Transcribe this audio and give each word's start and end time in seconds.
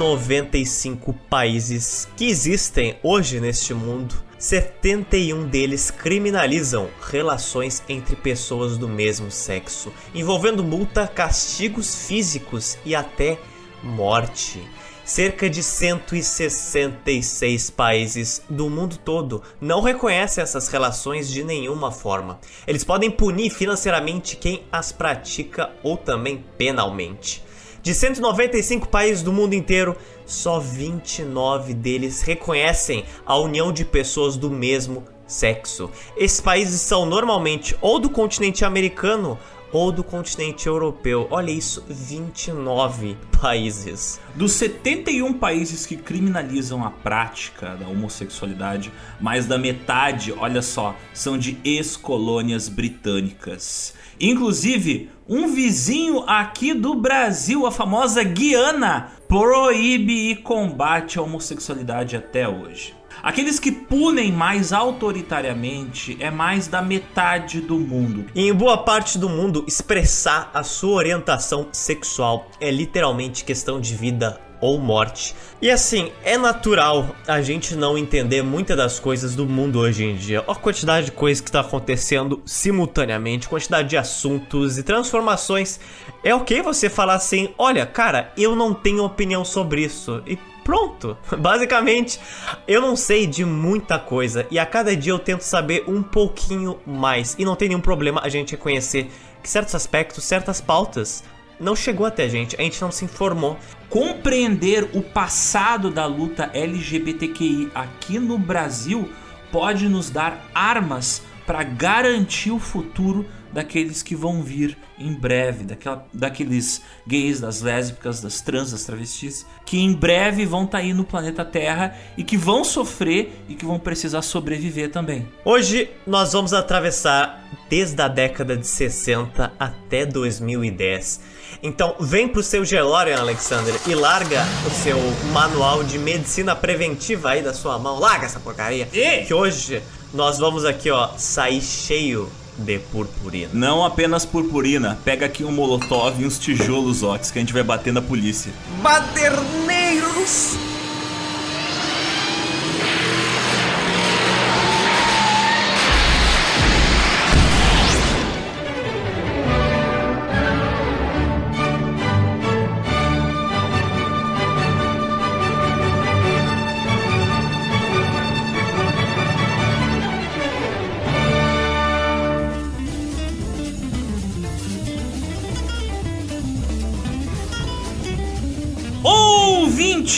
195 0.00 1.12
países 1.28 2.08
que 2.16 2.24
existem 2.24 2.96
hoje 3.02 3.38
neste 3.38 3.74
mundo, 3.74 4.14
71 4.38 5.46
deles 5.46 5.90
criminalizam 5.90 6.88
relações 7.02 7.82
entre 7.86 8.16
pessoas 8.16 8.78
do 8.78 8.88
mesmo 8.88 9.30
sexo, 9.30 9.92
envolvendo 10.14 10.64
multa, 10.64 11.06
castigos 11.06 12.06
físicos 12.06 12.78
e 12.82 12.94
até 12.94 13.38
morte. 13.82 14.66
Cerca 15.04 15.50
de 15.50 15.62
166 15.62 17.68
países 17.68 18.40
do 18.48 18.70
mundo 18.70 18.96
todo 18.96 19.42
não 19.60 19.82
reconhecem 19.82 20.42
essas 20.42 20.68
relações 20.68 21.30
de 21.30 21.44
nenhuma 21.44 21.92
forma. 21.92 22.40
Eles 22.66 22.84
podem 22.84 23.10
punir 23.10 23.50
financeiramente 23.50 24.38
quem 24.38 24.62
as 24.72 24.92
pratica 24.92 25.68
ou 25.82 25.98
também 25.98 26.42
penalmente. 26.56 27.49
De 27.82 27.94
195 27.94 28.88
países 28.88 29.22
do 29.22 29.32
mundo 29.32 29.54
inteiro, 29.54 29.96
só 30.26 30.60
29 30.60 31.72
deles 31.72 32.20
reconhecem 32.20 33.06
a 33.24 33.38
união 33.38 33.72
de 33.72 33.86
pessoas 33.86 34.36
do 34.36 34.50
mesmo 34.50 35.02
sexo. 35.26 35.90
Esses 36.14 36.42
países 36.42 36.82
são 36.82 37.06
normalmente 37.06 37.74
ou 37.80 37.98
do 37.98 38.10
continente 38.10 38.66
americano 38.66 39.38
ou 39.72 39.92
do 39.92 40.02
continente 40.02 40.66
europeu. 40.66 41.26
Olha 41.30 41.50
isso, 41.50 41.84
29 41.88 43.16
países. 43.40 44.20
Dos 44.34 44.52
71 44.52 45.32
países 45.34 45.86
que 45.86 45.96
criminalizam 45.96 46.84
a 46.84 46.90
prática 46.90 47.76
da 47.76 47.86
homossexualidade, 47.88 48.92
mais 49.20 49.46
da 49.46 49.58
metade, 49.58 50.32
olha 50.32 50.62
só, 50.62 50.96
são 51.12 51.38
de 51.38 51.58
ex-colônias 51.64 52.68
britânicas. 52.68 53.94
Inclusive, 54.20 55.10
um 55.28 55.48
vizinho 55.48 56.24
aqui 56.26 56.74
do 56.74 56.94
Brasil, 56.94 57.66
a 57.66 57.70
famosa 57.70 58.22
Guiana, 58.22 59.12
proíbe 59.26 60.30
e 60.30 60.36
combate 60.36 61.18
a 61.18 61.22
homossexualidade 61.22 62.16
até 62.16 62.48
hoje. 62.48 62.99
Aqueles 63.22 63.58
que 63.58 63.70
punem 63.70 64.32
mais 64.32 64.72
autoritariamente 64.72 66.16
é 66.20 66.30
mais 66.30 66.66
da 66.66 66.80
metade 66.80 67.60
do 67.60 67.78
mundo. 67.78 68.26
E 68.34 68.48
em 68.48 68.54
boa 68.54 68.78
parte 68.78 69.18
do 69.18 69.28
mundo, 69.28 69.64
expressar 69.66 70.50
a 70.54 70.62
sua 70.62 70.94
orientação 70.94 71.68
sexual 71.72 72.48
é 72.60 72.70
literalmente 72.70 73.44
questão 73.44 73.80
de 73.80 73.94
vida 73.94 74.40
ou 74.60 74.78
morte. 74.78 75.34
E 75.60 75.70
assim, 75.70 76.12
é 76.22 76.36
natural 76.36 77.14
a 77.26 77.40
gente 77.40 77.74
não 77.74 77.96
entender 77.96 78.42
muitas 78.42 78.76
das 78.76 79.00
coisas 79.00 79.34
do 79.34 79.46
mundo 79.46 79.78
hoje 79.78 80.04
em 80.04 80.14
dia. 80.14 80.44
A 80.46 80.54
quantidade 80.54 81.06
de 81.06 81.12
coisas 81.12 81.40
que 81.40 81.48
está 81.48 81.60
acontecendo 81.60 82.42
simultaneamente, 82.44 83.48
quantidade 83.48 83.88
de 83.88 83.96
assuntos 83.96 84.78
e 84.78 84.82
transformações. 84.82 85.80
É 86.22 86.34
ok 86.34 86.62
você 86.62 86.90
falar 86.90 87.14
assim: 87.14 87.48
olha, 87.56 87.86
cara, 87.86 88.32
eu 88.36 88.54
não 88.54 88.74
tenho 88.74 89.04
opinião 89.04 89.44
sobre 89.44 89.82
isso. 89.84 90.22
E 90.26 90.36
pronto. 90.70 91.18
Basicamente, 91.36 92.20
eu 92.68 92.80
não 92.80 92.94
sei 92.94 93.26
de 93.26 93.44
muita 93.44 93.98
coisa 93.98 94.46
e 94.52 94.58
a 94.58 94.64
cada 94.64 94.94
dia 94.96 95.12
eu 95.12 95.18
tento 95.18 95.42
saber 95.42 95.84
um 95.88 96.00
pouquinho 96.00 96.78
mais. 96.86 97.34
E 97.36 97.44
não 97.44 97.56
tem 97.56 97.68
nenhum 97.68 97.80
problema 97.80 98.20
a 98.22 98.28
gente 98.28 98.52
reconhecer 98.52 99.10
que 99.42 99.50
certos 99.50 99.74
aspectos, 99.74 100.22
certas 100.22 100.60
pautas 100.60 101.24
não 101.58 101.74
chegou 101.74 102.06
até 102.06 102.24
a 102.24 102.28
gente, 102.28 102.54
a 102.56 102.62
gente 102.62 102.80
não 102.80 102.92
se 102.92 103.04
informou. 103.04 103.58
Compreender 103.88 104.88
o 104.94 105.02
passado 105.02 105.90
da 105.90 106.06
luta 106.06 106.48
LGBTQI 106.54 107.72
aqui 107.74 108.20
no 108.20 108.38
Brasil 108.38 109.10
pode 109.50 109.88
nos 109.88 110.08
dar 110.08 110.48
armas 110.54 111.22
para 111.50 111.64
garantir 111.64 112.52
o 112.52 112.60
futuro 112.60 113.26
daqueles 113.52 114.04
que 114.04 114.14
vão 114.14 114.40
vir 114.40 114.78
em 114.96 115.12
breve, 115.12 115.64
daquela, 115.64 116.06
daqueles 116.14 116.80
gays, 117.04 117.40
das 117.40 117.60
lésbicas, 117.60 118.20
das 118.20 118.40
trans, 118.40 118.70
das 118.70 118.84
travestis, 118.84 119.44
que 119.66 119.76
em 119.76 119.92
breve 119.92 120.46
vão 120.46 120.62
estar 120.62 120.78
tá 120.78 120.84
aí 120.84 120.94
no 120.94 121.02
planeta 121.02 121.44
Terra 121.44 121.96
e 122.16 122.22
que 122.22 122.36
vão 122.36 122.62
sofrer 122.62 123.32
e 123.48 123.56
que 123.56 123.64
vão 123.64 123.80
precisar 123.80 124.22
sobreviver 124.22 124.92
também. 124.92 125.26
Hoje 125.44 125.90
nós 126.06 126.34
vamos 126.34 126.52
atravessar 126.52 127.42
desde 127.68 128.00
a 128.00 128.06
década 128.06 128.56
de 128.56 128.68
60 128.68 129.52
até 129.58 130.06
2010. 130.06 131.20
Então 131.64 131.96
vem 131.98 132.28
pro 132.28 132.44
seu 132.44 132.64
Gelorian, 132.64 133.18
Alexander, 133.18 133.74
e 133.88 133.94
larga 133.96 134.44
o 134.64 134.70
seu 134.70 134.98
manual 135.32 135.82
de 135.82 135.98
medicina 135.98 136.54
preventiva 136.54 137.30
aí 137.30 137.42
da 137.42 137.52
sua 137.52 137.76
mão. 137.76 137.98
Larga 137.98 138.26
essa 138.26 138.38
porcaria. 138.38 138.88
E? 138.92 139.24
Que 139.24 139.34
hoje 139.34 139.82
nós 140.12 140.38
vamos 140.38 140.64
aqui, 140.64 140.90
ó, 140.90 141.10
sair 141.16 141.60
cheio 141.60 142.30
de 142.58 142.78
purpurina. 142.78 143.50
Não 143.52 143.84
apenas 143.84 144.24
purpurina, 144.24 144.98
pega 145.04 145.26
aqui 145.26 145.44
um 145.44 145.52
molotov 145.52 146.20
e 146.20 146.26
uns 146.26 146.38
tijolos, 146.38 147.02
Otis, 147.02 147.30
que 147.30 147.38
a 147.38 147.42
gente 147.42 147.52
vai 147.52 147.62
bater 147.62 147.92
na 147.92 148.02
polícia. 148.02 148.52
Baderneiros! 148.82 150.56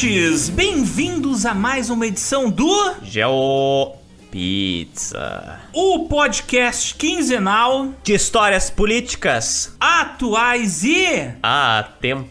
Ouvintes, 0.03 0.49
bem-vindos 0.49 1.47
a 1.47 1.55
mais 1.55 1.89
uma 1.89 2.05
edição 2.09 2.51
do 2.51 2.97
Geo 3.05 3.93
Pizza, 4.33 5.61
o 5.73 6.09
podcast 6.09 6.97
quinzenal 6.97 7.91
de 8.03 8.13
histórias 8.13 8.69
políticas 8.69 9.77
atuais 9.79 10.83
e 10.83 11.31
atemporais. 11.41 12.27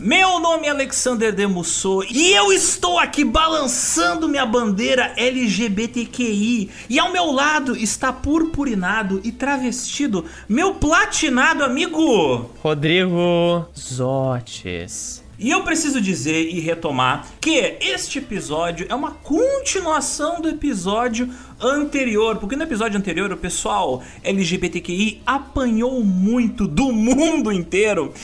Meu 0.00 0.38
nome 0.38 0.66
é 0.66 0.70
Alexander 0.70 1.34
Demusso 1.34 2.02
e 2.10 2.32
eu 2.32 2.52
estou 2.52 2.98
aqui 2.98 3.24
balançando 3.24 4.28
minha 4.28 4.44
bandeira 4.44 5.14
LGBTQI 5.16 6.70
e 6.90 6.98
ao 6.98 7.10
meu 7.10 7.32
lado 7.32 7.74
está 7.74 8.12
purpurinado 8.12 9.18
e 9.24 9.32
travestido 9.32 10.26
meu 10.46 10.74
platinado 10.74 11.64
amigo 11.64 12.50
Rodrigo 12.62 13.66
Zotes. 13.74 15.21
E 15.42 15.50
eu 15.50 15.64
preciso 15.64 16.00
dizer 16.00 16.48
e 16.50 16.60
retomar 16.60 17.26
que 17.40 17.76
este 17.80 18.18
episódio 18.18 18.86
é 18.88 18.94
uma 18.94 19.10
continuação 19.10 20.40
do 20.40 20.48
episódio 20.48 21.28
anterior, 21.60 22.36
porque 22.36 22.54
no 22.54 22.62
episódio 22.62 22.96
anterior 22.96 23.32
o 23.32 23.36
pessoal 23.36 24.04
LGBTQI 24.22 25.20
apanhou 25.26 26.04
muito 26.04 26.68
do 26.68 26.92
mundo 26.92 27.50
inteiro 27.50 28.14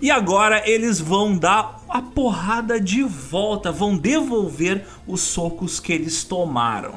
e 0.00 0.08
agora 0.08 0.62
eles 0.70 1.00
vão 1.00 1.36
dar 1.36 1.82
a 1.88 2.00
porrada 2.00 2.80
de 2.80 3.02
volta, 3.02 3.72
vão 3.72 3.96
devolver 3.96 4.86
os 5.04 5.20
socos 5.20 5.80
que 5.80 5.92
eles 5.92 6.22
tomaram. 6.22 6.94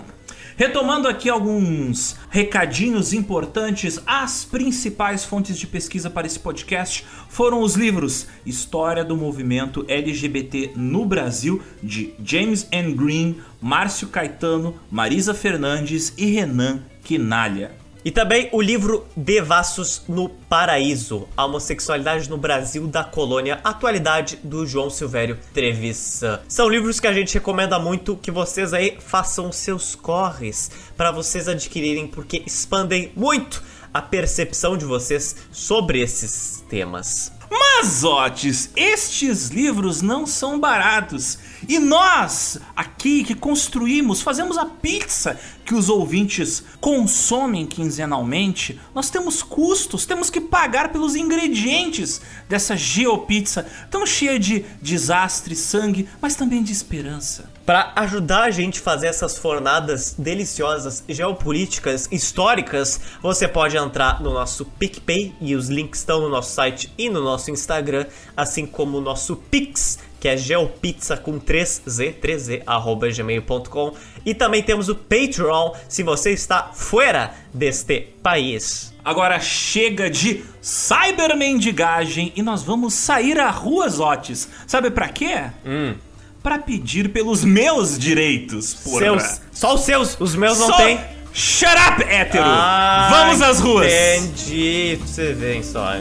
Retomando 0.61 1.07
aqui 1.07 1.27
alguns 1.27 2.15
recadinhos 2.29 3.13
importantes, 3.13 3.99
as 4.05 4.45
principais 4.45 5.25
fontes 5.25 5.57
de 5.57 5.65
pesquisa 5.65 6.07
para 6.07 6.27
esse 6.27 6.37
podcast 6.37 7.03
foram 7.27 7.63
os 7.63 7.73
livros 7.73 8.27
História 8.45 9.03
do 9.03 9.17
Movimento 9.17 9.83
LGBT 9.87 10.73
no 10.75 11.03
Brasil, 11.03 11.63
de 11.81 12.13
James 12.23 12.67
N. 12.71 12.93
Green, 12.93 13.37
Márcio 13.59 14.09
Caetano, 14.09 14.75
Marisa 14.91 15.33
Fernandes 15.33 16.13
e 16.15 16.27
Renan 16.27 16.83
Quinalha. 17.03 17.80
E 18.03 18.09
também 18.09 18.49
o 18.51 18.61
livro 18.61 19.05
Devassos 19.15 20.03
no 20.07 20.27
Paraíso, 20.27 21.27
a 21.37 21.45
homossexualidade 21.45 22.29
no 22.29 22.37
Brasil 22.37 22.87
da 22.87 23.03
colônia, 23.03 23.59
atualidade 23.63 24.39
do 24.43 24.65
João 24.65 24.89
Silvério 24.89 25.37
Trevisan. 25.53 26.39
São 26.47 26.67
livros 26.67 26.99
que 26.99 27.07
a 27.07 27.13
gente 27.13 27.35
recomenda 27.35 27.77
muito 27.77 28.17
que 28.17 28.31
vocês 28.31 28.73
aí 28.73 28.97
façam 28.99 29.51
seus 29.51 29.93
corres 29.93 30.71
para 30.97 31.11
vocês 31.11 31.47
adquirirem 31.47 32.07
porque 32.07 32.41
expandem 32.45 33.11
muito 33.15 33.61
a 33.93 34.01
percepção 34.01 34.75
de 34.75 34.85
vocês 34.85 35.35
sobre 35.51 36.01
esses 36.01 36.63
temas. 36.69 37.31
Mas, 37.51 38.03
Otis, 38.03 38.71
estes 38.75 39.49
livros 39.49 40.01
não 40.01 40.25
são 40.25 40.59
baratos. 40.59 41.37
E 41.67 41.79
nós, 41.79 42.59
aqui 42.75 43.23
que 43.23 43.35
construímos, 43.35 44.21
fazemos 44.21 44.57
a 44.57 44.65
pizza 44.65 45.39
que 45.65 45.75
os 45.75 45.89
ouvintes 45.89 46.63
consomem 46.79 47.65
quinzenalmente, 47.65 48.79
nós 48.93 49.09
temos 49.09 49.41
custos, 49.41 50.05
temos 50.05 50.29
que 50.29 50.41
pagar 50.41 50.91
pelos 50.91 51.15
ingredientes 51.15 52.21
dessa 52.49 52.75
geopizza 52.75 53.65
tão 53.89 54.05
cheia 54.05 54.39
de 54.39 54.65
desastre, 54.81 55.55
sangue, 55.55 56.09
mas 56.21 56.35
também 56.35 56.63
de 56.63 56.71
esperança. 56.71 57.49
Para 57.65 57.93
ajudar 57.95 58.43
a 58.43 58.51
gente 58.51 58.79
a 58.79 58.83
fazer 58.83 59.07
essas 59.07 59.37
fornadas 59.37 60.15
deliciosas, 60.17 61.03
geopolíticas, 61.07 62.07
históricas, 62.11 62.99
você 63.21 63.47
pode 63.47 63.77
entrar 63.77 64.21
no 64.21 64.33
nosso 64.33 64.65
PicPay 64.65 65.35
e 65.39 65.55
os 65.55 65.69
links 65.69 65.99
estão 65.99 66.21
no 66.21 66.29
nosso 66.29 66.53
site 66.53 66.91
e 66.97 67.09
no 67.09 67.21
nosso 67.23 67.51
Instagram, 67.51 68.07
assim 68.35 68.65
como 68.65 68.97
o 68.97 69.01
nosso 69.01 69.35
Pix 69.35 69.99
que 70.21 70.27
é 70.27 70.37
geopizza 70.37 71.17
com 71.17 71.39
3z, 71.39 72.13
3z, 72.21 72.61
arroba 72.65 73.09
gmail.com. 73.11 73.93
E 74.23 74.35
também 74.35 74.61
temos 74.61 74.87
o 74.87 74.93
Patreon, 74.95 75.73
se 75.89 76.03
você 76.03 76.31
está 76.31 76.69
fora 76.73 77.33
deste 77.53 78.01
país. 78.21 78.93
Agora 79.03 79.39
chega 79.39 80.11
de 80.11 80.43
cybermendigagem 80.61 82.31
e 82.35 82.41
nós 82.43 82.61
vamos 82.61 82.93
sair 82.93 83.39
a 83.39 83.49
ruas 83.49 83.99
Otis. 83.99 84.47
Sabe 84.67 84.91
pra 84.91 85.09
quê? 85.09 85.45
Hum. 85.65 85.95
Pra 86.43 86.59
pedir 86.59 87.09
pelos 87.09 87.43
meus 87.43 87.97
direitos, 87.97 88.75
porra. 88.75 88.99
Seus, 88.99 89.41
só 89.51 89.73
os 89.75 89.81
seus, 89.81 90.17
os 90.19 90.35
meus 90.35 90.57
não 90.59 90.67
Só- 90.67 90.77
tem. 90.77 90.99
Shut 91.33 91.71
up, 91.87 92.03
hétero! 92.03 92.43
Ah, 92.45 93.07
Vamos 93.09 93.41
às 93.41 93.59
ruas! 93.59 93.87
Entendi, 93.91 94.99
você 95.01 95.31
vem 95.33 95.63
só. 95.63 95.93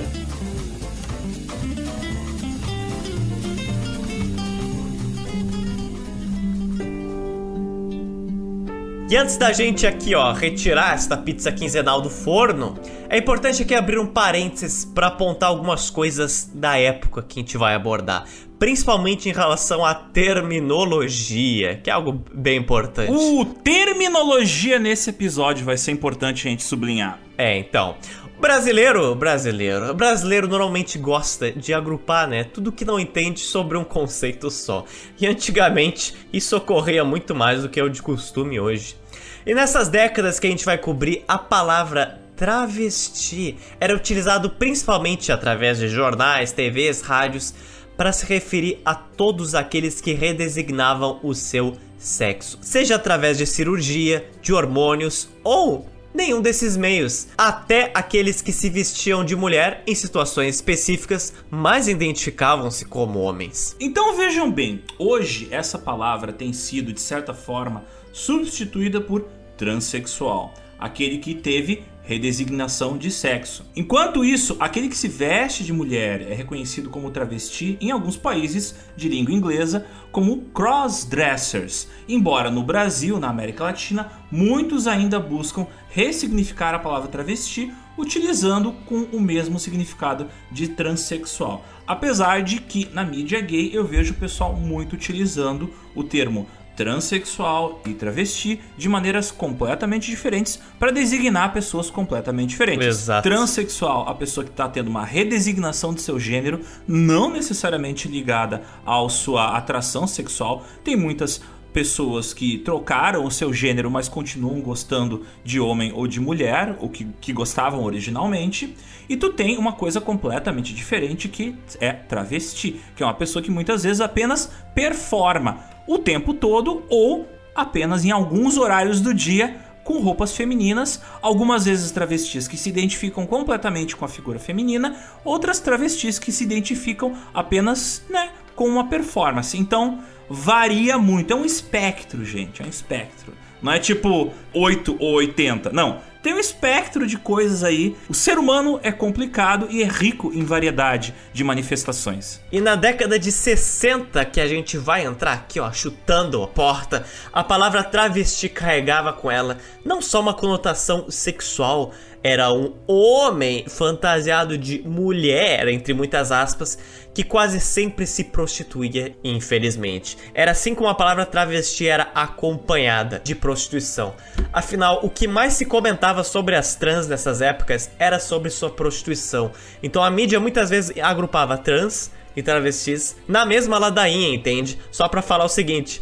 E 9.11 9.17
antes 9.17 9.37
da 9.37 9.53
gente 9.53 9.89
aqui, 9.89 10.15
ó, 10.15 10.33
retirar 10.33 10.95
esta 10.95 11.17
pizza 11.17 11.51
quinzenal 11.51 12.01
do 12.01 12.09
forno, 12.09 12.79
é 13.09 13.19
importante 13.19 13.61
aqui 13.61 13.75
abrir 13.75 13.99
um 13.99 14.07
parênteses 14.07 14.85
para 14.85 15.09
apontar 15.09 15.49
algumas 15.49 15.91
coisas 15.91 16.49
da 16.55 16.79
época 16.79 17.21
que 17.21 17.41
a 17.41 17.43
gente 17.43 17.59
vai 17.59 17.75
abordar, 17.75 18.25
principalmente 18.57 19.29
em 19.29 19.33
relação 19.33 19.85
à 19.85 19.97
terminologia, 19.97 21.81
que 21.83 21.91
é 21.91 21.93
algo 21.93 22.25
bem 22.33 22.59
importante. 22.59 23.11
O 23.11 23.45
terminologia 23.45 24.79
nesse 24.79 25.11
episódio 25.11 25.65
vai 25.65 25.77
ser 25.77 25.91
importante 25.91 26.47
a 26.47 26.51
gente 26.53 26.63
sublinhar. 26.63 27.19
É, 27.37 27.59
então. 27.59 27.97
Brasileiro, 28.41 29.15
brasileiro, 29.15 29.93
brasileiro 29.93 30.49
normalmente 30.49 30.97
gosta 30.97 31.53
de 31.53 31.75
agrupar, 31.75 32.27
né, 32.27 32.43
tudo 32.43 32.73
que 32.73 32.87
não 32.87 32.99
entende 32.99 33.41
sobre 33.41 33.77
um 33.77 33.85
conceito 33.85 34.51
só. 34.51 34.87
E 35.21 35.27
antigamente 35.27 36.17
isso 36.33 36.57
ocorria 36.57 37.05
muito 37.05 37.35
mais 37.35 37.61
do 37.61 37.69
que 37.69 37.79
é 37.79 37.83
o 37.85 37.91
de 37.91 38.01
costume 38.01 38.59
hoje. 38.59 38.97
E 39.45 39.55
nessas 39.55 39.89
décadas 39.89 40.41
que 40.41 40.47
a 40.47 40.51
gente 40.51 40.65
vai 40.65 40.79
cobrir, 40.79 41.23
a 41.29 41.37
palavra 41.37 42.19
travesti 42.35 43.59
era 43.79 43.95
utilizado 43.95 44.49
principalmente 44.49 45.31
através 45.31 45.79
de 45.79 45.89
jornais, 45.89 46.51
TVs, 46.51 47.03
rádios 47.03 47.53
para 47.95 48.11
se 48.11 48.25
referir 48.25 48.81
a 48.87 48.95
todos 48.95 49.55
aqueles 49.55 50.01
que 50.01 50.15
redesignavam 50.15 51.21
o 51.23 51.35
seu 51.35 51.77
sexo, 51.99 52.59
seja 52.63 52.95
através 52.95 53.37
de 53.37 53.47
cirurgia, 53.47 54.25
de 54.41 54.55
hormônios 54.55 55.29
ou 55.45 55.87
nenhum 56.15 56.41
desses 56.41 56.77
meios, 56.77 57.29
até 57.37 57.91
aqueles 57.95 58.43
que 58.43 58.53
se 58.53 58.69
vestiam 58.69 59.25
de 59.25 59.37
mulher 59.37 59.83
em 59.87 59.95
situações 59.95 60.57
específicas, 60.57 61.33
mas 61.51 61.89
identificavam-se 61.89 62.85
como 62.85 63.21
homens. 63.21 63.77
Então 63.81 64.17
vejam 64.17 64.51
bem, 64.51 64.83
hoje 64.99 65.49
essa 65.51 65.79
palavra 65.79 66.33
tem 66.33 66.53
sido, 66.53 66.93
de 66.93 67.01
certa 67.01 67.33
forma, 67.33 67.85
substituída 68.12 69.01
por 69.01 69.27
transexual, 69.57 70.55
aquele 70.79 71.19
que 71.19 71.35
teve 71.35 71.85
redesignação 72.11 72.99
de 72.99 73.09
sexo. 73.09 73.65
Enquanto 73.77 74.25
isso, 74.25 74.57
aquele 74.59 74.89
que 74.89 74.99
se 74.99 75.07
veste 75.07 75.62
de 75.62 75.73
mulher 75.73 76.23
é 76.23 76.35
reconhecido 76.35 76.91
como 76.91 77.09
travesti 77.12 77.79
em 77.81 77.93
alguns 77.93 78.17
países 78.17 78.75
de 78.97 79.09
língua 79.09 79.33
inglesa 79.33 79.87
como 80.11 80.39
crossdressers, 80.53 81.87
embora 82.09 82.51
no 82.51 82.65
Brasil, 82.65 83.21
na 83.21 83.29
América 83.29 83.62
Latina, 83.62 84.11
muitos 84.29 84.89
ainda 84.89 85.21
buscam 85.21 85.69
ressignificar 85.89 86.75
a 86.75 86.81
palavra 86.81 87.09
travesti 87.09 87.73
utilizando 87.97 88.73
com 88.87 89.03
o 89.13 89.21
mesmo 89.21 89.61
significado 89.61 90.27
de 90.51 90.67
transexual. 90.67 91.65
Apesar 91.87 92.43
de 92.43 92.61
que 92.61 92.89
na 92.93 93.05
mídia 93.05 93.41
gay 93.41 93.71
eu 93.73 93.85
vejo 93.85 94.15
o 94.15 94.17
pessoal 94.17 94.56
muito 94.56 94.95
utilizando 94.95 95.73
o 95.95 96.03
termo 96.03 96.49
transexual 96.81 97.82
e 97.85 97.93
travesti 97.93 98.59
de 98.75 98.88
maneiras 98.88 99.31
completamente 99.31 100.11
diferentes 100.11 100.59
para 100.79 100.91
designar 100.91 101.53
pessoas 101.53 101.91
completamente 101.91 102.49
diferentes. 102.49 102.87
Exato. 102.87 103.29
Transexual, 103.29 104.09
a 104.09 104.15
pessoa 104.15 104.43
que 104.43 104.50
está 104.50 104.67
tendo 104.67 104.88
uma 104.88 105.05
redesignação 105.05 105.93
de 105.93 106.00
seu 106.00 106.19
gênero, 106.19 106.62
não 106.88 107.31
necessariamente 107.31 108.09
ligada 108.09 108.62
à 108.87 109.06
sua 109.11 109.59
atração 109.59 110.06
sexual. 110.06 110.65
Tem 110.82 110.97
muitas 110.97 111.43
pessoas 111.72 112.34
que 112.34 112.58
trocaram 112.58 113.25
o 113.25 113.31
seu 113.31 113.52
gênero, 113.52 113.90
mas 113.90 114.08
continuam 114.08 114.61
gostando 114.61 115.25
de 115.44 115.61
homem 115.61 115.93
ou 115.93 116.06
de 116.06 116.20
mulher, 116.20 116.76
ou 116.81 116.88
que, 116.88 117.06
que 117.20 117.32
gostavam 117.32 117.82
originalmente. 117.84 118.76
E 119.08 119.17
tu 119.17 119.31
tem 119.32 119.56
uma 119.56 119.72
coisa 119.72 120.00
completamente 120.00 120.75
diferente 120.75 121.28
que 121.28 121.55
é 121.81 121.93
travesti, 121.93 122.81
que 122.94 123.02
é 123.02 123.06
uma 123.06 123.14
pessoa 123.14 123.43
que 123.43 123.50
muitas 123.50 123.82
vezes 123.82 124.00
apenas 124.00 124.50
performa 124.75 125.64
o 125.87 125.99
tempo 125.99 126.34
todo 126.34 126.82
ou 126.88 127.28
apenas 127.55 128.05
em 128.05 128.11
alguns 128.11 128.56
horários 128.56 129.00
do 129.00 129.12
dia 129.12 129.56
com 129.82 129.99
roupas 129.99 130.37
femininas, 130.37 131.00
algumas 131.20 131.64
vezes 131.64 131.90
travestis 131.90 132.46
que 132.46 132.56
se 132.56 132.69
identificam 132.69 133.26
completamente 133.26 133.96
com 133.96 134.05
a 134.05 134.08
figura 134.08 134.38
feminina, 134.38 134.96
outras 135.25 135.58
travestis 135.58 136.19
que 136.19 136.31
se 136.31 136.44
identificam 136.44 137.17
apenas, 137.34 138.05
né, 138.08 138.31
com 138.55 138.69
uma 138.69 138.88
performance. 138.88 139.56
Então, 139.58 139.99
varia 140.31 140.97
muito, 140.97 141.32
é 141.32 141.37
um 141.37 141.44
espectro, 141.44 142.25
gente, 142.25 142.62
é 142.62 142.65
um 142.65 142.69
espectro. 142.69 143.35
Não 143.61 143.73
é 143.73 143.79
tipo 143.79 144.32
8 144.55 144.97
ou 144.99 145.15
80, 145.15 145.71
não. 145.71 146.00
Tem 146.23 146.35
um 146.35 146.38
espectro 146.38 147.06
de 147.06 147.17
coisas 147.17 147.65
aí. 147.65 147.97
O 148.09 148.12
ser 148.12 148.38
humano 148.38 148.79
é 148.82 148.93
complicado 148.93 149.67
e 149.71 149.82
é 149.82 149.87
rico 149.87 150.31
em 150.35 150.44
variedade 150.44 151.15
de 151.32 151.43
manifestações. 151.43 152.41
E 152.53 152.61
na 152.61 152.75
década 152.75 153.19
de 153.19 153.32
60 153.32 154.23
que 154.27 154.41
a 154.41 154.47
gente 154.47 154.77
vai 154.77 155.05
entrar 155.05 155.32
aqui, 155.32 155.59
ó, 155.59 155.73
chutando 155.73 156.43
a 156.43 156.47
porta, 156.47 157.05
a 157.32 157.43
palavra 157.43 157.82
travesti 157.82 158.50
carregava 158.50 159.15
com 159.15 159.31
ela 159.31 159.56
não 159.82 160.03
só 160.03 160.21
uma 160.21 160.35
conotação 160.35 161.11
sexual, 161.11 161.93
era 162.22 162.52
um 162.52 162.75
homem 162.87 163.64
fantasiado 163.67 164.58
de 164.58 164.82
mulher, 164.87 165.69
entre 165.69 165.94
muitas 165.94 166.31
aspas, 166.31 166.78
que 167.14 167.25
quase 167.25 167.61
sempre 167.61 168.06
se 168.06 168.25
prostituía, 168.25 169.14
infelizmente. 169.25 170.17
Era 170.34 170.52
assim 170.52 170.75
como 170.75 170.88
a 170.88 170.94
palavra 170.94 171.26
travesti 171.26 171.87
era 171.87 172.11
acompanhada 172.14 173.20
de 173.22 173.34
prostituição. 173.34 174.15
Afinal, 174.53 175.00
o 175.03 175.10
que 175.10 175.27
mais 175.27 175.55
se 175.55 175.65
comentava 175.65 176.22
sobre 176.22 176.55
as 176.55 176.74
trans 176.74 177.08
nessas 177.08 177.41
épocas 177.41 177.91
era 177.98 178.19
sobre 178.19 178.50
sua 178.50 178.70
prostituição. 178.70 179.50
Então 179.82 180.03
a 180.03 180.10
mídia 180.10 180.39
muitas 180.39 180.70
vezes 180.70 180.96
agrupava 181.00 181.58
trans 181.58 182.10
e 182.36 182.43
travestis 182.43 183.17
na 183.27 183.44
mesma 183.44 183.79
ladainha, 183.79 184.34
entende? 184.34 184.79
Só 184.91 185.08
pra 185.08 185.22
falar 185.22 185.44
o 185.44 185.48
seguinte: 185.48 186.00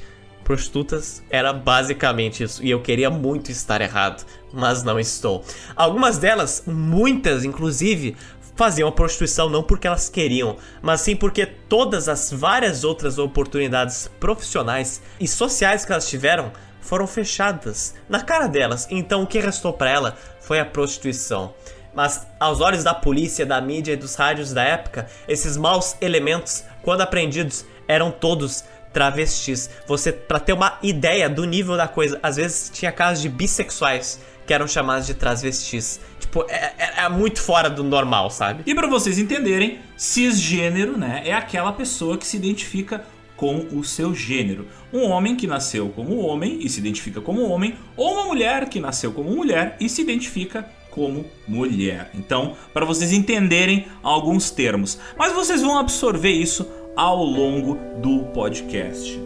prostitutas 0.48 1.22
era 1.28 1.52
basicamente 1.52 2.42
isso. 2.42 2.64
E 2.64 2.70
eu 2.70 2.80
queria 2.80 3.10
muito 3.10 3.50
estar 3.50 3.82
errado, 3.82 4.24
mas 4.50 4.82
não 4.82 4.98
estou. 4.98 5.44
Algumas 5.76 6.16
delas, 6.16 6.62
muitas 6.66 7.44
inclusive, 7.44 8.16
faziam 8.56 8.88
a 8.88 8.92
prostituição 8.92 9.50
não 9.50 9.62
porque 9.62 9.86
elas 9.86 10.08
queriam, 10.08 10.56
mas 10.80 11.02
sim 11.02 11.14
porque 11.14 11.44
todas 11.44 12.08
as 12.08 12.32
várias 12.32 12.82
outras 12.82 13.18
oportunidades 13.18 14.10
profissionais 14.18 15.02
e 15.20 15.28
sociais 15.28 15.84
que 15.84 15.92
elas 15.92 16.08
tiveram 16.08 16.50
foram 16.80 17.06
fechadas 17.06 17.94
na 18.08 18.22
cara 18.22 18.46
delas. 18.46 18.88
Então 18.90 19.24
o 19.24 19.26
que 19.26 19.40
restou 19.40 19.74
para 19.74 19.90
ela 19.90 20.16
foi 20.40 20.58
a 20.58 20.64
prostituição. 20.64 21.52
Mas 21.94 22.26
aos 22.40 22.62
olhos 22.62 22.82
da 22.82 22.94
polícia, 22.94 23.44
da 23.44 23.60
mídia 23.60 23.92
e 23.92 23.96
dos 23.96 24.14
rádios 24.14 24.54
da 24.54 24.62
época, 24.62 25.08
esses 25.28 25.58
maus 25.58 25.94
elementos, 26.00 26.64
quando 26.82 27.02
apreendidos, 27.02 27.66
eram 27.86 28.10
todos 28.10 28.64
travestis. 28.92 29.70
Você, 29.86 30.12
para 30.12 30.40
ter 30.40 30.52
uma 30.52 30.78
ideia 30.82 31.28
do 31.28 31.44
nível 31.44 31.76
da 31.76 31.88
coisa, 31.88 32.18
às 32.22 32.36
vezes 32.36 32.70
tinha 32.72 32.90
casos 32.92 33.22
de 33.22 33.28
bissexuais 33.28 34.20
que 34.46 34.54
eram 34.54 34.66
chamados 34.66 35.06
de 35.06 35.14
travestis. 35.14 36.00
Tipo, 36.18 36.44
é, 36.48 36.72
é- 36.78 37.04
é 37.04 37.08
muito 37.08 37.40
fora 37.40 37.68
do 37.68 37.84
normal, 37.84 38.30
sabe? 38.30 38.62
E 38.66 38.74
para 38.74 38.86
vocês 38.86 39.18
entenderem, 39.18 39.78
cisgênero, 39.96 40.96
né, 40.96 41.22
é 41.24 41.32
aquela 41.32 41.72
pessoa 41.72 42.16
que 42.16 42.26
se 42.26 42.36
identifica 42.36 43.04
com 43.36 43.66
o 43.72 43.84
seu 43.84 44.12
gênero. 44.14 44.66
Um 44.92 45.04
homem 45.04 45.36
que 45.36 45.46
nasceu 45.46 45.90
como 45.90 46.16
homem 46.18 46.58
e 46.60 46.68
se 46.68 46.80
identifica 46.80 47.20
como 47.20 47.42
homem, 47.48 47.76
ou 47.96 48.14
uma 48.14 48.24
mulher 48.24 48.68
que 48.68 48.80
nasceu 48.80 49.12
como 49.12 49.30
mulher 49.30 49.76
e 49.78 49.88
se 49.88 50.02
identifica 50.02 50.68
como 50.90 51.24
mulher. 51.46 52.10
Então, 52.14 52.56
para 52.72 52.84
vocês 52.84 53.12
entenderem 53.12 53.86
alguns 54.02 54.50
termos, 54.50 54.98
mas 55.16 55.32
vocês 55.32 55.62
vão 55.62 55.78
absorver 55.78 56.32
isso 56.32 56.66
ao 56.98 57.22
longo 57.22 57.78
do 58.02 58.24
podcast. 58.34 59.16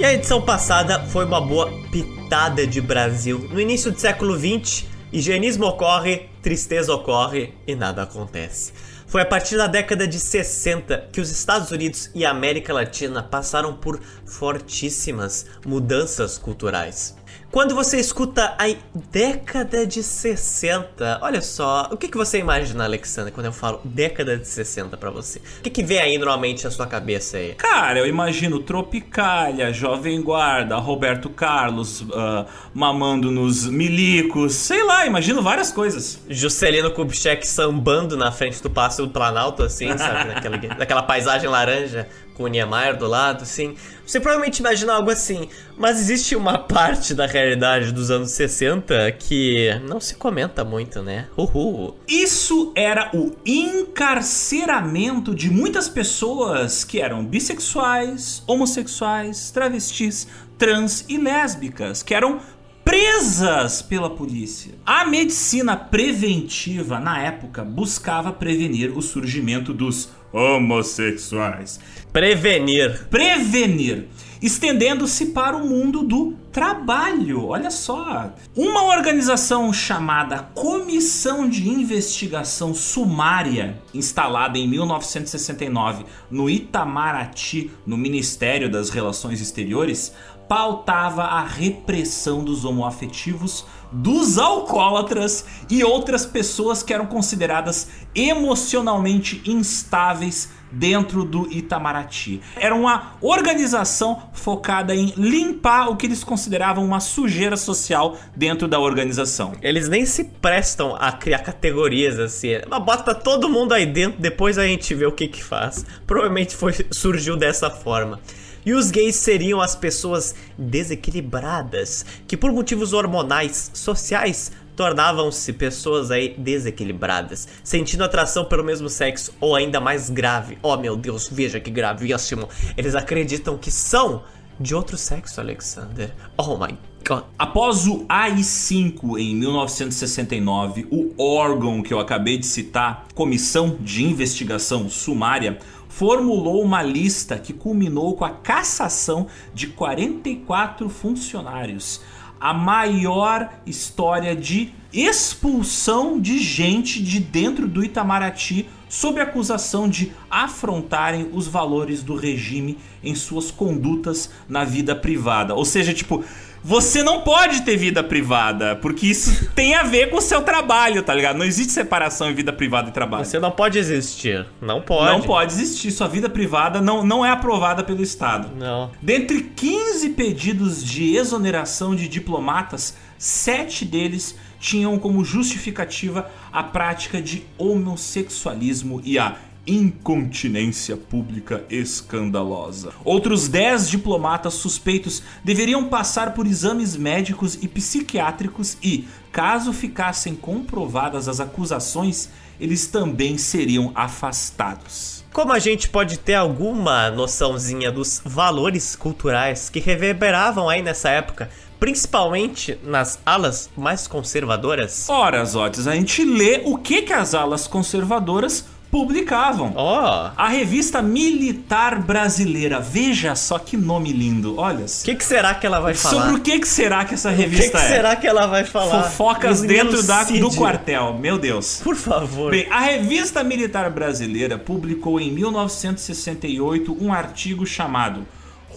E 0.00 0.04
a 0.04 0.12
edição 0.12 0.42
passada 0.42 1.04
foi 1.04 1.24
uma 1.26 1.40
boa 1.40 1.70
pitada 1.92 2.66
de 2.66 2.80
Brasil. 2.80 3.38
No 3.52 3.60
início 3.60 3.92
do 3.92 4.00
século 4.00 4.36
XX, 4.36 4.84
higienismo 5.12 5.66
ocorre, 5.66 6.28
tristeza 6.42 6.92
ocorre 6.92 7.54
e 7.64 7.76
nada 7.76 8.02
acontece. 8.02 8.72
Foi 9.06 9.22
a 9.22 9.26
partir 9.26 9.58
da 9.58 9.68
década 9.68 10.08
de 10.08 10.18
60 10.18 11.10
que 11.12 11.20
os 11.20 11.30
Estados 11.30 11.70
Unidos 11.70 12.10
e 12.16 12.24
a 12.24 12.30
América 12.30 12.72
Latina 12.72 13.22
passaram 13.22 13.76
por 13.76 14.00
fortíssimas 14.24 15.46
mudanças 15.64 16.36
culturais. 16.36 17.19
Quando 17.50 17.74
você 17.74 17.98
escuta 17.98 18.54
a 18.56 18.64
década 19.10 19.84
de 19.84 20.04
60, 20.04 21.18
olha 21.20 21.42
só, 21.42 21.88
o 21.90 21.96
que, 21.96 22.06
que 22.06 22.16
você 22.16 22.38
imagina, 22.38 22.84
Alexandre, 22.84 23.32
quando 23.32 23.46
eu 23.46 23.52
falo 23.52 23.80
década 23.84 24.36
de 24.36 24.46
60 24.46 24.96
para 24.96 25.10
você? 25.10 25.40
O 25.58 25.62
que, 25.62 25.68
que 25.68 25.82
vem 25.82 25.98
aí 25.98 26.16
normalmente 26.16 26.62
na 26.62 26.70
sua 26.70 26.86
cabeça 26.86 27.38
aí? 27.38 27.56
Cara, 27.56 27.98
eu 27.98 28.06
imagino 28.06 28.60
Tropicália, 28.60 29.72
Jovem 29.72 30.22
Guarda, 30.22 30.76
Roberto 30.76 31.28
Carlos 31.28 32.02
uh, 32.02 32.46
mamando 32.72 33.32
nos 33.32 33.66
milicos, 33.66 34.52
sei 34.54 34.84
lá, 34.84 35.04
imagino 35.04 35.42
várias 35.42 35.72
coisas. 35.72 36.20
Juscelino 36.28 36.92
Kubitschek 36.92 37.44
sambando 37.44 38.16
na 38.16 38.30
frente 38.30 38.62
do 38.62 38.70
Passo 38.70 39.04
do 39.04 39.12
Planalto, 39.12 39.64
assim, 39.64 39.98
sabe? 39.98 40.30
Naquela, 40.30 40.56
naquela 40.78 41.02
paisagem 41.02 41.48
laranja 41.48 42.06
com 42.40 42.44
o 42.44 42.48
Niemeyer 42.48 42.96
do 42.96 43.06
lado, 43.06 43.42
assim. 43.42 43.76
Você 44.06 44.18
provavelmente 44.18 44.60
imagina 44.60 44.94
algo 44.94 45.10
assim, 45.10 45.46
mas 45.76 46.00
existe 46.00 46.34
uma 46.34 46.56
parte 46.58 47.12
da 47.12 47.26
realidade 47.26 47.92
dos 47.92 48.10
anos 48.10 48.30
60 48.30 49.12
que 49.12 49.68
não 49.86 50.00
se 50.00 50.14
comenta 50.14 50.64
muito, 50.64 51.02
né? 51.02 51.26
Uhul. 51.36 51.98
Isso 52.08 52.72
era 52.74 53.10
o 53.12 53.32
encarceramento 53.44 55.34
de 55.34 55.50
muitas 55.50 55.86
pessoas 55.86 56.82
que 56.82 56.98
eram 56.98 57.26
bissexuais, 57.26 58.42
homossexuais, 58.46 59.50
travestis, 59.50 60.26
trans 60.56 61.04
e 61.06 61.18
lésbicas, 61.18 62.02
que 62.02 62.14
eram 62.14 62.40
presas 62.82 63.82
pela 63.82 64.08
polícia. 64.08 64.72
A 64.84 65.04
medicina 65.04 65.76
preventiva 65.76 66.98
na 66.98 67.20
época 67.20 67.62
buscava 67.62 68.32
prevenir 68.32 68.96
o 68.96 69.02
surgimento 69.02 69.74
dos 69.74 70.08
homossexuais. 70.32 71.80
Prevenir. 72.12 73.06
Prevenir. 73.08 74.08
Estendendo-se 74.42 75.26
para 75.26 75.54
o 75.54 75.68
mundo 75.68 76.02
do 76.02 76.32
trabalho. 76.50 77.48
Olha 77.48 77.70
só. 77.70 78.32
Uma 78.56 78.84
organização 78.84 79.70
chamada 79.70 80.38
Comissão 80.54 81.46
de 81.46 81.68
Investigação 81.68 82.72
Sumária, 82.72 83.78
instalada 83.92 84.56
em 84.56 84.66
1969 84.66 86.06
no 86.30 86.48
Itamaraty, 86.48 87.70
no 87.86 87.98
Ministério 87.98 88.70
das 88.70 88.88
Relações 88.88 89.42
Exteriores, 89.42 90.14
pautava 90.50 91.22
a 91.22 91.44
repressão 91.44 92.42
dos 92.42 92.64
homoafetivos, 92.64 93.64
dos 93.92 94.36
alcoólatras 94.36 95.44
e 95.70 95.84
outras 95.84 96.26
pessoas 96.26 96.82
que 96.82 96.92
eram 96.92 97.06
consideradas 97.06 97.88
emocionalmente 98.14 99.42
instáveis 99.46 100.50
dentro 100.70 101.24
do 101.24 101.50
Itamaraty. 101.52 102.40
Era 102.56 102.74
uma 102.74 103.14
organização 103.20 104.30
focada 104.32 104.94
em 104.94 105.12
limpar 105.16 105.88
o 105.88 105.96
que 105.96 106.06
eles 106.06 106.22
consideravam 106.22 106.84
uma 106.84 107.00
sujeira 107.00 107.56
social 107.56 108.16
dentro 108.36 108.68
da 108.68 108.78
organização. 108.78 109.52
Eles 109.62 109.88
nem 109.88 110.06
se 110.06 110.24
prestam 110.24 110.94
a 110.94 111.12
criar 111.12 111.40
categorias 111.40 112.18
assim. 112.18 112.50
Bota 112.84 113.14
todo 113.14 113.48
mundo 113.48 113.72
aí 113.72 113.86
dentro, 113.86 114.20
depois 114.20 114.58
a 114.58 114.66
gente 114.66 114.94
vê 114.94 115.06
o 115.06 115.12
que 115.12 115.28
que 115.28 115.42
faz. 115.42 115.84
Provavelmente 116.06 116.54
foi, 116.54 116.74
surgiu 116.90 117.36
dessa 117.36 117.70
forma. 117.70 118.20
E 118.64 118.74
os 118.74 118.90
gays 118.90 119.16
seriam 119.16 119.58
as 119.60 119.74
pessoas 119.74 120.34
desequilibradas, 120.58 122.04
que 122.28 122.36
por 122.36 122.52
motivos 122.52 122.92
hormonais, 122.92 123.70
sociais, 123.72 124.52
tornavam-se 124.80 125.52
pessoas 125.52 126.10
aí 126.10 126.34
desequilibradas, 126.38 127.46
sentindo 127.62 128.02
atração 128.02 128.46
pelo 128.46 128.64
mesmo 128.64 128.88
sexo 128.88 129.30
ou 129.38 129.54
ainda 129.54 129.78
mais 129.78 130.08
grave. 130.08 130.56
Oh 130.62 130.74
meu 130.78 130.96
Deus, 130.96 131.28
veja 131.30 131.60
que 131.60 131.70
gravíssimo. 131.70 132.48
Eles 132.78 132.94
acreditam 132.94 133.58
que 133.58 133.70
são 133.70 134.22
de 134.58 134.74
outro 134.74 134.96
sexo, 134.96 135.38
Alexander. 135.38 136.14
Oh 136.34 136.56
my 136.56 136.74
God. 137.06 137.24
Após 137.38 137.86
o 137.86 138.06
AI-5 138.08 139.18
em 139.18 139.36
1969, 139.36 140.86
o 140.90 141.12
órgão 141.22 141.82
que 141.82 141.92
eu 141.92 142.00
acabei 142.00 142.38
de 142.38 142.46
citar, 142.46 143.04
Comissão 143.14 143.76
de 143.82 144.02
Investigação 144.02 144.88
Sumária, 144.88 145.58
formulou 145.90 146.62
uma 146.62 146.82
lista 146.82 147.36
que 147.36 147.52
culminou 147.52 148.16
com 148.16 148.24
a 148.24 148.30
cassação 148.30 149.26
de 149.52 149.66
44 149.66 150.88
funcionários. 150.88 152.00
A 152.40 152.54
maior 152.54 153.50
história 153.66 154.34
de 154.34 154.72
expulsão 154.92 156.18
de 156.18 156.38
gente 156.38 157.02
de 157.02 157.20
dentro 157.20 157.68
do 157.68 157.84
Itamaraty 157.84 158.66
sob 158.88 159.20
acusação 159.20 159.88
de 159.88 160.12
afrontarem 160.28 161.30
os 161.32 161.46
valores 161.46 162.02
do 162.02 162.16
regime 162.16 162.76
em 163.04 163.14
suas 163.14 163.50
condutas 163.50 164.30
na 164.48 164.64
vida 164.64 164.96
privada. 164.96 165.54
Ou 165.54 165.64
seja, 165.64 165.94
tipo, 165.94 166.24
você 166.62 167.02
não 167.02 167.22
pode 167.22 167.62
ter 167.62 167.76
vida 167.76 168.02
privada, 168.02 168.76
porque 168.76 169.06
isso 169.06 169.50
tem 169.54 169.74
a 169.74 169.82
ver 169.82 170.10
com 170.10 170.18
o 170.18 170.20
seu 170.20 170.42
trabalho, 170.42 171.02
tá 171.02 171.14
ligado? 171.14 171.36
Não 171.36 171.44
existe 171.44 171.72
separação 171.72 172.30
em 172.30 172.34
vida 172.34 172.52
privada 172.52 172.90
e 172.90 172.92
trabalho. 172.92 173.24
Você 173.24 173.38
não 173.38 173.50
pode 173.50 173.78
existir. 173.78 174.46
Não 174.60 174.80
pode. 174.80 175.10
Não 175.10 175.22
pode 175.22 175.52
existir. 175.52 175.90
Sua 175.90 176.08
vida 176.08 176.28
privada 176.28 176.80
não, 176.80 177.04
não 177.04 177.24
é 177.24 177.30
aprovada 177.30 177.82
pelo 177.82 178.02
Estado. 178.02 178.50
Não. 178.56 178.90
Dentre 179.00 179.42
15 179.42 180.10
pedidos 180.10 180.84
de 180.84 181.16
exoneração 181.16 181.94
de 181.94 182.08
diplomatas, 182.08 182.96
sete 183.18 183.84
deles 183.84 184.36
tinham 184.58 184.98
como 184.98 185.24
justificativa 185.24 186.30
a 186.52 186.62
prática 186.62 187.20
de 187.20 187.44
homossexualismo 187.56 189.00
e 189.02 189.18
a 189.18 189.36
incontinência 189.70 190.96
pública 190.96 191.64
escandalosa. 191.70 192.92
Outros 193.04 193.46
10 193.46 193.88
diplomatas 193.88 194.54
suspeitos 194.54 195.22
deveriam 195.44 195.84
passar 195.84 196.34
por 196.34 196.46
exames 196.46 196.96
médicos 196.96 197.54
e 197.62 197.68
psiquiátricos 197.68 198.76
e, 198.82 199.06
caso 199.30 199.72
ficassem 199.72 200.34
comprovadas 200.34 201.28
as 201.28 201.38
acusações, 201.38 202.28
eles 202.58 202.88
também 202.88 203.38
seriam 203.38 203.92
afastados. 203.94 205.24
Como 205.32 205.52
a 205.52 205.60
gente 205.60 205.88
pode 205.88 206.18
ter 206.18 206.34
alguma 206.34 207.08
noçãozinha 207.10 207.92
dos 207.92 208.20
valores 208.24 208.96
culturais 208.96 209.70
que 209.70 209.78
reverberavam 209.78 210.68
aí 210.68 210.82
nessa 210.82 211.08
época, 211.10 211.48
principalmente 211.78 212.76
nas 212.82 213.20
alas 213.24 213.70
mais 213.76 214.08
conservadoras? 214.08 215.08
Ora, 215.08 215.44
Zotes, 215.44 215.86
a 215.86 215.94
gente 215.94 216.24
lê 216.24 216.62
o 216.64 216.76
que, 216.76 217.02
que 217.02 217.12
as 217.12 217.32
alas 217.32 217.68
conservadoras 217.68 218.66
publicavam. 218.90 219.72
Ó, 219.76 220.30
A 220.36 220.48
revista 220.48 221.00
Militar 221.00 222.00
Brasileira. 222.02 222.80
Veja 222.80 223.34
só 223.34 223.58
que 223.58 223.76
nome 223.76 224.12
lindo. 224.12 224.56
Olha. 224.58 224.84
o 224.84 225.04
que, 225.04 225.14
que 225.14 225.24
será 225.24 225.54
que 225.54 225.66
ela 225.66 225.80
vai 225.80 225.94
falar? 225.94 226.22
Sobre 226.22 226.36
o 226.36 226.40
que, 226.40 226.58
que 226.58 226.68
será 226.68 227.04
que 227.04 227.14
essa 227.14 227.30
O 227.30 227.34
que, 227.34 227.42
revista 227.42 227.78
que 227.78 227.84
é? 227.84 227.88
será 227.88 228.16
que 228.16 228.26
ela 228.26 228.46
vai 228.46 228.64
falar? 228.64 229.04
Fofocas 229.04 229.62
dentro 229.62 230.02
da, 230.02 230.24
do 230.24 230.50
quartel. 230.50 231.14
Meu 231.18 231.38
Deus. 231.38 231.80
Por 231.82 231.94
favor. 231.94 232.50
Bem, 232.50 232.66
a 232.70 232.80
revista 232.80 233.44
Militar 233.44 233.88
Brasileira 233.90 234.58
publicou 234.58 235.20
em 235.20 235.30
1968 235.30 236.96
um 237.00 237.12
artigo 237.12 237.64
chamado 237.66 238.26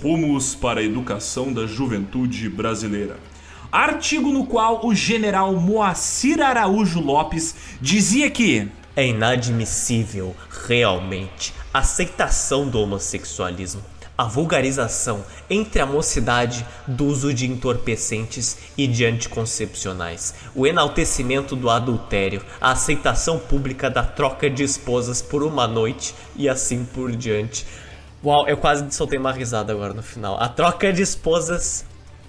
Rumos 0.02 0.54
para 0.54 0.80
a 0.80 0.84
Educação 0.84 1.52
da 1.52 1.66
Juventude 1.66 2.50
Brasileira. 2.50 3.18
Artigo 3.72 4.32
no 4.32 4.46
qual 4.46 4.86
o 4.86 4.94
general 4.94 5.56
Moacir 5.56 6.40
Araújo 6.42 7.00
Lopes 7.00 7.56
dizia 7.82 8.30
que 8.30 8.68
É 8.96 9.08
inadmissível, 9.08 10.36
realmente, 10.68 11.52
a 11.74 11.80
aceitação 11.80 12.68
do 12.70 12.80
homossexualismo, 12.80 13.82
a 14.16 14.26
vulgarização 14.26 15.26
entre 15.50 15.82
a 15.82 15.86
mocidade 15.86 16.64
do 16.86 17.06
uso 17.06 17.34
de 17.34 17.48
entorpecentes 17.48 18.56
e 18.78 18.86
de 18.86 19.04
anticoncepcionais, 19.04 20.36
o 20.54 20.68
enaltecimento 20.68 21.56
do 21.56 21.72
adultério, 21.72 22.44
a 22.62 22.72
aceitação 22.72 23.40
pública 23.40 23.90
da 23.90 24.04
troca 24.04 24.48
de 24.48 24.64
esposas 24.64 25.24
por 25.24 25.42
uma 25.42 25.68
noite 25.68 26.14
e 26.36 26.48
assim 26.48 26.86
por 26.86 27.12
diante. 27.16 27.66
Uau, 28.24 28.48
eu 28.48 28.58
quase 28.58 28.86
soltei 28.92 29.18
uma 29.18 29.32
risada 29.32 29.74
agora 29.74 29.94
no 29.96 30.04
final. 30.04 30.40
A 30.40 30.48
troca 30.48 30.94
de 30.94 31.02
esposas 31.02 31.84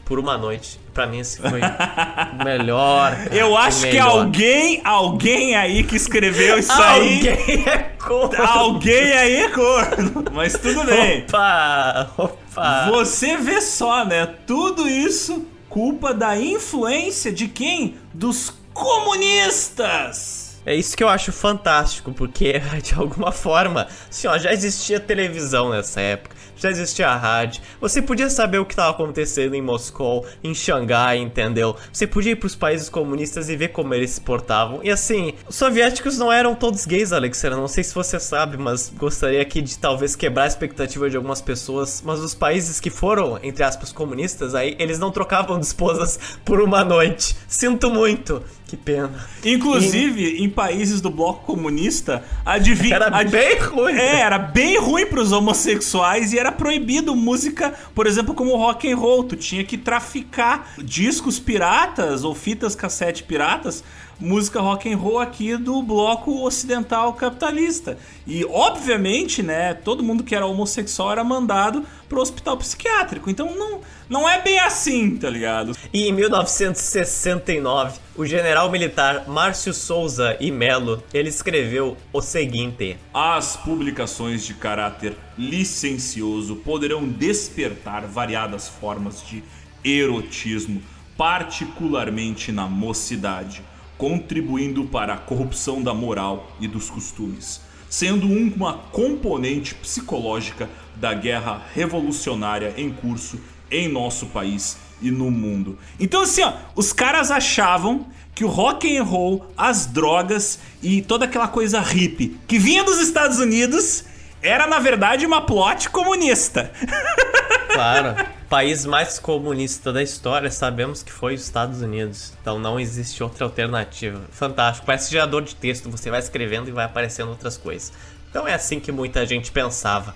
por 0.04 0.18
uma 0.18 0.36
noite. 0.36 0.78
Pra 0.92 1.06
mim 1.06 1.18
esse 1.18 1.40
foi 1.40 1.60
o 1.60 2.44
melhor. 2.44 3.10
cara, 3.16 3.34
Eu 3.34 3.56
acho 3.56 3.80
que 3.80 3.92
melhor. 3.92 4.20
alguém, 4.20 4.80
alguém 4.84 5.56
aí 5.56 5.82
que 5.82 5.96
escreveu 5.96 6.58
isso 6.58 6.72
aí. 6.72 7.28
Alguém 7.28 7.64
é 7.66 7.78
corno. 7.98 8.44
Alguém 8.46 9.12
aí 9.12 9.36
é 9.36 9.48
corno. 9.48 10.24
Mas 10.32 10.52
tudo 10.52 10.84
bem. 10.84 11.24
Opa, 11.24 12.10
opa. 12.16 12.90
Você 12.90 13.36
vê 13.36 13.60
só, 13.60 14.04
né? 14.04 14.26
Tudo 14.46 14.88
isso 14.88 15.46
culpa 15.68 16.14
da 16.14 16.38
influência 16.40 17.32
de 17.32 17.48
quem? 17.48 17.96
Dos 18.12 18.52
comunistas. 18.72 20.60
É 20.64 20.74
isso 20.74 20.96
que 20.96 21.02
eu 21.02 21.08
acho 21.08 21.32
fantástico, 21.32 22.12
porque 22.12 22.60
de 22.82 22.94
alguma 22.94 23.32
forma, 23.32 23.88
assim, 24.08 24.28
ó, 24.28 24.38
já 24.38 24.52
existia 24.52 25.00
televisão 25.00 25.70
nessa 25.70 26.00
época 26.00 26.36
já 26.64 26.70
existia 26.70 27.08
a 27.08 27.16
rádio. 27.16 27.62
Você 27.80 28.00
podia 28.00 28.30
saber 28.30 28.58
o 28.58 28.64
que 28.64 28.72
estava 28.72 28.90
acontecendo 28.90 29.54
em 29.54 29.60
Moscou, 29.60 30.26
em 30.42 30.54
Xangai, 30.54 31.18
entendeu? 31.18 31.76
Você 31.92 32.06
podia 32.06 32.32
ir 32.32 32.36
para 32.36 32.46
os 32.46 32.54
países 32.54 32.88
comunistas 32.88 33.48
e 33.48 33.56
ver 33.56 33.68
como 33.68 33.92
eles 33.94 34.12
se 34.12 34.20
portavam. 34.20 34.80
E 34.82 34.90
assim, 34.90 35.34
os 35.46 35.56
soviéticos 35.56 36.16
não 36.16 36.32
eram 36.32 36.54
todos 36.54 36.86
gays, 36.86 37.12
Alexandre. 37.12 37.58
Não 37.58 37.68
sei 37.68 37.84
se 37.84 37.94
você 37.94 38.18
sabe, 38.18 38.56
mas 38.56 38.92
gostaria 38.96 39.42
aqui 39.42 39.60
de 39.60 39.78
talvez 39.78 40.16
quebrar 40.16 40.44
a 40.44 40.46
expectativa 40.46 41.10
de 41.10 41.16
algumas 41.16 41.42
pessoas. 41.42 42.02
Mas 42.04 42.20
os 42.20 42.34
países 42.34 42.80
que 42.80 42.90
foram, 42.90 43.38
entre 43.42 43.62
aspas, 43.62 43.92
comunistas, 43.92 44.54
aí 44.54 44.74
eles 44.78 44.98
não 44.98 45.10
trocavam 45.10 45.58
de 45.58 45.66
esposas 45.66 46.18
por 46.44 46.60
uma 46.60 46.84
noite. 46.84 47.36
Sinto 47.46 47.90
muito. 47.90 48.42
Que 48.66 48.76
pena. 48.78 49.12
Inclusive, 49.44 50.22
e... 50.22 50.42
em 50.42 50.48
países 50.48 51.00
do 51.00 51.10
bloco 51.10 51.44
comunista, 51.44 52.24
adivinha. 52.44 52.96
Era 52.96 53.18
ad... 53.18 53.30
bem 53.30 53.58
ruim. 53.58 53.92
É, 53.92 54.20
era 54.20 54.38
bem 54.38 54.78
ruim 54.78 55.06
pros 55.06 55.32
homossexuais 55.32 56.32
e 56.32 56.38
era 56.38 56.50
proibido 56.56 57.14
música, 57.14 57.74
por 57.94 58.06
exemplo, 58.06 58.34
como 58.34 58.56
rock 58.56 58.90
and 58.90 58.96
roll. 58.96 59.24
Tu 59.24 59.36
tinha 59.36 59.64
que 59.64 59.76
traficar 59.76 60.74
discos 60.78 61.38
piratas 61.38 62.24
ou 62.24 62.34
fitas 62.34 62.74
cassete 62.74 63.22
piratas 63.22 63.82
música 64.24 64.58
rock 64.60 64.90
and 64.90 64.96
roll 64.96 65.18
aqui 65.18 65.56
do 65.56 65.82
bloco 65.82 66.44
ocidental 66.44 67.12
capitalista. 67.12 67.98
E 68.26 68.44
obviamente, 68.46 69.42
né, 69.42 69.74
todo 69.74 70.02
mundo 70.02 70.24
que 70.24 70.34
era 70.34 70.46
homossexual 70.46 71.12
era 71.12 71.22
mandado 71.22 71.84
pro 72.08 72.20
hospital 72.20 72.56
psiquiátrico. 72.56 73.28
Então 73.28 73.54
não, 73.54 73.80
não 74.08 74.28
é 74.28 74.40
bem 74.40 74.58
assim, 74.58 75.16
tá 75.16 75.28
ligado? 75.28 75.76
E 75.92 76.08
em 76.08 76.12
1969, 76.12 77.98
o 78.16 78.24
general 78.24 78.70
militar 78.70 79.28
Márcio 79.28 79.74
Souza 79.74 80.36
e 80.40 80.50
Melo, 80.50 81.02
ele 81.12 81.28
escreveu 81.28 81.96
o 82.12 82.22
seguinte: 82.22 82.96
As 83.12 83.56
publicações 83.56 84.46
de 84.46 84.54
caráter 84.54 85.14
licencioso 85.36 86.56
poderão 86.56 87.06
despertar 87.06 88.06
variadas 88.06 88.68
formas 88.68 89.22
de 89.26 89.44
erotismo, 89.84 90.82
particularmente 91.16 92.50
na 92.50 92.66
mocidade 92.66 93.62
contribuindo 93.96 94.84
para 94.84 95.14
a 95.14 95.18
corrupção 95.18 95.82
da 95.82 95.94
moral 95.94 96.52
e 96.60 96.66
dos 96.66 96.90
costumes, 96.90 97.60
sendo 97.88 98.26
uma 98.26 98.74
componente 98.74 99.74
psicológica 99.74 100.68
da 100.96 101.14
guerra 101.14 101.62
revolucionária 101.74 102.74
em 102.76 102.90
curso 102.90 103.40
em 103.70 103.88
nosso 103.88 104.26
país 104.26 104.76
e 105.00 105.10
no 105.10 105.30
mundo. 105.30 105.78
Então 105.98 106.22
assim, 106.22 106.42
ó, 106.42 106.52
os 106.74 106.92
caras 106.92 107.30
achavam 107.30 108.06
que 108.34 108.44
o 108.44 108.48
rock 108.48 108.96
and 108.96 109.04
roll, 109.04 109.46
as 109.56 109.86
drogas 109.86 110.58
e 110.82 111.02
toda 111.02 111.24
aquela 111.24 111.46
coisa 111.46 111.80
hippie 111.80 112.36
que 112.48 112.58
vinha 112.58 112.82
dos 112.82 113.00
Estados 113.00 113.38
Unidos 113.38 114.04
era 114.42 114.66
na 114.66 114.78
verdade 114.78 115.24
uma 115.24 115.40
plot 115.40 115.90
comunista. 115.90 116.72
Claro. 117.74 118.14
País 118.54 118.86
mais 118.86 119.18
comunista 119.18 119.92
da 119.92 120.00
história, 120.00 120.48
sabemos 120.48 121.02
que 121.02 121.10
foi 121.10 121.34
os 121.34 121.42
Estados 121.42 121.82
Unidos. 121.82 122.32
Então 122.40 122.56
não 122.56 122.78
existe 122.78 123.20
outra 123.20 123.44
alternativa. 123.44 124.20
Fantástico. 124.30 124.86
Parece 124.86 125.10
gerador 125.10 125.42
de 125.42 125.56
texto, 125.56 125.90
você 125.90 126.08
vai 126.08 126.20
escrevendo 126.20 126.68
e 126.68 126.70
vai 126.70 126.84
aparecendo 126.84 127.30
outras 127.30 127.56
coisas. 127.56 127.92
Então 128.30 128.46
é 128.46 128.54
assim 128.54 128.78
que 128.78 128.92
muita 128.92 129.26
gente 129.26 129.50
pensava. 129.50 130.14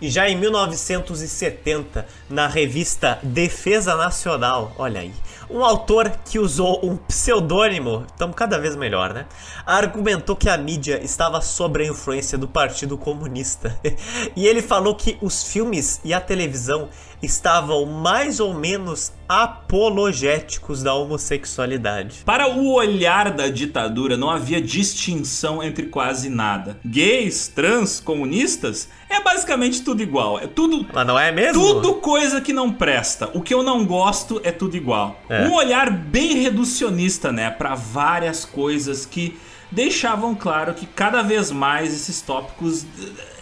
E 0.00 0.10
já 0.10 0.28
em 0.28 0.34
1970, 0.34 2.04
na 2.28 2.48
revista 2.48 3.20
Defesa 3.22 3.94
Nacional, 3.94 4.74
olha 4.76 5.02
aí, 5.02 5.12
um 5.48 5.64
autor 5.64 6.10
que 6.24 6.38
usou 6.38 6.84
um 6.84 6.96
pseudônimo, 6.96 8.04
estamos 8.06 8.34
cada 8.34 8.58
vez 8.58 8.74
melhor, 8.74 9.14
né? 9.14 9.26
Argumentou 9.64 10.34
que 10.34 10.48
a 10.48 10.56
mídia 10.56 11.02
estava 11.02 11.40
sob 11.40 11.82
a 11.82 11.86
influência 11.86 12.36
do 12.36 12.48
Partido 12.48 12.98
Comunista. 12.98 13.78
e 14.34 14.46
ele 14.46 14.60
falou 14.60 14.94
que 14.94 15.16
os 15.20 15.44
filmes 15.44 16.00
e 16.04 16.12
a 16.12 16.20
televisão 16.20 16.88
estavam 17.22 17.86
mais 17.86 18.40
ou 18.40 18.52
menos 18.52 19.12
apologéticos 19.28 20.82
da 20.82 20.94
homossexualidade. 20.94 22.22
Para 22.24 22.48
o 22.48 22.72
olhar 22.72 23.30
da 23.30 23.48
ditadura, 23.48 24.16
não 24.16 24.30
havia 24.30 24.60
distinção 24.60 25.62
entre 25.62 25.86
quase 25.86 26.28
nada. 26.28 26.78
Gays, 26.84 27.48
trans, 27.48 28.00
comunistas, 28.00 28.88
é 29.08 29.20
basicamente 29.20 29.82
tudo 29.82 30.02
igual. 30.02 30.38
É 30.38 30.46
tudo. 30.46 30.86
Mas 30.92 31.06
não 31.06 31.18
é 31.18 31.32
mesmo? 31.32 31.60
Tudo 31.60 31.94
coisa 31.94 32.40
que 32.40 32.52
não 32.52 32.72
presta. 32.72 33.30
O 33.34 33.40
que 33.40 33.54
eu 33.54 33.62
não 33.62 33.84
gosto 33.84 34.40
é 34.44 34.52
tudo 34.52 34.76
igual. 34.76 35.20
É. 35.28 35.46
Um 35.46 35.54
olhar 35.54 35.90
bem 35.90 36.34
reducionista, 36.34 37.32
né, 37.32 37.50
para 37.50 37.74
várias 37.74 38.44
coisas 38.44 39.06
que 39.06 39.38
deixavam 39.70 40.34
claro 40.34 40.74
que 40.74 40.86
cada 40.86 41.22
vez 41.22 41.50
mais 41.50 41.92
esses 41.92 42.20
tópicos 42.20 42.86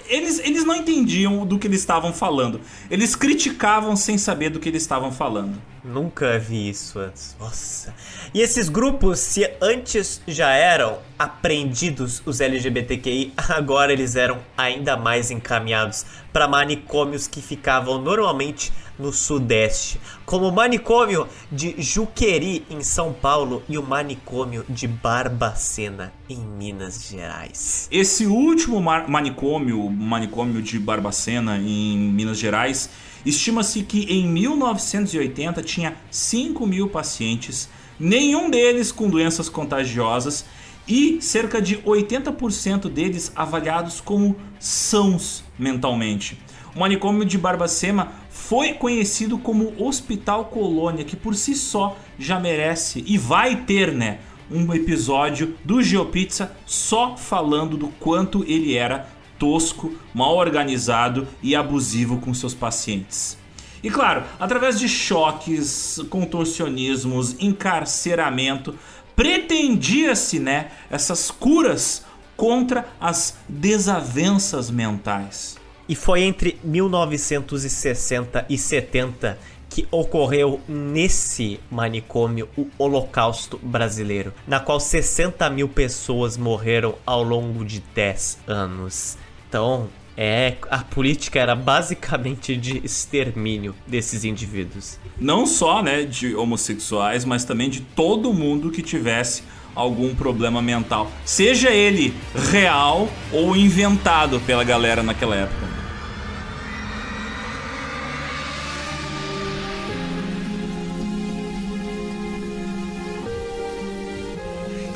eles, 0.09 0.38
eles 0.40 0.64
não 0.64 0.75
entendiam 0.75 1.47
do 1.47 1.59
que 1.59 1.66
eles 1.66 1.81
estavam 1.81 2.12
falando. 2.12 2.61
Eles 2.90 3.16
criticavam 3.16 3.97
sem 3.97 4.18
saber 4.18 4.51
do 4.51 4.61
que 4.61 4.68
eles 4.68 4.83
estavam 4.83 5.11
falando. 5.11 5.59
Nunca 5.85 6.38
vi 6.38 6.70
isso 6.70 6.99
antes. 6.99 7.37
Nossa. 7.38 7.94
E 8.33 8.40
esses 8.40 8.70
grupos, 8.70 9.18
se 9.18 9.47
antes 9.61 10.23
já 10.27 10.49
eram 10.49 10.99
aprendidos 11.18 12.23
os 12.25 12.40
LGBTQI, 12.40 13.35
agora 13.37 13.92
eles 13.92 14.16
eram 14.16 14.38
ainda 14.57 14.97
mais 14.97 15.31
encaminhados 15.31 16.07
para 16.33 16.49
manicômios 16.49 17.29
que 17.29 17.42
ficavam 17.42 18.01
normalmente 18.01 18.73
no 18.99 19.12
Sudeste, 19.12 20.01
como 20.25 20.49
o 20.49 20.53
manicômio 20.53 21.29
de 21.51 21.75
Juqueri, 21.81 22.64
em 22.70 22.83
São 22.83 23.12
Paulo, 23.12 23.62
e 23.68 23.77
o 23.77 23.83
manicômio 23.83 24.64
de 24.68 24.87
Barbacena, 24.87 26.12
em 26.29 26.38
Minas 26.38 27.09
Gerais. 27.09 27.88
Esse 27.90 28.25
último 28.27 28.81
manicômio, 28.81 29.90
manicômio 29.90 30.62
de 30.62 30.79
Barbacena, 30.79 31.59
em 31.59 31.99
Minas 31.99 32.38
Gerais, 32.38 32.88
estima-se 33.24 33.82
que 33.82 34.04
em 34.04 34.26
1980 34.28 35.62
tinha 35.62 35.96
5 36.10 36.66
mil 36.66 36.88
pacientes, 36.88 37.68
nenhum 37.98 38.50
deles 38.50 38.92
com 38.92 39.08
doenças 39.08 39.48
contagiosas 39.48 40.44
e 40.87 41.18
cerca 41.22 41.60
de 41.60 41.78
80% 41.78 42.88
deles 42.90 43.32
avaliados 43.34 44.00
como 44.00 44.37
sãos 44.58 45.42
mentalmente. 45.58 46.38
O 46.74 46.80
manicômio 46.80 47.24
de 47.24 47.38
Barbacena 47.38 48.12
foi 48.28 48.72
conhecido 48.72 49.38
como 49.38 49.72
Hospital 49.78 50.46
Colônia, 50.46 51.04
que 51.04 51.16
por 51.16 51.34
si 51.34 51.54
só 51.54 51.96
já 52.18 52.40
merece 52.40 53.02
e 53.06 53.16
vai 53.16 53.62
ter, 53.62 53.92
né, 53.92 54.18
um 54.50 54.74
episódio 54.74 55.56
do 55.64 55.82
GeoPizza 55.82 56.54
só 56.66 57.16
falando 57.16 57.76
do 57.76 57.88
quanto 57.88 58.44
ele 58.44 58.74
era 58.74 59.08
tosco, 59.44 59.92
mal 60.14 60.35
organizado 60.37 61.28
e 61.42 61.54
abusivo 61.54 62.16
com 62.16 62.33
seus 62.33 62.54
pacientes. 62.54 63.37
E 63.83 63.90
claro, 63.90 64.22
através 64.40 64.78
de 64.78 64.88
choques, 64.88 66.00
contorcionismos, 66.09 67.37
encarceramento, 67.38 68.74
pretendia-se, 69.14 70.38
né, 70.38 70.70
essas 70.90 71.30
curas 71.30 72.07
contra 72.35 72.88
as 72.98 73.37
desavenças 73.46 74.70
mentais. 74.70 75.59
E 75.87 75.94
foi 75.94 76.22
entre 76.22 76.59
1960 76.64 78.46
e 78.48 78.57
70 78.57 79.38
que 79.68 79.87
ocorreu 79.90 80.61
nesse 80.66 81.61
manicômio 81.70 82.48
o 82.57 82.66
Holocausto 82.78 83.59
Brasileiro, 83.62 84.33
na 84.46 84.59
qual 84.59 84.80
60 84.80 85.50
mil 85.50 85.68
pessoas 85.68 86.38
morreram 86.38 86.94
ao 87.04 87.22
longo 87.22 87.62
de 87.62 87.80
10 87.94 88.38
anos. 88.46 89.18
Então, 89.55 89.88
é, 90.17 90.57
a 90.69 90.79
política 90.79 91.38
era 91.38 91.55
basicamente 91.55 92.57
de 92.57 92.85
extermínio 92.85 93.73
desses 93.87 94.25
indivíduos. 94.25 94.99
Não 95.17 95.47
só, 95.47 95.81
né, 95.81 96.03
de 96.03 96.35
homossexuais, 96.35 97.25
mas 97.25 97.45
também 97.45 97.71
de 97.71 97.81
todo 97.81 98.35
mundo 98.35 98.69
que 98.69 98.83
tivesse 98.83 99.45
algum 99.73 100.12
problema 100.12 100.61
mental, 100.61 101.09
seja 101.25 101.71
ele 101.71 102.12
real 102.51 103.09
ou 103.31 103.55
inventado 103.55 104.40
pela 104.40 104.64
galera 104.64 105.05
naquela 105.05 105.37
época. 105.37 105.84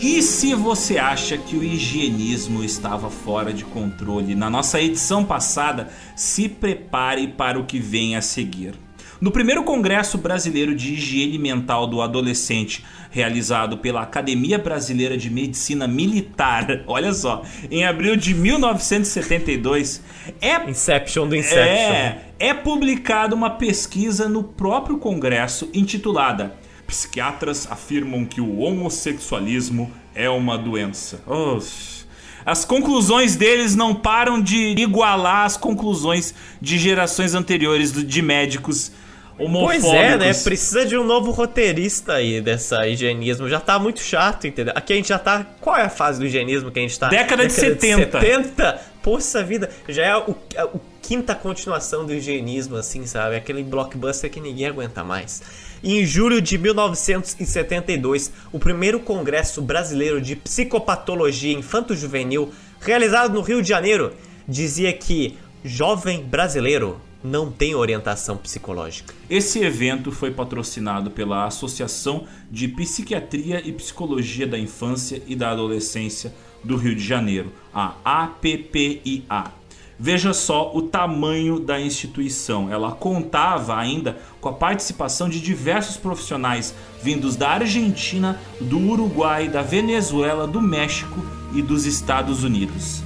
E 0.00 0.22
se 0.22 0.54
você 0.54 0.96
acha 0.96 1.36
que 1.36 1.56
o 1.56 1.64
higienismo 1.64 2.62
estava 2.62 3.10
fora 3.10 3.52
de 3.52 3.64
controle 3.64 4.36
na 4.36 4.48
nossa 4.48 4.80
edição 4.80 5.24
passada, 5.24 5.88
se 6.14 6.48
prepare 6.48 7.26
para 7.26 7.58
o 7.58 7.64
que 7.64 7.80
vem 7.80 8.14
a 8.14 8.22
seguir. 8.22 8.74
No 9.20 9.32
primeiro 9.32 9.64
Congresso 9.64 10.16
Brasileiro 10.16 10.72
de 10.72 10.92
Higiene 10.92 11.36
Mental 11.36 11.84
do 11.88 12.00
Adolescente, 12.00 12.84
realizado 13.10 13.78
pela 13.78 14.02
Academia 14.02 14.56
Brasileira 14.56 15.18
de 15.18 15.28
Medicina 15.28 15.88
Militar, 15.88 16.82
olha 16.86 17.12
só, 17.12 17.42
em 17.68 17.84
abril 17.84 18.14
de 18.14 18.32
1972, 18.34 20.00
é 20.40 20.70
Inception 20.70 21.26
do 21.26 21.34
Inception. 21.34 21.64
É, 21.66 22.22
é 22.38 22.54
publicada 22.54 23.34
uma 23.34 23.50
pesquisa 23.50 24.28
no 24.28 24.44
próprio 24.44 24.98
Congresso 24.98 25.68
intitulada 25.74 26.54
Psiquiatras 26.88 27.70
afirmam 27.70 28.24
que 28.24 28.40
o 28.40 28.60
homossexualismo 28.60 29.92
é 30.14 30.28
uma 30.30 30.56
doença. 30.56 31.20
Uf. 31.26 32.06
As 32.46 32.64
conclusões 32.64 33.36
deles 33.36 33.76
não 33.76 33.94
param 33.94 34.40
de 34.40 34.68
igualar 34.70 35.44
as 35.44 35.54
conclusões 35.54 36.34
de 36.58 36.78
gerações 36.78 37.34
anteriores 37.34 37.92
de 37.92 38.22
médicos 38.22 38.90
homofóbicos. 39.38 39.84
Pois 39.84 39.94
é, 39.94 40.16
né? 40.16 40.32
Precisa 40.32 40.86
de 40.86 40.96
um 40.96 41.04
novo 41.04 41.30
roteirista 41.30 42.14
aí 42.14 42.40
dessa 42.40 42.88
higienismo. 42.88 43.50
Já 43.50 43.60
tá 43.60 43.78
muito 43.78 44.00
chato, 44.00 44.46
entendeu? 44.46 44.72
Aqui 44.74 44.94
a 44.94 44.96
gente 44.96 45.08
já 45.08 45.18
tá. 45.18 45.44
Qual 45.60 45.76
é 45.76 45.82
a 45.82 45.90
fase 45.90 46.18
do 46.18 46.24
higienismo 46.24 46.70
que 46.70 46.78
a 46.78 46.82
gente 46.82 46.98
tá? 46.98 47.08
Década, 47.08 47.42
Década 47.42 47.48
de 47.48 47.52
70. 47.52 48.18
De 48.18 48.26
70? 48.26 48.80
Poxa 49.02 49.42
vida, 49.42 49.68
já 49.86 50.06
é 50.06 50.16
o, 50.16 50.34
a, 50.56 50.64
o 50.64 50.80
quinta 51.02 51.34
continuação 51.34 52.06
do 52.06 52.14
higienismo, 52.14 52.76
assim, 52.76 53.04
sabe? 53.04 53.36
Aquele 53.36 53.62
blockbuster 53.62 54.30
que 54.30 54.40
ninguém 54.40 54.66
aguenta 54.66 55.04
mais. 55.04 55.42
E 55.82 55.98
em 55.98 56.04
julho 56.04 56.40
de 56.40 56.58
1972, 56.58 58.32
o 58.52 58.58
primeiro 58.58 59.00
Congresso 59.00 59.62
Brasileiro 59.62 60.20
de 60.20 60.34
Psicopatologia 60.34 61.52
Infanto-Juvenil, 61.52 62.50
realizado 62.80 63.32
no 63.32 63.40
Rio 63.40 63.62
de 63.62 63.68
Janeiro, 63.68 64.12
dizia 64.46 64.92
que 64.92 65.36
jovem 65.64 66.24
brasileiro 66.24 67.00
não 67.22 67.50
tem 67.50 67.74
orientação 67.74 68.36
psicológica. 68.36 69.14
Esse 69.28 69.60
evento 69.60 70.12
foi 70.12 70.30
patrocinado 70.30 71.10
pela 71.10 71.46
Associação 71.46 72.26
de 72.50 72.68
Psiquiatria 72.68 73.60
e 73.64 73.72
Psicologia 73.72 74.46
da 74.46 74.58
Infância 74.58 75.22
e 75.26 75.34
da 75.34 75.50
Adolescência 75.50 76.32
do 76.62 76.76
Rio 76.76 76.94
de 76.94 77.04
Janeiro, 77.04 77.52
a 77.72 77.94
APPIA. 78.04 79.57
Veja 80.00 80.32
só 80.32 80.70
o 80.74 80.82
tamanho 80.82 81.58
da 81.58 81.80
instituição. 81.80 82.72
Ela 82.72 82.92
contava 82.92 83.76
ainda 83.76 84.16
com 84.40 84.48
a 84.48 84.52
participação 84.52 85.28
de 85.28 85.40
diversos 85.40 85.96
profissionais 85.96 86.72
vindos 87.02 87.34
da 87.34 87.50
Argentina, 87.50 88.40
do 88.60 88.78
Uruguai, 88.78 89.48
da 89.48 89.60
Venezuela, 89.60 90.46
do 90.46 90.62
México 90.62 91.20
e 91.52 91.60
dos 91.60 91.84
Estados 91.84 92.44
Unidos. 92.44 93.02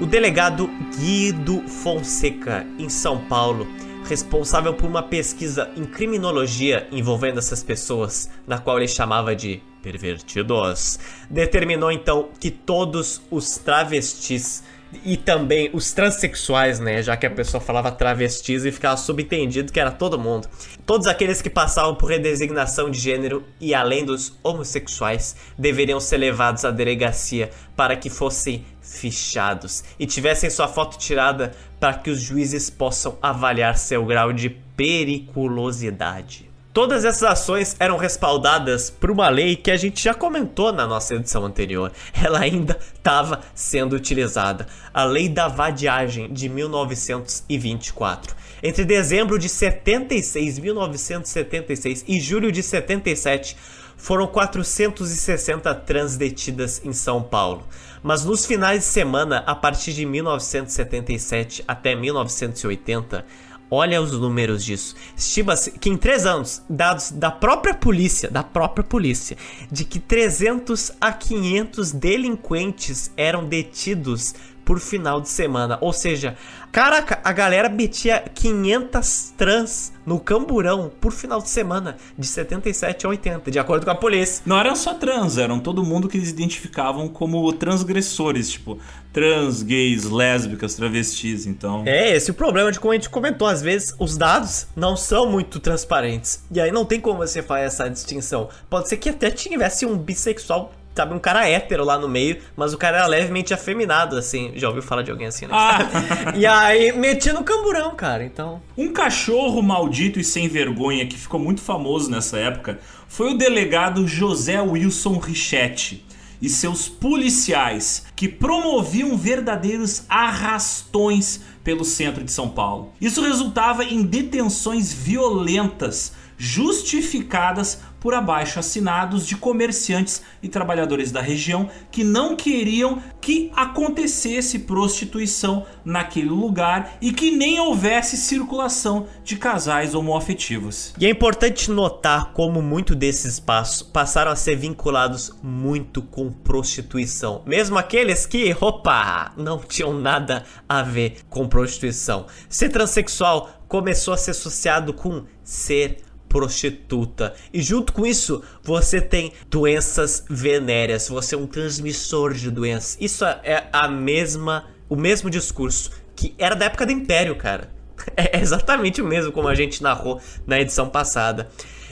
O 0.00 0.06
delegado 0.06 0.70
Guido 0.96 1.60
Fonseca, 1.68 2.64
em 2.78 2.88
São 2.88 3.18
Paulo, 3.24 3.66
responsável 4.08 4.72
por 4.72 4.86
uma 4.86 5.02
pesquisa 5.02 5.70
em 5.76 5.84
criminologia 5.84 6.88
envolvendo 6.90 7.38
essas 7.38 7.62
pessoas, 7.62 8.30
na 8.46 8.58
qual 8.58 8.78
ele 8.78 8.88
chamava 8.88 9.36
de 9.36 9.62
pervertidos, 9.82 10.98
determinou 11.30 11.92
então 11.92 12.30
que 12.40 12.50
todos 12.50 13.20
os 13.30 13.58
travestis 13.58 14.64
e 15.04 15.16
também 15.16 15.70
os 15.72 15.92
transexuais, 15.92 16.80
né? 16.80 17.02
Já 17.02 17.16
que 17.16 17.26
a 17.26 17.30
pessoa 17.30 17.60
falava 17.60 17.90
travestis 17.92 18.64
e 18.64 18.72
ficava 18.72 18.96
subentendido 18.96 19.72
que 19.72 19.78
era 19.78 19.90
todo 19.90 20.18
mundo. 20.18 20.48
Todos 20.86 21.06
aqueles 21.06 21.42
que 21.42 21.50
passavam 21.50 21.94
por 21.94 22.06
redesignação 22.08 22.90
de 22.90 22.98
gênero 22.98 23.44
e 23.60 23.74
além 23.74 24.04
dos 24.04 24.38
homossexuais 24.42 25.36
deveriam 25.58 26.00
ser 26.00 26.16
levados 26.16 26.64
à 26.64 26.70
delegacia 26.70 27.50
para 27.76 27.96
que 27.96 28.08
fossem 28.08 28.64
fichados 28.88 29.84
e 29.98 30.06
tivessem 30.06 30.50
sua 30.50 30.68
foto 30.68 30.98
tirada 30.98 31.52
para 31.78 31.94
que 31.94 32.10
os 32.10 32.20
juízes 32.20 32.70
possam 32.70 33.18
avaliar 33.22 33.76
seu 33.76 34.04
grau 34.04 34.32
de 34.32 34.50
periculosidade. 34.50 36.48
Todas 36.72 37.04
essas 37.04 37.24
ações 37.24 37.74
eram 37.80 37.96
respaldadas 37.96 38.88
por 38.88 39.10
uma 39.10 39.28
lei 39.28 39.56
que 39.56 39.70
a 39.70 39.76
gente 39.76 40.04
já 40.04 40.14
comentou 40.14 40.72
na 40.72 40.86
nossa 40.86 41.14
edição 41.16 41.44
anterior. 41.44 41.90
Ela 42.14 42.38
ainda 42.38 42.78
estava 42.94 43.40
sendo 43.52 43.96
utilizada. 43.96 44.66
A 44.94 45.02
Lei 45.02 45.28
da 45.28 45.48
Vadiagem 45.48 46.32
de 46.32 46.48
1924. 46.48 48.36
Entre 48.62 48.84
dezembro 48.84 49.38
de 49.38 49.48
76, 49.48 50.60
1976 50.60 52.04
e 52.06 52.20
julho 52.20 52.52
de 52.52 52.62
77, 52.62 53.56
foram 53.98 54.26
460 54.26 55.74
trans 55.74 56.16
detidas 56.16 56.80
em 56.82 56.94
São 56.94 57.22
Paulo. 57.22 57.66
Mas 58.02 58.24
nos 58.24 58.46
finais 58.46 58.80
de 58.80 58.86
semana, 58.86 59.42
a 59.46 59.54
partir 59.54 59.92
de 59.92 60.06
1977 60.06 61.64
até 61.68 61.94
1980, 61.94 63.26
Olha 63.70 64.00
os 64.00 64.12
números 64.12 64.64
disso. 64.64 64.96
Estima-se 65.14 65.72
que 65.72 65.90
em 65.90 65.96
três 65.96 66.24
anos, 66.24 66.62
dados 66.70 67.10
da 67.10 67.30
própria 67.30 67.74
polícia, 67.74 68.30
da 68.30 68.42
própria 68.42 68.82
polícia, 68.82 69.36
de 69.70 69.84
que 69.84 69.98
300 69.98 70.92
a 70.98 71.12
500 71.12 71.92
delinquentes 71.92 73.10
eram 73.14 73.44
detidos 73.44 74.34
por 74.68 74.78
final 74.80 75.18
de 75.18 75.30
semana. 75.30 75.78
Ou 75.80 75.94
seja, 75.94 76.36
caraca, 76.70 77.18
a 77.24 77.32
galera 77.32 77.70
metia 77.70 78.22
500 78.34 79.32
trans 79.34 79.94
no 80.04 80.20
camburão 80.20 80.92
por 81.00 81.10
final 81.10 81.40
de 81.40 81.48
semana, 81.48 81.96
de 82.18 82.26
77 82.26 83.06
a 83.06 83.08
80, 83.08 83.50
de 83.50 83.58
acordo 83.58 83.86
com 83.86 83.90
a 83.90 83.94
polícia. 83.94 84.42
Não 84.44 84.58
eram 84.58 84.76
só 84.76 84.92
trans, 84.92 85.38
eram 85.38 85.58
todo 85.58 85.82
mundo 85.82 86.06
que 86.06 86.18
eles 86.18 86.28
identificavam 86.28 87.08
como 87.08 87.50
transgressores, 87.54 88.50
tipo 88.50 88.78
trans, 89.10 89.62
gays, 89.62 90.04
lésbicas, 90.04 90.74
travestis, 90.74 91.46
então. 91.46 91.84
É, 91.86 92.14
esse 92.14 92.30
é 92.30 92.32
o 92.32 92.36
problema 92.36 92.70
de 92.70 92.78
como 92.78 92.92
a 92.92 92.94
gente 92.94 93.08
comentou, 93.08 93.48
às 93.48 93.62
vezes 93.62 93.94
os 93.98 94.18
dados 94.18 94.66
não 94.76 94.96
são 94.96 95.30
muito 95.30 95.58
transparentes. 95.58 96.44
E 96.52 96.60
aí 96.60 96.70
não 96.70 96.84
tem 96.84 97.00
como 97.00 97.16
você 97.16 97.42
fazer 97.42 97.64
essa 97.64 97.88
distinção. 97.88 98.50
Pode 98.68 98.88
ser 98.88 98.98
que 98.98 99.08
até 99.08 99.30
tivesse 99.30 99.86
um 99.86 99.96
bissexual 99.96 100.74
sabe, 100.98 101.14
um 101.14 101.18
cara 101.18 101.48
hétero 101.48 101.84
lá 101.84 101.96
no 101.96 102.08
meio, 102.08 102.38
mas 102.56 102.74
o 102.74 102.78
cara 102.78 102.98
era 102.98 103.06
levemente 103.06 103.54
afeminado, 103.54 104.16
assim. 104.16 104.50
Já 104.56 104.66
ouviu 104.66 104.82
falar 104.82 105.02
de 105.02 105.10
alguém 105.12 105.28
assim, 105.28 105.46
né? 105.46 105.52
Ah. 105.54 105.78
e 106.36 106.44
aí 106.44 106.92
metia 106.92 107.32
no 107.32 107.44
camburão, 107.44 107.94
cara, 107.94 108.24
então. 108.24 108.60
Um 108.76 108.92
cachorro 108.92 109.62
maldito 109.62 110.18
e 110.18 110.24
sem 110.24 110.48
vergonha 110.48 111.06
que 111.06 111.16
ficou 111.16 111.38
muito 111.38 111.60
famoso 111.60 112.10
nessa 112.10 112.36
época 112.36 112.80
foi 113.06 113.32
o 113.32 113.38
delegado 113.38 114.08
José 114.08 114.60
Wilson 114.60 115.18
Richetti 115.18 116.04
e 116.42 116.48
seus 116.48 116.88
policiais 116.88 118.06
que 118.16 118.28
promoviam 118.28 119.16
verdadeiros 119.16 120.04
arrastões 120.08 121.40
pelo 121.62 121.84
centro 121.84 122.24
de 122.24 122.32
São 122.32 122.48
Paulo. 122.48 122.92
Isso 123.00 123.22
resultava 123.22 123.84
em 123.84 124.02
detenções 124.02 124.92
violentas 124.92 126.12
justificadas 126.36 127.80
por 128.00 128.14
abaixo 128.14 128.58
assinados 128.58 129.26
de 129.26 129.36
comerciantes 129.36 130.22
e 130.42 130.48
trabalhadores 130.48 131.10
da 131.10 131.20
região 131.20 131.68
que 131.90 132.04
não 132.04 132.36
queriam 132.36 133.02
que 133.20 133.50
acontecesse 133.54 134.60
prostituição 134.60 135.66
naquele 135.84 136.28
lugar 136.28 136.96
e 137.00 137.12
que 137.12 137.30
nem 137.30 137.58
houvesse 137.60 138.16
circulação 138.16 139.06
de 139.24 139.36
casais 139.36 139.94
homoafetivos. 139.94 140.94
E 140.98 141.06
é 141.06 141.10
importante 141.10 141.70
notar 141.70 142.32
como 142.32 142.62
muito 142.62 142.94
desses 142.94 143.34
espaços 143.34 143.82
passaram 143.82 144.30
a 144.30 144.36
ser 144.36 144.56
vinculados 144.56 145.32
muito 145.42 146.02
com 146.02 146.30
prostituição, 146.30 147.42
mesmo 147.46 147.78
aqueles 147.78 148.26
que, 148.26 148.56
opa, 148.60 149.32
não 149.36 149.58
tinham 149.58 149.92
nada 149.92 150.44
a 150.68 150.82
ver 150.82 151.18
com 151.28 151.48
prostituição. 151.48 152.26
Ser 152.48 152.68
transexual 152.68 153.50
começou 153.68 154.14
a 154.14 154.16
ser 154.16 154.30
associado 154.30 154.92
com 154.94 155.24
ser 155.42 156.07
prostituta. 156.28 157.34
E 157.52 157.62
junto 157.62 157.92
com 157.92 158.04
isso, 158.04 158.42
você 158.62 159.00
tem 159.00 159.32
doenças 159.48 160.24
venéreas, 160.28 161.08
você 161.08 161.34
é 161.34 161.38
um 161.38 161.46
transmissor 161.46 162.34
de 162.34 162.50
doenças. 162.50 162.96
Isso 163.00 163.24
é 163.24 163.68
a 163.72 163.88
mesma, 163.88 164.66
o 164.88 164.96
mesmo 164.96 165.30
discurso 165.30 165.90
que 166.18 166.34
era 166.36 166.56
da 166.56 166.64
época 166.64 166.84
do 166.84 166.92
Império, 166.92 167.36
cara. 167.36 167.70
É 168.16 168.40
exatamente 168.40 169.02
o 169.02 169.04
mesmo 169.04 169.32
como 169.32 169.48
a 169.48 169.54
gente 169.54 169.82
narrou 169.82 170.20
na 170.46 170.58
edição 170.58 170.88
passada. 170.88 171.48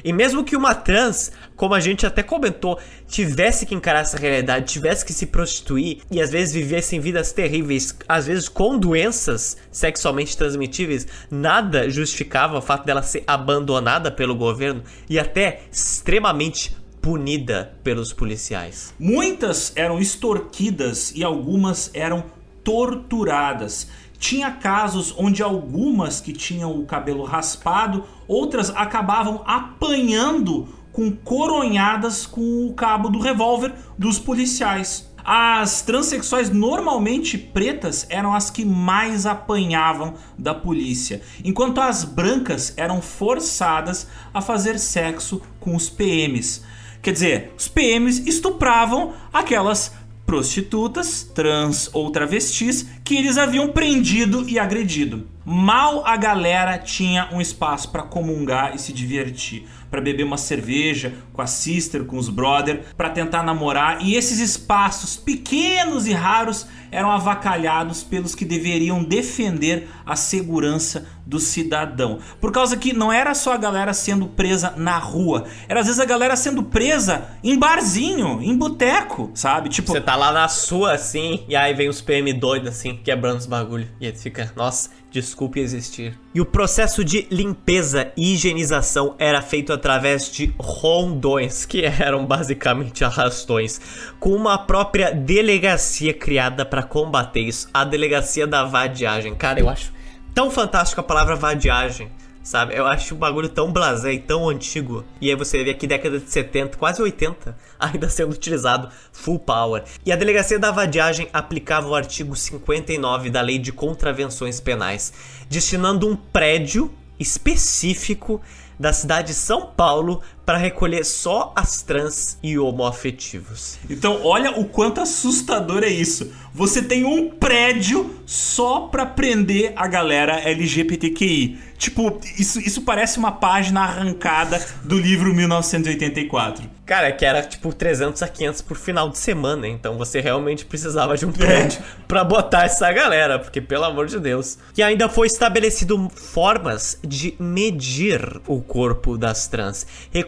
E 0.06 0.12
mesmo 0.12 0.44
que 0.44 0.56
uma 0.56 0.72
trans, 0.72 1.32
como 1.56 1.74
a 1.74 1.80
gente 1.80 2.06
até 2.06 2.22
comentou, 2.22 2.78
tivesse 3.08 3.66
que 3.66 3.74
encarar 3.74 4.02
essa 4.02 4.16
realidade, 4.16 4.72
tivesse 4.72 5.04
que 5.04 5.12
se 5.12 5.26
prostituir 5.26 5.98
e 6.08 6.22
às 6.22 6.30
vezes 6.30 6.54
vivessem 6.54 7.00
vidas 7.00 7.32
terríveis, 7.32 7.92
às 8.08 8.24
vezes 8.24 8.48
com 8.48 8.78
doenças 8.78 9.56
sexualmente 9.68 10.36
transmitíveis, 10.36 11.08
nada 11.28 11.90
justificava 11.90 12.56
o 12.56 12.62
fato 12.62 12.86
dela 12.86 13.02
ser 13.02 13.24
abandonada 13.26 14.08
pelo 14.08 14.36
governo 14.36 14.84
e 15.10 15.18
até 15.18 15.62
extremamente 15.72 16.76
punida 17.02 17.76
pelos 17.82 18.12
policiais. 18.12 18.94
Muitas 19.00 19.72
eram 19.74 19.98
extorquidas 19.98 21.12
e 21.16 21.24
algumas 21.24 21.90
eram 21.92 22.24
torturadas. 22.62 23.88
Tinha 24.18 24.50
casos 24.50 25.14
onde 25.16 25.42
algumas 25.42 26.20
que 26.20 26.32
tinham 26.32 26.78
o 26.78 26.86
cabelo 26.86 27.24
raspado, 27.24 28.04
outras 28.26 28.70
acabavam 28.70 29.42
apanhando 29.46 30.68
com 30.92 31.10
coronhadas 31.10 32.24
com 32.24 32.66
o 32.66 32.72
cabo 32.72 33.10
do 33.10 33.18
revólver 33.18 33.74
dos 33.98 34.18
policiais. 34.18 35.10
As 35.28 35.82
transexuais 35.82 36.50
normalmente 36.50 37.36
pretas 37.36 38.06
eram 38.08 38.32
as 38.32 38.48
que 38.48 38.64
mais 38.64 39.26
apanhavam 39.26 40.14
da 40.38 40.54
polícia, 40.54 41.20
enquanto 41.44 41.80
as 41.80 42.04
brancas 42.04 42.72
eram 42.76 43.02
forçadas 43.02 44.06
a 44.32 44.40
fazer 44.40 44.78
sexo 44.78 45.42
com 45.58 45.74
os 45.74 45.90
PMs. 45.90 46.62
Quer 47.02 47.12
dizer, 47.12 47.54
os 47.58 47.68
PMs 47.68 48.26
estupravam 48.26 49.14
aquelas 49.32 49.92
prostitutas, 50.26 51.22
trans 51.22 51.88
ou 51.92 52.10
travestis 52.10 52.86
que 53.04 53.16
eles 53.16 53.38
haviam 53.38 53.68
prendido 53.68 54.46
e 54.48 54.58
agredido. 54.58 55.28
Mal 55.44 56.04
a 56.04 56.16
galera 56.16 56.76
tinha 56.76 57.28
um 57.32 57.40
espaço 57.40 57.92
para 57.92 58.02
comungar 58.02 58.74
e 58.74 58.80
se 58.80 58.92
divertir, 58.92 59.64
para 59.88 60.00
beber 60.00 60.24
uma 60.24 60.36
cerveja 60.36 61.14
com 61.32 61.40
a 61.40 61.46
sister, 61.46 62.04
com 62.04 62.18
os 62.18 62.28
brother, 62.28 62.82
para 62.96 63.10
tentar 63.10 63.44
namorar, 63.44 64.04
e 64.04 64.16
esses 64.16 64.40
espaços 64.40 65.16
pequenos 65.16 66.08
e 66.08 66.12
raros 66.12 66.66
eram 66.90 67.10
avacalhados 67.10 68.02
pelos 68.02 68.34
que 68.34 68.44
deveriam 68.44 69.02
defender 69.02 69.88
a 70.04 70.16
segurança 70.16 71.06
do 71.26 71.40
cidadão. 71.40 72.20
Por 72.40 72.52
causa 72.52 72.76
que 72.76 72.92
não 72.92 73.12
era 73.12 73.34
só 73.34 73.52
a 73.52 73.56
galera 73.56 73.92
sendo 73.92 74.26
presa 74.26 74.74
na 74.76 74.96
rua, 74.96 75.44
era 75.68 75.80
às 75.80 75.86
vezes 75.86 76.00
a 76.00 76.04
galera 76.04 76.36
sendo 76.36 76.62
presa 76.62 77.28
em 77.42 77.58
barzinho, 77.58 78.40
em 78.40 78.56
boteco, 78.56 79.30
sabe? 79.34 79.68
Tipo, 79.68 79.90
você 79.90 80.00
tá 80.00 80.14
lá 80.14 80.30
na 80.30 80.46
sua 80.48 80.94
assim, 80.94 81.44
e 81.48 81.56
aí 81.56 81.74
vem 81.74 81.88
os 81.88 82.00
PM 82.00 82.32
doidos 82.32 82.68
assim, 82.68 83.00
quebrando 83.02 83.38
os 83.38 83.46
bagulho, 83.46 83.88
e 84.00 84.06
aí 84.06 84.14
fica, 84.14 84.52
nossa, 84.54 84.90
desculpe 85.10 85.58
existir. 85.60 86.18
E 86.34 86.40
o 86.40 86.44
processo 86.44 87.02
de 87.02 87.26
limpeza 87.30 88.12
e 88.16 88.34
higienização 88.34 89.14
era 89.18 89.40
feito 89.40 89.72
através 89.72 90.30
de 90.30 90.54
rondões, 90.58 91.64
que 91.64 91.82
eram 91.84 92.26
basicamente 92.26 93.04
arrastões, 93.04 93.80
com 94.20 94.30
uma 94.30 94.58
própria 94.58 95.10
delegacia 95.10 96.12
criada 96.12 96.64
para 96.64 96.82
combater 96.86 97.40
isso, 97.40 97.68
a 97.72 97.84
delegacia 97.84 98.46
da 98.46 98.64
vadiagem. 98.64 99.34
Cara, 99.34 99.60
eu 99.60 99.68
acho 99.68 99.92
tão 100.34 100.50
fantástica 100.50 101.00
a 101.00 101.04
palavra 101.04 101.34
vadiagem, 101.34 102.10
sabe? 102.42 102.76
Eu 102.76 102.86
acho 102.86 103.14
o 103.14 103.18
bagulho 103.18 103.48
tão 103.48 103.72
blasé 103.72 104.12
e 104.12 104.18
tão 104.18 104.48
antigo. 104.48 105.04
E 105.20 105.28
aí 105.28 105.34
você 105.34 105.64
vê 105.64 105.70
aqui 105.70 105.86
década 105.86 106.20
de 106.20 106.30
70, 106.30 106.76
quase 106.76 107.02
80, 107.02 107.56
ainda 107.78 108.08
sendo 108.08 108.32
utilizado 108.32 108.88
full 109.12 109.38
power. 109.38 109.82
E 110.04 110.12
a 110.12 110.16
delegacia 110.16 110.58
da 110.58 110.70
vadiagem 110.70 111.28
aplicava 111.32 111.88
o 111.88 111.94
artigo 111.94 112.36
59 112.36 113.30
da 113.30 113.40
Lei 113.40 113.58
de 113.58 113.72
Contravenções 113.72 114.60
Penais, 114.60 115.12
destinando 115.48 116.08
um 116.08 116.14
prédio 116.14 116.92
específico 117.18 118.40
da 118.78 118.92
cidade 118.92 119.28
de 119.28 119.34
São 119.34 119.66
Paulo 119.66 120.22
para 120.46 120.56
recolher 120.56 121.04
só 121.04 121.52
as 121.56 121.82
trans 121.82 122.38
e 122.40 122.56
homoafetivos. 122.56 123.78
Então, 123.90 124.20
olha 124.22 124.52
o 124.52 124.64
quanto 124.64 125.00
assustador 125.00 125.82
é 125.82 125.88
isso. 125.88 126.32
Você 126.54 126.80
tem 126.80 127.04
um 127.04 127.28
prédio 127.28 128.14
só 128.24 128.82
para 128.82 129.04
prender 129.04 129.72
a 129.76 129.86
galera 129.86 130.40
LGBTQI. 130.40 131.58
Tipo, 131.76 132.18
isso, 132.38 132.58
isso 132.60 132.82
parece 132.82 133.18
uma 133.18 133.32
página 133.32 133.82
arrancada 133.82 134.64
do 134.82 134.98
livro 134.98 135.34
1984. 135.34 136.76
Cara, 136.86 137.10
que 137.10 137.24
era 137.24 137.42
tipo 137.42 137.72
300 137.72 138.22
a 138.22 138.28
500 138.28 138.62
por 138.62 138.76
final 138.76 139.10
de 139.10 139.18
semana, 139.18 139.66
então 139.66 139.98
você 139.98 140.20
realmente 140.20 140.64
precisava 140.64 141.16
de 141.16 141.26
um 141.26 141.32
prédio 141.32 141.80
é. 141.80 141.82
para 142.06 142.22
botar 142.22 142.64
essa 142.64 142.90
galera, 142.92 143.40
porque 143.40 143.60
pelo 143.60 143.84
amor 143.84 144.06
de 144.06 144.20
Deus. 144.20 144.56
E 144.78 144.82
ainda 144.82 145.08
foi 145.08 145.26
estabelecido 145.26 146.08
formas 146.14 146.96
de 147.02 147.34
medir 147.40 148.40
o 148.46 148.60
corpo 148.60 149.18
das 149.18 149.48
trans, 149.48 149.84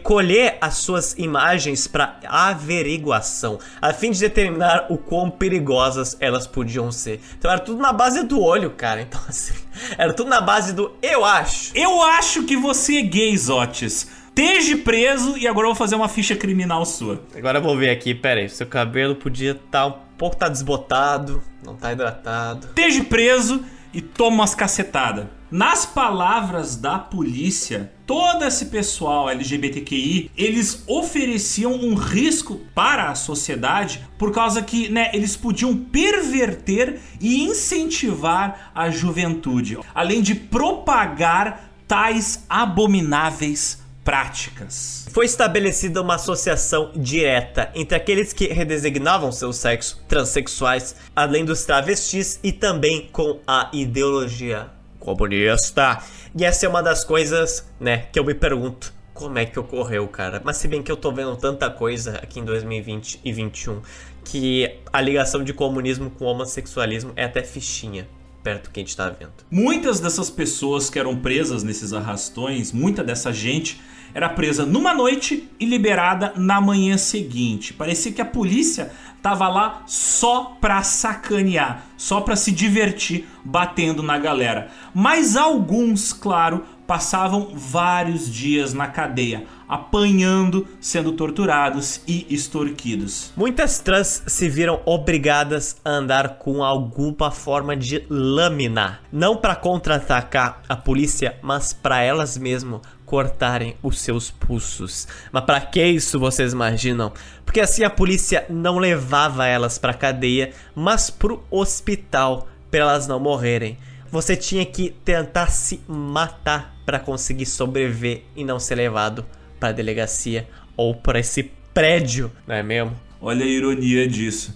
recolher 0.09 0.57
as 0.59 0.77
suas 0.77 1.15
imagens 1.19 1.85
para 1.85 2.17
averiguação, 2.27 3.59
a 3.79 3.93
fim 3.93 4.09
de 4.09 4.19
determinar 4.19 4.87
o 4.89 4.97
quão 4.97 5.29
perigosas 5.29 6.17
elas 6.19 6.47
podiam 6.47 6.91
ser. 6.91 7.21
Então 7.37 7.51
era 7.51 7.59
tudo 7.59 7.79
na 7.79 7.93
base 7.93 8.23
do 8.23 8.41
olho, 8.41 8.71
cara. 8.71 9.01
Então 9.01 9.21
assim, 9.29 9.53
era 9.99 10.11
tudo 10.11 10.27
na 10.27 10.41
base 10.41 10.73
do 10.73 10.91
eu 10.99 11.23
acho. 11.23 11.77
Eu 11.77 12.01
acho 12.01 12.43
que 12.43 12.57
você 12.57 12.97
é 12.97 13.01
gay, 13.03 13.37
Zotes 13.37 14.17
esteja 14.29 14.77
preso 14.77 15.37
e 15.37 15.45
agora 15.45 15.65
eu 15.65 15.71
vou 15.71 15.75
fazer 15.75 15.95
uma 15.95 16.07
ficha 16.07 16.33
criminal 16.33 16.85
sua. 16.85 17.21
Agora 17.35 17.57
eu 17.57 17.61
vou 17.61 17.75
ver 17.75 17.89
aqui, 17.89 18.15
pera 18.15 18.39
aí, 18.39 18.47
seu 18.47 18.65
cabelo 18.65 19.13
podia 19.13 19.51
estar 19.51 19.81
tá 19.81 19.87
um 19.87 19.93
pouco 20.17 20.37
tá 20.37 20.47
desbotado, 20.47 21.43
não 21.61 21.75
tá 21.75 21.91
hidratado. 21.91 22.67
Esteja 22.67 23.03
preso 23.03 23.65
e 23.93 24.01
toma 24.01 24.37
umas 24.37 24.55
cacetadas. 24.55 25.25
Nas 25.51 25.83
palavras 25.83 26.75
da 26.75 26.99
polícia, 26.99 27.91
todo 28.05 28.45
esse 28.45 28.67
pessoal 28.67 29.27
LGBTQI, 29.27 30.29
eles 30.37 30.83
ofereciam 30.85 31.73
um 31.73 31.95
risco 31.95 32.61
para 32.75 33.09
a 33.09 33.15
sociedade 33.15 34.07
por 34.15 34.31
causa 34.31 34.61
que, 34.61 34.89
né, 34.89 35.09
eles 35.11 35.35
podiam 35.35 35.75
perverter 35.75 36.99
e 37.19 37.41
incentivar 37.41 38.71
a 38.75 38.91
juventude, 38.91 39.79
além 39.95 40.21
de 40.21 40.35
propagar 40.35 41.71
tais 41.87 42.45
abomináveis 42.47 43.81
práticas. 44.03 45.07
Foi 45.11 45.25
estabelecida 45.25 45.99
uma 45.99 46.15
associação 46.15 46.91
direta 46.95 47.71
entre 47.73 47.97
aqueles 47.97 48.33
que 48.33 48.45
redesignavam 48.49 49.31
seu 49.31 49.51
sexo, 49.51 49.99
transexuais, 50.07 50.95
além 51.15 51.43
dos 51.43 51.65
travestis 51.65 52.39
e 52.43 52.51
também 52.51 53.09
com 53.11 53.39
a 53.47 53.71
ideologia 53.73 54.77
comunista. 54.99 56.01
E 56.35 56.45
essa 56.45 56.65
é 56.65 56.69
uma 56.69 56.83
das 56.83 57.03
coisas, 57.03 57.67
né, 57.79 58.07
que 58.11 58.19
eu 58.19 58.23
me 58.23 58.33
pergunto 58.33 58.93
como 59.13 59.37
é 59.37 59.45
que 59.45 59.59
ocorreu, 59.59 60.07
cara. 60.07 60.41
Mas 60.43 60.57
se 60.57 60.67
bem 60.67 60.81
que 60.81 60.91
eu 60.91 60.95
tô 60.95 61.11
vendo 61.11 61.35
tanta 61.35 61.69
coisa 61.69 62.17
aqui 62.23 62.39
em 62.39 62.45
2020 62.45 63.15
e 63.23 63.33
2021 63.33 63.81
que 64.23 64.79
a 64.93 65.01
ligação 65.01 65.43
de 65.43 65.53
comunismo 65.53 66.09
com 66.11 66.25
homossexualismo 66.25 67.11
é 67.15 67.25
até 67.25 67.43
fichinha 67.43 68.07
perto 68.43 68.65
do 68.65 68.69
que 68.71 68.79
a 68.79 68.83
gente 68.83 68.95
tá 68.95 69.09
vendo. 69.09 69.33
Muitas 69.51 69.99
dessas 69.99 70.29
pessoas 70.29 70.89
que 70.89 70.97
eram 70.97 71.17
presas 71.17 71.63
nesses 71.63 71.91
arrastões, 71.91 72.71
muita 72.71 73.03
dessa 73.03 73.33
gente 73.33 73.81
era 74.13 74.29
presa 74.29 74.65
numa 74.65 74.93
noite 74.93 75.49
e 75.59 75.65
liberada 75.65 76.33
na 76.35 76.59
manhã 76.59 76.97
seguinte. 76.97 77.73
Parecia 77.73 78.11
que 78.11 78.21
a 78.21 78.25
polícia 78.25 78.91
tava 79.21 79.47
lá 79.47 79.83
só 79.85 80.57
pra 80.59 80.81
sacanear, 80.81 81.83
só 81.97 82.21
pra 82.21 82.35
se 82.35 82.51
divertir 82.51 83.27
batendo 83.43 84.01
na 84.01 84.17
galera. 84.17 84.69
Mas 84.93 85.35
alguns, 85.35 86.13
claro, 86.13 86.63
passavam 86.87 87.51
vários 87.53 88.33
dias 88.33 88.73
na 88.73 88.87
cadeia, 88.87 89.45
apanhando, 89.67 90.67
sendo 90.81 91.11
torturados 91.11 92.01
e 92.07 92.25
extorquidos. 92.29 93.31
Muitas 93.37 93.77
trans 93.77 94.23
se 94.25 94.49
viram 94.49 94.81
obrigadas 94.85 95.77
a 95.85 95.91
andar 95.91 96.39
com 96.39 96.63
alguma 96.63 97.29
forma 97.29 97.75
de 97.75 98.03
lâmina, 98.09 98.99
não 99.11 99.35
para 99.35 99.55
contra-atacar 99.55 100.63
a 100.67 100.75
polícia, 100.75 101.37
mas 101.43 101.73
para 101.73 102.01
elas 102.01 102.37
mesmas 102.37 102.81
cortarem 103.09 103.75
os 103.81 103.99
seus 103.99 104.29
pulsos. 104.29 105.07
Mas 105.31 105.43
para 105.43 105.59
que 105.59 105.83
isso 105.83 106.19
vocês 106.19 106.53
imaginam? 106.53 107.11
Porque 107.43 107.59
assim 107.59 107.83
a 107.83 107.89
polícia 107.89 108.45
não 108.47 108.77
levava 108.77 109.47
elas 109.47 109.79
para 109.79 109.95
cadeia, 109.95 110.51
mas 110.75 111.09
pro 111.09 111.43
hospital 111.49 112.47
para 112.69 112.81
elas 112.81 113.07
não 113.07 113.19
morrerem. 113.19 113.79
Você 114.11 114.35
tinha 114.35 114.63
que 114.63 114.91
tentar 115.03 115.47
se 115.47 115.81
matar 115.87 116.75
para 116.85 116.99
conseguir 116.99 117.47
sobreviver 117.47 118.25
e 118.35 118.43
não 118.43 118.59
ser 118.59 118.75
levado 118.75 119.25
para 119.59 119.71
delegacia 119.71 120.47
ou 120.77 120.93
para 120.93 121.19
esse 121.19 121.51
prédio, 121.73 122.31
não 122.47 122.55
é 122.55 122.61
mesmo? 122.61 122.95
Olha 123.19 123.43
a 123.43 123.47
ironia 123.47 124.07
disso. 124.07 124.55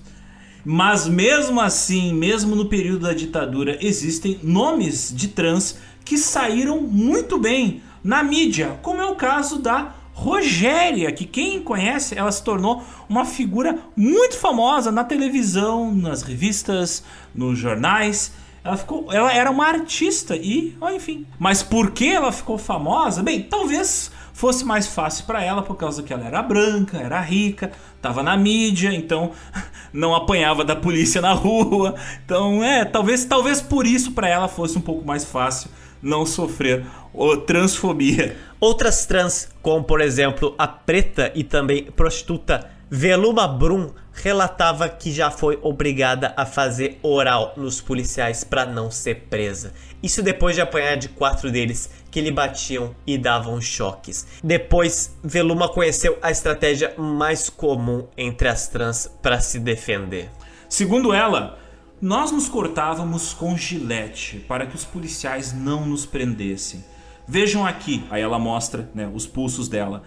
Mas 0.64 1.08
mesmo 1.08 1.60
assim, 1.60 2.14
mesmo 2.14 2.56
no 2.56 2.70
período 2.70 3.00
da 3.00 3.14
ditadura, 3.14 3.78
existem 3.82 4.40
nomes 4.44 5.12
de 5.14 5.30
trans 5.30 5.78
que 6.06 6.18
saíram 6.18 6.82
muito 6.82 7.40
bem 7.40 7.82
na 8.04 8.22
mídia, 8.22 8.78
como 8.82 9.02
é 9.02 9.06
o 9.06 9.16
caso 9.16 9.60
da 9.60 9.94
Rogéria, 10.14 11.12
que 11.12 11.26
quem 11.26 11.62
conhece, 11.62 12.18
ela 12.18 12.32
se 12.32 12.44
tornou 12.44 12.84
uma 13.10 13.26
figura 13.26 13.80
muito 13.96 14.38
famosa 14.38 14.92
na 14.92 15.04
televisão, 15.04 15.94
nas 15.94 16.22
revistas, 16.22 17.04
nos 17.34 17.58
jornais. 17.58 18.32
Ela 18.64 18.78
ficou, 18.78 19.12
ela 19.12 19.34
era 19.34 19.50
uma 19.50 19.66
artista 19.66 20.36
e, 20.36 20.78
enfim. 20.94 21.26
Mas 21.40 21.64
por 21.64 21.92
que 21.92 22.12
ela 22.12 22.32
ficou 22.32 22.58
famosa? 22.58 23.24
Bem, 23.24 23.42
talvez 23.42 24.12
fosse 24.34 24.64
mais 24.64 24.88
fácil 24.88 25.26
para 25.26 25.44
ela 25.44 25.62
por 25.62 25.76
causa 25.76 26.04
que 26.04 26.14
ela 26.14 26.26
era 26.26 26.42
branca, 26.42 26.98
era 26.98 27.20
rica, 27.20 27.72
estava 27.96 28.22
na 28.22 28.38
mídia, 28.38 28.94
então 28.94 29.32
não 29.92 30.14
apanhava 30.14 30.64
da 30.64 30.76
polícia 30.76 31.22
na 31.22 31.34
rua. 31.34 31.96
Então, 32.24 32.64
é, 32.64 32.86
talvez, 32.86 33.26
talvez 33.26 33.62
por 33.62 33.88
isso 33.88 34.12
para 34.12 34.28
ela 34.28 34.48
fosse 34.48 34.78
um 34.78 34.82
pouco 34.82 35.06
mais 35.06 35.26
fácil 35.26 35.70
não 36.04 36.26
sofrer 36.26 36.86
ou 37.14 37.38
transfobia. 37.38 38.38
Outras 38.60 39.06
trans, 39.06 39.50
como 39.62 39.84
por 39.84 40.02
exemplo 40.02 40.54
a 40.58 40.68
preta 40.68 41.32
e 41.34 41.44
também 41.44 41.86
prostituta 41.86 42.70
Veluma 42.90 43.48
Brum, 43.48 43.90
relatava 44.14 44.88
que 44.88 45.12
já 45.12 45.32
foi 45.32 45.58
obrigada 45.64 46.32
a 46.38 46.46
fazer 46.46 47.00
oral 47.02 47.54
nos 47.58 47.82
policiais 47.82 48.44
para 48.44 48.66
não 48.68 48.92
ser 48.92 49.26
presa. 49.30 49.74
Isso 50.04 50.22
depois 50.22 50.54
de 50.56 50.62
apanhar 50.62 50.98
de 50.98 51.10
quatro 51.10 51.50
deles 51.50 51.90
que 52.12 52.22
lhe 52.22 52.30
batiam 52.30 52.96
e 53.08 53.18
davam 53.18 53.60
choques. 53.60 54.28
Depois, 54.44 55.18
Veluma 55.24 55.68
conheceu 55.68 56.20
a 56.22 56.30
estratégia 56.30 56.94
mais 56.96 57.50
comum 57.50 58.08
entre 58.16 58.48
as 58.48 58.68
trans 58.68 59.10
para 59.22 59.40
se 59.40 59.58
defender. 59.58 60.30
Segundo 60.70 61.14
ela, 61.14 61.58
nós 62.04 62.34
nos 62.34 62.50
cortávamos 62.50 63.34
com 63.34 63.56
gilete 63.56 64.44
para 64.46 64.66
que 64.66 64.76
os 64.76 64.84
policiais 64.84 65.54
não 65.54 65.86
nos 65.86 66.06
prendessem. 66.06 66.84
Vejam 67.26 67.66
aqui, 67.66 68.04
aí 68.10 68.22
ela 68.22 68.38
mostra 68.38 68.92
né, 68.94 69.10
os 69.14 69.26
pulsos 69.26 69.70
dela. 69.70 70.04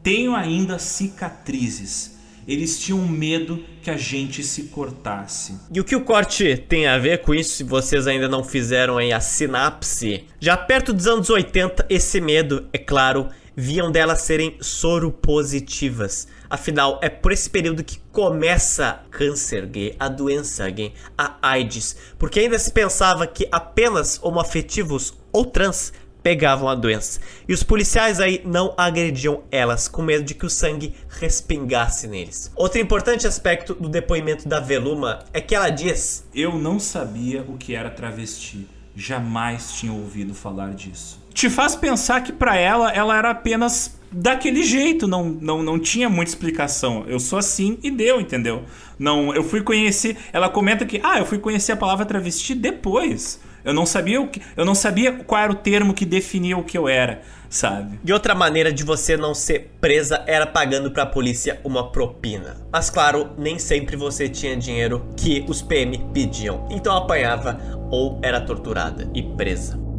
Tenho 0.00 0.36
ainda 0.36 0.78
cicatrizes. 0.78 2.16
eles 2.46 2.78
tinham 2.78 3.04
medo 3.04 3.64
que 3.82 3.90
a 3.90 3.96
gente 3.96 4.44
se 4.44 4.68
cortasse. 4.68 5.56
E 5.74 5.80
o 5.80 5.84
que 5.84 5.96
o 5.96 6.04
corte 6.04 6.56
tem 6.56 6.86
a 6.86 6.96
ver 6.98 7.20
com 7.20 7.34
isso, 7.34 7.54
se 7.56 7.64
vocês 7.64 8.06
ainda 8.06 8.28
não 8.28 8.44
fizeram 8.44 8.96
aí 8.96 9.12
a 9.12 9.18
sinapse? 9.18 10.26
Já 10.38 10.56
perto 10.56 10.92
dos 10.92 11.08
anos 11.08 11.30
80, 11.30 11.84
esse 11.90 12.20
medo, 12.20 12.68
é 12.72 12.78
claro, 12.78 13.26
viam 13.56 13.90
delas 13.90 14.20
serem 14.20 14.56
soropositivas. 14.60 16.28
Afinal, 16.50 16.98
é 17.00 17.08
por 17.08 17.30
esse 17.30 17.48
período 17.48 17.84
que 17.84 18.00
começa 18.10 19.02
câncer 19.08 19.66
gay, 19.66 19.94
a 20.00 20.08
doença 20.08 20.68
gay, 20.68 20.92
a 21.16 21.36
AIDS, 21.40 21.96
porque 22.18 22.40
ainda 22.40 22.58
se 22.58 22.72
pensava 22.72 23.24
que 23.24 23.46
apenas 23.52 24.18
homoafetivos 24.20 25.14
ou 25.32 25.44
trans 25.44 25.92
pegavam 26.22 26.68
a 26.68 26.74
doença. 26.74 27.20
E 27.48 27.52
os 27.52 27.62
policiais 27.62 28.20
aí 28.20 28.42
não 28.44 28.74
agrediam 28.76 29.44
elas, 29.50 29.86
com 29.86 30.02
medo 30.02 30.24
de 30.24 30.34
que 30.34 30.44
o 30.44 30.50
sangue 30.50 30.94
respingasse 31.08 32.08
neles. 32.08 32.50
Outro 32.56 32.80
importante 32.80 33.28
aspecto 33.28 33.74
do 33.74 33.88
depoimento 33.88 34.48
da 34.48 34.58
Veluma 34.58 35.20
é 35.32 35.40
que 35.40 35.54
ela 35.54 35.70
diz: 35.70 36.26
Eu 36.34 36.58
não 36.58 36.80
sabia 36.80 37.42
o 37.42 37.56
que 37.56 37.76
era 37.76 37.90
travesti. 37.90 38.66
Jamais 38.94 39.72
tinha 39.74 39.92
ouvido 39.92 40.34
falar 40.34 40.74
disso. 40.74 41.20
Te 41.32 41.48
faz 41.48 41.76
pensar 41.76 42.22
que 42.22 42.32
para 42.32 42.56
ela, 42.56 42.90
ela 42.90 43.16
era 43.16 43.30
apenas 43.30 43.99
daquele 44.12 44.62
jeito, 44.62 45.06
não, 45.06 45.24
não, 45.24 45.62
não 45.62 45.78
tinha 45.78 46.08
muita 46.08 46.30
explicação. 46.30 47.04
Eu 47.06 47.20
sou 47.20 47.38
assim 47.38 47.78
e 47.82 47.90
deu, 47.90 48.20
entendeu? 48.20 48.64
Não, 48.98 49.34
eu 49.34 49.42
fui 49.42 49.62
conhecer. 49.62 50.16
Ela 50.32 50.48
comenta 50.48 50.84
que, 50.84 51.00
ah, 51.02 51.18
eu 51.18 51.26
fui 51.26 51.38
conhecer 51.38 51.72
a 51.72 51.76
palavra 51.76 52.04
travesti 52.04 52.54
depois. 52.54 53.40
Eu 53.64 53.74
não 53.74 53.84
sabia 53.84 54.20
o 54.20 54.28
que, 54.28 54.40
eu 54.56 54.64
não 54.64 54.74
sabia 54.74 55.12
qual 55.12 55.42
era 55.42 55.52
o 55.52 55.56
termo 55.56 55.92
que 55.92 56.06
definia 56.06 56.56
o 56.56 56.64
que 56.64 56.78
eu 56.78 56.88
era, 56.88 57.20
sabe? 57.48 58.00
E 58.04 58.12
outra 58.12 58.34
maneira 58.34 58.72
de 58.72 58.82
você 58.82 59.16
não 59.16 59.34
ser 59.34 59.72
presa 59.80 60.24
era 60.26 60.46
pagando 60.46 60.90
para 60.90 61.02
a 61.02 61.06
polícia 61.06 61.60
uma 61.62 61.90
propina. 61.90 62.56
Mas 62.72 62.88
claro, 62.88 63.30
nem 63.36 63.58
sempre 63.58 63.96
você 63.96 64.28
tinha 64.28 64.56
dinheiro 64.56 65.06
que 65.16 65.44
os 65.46 65.60
PM 65.60 65.98
pediam. 66.12 66.66
Então 66.70 66.96
apanhava 66.96 67.60
ou 67.90 68.18
era 68.22 68.40
torturada 68.40 69.10
e 69.14 69.22
presa. 69.22 69.89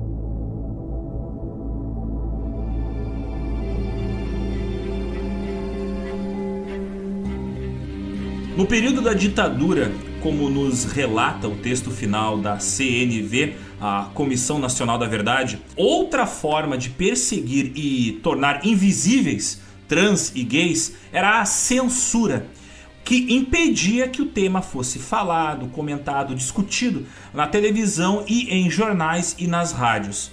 No 8.58 8.66
período 8.66 9.02
da 9.02 9.14
ditadura, 9.14 9.94
como 10.22 10.50
nos 10.50 10.84
relata 10.84 11.48
o 11.48 11.56
texto 11.56 11.90
final 11.90 12.38
da 12.38 12.58
CNV, 12.58 13.56
a 13.80 14.10
Comissão 14.14 14.60
Nacional 14.60 14.98
da 14.98 15.08
Verdade, 15.08 15.62
outra 15.74 16.26
forma 16.26 16.78
de 16.78 16.90
perseguir 16.90 17.72
e 17.76 18.20
tornar 18.22 18.66
invisíveis 18.66 19.62
trans 19.88 20.34
e 20.36 20.44
gays 20.44 20.96
era 21.14 21.40
a 21.40 21.46
censura, 21.46 22.46
que 23.06 23.34
impedia 23.34 24.10
que 24.10 24.22
o 24.22 24.28
tema 24.28 24.62
fosse 24.62 25.00
falado, 25.00 25.68
comentado, 25.68 26.36
discutido 26.36 27.06
na 27.34 27.48
televisão 27.48 28.26
e 28.28 28.54
em 28.54 28.70
jornais 28.70 29.34
e 29.40 29.48
nas 29.48 29.72
rádios. 29.72 30.30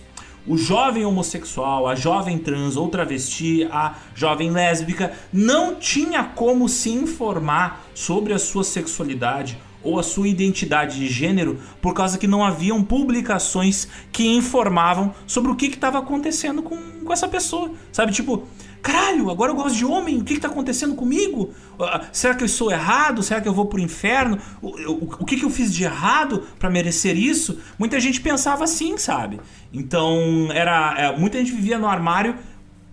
O 0.47 0.57
jovem 0.57 1.05
homossexual, 1.05 1.87
a 1.87 1.95
jovem 1.95 2.39
trans 2.39 2.77
ou 2.77 2.89
travesti, 2.89 3.69
a 3.71 3.95
jovem 4.15 4.51
lésbica 4.51 5.13
não 5.33 5.75
tinha 5.75 6.25
como 6.25 6.69
se 6.69 6.91
informar 6.91 7.85
sobre 7.95 8.33
a 8.33 8.39
sua 8.39 8.65
sexualidade 8.65 9.59
ou 9.83 9.99
a 9.99 10.03
sua 10.03 10.29
identidade 10.29 10.99
de 10.99 11.07
gênero 11.09 11.59
por 11.81 11.95
causa 11.95 12.19
que 12.19 12.27
não 12.27 12.45
haviam 12.45 12.83
publicações 12.83 13.89
que 14.11 14.27
informavam 14.27 15.15
sobre 15.27 15.51
o 15.51 15.57
que 15.57 15.67
estava 15.67 15.99
acontecendo 15.99 16.63
com, 16.63 16.77
com 17.05 17.13
essa 17.13 17.29
pessoa. 17.29 17.73
Sabe, 17.93 18.13
tipo, 18.13 18.47
caralho, 18.89 19.31
agora 19.31 19.53
eu 19.53 19.57
gosto 19.57 19.77
de 19.77 19.85
homem, 19.85 20.19
o 20.19 20.25
que, 20.25 20.35
está 20.35 20.49
acontecendo 20.49 20.95
comigo? 20.95 21.53
Uh, 21.79 22.07
será 22.11 22.35
que 22.35 22.43
eu 22.43 22.49
sou 22.49 22.73
errado? 22.73 23.23
Será 23.23 23.39
que 23.39 23.47
eu 23.47 23.53
vou 23.53 23.69
inferno? 23.79 24.39
O, 24.63 24.69
o, 24.69 25.17
o 25.21 25.25
que, 25.27 25.37
que 25.37 25.45
eu 25.45 25.51
fiz 25.51 25.73
de 25.73 25.85
errado 25.85 26.45
para 26.59 26.71
merecer 26.71 27.17
isso? 27.17 27.59
Muita 27.79 28.01
gente 28.01 28.21
pensava 28.21 28.65
assim, 28.65 28.97
sabe? 28.97 29.41
Então, 29.73 30.49
era 30.53 30.95
é, 30.97 31.19
muita 31.19 31.39
gente 31.39 31.53
vivia 31.53 31.79
no 31.79 31.87
armário 31.87 32.35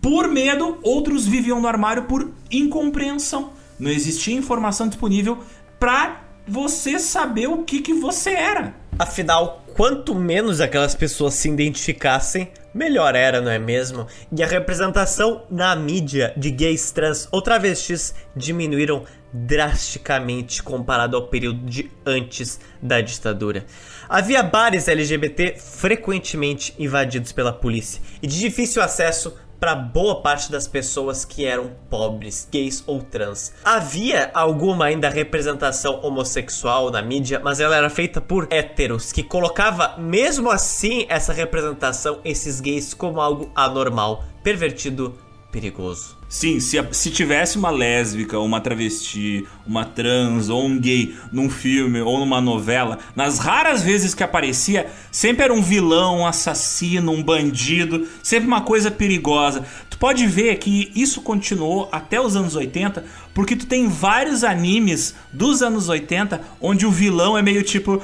por 0.01 0.27
medo, 0.27 0.77
outros 0.84 1.25
viviam 1.25 1.62
no 1.62 1.67
armário 1.67 2.03
por 2.03 2.29
incompreensão. 2.51 3.51
Não 3.79 3.89
existia 3.89 4.36
informação 4.36 4.88
disponível 4.88 5.39
para 5.79 6.24
você 6.47 6.99
saber 6.99 7.47
o 7.47 7.63
que, 7.63 7.81
que 7.81 7.93
você 7.93 8.31
era. 8.31 8.73
Afinal, 8.97 9.63
quanto 9.75 10.15
menos 10.15 10.62
aquelas 10.62 10.95
pessoas 10.95 11.34
se 11.34 11.49
identificassem, 11.49 12.49
melhor 12.73 13.13
era, 13.15 13.41
não 13.41 13.51
é 13.51 13.60
mesmo? 13.60 14.08
E 14.31 14.41
a 14.41 14.47
representação 14.47 15.43
na 15.49 15.75
mídia 15.75 16.34
de 16.38 16.49
gays, 16.51 16.91
trans 16.91 17.27
ou 17.31 17.41
travestis 17.41 18.13
diminuíram 18.36 19.03
drasticamente 19.34 20.63
comparado 20.63 21.17
ao 21.17 21.27
período 21.27 21.65
de 21.65 21.91
antes 22.05 22.60
da 22.81 23.01
ditadura. 23.01 23.65
Havia 24.08 24.41
bares 24.41 24.88
LGBT 24.88 25.55
frequentemente 25.58 26.73
invadidos 26.79 27.34
pela 27.34 27.51
polícia 27.51 28.01
e 28.21 28.27
de 28.27 28.39
difícil 28.39 28.81
acesso 28.81 29.36
para 29.65 29.73
boa 29.73 30.21
parte 30.21 30.51
das 30.51 30.67
pessoas 30.67 31.25
que 31.25 31.43
eram 31.43 31.71
pobres, 31.89 32.47
gays 32.51 32.84
ou 32.86 33.01
trans. 33.01 33.51
Havia 33.63 34.30
alguma 34.32 34.86
ainda 34.86 35.10
representação 35.10 36.01
homossexual 36.04 36.91
na 36.91 37.01
mídia, 37.01 37.41
mas 37.43 37.60
ela 37.60 37.75
era 37.75 37.89
feita 37.89 38.21
por 38.21 38.47
héteros, 38.51 39.12
que 39.12 39.23
colocava 39.23 39.95
mesmo 39.97 40.51
assim 40.51 41.08
essa 41.10 41.34
representação, 41.34 42.19
esses 42.23 42.62
gays, 42.62 42.93
como 42.93 43.19
algo 43.19 43.49
anormal, 43.56 44.23
pervertido, 44.43 45.17
perigoso. 45.55 46.17
Sim, 46.27 46.59
se, 46.59 46.77
se 46.91 47.09
tivesse 47.09 47.57
uma 47.57 47.69
lésbica, 47.69 48.37
uma 48.39 48.59
travesti, 48.59 49.47
uma 49.65 49.85
trans 49.85 50.49
ou 50.49 50.65
um 50.65 50.77
gay 50.77 51.15
num 51.31 51.49
filme 51.49 52.01
ou 52.01 52.19
numa 52.19 52.41
novela, 52.41 52.99
nas 53.15 53.39
raras 53.39 53.81
vezes 53.81 54.13
que 54.13 54.21
aparecia, 54.21 54.91
sempre 55.09 55.45
era 55.45 55.53
um 55.53 55.61
vilão, 55.61 56.19
um 56.19 56.27
assassino, 56.27 57.13
um 57.13 57.23
bandido, 57.23 58.05
sempre 58.21 58.47
uma 58.49 58.63
coisa 58.63 58.91
perigosa. 58.91 59.63
Tu 59.89 59.97
pode 59.97 60.27
ver 60.27 60.57
que 60.57 60.91
isso 60.93 61.21
continuou 61.21 61.87
até 61.89 62.19
os 62.19 62.35
anos 62.35 62.53
80, 62.57 63.05
porque 63.33 63.55
tu 63.55 63.65
tem 63.65 63.87
vários 63.87 64.43
animes 64.43 65.15
dos 65.31 65.61
anos 65.61 65.87
80 65.87 66.41
onde 66.59 66.85
o 66.85 66.91
vilão 66.91 67.37
é 67.37 67.41
meio 67.41 67.63
tipo. 67.63 68.03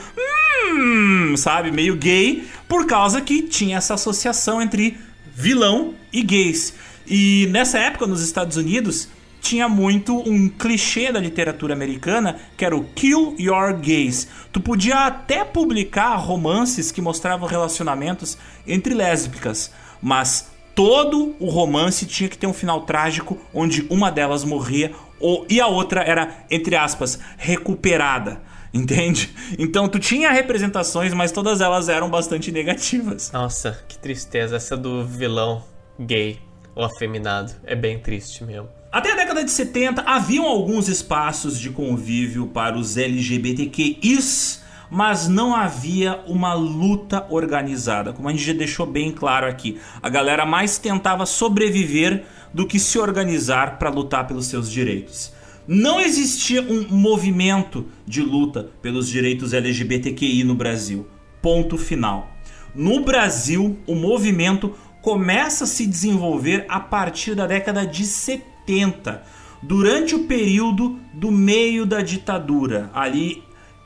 Hum, 0.74 1.36
sabe? 1.36 1.70
Meio 1.70 1.98
gay, 1.98 2.48
por 2.66 2.86
causa 2.86 3.20
que 3.20 3.42
tinha 3.42 3.76
essa 3.76 3.96
associação 3.96 4.62
entre 4.62 4.98
vilão 5.36 5.96
e 6.14 6.24
gays. 6.24 6.74
E 7.14 7.46
nessa 7.52 7.78
época, 7.78 8.08
nos 8.08 8.22
Estados 8.22 8.56
Unidos, 8.56 9.10
tinha 9.42 9.68
muito 9.68 10.18
um 10.18 10.48
clichê 10.48 11.12
da 11.12 11.20
literatura 11.20 11.74
americana 11.74 12.40
que 12.56 12.64
era 12.64 12.74
o 12.74 12.86
kill 12.86 13.36
your 13.38 13.74
gays. 13.74 14.30
Tu 14.50 14.62
podia 14.62 15.08
até 15.08 15.44
publicar 15.44 16.16
romances 16.16 16.90
que 16.90 17.02
mostravam 17.02 17.50
relacionamentos 17.50 18.38
entre 18.66 18.94
lésbicas, 18.94 19.74
mas 20.02 20.52
todo 20.74 21.36
o 21.38 21.50
romance 21.50 22.06
tinha 22.06 22.30
que 22.30 22.38
ter 22.38 22.48
um 22.48 22.54
final 22.54 22.86
trágico 22.86 23.38
onde 23.54 23.86
uma 23.90 24.10
delas 24.10 24.46
morria 24.46 24.94
ou, 25.20 25.46
e 25.50 25.60
a 25.60 25.68
outra 25.68 26.04
era, 26.04 26.46
entre 26.50 26.78
aspas, 26.78 27.20
recuperada. 27.38 28.42
Entende? 28.74 29.36
Então 29.60 29.90
tu 29.90 30.00
tinha 30.00 30.32
representações, 30.32 31.14
mas 31.14 31.34
todas 31.34 31.60
elas 31.60 31.90
eram 31.90 32.10
bastante 32.10 32.54
negativas. 32.54 33.30
Nossa, 33.34 33.84
que 33.86 33.98
tristeza 33.98 34.56
essa 34.56 34.78
do 34.78 35.06
vilão 35.06 35.62
gay 36.00 36.40
o 36.76 36.84
afeminado. 36.84 37.54
É 37.64 37.76
bem 37.76 38.00
triste 38.00 38.44
mesmo. 38.44 38.70
Até 38.92 39.14
a 39.14 39.16
década 39.16 39.44
de 39.44 39.52
70 39.52 40.02
haviam 40.02 40.46
alguns 40.46 40.90
espaços 40.90 41.58
de 41.58 41.70
convívio 41.70 42.48
para 42.48 42.78
os 42.78 42.98
LGBTQIs, 42.98 44.62
mas 44.90 45.30
não 45.30 45.56
havia 45.56 46.20
uma 46.28 46.54
luta 46.54 47.26
organizada. 47.30 48.12
Como 48.12 48.28
a 48.28 48.32
gente 48.32 48.44
já 48.44 48.54
deixou 48.54 48.86
bem 48.86 49.12
claro 49.12 49.48
aqui, 49.48 49.80
a 50.02 50.10
galera 50.10 50.46
mais 50.46 50.78
tentava 50.78 51.26
sobreviver 51.26 52.26
do 52.54 52.68
que 52.68 52.78
se 52.78 53.00
organizar 53.00 53.80
para 53.80 53.90
lutar 53.90 54.28
pelos 54.28 54.48
seus 54.48 54.70
direitos. 54.70 55.32
Não 55.66 56.02
existia 56.02 56.62
um 56.62 56.88
movimento 56.90 57.86
de 58.06 58.22
luta 58.22 58.70
pelos 58.82 59.08
direitos 59.08 59.54
LGBTQI 59.54 60.44
no 60.44 60.56
Brasil. 60.56 61.08
Ponto 61.42 61.78
final. 61.78 62.30
No 62.76 63.06
Brasil, 63.06 63.78
o 63.88 63.96
movimento 63.96 64.76
começa 65.02 65.64
a 65.64 65.68
se 65.68 65.86
desenvolver 65.86 66.66
a 66.70 66.80
partir 66.80 67.36
da 67.36 67.48
década 67.48 67.86
de 67.86 68.06
70, 68.06 69.24
durante 69.62 70.16
o 70.16 70.26
período 70.26 71.00
do 71.14 71.32
meio 71.32 71.86
da 71.86 72.02
ditadura, 72.02 72.90
ali 72.94 73.44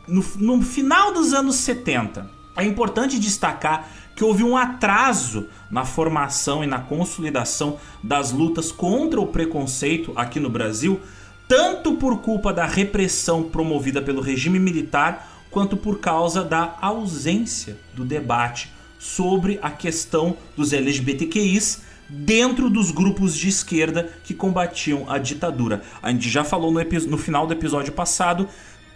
no, 0.08 0.24
no 0.38 0.62
final 0.62 1.14
dos 1.14 1.34
anos 1.34 1.56
70. 1.56 2.30
É 2.58 2.64
importante 2.64 3.20
destacar 3.20 3.90
que 4.16 4.24
houve 4.24 4.44
um 4.44 4.56
atraso 4.56 5.48
na 5.70 5.84
formação 5.84 6.64
e 6.64 6.68
na 6.68 6.80
consolidação 6.80 7.78
das 8.02 8.32
lutas 8.32 8.72
contra 8.72 9.20
o 9.20 9.28
preconceito 9.28 10.14
aqui 10.16 10.40
no 10.40 10.50
Brasil, 10.50 11.02
tanto 11.50 11.96
por 11.96 12.20
culpa 12.20 12.54
da 12.54 12.66
repressão 12.66 13.44
promovida 13.44 14.02
pelo 14.02 14.22
regime 14.22 14.58
militar, 14.58 15.30
quanto 15.52 15.76
por 15.76 16.00
causa 16.00 16.44
da 16.44 16.78
ausência 16.82 17.78
do 17.94 18.06
debate 18.06 18.75
sobre 19.06 19.60
a 19.62 19.70
questão 19.70 20.36
dos 20.58 20.74
LGBTQIs 20.74 21.84
dentro 22.10 22.70
dos 22.70 22.90
grupos 22.90 23.38
de 23.38 23.48
esquerda 23.48 24.10
que 24.24 24.34
combatiam 24.34 25.06
a 25.08 25.20
ditadura. 25.20 25.84
A 26.02 26.12
gente 26.12 26.28
já 26.28 26.44
falou 26.44 26.72
no, 26.72 26.80
no 26.82 27.18
final 27.18 27.46
do 27.46 27.54
episódio 27.54 27.94
passado 27.94 28.50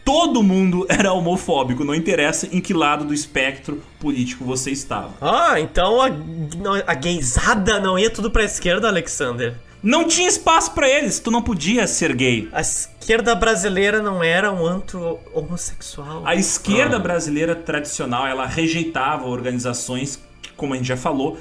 todo 0.04 0.42
mundo 0.42 0.86
era 0.90 1.14
homofóbico, 1.14 1.84
não 1.84 1.96
interessa 1.96 2.48
em 2.52 2.60
que 2.60 2.74
lado 2.74 3.06
do 3.06 3.14
espectro 3.14 3.82
político 4.00 4.44
você 4.44 4.72
estava. 4.72 5.14
Ah, 5.22 5.60
então 5.60 6.02
a, 6.02 6.10
a 6.88 6.94
gaysada 6.94 7.80
não 7.80 7.98
ia 7.98 8.10
tudo 8.10 8.32
pra 8.32 8.44
esquerda, 8.44 8.88
Alexander? 8.88 9.56
Não 9.82 10.06
tinha 10.06 10.28
espaço 10.28 10.74
para 10.74 10.90
eles, 10.90 11.20
tu 11.20 11.32
não 11.32 11.42
podia 11.42 11.88
ser 11.88 12.14
gay. 12.14 12.50
A 12.52 12.60
esquerda 12.60 13.34
brasileira 13.34 14.02
não 14.02 14.22
era 14.22 14.52
um 14.52 14.66
antro 14.66 15.20
homossexual. 15.34 16.22
A 16.26 16.36
esquerda 16.36 16.98
ah. 16.98 17.00
brasileira 17.00 17.56
tradicional, 17.56 18.28
ela 18.28 18.46
rejeitava 18.46 19.26
organizações 19.26 20.22
que, 20.42 20.52
como 20.52 20.74
a 20.74 20.78
gente 20.78 20.88
já 20.88 20.98
falou, 20.98 21.38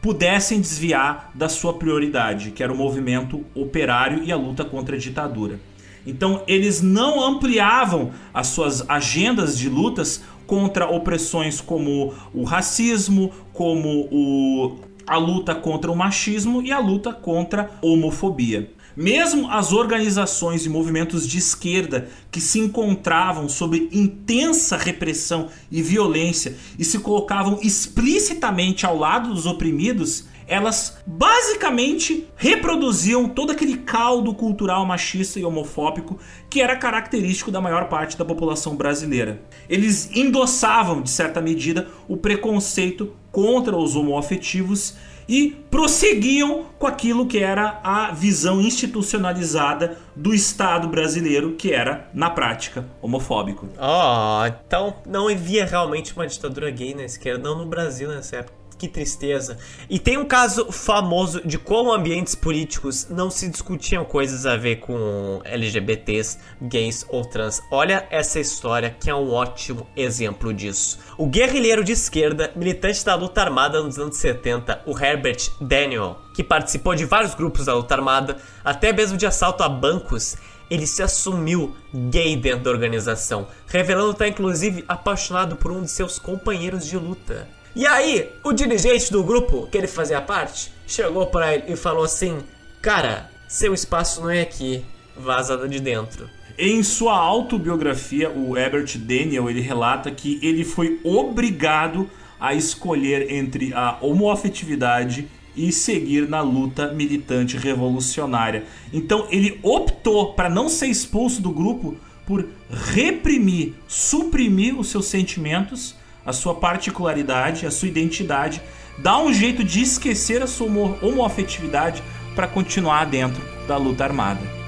pudessem 0.00 0.58
desviar 0.58 1.30
da 1.34 1.50
sua 1.50 1.74
prioridade, 1.74 2.50
que 2.50 2.62
era 2.62 2.72
o 2.72 2.76
movimento 2.76 3.44
operário 3.54 4.24
e 4.24 4.32
a 4.32 4.36
luta 4.36 4.64
contra 4.64 4.96
a 4.96 4.98
ditadura. 4.98 5.60
Então, 6.06 6.42
eles 6.46 6.82
não 6.82 7.22
ampliavam 7.22 8.10
as 8.34 8.48
suas 8.48 8.88
agendas 8.88 9.56
de 9.56 9.68
lutas 9.68 10.22
contra 10.46 10.88
opressões 10.88 11.60
como 11.60 12.12
o 12.34 12.44
racismo, 12.44 13.32
como 13.52 14.08
o 14.10 14.76
a 15.06 15.16
luta 15.16 15.54
contra 15.54 15.90
o 15.90 15.96
machismo 15.96 16.62
e 16.62 16.70
a 16.70 16.78
luta 16.78 17.12
contra 17.12 17.70
a 17.82 17.86
homofobia. 17.86 18.70
Mesmo 18.94 19.50
as 19.50 19.72
organizações 19.72 20.66
e 20.66 20.68
movimentos 20.68 21.26
de 21.26 21.38
esquerda 21.38 22.08
que 22.30 22.40
se 22.40 22.58
encontravam 22.58 23.48
sob 23.48 23.88
intensa 23.90 24.76
repressão 24.76 25.48
e 25.70 25.80
violência 25.80 26.56
e 26.78 26.84
se 26.84 26.98
colocavam 26.98 27.58
explicitamente 27.62 28.84
ao 28.84 28.98
lado 28.98 29.32
dos 29.32 29.46
oprimidos, 29.46 30.26
elas 30.52 30.98
basicamente 31.06 32.28
reproduziam 32.36 33.26
todo 33.26 33.52
aquele 33.52 33.78
caldo 33.78 34.34
cultural 34.34 34.84
machista 34.84 35.40
e 35.40 35.44
homofóbico 35.44 36.18
que 36.50 36.60
era 36.60 36.76
característico 36.76 37.50
da 37.50 37.58
maior 37.58 37.88
parte 37.88 38.18
da 38.18 38.24
população 38.24 38.76
brasileira. 38.76 39.40
Eles 39.66 40.14
endossavam, 40.14 41.00
de 41.00 41.08
certa 41.08 41.40
medida, 41.40 41.88
o 42.06 42.18
preconceito 42.18 43.16
contra 43.30 43.74
os 43.74 43.96
homoafetivos 43.96 44.94
e 45.26 45.56
prosseguiam 45.70 46.66
com 46.78 46.86
aquilo 46.86 47.26
que 47.26 47.38
era 47.38 47.80
a 47.82 48.10
visão 48.10 48.60
institucionalizada 48.60 49.96
do 50.14 50.34
Estado 50.34 50.86
brasileiro, 50.86 51.52
que 51.52 51.72
era, 51.72 52.10
na 52.12 52.28
prática, 52.28 52.86
homofóbico. 53.00 53.68
Oh, 53.78 54.46
então 54.66 54.96
não 55.06 55.28
havia 55.28 55.64
realmente 55.64 56.12
uma 56.12 56.26
ditadura 56.26 56.70
gay 56.70 56.94
na 56.94 57.04
esquerda, 57.04 57.48
não 57.48 57.56
no 57.56 57.66
Brasil 57.66 58.10
nessa 58.10 58.36
época 58.36 58.61
que 58.82 58.88
tristeza. 58.88 59.58
E 59.88 59.96
tem 59.96 60.18
um 60.18 60.24
caso 60.24 60.72
famoso 60.72 61.40
de 61.46 61.56
como 61.56 61.92
ambientes 61.92 62.34
políticos 62.34 63.06
não 63.08 63.30
se 63.30 63.48
discutiam 63.48 64.04
coisas 64.04 64.44
a 64.44 64.56
ver 64.56 64.80
com 64.80 65.40
LGBTs, 65.44 66.38
gays 66.60 67.06
ou 67.08 67.24
trans. 67.24 67.62
Olha 67.70 68.04
essa 68.10 68.40
história 68.40 68.90
que 68.98 69.08
é 69.08 69.14
um 69.14 69.30
ótimo 69.30 69.86
exemplo 69.94 70.52
disso. 70.52 70.98
O 71.16 71.28
guerrilheiro 71.28 71.84
de 71.84 71.92
esquerda, 71.92 72.50
militante 72.56 73.04
da 73.04 73.14
luta 73.14 73.40
armada 73.40 73.80
nos 73.80 74.00
anos 74.00 74.16
70, 74.16 74.82
o 74.84 74.98
Herbert 74.98 75.50
Daniel, 75.60 76.18
que 76.34 76.42
participou 76.42 76.96
de 76.96 77.04
vários 77.04 77.36
grupos 77.36 77.66
da 77.66 77.74
luta 77.74 77.94
armada, 77.94 78.36
até 78.64 78.92
mesmo 78.92 79.16
de 79.16 79.26
assalto 79.26 79.62
a 79.62 79.68
bancos, 79.68 80.36
ele 80.68 80.88
se 80.88 81.04
assumiu 81.04 81.76
gay 82.10 82.34
dentro 82.34 82.64
da 82.64 82.70
organização, 82.70 83.46
revelando 83.68 84.10
estar 84.10 84.26
inclusive 84.26 84.84
apaixonado 84.88 85.54
por 85.54 85.70
um 85.70 85.82
de 85.82 85.90
seus 85.90 86.18
companheiros 86.18 86.84
de 86.84 86.96
luta. 86.96 87.61
E 87.74 87.86
aí, 87.86 88.30
o 88.44 88.52
dirigente 88.52 89.10
do 89.10 89.24
grupo, 89.24 89.66
que 89.66 89.78
ele 89.78 89.86
fazia 89.86 90.20
parte, 90.20 90.70
chegou 90.86 91.26
para 91.26 91.54
ele 91.54 91.72
e 91.72 91.76
falou 91.76 92.04
assim: 92.04 92.38
Cara, 92.82 93.30
seu 93.48 93.72
espaço 93.72 94.20
não 94.20 94.30
é 94.30 94.42
aqui, 94.42 94.84
vaza 95.16 95.56
de 95.66 95.80
dentro. 95.80 96.28
Em 96.58 96.82
sua 96.82 97.16
autobiografia, 97.16 98.30
o 98.30 98.56
Herbert 98.56 98.98
Daniel 98.98 99.48
ele 99.48 99.62
relata 99.62 100.10
que 100.10 100.38
ele 100.42 100.64
foi 100.64 101.00
obrigado 101.02 102.10
a 102.38 102.52
escolher 102.54 103.32
entre 103.32 103.72
a 103.72 103.96
homoafetividade 104.02 105.28
e 105.56 105.72
seguir 105.72 106.28
na 106.28 106.40
luta 106.42 106.92
militante 106.92 107.56
revolucionária. 107.56 108.64
Então 108.92 109.26
ele 109.30 109.58
optou 109.62 110.34
para 110.34 110.50
não 110.50 110.68
ser 110.68 110.88
expulso 110.88 111.40
do 111.40 111.50
grupo 111.50 111.96
por 112.26 112.46
reprimir, 112.70 113.74
suprimir 113.88 114.78
os 114.78 114.88
seus 114.88 115.06
sentimentos 115.06 115.94
a 116.24 116.32
sua 116.32 116.54
particularidade, 116.54 117.66
a 117.66 117.70
sua 117.70 117.88
identidade, 117.88 118.62
dá 118.98 119.18
um 119.18 119.32
jeito 119.32 119.64
de 119.64 119.82
esquecer 119.82 120.42
a 120.42 120.46
sua 120.46 120.66
homoafetividade 121.02 122.02
para 122.34 122.46
continuar 122.46 123.06
dentro 123.06 123.42
da 123.66 123.76
luta 123.76 124.04
armada. 124.04 124.62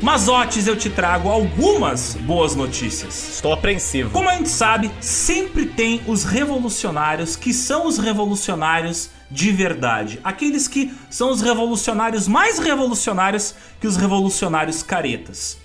Mas 0.00 0.28
Otis, 0.28 0.66
eu 0.66 0.76
te 0.76 0.88
trago 0.88 1.28
algumas 1.28 2.14
boas 2.14 2.54
notícias. 2.54 3.34
Estou 3.34 3.52
apreensivo. 3.52 4.10
Como 4.10 4.28
a 4.28 4.34
gente 4.34 4.48
sabe, 4.48 4.90
sempre 5.00 5.66
tem 5.66 6.00
os 6.06 6.24
revolucionários 6.24 7.36
que 7.36 7.52
são 7.52 7.86
os 7.86 7.98
revolucionários 7.98 9.10
de 9.30 9.52
verdade. 9.52 10.20
Aqueles 10.24 10.66
que 10.66 10.92
são 11.10 11.30
os 11.30 11.40
revolucionários 11.40 12.26
mais 12.26 12.58
revolucionários 12.58 13.54
que 13.80 13.86
os 13.86 13.96
revolucionários 13.96 14.82
caretas. 14.82 15.58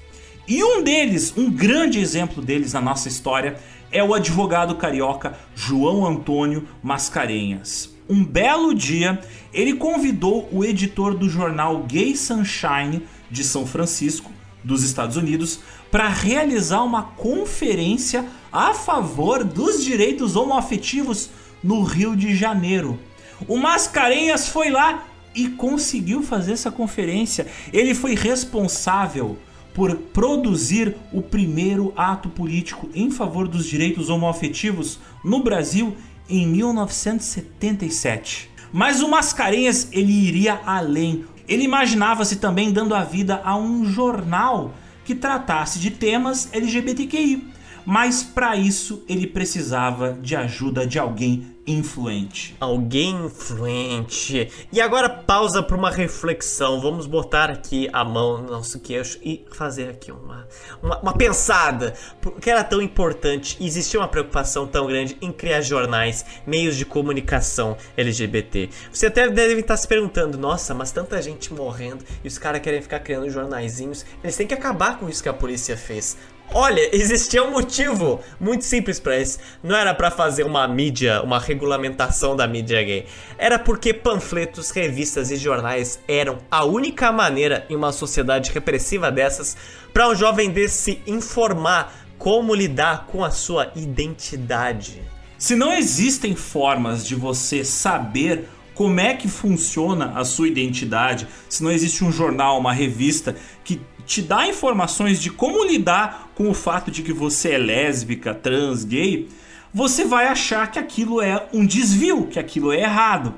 E 0.47 0.63
um 0.63 0.83
deles, 0.83 1.33
um 1.37 1.49
grande 1.49 1.99
exemplo 1.99 2.41
deles 2.41 2.73
na 2.73 2.81
nossa 2.81 3.07
história, 3.07 3.57
é 3.91 4.03
o 4.03 4.13
advogado 4.13 4.75
carioca 4.75 5.37
João 5.55 6.05
Antônio 6.05 6.67
Mascarenhas. 6.81 7.93
Um 8.09 8.25
belo 8.25 8.73
dia, 8.73 9.21
ele 9.53 9.73
convidou 9.73 10.49
o 10.51 10.65
editor 10.65 11.15
do 11.15 11.29
jornal 11.29 11.83
Gay 11.83 12.15
Sunshine 12.15 13.03
de 13.31 13.43
São 13.43 13.65
Francisco, 13.65 14.31
dos 14.63 14.83
Estados 14.83 15.15
Unidos, 15.15 15.59
para 15.89 16.09
realizar 16.09 16.83
uma 16.83 17.03
conferência 17.03 18.25
a 18.51 18.73
favor 18.73 19.43
dos 19.43 19.83
direitos 19.83 20.35
homoafetivos 20.35 21.29
no 21.63 21.83
Rio 21.83 22.15
de 22.15 22.35
Janeiro. 22.35 22.99
O 23.47 23.57
Mascarenhas 23.57 24.47
foi 24.47 24.69
lá 24.69 25.07
e 25.35 25.49
conseguiu 25.49 26.21
fazer 26.21 26.53
essa 26.53 26.71
conferência. 26.71 27.47
Ele 27.71 27.95
foi 27.95 28.15
responsável 28.15 29.37
por 29.73 29.95
produzir 29.95 30.95
o 31.11 31.21
primeiro 31.21 31.91
ato 31.95 32.29
político 32.29 32.89
em 32.93 33.09
favor 33.09 33.47
dos 33.47 33.65
direitos 33.65 34.09
homoafetivos 34.09 34.99
no 35.23 35.41
Brasil 35.43 35.95
em 36.29 36.45
1977. 36.47 38.51
Mas 38.71 39.01
o 39.01 39.09
Mascarenhas 39.09 39.87
ele 39.91 40.11
iria 40.11 40.61
além. 40.65 41.25
Ele 41.47 41.63
imaginava-se 41.63 42.35
também 42.37 42.71
dando 42.71 42.95
a 42.95 43.03
vida 43.03 43.41
a 43.43 43.55
um 43.57 43.85
jornal 43.85 44.73
que 45.03 45.13
tratasse 45.13 45.77
de 45.79 45.91
temas 45.91 46.47
LGBTQI. 46.53 47.51
Mas 47.85 48.23
para 48.23 48.55
isso 48.55 49.03
ele 49.09 49.27
precisava 49.27 50.13
de 50.13 50.33
ajuda 50.35 50.87
de 50.87 50.97
alguém 50.97 51.52
influente. 51.65 52.55
Alguém 52.59 53.25
influente. 53.25 54.49
E 54.71 54.81
agora 54.81 55.09
pausa 55.09 55.63
para 55.63 55.77
uma 55.77 55.89
reflexão. 55.89 56.81
Vamos 56.81 57.07
botar 57.07 57.49
aqui 57.49 57.89
a 57.93 58.03
mão 58.03 58.41
no 58.41 58.51
nosso 58.51 58.79
queixo 58.79 59.19
e 59.23 59.45
fazer 59.51 59.89
aqui 59.89 60.11
uma, 60.11 60.47
uma, 60.81 60.99
uma 60.99 61.13
pensada. 61.13 61.93
Porque 62.21 62.49
era 62.49 62.63
tão 62.63 62.81
importante, 62.81 63.57
existia 63.61 63.99
uma 63.99 64.07
preocupação 64.07 64.67
tão 64.67 64.85
grande 64.87 65.17
em 65.21 65.31
criar 65.31 65.61
jornais, 65.61 66.25
meios 66.45 66.75
de 66.75 66.85
comunicação 66.85 67.77
LGBT. 67.95 68.69
Você 68.91 69.07
até 69.07 69.29
deve 69.29 69.61
estar 69.61 69.77
se 69.77 69.87
perguntando: 69.87 70.37
nossa, 70.37 70.73
mas 70.73 70.91
tanta 70.91 71.21
gente 71.21 71.53
morrendo 71.53 72.03
e 72.23 72.27
os 72.27 72.37
caras 72.37 72.61
querem 72.61 72.81
ficar 72.81 72.99
criando 72.99 73.29
jornaizinhos. 73.29 74.05
Eles 74.23 74.35
têm 74.35 74.47
que 74.47 74.53
acabar 74.53 74.99
com 74.99 75.09
isso 75.09 75.23
que 75.23 75.29
a 75.29 75.33
polícia 75.33 75.77
fez. 75.77 76.17
Olha, 76.53 76.87
existia 76.95 77.43
um 77.43 77.51
motivo 77.51 78.21
muito 78.39 78.63
simples 78.63 78.99
para 78.99 79.19
isso. 79.19 79.39
Não 79.63 79.75
era 79.75 79.93
para 79.93 80.11
fazer 80.11 80.43
uma 80.43 80.67
mídia, 80.67 81.21
uma 81.23 81.39
regulamentação 81.39 82.35
da 82.35 82.47
mídia 82.47 82.83
gay. 82.83 83.05
Era 83.37 83.57
porque 83.57 83.93
panfletos, 83.93 84.69
revistas 84.69 85.31
e 85.31 85.35
jornais 85.35 85.99
eram 86.07 86.37
a 86.51 86.63
única 86.63 87.11
maneira 87.11 87.65
em 87.69 87.75
uma 87.75 87.91
sociedade 87.91 88.51
repressiva 88.51 89.11
dessas 89.11 89.57
para 89.91 90.07
um 90.07 90.15
jovem 90.15 90.49
desse 90.51 90.73
se 90.83 91.01
informar 91.07 91.93
como 92.17 92.53
lidar 92.53 93.07
com 93.07 93.23
a 93.23 93.31
sua 93.31 93.71
identidade. 93.75 95.01
Se 95.37 95.55
não 95.55 95.73
existem 95.73 96.35
formas 96.35 97.05
de 97.05 97.15
você 97.15 97.65
saber 97.65 98.47
como 98.73 98.99
é 98.99 99.13
que 99.13 99.27
funciona 99.27 100.13
a 100.15 100.25
sua 100.25 100.47
identidade, 100.47 101.27
se 101.49 101.63
não 101.63 101.71
existe 101.71 102.03
um 102.03 102.11
jornal, 102.11 102.59
uma 102.59 102.73
revista 102.73 103.35
que 103.63 103.79
te 104.13 104.21
dá 104.21 104.47
informações 104.47 105.19
de 105.19 105.31
como 105.31 105.63
lidar 105.63 106.29
com 106.35 106.47
o 106.47 106.53
fato 106.53 106.91
de 106.91 107.01
que 107.01 107.11
você 107.11 107.53
é 107.53 107.57
lésbica, 107.57 108.31
trans, 108.31 108.83
gay, 108.83 109.27
você 109.73 110.05
vai 110.05 110.27
achar 110.27 110.69
que 110.69 110.77
aquilo 110.77 111.19
é 111.19 111.47
um 111.51 111.65
desvio, 111.65 112.27
que 112.27 112.37
aquilo 112.37 112.71
é 112.71 112.81
errado. 112.81 113.33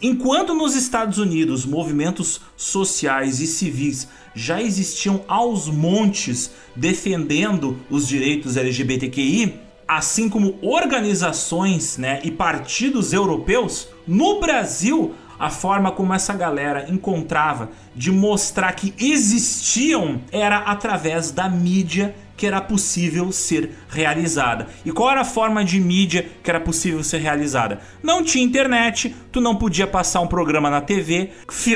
Enquanto 0.00 0.54
nos 0.54 0.76
Estados 0.76 1.18
Unidos 1.18 1.66
movimentos 1.66 2.40
sociais 2.56 3.40
e 3.40 3.46
civis 3.48 4.06
já 4.32 4.62
existiam 4.62 5.24
aos 5.26 5.66
montes 5.66 6.52
defendendo 6.76 7.80
os 7.90 8.06
direitos 8.06 8.56
LGBTQI, 8.56 9.58
assim 9.88 10.28
como 10.28 10.56
organizações 10.62 11.98
né, 11.98 12.20
e 12.22 12.30
partidos 12.30 13.12
europeus, 13.12 13.88
no 14.06 14.38
Brasil 14.38 15.12
a 15.40 15.48
forma 15.48 15.90
como 15.90 16.12
essa 16.12 16.34
galera 16.34 16.84
encontrava 16.90 17.70
de 17.96 18.12
mostrar 18.12 18.72
que 18.74 18.92
existiam 18.98 20.20
era 20.30 20.58
através 20.58 21.30
da 21.30 21.48
mídia 21.48 22.14
que 22.36 22.46
era 22.46 22.60
possível 22.60 23.30
ser 23.32 23.70
realizada. 23.88 24.66
E 24.84 24.90
qual 24.90 25.10
era 25.10 25.20
a 25.20 25.26
forma 25.26 25.62
de 25.62 25.78
mídia 25.78 26.26
que 26.42 26.48
era 26.48 26.58
possível 26.58 27.02
ser 27.04 27.18
realizada? 27.18 27.80
Não 28.02 28.22
tinha 28.22 28.44
internet, 28.44 29.14
tu 29.30 29.42
não 29.42 29.56
podia 29.56 29.86
passar 29.86 30.20
um 30.20 30.26
programa 30.26 30.70
na 30.70 30.80
TV, 30.80 31.30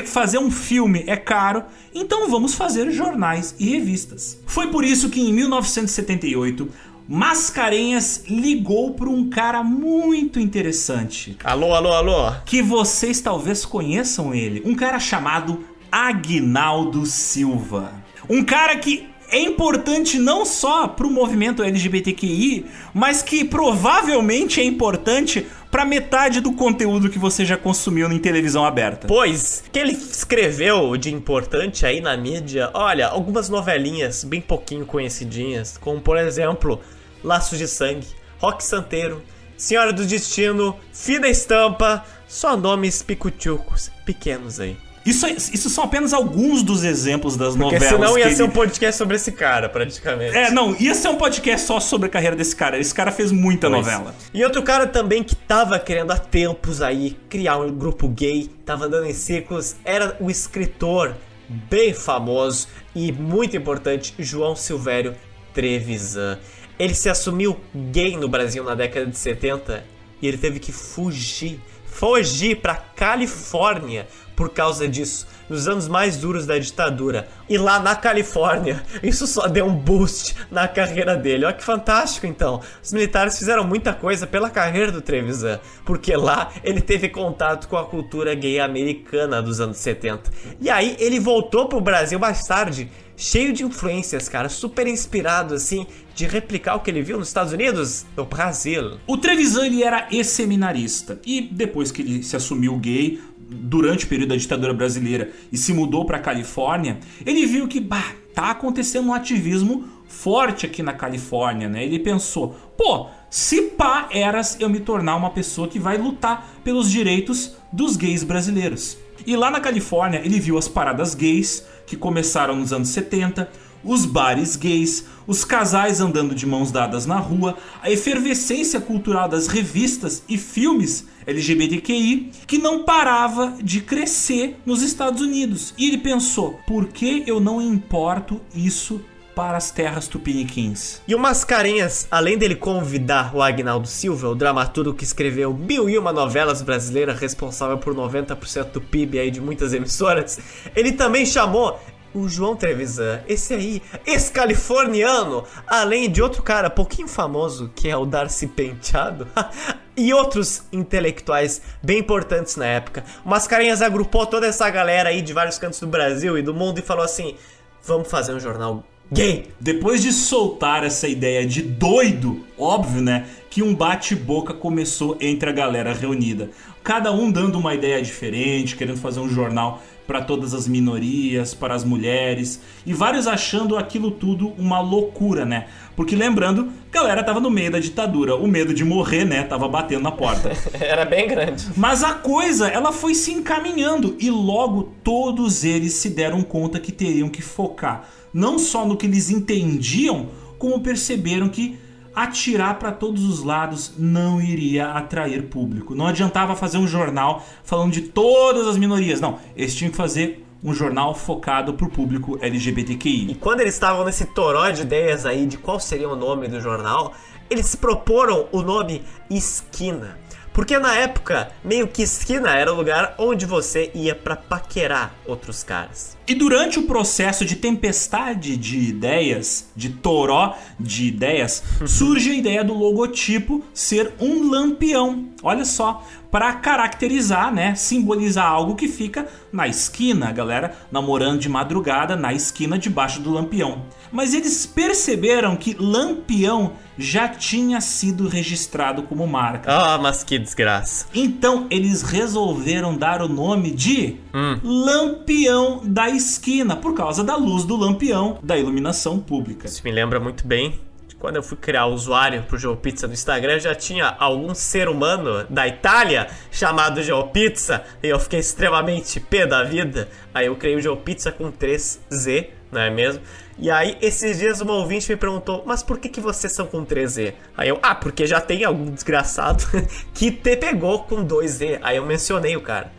fazer 0.05 0.39
um 0.39 0.49
filme 0.49 1.03
é 1.05 1.15
caro, 1.15 1.63
então 1.93 2.29
vamos 2.29 2.55
fazer 2.55 2.89
jornais 2.89 3.55
e 3.59 3.69
revistas. 3.69 4.41
Foi 4.47 4.67
por 4.67 4.83
isso 4.83 5.09
que 5.09 5.21
em 5.21 5.31
1978 5.33 6.67
Mascarenhas 7.07 8.23
ligou 8.27 8.95
para 8.95 9.07
um 9.07 9.29
cara 9.29 9.63
muito 9.63 10.39
interessante. 10.39 11.37
Alô, 11.43 11.75
alô, 11.75 11.93
alô. 11.93 12.31
Que 12.45 12.63
vocês 12.63 13.21
talvez 13.21 13.63
conheçam 13.63 14.33
ele. 14.33 14.63
Um 14.65 14.73
cara 14.73 14.99
chamado 14.99 15.63
Agnaldo 15.91 17.05
Silva. 17.05 17.93
Um 18.27 18.43
cara 18.43 18.75
que 18.77 19.07
é 19.29 19.39
importante 19.39 20.17
não 20.17 20.45
só 20.45 20.87
para 20.87 21.05
o 21.05 21.11
movimento 21.11 21.63
LGBTQI, 21.63 22.65
mas 22.93 23.21
que 23.21 23.43
provavelmente 23.43 24.59
é 24.59 24.63
importante 24.63 25.45
para 25.69 25.83
metade 25.83 26.39
do 26.39 26.53
conteúdo 26.53 27.09
que 27.09 27.19
você 27.19 27.43
já 27.43 27.57
consumiu 27.57 28.11
em 28.11 28.17
televisão 28.17 28.63
aberta. 28.65 29.07
Pois, 29.07 29.63
que 29.71 29.77
ele 29.77 29.91
escreveu 29.91 30.95
de 30.95 31.13
importante 31.13 31.85
aí 31.85 31.99
na 31.99 32.15
mídia, 32.15 32.69
olha, 32.73 33.07
algumas 33.07 33.49
novelinhas 33.49 34.23
bem 34.23 34.39
pouquinho 34.39 34.85
conhecidinhas, 34.85 35.77
como 35.77 35.99
por 35.99 36.17
exemplo 36.17 36.79
Laços 37.25 37.57
de 37.57 37.67
Sangue, 37.67 38.07
Rock 38.37 38.63
Santeiro, 38.63 39.21
Senhora 39.57 39.91
do 39.91 40.05
Destino, 40.05 40.77
Fina 40.93 41.27
Estampa, 41.27 42.05
só 42.27 42.55
nomes 42.55 43.01
picuchucos 43.01 43.89
pequenos 44.05 44.59
aí. 44.59 44.77
Isso, 45.05 45.27
isso 45.27 45.69
são 45.69 45.83
apenas 45.83 46.13
alguns 46.13 46.63
dos 46.63 46.83
exemplos 46.83 47.37
das 47.37 47.55
Porque 47.55 47.75
novelas. 47.75 47.89
Senão 47.89 48.17
ia 48.17 48.25
ele... 48.25 48.35
ser 48.35 48.43
um 48.43 48.49
podcast 48.49 48.97
sobre 48.97 49.15
esse 49.15 49.31
cara, 49.31 49.69
praticamente. 49.69 50.35
É, 50.35 50.49
não, 50.49 50.75
ia 50.79 50.95
ser 50.95 51.09
um 51.09 51.15
podcast 51.15 51.67
só 51.67 51.79
sobre 51.79 52.07
a 52.07 52.09
carreira 52.09 52.35
desse 52.35 52.55
cara. 52.55 52.79
Esse 52.79 52.93
cara 52.93 53.11
fez 53.11 53.31
muita 53.31 53.69
pois. 53.69 53.85
novela. 53.85 54.15
E 54.33 54.43
outro 54.43 54.63
cara 54.63 54.87
também 54.87 55.23
que 55.23 55.35
tava 55.35 55.77
querendo 55.77 56.11
há 56.11 56.17
tempos 56.17 56.81
aí 56.81 57.15
criar 57.29 57.57
um 57.57 57.71
grupo 57.71 58.07
gay, 58.07 58.49
tava 58.65 58.85
andando 58.85 59.05
em 59.05 59.13
círculos, 59.13 59.75
era 59.85 60.17
o 60.19 60.29
escritor 60.29 61.15
bem 61.47 61.93
famoso 61.93 62.67
e 62.95 63.11
muito 63.11 63.55
importante, 63.55 64.15
João 64.17 64.55
Silvério 64.55 65.15
Trevisan. 65.53 66.39
Ele 66.77 66.93
se 66.93 67.09
assumiu 67.09 67.59
gay 67.73 68.17
no 68.17 68.27
Brasil 68.27 68.63
na 68.63 68.75
década 68.75 69.05
de 69.05 69.17
70 69.17 69.83
e 70.21 70.27
ele 70.27 70.37
teve 70.37 70.59
que 70.59 70.71
fugir, 70.71 71.59
fugir 71.85 72.57
para 72.57 72.75
Califórnia 72.75 74.07
por 74.35 74.49
causa 74.49 74.87
disso, 74.87 75.25
nos 75.49 75.67
anos 75.67 75.87
mais 75.87 76.17
duros 76.17 76.45
da 76.45 76.57
ditadura. 76.59 77.27
E 77.47 77.57
lá 77.57 77.79
na 77.79 77.95
Califórnia, 77.95 78.83
isso 79.01 79.25
só 79.25 79.47
deu 79.47 79.65
um 79.65 79.73
boost 79.73 80.35
na 80.51 80.67
carreira 80.67 81.15
dele. 81.15 81.45
Olha 81.45 81.53
que 81.53 81.63
fantástico 81.63 82.25
então. 82.25 82.61
Os 82.83 82.91
militares 82.91 83.37
fizeram 83.37 83.63
muita 83.63 83.93
coisa 83.93 84.27
pela 84.27 84.49
carreira 84.49 84.91
do 84.91 85.01
Trevisan, 85.01 85.59
porque 85.85 86.15
lá 86.15 86.51
ele 86.63 86.81
teve 86.81 87.07
contato 87.07 87.67
com 87.67 87.77
a 87.77 87.85
cultura 87.85 88.35
gay 88.35 88.59
americana 88.59 89.41
dos 89.41 89.61
anos 89.61 89.77
70. 89.77 90.31
E 90.59 90.69
aí 90.69 90.97
ele 90.99 91.19
voltou 91.19 91.69
pro 91.69 91.79
Brasil 91.79 92.19
mais 92.19 92.45
tarde 92.45 92.89
cheio 93.17 93.53
de 93.53 93.63
influências, 93.63 94.27
cara, 94.27 94.49
super 94.49 94.85
inspirado 94.87 95.55
assim 95.55 95.87
de 96.15 96.25
replicar 96.25 96.75
o 96.75 96.79
que 96.79 96.89
ele 96.89 97.01
viu 97.01 97.17
nos 97.17 97.27
Estados 97.27 97.51
Unidos, 97.51 98.05
no 98.15 98.25
Brasil. 98.25 98.97
O 99.05 99.17
Trevisan 99.17 99.65
ele 99.65 99.83
era 99.83 100.07
ex-seminarista 100.09 101.19
e 101.25 101.41
depois 101.41 101.91
que 101.91 102.01
ele 102.01 102.23
se 102.23 102.35
assumiu 102.35 102.77
gay 102.77 103.19
durante 103.37 104.05
o 104.05 104.07
período 104.07 104.29
da 104.29 104.37
ditadura 104.37 104.73
brasileira 104.73 105.31
e 105.51 105.57
se 105.57 105.73
mudou 105.73 106.05
para 106.05 106.17
Califórnia, 106.17 106.99
ele 107.25 107.45
viu 107.45 107.67
que 107.67 107.79
bah, 107.79 108.15
tá 108.33 108.51
acontecendo 108.51 109.09
um 109.09 109.13
ativismo 109.13 109.87
forte 110.07 110.65
aqui 110.65 110.81
na 110.81 110.93
Califórnia, 110.93 111.67
né? 111.67 111.83
Ele 111.83 111.99
pensou, 111.99 112.55
pô, 112.77 113.07
se 113.29 113.61
pá 113.61 114.07
eras 114.11 114.57
eu 114.59 114.69
me 114.69 114.79
tornar 114.79 115.15
uma 115.15 115.29
pessoa 115.29 115.67
que 115.67 115.79
vai 115.79 115.97
lutar 115.97 116.55
pelos 116.63 116.89
direitos 116.89 117.55
dos 117.71 117.97
gays 117.97 118.23
brasileiros. 118.23 118.97
E 119.25 119.35
lá 119.35 119.51
na 119.51 119.59
Califórnia 119.59 120.21
ele 120.23 120.39
viu 120.39 120.57
as 120.57 120.67
paradas 120.67 121.13
gays 121.13 121.65
que 121.85 121.95
começaram 121.95 122.55
nos 122.55 122.71
anos 122.71 122.89
70, 122.89 123.49
os 123.85 124.05
bares 124.05 124.55
gays, 124.55 125.05
os 125.27 125.45
casais 125.45 126.01
andando 126.01 126.35
de 126.35 126.45
mãos 126.45 126.71
dadas 126.71 127.05
na 127.05 127.17
rua, 127.17 127.55
a 127.81 127.89
efervescência 127.89 128.81
cultural 128.81 129.29
das 129.29 129.47
revistas 129.47 130.23
e 130.27 130.37
filmes 130.37 131.05
LGBTQI 131.25 132.31
que 132.45 132.57
não 132.57 132.83
parava 132.83 133.55
de 133.61 133.81
crescer 133.81 134.57
nos 134.65 134.81
Estados 134.81 135.21
Unidos. 135.21 135.73
E 135.77 135.87
ele 135.87 135.99
pensou: 135.99 136.59
por 136.67 136.87
que 136.87 137.23
eu 137.25 137.39
não 137.39 137.61
importo 137.61 138.41
isso 138.53 139.01
para 139.35 139.57
as 139.57 139.69
terras 139.69 140.07
tupiniquins. 140.07 141.01
E 141.05 141.13
o 141.13 141.19
Mascarenhas, 141.19 142.07
além 142.09 142.37
dele 142.37 142.55
convidar 142.55 143.35
o 143.35 143.41
Agnaldo 143.41 143.85
Silva, 143.85 144.29
o 144.29 144.35
dramaturgo 144.35 144.93
que 144.93 145.03
escreveu 145.03 145.53
mil 145.53 145.89
e 145.89 145.97
uma 145.97 146.13
novelas 146.13 146.61
brasileiras, 146.61 147.19
responsável 147.19 147.77
por 147.77 147.93
90% 147.93 148.71
do 148.71 148.79
PIB 148.79 149.19
aí 149.19 149.29
de 149.29 149.41
muitas 149.41 149.73
emissoras, 149.73 150.39
ele 150.73 150.93
também 150.93 151.25
chamou 151.25 151.77
o 152.15 152.29
João 152.29 152.55
Trevisan, 152.55 153.21
esse 153.27 153.53
aí, 153.53 153.81
ex-californiano, 154.07 155.43
além 155.67 156.09
de 156.09 156.21
outro 156.21 156.41
cara 156.41 156.69
pouquinho 156.69 157.09
famoso, 157.09 157.69
que 157.75 157.89
é 157.89 157.97
o 157.97 158.05
Darcy 158.05 158.47
Penteado, 158.47 159.27
e 159.97 160.13
outros 160.13 160.63
intelectuais 160.71 161.61
bem 161.83 161.99
importantes 161.99 162.55
na 162.55 162.65
época. 162.65 163.03
O 163.25 163.29
Mascarenhas 163.29 163.81
agrupou 163.81 164.25
toda 164.25 164.47
essa 164.47 164.69
galera 164.69 165.09
aí 165.09 165.21
de 165.21 165.33
vários 165.33 165.59
cantos 165.59 165.79
do 165.79 165.87
Brasil 165.87 166.37
e 166.37 166.41
do 166.41 166.53
mundo 166.53 166.79
e 166.79 166.81
falou 166.81 167.03
assim: 167.03 167.35
vamos 167.83 168.09
fazer 168.09 168.33
um 168.33 168.39
jornal 168.39 168.83
gay. 169.11 169.47
Depois 169.59 170.01
de 170.01 170.11
soltar 170.11 170.83
essa 170.83 171.07
ideia 171.07 171.45
de 171.45 171.61
doido, 171.61 172.45
óbvio, 172.57 173.01
né? 173.01 173.25
Que 173.49 173.61
um 173.61 173.75
bate-boca 173.75 174.53
começou 174.53 175.17
entre 175.19 175.49
a 175.49 175.53
galera 175.53 175.93
reunida. 175.93 176.49
Cada 176.83 177.11
um 177.11 177.31
dando 177.31 177.57
uma 177.57 177.73
ideia 177.73 178.01
diferente, 178.01 178.75
querendo 178.75 178.97
fazer 178.97 179.19
um 179.19 179.29
jornal 179.29 179.81
para 180.05 180.21
todas 180.21 180.53
as 180.53 180.67
minorias, 180.67 181.53
para 181.53 181.73
as 181.73 181.83
mulheres, 181.83 182.61
e 182.85 182.93
vários 182.93 183.27
achando 183.27 183.77
aquilo 183.77 184.11
tudo 184.11 184.49
uma 184.57 184.79
loucura, 184.79 185.45
né? 185.45 185.67
Porque 185.95 186.15
lembrando, 186.15 186.69
a 186.91 186.93
galera 186.93 187.23
tava 187.23 187.39
no 187.39 187.49
meio 187.49 187.71
da 187.71 187.79
ditadura, 187.79 188.35
o 188.35 188.47
medo 188.47 188.73
de 188.73 188.83
morrer, 188.83 189.25
né, 189.25 189.43
tava 189.43 189.67
batendo 189.67 190.03
na 190.03 190.11
porta. 190.11 190.51
Era 190.79 191.05
bem 191.05 191.27
grande. 191.27 191.67
Mas 191.75 192.03
a 192.03 192.13
coisa, 192.13 192.67
ela 192.67 192.91
foi 192.91 193.15
se 193.15 193.31
encaminhando 193.31 194.15
e 194.19 194.29
logo 194.29 194.91
todos 195.03 195.63
eles 195.63 195.93
se 195.93 196.09
deram 196.09 196.41
conta 196.43 196.79
que 196.79 196.91
teriam 196.91 197.29
que 197.29 197.41
focar 197.41 198.09
não 198.35 198.59
só 198.59 198.85
no 198.85 198.97
que 198.97 199.05
eles 199.05 199.29
entendiam, 199.29 200.27
como 200.59 200.81
perceberam 200.81 201.47
que 201.47 201.77
atirar 202.15 202.79
para 202.79 202.91
todos 202.91 203.25
os 203.25 203.43
lados 203.43 203.93
não 203.97 204.41
iria 204.41 204.91
atrair 204.91 205.43
público. 205.43 205.93
Não 205.93 206.07
adiantava 206.07 206.55
fazer 206.55 206.77
um 206.77 206.87
jornal 206.87 207.45
falando 207.63 207.91
de 207.91 208.01
todas 208.01 208.67
as 208.67 208.77
minorias. 208.77 209.19
Não, 209.19 209.39
eles 209.55 209.75
tinham 209.75 209.91
que 209.91 209.97
fazer 209.97 210.45
um 210.63 210.73
jornal 210.73 211.13
focado 211.13 211.73
para 211.73 211.85
o 211.85 211.89
público 211.89 212.39
LGBTQI. 212.41 213.31
E 213.31 213.35
quando 213.35 213.59
eles 213.59 213.73
estavam 213.73 214.03
nesse 214.05 214.25
toró 214.25 214.69
de 214.71 214.81
ideias 214.81 215.25
aí 215.25 215.45
de 215.45 215.57
qual 215.57 215.79
seria 215.79 216.09
o 216.09 216.15
nome 216.15 216.47
do 216.47 216.59
jornal, 216.59 217.13
eles 217.49 217.75
proporam 217.75 218.47
o 218.51 218.61
nome 218.61 219.03
Esquina. 219.29 220.17
Porque 220.55 220.79
na 220.79 220.95
época, 220.95 221.49
meio 221.61 221.85
que 221.85 222.01
esquina 222.01 222.55
era 222.55 222.71
o 222.71 222.77
lugar 222.77 223.13
onde 223.17 223.45
você 223.45 223.91
ia 223.93 224.15
para 224.15 224.37
paquerar 224.37 225.13
outros 225.27 225.63
caras. 225.63 226.15
E 226.25 226.33
durante 226.33 226.79
o 226.79 226.83
processo 226.83 227.43
de 227.43 227.57
tempestade 227.57 228.55
de 228.55 228.79
ideias, 228.79 229.69
de 229.75 229.89
toró 229.89 230.55
de 230.79 231.07
ideias, 231.07 231.61
surge 231.85 232.31
a 232.31 232.35
ideia 232.35 232.63
do 232.63 232.73
logotipo 232.73 233.65
ser 233.73 234.13
um 234.17 234.49
lampião. 234.49 235.25
Olha 235.43 235.65
só, 235.65 236.01
para 236.31 236.51
caracterizar, 236.53 237.53
né, 237.53 237.75
simbolizar 237.75 238.45
algo 238.45 238.75
que 238.75 238.87
fica 238.87 239.27
na 239.51 239.67
esquina, 239.67 240.29
a 240.29 240.31
galera 240.31 240.73
namorando 240.91 241.39
de 241.39 241.47
madrugada 241.47 242.15
na 242.15 242.33
esquina 242.33 242.79
debaixo 242.79 243.21
do 243.21 243.31
lampião. 243.31 243.83
Mas 244.11 244.33
eles 244.33 244.65
perceberam 244.65 245.55
que 245.55 245.75
lampião 245.77 246.73
já 246.97 247.27
tinha 247.27 247.81
sido 247.81 248.27
registrado 248.27 249.03
como 249.03 249.27
marca. 249.27 249.71
Ah, 249.71 249.95
oh, 249.95 250.01
mas 250.01 250.23
que 250.23 250.39
desgraça. 250.39 251.07
Então 251.13 251.67
eles 251.69 252.01
resolveram 252.01 252.95
dar 252.95 253.21
o 253.21 253.27
nome 253.27 253.71
de 253.71 254.17
hum. 254.33 254.59
Lampião 254.63 255.81
da 255.83 256.09
Esquina, 256.09 256.75
por 256.75 256.93
causa 256.93 257.23
da 257.23 257.35
luz 257.35 257.65
do 257.65 257.75
lampião 257.75 258.39
da 258.41 258.57
iluminação 258.57 259.19
pública. 259.19 259.67
Isso 259.67 259.81
me 259.83 259.91
lembra 259.91 260.19
muito 260.19 260.47
bem 260.47 260.79
quando 261.25 261.37
eu 261.37 261.43
fui 261.43 261.57
criar 261.57 261.87
o 261.87 261.93
usuário 261.93 262.43
pro 262.43 262.55
GeoPizza 262.55 263.07
no 263.07 263.13
Instagram, 263.13 263.59
já 263.59 263.73
tinha 263.73 264.15
algum 264.19 264.53
ser 264.53 264.87
humano 264.87 265.43
da 265.49 265.67
Itália 265.67 266.27
chamado 266.51 267.01
GeoPizza 267.01 267.83
e 268.03 268.09
eu 268.09 268.19
fiquei 268.19 268.39
extremamente 268.39 269.19
pé 269.19 269.47
da 269.47 269.63
vida. 269.63 270.07
Aí 270.31 270.45
eu 270.45 270.55
criei 270.55 270.75
o 270.75 270.81
GeoPizza 270.81 271.31
com 271.31 271.51
3Z, 271.51 272.49
não 272.71 272.79
é 272.79 272.91
mesmo? 272.91 273.23
E 273.57 273.71
aí, 273.71 273.97
esses 274.01 274.39
dias, 274.39 274.59
uma 274.59 274.73
ouvinte 274.73 275.09
me 275.09 275.15
perguntou: 275.15 275.63
Mas 275.65 275.81
por 275.81 275.97
que, 275.97 276.09
que 276.09 276.19
vocês 276.19 276.51
são 276.51 276.67
com 276.67 276.85
3Z? 276.85 277.33
Aí 277.55 277.69
eu, 277.69 277.79
ah, 277.81 277.95
porque 277.95 278.27
já 278.27 278.41
tem 278.41 278.63
algum 278.65 278.91
desgraçado 278.91 279.63
que 280.13 280.31
te 280.31 280.57
pegou 280.57 281.03
com 281.03 281.25
2Z. 281.25 281.79
Aí 281.81 281.97
eu 281.97 282.05
mencionei 282.05 282.57
o 282.57 282.61
cara. 282.61 282.91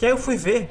E 0.00 0.06
aí 0.06 0.12
eu 0.12 0.16
fui 0.16 0.36
ver. 0.36 0.70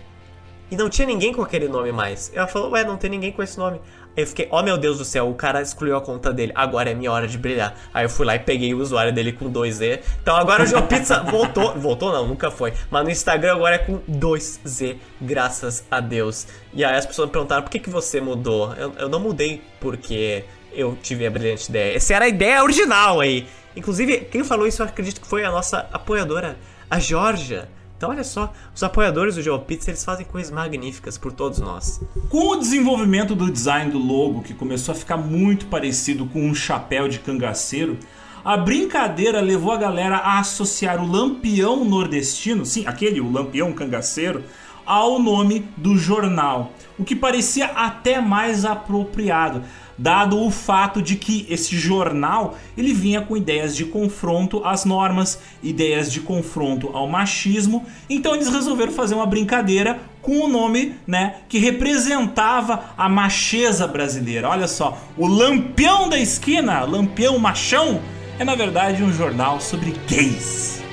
E 0.72 0.76
não 0.76 0.90
tinha 0.90 1.06
ninguém 1.06 1.34
com 1.34 1.42
aquele 1.42 1.68
nome 1.68 1.92
mais. 1.92 2.32
Ela 2.34 2.48
falou: 2.48 2.72
Ué, 2.72 2.86
não 2.86 2.98
tem 2.98 3.10
ninguém 3.10 3.32
com 3.32 3.44
esse 3.44 3.58
nome. 3.58 3.82
Eu 4.16 4.26
fiquei, 4.26 4.48
oh 4.50 4.64
meu 4.64 4.78
Deus 4.78 4.98
do 4.98 5.06
céu, 5.06 5.30
o 5.30 5.34
cara 5.34 5.62
excluiu 5.62 5.98
a 5.98 6.02
conta 6.02 6.32
dele. 6.32 6.52
Agora 6.56 6.90
é 6.90 6.94
minha 6.94 7.12
hora 7.12 7.28
de 7.28 7.38
brilhar. 7.38 7.76
Aí 7.94 8.06
eu 8.06 8.10
fui 8.10 8.26
lá 8.26 8.36
e 8.36 8.40
peguei 8.40 8.74
o 8.74 8.80
usuário 8.80 9.12
dele 9.12 9.34
com 9.34 9.52
2Z. 9.52 10.00
Então 10.22 10.36
agora 10.36 10.64
o 10.64 10.66
GeoPizza 10.66 11.22
voltou. 11.30 11.74
Voltou 11.76 12.12
não, 12.14 12.26
nunca 12.28 12.50
foi. 12.50 12.74
Mas 12.90 13.04
no 13.04 13.10
Instagram 13.10 13.56
agora 13.56 13.76
é 13.76 13.80
com 13.80 14.00
2Z, 14.10 14.98
graças 15.20 15.84
a 15.92 16.00
Deus. 16.00 16.48
E 16.74 16.86
aí 16.86 16.96
as 16.96 17.06
pessoas 17.06 17.28
me 17.28 17.34
perguntaram 17.34 17.64
por 17.64 17.70
que, 17.70 17.80
que 17.80 17.90
você 17.90 18.22
mudou. 18.22 18.74
Eu, 18.76 18.94
eu 18.98 19.10
não 19.10 19.20
mudei 19.20 19.62
porque 19.82 20.46
eu 20.72 20.98
tive 21.02 21.26
a 21.26 21.32
brilhante 21.32 21.70
ideia. 21.70 21.98
Essa 21.98 22.14
era 22.14 22.26
a 22.26 22.30
ideia 22.30 22.64
original 22.64 23.20
aí. 23.20 23.46
Inclusive, 23.76 24.22
quem 24.32 24.44
falou 24.44 24.66
isso 24.66 24.82
eu 24.82 24.86
acredito 24.86 25.20
que 25.20 25.28
foi 25.28 25.44
a 25.44 25.52
nossa 25.52 25.90
apoiadora, 25.92 26.58
a 26.90 27.00
Georgia. 27.00 27.68
Então 27.98 28.10
olha 28.10 28.24
só, 28.24 28.52
os 28.74 28.84
apoiadores 28.84 29.36
do 29.36 29.42
GeoPizza 29.42 29.90
eles 29.90 30.04
fazem 30.04 30.26
coisas 30.26 30.52
magníficas 30.52 31.18
por 31.18 31.32
todos 31.32 31.60
nós. 31.60 32.02
Com 32.30 32.50
o 32.50 32.56
desenvolvimento 32.58 33.34
do 33.34 33.50
design 33.50 33.92
do 33.92 34.00
logo, 34.00 34.44
que 34.44 34.54
começou 34.54 34.92
a 34.92 34.96
ficar 34.96 35.18
muito 35.18 35.68
parecido 35.68 36.26
com 36.26 36.46
um 36.46 36.54
chapéu 36.54 37.08
de 37.08 37.20
cangaceiro, 37.20 37.98
a 38.44 38.58
brincadeira 38.58 39.42
levou 39.42 39.72
a 39.72 39.78
galera 39.78 40.18
a 40.18 40.40
associar 40.40 41.02
o 41.02 41.08
lampião 41.08 41.84
nordestino, 41.86 42.66
sim, 42.66 42.86
aquele, 42.86 43.22
o 43.22 43.32
lampião 43.32 43.72
cangaceiro, 43.72 44.44
ao 44.86 45.18
nome 45.18 45.68
do 45.76 45.98
jornal, 45.98 46.72
o 47.00 47.04
que 47.04 47.16
parecia 47.16 47.66
até 47.66 48.22
mais 48.22 48.64
apropriado 48.64 49.64
dado 49.98 50.40
o 50.40 50.52
fato 50.52 51.02
de 51.02 51.16
que 51.16 51.46
esse 51.50 51.78
jornal 51.78 52.58
ele 52.78 52.94
vinha 52.94 53.22
com 53.22 53.38
ideias 53.38 53.76
de 53.76 53.86
confronto 53.86 54.62
às 54.66 54.86
normas, 54.86 55.40
ideias 55.64 56.12
de 56.12 56.22
confronto 56.22 56.90
ao 56.94 57.08
machismo. 57.08 57.86
Então 58.10 58.36
eles 58.36 58.50
resolveram 58.50 58.92
fazer 58.92 59.16
uma 59.16 59.26
brincadeira 59.26 60.00
com 60.22 60.40
o 60.40 60.48
nome, 60.48 60.96
né, 61.06 61.36
que 61.48 61.60
representava 61.60 62.86
a 62.98 63.08
macheza 63.08 63.88
brasileira. 63.88 64.50
Olha 64.50 64.68
só, 64.68 64.98
o 65.16 65.28
Lampião 65.28 66.10
da 66.10 66.18
Esquina, 66.18 66.84
Lampião 66.84 67.38
Machão, 67.38 68.02
é 68.40 68.44
na 68.44 68.56
verdade 68.56 69.04
um 69.04 69.14
jornal 69.14 69.62
sobre 69.62 69.94
gays. 70.08 70.85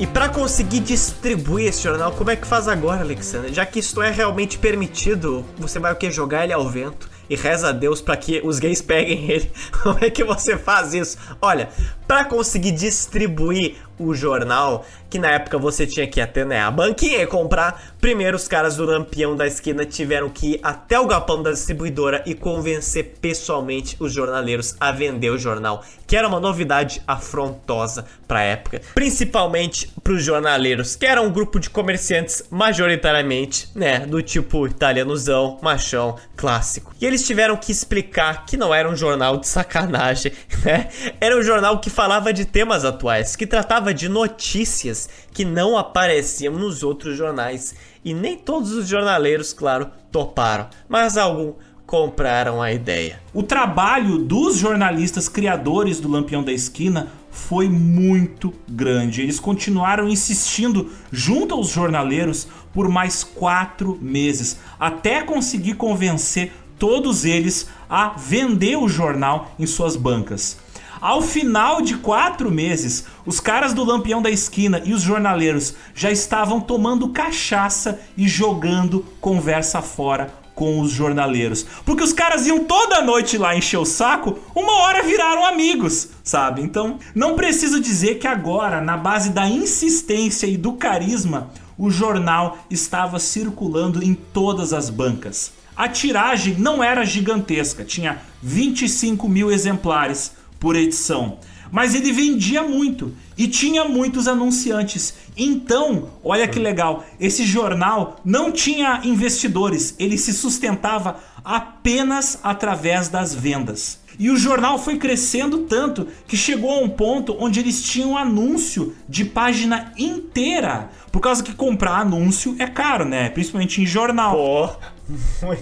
E 0.00 0.06
para 0.06 0.30
conseguir 0.30 0.80
distribuir 0.80 1.66
esse 1.66 1.82
jornal, 1.82 2.10
como 2.12 2.30
é 2.30 2.36
que 2.36 2.46
faz 2.46 2.66
agora, 2.66 3.02
Alexandre? 3.02 3.52
Já 3.52 3.66
que 3.66 3.80
isto 3.80 4.00
é 4.00 4.10
realmente 4.10 4.56
permitido, 4.56 5.44
você 5.58 5.78
vai 5.78 5.92
o 5.92 5.96
que? 5.96 6.10
Jogar 6.10 6.44
ele 6.44 6.54
ao 6.54 6.66
vento 6.66 7.06
e 7.28 7.36
reza 7.36 7.68
a 7.68 7.72
Deus 7.72 8.00
para 8.00 8.16
que 8.16 8.40
os 8.42 8.58
gays 8.58 8.80
peguem 8.80 9.30
ele. 9.30 9.52
Como 9.82 9.98
é 10.00 10.08
que 10.08 10.24
você 10.24 10.56
faz 10.56 10.94
isso? 10.94 11.18
Olha, 11.38 11.68
para 12.08 12.24
conseguir 12.24 12.72
distribuir 12.72 13.76
o 14.00 14.14
jornal, 14.14 14.84
que 15.08 15.18
na 15.18 15.30
época 15.30 15.58
você 15.58 15.86
tinha 15.86 16.06
que 16.06 16.20
ir 16.20 16.22
até 16.22 16.44
né, 16.44 16.60
a 16.60 16.70
banquinha 16.70 17.22
e 17.22 17.26
comprar, 17.26 17.94
primeiro 18.00 18.36
os 18.36 18.48
caras 18.48 18.76
do 18.76 18.84
Lampião 18.84 19.36
da 19.36 19.46
esquina 19.46 19.84
tiveram 19.84 20.28
que 20.28 20.54
ir 20.54 20.60
até 20.62 20.98
o 20.98 21.06
galpão 21.06 21.42
da 21.42 21.50
distribuidora 21.50 22.22
e 22.26 22.34
convencer 22.34 23.16
pessoalmente 23.20 23.96
os 24.00 24.12
jornaleiros 24.12 24.74
a 24.80 24.90
vender 24.90 25.30
o 25.30 25.38
jornal, 25.38 25.84
que 26.06 26.16
era 26.16 26.26
uma 26.26 26.40
novidade 26.40 27.02
afrontosa 27.06 28.04
para 28.26 28.40
a 28.40 28.44
época, 28.44 28.80
principalmente 28.94 29.92
para 30.02 30.12
os 30.12 30.24
jornaleiros, 30.24 30.96
que 30.96 31.06
era 31.06 31.20
um 31.20 31.30
grupo 31.30 31.58
de 31.60 31.68
comerciantes 31.68 32.44
majoritariamente, 32.50 33.68
né, 33.74 34.00
do 34.00 34.22
tipo 34.22 34.66
italianozão, 34.66 35.58
machão, 35.60 36.16
clássico. 36.36 36.94
E 37.00 37.06
eles 37.06 37.26
tiveram 37.26 37.56
que 37.56 37.70
explicar 37.70 38.46
que 38.46 38.56
não 38.56 38.74
era 38.74 38.88
um 38.88 38.96
jornal 38.96 39.36
de 39.36 39.46
sacanagem, 39.46 40.32
né? 40.64 40.88
Era 41.20 41.36
um 41.36 41.42
jornal 41.42 41.78
que 41.80 41.90
falava 41.90 42.32
de 42.32 42.44
temas 42.44 42.84
atuais, 42.84 43.36
que 43.36 43.46
tratava 43.46 43.89
de 43.92 44.08
notícias 44.08 45.08
que 45.32 45.44
não 45.44 45.76
apareciam 45.76 46.54
nos 46.54 46.82
outros 46.82 47.16
jornais. 47.16 47.74
E 48.04 48.14
nem 48.14 48.36
todos 48.36 48.72
os 48.72 48.88
jornaleiros, 48.88 49.52
claro, 49.52 49.90
toparam, 50.10 50.68
mas 50.88 51.16
alguns 51.16 51.54
compraram 51.90 52.62
a 52.62 52.72
ideia. 52.72 53.20
O 53.34 53.42
trabalho 53.42 54.16
dos 54.16 54.56
jornalistas 54.56 55.28
criadores 55.28 55.98
do 55.98 56.08
Lampião 56.08 56.40
da 56.40 56.52
Esquina 56.52 57.08
foi 57.32 57.68
muito 57.68 58.54
grande. 58.68 59.22
Eles 59.22 59.40
continuaram 59.40 60.08
insistindo 60.08 60.88
junto 61.10 61.52
aos 61.52 61.70
jornaleiros 61.70 62.46
por 62.72 62.88
mais 62.88 63.24
quatro 63.24 63.98
meses, 64.00 64.58
até 64.78 65.22
conseguir 65.22 65.74
convencer 65.74 66.52
todos 66.78 67.24
eles 67.24 67.68
a 67.88 68.10
vender 68.10 68.76
o 68.76 68.88
jornal 68.88 69.52
em 69.58 69.66
suas 69.66 69.96
bancas. 69.96 70.58
Ao 71.00 71.22
final 71.22 71.80
de 71.80 71.96
quatro 71.96 72.50
meses, 72.50 73.06
os 73.24 73.40
caras 73.40 73.72
do 73.72 73.82
Lampião 73.82 74.20
da 74.20 74.30
Esquina 74.30 74.82
e 74.84 74.92
os 74.92 75.00
jornaleiros 75.00 75.74
já 75.94 76.10
estavam 76.10 76.60
tomando 76.60 77.08
cachaça 77.08 77.98
e 78.18 78.28
jogando 78.28 79.04
conversa 79.18 79.80
fora 79.80 80.30
com 80.54 80.78
os 80.78 80.90
jornaleiros. 80.90 81.64
Porque 81.86 82.04
os 82.04 82.12
caras 82.12 82.46
iam 82.46 82.64
toda 82.64 83.00
noite 83.00 83.38
lá 83.38 83.56
encher 83.56 83.78
o 83.78 83.86
saco, 83.86 84.38
uma 84.54 84.82
hora 84.82 85.02
viraram 85.02 85.46
amigos, 85.46 86.10
sabe? 86.22 86.60
Então, 86.60 86.98
não 87.14 87.34
preciso 87.34 87.80
dizer 87.80 88.18
que 88.18 88.26
agora, 88.26 88.78
na 88.78 88.98
base 88.98 89.30
da 89.30 89.48
insistência 89.48 90.46
e 90.46 90.58
do 90.58 90.74
carisma, 90.74 91.50
o 91.78 91.90
jornal 91.90 92.58
estava 92.68 93.18
circulando 93.18 94.04
em 94.04 94.12
todas 94.12 94.74
as 94.74 94.90
bancas. 94.90 95.50
A 95.74 95.88
tiragem 95.88 96.56
não 96.58 96.84
era 96.84 97.06
gigantesca, 97.06 97.82
tinha 97.82 98.20
25 98.42 99.26
mil 99.26 99.50
exemplares, 99.50 100.32
por 100.60 100.76
edição. 100.76 101.38
Mas 101.72 101.94
ele 101.94 102.12
vendia 102.12 102.62
muito 102.62 103.14
e 103.36 103.48
tinha 103.48 103.84
muitos 103.84 104.28
anunciantes. 104.28 105.14
Então, 105.36 106.10
olha 106.22 106.46
que 106.46 106.58
legal, 106.58 107.04
esse 107.18 107.44
jornal 107.44 108.20
não 108.24 108.52
tinha 108.52 109.00
investidores, 109.04 109.94
ele 109.98 110.18
se 110.18 110.32
sustentava 110.32 111.18
apenas 111.44 112.38
através 112.42 113.08
das 113.08 113.34
vendas. 113.34 114.00
E 114.18 114.28
o 114.28 114.36
jornal 114.36 114.78
foi 114.78 114.98
crescendo 114.98 115.60
tanto 115.60 116.06
que 116.26 116.36
chegou 116.36 116.70
a 116.70 116.82
um 116.82 116.88
ponto 116.90 117.34
onde 117.40 117.58
eles 117.58 117.82
tinham 117.82 118.18
anúncio 118.18 118.94
de 119.08 119.24
página 119.24 119.94
inteira. 119.96 120.90
Por 121.10 121.20
causa 121.20 121.42
que 121.42 121.54
comprar 121.54 122.00
anúncio 122.00 122.54
é 122.58 122.66
caro, 122.66 123.06
né? 123.06 123.30
Principalmente 123.30 123.80
em 123.80 123.86
jornal. 123.86 124.36
Pô. 124.36 124.70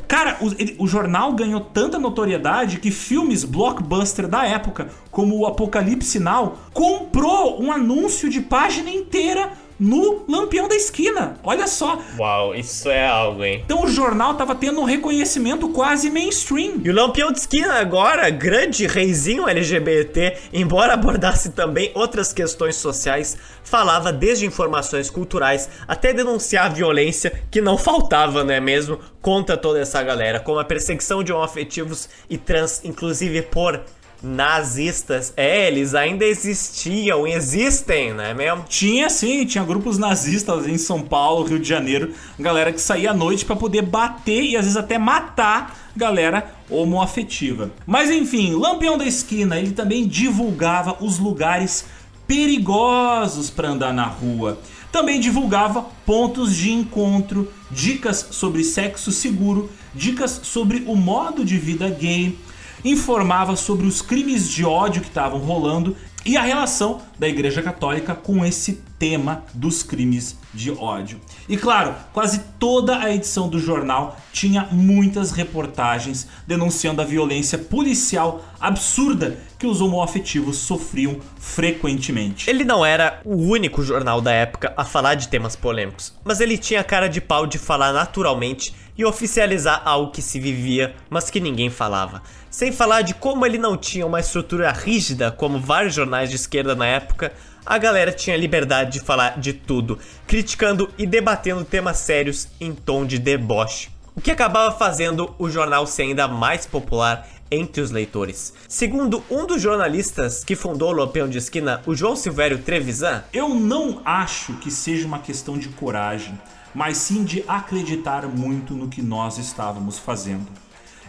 Cara, 0.06 0.38
o, 0.40 0.84
o, 0.84 0.86
jornal 0.86 1.32
ganhou 1.32 1.60
tanta 1.60 1.98
notoriedade 1.98 2.78
que 2.78 2.90
filmes 2.90 3.44
blockbuster 3.44 4.26
da 4.26 4.46
época, 4.46 4.88
como 5.10 5.38
o 5.38 5.46
Apocalipse 5.46 6.18
Now, 6.18 6.58
comprou 6.72 7.62
um 7.62 7.72
anúncio 7.72 8.28
de 8.28 8.40
página 8.40 8.90
inteira 8.90 9.52
no 9.78 10.24
Lampião 10.28 10.66
da 10.66 10.74
Esquina. 10.74 11.36
Olha 11.42 11.66
só. 11.66 11.98
Uau, 12.18 12.54
isso 12.54 12.88
é 12.88 13.06
algo, 13.06 13.44
hein? 13.44 13.62
Então 13.64 13.84
o 13.84 13.88
jornal 13.88 14.34
tava 14.34 14.54
tendo 14.54 14.80
um 14.80 14.84
reconhecimento 14.84 15.68
quase 15.68 16.10
mainstream. 16.10 16.80
E 16.84 16.90
o 16.90 16.94
Lampião 16.94 17.30
da 17.30 17.38
Esquina 17.38 17.74
agora, 17.74 18.28
grande 18.30 18.86
reizinho 18.86 19.48
LGBT, 19.48 20.36
embora 20.52 20.94
abordasse 20.94 21.50
também 21.50 21.90
outras 21.94 22.32
questões 22.32 22.76
sociais, 22.76 23.36
falava 23.62 24.12
desde 24.12 24.46
informações 24.46 25.10
culturais 25.10 25.68
até 25.86 26.12
denunciar 26.12 26.66
a 26.66 26.70
violência 26.70 27.42
que 27.50 27.60
não 27.60 27.78
faltava, 27.78 28.42
não 28.42 28.52
é 28.52 28.60
mesmo? 28.60 28.98
Contra 29.20 29.56
toda 29.56 29.80
essa 29.80 30.02
galera, 30.02 30.40
como 30.40 30.58
a 30.58 30.64
perseguição 30.64 31.22
de 31.22 31.32
homoafetivos 31.32 32.08
e 32.30 32.38
trans, 32.38 32.80
inclusive 32.84 33.42
por 33.42 33.80
nazistas. 34.22 35.32
É, 35.36 35.68
eles 35.68 35.94
ainda 35.94 36.24
existiam, 36.24 37.26
existem, 37.26 38.12
não 38.12 38.24
é 38.24 38.34
mesmo? 38.34 38.64
Tinha 38.68 39.08
sim, 39.08 39.44
tinha 39.46 39.64
grupos 39.64 39.98
nazistas 39.98 40.66
em 40.66 40.78
São 40.78 41.02
Paulo, 41.02 41.44
Rio 41.44 41.58
de 41.58 41.68
Janeiro, 41.68 42.12
galera 42.38 42.72
que 42.72 42.80
saía 42.80 43.10
à 43.12 43.14
noite 43.14 43.44
para 43.44 43.56
poder 43.56 43.82
bater 43.82 44.42
e 44.42 44.56
às 44.56 44.64
vezes 44.64 44.76
até 44.76 44.98
matar 44.98 45.76
galera 45.96 46.52
homoafetiva. 46.70 47.70
Mas 47.86 48.10
enfim, 48.10 48.54
Lampião 48.54 48.96
da 48.96 49.04
Esquina, 49.04 49.58
ele 49.58 49.72
também 49.72 50.06
divulgava 50.06 50.96
os 51.00 51.18
lugares 51.18 51.84
perigosos 52.26 53.50
para 53.50 53.70
andar 53.70 53.92
na 53.92 54.04
rua. 54.04 54.58
Também 54.92 55.20
divulgava 55.20 55.86
pontos 56.06 56.54
de 56.54 56.70
encontro, 56.70 57.52
dicas 57.70 58.28
sobre 58.30 58.64
sexo 58.64 59.12
seguro, 59.12 59.70
dicas 59.94 60.40
sobre 60.42 60.84
o 60.86 60.94
modo 60.96 61.44
de 61.44 61.58
vida 61.58 61.88
gay, 61.90 62.38
informava 62.84 63.56
sobre 63.56 63.86
os 63.86 64.02
crimes 64.02 64.48
de 64.48 64.64
ódio 64.64 65.02
que 65.02 65.08
estavam 65.08 65.38
rolando 65.40 65.96
e 66.24 66.36
a 66.36 66.42
relação 66.42 67.00
da 67.18 67.26
Igreja 67.26 67.62
Católica 67.62 68.14
com 68.14 68.44
esse 68.44 68.82
tema 68.98 69.44
dos 69.54 69.82
crimes 69.82 70.36
de 70.52 70.70
ódio. 70.70 71.20
E 71.48 71.56
claro, 71.56 71.94
quase 72.12 72.40
toda 72.58 72.98
a 72.98 73.14
edição 73.14 73.48
do 73.48 73.58
jornal 73.58 74.16
tinha 74.32 74.68
muitas 74.70 75.30
reportagens 75.30 76.28
denunciando 76.46 77.00
a 77.00 77.04
violência 77.04 77.56
policial 77.56 78.44
absurda 78.60 79.38
que 79.58 79.66
os 79.66 79.80
homoafetivos 79.80 80.58
sofriam 80.58 81.18
frequentemente. 81.38 82.50
Ele 82.50 82.64
não 82.64 82.84
era 82.84 83.20
o 83.24 83.36
único 83.36 83.82
jornal 83.82 84.20
da 84.20 84.32
época 84.32 84.74
a 84.76 84.84
falar 84.84 85.14
de 85.14 85.28
temas 85.28 85.56
polêmicos, 85.56 86.12
mas 86.24 86.40
ele 86.40 86.58
tinha 86.58 86.84
cara 86.84 87.08
de 87.08 87.20
pau 87.20 87.46
de 87.46 87.58
falar 87.58 87.92
naturalmente 87.92 88.74
e 88.96 89.04
oficializar 89.04 89.80
algo 89.84 90.10
que 90.10 90.20
se 90.20 90.40
vivia, 90.40 90.94
mas 91.08 91.30
que 91.30 91.38
ninguém 91.38 91.70
falava. 91.70 92.20
Sem 92.58 92.72
falar 92.72 93.02
de 93.02 93.14
como 93.14 93.46
ele 93.46 93.56
não 93.56 93.76
tinha 93.76 94.04
uma 94.04 94.18
estrutura 94.18 94.72
rígida, 94.72 95.30
como 95.30 95.60
vários 95.60 95.94
jornais 95.94 96.28
de 96.28 96.34
esquerda 96.34 96.74
na 96.74 96.86
época, 96.86 97.32
a 97.64 97.78
galera 97.78 98.10
tinha 98.10 98.36
liberdade 98.36 98.94
de 98.94 98.98
falar 98.98 99.38
de 99.38 99.52
tudo, 99.52 99.96
criticando 100.26 100.92
e 100.98 101.06
debatendo 101.06 101.64
temas 101.64 101.98
sérios 101.98 102.48
em 102.60 102.74
tom 102.74 103.06
de 103.06 103.16
deboche. 103.16 103.90
O 104.16 104.20
que 104.20 104.32
acabava 104.32 104.76
fazendo 104.76 105.32
o 105.38 105.48
jornal 105.48 105.86
ser 105.86 106.02
ainda 106.02 106.26
mais 106.26 106.66
popular 106.66 107.28
entre 107.48 107.80
os 107.80 107.92
leitores. 107.92 108.52
Segundo 108.66 109.22
um 109.30 109.46
dos 109.46 109.62
jornalistas 109.62 110.42
que 110.42 110.56
fundou 110.56 110.90
o 110.90 110.96
Lampião 110.96 111.28
de 111.28 111.38
Esquina, 111.38 111.80
o 111.86 111.94
João 111.94 112.16
Silvério 112.16 112.58
Trevisan, 112.58 113.22
eu 113.32 113.50
não 113.50 114.02
acho 114.04 114.54
que 114.54 114.68
seja 114.68 115.06
uma 115.06 115.20
questão 115.20 115.56
de 115.56 115.68
coragem, 115.68 116.36
mas 116.74 116.96
sim 116.96 117.22
de 117.22 117.44
acreditar 117.46 118.26
muito 118.26 118.74
no 118.74 118.88
que 118.88 119.00
nós 119.00 119.38
estávamos 119.38 119.96
fazendo. 119.96 120.48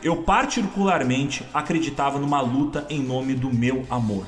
Eu 0.01 0.17
particularmente 0.23 1.45
acreditava 1.53 2.19
numa 2.19 2.41
luta 2.41 2.85
em 2.89 3.01
nome 3.01 3.33
do 3.33 3.53
meu 3.53 3.85
amor 3.89 4.25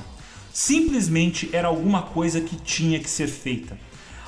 simplesmente 0.52 1.48
era 1.52 1.68
alguma 1.68 2.02
coisa 2.02 2.40
que 2.40 2.56
tinha 2.56 3.00
que 3.00 3.08
ser 3.08 3.26
feita. 3.26 3.78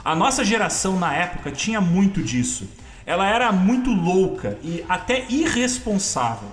A 0.04 0.14
nossa 0.14 0.44
geração 0.44 0.98
na 0.98 1.14
época 1.14 1.50
tinha 1.50 1.80
muito 1.80 2.22
disso. 2.22 2.68
Ela 3.06 3.28
era 3.28 3.52
muito 3.52 3.90
louca 3.90 4.58
e 4.62 4.84
até 4.88 5.26
irresponsável. 5.28 6.48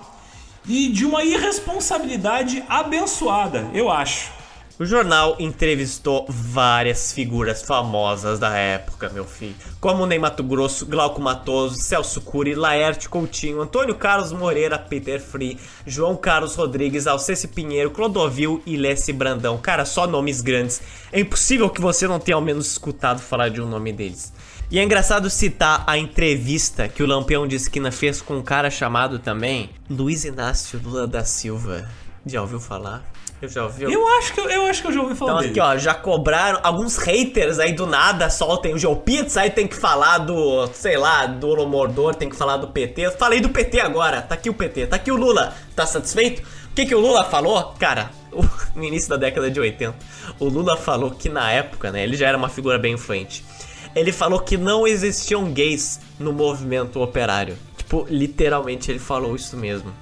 E 0.66 0.88
de 0.88 1.04
uma 1.04 1.24
irresponsabilidade 1.24 2.62
abençoada, 2.68 3.68
eu 3.72 3.90
acho. 3.90 4.30
O 4.78 4.86
jornal 4.86 5.36
entrevistou 5.38 6.24
várias 6.28 7.12
figuras 7.12 7.62
famosas 7.62 8.38
da 8.38 8.56
época, 8.56 9.10
meu 9.10 9.26
filho, 9.26 9.54
como 9.78 10.06
Ney 10.06 10.18
Mato 10.18 10.42
Grosso, 10.42 10.86
Glauco 10.86 11.20
Matoso, 11.20 11.76
Celso 11.76 12.22
Cury, 12.22 12.54
Laerte 12.54 13.06
Coutinho, 13.06 13.60
Antônio 13.60 13.94
Carlos 13.94 14.32
Moreira, 14.32 14.78
Peter 14.78 15.20
Free, 15.20 15.58
João 15.86 16.16
Carlos 16.16 16.54
Rodrigues, 16.54 17.06
Alcesse 17.06 17.48
Pinheiro, 17.48 17.90
Clodovil 17.90 18.62
e 18.64 18.78
Lessie 18.78 19.12
Brandão. 19.12 19.58
Cara, 19.58 19.84
só 19.84 20.06
nomes 20.06 20.40
grandes. 20.40 20.80
É 21.12 21.20
impossível 21.20 21.68
que 21.68 21.80
você 21.80 22.08
não 22.08 22.18
tenha 22.18 22.36
ao 22.36 22.42
menos 22.42 22.72
escutado 22.72 23.20
falar 23.20 23.50
de 23.50 23.60
um 23.60 23.68
nome 23.68 23.92
deles. 23.92 24.32
E 24.70 24.78
é 24.78 24.82
engraçado 24.82 25.28
citar 25.28 25.84
a 25.86 25.98
entrevista 25.98 26.88
que 26.88 27.02
o 27.02 27.06
Lampião 27.06 27.46
de 27.46 27.56
Esquina 27.56 27.92
fez 27.92 28.22
com 28.22 28.38
um 28.38 28.42
cara 28.42 28.70
chamado 28.70 29.18
também 29.18 29.68
Luiz 29.88 30.24
Inácio 30.24 30.80
Lula 30.82 31.06
da 31.06 31.26
Silva. 31.26 31.86
Já 32.24 32.40
ouviu 32.40 32.58
falar? 32.58 33.04
Eu 33.42 33.48
já 33.48 33.64
ouvi. 33.64 33.82
Eu 33.82 34.06
acho 34.18 34.32
que 34.32 34.40
eu, 34.40 34.48
eu 34.48 34.66
acho 34.66 34.80
que 34.80 34.86
eu 34.86 34.92
já 34.92 35.02
ouvi 35.02 35.16
falar 35.16 35.32
então, 35.32 35.40
dele. 35.40 35.50
aqui, 35.50 35.60
ó, 35.60 35.76
já 35.76 35.92
cobraram 35.92 36.60
alguns 36.62 36.96
haters 36.96 37.58
aí 37.58 37.72
do 37.72 37.86
nada, 37.86 38.30
soltem 38.30 38.72
o 38.72 38.78
GeoPizza, 38.78 39.40
aí 39.40 39.50
tem 39.50 39.66
que 39.66 39.74
falar 39.74 40.18
do, 40.18 40.68
sei 40.68 40.96
lá, 40.96 41.26
do 41.26 41.66
Mordor, 41.66 42.14
tem 42.14 42.30
que 42.30 42.36
falar 42.36 42.56
do 42.58 42.68
PT. 42.68 43.00
Eu 43.02 43.10
falei 43.10 43.40
do 43.40 43.48
PT 43.48 43.80
agora, 43.80 44.22
tá 44.22 44.36
aqui 44.36 44.48
o 44.48 44.54
PT, 44.54 44.86
tá 44.86 44.94
aqui 44.94 45.10
o 45.10 45.16
Lula. 45.16 45.54
Tá 45.74 45.84
satisfeito? 45.84 46.40
O 46.70 46.74
que 46.74 46.86
que 46.86 46.94
o 46.94 47.00
Lula 47.00 47.24
falou? 47.24 47.74
Cara, 47.80 48.12
no 48.76 48.84
início 48.84 49.10
da 49.10 49.16
década 49.16 49.50
de 49.50 49.58
80, 49.58 49.92
o 50.38 50.44
Lula 50.44 50.76
falou 50.76 51.10
que 51.10 51.28
na 51.28 51.50
época, 51.50 51.90
né, 51.90 52.04
ele 52.04 52.16
já 52.16 52.28
era 52.28 52.38
uma 52.38 52.48
figura 52.48 52.78
bem 52.78 52.94
influente. 52.94 53.44
Ele 53.92 54.12
falou 54.12 54.38
que 54.38 54.56
não 54.56 54.86
existiam 54.86 55.52
gays 55.52 55.98
no 56.16 56.32
movimento 56.32 57.02
operário. 57.02 57.58
Tipo, 57.76 58.06
literalmente 58.08 58.88
ele 58.88 59.00
falou 59.00 59.34
isso 59.34 59.56
mesmo. 59.56 59.92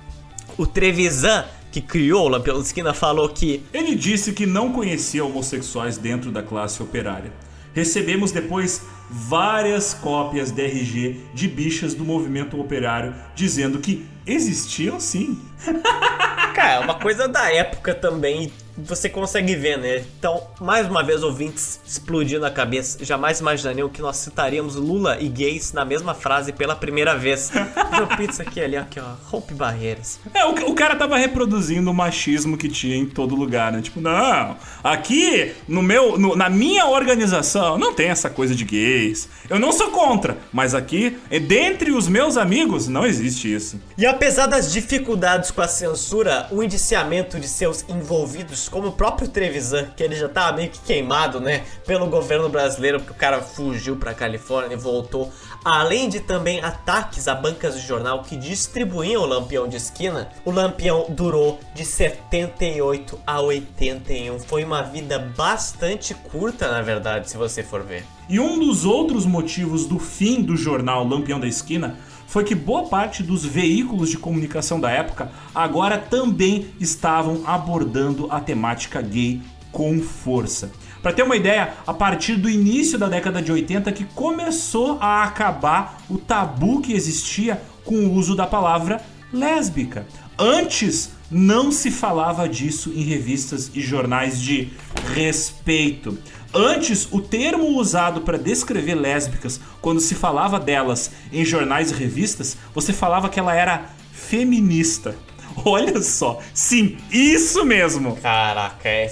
O 0.59 0.66
Trevisan 0.66 1.47
que 1.71 1.81
criou 1.81 2.27
o 2.27 2.29
Lampião 2.29 2.57
da 2.57 2.62
Esquina, 2.62 2.93
falou 2.93 3.29
que. 3.29 3.62
Ele 3.73 3.95
disse 3.95 4.33
que 4.33 4.47
não 4.47 4.73
conhecia 4.73 5.25
homossexuais 5.25 5.97
dentro 5.97 6.31
da 6.31 6.43
classe 6.43 6.83
operária. 6.83 7.33
Recebemos 7.73 8.33
depois 8.33 8.83
várias 9.09 9.95
cópias 9.95 10.51
de 10.51 10.62
RG 10.62 11.21
de 11.35 11.49
bichas 11.49 11.95
do 11.95 12.05
movimento 12.05 12.61
operário 12.61 13.14
dizendo 13.35 13.79
que 13.79 14.07
existiam 14.27 15.01
sim. 15.01 15.41
Cara, 16.55 16.75
é 16.75 16.79
uma 16.81 16.95
coisa 16.95 17.29
da 17.29 17.53
época 17.53 17.95
também 17.95 18.53
você 18.85 19.09
consegue 19.09 19.55
ver, 19.55 19.78
né? 19.78 20.05
Então, 20.18 20.43
mais 20.61 20.89
uma 20.89 21.03
vez, 21.03 21.22
ouvintes 21.22 21.81
explodindo 21.87 22.45
a 22.45 22.51
cabeça. 22.51 23.05
Jamais 23.05 23.41
imaginariam 23.41 23.89
que 23.89 24.01
nós 24.01 24.16
citaríamos 24.16 24.76
Lula 24.76 25.18
e 25.20 25.28
gays 25.28 25.72
na 25.72 25.85
mesma 25.85 26.14
frase 26.14 26.53
pela 26.53 26.74
primeira 26.74 27.16
vez. 27.16 27.51
Meu 27.97 28.07
pizza 28.07 28.43
aqui 28.43 28.61
ali, 28.61 28.76
aqui, 28.76 29.01
ó. 29.01 29.14
Rompe 29.31 29.55
barreiras. 29.55 30.18
É, 30.33 30.45
o, 30.45 30.70
o, 30.70 30.74
cara 30.74 30.97
tava 30.97 31.16
reproduzindo 31.16 31.91
o 31.91 31.95
machismo 31.95 32.57
que 32.57 32.68
tinha 32.68 32.97
em 32.97 33.07
todo 33.07 33.35
lugar, 33.35 33.72
né? 33.72 33.83
Tipo, 33.83 34.01
não, 34.01 34.57
aqui 34.83 35.53
no 35.68 35.83
meu, 35.83 36.18
no, 36.18 36.37
na 36.37 36.49
minha 36.49 36.87
organização 36.87 37.78
não 37.78 37.93
tem 37.93 38.09
essa 38.09 38.31
coisa 38.31 38.55
de 38.55 38.64
gays. 38.64 39.28
Eu 39.49 39.59
não 39.59 39.72
sou 39.72 39.91
contra, 39.91 40.39
mas 40.53 40.74
aqui, 40.74 41.18
dentre 41.47 41.91
os 41.91 42.09
meus 42.09 42.37
amigos, 42.37 42.89
não 42.89 43.05
existe 43.05 43.53
isso. 43.53 43.81
E 43.99 44.07
apesar 44.07 44.47
das 44.47 44.72
dificuldades 44.72 45.51
com 45.51 45.61
a 45.61 45.68
censura, 45.68 46.47
o 46.51 46.62
indiciamento 46.62 47.39
de 47.39 47.49
seus 47.49 47.85
envolvidos 47.89 48.68
como 48.71 48.89
o 48.89 48.93
próprio 48.93 49.29
Trevisan, 49.29 49.87
que 49.97 50.03
ele 50.03 50.16
já 50.16 50.29
tava 50.29 50.57
meio 50.57 50.71
que 50.71 50.79
queimado, 50.81 51.41
né, 51.41 51.64
pelo 51.87 52.07
governo 52.07 52.49
brasileiro, 52.49 52.99
porque 52.99 53.12
o 53.12 53.16
cara 53.16 53.41
fugiu 53.41 53.97
pra 53.97 54.14
Califórnia 54.14 54.75
e 54.75 54.79
voltou. 54.79 55.33
Além 55.64 56.09
de 56.09 56.21
também 56.21 56.61
ataques 56.62 57.29
a 57.29 57.35
bancas 57.35 57.75
de 57.75 57.87
jornal 57.87 58.23
que 58.23 58.37
distribuíam 58.37 59.23
o 59.23 59.27
Lampião 59.27 59.68
de 59.68 59.77
esquina, 59.77 60.31
o 60.45 60.51
Lampião 60.51 61.07
durou 61.09 61.61
de 61.75 61.85
78 61.85 63.18
a 63.27 63.41
81. 63.41 64.39
Foi 64.41 64.64
uma 64.64 64.83
vida 64.83 65.18
bastante 65.18 66.14
curta, 66.14 66.71
na 66.71 66.81
verdade, 66.81 67.29
se 67.29 67.37
você 67.37 67.62
for 67.62 67.83
ver. 67.83 68.05
E 68.29 68.39
um 68.39 68.59
dos 68.59 68.85
outros 68.85 69.27
motivos 69.27 69.87
do 69.87 69.99
fim 69.99 70.41
do 70.41 70.57
jornal 70.57 71.07
Lampião 71.07 71.41
da 71.41 71.49
Esquina 71.49 71.99
foi 72.31 72.45
que 72.45 72.55
boa 72.55 72.85
parte 72.85 73.24
dos 73.24 73.45
veículos 73.45 74.09
de 74.09 74.16
comunicação 74.16 74.78
da 74.78 74.89
época 74.89 75.33
agora 75.53 75.99
também 75.99 76.68
estavam 76.78 77.43
abordando 77.45 78.28
a 78.31 78.39
temática 78.39 79.03
gay 79.03 79.43
com 79.72 80.01
força. 80.01 80.70
Para 81.03 81.12
ter 81.12 81.24
uma 81.24 81.35
ideia, 81.35 81.74
a 81.85 81.93
partir 81.93 82.37
do 82.37 82.49
início 82.49 82.97
da 82.97 83.09
década 83.09 83.43
de 83.43 83.51
80 83.51 83.91
que 83.91 84.05
começou 84.05 84.97
a 85.01 85.24
acabar 85.24 86.03
o 86.09 86.18
tabu 86.18 86.81
que 86.81 86.93
existia 86.93 87.61
com 87.85 87.97
o 87.97 88.14
uso 88.14 88.37
da 88.37 88.47
palavra 88.47 89.03
lésbica. 89.33 90.07
Antes 90.39 91.11
não 91.28 91.72
se 91.72 91.91
falava 91.91 92.49
disso 92.49 92.93
em 92.95 93.03
revistas 93.03 93.72
e 93.74 93.81
jornais 93.81 94.41
de 94.41 94.68
respeito. 95.14 96.16
Antes, 96.53 97.07
o 97.12 97.20
termo 97.20 97.78
usado 97.78 98.22
para 98.22 98.36
descrever 98.36 98.94
lésbicas, 98.94 99.61
quando 99.80 100.01
se 100.01 100.14
falava 100.14 100.59
delas 100.59 101.11
em 101.32 101.44
jornais 101.44 101.92
e 101.92 101.94
revistas, 101.94 102.57
você 102.74 102.92
falava 102.92 103.28
que 103.28 103.38
ela 103.38 103.55
era 103.55 103.90
feminista. 104.12 105.14
Olha 105.64 106.03
só, 106.03 106.40
sim, 106.53 106.98
isso 107.11 107.64
mesmo. 107.64 108.16
Caraca, 108.16 108.88
é, 108.88 109.09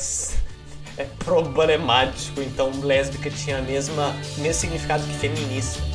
é 0.96 1.04
problemático. 1.24 2.40
Então, 2.40 2.72
lésbica 2.82 3.30
tinha 3.30 3.62
mesma, 3.62 4.14
mesmo 4.38 4.60
significado 4.60 5.04
que 5.04 5.14
feminista. 5.14 5.87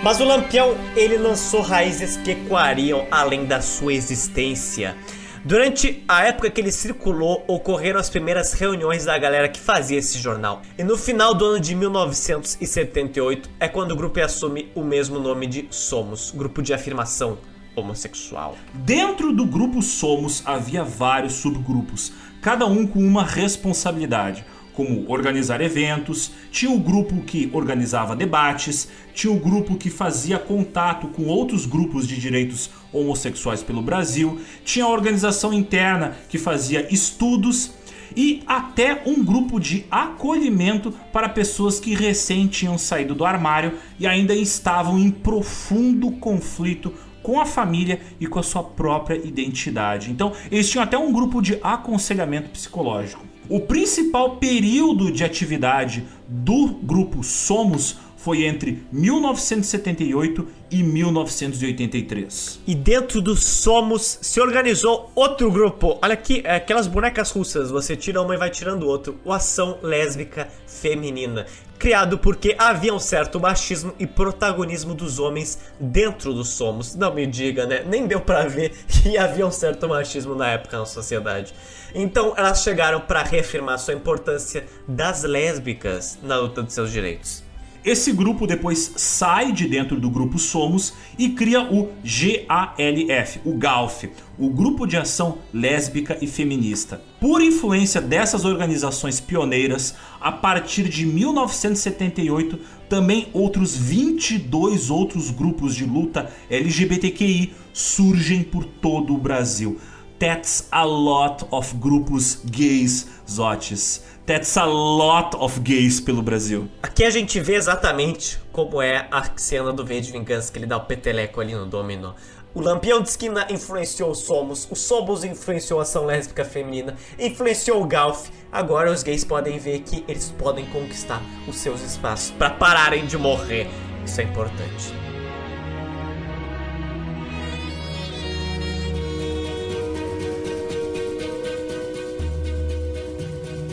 Mas 0.00 0.20
o 0.20 0.24
Lampião, 0.24 0.76
ele 0.94 1.18
lançou 1.18 1.60
raízes 1.60 2.16
que 2.18 2.30
ecoariam 2.30 3.06
além 3.10 3.44
da 3.44 3.60
sua 3.60 3.92
existência. 3.92 4.96
Durante 5.44 6.04
a 6.06 6.24
época 6.24 6.50
que 6.50 6.60
ele 6.60 6.70
circulou, 6.70 7.44
ocorreram 7.48 7.98
as 7.98 8.08
primeiras 8.08 8.52
reuniões 8.52 9.06
da 9.06 9.18
galera 9.18 9.48
que 9.48 9.58
fazia 9.58 9.98
esse 9.98 10.16
jornal. 10.18 10.62
E 10.78 10.84
no 10.84 10.96
final 10.96 11.34
do 11.34 11.44
ano 11.44 11.60
de 11.60 11.74
1978 11.74 13.50
é 13.58 13.66
quando 13.66 13.90
o 13.90 13.96
grupo 13.96 14.20
assume 14.20 14.70
o 14.72 14.84
mesmo 14.84 15.18
nome 15.18 15.48
de 15.48 15.66
Somos, 15.68 16.30
grupo 16.30 16.62
de 16.62 16.72
afirmação 16.72 17.36
homossexual. 17.74 18.56
Dentro 18.72 19.32
do 19.32 19.44
grupo 19.46 19.82
Somos 19.82 20.42
havia 20.46 20.84
vários 20.84 21.34
subgrupos, 21.34 22.12
cada 22.40 22.66
um 22.66 22.86
com 22.86 23.00
uma 23.00 23.24
responsabilidade 23.24 24.44
como 24.78 25.10
organizar 25.10 25.60
eventos, 25.60 26.30
tinha 26.52 26.70
o 26.70 26.78
grupo 26.78 27.20
que 27.22 27.50
organizava 27.52 28.14
debates, 28.14 28.88
tinha 29.12 29.32
o 29.32 29.40
grupo 29.40 29.74
que 29.74 29.90
fazia 29.90 30.38
contato 30.38 31.08
com 31.08 31.24
outros 31.24 31.66
grupos 31.66 32.06
de 32.06 32.16
direitos 32.16 32.70
homossexuais 32.92 33.60
pelo 33.60 33.82
Brasil, 33.82 34.40
tinha 34.64 34.84
a 34.84 34.88
organização 34.88 35.52
interna 35.52 36.16
que 36.28 36.38
fazia 36.38 36.86
estudos 36.94 37.72
e 38.16 38.40
até 38.46 39.02
um 39.04 39.24
grupo 39.24 39.58
de 39.58 39.84
acolhimento 39.90 40.94
para 41.12 41.28
pessoas 41.28 41.80
que 41.80 41.92
recém 41.92 42.46
tinham 42.46 42.78
saído 42.78 43.16
do 43.16 43.24
armário 43.24 43.74
e 43.98 44.06
ainda 44.06 44.32
estavam 44.32 44.96
em 44.96 45.10
profundo 45.10 46.12
conflito 46.12 46.94
com 47.20 47.40
a 47.40 47.44
família 47.44 48.00
e 48.20 48.28
com 48.28 48.38
a 48.38 48.44
sua 48.44 48.62
própria 48.62 49.16
identidade. 49.16 50.12
Então, 50.12 50.32
eles 50.52 50.70
tinham 50.70 50.84
até 50.84 50.96
um 50.96 51.12
grupo 51.12 51.42
de 51.42 51.58
aconselhamento 51.64 52.50
psicológico. 52.50 53.27
O 53.48 53.60
principal 53.60 54.36
período 54.36 55.10
de 55.10 55.24
atividade 55.24 56.04
do 56.28 56.66
grupo 56.66 57.22
Somos 57.24 57.96
foi 58.18 58.44
entre 58.44 58.82
1978 58.92 60.46
e 60.70 60.82
1983. 60.82 62.60
E 62.66 62.74
dentro 62.74 63.22
do 63.22 63.36
Somos 63.36 64.18
se 64.20 64.40
organizou 64.40 65.10
outro 65.14 65.50
grupo. 65.50 65.98
Olha 66.02 66.14
aqui, 66.14 66.42
é 66.44 66.56
aquelas 66.56 66.88
bonecas 66.88 67.30
russas, 67.30 67.70
você 67.70 67.96
tira 67.96 68.20
uma 68.20 68.34
e 68.34 68.38
vai 68.38 68.50
tirando 68.50 68.88
outro. 68.88 69.18
O 69.24 69.32
Ação 69.32 69.78
Lésbica 69.82 70.48
Feminina. 70.66 71.46
Criado 71.78 72.18
porque 72.18 72.56
havia 72.58 72.92
um 72.92 72.98
certo 72.98 73.38
machismo 73.38 73.94
e 74.00 74.06
protagonismo 74.06 74.94
dos 74.94 75.20
homens 75.20 75.60
dentro 75.78 76.34
do 76.34 76.42
Somos. 76.42 76.96
Não 76.96 77.14
me 77.14 77.24
diga, 77.24 77.66
né? 77.66 77.84
Nem 77.86 78.08
deu 78.08 78.20
para 78.20 78.48
ver 78.48 78.72
que 78.90 79.16
havia 79.16 79.46
um 79.46 79.52
certo 79.52 79.88
machismo 79.88 80.34
na 80.34 80.48
época 80.48 80.76
na 80.76 80.86
sociedade. 80.86 81.54
Então 81.94 82.34
elas 82.36 82.64
chegaram 82.64 83.00
para 83.00 83.22
reafirmar 83.22 83.78
sua 83.78 83.94
importância 83.94 84.66
das 84.88 85.22
lésbicas 85.22 86.18
na 86.20 86.36
luta 86.36 86.64
dos 86.64 86.74
seus 86.74 86.90
direitos. 86.90 87.47
Esse 87.84 88.12
grupo 88.12 88.46
depois 88.46 88.92
sai 88.96 89.52
de 89.52 89.66
dentro 89.66 90.00
do 90.00 90.10
grupo 90.10 90.38
Somos 90.38 90.94
e 91.16 91.28
cria 91.30 91.62
o 91.62 91.90
GALF, 92.02 93.40
o 93.44 93.52
GALF, 93.54 94.10
o 94.38 94.50
Grupo 94.50 94.86
de 94.86 94.96
Ação 94.96 95.38
Lésbica 95.52 96.18
e 96.20 96.26
Feminista. 96.26 97.00
Por 97.20 97.40
influência 97.40 98.00
dessas 98.00 98.44
organizações 98.44 99.20
pioneiras, 99.20 99.94
a 100.20 100.32
partir 100.32 100.88
de 100.88 101.06
1978, 101.06 102.58
também 102.88 103.28
outros 103.32 103.76
22 103.76 104.90
outros 104.90 105.30
grupos 105.30 105.74
de 105.74 105.84
luta 105.84 106.32
LGBTQI 106.50 107.54
surgem 107.72 108.42
por 108.42 108.64
todo 108.64 109.14
o 109.14 109.18
Brasil. 109.18 109.78
That's 110.18 110.66
a 110.72 110.84
lot 110.84 111.46
of 111.52 111.76
grupos 111.76 112.40
gays, 112.44 113.06
Zotes. 113.30 114.02
That's 114.28 114.58
a 114.58 114.66
lot 114.66 115.34
of 115.38 115.58
gays 115.60 116.00
pelo 116.00 116.20
Brasil. 116.20 116.68
Aqui 116.82 117.02
a 117.02 117.08
gente 117.08 117.40
vê 117.40 117.54
exatamente 117.54 118.38
como 118.52 118.82
é 118.82 119.08
a 119.10 119.24
cena 119.36 119.72
do 119.72 119.86
V 119.86 120.02
de 120.02 120.12
Vingança, 120.12 120.52
que 120.52 120.58
ele 120.58 120.66
dá 120.66 120.76
o 120.76 120.82
peteleco 120.82 121.40
ali 121.40 121.54
no 121.54 121.64
dominó. 121.64 122.12
O 122.52 122.60
Lampião 122.60 123.00
de 123.00 123.08
Esquina 123.08 123.46
influenciou 123.48 124.10
o 124.10 124.14
Somos, 124.14 124.68
o 124.70 124.76
Somos 124.76 125.24
influenciou 125.24 125.80
a 125.80 125.82
ação 125.82 126.04
lésbica 126.04 126.44
feminina, 126.44 126.94
influenciou 127.18 127.82
o 127.82 127.88
Golf. 127.88 128.28
Agora 128.52 128.92
os 128.92 129.02
gays 129.02 129.24
podem 129.24 129.58
ver 129.58 129.78
que 129.78 130.04
eles 130.06 130.30
podem 130.36 130.66
conquistar 130.66 131.22
os 131.46 131.56
seus 131.56 131.80
espaços 131.80 132.30
para 132.32 132.50
pararem 132.50 133.06
de 133.06 133.16
morrer. 133.16 133.66
Isso 134.04 134.20
é 134.20 134.24
importante. 134.24 135.07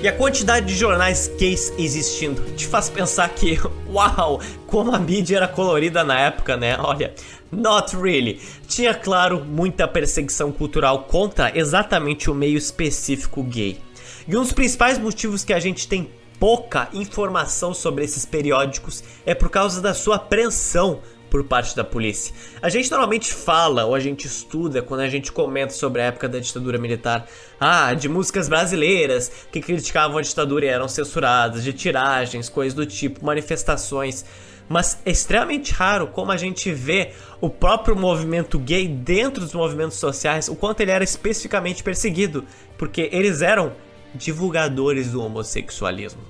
E 0.06 0.08
a 0.08 0.14
quantidade 0.14 0.68
de 0.68 0.76
jornais 0.76 1.32
gays 1.36 1.74
existindo 1.80 2.39
te 2.56 2.68
faz 2.68 2.91
pensar 2.91 3.28
que, 3.30 3.58
uau, 3.89 4.39
como 4.68 4.93
a 4.93 4.99
mídia 4.99 5.38
era 5.38 5.47
colorida 5.47 6.03
na 6.03 6.20
época, 6.20 6.56
né? 6.56 6.78
Olha, 6.78 7.12
not 7.51 7.97
really. 7.97 8.39
Tinha, 8.68 8.93
claro, 8.93 9.43
muita 9.43 9.88
perseguição 9.88 10.51
cultural 10.51 11.06
contra 11.06 11.58
exatamente 11.58 12.30
o 12.30 12.36
meio 12.36 12.56
específico 12.56 13.41
gay. 13.41 13.80
E 14.28 14.38
um 14.38 14.43
dos 14.43 14.53
principais 14.53 14.99
motivos 14.99 15.43
que 15.43 15.51
a 15.51 15.60
gente 15.60 15.88
tem 15.88 16.08
pouca 16.39 16.88
informação 16.93 17.74
sobre 17.74 18.03
esses 18.03 18.28
periódicos 18.28 19.03
é 19.26 19.34
por 19.34 19.49
causa 19.49 19.82
da 19.82 19.95
sua 19.95 20.18
apreensão 20.18 20.99
por 21.36 21.43
parte 21.43 21.75
da 21.75 21.83
polícia. 21.83 22.33
A 22.61 22.69
gente 22.69 22.89
normalmente 22.89 23.33
fala 23.33 23.83
ou 23.83 23.93
a 23.93 23.99
gente 23.99 24.25
estuda 24.25 24.81
quando 24.81 25.01
a 25.01 25.09
gente 25.09 25.33
comenta 25.33 25.73
sobre 25.73 26.01
a 26.01 26.05
época 26.05 26.29
da 26.29 26.39
ditadura 26.39 26.77
militar, 26.77 27.27
ah, 27.59 27.93
de 27.93 28.07
músicas 28.07 28.47
brasileiras 28.47 29.29
que 29.51 29.59
criticavam 29.59 30.17
a 30.17 30.21
ditadura 30.21 30.63
e 30.63 30.69
eram 30.69 30.88
censuradas, 30.88 31.61
de 31.61 31.73
tiragens, 31.73 32.47
coisas 32.47 32.73
do 32.73 32.86
tipo, 32.86 33.25
manifestações. 33.25 34.23
Mas 34.69 34.97
é 35.05 35.11
extremamente 35.11 35.73
raro 35.73 36.07
como 36.07 36.31
a 36.31 36.38
gente 36.38 36.71
vê 36.71 37.11
o 37.41 37.49
próprio 37.49 37.97
movimento 37.97 38.57
gay 38.57 38.88
dentro 38.88 39.43
dos 39.43 39.53
movimentos 39.53 39.97
sociais, 39.97 40.47
o 40.47 40.55
quanto 40.55 40.79
ele 40.79 40.91
era 40.91 41.03
especificamente 41.03 41.83
perseguido, 41.83 42.45
porque 42.77 43.09
eles 43.11 43.41
eram 43.41 43.73
divulgadores 44.15 45.11
do 45.11 45.21
homossexualismo. 45.21 46.21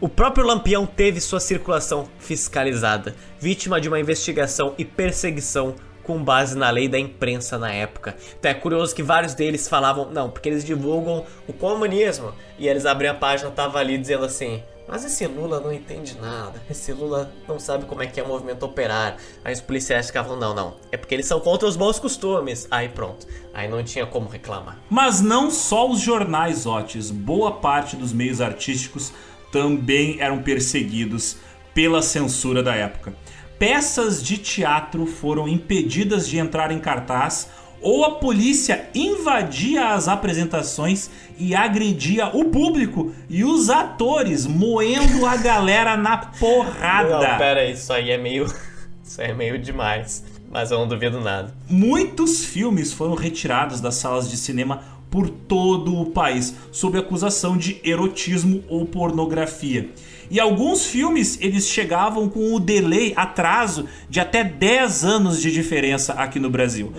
O 0.00 0.08
próprio 0.08 0.46
Lampião 0.46 0.86
teve 0.86 1.20
sua 1.20 1.40
circulação 1.40 2.08
fiscalizada, 2.20 3.16
vítima 3.40 3.80
de 3.80 3.88
uma 3.88 3.98
investigação 3.98 4.72
e 4.78 4.84
perseguição 4.84 5.74
com 6.04 6.22
base 6.22 6.56
na 6.56 6.70
lei 6.70 6.86
da 6.86 7.00
imprensa 7.00 7.58
na 7.58 7.72
época. 7.72 8.16
Então 8.38 8.48
é 8.48 8.54
curioso 8.54 8.94
que 8.94 9.02
vários 9.02 9.34
deles 9.34 9.68
falavam, 9.68 10.08
não, 10.12 10.30
porque 10.30 10.48
eles 10.48 10.64
divulgam 10.64 11.26
o 11.48 11.52
comunismo. 11.52 12.32
E 12.60 12.68
eles 12.68 12.86
abriam 12.86 13.12
a 13.12 13.18
página, 13.18 13.50
tava 13.50 13.80
ali 13.80 13.98
dizendo 13.98 14.24
assim: 14.24 14.62
mas 14.88 15.04
esse 15.04 15.26
Lula 15.26 15.60
não 15.60 15.70
entende 15.70 16.16
nada. 16.18 16.62
Esse 16.70 16.94
Lula 16.94 17.30
não 17.46 17.58
sabe 17.58 17.84
como 17.84 18.02
é 18.02 18.06
que 18.06 18.18
é 18.18 18.22
o 18.22 18.26
movimento 18.26 18.64
operário. 18.64 19.18
Aí 19.44 19.52
os 19.52 19.60
policiais 19.60 20.06
ficavam, 20.06 20.34
não, 20.34 20.54
não. 20.54 20.76
É 20.90 20.96
porque 20.96 21.14
eles 21.14 21.26
são 21.26 21.38
contra 21.40 21.68
os 21.68 21.76
bons 21.76 21.98
costumes. 21.98 22.66
Aí 22.70 22.88
pronto. 22.88 23.26
Aí 23.52 23.68
não 23.68 23.84
tinha 23.84 24.06
como 24.06 24.30
reclamar. 24.30 24.78
Mas 24.88 25.20
não 25.20 25.50
só 25.50 25.90
os 25.90 26.00
jornais, 26.00 26.64
Otis. 26.64 27.10
Boa 27.10 27.52
parte 27.52 27.96
dos 27.96 28.14
meios 28.14 28.40
artísticos 28.40 29.12
também 29.50 30.20
eram 30.20 30.42
perseguidos 30.42 31.36
pela 31.74 32.02
censura 32.02 32.62
da 32.62 32.74
época. 32.74 33.14
Peças 33.58 34.22
de 34.22 34.38
teatro 34.38 35.06
foram 35.06 35.48
impedidas 35.48 36.28
de 36.28 36.38
entrar 36.38 36.70
em 36.70 36.78
cartaz 36.78 37.48
ou 37.80 38.04
a 38.04 38.12
polícia 38.12 38.88
invadia 38.94 39.90
as 39.94 40.08
apresentações 40.08 41.10
e 41.38 41.54
agredia 41.54 42.28
o 42.28 42.46
público 42.46 43.12
e 43.28 43.44
os 43.44 43.70
atores, 43.70 44.46
moendo 44.46 45.24
a 45.26 45.36
galera 45.36 45.96
na 45.96 46.16
porrada. 46.16 47.28
Não, 47.28 47.38
pera 47.38 47.64
isso 47.64 47.92
aí 47.92 48.10
é 48.10 48.18
meio. 48.18 48.46
Isso 49.08 49.22
aí 49.22 49.30
é 49.30 49.34
meio 49.34 49.58
demais. 49.58 50.22
Mas 50.50 50.70
eu 50.70 50.78
não 50.78 50.86
duvido 50.86 51.18
nada. 51.18 51.54
Muitos 51.66 52.44
filmes 52.44 52.92
foram 52.92 53.14
retirados 53.14 53.80
das 53.80 53.94
salas 53.94 54.28
de 54.28 54.36
cinema 54.36 54.82
por 55.10 55.28
todo 55.28 56.00
o 56.00 56.06
país 56.06 56.54
sob 56.70 56.98
acusação 56.98 57.56
de 57.56 57.80
erotismo 57.84 58.62
ou 58.68 58.86
pornografia. 58.86 59.90
E 60.30 60.38
alguns 60.38 60.84
filmes 60.84 61.38
eles 61.40 61.66
chegavam 61.68 62.28
com 62.28 62.54
o 62.54 62.60
delay, 62.60 63.14
atraso 63.16 63.86
de 64.10 64.20
até 64.20 64.44
10 64.44 65.04
anos 65.04 65.40
de 65.40 65.50
diferença 65.50 66.12
aqui 66.12 66.38
no 66.38 66.50
Brasil. 66.50 66.92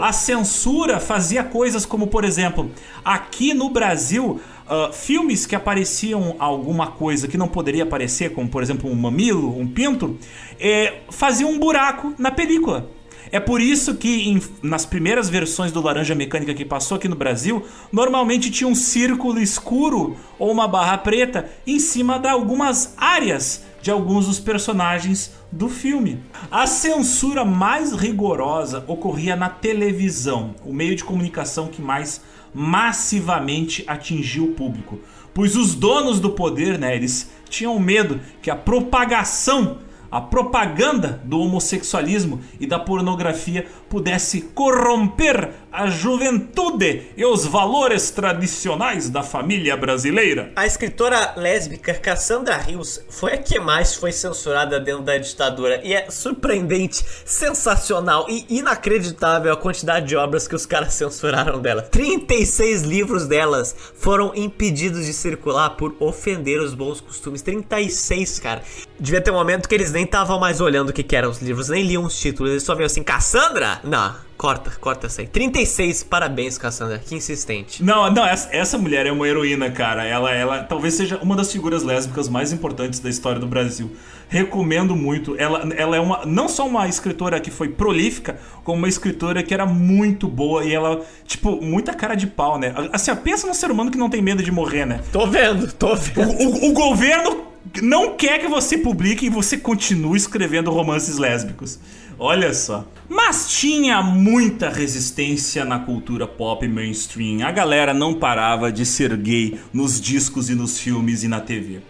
A 0.00 0.12
censura 0.12 1.00
fazia 1.00 1.42
coisas 1.42 1.84
como, 1.84 2.06
por 2.06 2.24
exemplo, 2.24 2.70
aqui 3.04 3.54
no 3.54 3.70
Brasil, 3.70 4.40
uh, 4.66 4.92
filmes 4.92 5.44
que 5.44 5.56
apareciam 5.56 6.36
alguma 6.38 6.86
coisa 6.88 7.26
que 7.26 7.36
não 7.36 7.48
poderia 7.48 7.82
aparecer, 7.82 8.32
como 8.32 8.48
por 8.48 8.62
exemplo 8.62 8.88
um 8.88 8.94
mamilo, 8.94 9.58
um 9.58 9.66
pinto, 9.66 10.16
eh, 10.60 11.00
faziam 11.10 11.50
um 11.50 11.58
buraco 11.58 12.14
na 12.18 12.30
película. 12.30 12.88
É 13.32 13.40
por 13.40 13.62
isso 13.62 13.94
que 13.94 14.28
em, 14.28 14.42
nas 14.62 14.84
primeiras 14.84 15.30
versões 15.30 15.72
do 15.72 15.80
Laranja 15.80 16.14
Mecânica 16.14 16.52
que 16.52 16.66
passou 16.66 16.98
aqui 16.98 17.08
no 17.08 17.16
Brasil, 17.16 17.64
normalmente 17.90 18.50
tinha 18.50 18.68
um 18.68 18.74
círculo 18.74 19.40
escuro 19.40 20.16
ou 20.38 20.52
uma 20.52 20.68
barra 20.68 20.98
preta 20.98 21.50
em 21.66 21.78
cima 21.78 22.18
de 22.18 22.28
algumas 22.28 22.92
áreas 22.98 23.64
de 23.80 23.90
alguns 23.90 24.26
dos 24.26 24.38
personagens 24.38 25.32
do 25.50 25.68
filme. 25.68 26.20
A 26.50 26.66
censura 26.66 27.42
mais 27.42 27.92
rigorosa 27.92 28.84
ocorria 28.86 29.34
na 29.34 29.48
televisão, 29.48 30.54
o 30.64 30.72
meio 30.72 30.94
de 30.94 31.02
comunicação 31.02 31.68
que 31.68 31.80
mais 31.80 32.20
massivamente 32.54 33.82
atingiu 33.86 34.44
o 34.44 34.52
público, 34.52 35.00
pois 35.32 35.56
os 35.56 35.74
donos 35.74 36.20
do 36.20 36.30
poder, 36.30 36.78
né, 36.78 36.94
eles 36.94 37.30
tinham 37.48 37.78
medo 37.80 38.20
que 38.42 38.50
a 38.50 38.56
propagação 38.56 39.78
a 40.12 40.20
propaganda 40.20 41.22
do 41.24 41.40
homossexualismo 41.40 42.40
e 42.60 42.66
da 42.66 42.78
pornografia 42.78 43.66
pudesse 43.92 44.40
corromper 44.54 45.50
a 45.70 45.86
juventude 45.86 47.10
e 47.14 47.26
os 47.26 47.44
valores 47.44 48.10
tradicionais 48.10 49.10
da 49.10 49.22
família 49.22 49.76
brasileira. 49.76 50.50
A 50.56 50.66
escritora 50.66 51.34
lésbica 51.36 51.92
Cassandra 51.92 52.56
Rios 52.56 53.02
foi 53.10 53.34
a 53.34 53.38
que 53.38 53.58
mais 53.58 53.94
foi 53.94 54.10
censurada 54.10 54.80
dentro 54.80 55.02
da 55.02 55.18
ditadura 55.18 55.82
e 55.84 55.92
é 55.92 56.10
surpreendente, 56.10 57.04
sensacional 57.26 58.26
e 58.30 58.46
inacreditável 58.48 59.52
a 59.52 59.56
quantidade 59.58 60.06
de 60.06 60.16
obras 60.16 60.48
que 60.48 60.54
os 60.54 60.64
caras 60.64 60.94
censuraram 60.94 61.60
dela. 61.60 61.82
36 61.82 62.82
livros 62.82 63.26
delas 63.26 63.76
foram 63.94 64.32
impedidos 64.34 65.04
de 65.04 65.12
circular 65.12 65.70
por 65.70 65.94
ofender 66.00 66.60
os 66.60 66.72
bons 66.72 66.98
costumes. 66.98 67.42
36, 67.42 68.38
cara. 68.38 68.62
Devia 68.98 69.20
ter 69.20 69.30
um 69.30 69.34
momento 69.34 69.68
que 69.68 69.74
eles 69.74 69.92
nem 69.92 70.04
estavam 70.04 70.38
mais 70.38 70.60
olhando 70.62 70.90
o 70.90 70.92
que, 70.94 71.02
que 71.02 71.16
eram 71.16 71.28
os 71.28 71.42
livros, 71.42 71.68
nem 71.68 71.82
liam 71.82 72.04
os 72.04 72.18
títulos, 72.18 72.52
eles 72.52 72.62
só 72.62 72.74
viam 72.74 72.86
assim: 72.86 73.02
Cassandra, 73.02 73.81
não, 73.84 74.14
corta, 74.36 74.72
corta 74.80 75.06
essa 75.06 75.22
aí. 75.22 75.26
36, 75.26 76.02
parabéns, 76.02 76.58
Cassandra, 76.58 76.98
que 76.98 77.14
insistente. 77.14 77.82
Não, 77.82 78.10
não, 78.10 78.26
essa, 78.26 78.48
essa 78.52 78.76
mulher 78.76 79.06
é 79.06 79.12
uma 79.12 79.28
heroína, 79.28 79.70
cara. 79.70 80.04
Ela, 80.04 80.32
ela 80.32 80.62
talvez 80.64 80.94
seja 80.94 81.18
uma 81.22 81.36
das 81.36 81.52
figuras 81.52 81.82
lésbicas 81.82 82.28
mais 82.28 82.52
importantes 82.52 82.98
da 82.98 83.08
história 83.08 83.40
do 83.40 83.46
Brasil. 83.46 83.90
Recomendo 84.28 84.96
muito. 84.96 85.36
Ela, 85.38 85.68
ela 85.76 85.96
é 85.96 86.00
uma 86.00 86.24
não 86.24 86.48
só 86.48 86.66
uma 86.66 86.88
escritora 86.88 87.38
que 87.38 87.50
foi 87.50 87.68
prolífica, 87.68 88.38
como 88.64 88.78
uma 88.78 88.88
escritora 88.88 89.42
que 89.42 89.54
era 89.54 89.66
muito 89.66 90.26
boa 90.26 90.64
e 90.64 90.74
ela, 90.74 91.04
tipo, 91.24 91.60
muita 91.60 91.94
cara 91.94 92.14
de 92.14 92.26
pau, 92.26 92.58
né? 92.58 92.74
Assim, 92.92 93.14
pensa 93.16 93.46
num 93.46 93.54
ser 93.54 93.70
humano 93.70 93.90
que 93.90 93.98
não 93.98 94.10
tem 94.10 94.22
medo 94.22 94.42
de 94.42 94.50
morrer, 94.50 94.86
né? 94.86 95.00
Tô 95.12 95.26
vendo, 95.26 95.70
tô 95.72 95.94
vendo. 95.94 96.30
O, 96.30 96.66
o, 96.66 96.70
o 96.70 96.72
governo 96.72 97.52
não 97.80 98.16
quer 98.16 98.38
que 98.40 98.48
você 98.48 98.76
publique 98.76 99.26
e 99.26 99.30
você 99.30 99.56
continue 99.56 100.16
escrevendo 100.16 100.70
romances 100.70 101.16
lésbicos. 101.16 101.78
Olha 102.18 102.52
só. 102.54 102.86
Mas 103.08 103.50
tinha 103.50 104.02
muita 104.02 104.68
resistência 104.68 105.64
na 105.64 105.78
cultura 105.78 106.26
pop 106.26 106.66
mainstream. 106.66 107.46
A 107.46 107.50
galera 107.50 107.92
não 107.92 108.14
parava 108.14 108.72
de 108.72 108.86
ser 108.86 109.16
gay 109.16 109.58
nos 109.72 110.00
discos 110.00 110.48
e 110.48 110.54
nos 110.54 110.78
filmes 110.78 111.22
e 111.22 111.28
na 111.28 111.40
TV. 111.40 111.80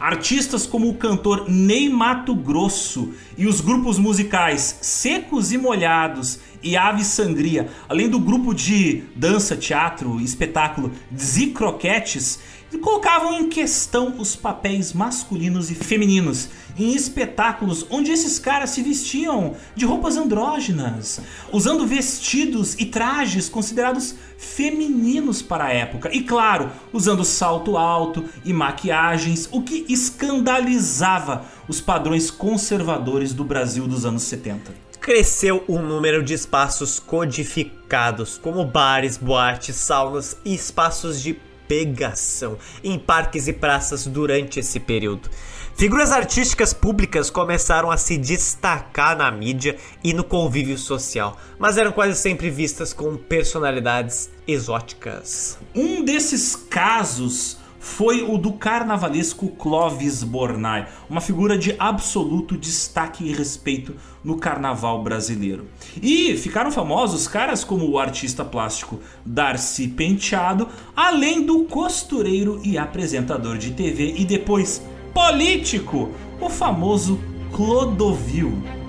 Artistas 0.00 0.66
como 0.66 0.88
o 0.88 0.94
cantor 0.94 1.48
Ney 1.48 1.88
Mato 1.88 2.34
Grosso 2.34 3.14
e 3.38 3.46
os 3.46 3.60
grupos 3.60 3.98
musicais 3.98 4.78
Secos 4.82 5.52
e 5.52 5.58
Molhados 5.58 6.40
e 6.62 6.76
Ave 6.76 7.04
Sangria, 7.04 7.68
além 7.88 8.08
do 8.08 8.18
grupo 8.18 8.52
de 8.54 9.04
dança, 9.14 9.56
teatro 9.56 10.20
espetáculo 10.20 10.90
Zicroquetes, 11.16 12.40
colocavam 12.78 13.34
em 13.34 13.48
questão 13.48 14.14
os 14.18 14.34
papéis 14.34 14.92
masculinos 14.92 15.70
e 15.70 15.74
femininos 15.74 16.48
em 16.78 16.94
espetáculos 16.94 17.86
onde 17.88 18.10
esses 18.10 18.38
caras 18.38 18.70
se 18.70 18.82
vestiam 18.82 19.54
de 19.76 19.84
roupas 19.84 20.16
andrógenas, 20.16 21.20
usando 21.52 21.86
vestidos 21.86 22.74
e 22.74 22.86
trajes 22.86 23.48
considerados 23.48 24.14
femininos 24.36 25.40
para 25.40 25.66
a 25.66 25.72
época, 25.72 26.10
e 26.12 26.22
claro, 26.22 26.70
usando 26.92 27.24
salto 27.24 27.76
alto 27.76 28.24
e 28.44 28.52
maquiagens, 28.52 29.48
o 29.52 29.62
que 29.62 29.86
escandalizava 29.88 31.44
os 31.68 31.80
padrões 31.80 32.30
conservadores 32.30 33.32
do 33.32 33.44
Brasil 33.44 33.86
dos 33.86 34.04
anos 34.04 34.22
70 34.24 34.84
cresceu 35.04 35.62
o 35.68 35.80
número 35.80 36.22
de 36.22 36.32
espaços 36.32 36.98
codificados, 36.98 38.38
como 38.38 38.64
bares, 38.64 39.18
boates, 39.18 39.76
saunas 39.76 40.34
e 40.42 40.54
espaços 40.54 41.20
de 41.20 41.38
pegação 41.68 42.58
em 42.82 42.98
parques 42.98 43.48
e 43.48 43.52
praças 43.52 44.06
durante 44.06 44.60
esse 44.60 44.80
período. 44.80 45.28
Figuras 45.76 46.12
artísticas 46.12 46.72
públicas 46.72 47.30
começaram 47.30 47.90
a 47.90 47.96
se 47.96 48.16
destacar 48.16 49.16
na 49.16 49.28
mídia 49.30 49.76
e 50.04 50.12
no 50.12 50.22
convívio 50.22 50.78
social, 50.78 51.36
mas 51.58 51.76
eram 51.76 51.90
quase 51.90 52.16
sempre 52.16 52.48
vistas 52.48 52.92
como 52.92 53.18
personalidades 53.18 54.30
exóticas. 54.46 55.58
Um 55.74 56.04
desses 56.04 56.54
casos 56.54 57.58
foi 57.84 58.22
o 58.22 58.38
do 58.38 58.54
carnavalesco 58.54 59.46
Clovis 59.48 60.24
Bornai, 60.24 60.88
uma 61.08 61.20
figura 61.20 61.58
de 61.58 61.76
absoluto 61.78 62.56
destaque 62.56 63.24
e 63.24 63.32
respeito 63.32 63.94
no 64.24 64.38
carnaval 64.38 65.02
brasileiro. 65.02 65.68
E 66.02 66.34
ficaram 66.38 66.72
famosos 66.72 67.28
caras 67.28 67.62
como 67.62 67.86
o 67.86 67.98
artista 67.98 68.42
plástico 68.42 69.00
Darcy 69.24 69.86
Penteado, 69.86 70.66
além 70.96 71.44
do 71.44 71.64
costureiro 71.64 72.58
e 72.64 72.78
apresentador 72.78 73.58
de 73.58 73.72
TV 73.72 74.14
e 74.16 74.24
depois 74.24 74.82
político, 75.12 76.10
o 76.40 76.48
famoso 76.48 77.20
Clodovil. 77.52 78.83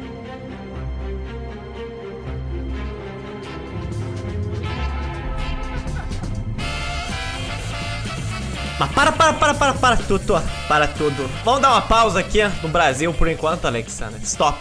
Mas 8.80 8.92
para, 8.92 9.12
para, 9.12 9.34
para, 9.34 9.54
para, 9.54 9.74
para 9.74 9.98
tudo, 9.98 10.34
para 10.68 10.88
tudo. 10.88 11.30
Vamos 11.46 11.62
dar 11.62 11.72
uma 11.72 11.82
pausa 11.82 12.20
aqui 12.20 12.40
no 12.62 12.68
Brasil 12.68 13.14
por 13.14 13.28
enquanto, 13.28 13.66
Alexander. 13.66 14.22
Stop. 14.22 14.60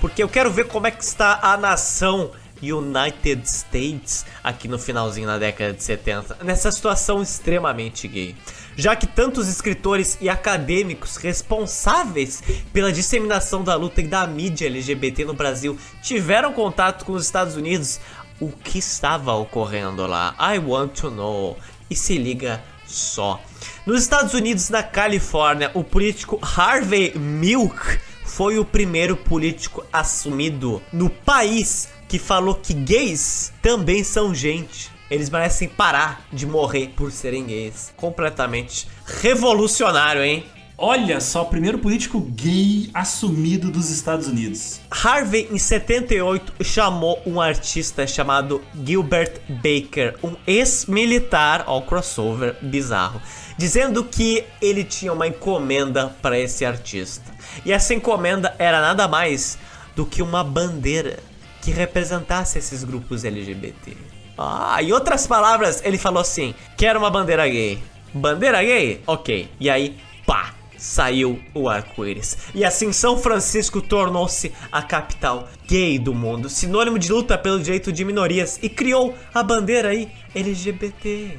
Porque 0.00 0.22
eu 0.22 0.28
quero 0.28 0.50
ver 0.50 0.66
como 0.66 0.86
é 0.86 0.90
que 0.90 1.04
está 1.04 1.38
a 1.42 1.58
nação 1.58 2.30
United 2.62 3.46
States 3.46 4.24
aqui 4.42 4.68
no 4.68 4.78
finalzinho 4.78 5.26
da 5.26 5.38
década 5.38 5.72
de 5.72 5.82
70, 5.82 6.38
nessa 6.42 6.70
situação 6.70 7.22
extremamente 7.22 8.06
gay. 8.06 8.34
Já 8.76 8.94
que 8.96 9.06
tantos 9.06 9.48
escritores 9.48 10.16
e 10.20 10.28
acadêmicos 10.28 11.16
responsáveis 11.16 12.42
pela 12.72 12.92
disseminação 12.92 13.62
da 13.62 13.74
luta 13.74 14.00
e 14.00 14.06
da 14.06 14.26
mídia 14.26 14.66
LGBT 14.66 15.24
no 15.24 15.34
Brasil 15.34 15.78
tiveram 16.02 16.52
contato 16.52 17.04
com 17.04 17.12
os 17.12 17.24
Estados 17.24 17.56
Unidos, 17.56 18.00
o 18.40 18.50
que 18.50 18.78
estava 18.78 19.34
ocorrendo 19.34 20.06
lá? 20.06 20.34
I 20.38 20.58
want 20.58 21.00
to 21.00 21.10
know. 21.10 21.58
E 21.90 21.96
se 21.96 22.16
liga 22.16 22.62
só. 22.86 23.40
Nos 23.86 24.02
Estados 24.02 24.34
Unidos, 24.34 24.68
na 24.68 24.82
Califórnia, 24.82 25.70
o 25.74 25.82
político 25.82 26.38
Harvey 26.42 27.12
Milk 27.16 27.98
foi 28.24 28.58
o 28.58 28.64
primeiro 28.64 29.16
político 29.16 29.84
assumido 29.92 30.82
no 30.92 31.10
país 31.10 31.88
que 32.08 32.18
falou 32.18 32.54
que 32.54 32.72
gays 32.72 33.52
também 33.62 34.04
são 34.04 34.34
gente. 34.34 34.90
Eles 35.10 35.28
merecem 35.28 35.68
parar 35.68 36.24
de 36.32 36.46
morrer 36.46 36.92
por 36.96 37.10
serem 37.10 37.44
gays. 37.44 37.92
Completamente 37.96 38.86
revolucionário, 39.04 40.22
hein? 40.22 40.44
Olha 40.82 41.20
só, 41.20 41.44
primeiro 41.44 41.78
político 41.78 42.18
gay 42.20 42.88
assumido 42.94 43.70
dos 43.70 43.90
Estados 43.90 44.26
Unidos. 44.26 44.80
Harvey, 44.90 45.46
em 45.52 45.58
78, 45.58 46.64
chamou 46.64 47.20
um 47.26 47.38
artista 47.38 48.06
chamado 48.06 48.62
Gilbert 48.82 49.42
Baker, 49.46 50.16
um 50.24 50.34
ex-militar, 50.46 51.64
ao 51.66 51.82
crossover 51.82 52.56
bizarro, 52.62 53.20
dizendo 53.58 54.02
que 54.02 54.42
ele 54.62 54.82
tinha 54.82 55.12
uma 55.12 55.28
encomenda 55.28 56.16
para 56.22 56.38
esse 56.38 56.64
artista. 56.64 57.30
E 57.62 57.72
essa 57.72 57.92
encomenda 57.92 58.56
era 58.58 58.80
nada 58.80 59.06
mais 59.06 59.58
do 59.94 60.06
que 60.06 60.22
uma 60.22 60.42
bandeira 60.42 61.18
que 61.60 61.70
representasse 61.70 62.58
esses 62.58 62.84
grupos 62.84 63.22
LGBT. 63.22 63.98
Ah, 64.38 64.78
em 64.82 64.92
outras 64.92 65.26
palavras, 65.26 65.82
ele 65.84 65.98
falou 65.98 66.22
assim: 66.22 66.54
quero 66.78 66.98
uma 66.98 67.10
bandeira 67.10 67.46
gay. 67.46 67.82
Bandeira 68.14 68.62
gay? 68.64 69.02
Ok. 69.06 69.50
E 69.60 69.68
aí, 69.68 69.98
pá, 70.26 70.54
saiu 70.80 71.38
o 71.52 71.68
arco-íris. 71.68 72.38
E 72.54 72.64
assim 72.64 72.90
São 72.90 73.18
Francisco 73.18 73.82
tornou-se 73.82 74.50
a 74.72 74.82
capital 74.82 75.48
gay 75.68 75.98
do 75.98 76.14
mundo, 76.14 76.48
sinônimo 76.48 76.98
de 76.98 77.12
luta 77.12 77.36
pelo 77.36 77.60
direito 77.60 77.92
de 77.92 78.04
minorias 78.04 78.58
e 78.62 78.68
criou 78.68 79.14
a 79.32 79.42
bandeira 79.42 79.90
aí 79.90 80.08
LGBT. 80.34 81.38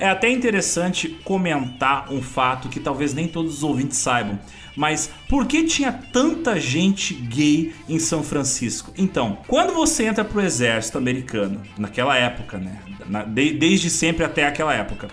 É 0.00 0.08
até 0.08 0.30
interessante 0.30 1.08
comentar 1.24 2.12
um 2.12 2.22
fato 2.22 2.68
que 2.68 2.80
talvez 2.80 3.12
nem 3.12 3.28
todos 3.28 3.58
os 3.58 3.62
ouvintes 3.62 3.98
saibam. 3.98 4.38
Mas 4.76 5.10
por 5.28 5.46
que 5.46 5.64
tinha 5.64 5.92
tanta 5.92 6.58
gente 6.58 7.12
gay 7.12 7.74
em 7.88 7.98
São 7.98 8.22
Francisco? 8.22 8.92
Então, 8.96 9.38
quando 9.48 9.74
você 9.74 10.04
entra 10.04 10.24
pro 10.24 10.40
exército 10.40 10.96
americano, 10.96 11.60
naquela 11.76 12.16
época, 12.16 12.58
né? 12.58 12.80
desde 13.58 13.90
sempre 13.90 14.24
até 14.24 14.46
aquela 14.46 14.74
época, 14.74 15.08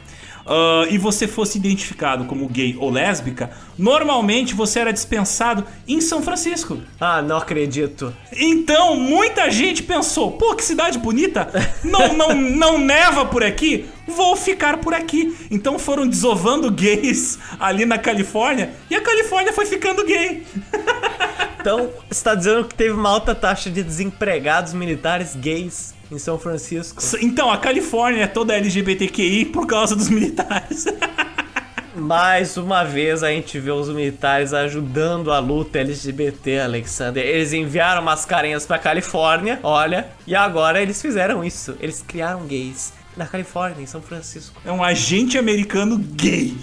uh, 0.46 0.88
e 0.90 0.98
você 0.98 1.28
fosse 1.28 1.58
identificado 1.58 2.26
como 2.26 2.48
gay 2.48 2.76
ou 2.80 2.90
lésbica, 2.90 3.52
normalmente 3.78 4.54
você 4.54 4.80
era 4.80 4.94
dispensado 4.94 5.66
em 5.88 6.00
São 6.00 6.22
Francisco. 6.22 6.80
Ah, 7.00 7.22
não 7.22 7.38
acredito. 7.38 8.16
Então, 8.32 8.96
muita 8.96 9.50
gente 9.50 9.84
pensou: 9.84 10.32
pô, 10.32 10.56
que 10.56 10.64
cidade 10.64 10.98
bonita, 11.00 11.50
não, 11.84 12.14
não, 12.14 12.34
não 12.34 12.78
neva 12.78 13.26
por 13.26 13.44
aqui, 13.44 13.86
vou 14.08 14.36
ficar 14.36 14.78
por 14.78 14.94
aqui. 14.94 15.36
Então 15.50 15.80
foram 15.80 16.08
desovando 16.08 16.72
gays 16.72 17.40
ali 17.60 17.86
na 17.86 17.98
Califórnia 17.98 18.72
e 18.90 18.96
a 18.96 19.02
Califórnia 19.02 19.54
foi 19.54 19.66
ficando 19.66 20.06
gay. 20.06 20.44
Então, 21.60 21.90
está 22.12 22.36
dizendo 22.36 22.66
que 22.66 22.76
teve 22.76 22.92
uma 22.92 23.10
alta 23.10 23.34
taxa 23.34 23.72
de 23.72 23.82
desempregados 23.82 24.72
militares 24.72 25.36
gays 25.36 25.95
em 26.12 26.20
São 26.20 26.38
Francisco. 26.38 27.02
Então, 27.22 27.52
a 27.52 27.58
Califórnia 27.58 28.24
é 28.24 28.28
toda 28.28 28.56
LGBTQI 28.56 29.46
por 29.46 29.66
causa 29.68 29.96
dos 29.96 30.10
militares. 30.10 30.86
Mais 31.96 32.58
uma 32.58 32.84
vez 32.84 33.24
a 33.24 33.30
gente 33.30 33.58
vê 33.58 33.72
os 33.72 33.88
militares 33.88 34.54
ajudando 34.54 35.32
a 35.32 35.40
luta 35.40 35.80
LGBT, 35.80 36.60
Alexander. 36.60 37.26
Eles 37.26 37.54
enviaram 37.54 38.02
mascarinhas 38.02 38.66
pra 38.66 38.78
Califórnia, 38.78 39.60
olha, 39.64 40.10
e 40.28 40.36
agora 40.36 40.82
eles 40.82 41.02
fizeram 41.02 41.42
isso. 41.42 41.78
Eles 41.80 42.04
criaram 42.06 42.46
gays 42.46 42.92
na 43.16 43.26
Califórnia, 43.26 43.82
em 43.82 43.86
São 43.86 44.02
Francisco. 44.02 44.62
É 44.66 44.72
um 44.74 44.84
agente 44.84 45.38
americano 45.38 45.98
gay. 45.98 46.58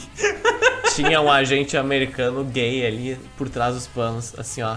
Tinha 0.94 1.18
um 1.22 1.32
agente 1.32 1.78
americano 1.78 2.44
gay 2.44 2.86
ali 2.86 3.18
por 3.38 3.48
trás 3.48 3.74
dos 3.74 3.86
panos, 3.86 4.34
assim, 4.38 4.60
ó 4.60 4.76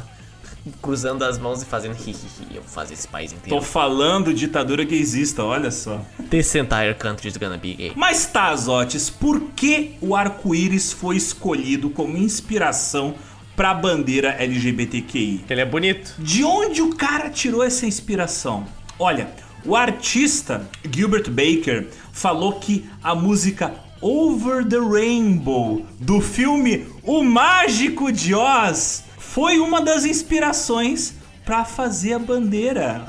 cruzando 0.82 1.24
as 1.24 1.38
mãos 1.38 1.62
e 1.62 1.66
fazendo 1.66 1.96
hihihi, 1.96 2.56
eu 2.56 2.62
vou 2.62 2.72
fazer 2.72 2.94
esse 2.94 3.08
país 3.08 3.32
inteiro. 3.32 3.58
Tô 3.58 3.62
falando 3.62 4.34
ditadura 4.34 4.86
que 4.86 4.96
exista, 4.96 5.44
olha 5.44 5.72
só. 5.72 6.02
This 6.30 6.56
entire 6.56 6.94
country 6.96 7.30
is 7.30 7.38
gonna 7.38 7.58
be 7.58 7.74
gay. 7.74 7.92
Mas 7.96 8.26
tá, 8.26 8.56
Zotes, 8.56 9.10
por 9.10 9.42
que 9.56 9.96
o 10.02 10.16
arco-íris 10.16 10.92
foi 10.92 11.16
escolhido 11.18 11.90
como 11.90 12.18
inspiração 12.18 13.16
pra 13.56 13.74
bandeira 13.74 14.30
LGBTQI? 14.40 15.46
Ele 15.50 15.62
é 15.62 15.66
bonito. 15.66 16.16
De 16.20 16.44
onde 16.44 16.82
o 16.82 16.96
cara 16.96 17.30
tirou 17.30 17.64
essa 17.64 17.86
inspiração? 17.86 18.66
Olha, 18.98 19.30
o 19.64 19.76
artista 19.76 20.68
Gilbert 20.92 21.30
Baker 21.30 21.88
falou 22.12 22.54
que 22.54 22.90
a 23.04 23.16
música 23.16 23.74
Over 24.02 24.68
the 24.68 24.78
Rainbow 24.78 25.86
do 26.00 26.20
filme 26.22 26.86
O 27.02 27.24
Mágico 27.24 28.12
de 28.12 28.36
Oz 28.36 29.05
foi 29.36 29.60
uma 29.60 29.82
das 29.82 30.06
inspirações 30.06 31.14
para 31.44 31.66
fazer 31.66 32.14
a 32.14 32.20
bandeira. 32.20 33.06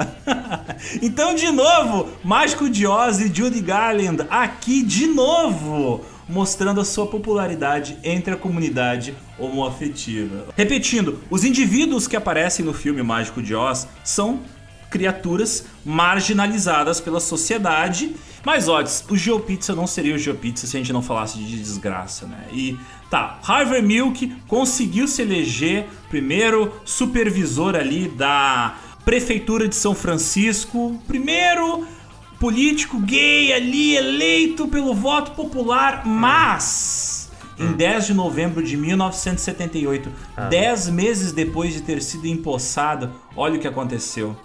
então, 1.01 1.37
de 1.37 1.53
novo, 1.53 2.09
Mágico 2.25 2.69
de 2.69 2.85
Oz 2.85 3.21
e 3.21 3.33
Judy 3.33 3.61
Garland 3.61 4.27
aqui 4.29 4.83
de 4.83 5.07
novo, 5.07 6.05
mostrando 6.29 6.81
a 6.81 6.85
sua 6.85 7.07
popularidade 7.07 7.97
entre 8.03 8.35
a 8.35 8.37
comunidade 8.37 9.15
homoafetiva. 9.39 10.49
Repetindo, 10.57 11.23
os 11.31 11.45
indivíduos 11.45 12.09
que 12.09 12.17
aparecem 12.17 12.65
no 12.65 12.75
filme 12.75 13.05
Mágico 13.05 13.41
de 13.41 13.55
Oz 13.55 13.87
são 14.03 14.41
criaturas 14.91 15.67
marginalizadas 15.85 17.01
pela 17.01 17.21
sociedade. 17.21 18.17
Mas, 18.45 18.69
odds, 18.69 19.05
o 19.09 19.17
GeoPizza 19.17 19.75
não 19.77 19.87
seria 19.87 20.15
o 20.15 20.19
GeoPizza 20.19 20.67
se 20.67 20.77
a 20.77 20.81
gente 20.81 20.93
não 20.93 21.03
falasse 21.03 21.39
de 21.39 21.57
desgraça, 21.57 22.27
né? 22.27 22.47
E 22.53 22.77
tá, 23.11 23.39
Harvey 23.47 23.83
Milk 23.83 24.35
conseguiu 24.47 25.07
se 25.07 25.23
eleger 25.23 25.87
primeiro 26.09 26.73
supervisor 26.85 27.75
ali 27.75 28.09
da 28.09 28.77
prefeitura 29.05 29.69
de 29.69 29.77
São 29.77 29.95
Francisco, 29.95 31.01
primeiro 31.07 31.87
político 32.39 32.99
gay 32.99 33.53
ali 33.53 33.97
eleito 33.97 34.69
pelo 34.69 34.95
voto 34.95 35.33
popular, 35.33 36.05
mas 36.05 37.31
em 37.59 37.73
10 37.73 38.09
de 38.09 38.15
novembro 38.15 38.63
de 38.63 38.77
1978, 38.77 40.13
ah. 40.37 40.49
10 40.49 40.91
meses 40.91 41.33
depois 41.33 41.73
de 41.73 41.83
ter 41.83 42.03
sido 42.03 42.27
empossado, 42.27 43.13
olha 43.35 43.57
o 43.57 43.59
que 43.59 43.69
aconteceu. 43.69 44.37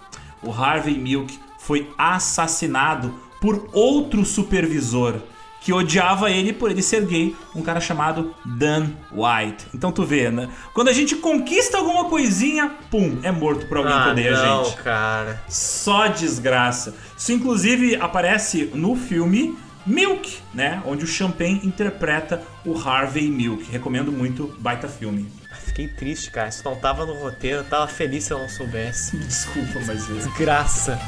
O 0.42 0.50
Harvey 0.50 0.98
Milk 0.98 1.38
foi 1.58 1.90
assassinado 1.98 3.14
por 3.40 3.68
outro 3.72 4.24
supervisor 4.24 5.20
que 5.62 5.72
odiava 5.72 6.30
ele 6.30 6.52
por 6.52 6.70
ele 6.70 6.82
ser 6.82 7.06
gay, 7.06 7.36
um 7.54 7.62
cara 7.62 7.80
chamado 7.80 8.34
Dan 8.44 8.88
White. 9.12 9.66
Então 9.74 9.92
tu 9.92 10.04
vê, 10.04 10.30
né? 10.30 10.48
Quando 10.74 10.88
a 10.88 10.92
gente 10.92 11.16
conquista 11.16 11.78
alguma 11.78 12.06
coisinha, 12.06 12.72
pum, 12.90 13.18
é 13.22 13.30
morto 13.30 13.66
por 13.66 13.78
alguém 13.78 13.92
ah, 13.92 14.04
que 14.04 14.10
odeia 14.10 14.32
não, 14.32 14.60
a 14.60 14.64
gente. 14.64 14.76
cara. 14.78 15.42
Só 15.48 16.08
desgraça. 16.08 16.94
Isso 17.16 17.32
inclusive 17.32 17.96
aparece 17.96 18.70
no 18.74 18.96
filme 18.96 19.56
Milk, 19.86 20.38
né? 20.52 20.82
Onde 20.86 21.04
o 21.04 21.08
Champagne 21.08 21.60
interpreta 21.64 22.42
o 22.64 22.76
Harvey 22.76 23.28
Milk. 23.28 23.70
Recomendo 23.70 24.12
muito, 24.12 24.54
baita 24.58 24.88
filme. 24.88 25.30
Fiquei 25.64 25.88
triste, 25.88 26.30
cara. 26.30 26.48
Isso 26.48 26.62
não 26.64 26.76
tava 26.76 27.06
no 27.06 27.14
roteiro, 27.14 27.58
eu 27.58 27.64
tava 27.64 27.86
feliz 27.86 28.24
se 28.24 28.32
eu 28.32 28.38
não 28.38 28.48
soubesse. 28.48 29.16
Desculpa, 29.26 29.80
mas. 29.86 30.08
É. 30.10 30.14
Desgraça. 30.14 31.00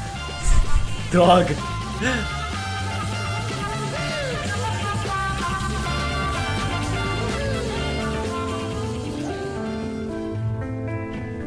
Droga. 1.11 1.55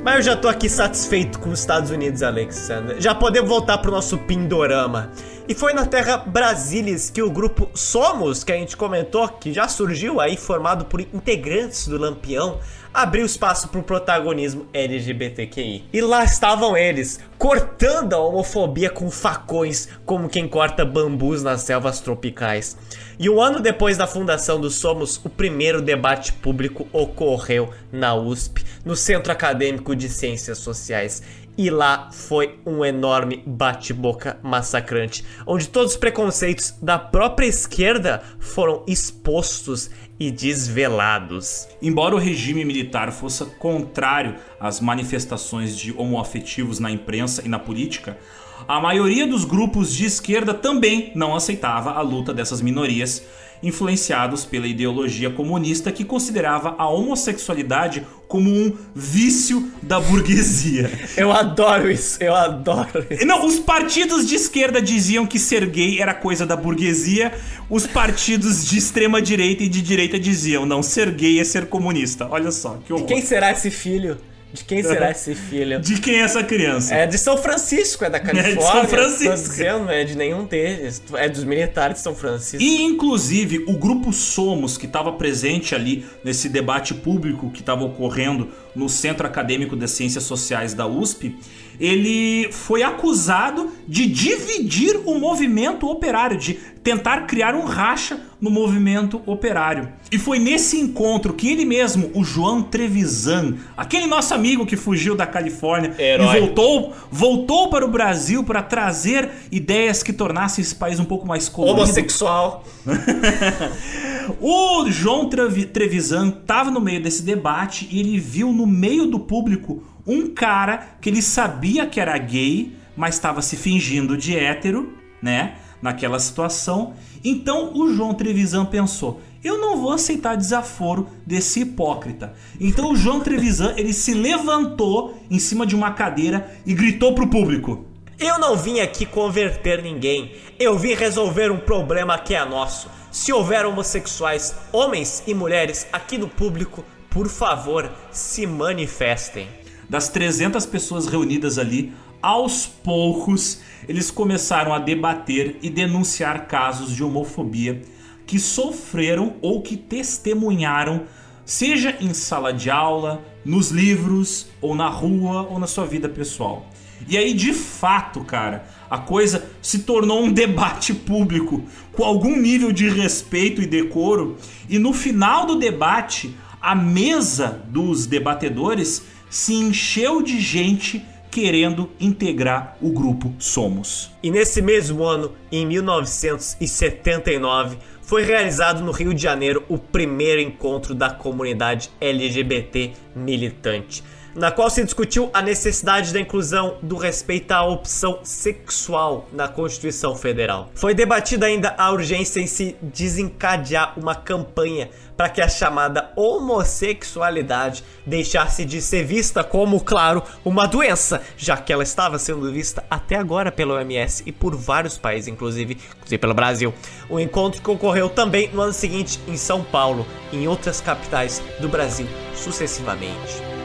Mas 0.08 0.26
eu 0.26 0.32
já 0.32 0.36
tô 0.40 0.48
aqui 0.48 0.70
satisfeito 0.70 1.38
com 1.38 1.50
os 1.50 1.60
Estados 1.60 1.90
Unidos, 1.90 2.22
Alexander. 2.22 2.98
Já 2.98 3.14
podemos 3.14 3.46
voltar 3.46 3.76
pro 3.76 3.90
nosso 3.90 4.16
Pindorama. 4.16 5.12
E 5.46 5.54
foi 5.54 5.74
na 5.74 5.84
terra 5.84 6.16
Brasilis 6.16 7.10
que 7.10 7.20
o 7.20 7.30
grupo 7.30 7.70
Somos, 7.74 8.42
que 8.42 8.50
a 8.50 8.54
gente 8.54 8.74
comentou, 8.74 9.28
que 9.28 9.52
já 9.52 9.68
surgiu 9.68 10.18
aí 10.18 10.34
formado 10.34 10.86
por 10.86 11.02
integrantes 11.02 11.86
do 11.88 11.98
Lampião, 11.98 12.58
abriu 12.92 13.24
espaço 13.24 13.68
para 13.68 13.80
o 13.80 13.82
protagonismo 13.82 14.66
LGBTQI. 14.72 15.84
E 15.92 16.00
lá 16.00 16.24
estavam 16.24 16.76
eles, 16.76 17.20
cortando 17.38 18.14
a 18.14 18.18
homofobia 18.18 18.90
com 18.90 19.10
facões, 19.10 19.88
como 20.04 20.28
quem 20.28 20.48
corta 20.48 20.84
bambus 20.84 21.42
nas 21.42 21.62
selvas 21.62 22.00
tropicais. 22.00 22.76
E 23.18 23.28
um 23.28 23.40
ano 23.40 23.60
depois 23.60 23.96
da 23.96 24.06
fundação 24.06 24.60
do 24.60 24.70
Somos, 24.70 25.20
o 25.24 25.28
primeiro 25.28 25.82
debate 25.82 26.32
público 26.32 26.86
ocorreu 26.92 27.70
na 27.90 28.14
USP, 28.14 28.64
no 28.84 28.94
Centro 28.94 29.32
Acadêmico 29.32 29.94
de 29.96 30.08
Ciências 30.08 30.58
Sociais. 30.58 31.22
E 31.56 31.70
lá 31.70 32.10
foi 32.12 32.56
um 32.64 32.84
enorme 32.84 33.42
bate-boca 33.44 34.38
massacrante, 34.44 35.24
onde 35.44 35.68
todos 35.68 35.94
os 35.94 35.98
preconceitos 35.98 36.72
da 36.80 36.96
própria 36.96 37.46
esquerda 37.46 38.22
foram 38.38 38.84
expostos 38.86 39.90
e 40.18 40.30
desvelados. 40.30 41.68
Embora 41.80 42.14
o 42.14 42.18
regime 42.18 42.64
militar 42.64 43.12
fosse 43.12 43.44
contrário 43.58 44.36
às 44.58 44.80
manifestações 44.80 45.76
de 45.76 45.92
homoafetivos 45.92 46.78
na 46.78 46.90
imprensa 46.90 47.42
e 47.44 47.48
na 47.48 47.58
política, 47.58 48.18
a 48.66 48.80
maioria 48.80 49.26
dos 49.26 49.44
grupos 49.44 49.94
de 49.94 50.04
esquerda 50.04 50.52
também 50.52 51.12
não 51.14 51.34
aceitava 51.34 51.92
a 51.92 52.00
luta 52.00 52.34
dessas 52.34 52.60
minorias 52.60 53.22
influenciados 53.62 54.44
pela 54.44 54.66
ideologia 54.66 55.30
comunista 55.30 55.92
que 55.92 56.04
considerava 56.04 56.74
a 56.78 56.88
homossexualidade 56.88 58.06
como 58.26 58.50
um 58.50 58.76
vício 58.94 59.70
da 59.82 59.98
burguesia. 59.98 60.90
Eu 61.16 61.32
adoro 61.32 61.90
isso, 61.90 62.22
eu 62.22 62.34
adoro 62.34 63.04
isso. 63.10 63.26
Não, 63.26 63.46
os 63.46 63.58
partidos 63.58 64.26
de 64.26 64.34
esquerda 64.34 64.80
diziam 64.80 65.26
que 65.26 65.38
ser 65.38 65.66
gay 65.66 66.00
era 66.00 66.12
coisa 66.14 66.44
da 66.44 66.54
burguesia, 66.54 67.32
os 67.70 67.86
partidos 67.86 68.64
de 68.66 68.78
extrema 68.78 69.20
direita 69.20 69.64
e 69.64 69.68
de 69.68 69.80
direita 69.80 70.18
diziam, 70.18 70.66
não, 70.66 70.82
ser 70.82 71.10
gay 71.10 71.40
é 71.40 71.44
ser 71.44 71.66
comunista. 71.66 72.28
Olha 72.30 72.50
só, 72.50 72.78
que 72.84 72.92
horror. 72.92 73.06
Quem 73.06 73.22
será 73.22 73.50
esse 73.50 73.70
filho? 73.70 74.18
De 74.52 74.64
quem 74.64 74.82
será 74.82 75.10
esse 75.10 75.34
filho? 75.34 75.78
De 75.80 76.00
quem 76.00 76.16
é 76.16 76.20
essa 76.20 76.42
criança? 76.42 76.94
É 76.94 77.06
de 77.06 77.18
São 77.18 77.36
Francisco, 77.36 78.04
é 78.04 78.10
da 78.10 78.18
Califórnia. 78.18 78.48
É 78.48 78.54
de 78.56 78.62
São 78.62 78.88
Francisco. 78.88 79.50
Dizendo, 79.50 79.84
não 79.84 79.90
é 79.90 80.04
de 80.04 80.16
nenhum 80.16 80.44
deles. 80.44 81.02
É 81.14 81.28
dos 81.28 81.44
militares 81.44 81.98
de 81.98 82.02
São 82.02 82.14
Francisco. 82.14 82.62
E, 82.62 82.82
inclusive, 82.82 83.64
o 83.68 83.76
grupo 83.76 84.12
Somos, 84.12 84.78
que 84.78 84.86
estava 84.86 85.12
presente 85.12 85.74
ali 85.74 86.06
nesse 86.24 86.48
debate 86.48 86.94
público 86.94 87.50
que 87.50 87.60
estava 87.60 87.84
ocorrendo 87.84 88.48
no 88.74 88.88
Centro 88.88 89.26
Acadêmico 89.26 89.76
das 89.76 89.90
Ciências 89.90 90.24
Sociais 90.24 90.72
da 90.72 90.86
USP, 90.86 91.36
ele 91.80 92.50
foi 92.52 92.82
acusado 92.82 93.70
de 93.86 94.06
dividir 94.06 95.00
o 95.04 95.18
movimento 95.18 95.88
operário, 95.88 96.36
de 96.36 96.54
tentar 96.82 97.26
criar 97.26 97.54
um 97.54 97.64
racha 97.64 98.20
no 98.40 98.50
movimento 98.50 99.20
operário. 99.26 99.88
E 100.10 100.18
foi 100.18 100.38
nesse 100.38 100.78
encontro 100.78 101.34
que 101.34 101.50
ele 101.50 101.64
mesmo, 101.64 102.10
o 102.14 102.24
João 102.24 102.62
Trevisan, 102.62 103.56
aquele 103.76 104.06
nosso 104.06 104.32
amigo 104.32 104.64
que 104.64 104.76
fugiu 104.76 105.14
da 105.14 105.26
Califórnia 105.26 105.94
Herói. 105.98 106.36
e 106.36 106.40
voltou, 106.40 106.92
voltou 107.10 107.68
para 107.68 107.84
o 107.84 107.88
Brasil 107.88 108.42
para 108.44 108.62
trazer 108.62 109.28
ideias 109.50 110.02
que 110.02 110.12
tornassem 110.12 110.62
esse 110.62 110.74
país 110.74 110.98
um 110.98 111.04
pouco 111.04 111.26
mais 111.26 111.48
colorido. 111.48 111.82
Homossexual. 111.82 112.64
o 114.40 114.90
João 114.90 115.28
Trevisan 115.28 116.28
estava 116.28 116.70
no 116.70 116.80
meio 116.80 117.02
desse 117.02 117.22
debate 117.22 117.88
e 117.90 118.00
ele 118.00 118.18
viu 118.18 118.52
no 118.52 118.66
meio 118.66 119.06
do 119.06 119.18
público 119.18 119.82
um 120.08 120.28
cara 120.28 120.96
que 121.00 121.10
ele 121.10 121.20
sabia 121.20 121.86
que 121.86 122.00
era 122.00 122.16
gay, 122.16 122.74
mas 122.96 123.14
estava 123.14 123.42
se 123.42 123.56
fingindo 123.56 124.16
de 124.16 124.36
hétero, 124.36 124.94
né? 125.22 125.56
Naquela 125.80 126.18
situação. 126.18 126.94
Então 127.22 127.72
o 127.74 127.92
João 127.94 128.14
Trevisan 128.14 128.64
pensou: 128.64 129.20
eu 129.44 129.58
não 129.58 129.76
vou 129.76 129.92
aceitar 129.92 130.36
desaforo 130.36 131.08
desse 131.24 131.60
hipócrita. 131.60 132.34
Então 132.60 132.90
o 132.90 132.96
João 132.96 133.20
Trevisan 133.20 133.74
ele 133.76 133.92
se 133.92 134.12
levantou 134.12 135.16
em 135.30 135.38
cima 135.38 135.64
de 135.64 135.76
uma 135.76 135.92
cadeira 135.92 136.50
e 136.66 136.74
gritou 136.74 137.14
pro 137.14 137.28
público: 137.28 137.84
Eu 138.18 138.38
não 138.38 138.56
vim 138.56 138.80
aqui 138.80 139.06
converter 139.06 139.80
ninguém. 139.80 140.32
Eu 140.58 140.76
vim 140.76 140.94
resolver 140.94 141.52
um 141.52 141.58
problema 141.58 142.18
que 142.18 142.34
é 142.34 142.44
nosso. 142.44 142.90
Se 143.12 143.32
houver 143.32 143.64
homossexuais, 143.64 144.54
homens 144.72 145.22
e 145.26 145.34
mulheres 145.34 145.86
aqui 145.92 146.18
no 146.18 146.28
público, 146.28 146.84
por 147.08 147.28
favor, 147.28 147.90
se 148.10 148.46
manifestem 148.46 149.48
das 149.88 150.08
300 150.08 150.66
pessoas 150.66 151.06
reunidas 151.06 151.58
ali, 151.58 151.92
aos 152.20 152.66
poucos 152.66 153.60
eles 153.88 154.10
começaram 154.10 154.74
a 154.74 154.78
debater 154.78 155.56
e 155.62 155.70
denunciar 155.70 156.46
casos 156.46 156.94
de 156.94 157.02
homofobia 157.02 157.82
que 158.26 158.38
sofreram 158.38 159.36
ou 159.40 159.62
que 159.62 159.74
testemunharam, 159.76 161.04
seja 161.46 161.96
em 161.98 162.12
sala 162.12 162.52
de 162.52 162.70
aula, 162.70 163.24
nos 163.42 163.70
livros, 163.70 164.48
ou 164.60 164.74
na 164.74 164.88
rua, 164.88 165.48
ou 165.48 165.58
na 165.58 165.66
sua 165.66 165.86
vida 165.86 166.10
pessoal. 166.10 166.68
E 167.08 167.16
aí, 167.16 167.32
de 167.32 167.54
fato, 167.54 168.20
cara, 168.20 168.66
a 168.90 168.98
coisa 168.98 169.48
se 169.62 169.78
tornou 169.78 170.22
um 170.22 170.30
debate 170.30 170.92
público 170.92 171.64
com 171.92 172.04
algum 172.04 172.36
nível 172.36 172.70
de 172.70 172.90
respeito 172.90 173.62
e 173.62 173.66
decoro, 173.66 174.36
e 174.68 174.78
no 174.78 174.92
final 174.92 175.46
do 175.46 175.56
debate, 175.56 176.36
a 176.60 176.74
mesa 176.74 177.62
dos 177.68 178.04
debatedores 178.04 179.04
se 179.30 179.54
encheu 179.54 180.20
de 180.22 180.40
gente 180.40 181.04
querendo 181.30 181.90
integrar 182.00 182.76
o 182.80 182.90
grupo 182.90 183.34
Somos. 183.38 184.10
E 184.22 184.30
nesse 184.30 184.62
mesmo 184.62 185.04
ano, 185.04 185.34
em 185.52 185.66
1979, 185.66 187.76
foi 188.02 188.22
realizado 188.22 188.82
no 188.82 188.90
Rio 188.90 189.12
de 189.12 189.22
Janeiro 189.22 189.62
o 189.68 189.76
primeiro 189.76 190.40
encontro 190.40 190.94
da 190.94 191.10
comunidade 191.10 191.90
LGBT 192.00 192.92
militante. 193.14 194.02
na 194.34 194.50
qual 194.52 194.70
se 194.70 194.84
discutiu 194.84 195.30
a 195.32 195.42
necessidade 195.42 196.12
da 196.12 196.20
inclusão 196.20 196.76
do 196.80 196.96
respeito 196.96 197.50
à 197.50 197.64
opção 197.64 198.20
sexual 198.22 199.26
na 199.32 199.48
Constituição 199.48 200.14
Federal. 200.14 200.70
Foi 200.74 200.94
debatida 200.94 201.46
ainda 201.46 201.74
a 201.76 201.90
urgência 201.90 202.38
em 202.38 202.46
se 202.46 202.76
desencadear 202.80 203.98
uma 203.98 204.14
campanha 204.14 204.90
para 205.18 205.28
que 205.28 205.40
a 205.40 205.48
chamada 205.48 206.12
homossexualidade 206.14 207.82
deixasse 208.06 208.64
de 208.64 208.80
ser 208.80 209.04
vista 209.04 209.42
como, 209.42 209.80
claro, 209.80 210.22
uma 210.44 210.68
doença, 210.68 211.20
já 211.36 211.56
que 211.56 211.72
ela 211.72 211.82
estava 211.82 212.20
sendo 212.20 212.52
vista 212.52 212.84
até 212.88 213.16
agora 213.16 213.50
pela 213.50 213.74
OMS 213.74 214.22
e 214.24 214.30
por 214.30 214.54
vários 214.54 214.96
países, 214.96 215.26
inclusive, 215.26 215.76
inclusive 215.96 216.18
pelo 216.18 216.34
Brasil. 216.34 216.72
O 217.10 217.18
encontro 217.18 217.60
que 217.60 217.68
ocorreu 217.68 218.08
também 218.08 218.48
no 218.52 218.62
ano 218.62 218.72
seguinte 218.72 219.18
em 219.26 219.36
São 219.36 219.64
Paulo 219.64 220.06
e 220.30 220.36
em 220.36 220.46
outras 220.46 220.80
capitais 220.80 221.42
do 221.58 221.68
Brasil 221.68 222.06
sucessivamente. 222.36 223.57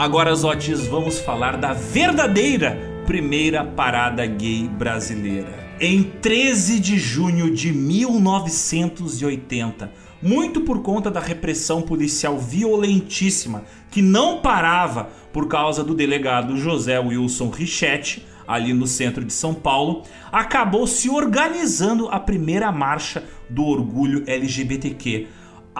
Agora, 0.00 0.34
Zotes, 0.34 0.86
vamos 0.86 1.18
falar 1.18 1.58
da 1.58 1.74
verdadeira 1.74 3.02
primeira 3.04 3.62
parada 3.62 4.24
gay 4.24 4.66
brasileira. 4.66 5.76
Em 5.78 6.02
13 6.02 6.80
de 6.80 6.98
junho 6.98 7.50
de 7.50 7.70
1980, 7.70 9.92
muito 10.22 10.62
por 10.62 10.80
conta 10.80 11.10
da 11.10 11.20
repressão 11.20 11.82
policial 11.82 12.38
violentíssima 12.38 13.64
que 13.90 14.00
não 14.00 14.40
parava 14.40 15.10
por 15.34 15.48
causa 15.48 15.84
do 15.84 15.94
delegado 15.94 16.56
José 16.56 16.98
Wilson 16.98 17.50
Richetti, 17.50 18.26
ali 18.48 18.72
no 18.72 18.86
centro 18.86 19.22
de 19.22 19.34
São 19.34 19.52
Paulo, 19.52 20.04
acabou 20.32 20.86
se 20.86 21.10
organizando 21.10 22.08
a 22.08 22.18
primeira 22.18 22.72
marcha 22.72 23.22
do 23.50 23.66
orgulho 23.66 24.24
LGBTQ 24.26 25.26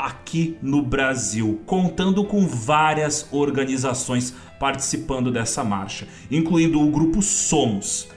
aqui 0.06 0.56
no 0.62 0.82
Brasil, 0.82 1.60
contando 1.66 2.24
com 2.24 2.46
várias 2.46 3.26
organizações 3.30 4.34
participando 4.58 5.30
dessa 5.30 5.64
marcha, 5.64 6.06
incluindo 6.30 6.80
o 6.80 6.90
grupo 6.90 7.22
Somos. 7.22 8.08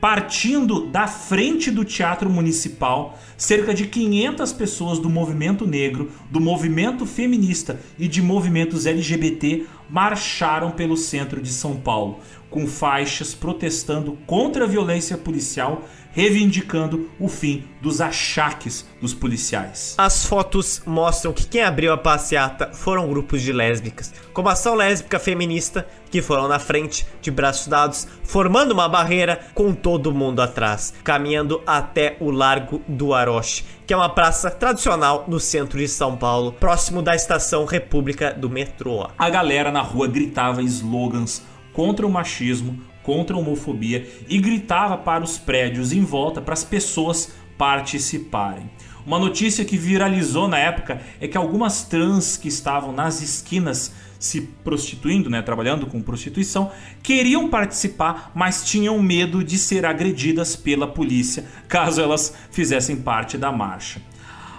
Partindo 0.00 0.86
da 0.86 1.06
frente 1.06 1.70
do 1.70 1.84
Teatro 1.84 2.28
Municipal, 2.28 3.16
cerca 3.36 3.72
de 3.72 3.86
500 3.86 4.52
pessoas 4.52 4.98
do 4.98 5.08
movimento 5.08 5.64
negro, 5.64 6.10
do 6.28 6.40
movimento 6.40 7.06
feminista 7.06 7.78
e 7.96 8.08
de 8.08 8.20
movimentos 8.20 8.84
LGBT 8.84 9.64
marcharam 9.88 10.72
pelo 10.72 10.96
centro 10.96 11.40
de 11.40 11.50
São 11.50 11.76
Paulo, 11.76 12.18
com 12.52 12.66
faixas 12.66 13.34
protestando 13.34 14.16
contra 14.26 14.64
a 14.64 14.68
violência 14.68 15.18
policial 15.18 15.82
reivindicando 16.12 17.10
o 17.18 17.26
fim 17.26 17.64
dos 17.80 18.00
achaques 18.00 18.86
dos 19.00 19.12
policiais. 19.14 19.94
As 19.98 20.24
fotos 20.24 20.82
mostram 20.86 21.32
que 21.32 21.46
quem 21.46 21.62
abriu 21.62 21.92
a 21.92 21.98
passeata 21.98 22.70
foram 22.72 23.08
grupos 23.08 23.42
de 23.42 23.52
lésbicas, 23.52 24.12
como 24.32 24.48
a 24.48 24.52
Ação 24.52 24.74
Lésbica 24.74 25.18
Feminista, 25.18 25.86
que 26.10 26.22
foram 26.22 26.46
na 26.46 26.58
frente, 26.58 27.06
de 27.22 27.30
braços 27.30 27.66
dados, 27.66 28.06
formando 28.22 28.72
uma 28.72 28.88
barreira 28.88 29.40
com 29.54 29.72
todo 29.72 30.12
mundo 30.12 30.42
atrás, 30.42 30.92
caminhando 31.02 31.62
até 31.66 32.16
o 32.20 32.30
Largo 32.30 32.82
do 32.86 33.14
Aroche, 33.14 33.64
que 33.86 33.94
é 33.94 33.96
uma 33.96 34.10
praça 34.10 34.50
tradicional 34.50 35.24
no 35.26 35.40
centro 35.40 35.78
de 35.78 35.88
São 35.88 36.16
Paulo, 36.16 36.52
próximo 36.52 37.02
da 37.02 37.16
estação 37.16 37.64
República 37.64 38.32
do 38.32 38.50
metrô. 38.50 39.08
A 39.18 39.30
galera 39.30 39.72
na 39.72 39.80
rua 39.80 40.06
gritava 40.06 40.62
slogans 40.62 41.42
contra 41.72 42.06
o 42.06 42.10
machismo, 42.10 42.80
contra 43.02 43.36
a 43.36 43.38
homofobia 43.38 44.08
e 44.28 44.38
gritava 44.38 44.96
para 44.96 45.24
os 45.24 45.38
prédios 45.38 45.92
em 45.92 46.04
volta 46.04 46.40
para 46.40 46.54
as 46.54 46.64
pessoas 46.64 47.32
participarem. 47.58 48.70
Uma 49.04 49.18
notícia 49.18 49.64
que 49.64 49.76
viralizou 49.76 50.46
na 50.46 50.58
época 50.58 51.00
é 51.20 51.26
que 51.26 51.36
algumas 51.36 51.84
trans 51.84 52.36
que 52.36 52.48
estavam 52.48 52.92
nas 52.92 53.20
esquinas 53.20 53.92
se 54.18 54.40
prostituindo, 54.40 55.28
né, 55.28 55.42
trabalhando 55.42 55.84
com 55.84 56.00
prostituição, 56.00 56.70
queriam 57.02 57.48
participar, 57.48 58.30
mas 58.32 58.64
tinham 58.64 59.02
medo 59.02 59.42
de 59.42 59.58
ser 59.58 59.84
agredidas 59.84 60.54
pela 60.54 60.86
polícia 60.86 61.44
caso 61.68 62.00
elas 62.00 62.32
fizessem 62.52 62.96
parte 62.96 63.36
da 63.36 63.50
marcha. 63.50 64.00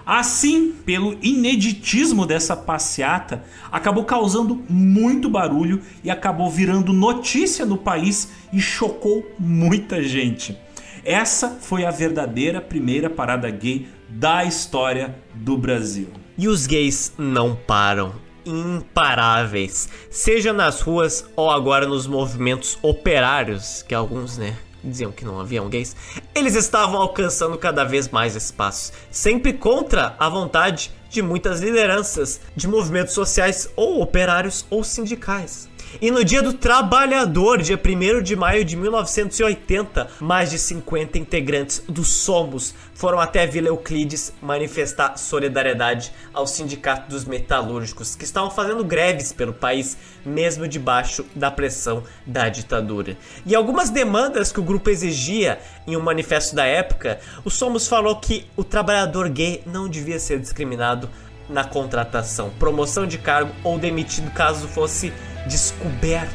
Assim, 0.05 0.73
pelo 0.85 1.17
ineditismo 1.21 2.25
dessa 2.25 2.55
passeata, 2.55 3.43
acabou 3.71 4.03
causando 4.03 4.61
muito 4.69 5.29
barulho 5.29 5.81
e 6.03 6.11
acabou 6.11 6.49
virando 6.49 6.91
notícia 6.91 7.65
no 7.65 7.77
país 7.77 8.29
e 8.51 8.59
chocou 8.59 9.25
muita 9.39 10.03
gente. 10.03 10.57
Essa 11.05 11.49
foi 11.49 11.85
a 11.85 11.91
verdadeira 11.91 12.61
primeira 12.61 13.09
parada 13.09 13.49
gay 13.49 13.87
da 14.09 14.43
história 14.43 15.15
do 15.33 15.57
Brasil. 15.57 16.07
E 16.37 16.47
os 16.47 16.65
gays 16.65 17.13
não 17.17 17.55
param 17.55 18.13
imparáveis, 18.45 19.87
seja 20.09 20.51
nas 20.51 20.81
ruas 20.81 21.25
ou 21.35 21.49
agora 21.49 21.87
nos 21.87 22.07
movimentos 22.07 22.77
operários, 22.81 23.83
que 23.87 23.95
alguns, 23.95 24.37
né, 24.37 24.55
diziam 24.83 25.11
que 25.11 25.25
não 25.25 25.39
haviam 25.39 25.69
gays, 25.69 25.95
eles 26.35 26.55
estavam 26.55 27.01
alcançando 27.01 27.57
cada 27.57 27.83
vez 27.83 28.09
mais 28.09 28.35
espaços, 28.35 28.91
sempre 29.09 29.53
contra 29.53 30.15
a 30.19 30.29
vontade 30.29 30.91
de 31.09 31.21
muitas 31.21 31.61
lideranças 31.61 32.41
de 32.55 32.67
movimentos 32.67 33.13
sociais 33.13 33.69
ou 33.75 34.01
operários 34.01 34.65
ou 34.69 34.83
sindicais. 34.83 35.69
E 36.01 36.09
no 36.09 36.23
Dia 36.23 36.41
do 36.41 36.53
Trabalhador, 36.53 37.61
dia 37.61 37.79
1 37.79 38.23
de 38.23 38.35
maio 38.35 38.65
de 38.65 38.75
1980, 38.75 40.07
mais 40.19 40.49
de 40.49 40.57
50 40.57 41.19
integrantes 41.19 41.83
do 41.87 42.03
Somos 42.03 42.73
foram 42.95 43.19
até 43.19 43.45
Vila 43.45 43.67
Euclides 43.67 44.33
manifestar 44.41 45.17
solidariedade 45.17 46.11
ao 46.33 46.47
Sindicato 46.47 47.09
dos 47.09 47.25
Metalúrgicos, 47.25 48.15
que 48.15 48.23
estavam 48.23 48.49
fazendo 48.49 48.83
greves 48.83 49.31
pelo 49.31 49.53
país, 49.53 49.97
mesmo 50.25 50.67
debaixo 50.67 51.25
da 51.35 51.51
pressão 51.51 52.03
da 52.25 52.49
ditadura. 52.49 53.15
E 53.45 53.53
algumas 53.53 53.89
demandas 53.89 54.51
que 54.51 54.59
o 54.59 54.63
grupo 54.63 54.89
exigia 54.89 55.59
em 55.85 55.95
um 55.95 56.01
manifesto 56.01 56.55
da 56.55 56.65
época, 56.65 57.19
o 57.45 57.49
Somos 57.49 57.87
falou 57.87 58.15
que 58.15 58.47
o 58.57 58.63
trabalhador 58.63 59.29
gay 59.29 59.61
não 59.65 59.87
devia 59.87 60.19
ser 60.19 60.39
discriminado 60.39 61.09
na 61.49 61.63
contratação, 61.63 62.49
promoção 62.57 63.05
de 63.05 63.17
cargo 63.17 63.53
ou 63.63 63.77
demitido 63.77 64.31
caso 64.31 64.67
fosse 64.67 65.13
descoberto 65.47 66.33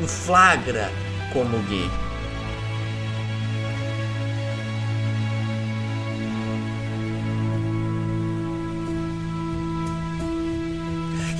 em 0.00 0.06
flagra 0.06 0.90
como 1.32 1.58
gay. 1.62 1.88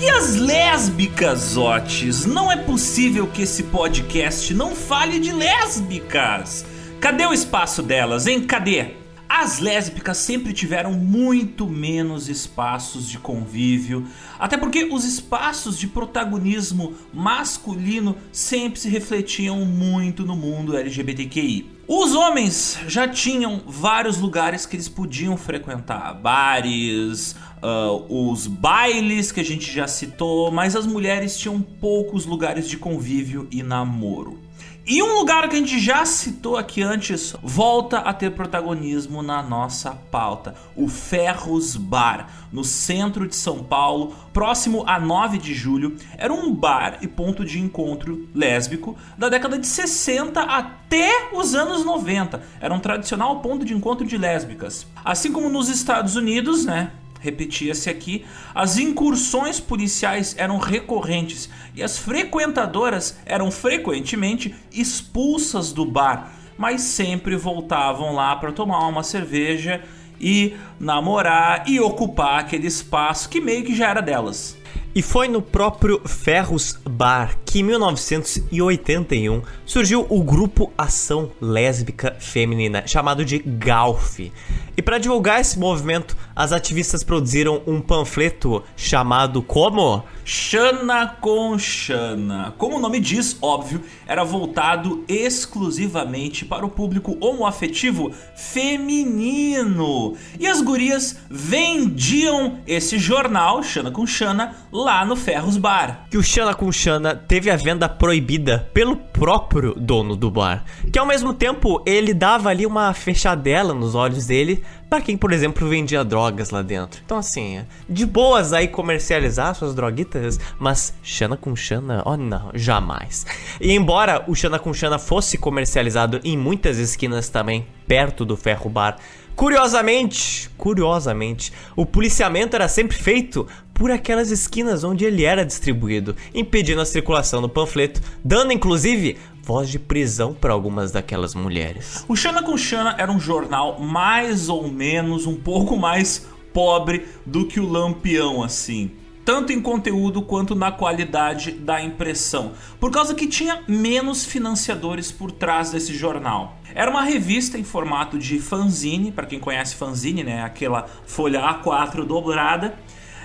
E 0.01 0.09
as 0.11 0.37
lésbicas, 0.37 1.57
Otis? 1.57 2.25
Não 2.25 2.53
é 2.53 2.57
possível 2.57 3.27
que 3.27 3.43
esse 3.43 3.65
podcast 3.65 4.55
não 4.55 4.77
fale 4.77 5.19
de 5.19 5.33
lésbicas. 5.33 6.65
Cadê 7.01 7.27
o 7.27 7.33
espaço 7.33 7.83
delas, 7.83 8.29
hein? 8.29 8.47
Cadê? 8.47 8.98
As 9.29 9.59
lésbicas 9.59 10.17
sempre 10.17 10.55
tiveram 10.55 10.93
muito 10.93 11.67
menos 11.67 12.31
espaços 12.31 13.07
de 13.07 13.19
convívio, 13.19 14.07
até 14.39 14.57
porque 14.57 14.85
os 14.91 15.05
espaços 15.05 15.79
de 15.79 15.87
protagonismo 15.87 16.95
masculino 17.13 18.17
sempre 18.33 18.81
se 18.81 18.89
refletiam 18.89 19.67
muito 19.67 20.25
no 20.25 20.35
mundo 20.35 20.77
LGBTQI. 20.77 21.79
Os 21.87 22.15
homens 22.15 22.79
já 22.87 23.07
tinham 23.07 23.63
vários 23.67 24.19
lugares 24.19 24.65
que 24.65 24.77
eles 24.77 24.89
podiam 24.89 25.37
frequentar, 25.37 26.15
bares, 26.15 27.35
uh, 27.63 28.31
os 28.31 28.47
bailes 28.47 29.31
que 29.31 29.41
a 29.41 29.45
gente 29.45 29.71
já 29.71 29.87
citou, 29.87 30.51
mas 30.51 30.75
as 30.75 30.87
mulheres 30.87 31.37
tinham 31.37 31.61
poucos 31.61 32.25
lugares 32.25 32.69
de 32.69 32.77
convívio 32.77 33.47
e 33.51 33.63
namoro. 33.63 34.48
E 34.91 35.03
um 35.03 35.17
lugar 35.17 35.47
que 35.51 35.57
a 35.57 35.59
gente 35.59 35.79
já 35.79 36.03
citou 36.07 36.57
aqui 36.57 36.83
antes 36.83 37.37
volta 37.43 37.99
a 37.99 38.15
ter 38.15 38.31
protagonismo 38.31 39.21
na 39.21 39.43
nossa 39.43 39.91
pauta: 40.11 40.55
o 40.75 40.89
Ferros 40.89 41.77
Bar, 41.77 42.31
no 42.51 42.65
centro 42.65 43.29
de 43.29 43.37
São 43.37 43.63
Paulo, 43.63 44.17
próximo 44.33 44.85
a 44.87 44.99
9 44.99 45.37
de 45.37 45.53
julho. 45.53 45.95
Era 46.17 46.33
um 46.33 46.55
bar 46.55 47.01
e 47.03 47.07
ponto 47.07 47.45
de 47.45 47.61
encontro 47.61 48.31
lésbico 48.35 48.97
da 49.19 49.29
década 49.29 49.59
de 49.59 49.67
60 49.67 50.41
até 50.41 51.33
os 51.35 51.55
anos 51.55 51.85
90. 51.85 52.43
Era 52.59 52.73
um 52.73 52.81
tradicional 52.81 53.41
ponto 53.41 53.67
de 53.67 53.75
encontro 53.75 54.07
de 54.07 54.17
lésbicas. 54.17 54.87
Assim 55.05 55.31
como 55.31 55.51
nos 55.51 55.69
Estados 55.69 56.17
Unidos, 56.17 56.65
né? 56.65 56.93
Repetia-se 57.21 57.91
aqui, 57.91 58.25
as 58.55 58.79
incursões 58.79 59.61
policiais 59.61 60.35
eram 60.39 60.59
recorrentes 60.59 61.49
e 61.75 61.83
as 61.83 61.99
frequentadoras 61.99 63.19
eram 63.25 63.51
frequentemente 63.51 64.55
expulsas 64.73 65.73
do 65.73 65.85
bar, 65.85 66.33
mas 66.57 66.83
sempre 66.83 67.37
voltavam 67.37 68.15
lá 68.15 68.35
para 68.37 68.53
tomar 68.53 68.87
uma 68.87 69.03
cerveja 69.03 69.83
e 70.21 70.57
namorar 70.81 71.65
e 71.69 71.79
ocupar 71.79 72.41
aquele 72.41 72.67
espaço 72.67 73.29
que 73.29 73.41
meio 73.41 73.65
que 73.65 73.75
já 73.75 73.89
era 73.89 74.01
delas. 74.01 74.57
E 74.99 75.03
foi 75.03 75.29
no 75.29 75.41
próprio 75.41 76.01
Ferros 76.05 76.77
Bar 76.85 77.39
que 77.45 77.61
em 77.61 77.63
1981 77.63 79.43
surgiu 79.65 80.05
o 80.09 80.25
grupo 80.25 80.73
Ação 80.77 81.31
Lésbica 81.41 82.17
Feminina, 82.19 82.85
chamado 82.85 83.25
de 83.25 83.39
GALF. 83.39 84.33
E 84.77 84.83
para 84.83 84.99
divulgar 84.99 85.41
esse 85.41 85.57
movimento, 85.57 86.17
as 86.35 86.53
ativistas 86.53 87.05
produziram 87.05 87.63
um 87.65 87.81
panfleto 87.81 88.63
chamado 88.77 89.41
como 89.41 90.03
Xana 90.25 91.17
com 91.21 91.57
Xana. 91.59 92.55
Como 92.59 92.77
o 92.77 92.81
nome 92.81 93.01
diz, 93.01 93.39
óbvio, 93.41 93.83
era 94.07 94.25
voltado 94.25 95.05
exclusivamente 95.09 96.45
para 96.45 96.67
o 96.67 96.71
público 96.71 97.17
homoafetivo 97.21 98.13
feminino. 98.37 100.17
E 100.39 100.47
as 100.47 100.61
gurias 100.61 101.19
vendiam 101.31 102.59
esse 102.67 102.99
jornal, 102.99 103.63
Xana 103.63 103.91
com 103.91 104.07
Xana, 104.07 104.55
lá 104.71 104.88
no 104.89 105.17
Ferros 105.17 105.59
Bar. 105.59 106.07
Que 106.11 106.17
o 106.17 106.23
Xana 106.23 106.55
com 106.55 106.73
Xana 106.73 107.15
teve 107.15 107.51
a 107.51 107.57
venda 107.57 107.89
proibida 107.89 108.71
pelo 108.73 108.97
próprio 108.97 109.75
dono 109.75 110.17
do 110.17 110.31
bar, 110.31 110.65
que 110.91 110.99
ao 110.99 111.05
mesmo 111.05 111.35
tempo 111.35 111.83
ele 111.85 112.15
dava 112.15 112.49
ali 112.49 112.65
uma 112.65 112.95
fechadela 112.95 113.75
nos 113.75 113.95
olhos 113.95 114.27
dele 114.27 114.65
para 114.89 115.03
quem, 115.03 115.17
por 115.17 115.31
exemplo, 115.33 115.69
vendia 115.69 116.03
drogas 116.03 116.49
lá 116.49 116.63
dentro. 116.63 117.03
Então, 117.05 117.19
assim, 117.19 117.63
de 117.87 118.07
boas 118.07 118.55
aí 118.55 118.67
comercializar 118.67 119.55
suas 119.55 119.75
droguitas, 119.75 120.41
mas 120.59 120.95
Xana 121.03 121.37
com 121.37 121.55
Xana, 121.55 122.03
oh 122.07 122.17
não, 122.17 122.51
jamais. 122.55 123.27
E 123.61 123.73
embora 123.73 124.25
o 124.27 124.35
Xana 124.35 124.59
com 124.59 124.73
Xana 124.73 124.99
fosse 124.99 125.37
comercializado 125.37 126.19
em 126.25 126.37
muitas 126.39 126.79
esquinas 126.79 127.29
também, 127.29 127.67
perto 127.87 128.25
do 128.25 128.37
Ferro 128.37 128.71
Bar, 128.71 128.97
curiosamente, 129.39 130.51
curiosamente, 130.59 131.53
o 131.77 131.87
policiamento 131.87 132.57
era 132.57 132.67
sempre 132.67 132.97
feito 132.97 133.47
por 133.73 133.89
aquelas 133.89 134.33
esquinas 134.33 134.83
onde 134.83 135.05
ele 135.05 135.23
era 135.23 135.47
distribuído, 135.47 136.17
impedindo 136.35 136.81
a 136.81 136.85
circulação 136.85 137.41
do 137.41 137.49
panfleto, 137.49 138.01
dando 138.25 138.53
inclusive 138.53 139.17
voz 139.45 139.69
de 139.69 139.79
prisão 139.79 140.35
para 140.35 140.53
algumas 140.53 140.91
daquelas 140.91 141.37
mulheres. 141.37 142.05
O 142.09 142.17
Xana 142.17 142.43
com 142.43 142.57
Xana 142.57 142.97
era 142.99 143.13
um 143.13 143.21
jornal 143.21 143.79
mais 143.79 144.49
ou 144.49 144.67
menos 144.67 145.25
um 145.25 145.37
pouco 145.37 145.77
mais 145.77 146.27
pobre 146.53 147.07
do 147.25 147.47
que 147.47 147.61
o 147.61 147.71
Lampião, 147.71 148.43
assim. 148.43 148.91
Tanto 149.29 149.53
em 149.53 149.61
conteúdo 149.61 150.23
quanto 150.23 150.55
na 150.55 150.73
qualidade 150.73 151.53
da 151.53 151.83
impressão. 151.83 152.55
Por 152.81 152.91
causa 152.91 153.15
que 153.15 153.27
tinha 153.27 153.63
menos 153.69 154.25
financiadores 154.25 155.13
por 155.13 155.31
trás 155.31 155.71
desse 155.71 155.93
jornal. 155.93 156.57
Era 156.75 156.91
uma 156.91 157.03
revista 157.03 157.59
em 157.59 157.63
formato 157.63 158.19
de 158.19 158.39
fanzine, 158.39 159.13
para 159.13 159.27
quem 159.27 159.39
conhece 159.39 159.77
fanzine, 159.77 160.25
né? 160.25 160.43
Aquela 160.43 160.87
folha 161.05 161.43
A4 161.43 162.07
dobrada 162.07 162.79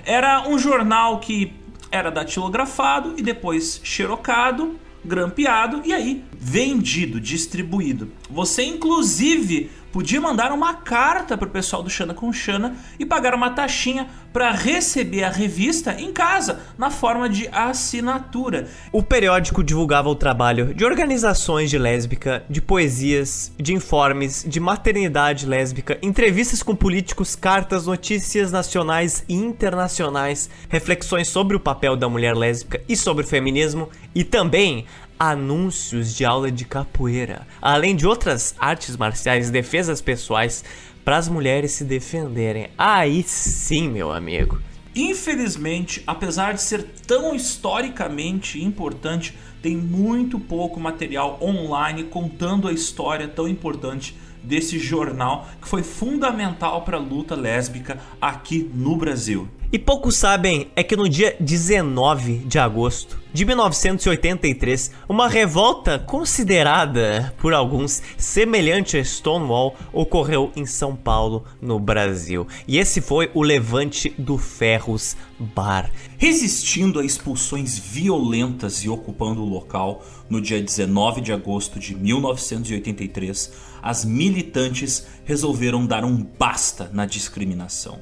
era 0.06 0.46
um 0.46 0.60
jornal 0.60 1.22
que 1.22 1.54
era 1.90 2.12
datilografado 2.12 3.14
e 3.16 3.22
depois 3.22 3.80
xerocado, 3.82 4.78
grampeado 5.06 5.84
e 5.86 5.94
aí 5.94 6.22
vendido, 6.38 7.18
distribuído. 7.18 8.12
Você 8.30 8.62
inclusive 8.66 9.72
podia 9.94 10.20
mandar 10.20 10.52
uma 10.52 10.74
carta 10.74 11.38
para 11.38 11.48
o 11.48 11.52
pessoal 11.52 11.84
do 11.84 11.90
Xana 11.90 12.16
com 12.16 12.34
Xana 12.34 12.76
e 12.98 13.06
pagar 13.06 13.36
uma 13.36 13.52
taxinha 13.52 14.10
para 14.34 14.50
receber 14.50 15.24
a 15.24 15.30
revista 15.30 15.94
em 16.02 16.12
casa, 16.12 16.62
na 16.76 16.90
forma 16.90 17.30
de 17.30 17.48
assinatura. 17.50 18.68
O 18.92 19.04
periódico 19.04 19.64
divulgava 19.64 20.10
o 20.10 20.16
trabalho 20.16 20.74
de 20.74 20.84
organizações 20.84 21.70
de 21.70 21.78
lésbica, 21.78 22.44
de 22.50 22.60
poesias, 22.60 23.52
de 23.56 23.76
informes, 23.76 24.44
de 24.48 24.60
maternidade 24.60 25.46
lésbica, 25.46 26.00
entrevistas 26.02 26.64
com 26.64 26.76
políticos, 26.76 27.36
cartas, 27.36 27.86
notícias 27.86 28.52
nacionais 28.52 29.24
e 29.30 29.36
internacionais, 29.36 30.50
reflexões 30.68 31.28
sobre 31.28 31.56
o 31.56 31.60
papel 31.60 31.96
da 31.96 32.10
mulher 32.10 32.36
lésbica 32.36 32.82
e 32.90 32.98
sobre 32.98 33.24
o 33.24 33.28
feminismo 33.28 33.88
e 34.16 34.24
também 34.24 34.86
anúncios 35.20 36.16
de 36.16 36.26
aula 36.26 36.52
de 36.52 36.66
capoeira, 36.66 37.48
além 37.62 37.96
de 37.96 38.06
outras 38.06 38.56
artes 38.60 38.98
marciais, 38.98 39.50
defesas 39.50 40.02
pessoais 40.02 40.64
para 41.04 41.18
as 41.18 41.28
mulheres 41.28 41.72
se 41.72 41.84
defenderem. 41.84 42.70
Aí 42.78 43.24
sim, 43.24 43.90
meu 43.90 44.12
amigo. 44.12 44.62
Infelizmente, 44.96 46.04
apesar 46.06 46.54
de 46.54 46.62
ser 46.62 46.84
tão 47.08 47.36
historicamente 47.36 48.64
importante, 48.64 49.36
tem 49.62 49.76
muito 49.76 50.40
pouco 50.40 50.80
material 50.80 51.40
online 51.42 52.04
contando 52.04 52.68
a 52.68 52.72
história 52.72 53.28
tão 53.28 53.48
importante 53.48 54.16
desse 54.44 54.78
jornal 54.78 55.48
que 55.62 55.68
foi 55.68 55.84
fundamental 55.84 56.82
para 56.82 56.98
a 56.98 57.02
luta 57.02 57.36
lésbica 57.36 58.00
aqui 58.22 58.70
no 58.74 58.96
Brasil. 58.96 59.48
E 59.74 59.80
poucos 59.80 60.18
sabem 60.18 60.68
é 60.76 60.84
que 60.84 60.96
no 60.96 61.10
dia 61.10 61.36
19 61.40 62.40
de 62.46 62.60
agosto 62.60 63.18
de 63.34 63.44
1983, 63.44 64.92
uma 65.10 65.28
revolta 65.28 65.98
considerada 65.98 67.34
por 67.40 67.52
alguns 67.52 68.04
semelhante 68.16 68.96
a 68.96 69.04
Stonewall 69.04 69.76
ocorreu 69.92 70.52
em 70.56 70.68
São 70.68 70.96
Paulo, 70.96 71.44
no 71.60 71.80
Brasil. 71.80 72.48
E 72.68 72.78
esse 72.78 73.02
foi 73.02 73.32
o 73.34 73.42
levante 73.42 74.14
do 74.16 74.38
Ferros 74.38 75.18
Bar. 75.40 75.90
Resistindo 76.20 77.00
a 77.00 77.06
expulsões 77.06 77.80
violentas 77.80 78.84
e 78.84 78.90
ocupando 78.90 79.42
o 79.42 79.50
local, 79.50 80.06
no 80.30 80.40
dia 80.40 80.62
19 80.62 81.20
de 81.20 81.34
agosto 81.34 81.80
de 81.80 81.96
1983, 81.96 83.73
as 83.84 84.06
militantes 84.06 85.06
resolveram 85.26 85.86
dar 85.86 86.06
um 86.06 86.16
basta 86.18 86.90
na 86.94 87.06
discriminação 87.06 88.00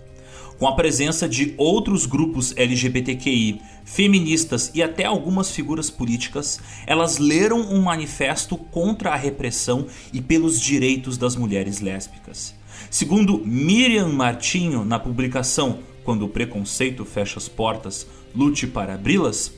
com 0.62 0.68
a 0.68 0.76
presença 0.76 1.28
de 1.28 1.56
outros 1.58 2.06
grupos 2.06 2.54
LGBTQI, 2.56 3.60
feministas 3.84 4.70
e 4.76 4.84
até 4.84 5.06
algumas 5.06 5.50
figuras 5.50 5.90
políticas, 5.90 6.60
elas 6.86 7.18
leram 7.18 7.62
um 7.62 7.82
manifesto 7.82 8.56
contra 8.56 9.10
a 9.10 9.16
repressão 9.16 9.88
e 10.14 10.22
pelos 10.22 10.62
direitos 10.62 11.18
das 11.18 11.36
mulheres 11.36 11.82
lésbicas. 11.82 12.54
Segundo 12.92 13.42
Miriam 13.44 14.10
Martinho, 14.10 14.86
na 14.86 15.00
publicação 15.00 15.80
Quando 16.04 16.26
o 16.26 16.30
Preconceito 16.30 17.06
Fecha 17.06 17.40
as 17.40 17.50
Portas, 17.50 18.06
Lute 18.36 18.68
para 18.68 18.94
Abri-las, 18.94 19.52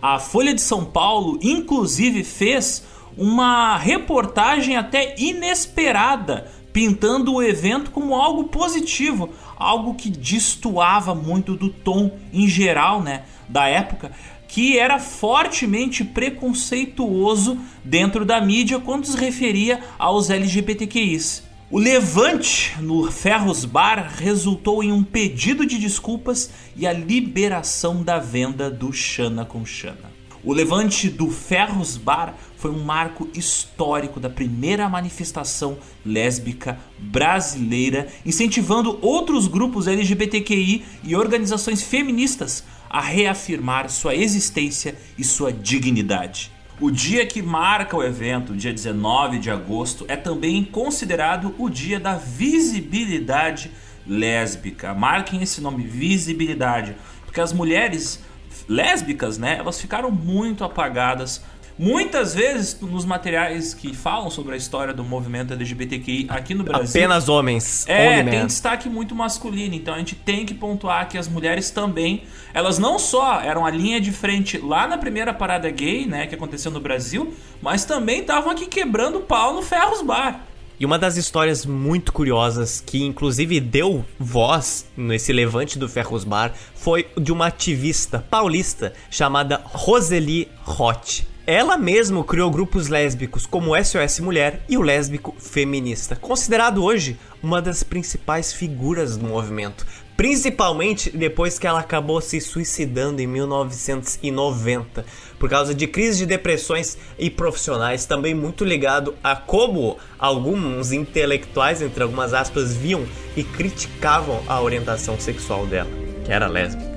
a 0.00 0.18
Folha 0.18 0.54
de 0.54 0.62
São 0.62 0.86
Paulo 0.86 1.38
inclusive 1.42 2.24
fez 2.24 2.82
uma 3.16 3.76
reportagem 3.76 4.76
até 4.76 5.14
inesperada 5.18 6.50
pintando 6.76 7.32
o 7.32 7.42
evento 7.42 7.90
como 7.90 8.14
algo 8.14 8.44
positivo, 8.44 9.30
algo 9.56 9.94
que 9.94 10.10
destoava 10.10 11.14
muito 11.14 11.56
do 11.56 11.70
tom 11.70 12.18
em 12.30 12.46
geral, 12.46 13.02
né, 13.02 13.22
da 13.48 13.66
época, 13.66 14.12
que 14.46 14.78
era 14.78 14.98
fortemente 14.98 16.04
preconceituoso 16.04 17.58
dentro 17.82 18.26
da 18.26 18.42
mídia 18.42 18.78
quando 18.78 19.06
se 19.06 19.16
referia 19.16 19.80
aos 19.98 20.28
LGBTQIs. 20.28 21.44
O 21.70 21.78
levante 21.78 22.76
no 22.80 23.10
Ferros 23.10 23.64
Bar 23.64 24.12
resultou 24.18 24.84
em 24.84 24.92
um 24.92 25.02
pedido 25.02 25.64
de 25.64 25.78
desculpas 25.78 26.50
e 26.76 26.86
a 26.86 26.92
liberação 26.92 28.02
da 28.02 28.18
venda 28.18 28.70
do 28.70 28.92
Xana 28.92 29.46
com 29.46 29.64
Xana. 29.64 30.14
O 30.44 30.52
levante 30.52 31.08
do 31.08 31.28
Ferros 31.28 31.96
Bar 31.96 32.36
foi 32.66 32.74
um 32.74 32.82
marco 32.82 33.28
histórico 33.32 34.18
da 34.18 34.28
primeira 34.28 34.88
manifestação 34.88 35.78
lésbica 36.04 36.76
brasileira, 36.98 38.08
incentivando 38.24 38.98
outros 39.00 39.46
grupos 39.46 39.86
LGBTQI 39.86 40.84
e 41.04 41.14
organizações 41.14 41.80
feministas 41.80 42.64
a 42.90 43.00
reafirmar 43.00 43.88
sua 43.88 44.16
existência 44.16 44.96
e 45.16 45.22
sua 45.22 45.52
dignidade. 45.52 46.50
O 46.80 46.90
dia 46.90 47.24
que 47.24 47.40
marca 47.40 47.96
o 47.96 48.02
evento, 48.02 48.56
dia 48.56 48.72
19 48.72 49.38
de 49.38 49.48
agosto, 49.48 50.04
é 50.08 50.16
também 50.16 50.64
considerado 50.64 51.54
o 51.58 51.70
dia 51.70 52.00
da 52.00 52.16
visibilidade 52.16 53.70
lésbica. 54.04 54.92
Marquem 54.92 55.40
esse 55.40 55.60
nome, 55.60 55.84
visibilidade, 55.84 56.96
porque 57.24 57.40
as 57.40 57.52
mulheres 57.52 58.20
lésbicas, 58.68 59.38
né, 59.38 59.56
elas 59.58 59.80
ficaram 59.80 60.10
muito 60.10 60.64
apagadas. 60.64 61.42
Muitas 61.78 62.34
vezes 62.34 62.78
nos 62.80 63.04
materiais 63.04 63.74
que 63.74 63.94
falam 63.94 64.30
sobre 64.30 64.54
a 64.54 64.56
história 64.56 64.94
do 64.94 65.04
movimento 65.04 65.52
LGBTQI 65.52 66.26
aqui 66.30 66.54
no 66.54 66.64
Brasil. 66.64 67.02
Apenas 67.02 67.28
homens. 67.28 67.86
É, 67.86 68.22
tem 68.24 68.46
destaque 68.46 68.88
muito 68.88 69.14
masculino. 69.14 69.74
Então 69.74 69.92
a 69.92 69.98
gente 69.98 70.14
tem 70.14 70.46
que 70.46 70.54
pontuar 70.54 71.06
que 71.06 71.18
as 71.18 71.28
mulheres 71.28 71.70
também, 71.70 72.22
elas 72.54 72.78
não 72.78 72.98
só 72.98 73.42
eram 73.42 73.66
a 73.66 73.70
linha 73.70 74.00
de 74.00 74.10
frente 74.10 74.56
lá 74.56 74.86
na 74.86 74.96
primeira 74.96 75.34
parada 75.34 75.70
gay, 75.70 76.06
né, 76.06 76.26
que 76.26 76.34
aconteceu 76.34 76.70
no 76.70 76.80
Brasil, 76.80 77.34
mas 77.60 77.84
também 77.84 78.20
estavam 78.20 78.50
aqui 78.50 78.66
quebrando 78.66 79.20
pau 79.20 79.52
no 79.52 79.60
Ferros 79.60 80.00
Bar. 80.00 80.46
E 80.80 80.86
uma 80.86 80.98
das 80.98 81.18
histórias 81.18 81.66
muito 81.66 82.10
curiosas 82.10 82.82
que 82.84 83.02
inclusive 83.02 83.60
deu 83.60 84.04
voz 84.18 84.86
nesse 84.96 85.30
levante 85.32 85.78
do 85.78 85.88
Ferros 85.88 86.24
Bar 86.24 86.52
foi 86.74 87.06
de 87.18 87.32
uma 87.32 87.46
ativista 87.46 88.24
paulista 88.30 88.94
chamada 89.10 89.60
Roseli 89.64 90.48
Roth. 90.62 91.35
Ela 91.46 91.78
mesma 91.78 92.24
criou 92.24 92.50
grupos 92.50 92.88
lésbicos 92.88 93.46
como 93.46 93.76
SOS 93.76 94.18
Mulher 94.18 94.64
e 94.68 94.76
o 94.76 94.82
Lésbico 94.82 95.32
Feminista, 95.38 96.16
considerado 96.16 96.82
hoje 96.82 97.16
uma 97.40 97.62
das 97.62 97.84
principais 97.84 98.52
figuras 98.52 99.16
do 99.16 99.28
movimento, 99.28 99.86
principalmente 100.16 101.08
depois 101.16 101.56
que 101.56 101.68
ela 101.68 101.78
acabou 101.78 102.20
se 102.20 102.40
suicidando 102.40 103.22
em 103.22 103.28
1990 103.28 105.06
por 105.38 105.48
causa 105.48 105.72
de 105.72 105.86
crises 105.86 106.18
de 106.18 106.26
depressões 106.26 106.98
e 107.16 107.30
profissionais, 107.30 108.06
também 108.06 108.34
muito 108.34 108.64
ligado 108.64 109.14
a 109.22 109.36
como 109.36 109.98
alguns 110.18 110.90
intelectuais, 110.90 111.80
entre 111.80 112.02
algumas 112.02 112.34
aspas, 112.34 112.74
viam 112.74 113.06
e 113.36 113.44
criticavam 113.44 114.42
a 114.48 114.60
orientação 114.60 115.20
sexual 115.20 115.64
dela, 115.64 115.90
que 116.24 116.32
era 116.32 116.48
lésbica. 116.48 116.95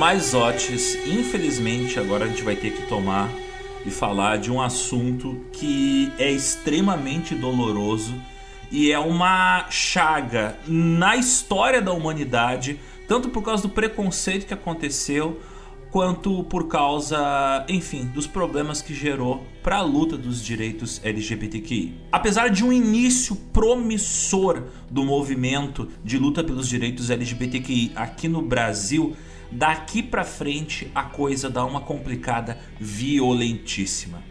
Mas 0.00 0.32
Otis, 0.32 0.94
infelizmente, 1.06 2.00
agora 2.00 2.24
a 2.24 2.28
gente 2.28 2.42
vai 2.42 2.56
ter 2.56 2.70
que 2.70 2.86
tomar 2.86 3.30
e 3.84 3.90
falar 3.90 4.38
de 4.38 4.50
um 4.50 4.58
assunto 4.58 5.44
que 5.52 6.10
é 6.18 6.32
extremamente 6.32 7.34
doloroso 7.34 8.14
e 8.72 8.90
é 8.90 8.98
uma 8.98 9.66
chaga 9.68 10.56
na 10.66 11.16
história 11.16 11.82
da 11.82 11.92
humanidade, 11.92 12.80
tanto 13.06 13.28
por 13.28 13.42
causa 13.42 13.64
do 13.64 13.68
preconceito 13.68 14.46
que 14.46 14.54
aconteceu, 14.54 15.38
quanto 15.90 16.44
por 16.44 16.66
causa, 16.66 17.66
enfim, 17.68 18.06
dos 18.06 18.26
problemas 18.26 18.80
que 18.80 18.94
gerou 18.94 19.46
para 19.62 19.76
a 19.76 19.82
luta 19.82 20.16
dos 20.16 20.42
direitos 20.42 20.98
LGBTQI. 21.04 21.94
Apesar 22.10 22.48
de 22.48 22.64
um 22.64 22.72
início 22.72 23.36
promissor 23.52 24.62
do 24.90 25.04
movimento 25.04 25.88
de 26.02 26.16
luta 26.16 26.42
pelos 26.42 26.66
direitos 26.66 27.10
LGBTQI 27.10 27.92
aqui 27.94 28.28
no 28.28 28.40
Brasil, 28.40 29.14
daqui 29.50 30.02
para 30.02 30.24
frente 30.24 30.90
a 30.94 31.02
coisa 31.02 31.50
dá 31.50 31.64
uma 31.64 31.80
complicada 31.80 32.58
violentíssima. 32.78 34.22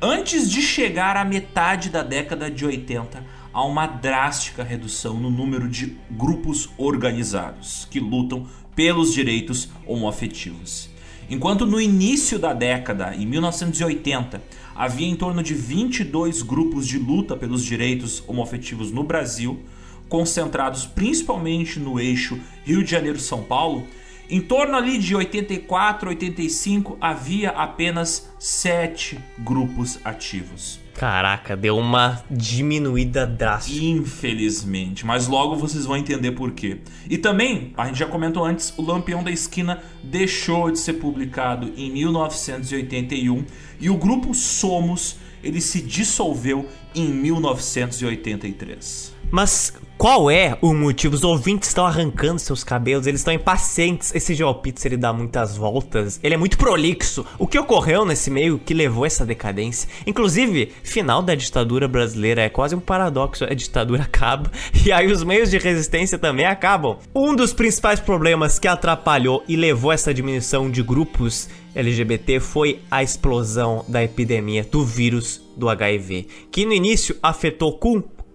Antes 0.00 0.50
de 0.50 0.60
chegar 0.60 1.16
à 1.16 1.24
metade 1.24 1.88
da 1.88 2.02
década 2.02 2.50
de 2.50 2.64
80, 2.64 3.24
há 3.52 3.64
uma 3.64 3.86
drástica 3.86 4.62
redução 4.62 5.14
no 5.18 5.30
número 5.30 5.68
de 5.68 5.96
grupos 6.10 6.68
organizados 6.76 7.86
que 7.90 8.00
lutam 8.00 8.46
pelos 8.74 9.14
direitos 9.14 9.70
homoafetivos. 9.86 10.90
Enquanto 11.30 11.64
no 11.64 11.80
início 11.80 12.38
da 12.38 12.52
década, 12.52 13.14
em 13.14 13.24
1980, 13.24 14.42
havia 14.74 15.06
em 15.06 15.16
torno 15.16 15.42
de 15.42 15.54
22 15.54 16.42
grupos 16.42 16.86
de 16.86 16.98
luta 16.98 17.34
pelos 17.34 17.64
direitos 17.64 18.22
homoafetivos 18.26 18.90
no 18.90 19.04
Brasil, 19.04 19.62
concentrados 20.08 20.84
principalmente 20.84 21.80
no 21.80 21.98
eixo 21.98 22.38
Rio 22.64 22.84
de 22.84 22.90
Janeiro-São 22.90 23.42
Paulo, 23.42 23.86
em 24.28 24.40
torno 24.40 24.76
ali 24.76 24.98
de 24.98 25.14
84, 25.14 26.08
85 26.08 26.98
havia 27.00 27.50
apenas 27.50 28.30
sete 28.38 29.18
grupos 29.38 29.98
ativos. 30.04 30.82
Caraca, 30.94 31.56
deu 31.56 31.76
uma 31.76 32.22
diminuída 32.30 33.26
drástica. 33.26 33.84
Infelizmente, 33.84 35.04
mas 35.04 35.26
logo 35.26 35.56
vocês 35.56 35.84
vão 35.84 35.96
entender 35.96 36.32
por 36.32 36.52
quê. 36.52 36.78
E 37.10 37.18
também, 37.18 37.72
a 37.76 37.86
gente 37.86 37.98
já 37.98 38.06
comentou 38.06 38.44
antes, 38.44 38.72
o 38.76 38.82
Lampião 38.82 39.22
da 39.22 39.30
Esquina 39.30 39.82
deixou 40.02 40.70
de 40.70 40.78
ser 40.78 40.94
publicado 40.94 41.72
em 41.76 41.90
1981 41.90 43.44
e 43.80 43.90
o 43.90 43.96
grupo 43.96 44.32
Somos, 44.32 45.16
ele 45.42 45.60
se 45.60 45.82
dissolveu 45.82 46.68
em 46.94 47.08
1983. 47.08 49.13
Mas 49.34 49.72
qual 49.98 50.30
é 50.30 50.56
o 50.62 50.72
motivo? 50.72 51.16
Os 51.16 51.24
ouvintes 51.24 51.68
estão 51.68 51.84
arrancando 51.84 52.38
seus 52.38 52.62
cabelos, 52.62 53.04
eles 53.04 53.18
estão 53.18 53.34
impacientes. 53.34 54.14
Esse 54.14 54.32
Geopizza 54.32 54.86
ele 54.86 54.96
dá 54.96 55.12
muitas 55.12 55.56
voltas, 55.56 56.20
ele 56.22 56.34
é 56.34 56.36
muito 56.36 56.56
prolixo. 56.56 57.26
O 57.36 57.44
que 57.44 57.58
ocorreu 57.58 58.04
nesse 58.04 58.30
meio 58.30 58.60
que 58.60 58.72
levou 58.72 59.04
essa 59.04 59.26
decadência? 59.26 59.88
Inclusive, 60.06 60.70
final 60.84 61.20
da 61.20 61.34
ditadura 61.34 61.88
brasileira 61.88 62.42
é 62.42 62.48
quase 62.48 62.76
um 62.76 62.80
paradoxo. 62.80 63.42
A 63.42 63.54
ditadura 63.54 64.04
acaba 64.06 64.52
e 64.86 64.92
aí 64.92 65.10
os 65.10 65.24
meios 65.24 65.50
de 65.50 65.58
resistência 65.58 66.16
também 66.16 66.46
acabam. 66.46 66.98
Um 67.12 67.34
dos 67.34 67.52
principais 67.52 67.98
problemas 67.98 68.60
que 68.60 68.68
atrapalhou 68.68 69.42
e 69.48 69.56
levou 69.56 69.90
essa 69.90 70.14
diminuição 70.14 70.70
de 70.70 70.80
grupos 70.80 71.48
LGBT 71.74 72.38
foi 72.38 72.78
a 72.88 73.02
explosão 73.02 73.84
da 73.88 74.00
epidemia 74.00 74.62
do 74.62 74.84
vírus 74.84 75.42
do 75.56 75.68
HIV, 75.68 76.28
que 76.52 76.64
no 76.64 76.72
início 76.72 77.16
afetou 77.20 77.76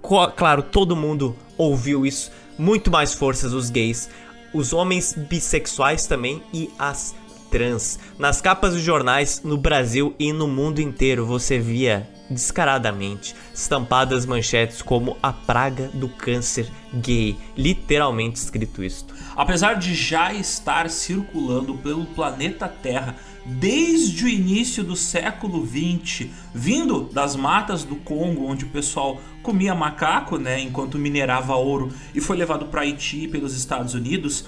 claro, 0.01 0.63
todo 0.63 0.95
mundo 0.95 1.35
ouviu 1.57 2.05
isso. 2.05 2.31
Muito 2.57 2.91
mais 2.91 3.13
forças 3.13 3.53
os 3.53 3.69
gays, 3.69 4.09
os 4.53 4.73
homens 4.73 5.13
bissexuais 5.13 6.05
também 6.05 6.41
e 6.53 6.69
as 6.77 7.15
trans. 7.49 7.99
Nas 8.17 8.41
capas 8.41 8.73
dos 8.73 8.81
jornais 8.81 9.41
no 9.43 9.57
Brasil 9.57 10.13
e 10.19 10.31
no 10.31 10.47
mundo 10.47 10.80
inteiro 10.80 11.26
você 11.26 11.59
via 11.59 12.07
descaradamente 12.30 13.35
estampadas 13.53 14.26
manchetes 14.26 14.81
como 14.81 15.17
a 15.21 15.34
praga 15.34 15.89
do 15.93 16.07
câncer 16.07 16.69
gay, 16.93 17.35
literalmente 17.57 18.38
escrito 18.38 18.84
isto. 18.84 19.13
Apesar 19.35 19.76
de 19.76 19.95
já 19.95 20.34
estar 20.34 20.89
circulando 20.89 21.73
pelo 21.76 22.05
planeta 22.05 22.67
Terra 22.67 23.15
desde 23.45 24.26
o 24.26 24.30
início 24.30 24.84
do 24.84 24.95
século 24.95 25.63
20, 25.63 26.31
vindo 26.53 27.09
das 27.11 27.35
matas 27.35 27.84
do 27.84 27.95
Congo, 27.95 28.45
onde 28.45 28.65
o 28.65 28.69
pessoal 28.69 29.19
comia 29.49 29.73
macaco, 29.73 30.38
né, 30.38 30.59
enquanto 30.59 30.99
minerava 30.99 31.55
ouro, 31.55 31.91
e 32.13 32.21
foi 32.21 32.38
levado 32.38 32.67
para 32.67 32.81
Haiti 32.81 33.27
pelos 33.27 33.57
Estados 33.57 33.95
Unidos, 33.95 34.45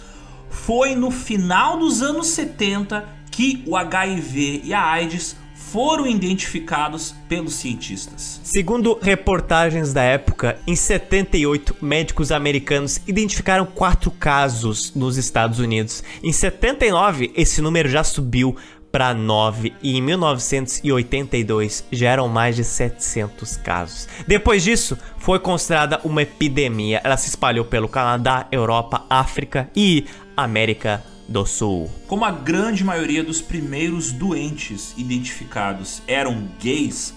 foi 0.48 0.94
no 0.94 1.10
final 1.10 1.80
dos 1.80 2.04
anos 2.04 2.28
70 2.28 3.04
que 3.32 3.64
o 3.66 3.76
HIV 3.76 4.62
e 4.64 4.72
a 4.76 4.84
AIDS 4.84 5.36
foram 5.56 6.06
identificados 6.06 7.16
pelos 7.28 7.56
cientistas. 7.56 8.42
Segundo 8.44 9.00
reportagens 9.02 9.92
da 9.92 10.04
época, 10.04 10.60
em 10.68 10.76
78, 10.76 11.78
médicos 11.82 12.32
americanos 12.32 13.00
identificaram 13.08 13.66
quatro 13.66 14.12
casos 14.12 14.94
nos 14.94 15.18
Estados 15.18 15.58
Unidos. 15.58 16.04
Em 16.22 16.32
79, 16.32 17.32
esse 17.36 17.60
número 17.60 17.90
já 17.90 18.04
subiu 18.04 18.56
para 18.92 19.14
9 19.14 19.74
e 19.82 19.98
em 19.98 20.02
1982 20.02 21.86
já 21.92 22.10
eram 22.10 22.28
mais 22.28 22.56
de 22.56 22.64
700 22.64 23.58
casos. 23.58 24.08
Depois 24.28 24.64
disso, 24.64 24.98
foi 25.18 25.40
considerada 25.40 26.02
uma 26.04 26.22
epidemia. 26.22 27.00
Ela 27.04 27.18
se 27.18 27.30
espalhou 27.30 27.64
pelo 27.66 27.88
Canadá, 27.88 28.48
Europa, 28.52 29.06
África 29.10 29.70
e 29.76 30.06
América 30.36 31.04
do 31.28 31.46
Sul. 31.46 31.90
Como 32.08 32.26
a 32.26 32.32
grande 32.32 32.84
maioria 32.84 33.24
dos 33.24 33.42
primeiros 33.42 34.12
doentes 34.12 34.94
identificados 34.98 36.02
eram 36.06 36.50
gays, 36.60 37.14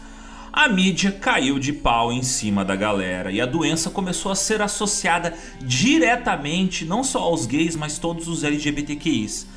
a 0.53 0.69
mídia 0.69 1.11
caiu 1.11 1.59
de 1.59 1.73
pau 1.73 2.13
em 2.13 2.23
cima 2.23 2.65
da 2.65 2.77
galera 2.77 3.33
e 3.33 3.41
a 3.41 3.47
doença 3.47 3.91
começou 3.91 4.31
a 4.31 4.37
ser 4.37 4.63
associada 4.63 5.35
diretamente 5.61 6.85
não 6.85 7.03
só 7.03 7.19
aos 7.19 7.45
gays, 7.45 7.75
mas 7.75 7.99
todos 7.99 8.29
os 8.29 8.45
LGBTQIs. 8.45 9.49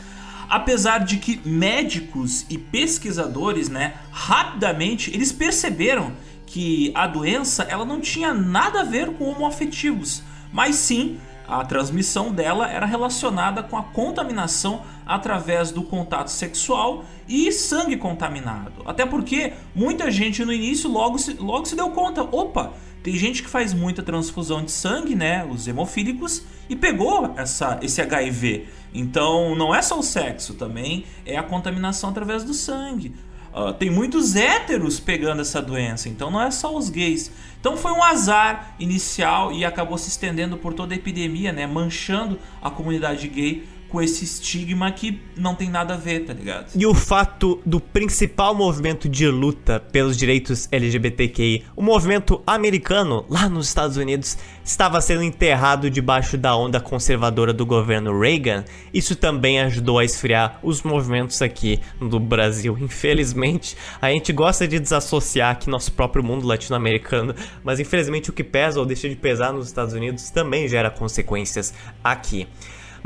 Apesar 0.49 0.99
de 0.99 1.17
que 1.17 1.41
médicos 1.45 2.45
e 2.49 2.57
pesquisadores, 2.57 3.69
né, 3.69 3.95
rapidamente 4.11 5.13
eles 5.13 5.31
perceberam 5.31 6.13
que 6.45 6.91
a 6.95 7.05
doença 7.05 7.63
ela 7.63 7.85
não 7.85 7.99
tinha 7.99 8.33
nada 8.33 8.81
a 8.81 8.83
ver 8.83 9.11
com 9.11 9.25
homoafetivos, 9.25 10.23
mas 10.51 10.75
sim 10.75 11.19
a 11.47 11.63
transmissão 11.63 12.31
dela 12.31 12.69
era 12.69 12.85
relacionada 12.85 13.63
com 13.63 13.77
a 13.77 13.83
contaminação 13.83 14.81
através 15.05 15.71
do 15.71 15.81
contato 15.81 16.29
sexual 16.29 17.05
e 17.27 17.51
sangue 17.51 17.95
contaminado. 17.95 18.83
Até 18.85 19.05
porque 19.05 19.53
muita 19.73 20.11
gente 20.11 20.43
no 20.43 20.51
início 20.51 20.89
logo 20.89 21.17
se, 21.17 21.33
logo 21.33 21.65
se 21.65 21.75
deu 21.75 21.89
conta: 21.91 22.21
opa, 22.23 22.73
tem 23.07 23.15
gente 23.15 23.41
que 23.41 23.49
faz 23.49 23.73
muita 23.73 24.03
transfusão 24.03 24.61
de 24.61 24.69
sangue, 24.69 25.15
né? 25.15 25.45
Os 25.49 25.65
hemofílicos, 25.65 26.43
e 26.67 26.75
pegou 26.75 27.33
essa, 27.37 27.79
esse 27.81 28.01
HIV. 28.01 28.67
Então 28.93 29.55
não 29.55 29.73
é 29.73 29.81
só 29.81 29.97
o 29.97 30.03
sexo, 30.03 30.55
também 30.55 31.05
é 31.25 31.37
a 31.37 31.43
contaminação 31.43 32.09
através 32.09 32.43
do 32.43 32.53
sangue. 32.53 33.15
Uh, 33.55 33.71
tem 33.71 33.89
muitos 33.89 34.35
héteros 34.35 34.99
pegando 34.99 35.41
essa 35.41 35.61
doença, 35.61 36.09
então 36.09 36.29
não 36.29 36.41
é 36.41 36.51
só 36.51 36.75
os 36.75 36.89
gays. 36.89 37.31
Então 37.61 37.77
foi 37.77 37.93
um 37.93 38.03
azar 38.03 38.75
inicial 38.77 39.53
e 39.53 39.63
acabou 39.63 39.97
se 39.97 40.09
estendendo 40.09 40.57
por 40.57 40.73
toda 40.73 40.93
a 40.93 40.97
epidemia, 40.97 41.53
né? 41.53 41.65
Manchando 41.65 42.37
a 42.61 42.69
comunidade 42.69 43.25
gay 43.29 43.65
com 43.89 44.01
esse 44.01 44.25
estigma 44.25 44.91
que 44.91 45.19
não 45.35 45.55
tem 45.55 45.69
nada 45.69 45.93
a 45.93 45.97
ver, 45.97 46.25
tá 46.25 46.33
ligado? 46.33 46.71
E 46.75 46.85
o 46.85 46.93
fato 46.93 47.61
do 47.65 47.79
principal 47.79 48.53
movimento 48.53 49.07
de 49.07 49.27
luta 49.27 49.79
pelos 49.79 50.17
direitos 50.17 50.67
LGBTQI, 50.71 51.65
o 51.75 51.81
movimento 51.81 52.41
americano 52.45 53.25
lá 53.29 53.47
nos 53.47 53.67
Estados 53.67 53.97
Unidos, 53.97 54.37
estava 54.63 54.99
sendo 54.99 55.23
enterrado 55.23 55.89
debaixo 55.89 56.37
da 56.37 56.55
onda 56.55 56.79
conservadora 56.79 57.53
do 57.53 57.65
governo 57.65 58.19
Reagan, 58.19 58.65
isso 58.93 59.15
também 59.15 59.59
ajudou 59.61 59.99
a 59.99 60.05
esfriar 60.05 60.59
os 60.61 60.83
movimentos 60.83 61.41
aqui 61.41 61.79
no 61.99 62.19
Brasil. 62.19 62.77
Infelizmente, 62.79 63.77
a 64.01 64.09
gente 64.09 64.33
gosta 64.33 64.67
de 64.67 64.79
desassociar 64.79 65.51
aqui 65.51 65.69
nosso 65.69 65.91
próprio 65.93 66.23
mundo 66.23 66.45
latino-americano, 66.45 67.33
mas 67.63 67.79
infelizmente 67.79 68.29
o 68.29 68.33
que 68.33 68.43
pesa 68.43 68.79
ou 68.79 68.85
deixa 68.85 69.07
de 69.07 69.15
pesar 69.15 69.53
nos 69.53 69.67
Estados 69.67 69.93
Unidos 69.93 70.29
também 70.29 70.67
gera 70.67 70.89
consequências 70.89 71.73
aqui. 72.03 72.47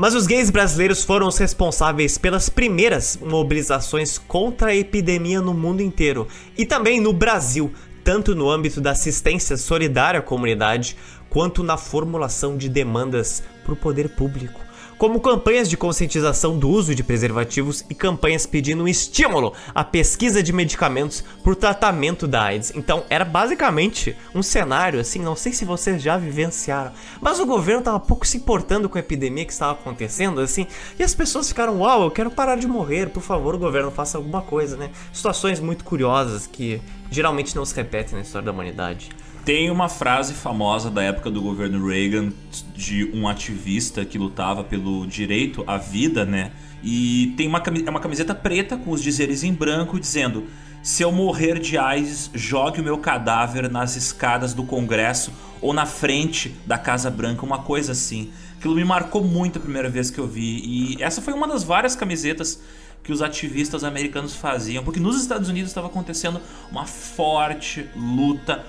Mas 0.02 0.16
os 0.16 0.26
gays 0.26 0.50
brasileiros 0.50 1.04
foram 1.04 1.28
os 1.28 1.38
responsáveis 1.38 2.18
pelas 2.18 2.48
primeiras 2.48 3.16
mobilizações 3.22 4.18
contra 4.18 4.70
a 4.70 4.74
epidemia 4.74 5.40
no 5.40 5.54
mundo 5.54 5.80
inteiro. 5.80 6.26
E 6.58 6.66
também 6.66 7.00
no 7.00 7.12
Brasil, 7.12 7.72
tanto 8.02 8.34
no 8.34 8.50
âmbito 8.50 8.80
da 8.80 8.90
assistência 8.90 9.56
solidária 9.56 10.18
à 10.18 10.22
comunidade, 10.22 10.96
quanto 11.30 11.62
na 11.62 11.76
formulação 11.76 12.56
de 12.56 12.68
demandas 12.68 13.44
para 13.62 13.74
o 13.74 13.76
poder 13.76 14.08
público 14.08 14.60
como 15.02 15.18
campanhas 15.18 15.68
de 15.68 15.76
conscientização 15.76 16.56
do 16.56 16.70
uso 16.70 16.94
de 16.94 17.02
preservativos 17.02 17.84
e 17.90 17.94
campanhas 17.94 18.46
pedindo 18.46 18.84
um 18.84 18.86
estímulo 18.86 19.52
à 19.74 19.82
pesquisa 19.82 20.40
de 20.40 20.52
medicamentos 20.52 21.24
para 21.42 21.52
o 21.52 21.56
tratamento 21.56 22.28
da 22.28 22.44
AIDS. 22.44 22.72
Então 22.76 23.02
era 23.10 23.24
basicamente 23.24 24.16
um 24.32 24.44
cenário 24.44 25.00
assim, 25.00 25.18
não 25.18 25.34
sei 25.34 25.52
se 25.52 25.64
vocês 25.64 26.00
já 26.00 26.16
vivenciaram, 26.16 26.92
mas 27.20 27.40
o 27.40 27.46
governo 27.46 27.80
estava 27.80 27.98
pouco 27.98 28.24
se 28.24 28.36
importando 28.36 28.88
com 28.88 28.96
a 28.96 29.00
epidemia 29.00 29.44
que 29.44 29.50
estava 29.50 29.72
acontecendo 29.72 30.40
assim, 30.40 30.68
e 30.96 31.02
as 31.02 31.16
pessoas 31.16 31.48
ficaram, 31.48 31.80
uau, 31.80 32.04
eu 32.04 32.10
quero 32.12 32.30
parar 32.30 32.54
de 32.54 32.68
morrer, 32.68 33.08
por 33.08 33.24
favor, 33.24 33.56
o 33.56 33.58
governo 33.58 33.90
faça 33.90 34.18
alguma 34.18 34.42
coisa, 34.42 34.76
né? 34.76 34.90
Situações 35.12 35.58
muito 35.58 35.82
curiosas 35.82 36.46
que 36.46 36.80
geralmente 37.10 37.56
não 37.56 37.64
se 37.64 37.74
repetem 37.74 38.14
na 38.14 38.20
história 38.20 38.46
da 38.46 38.52
humanidade. 38.52 39.10
Tem 39.44 39.70
uma 39.72 39.88
frase 39.88 40.34
famosa 40.34 40.88
da 40.88 41.02
época 41.02 41.28
do 41.28 41.42
governo 41.42 41.84
Reagan 41.84 42.32
de 42.76 43.10
um 43.12 43.26
ativista 43.26 44.04
que 44.04 44.16
lutava 44.16 44.62
pelo 44.62 45.04
direito 45.04 45.64
à 45.66 45.76
vida, 45.76 46.24
né? 46.24 46.52
E 46.80 47.34
tem 47.36 47.48
uma, 47.48 47.60
é 47.84 47.90
uma 47.90 47.98
camiseta 47.98 48.36
preta 48.36 48.76
com 48.76 48.92
os 48.92 49.02
dizeres 49.02 49.42
em 49.42 49.52
branco 49.52 49.98
dizendo: 49.98 50.44
Se 50.80 51.02
eu 51.02 51.10
morrer 51.10 51.58
de 51.58 51.76
AIDS, 51.76 52.30
jogue 52.32 52.80
o 52.80 52.84
meu 52.84 52.98
cadáver 52.98 53.68
nas 53.68 53.96
escadas 53.96 54.54
do 54.54 54.62
Congresso 54.62 55.32
ou 55.60 55.72
na 55.72 55.86
frente 55.86 56.54
da 56.64 56.78
Casa 56.78 57.10
Branca, 57.10 57.44
uma 57.44 57.58
coisa 57.58 57.92
assim. 57.92 58.30
Aquilo 58.56 58.76
me 58.76 58.84
marcou 58.84 59.24
muito 59.24 59.58
a 59.58 59.60
primeira 59.60 59.90
vez 59.90 60.08
que 60.08 60.20
eu 60.20 60.26
vi. 60.26 60.62
E 60.64 61.02
essa 61.02 61.20
foi 61.20 61.32
uma 61.32 61.48
das 61.48 61.64
várias 61.64 61.96
camisetas 61.96 62.62
que 63.02 63.12
os 63.12 63.20
ativistas 63.20 63.82
americanos 63.82 64.36
faziam, 64.36 64.84
porque 64.84 65.00
nos 65.00 65.20
Estados 65.20 65.48
Unidos 65.48 65.70
estava 65.70 65.88
acontecendo 65.88 66.40
uma 66.70 66.86
forte 66.86 67.88
luta 67.96 68.64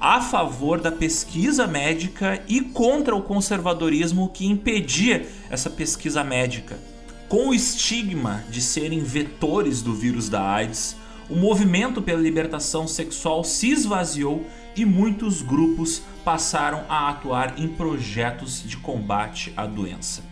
a 0.00 0.20
favor 0.20 0.80
da 0.80 0.92
pesquisa 0.92 1.66
médica 1.66 2.42
e 2.46 2.60
contra 2.60 3.16
o 3.16 3.22
conservadorismo 3.22 4.28
que 4.28 4.46
impedia 4.46 5.28
essa 5.50 5.68
pesquisa 5.68 6.22
médica. 6.22 6.78
Com 7.28 7.48
o 7.48 7.54
estigma 7.54 8.44
de 8.48 8.60
serem 8.60 9.00
vetores 9.00 9.82
do 9.82 9.92
vírus 9.92 10.28
da 10.28 10.42
AIDS, 10.42 10.96
o 11.28 11.36
movimento 11.36 12.00
pela 12.00 12.22
libertação 12.22 12.88
sexual 12.88 13.44
se 13.44 13.70
esvaziou 13.70 14.46
e 14.74 14.84
muitos 14.84 15.42
grupos 15.42 16.00
passaram 16.24 16.84
a 16.88 17.10
atuar 17.10 17.58
em 17.58 17.68
projetos 17.68 18.62
de 18.64 18.76
combate 18.76 19.52
à 19.56 19.66
doença. 19.66 20.22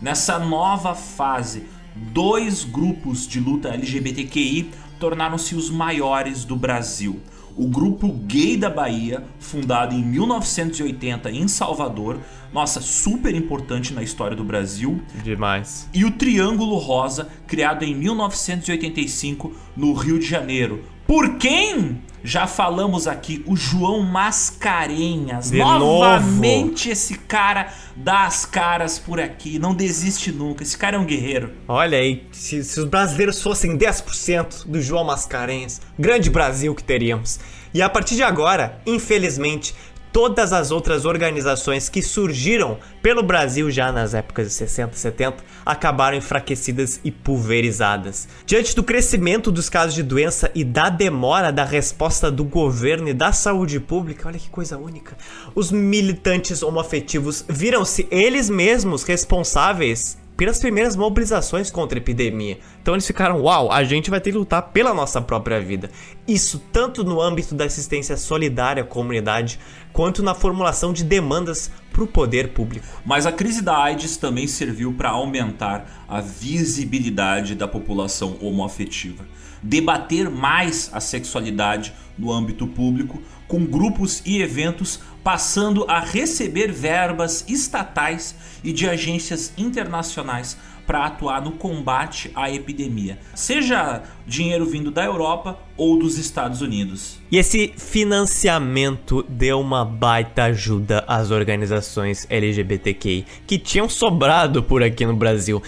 Nessa 0.00 0.38
nova 0.38 0.94
fase, 0.94 1.66
dois 1.94 2.64
grupos 2.64 3.26
de 3.26 3.40
luta 3.40 3.68
LGBTQI 3.68 4.70
tornaram-se 5.00 5.54
os 5.54 5.68
maiores 5.68 6.44
do 6.44 6.56
Brasil 6.56 7.20
o 7.56 7.66
grupo 7.66 8.08
Gay 8.08 8.56
da 8.56 8.68
Bahia, 8.68 9.24
fundado 9.38 9.94
em 9.94 10.04
1980 10.04 11.30
em 11.30 11.48
Salvador, 11.48 12.18
nossa, 12.52 12.80
super 12.80 13.34
importante 13.34 13.92
na 13.94 14.02
história 14.02 14.36
do 14.36 14.44
Brasil. 14.44 15.00
Demais. 15.22 15.88
E 15.92 16.04
o 16.04 16.10
Triângulo 16.10 16.76
Rosa, 16.76 17.28
criado 17.46 17.84
em 17.84 17.94
1985 17.94 19.52
no 19.76 19.92
Rio 19.94 20.18
de 20.18 20.26
Janeiro. 20.26 20.84
Por 21.06 21.36
quem? 21.38 22.02
Já 22.26 22.48
falamos 22.48 23.06
aqui, 23.06 23.44
o 23.46 23.56
João 23.56 24.02
Mascarenhas. 24.02 25.48
De 25.48 25.58
Novamente 25.58 26.88
novo. 26.88 26.92
esse 26.92 27.14
cara 27.18 27.72
dá 27.94 28.24
as 28.24 28.44
caras 28.44 28.98
por 28.98 29.20
aqui, 29.20 29.60
não 29.60 29.72
desiste 29.72 30.32
nunca. 30.32 30.64
Esse 30.64 30.76
cara 30.76 30.96
é 30.96 30.98
um 30.98 31.04
guerreiro. 31.04 31.52
Olha 31.68 31.98
aí, 31.98 32.26
se, 32.32 32.64
se 32.64 32.80
os 32.80 32.86
brasileiros 32.86 33.40
fossem 33.40 33.78
10% 33.78 34.66
do 34.66 34.82
João 34.82 35.04
Mascarenhas, 35.04 35.80
grande 35.96 36.28
Brasil 36.28 36.74
que 36.74 36.82
teríamos. 36.82 37.38
E 37.72 37.80
a 37.80 37.88
partir 37.88 38.16
de 38.16 38.24
agora, 38.24 38.80
infelizmente, 38.84 39.72
todas 40.16 40.54
as 40.54 40.70
outras 40.70 41.04
organizações 41.04 41.90
que 41.90 42.00
surgiram 42.00 42.78
pelo 43.02 43.22
Brasil 43.22 43.70
já 43.70 43.92
nas 43.92 44.14
épocas 44.14 44.46
de 44.46 44.54
60 44.54 44.94
e 44.94 44.98
70 44.98 45.44
acabaram 45.62 46.16
enfraquecidas 46.16 46.98
e 47.04 47.10
pulverizadas. 47.10 48.26
Diante 48.46 48.74
do 48.74 48.82
crescimento 48.82 49.52
dos 49.52 49.68
casos 49.68 49.94
de 49.94 50.02
doença 50.02 50.50
e 50.54 50.64
da 50.64 50.88
demora 50.88 51.52
da 51.52 51.66
resposta 51.66 52.30
do 52.30 52.44
governo 52.44 53.10
e 53.10 53.12
da 53.12 53.30
saúde 53.30 53.78
pública, 53.78 54.26
olha 54.26 54.38
que 54.38 54.48
coisa 54.48 54.78
única, 54.78 55.18
os 55.54 55.70
militantes 55.70 56.62
homoafetivos 56.62 57.44
viram-se 57.46 58.08
eles 58.10 58.48
mesmos 58.48 59.04
responsáveis 59.04 60.16
pelas 60.36 60.58
primeiras 60.58 60.94
mobilizações 60.94 61.70
contra 61.70 61.98
a 61.98 62.00
epidemia. 62.00 62.58
Então 62.82 62.94
eles 62.94 63.06
ficaram, 63.06 63.40
uau, 63.42 63.72
a 63.72 63.82
gente 63.84 64.10
vai 64.10 64.20
ter 64.20 64.32
que 64.32 64.38
lutar 64.38 64.70
pela 64.70 64.92
nossa 64.92 65.20
própria 65.20 65.60
vida. 65.60 65.90
Isso 66.28 66.62
tanto 66.70 67.02
no 67.02 67.20
âmbito 67.20 67.54
da 67.54 67.64
assistência 67.64 68.16
solidária 68.16 68.82
à 68.82 68.86
comunidade, 68.86 69.58
quanto 69.96 70.22
na 70.22 70.34
formulação 70.34 70.92
de 70.92 71.02
demandas 71.02 71.70
para 71.90 72.04
o 72.04 72.06
poder 72.06 72.48
público. 72.48 72.86
Mas 73.02 73.24
a 73.24 73.32
crise 73.32 73.62
da 73.62 73.82
AIDS 73.82 74.18
também 74.18 74.46
serviu 74.46 74.92
para 74.92 75.08
aumentar 75.08 76.04
a 76.06 76.20
visibilidade 76.20 77.54
da 77.54 77.66
população 77.66 78.36
homoafetiva. 78.42 79.26
Debater 79.62 80.28
mais 80.28 80.90
a 80.92 81.00
sexualidade 81.00 81.94
no 82.18 82.30
âmbito 82.30 82.66
público, 82.66 83.22
com 83.48 83.64
grupos 83.64 84.20
e 84.26 84.42
eventos 84.42 85.00
passando 85.24 85.86
a 85.88 85.98
receber 85.98 86.70
verbas 86.70 87.46
estatais 87.48 88.34
e 88.62 88.74
de 88.74 88.86
agências 88.86 89.54
internacionais 89.56 90.58
para 90.86 91.06
atuar 91.06 91.42
no 91.42 91.52
combate 91.52 92.30
à 92.34 92.50
epidemia, 92.50 93.18
seja 93.34 94.02
dinheiro 94.26 94.64
vindo 94.64 94.90
da 94.90 95.04
Europa 95.04 95.58
ou 95.76 95.98
dos 95.98 96.16
Estados 96.18 96.62
Unidos. 96.62 97.18
E 97.30 97.36
esse 97.36 97.72
financiamento 97.76 99.24
deu 99.28 99.60
uma 99.60 99.84
baita 99.84 100.44
ajuda 100.44 101.04
às 101.06 101.30
organizações 101.30 102.26
LGBTQI 102.30 103.26
que 103.46 103.58
tinham 103.58 103.88
sobrado 103.88 104.62
por 104.62 104.82
aqui 104.82 105.04
no 105.04 105.14
Brasil, 105.14 105.62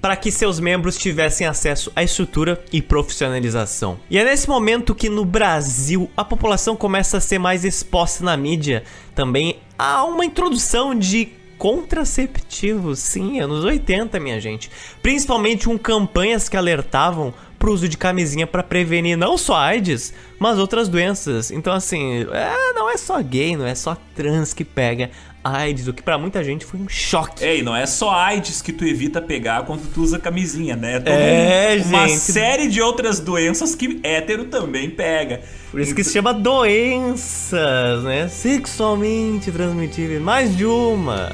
para 0.00 0.16
que 0.16 0.30
seus 0.30 0.58
membros 0.58 0.96
tivessem 0.96 1.46
acesso 1.46 1.92
à 1.94 2.02
estrutura 2.02 2.62
e 2.72 2.82
profissionalização. 2.82 3.98
E 4.10 4.18
é 4.18 4.24
nesse 4.24 4.48
momento 4.48 4.94
que 4.94 5.08
no 5.08 5.24
Brasil 5.24 6.10
a 6.16 6.24
população 6.24 6.74
começa 6.74 7.18
a 7.18 7.20
ser 7.20 7.38
mais 7.38 7.64
exposta 7.64 8.24
na 8.24 8.36
mídia, 8.36 8.82
também 9.14 9.56
há 9.78 10.04
uma 10.04 10.24
introdução 10.24 10.94
de 10.94 11.41
contraceptivos, 11.62 12.98
sim, 12.98 13.38
anos 13.38 13.64
80, 13.64 14.18
minha 14.18 14.40
gente. 14.40 14.68
Principalmente 15.00 15.66
com 15.66 15.78
campanhas 15.78 16.48
que 16.48 16.56
alertavam 16.56 17.32
pro 17.56 17.72
uso 17.72 17.88
de 17.88 17.96
camisinha 17.96 18.48
para 18.48 18.64
prevenir 18.64 19.16
não 19.16 19.38
só 19.38 19.54
AIDS, 19.54 20.12
mas 20.40 20.58
outras 20.58 20.88
doenças. 20.88 21.52
Então, 21.52 21.72
assim, 21.72 22.26
é, 22.32 22.72
não 22.72 22.90
é 22.90 22.96
só 22.96 23.22
gay, 23.22 23.56
não 23.56 23.64
é 23.64 23.76
só 23.76 23.96
trans 24.12 24.52
que 24.52 24.64
pega 24.64 25.12
AIDS, 25.44 25.88
o 25.88 25.92
que 25.92 26.02
para 26.02 26.16
muita 26.16 26.42
gente 26.44 26.64
foi 26.64 26.78
um 26.78 26.88
choque. 26.88 27.44
Ei, 27.44 27.62
não 27.62 27.74
é 27.74 27.84
só 27.86 28.10
AIDS 28.10 28.62
que 28.62 28.72
tu 28.72 28.84
evita 28.84 29.20
pegar 29.20 29.64
quando 29.64 29.92
tu 29.92 30.02
usa 30.02 30.18
camisinha, 30.18 30.76
né? 30.76 31.00
Todo 31.00 31.08
é, 31.08 31.82
um, 31.84 31.88
uma 31.88 32.08
gente. 32.08 32.20
série 32.20 32.68
de 32.68 32.80
outras 32.80 33.18
doenças 33.18 33.74
que 33.74 34.00
hétero 34.02 34.44
também 34.44 34.88
pega. 34.88 35.40
Por 35.70 35.80
isso 35.80 35.94
que 35.94 36.04
se 36.04 36.12
chama 36.12 36.32
doenças, 36.32 38.04
né? 38.04 38.28
Sexualmente 38.28 39.50
transmitíveis. 39.50 40.20
Mais 40.20 40.56
de 40.56 40.64
uma. 40.64 41.30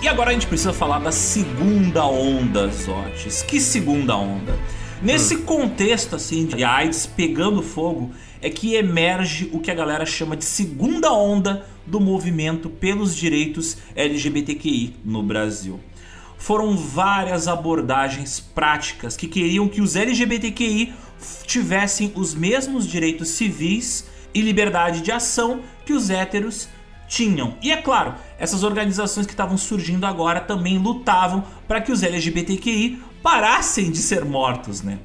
E 0.00 0.08
agora 0.08 0.30
a 0.30 0.32
gente 0.34 0.46
precisa 0.46 0.72
falar 0.72 0.98
da 0.98 1.10
segunda 1.10 2.04
onda, 2.04 2.68
Zotes. 2.68 3.42
Que 3.42 3.58
segunda 3.58 4.14
onda? 4.14 4.54
Nesse 5.04 5.36
contexto 5.36 6.16
assim 6.16 6.46
de 6.46 6.64
AIDS 6.64 7.04
pegando 7.04 7.62
fogo, 7.62 8.10
é 8.40 8.48
que 8.48 8.74
emerge 8.74 9.50
o 9.52 9.60
que 9.60 9.70
a 9.70 9.74
galera 9.74 10.06
chama 10.06 10.34
de 10.34 10.46
segunda 10.46 11.12
onda 11.12 11.66
do 11.84 12.00
movimento 12.00 12.70
pelos 12.70 13.14
direitos 13.14 13.76
LGBTQI 13.94 14.96
no 15.04 15.22
Brasil. 15.22 15.78
Foram 16.38 16.74
várias 16.74 17.46
abordagens 17.46 18.40
práticas 18.40 19.14
que 19.14 19.28
queriam 19.28 19.68
que 19.68 19.82
os 19.82 19.94
LGBTQI 19.94 20.94
tivessem 21.46 22.10
os 22.14 22.34
mesmos 22.34 22.86
direitos 22.86 23.28
civis 23.28 24.06
e 24.32 24.40
liberdade 24.40 25.02
de 25.02 25.12
ação 25.12 25.60
que 25.84 25.92
os 25.92 26.08
héteros 26.08 26.66
tinham. 27.06 27.56
E 27.60 27.70
é 27.70 27.76
claro, 27.76 28.14
essas 28.38 28.62
organizações 28.62 29.26
que 29.26 29.34
estavam 29.34 29.58
surgindo 29.58 30.06
agora 30.06 30.40
também 30.40 30.78
lutavam 30.78 31.44
para 31.68 31.82
que 31.82 31.92
os 31.92 32.02
LGBTQI 32.02 33.02
parassem 33.24 33.90
de 33.90 33.98
ser 33.98 34.22
mortos, 34.22 34.82
né? 34.82 34.98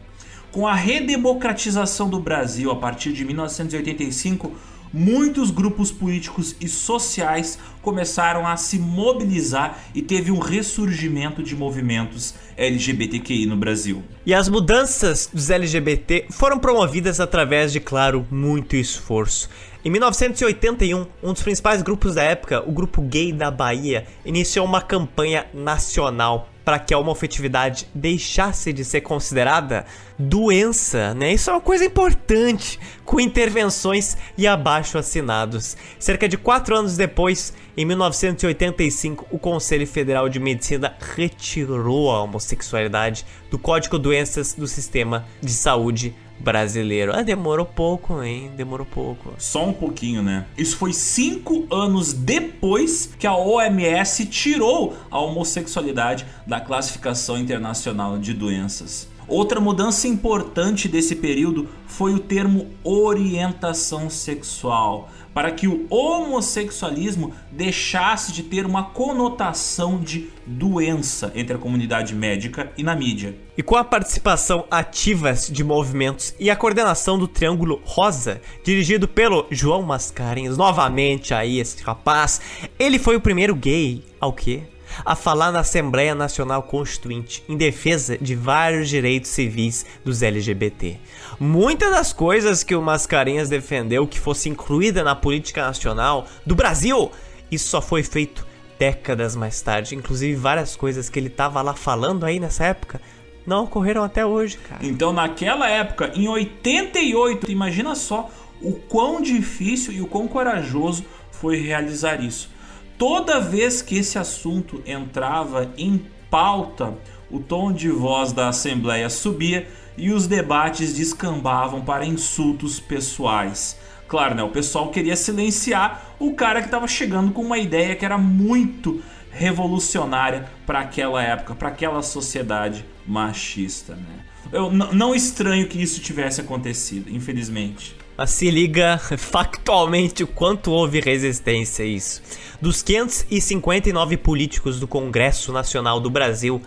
Com 0.51 0.67
a 0.67 0.73
redemocratização 0.73 2.09
do 2.09 2.19
Brasil 2.19 2.69
a 2.69 2.75
partir 2.75 3.13
de 3.13 3.23
1985, 3.23 4.51
muitos 4.91 5.51
grupos 5.51 5.89
políticos 5.89 6.53
e 6.59 6.67
sociais 6.67 7.57
começaram 7.81 8.45
a 8.45 8.57
se 8.57 8.77
mobilizar 8.77 9.79
e 9.95 10.01
teve 10.01 10.31
um 10.31 10.39
ressurgimento 10.39 11.41
de 11.41 11.55
movimentos 11.55 12.35
LGBTQI 12.57 13.45
no 13.45 13.55
Brasil. 13.55 14.03
E 14.25 14.33
as 14.33 14.49
mudanças 14.49 15.29
dos 15.31 15.49
LGBT 15.49 16.25
foram 16.29 16.59
promovidas 16.59 17.21
através 17.21 17.71
de, 17.71 17.79
claro, 17.79 18.27
muito 18.29 18.75
esforço. 18.75 19.49
Em 19.85 19.89
1981, 19.89 21.07
um 21.23 21.31
dos 21.31 21.41
principais 21.41 21.81
grupos 21.81 22.15
da 22.15 22.23
época, 22.23 22.61
o 22.67 22.71
Grupo 22.73 23.01
Gay 23.01 23.31
da 23.31 23.49
Bahia, 23.49 24.05
iniciou 24.25 24.65
uma 24.65 24.81
campanha 24.81 25.45
nacional 25.53 26.49
para 26.69 26.77
que 26.77 26.93
a 26.93 26.99
homofetividade 26.99 27.87
deixasse 27.95 28.71
de 28.71 28.85
ser 28.85 29.01
considerada 29.01 29.87
doença, 30.19 31.15
né? 31.15 31.33
Isso 31.33 31.49
é 31.49 31.53
uma 31.53 31.59
coisa 31.59 31.83
importante, 31.83 32.79
com 33.03 33.19
intervenções 33.19 34.15
e 34.37 34.45
abaixo 34.45 34.95
assinados. 34.95 35.75
Cerca 35.97 36.29
de 36.29 36.37
quatro 36.37 36.75
anos 36.75 36.95
depois, 36.95 37.55
em 37.75 37.85
1985, 37.85 39.25
o 39.31 39.39
Conselho 39.39 39.87
Federal 39.87 40.29
de 40.29 40.39
Medicina 40.39 40.95
retirou 41.15 42.11
a 42.11 42.21
homossexualidade 42.21 43.25
do 43.49 43.57
Código 43.57 43.97
Doenças 43.97 44.53
do 44.53 44.67
Sistema 44.67 45.25
de 45.41 45.51
Saúde 45.51 46.13
brasileiro. 46.39 47.11
Ah, 47.15 47.21
demorou 47.21 47.65
pouco, 47.65 48.23
hein? 48.23 48.51
Demorou 48.55 48.85
pouco. 48.85 49.33
Só 49.37 49.67
um 49.67 49.73
pouquinho, 49.73 50.23
né? 50.23 50.45
Isso 50.57 50.77
foi 50.77 50.93
cinco 50.93 51.67
anos 51.69 52.13
depois 52.13 53.09
que 53.19 53.27
a 53.27 53.35
OMS 53.35 54.25
tirou 54.25 54.95
a 55.11 55.19
homossexualidade 55.19 56.25
da 56.47 56.59
classificação 56.59 57.37
internacional 57.37 58.17
de 58.17 58.33
doenças. 58.33 59.07
Outra 59.27 59.59
mudança 59.59 60.07
importante 60.07 60.87
desse 60.87 61.15
período 61.15 61.69
foi 61.85 62.15
o 62.15 62.19
termo 62.19 62.67
orientação 62.83 64.09
sexual 64.09 65.07
para 65.39 65.51
que 65.51 65.69
o 65.69 65.87
homossexualismo 65.89 67.33
deixasse 67.49 68.33
de 68.33 68.43
ter 68.43 68.65
uma 68.65 68.83
conotação 68.83 69.97
de 69.97 70.27
doença 70.45 71.31
entre 71.33 71.55
a 71.55 71.57
comunidade 71.57 72.13
médica 72.13 72.73
e 72.77 72.83
na 72.83 72.93
mídia. 72.93 73.37
E 73.57 73.63
com 73.63 73.77
a 73.77 73.83
participação 73.85 74.65
ativa 74.69 75.31
de 75.31 75.63
movimentos 75.63 76.35
e 76.37 76.49
a 76.49 76.57
coordenação 76.57 77.17
do 77.17 77.25
Triângulo 77.25 77.81
Rosa, 77.85 78.41
dirigido 78.65 79.07
pelo 79.07 79.47
João 79.49 79.81
Mascarenhas, 79.81 80.57
novamente 80.57 81.33
aí 81.33 81.57
esse 81.57 81.81
rapaz, 81.83 82.41
ele 82.77 82.99
foi 82.99 83.15
o 83.15 83.21
primeiro 83.21 83.55
gay 83.55 84.03
ao 84.19 84.33
quê? 84.33 84.63
a 85.05 85.15
falar 85.15 85.51
na 85.51 85.59
Assembleia 85.59 86.15
Nacional 86.15 86.63
Constituinte 86.63 87.43
em 87.47 87.55
defesa 87.55 88.17
de 88.17 88.35
vários 88.35 88.89
direitos 88.89 89.29
civis 89.29 89.85
dos 90.03 90.21
LGBT. 90.21 90.99
Muitas 91.39 91.89
das 91.91 92.11
coisas 92.11 92.63
que 92.63 92.75
o 92.75 92.81
Mascarenhas 92.81 93.47
defendeu 93.47 94.05
que 94.05 94.19
fosse 94.19 94.49
incluída 94.49 95.03
na 95.03 95.15
política 95.15 95.61
nacional 95.61 96.27
do 96.45 96.53
Brasil, 96.53 97.11
isso 97.49 97.69
só 97.69 97.81
foi 97.81 98.03
feito 98.03 98.45
décadas 98.77 99.35
mais 99.35 99.61
tarde. 99.61 99.95
Inclusive 99.95 100.35
várias 100.35 100.75
coisas 100.75 101.09
que 101.09 101.17
ele 101.17 101.27
estava 101.27 101.61
lá 101.61 101.73
falando 101.73 102.25
aí 102.25 102.39
nessa 102.39 102.65
época 102.65 102.99
não 103.45 103.63
ocorreram 103.63 104.03
até 104.03 104.25
hoje, 104.25 104.57
cara. 104.57 104.85
Então, 104.85 105.13
naquela 105.13 105.69
época, 105.69 106.11
em 106.13 106.27
88, 106.27 107.49
imagina 107.49 107.95
só 107.95 108.29
o 108.61 108.73
quão 108.73 109.21
difícil 109.21 109.93
e 109.93 110.01
o 110.01 110.07
quão 110.07 110.27
corajoso 110.27 111.05
foi 111.31 111.57
realizar 111.57 112.21
isso. 112.21 112.49
Toda 112.97 113.39
vez 113.39 113.81
que 113.81 113.97
esse 113.97 114.19
assunto 114.19 114.83
entrava 114.85 115.71
em 115.77 116.05
pauta, 116.29 116.93
o 117.31 117.39
tom 117.39 117.71
de 117.71 117.89
voz 117.89 118.33
da 118.33 118.49
Assembleia 118.49 119.09
subia 119.09 119.67
e 119.97 120.11
os 120.11 120.27
debates 120.27 120.93
descambavam 120.95 121.81
para 121.81 122.05
insultos 122.05 122.79
pessoais. 122.79 123.77
Claro, 124.07 124.35
né? 124.35 124.43
O 124.43 124.49
pessoal 124.49 124.89
queria 124.89 125.15
silenciar 125.15 126.15
o 126.19 126.33
cara 126.33 126.61
que 126.61 126.67
estava 126.67 126.87
chegando 126.87 127.31
com 127.31 127.41
uma 127.41 127.57
ideia 127.57 127.95
que 127.95 128.03
era 128.03 128.17
muito 128.17 129.01
revolucionária 129.31 130.49
para 130.65 130.79
aquela 130.79 131.21
época, 131.21 131.53
para 131.53 131.69
aquela 131.69 132.01
sociedade 132.01 132.83
machista, 133.05 133.95
né? 133.95 134.25
Eu 134.51 134.71
não 134.71 135.13
estranho 135.13 135.67
que 135.67 135.79
isso 135.79 136.01
tivesse 136.01 136.41
acontecido, 136.41 137.09
infelizmente. 137.09 137.95
Mas 138.17 138.31
se 138.31 138.49
liga 138.49 138.97
factualmente 139.17 140.23
o 140.23 140.27
quanto 140.27 140.71
houve 140.71 140.99
resistência 140.99 141.85
a 141.85 141.87
isso. 141.87 142.21
Dos 142.59 142.81
559 142.81 144.17
políticos 144.17 144.79
do 144.79 144.87
Congresso 144.87 145.53
Nacional 145.53 145.99
do 145.99 146.09
Brasil, 146.09 146.61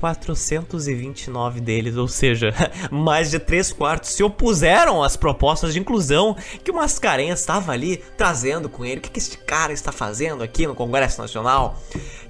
429 0.00 1.60
deles, 1.60 1.96
ou 1.96 2.08
seja, 2.08 2.52
mais 2.90 3.30
de 3.30 3.38
3 3.38 3.72
quartos, 3.72 4.10
se 4.10 4.22
opuseram 4.22 5.02
às 5.02 5.16
propostas 5.16 5.72
de 5.72 5.80
inclusão 5.80 6.36
que 6.62 6.70
o 6.70 6.74
Mascarenhas 6.74 7.40
estava 7.40 7.72
ali 7.72 8.02
trazendo 8.16 8.68
com 8.68 8.84
ele. 8.84 8.98
O 8.98 9.02
que, 9.02 9.10
que 9.10 9.18
este 9.18 9.38
cara 9.38 9.72
está 9.72 9.90
fazendo 9.90 10.42
aqui 10.42 10.66
no 10.66 10.74
Congresso 10.74 11.20
Nacional? 11.20 11.80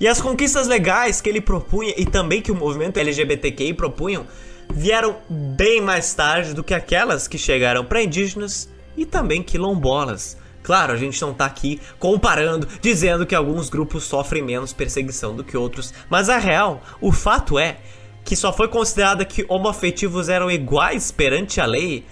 E 0.01 0.06
as 0.06 0.20
conquistas 0.20 0.66
legais 0.66 1.20
que 1.20 1.28
ele 1.28 1.40
propunha 1.40 1.94
e 1.97 2.06
também 2.06 2.40
que 2.40 2.52
o 2.52 2.55
movimento 2.55 2.98
LGBTQI 2.98 3.74
propunham 3.74 4.26
vieram 4.70 5.16
bem 5.28 5.80
mais 5.80 6.12
tarde 6.14 6.55
do 6.55 6.64
que 6.64 6.74
aquelas 6.74 7.28
que 7.28 7.38
chegaram 7.38 7.84
para 7.84 8.02
indígenas 8.02 8.68
e 8.97 9.05
também 9.05 9.43
quilombolas. 9.43 10.36
Claro, 10.66 10.93
a 10.93 10.97
gente 10.97 11.22
não 11.22 11.32
tá 11.32 11.44
aqui 11.44 11.80
comparando, 11.97 12.66
dizendo 12.82 13.24
que 13.24 13.36
alguns 13.36 13.70
grupos 13.70 14.02
sofrem 14.02 14.43
menos 14.43 14.72
perseguição 14.72 15.32
do 15.32 15.44
que 15.44 15.56
outros, 15.56 15.94
mas 16.10 16.28
a 16.28 16.38
real, 16.38 16.82
o 17.01 17.12
fato 17.12 17.56
é 17.56 17.76
que 18.24 18.34
só 18.34 18.52
foi 18.52 18.66
considerada 18.66 19.24
que 19.24 19.47
homoafetivos 19.48 20.28
eram 20.28 20.51
iguais 20.51 21.12
perante 21.12 21.60
a 21.60 21.66
lei 21.66 22.05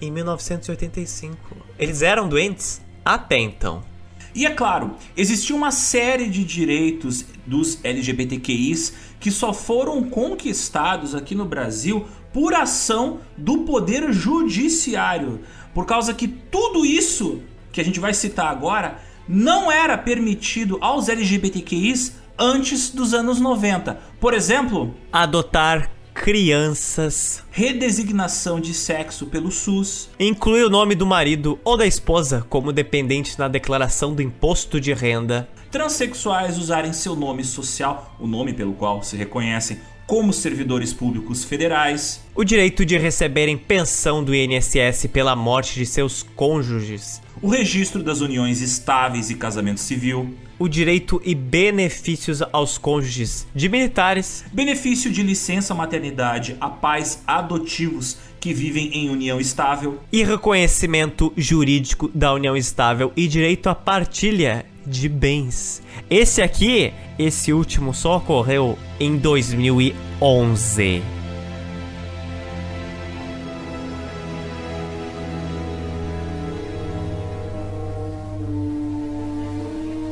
em 0.00 0.10
1985. 0.10 1.36
Eles 1.78 2.02
eram 2.02 2.28
doentes 2.28 2.82
até 3.04 3.38
então. 3.38 3.84
E 4.34 4.44
é 4.44 4.50
claro, 4.50 4.96
existia 5.16 5.54
uma 5.54 5.70
série 5.70 6.28
de 6.28 6.42
direitos 6.42 7.24
dos 7.46 7.78
LGBTQIs 7.84 8.92
que 9.20 9.30
só 9.30 9.52
foram 9.52 10.02
conquistados 10.02 11.14
aqui 11.14 11.36
no 11.36 11.44
Brasil 11.44 12.08
por 12.32 12.54
ação 12.54 13.20
do 13.36 13.58
poder 13.58 14.12
judiciário. 14.12 15.42
Por 15.72 15.86
causa 15.86 16.12
que 16.12 16.26
tudo 16.26 16.84
isso 16.84 17.40
que 17.72 17.80
a 17.80 17.84
gente 17.84 18.00
vai 18.00 18.14
citar 18.14 18.46
agora 18.46 18.98
não 19.28 19.70
era 19.70 19.96
permitido 19.96 20.78
aos 20.80 21.08
LGBTQIs 21.08 22.16
antes 22.38 22.90
dos 22.90 23.14
anos 23.14 23.40
90. 23.40 24.00
Por 24.18 24.34
exemplo, 24.34 24.94
adotar 25.12 25.90
crianças, 26.12 27.42
redesignação 27.50 28.60
de 28.60 28.74
sexo 28.74 29.26
pelo 29.26 29.50
SUS, 29.50 30.10
inclui 30.18 30.62
o 30.64 30.68
nome 30.68 30.94
do 30.94 31.06
marido 31.06 31.58
ou 31.64 31.76
da 31.76 31.86
esposa 31.86 32.44
como 32.48 32.72
dependente 32.72 33.38
na 33.38 33.48
declaração 33.48 34.14
do 34.14 34.20
imposto 34.20 34.80
de 34.80 34.92
renda, 34.92 35.48
transexuais 35.70 36.58
usarem 36.58 36.92
seu 36.92 37.14
nome 37.14 37.44
social, 37.44 38.16
o 38.18 38.26
nome 38.26 38.52
pelo 38.52 38.72
qual 38.72 39.02
se 39.02 39.16
reconhecem 39.16 39.78
como 40.10 40.32
servidores 40.32 40.92
públicos 40.92 41.44
federais, 41.44 42.20
o 42.34 42.42
direito 42.42 42.84
de 42.84 42.98
receberem 42.98 43.56
pensão 43.56 44.24
do 44.24 44.34
INSS 44.34 45.06
pela 45.12 45.36
morte 45.36 45.76
de 45.76 45.86
seus 45.86 46.24
cônjuges, 46.34 47.22
o 47.40 47.48
registro 47.48 48.02
das 48.02 48.20
uniões 48.20 48.60
estáveis 48.60 49.30
e 49.30 49.36
casamento 49.36 49.78
civil, 49.78 50.34
o 50.58 50.66
direito 50.66 51.22
e 51.24 51.32
benefícios 51.32 52.42
aos 52.52 52.76
cônjuges 52.76 53.46
de 53.54 53.68
militares, 53.68 54.44
benefício 54.52 55.12
de 55.12 55.22
licença 55.22 55.76
maternidade 55.76 56.56
a 56.60 56.68
pais 56.68 57.22
adotivos 57.24 58.18
que 58.40 58.52
vivem 58.52 58.90
em 58.92 59.10
união 59.10 59.38
estável. 59.38 60.00
E 60.10 60.24
reconhecimento 60.24 61.32
jurídico 61.36 62.10
da 62.12 62.32
união 62.34 62.56
estável 62.56 63.12
e 63.16 63.28
direito 63.28 63.68
à 63.68 63.76
partilha 63.76 64.66
de 64.90 65.08
bens. 65.08 65.80
Esse 66.10 66.42
aqui, 66.42 66.92
esse 67.18 67.52
último 67.52 67.94
só 67.94 68.16
ocorreu 68.16 68.76
em 68.98 69.16
2011. 69.16 71.02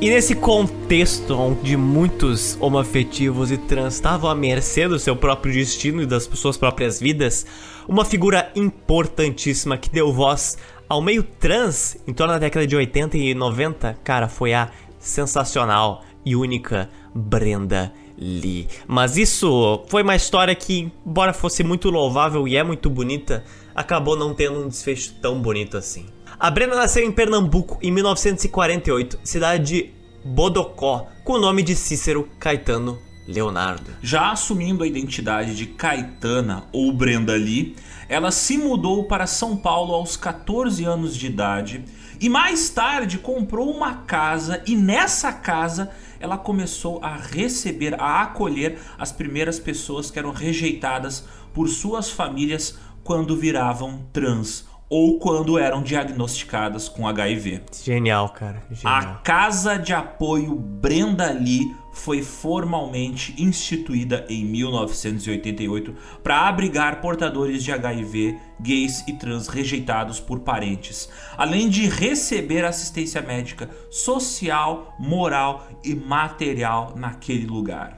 E 0.01 0.11
nesse 0.11 0.37
contexto 0.37 1.35
onde 1.35 1.77
muitos 1.77 2.57
homoafetivos 2.61 3.51
e 3.51 3.57
trans 3.57 3.95
estavam 3.95 4.31
à 4.31 4.35
mercê 4.35 4.87
do 4.87 4.97
seu 4.97 5.17
próprio 5.17 5.53
destino 5.53 6.01
e 6.01 6.07
das 6.07 6.23
suas 6.35 6.57
próprias 6.57 7.01
vidas, 7.01 7.45
uma 7.89 8.05
figura 8.05 8.49
importantíssima 8.55 9.77
que 9.77 9.91
deu 9.91 10.13
voz 10.13 10.57
ao 10.89 11.03
meio 11.03 11.23
trans 11.23 11.97
em 12.07 12.13
torno 12.13 12.33
da 12.33 12.39
década 12.39 12.67
de 12.67 12.75
80 12.75 13.17
e 13.17 13.35
90, 13.35 13.99
cara, 14.03 14.29
foi 14.29 14.55
a 14.55 14.71
sensacional 14.99 16.03
e 16.25 16.35
única 16.35 16.89
Brenda 17.15 17.93
Lee. 18.17 18.69
Mas 18.87 19.17
isso 19.17 19.85
foi 19.89 20.03
uma 20.03 20.17
história 20.17 20.55
que, 20.55 20.91
embora 21.07 21.33
fosse 21.33 21.63
muito 21.63 21.91
louvável 21.91 22.49
e 22.49 22.57
é 22.57 22.63
muito 22.63 22.89
bonita, 22.89 23.45
acabou 23.75 24.17
não 24.17 24.35
tendo 24.35 24.65
um 24.65 24.69
desfecho 24.69 25.15
tão 25.21 25.41
bonito 25.41 25.77
assim. 25.77 26.07
A 26.39 26.51
Brenda 26.51 26.75
nasceu 26.75 27.05
em 27.05 27.13
Pernambuco 27.13 27.79
em 27.83 27.91
1948, 27.91 29.19
cidade 29.25 29.65
de 29.65 29.91
Bodocó, 30.25 31.07
com 31.25 31.35
o 31.35 31.41
nome 31.41 31.63
de 31.63 31.75
Cícero 31.75 32.29
Caetano 32.39 33.08
Leonardo. 33.29 33.91
Já 34.03 34.33
assumindo 34.33 34.83
a 34.83 34.87
identidade 34.87 35.55
de 35.55 35.67
Caetana 35.67 36.65
ou 36.73 36.91
Brenda 36.91 37.37
Lee, 37.37 37.77
ela 38.09 38.31
se 38.31 38.57
mudou 38.57 39.05
para 39.05 39.27
São 39.27 39.55
Paulo 39.55 39.93
aos 39.93 40.17
14 40.17 40.83
anos 40.87 41.15
de 41.15 41.27
idade 41.27 41.85
e 42.19 42.29
mais 42.29 42.71
tarde 42.71 43.19
comprou 43.19 43.71
uma 43.71 43.97
casa 43.97 44.63
e 44.67 44.75
nessa 44.75 45.31
casa 45.31 45.91
ela 46.19 46.39
começou 46.39 47.01
a 47.05 47.17
receber, 47.17 47.95
a 48.01 48.23
acolher 48.23 48.79
as 48.99 49.13
primeiras 49.13 49.61
pessoas 49.61 50.11
que 50.11 50.19
eram 50.19 50.33
rejeitadas 50.33 51.25
por 51.53 51.69
suas 51.69 52.11
famílias 52.11 52.79
quando 53.05 53.37
viravam 53.37 54.07
trans 54.13 54.68
ou 54.89 55.19
quando 55.19 55.59
eram 55.59 55.83
diagnosticadas 55.83 56.89
com 56.89 57.07
HIV. 57.07 57.63
Genial, 57.85 58.31
cara. 58.31 58.63
Genial. 58.71 58.97
A 58.97 59.05
Casa 59.17 59.77
de 59.77 59.93
Apoio 59.93 60.55
Brenda 60.55 61.31
Lee 61.31 61.75
foi 61.93 62.23
formalmente 62.23 63.35
instituída 63.43 64.25
em 64.29 64.45
1988 64.45 65.95
para 66.23 66.49
abrigar 66.49 67.01
portadores 67.01 67.63
de 67.63 67.73
HIV, 67.73 68.39
gays 68.61 69.05
e 69.09 69.13
trans 69.15 69.49
rejeitados 69.49 70.21
por 70.21 70.41
parentes, 70.41 71.09
além 71.37 71.69
de 71.69 71.89
receber 71.89 72.65
assistência 72.65 73.21
médica, 73.21 73.69
social, 73.91 74.95
moral 74.99 75.67
e 75.85 75.95
material 75.95 76.95
naquele 76.97 77.47
lugar. 77.47 77.98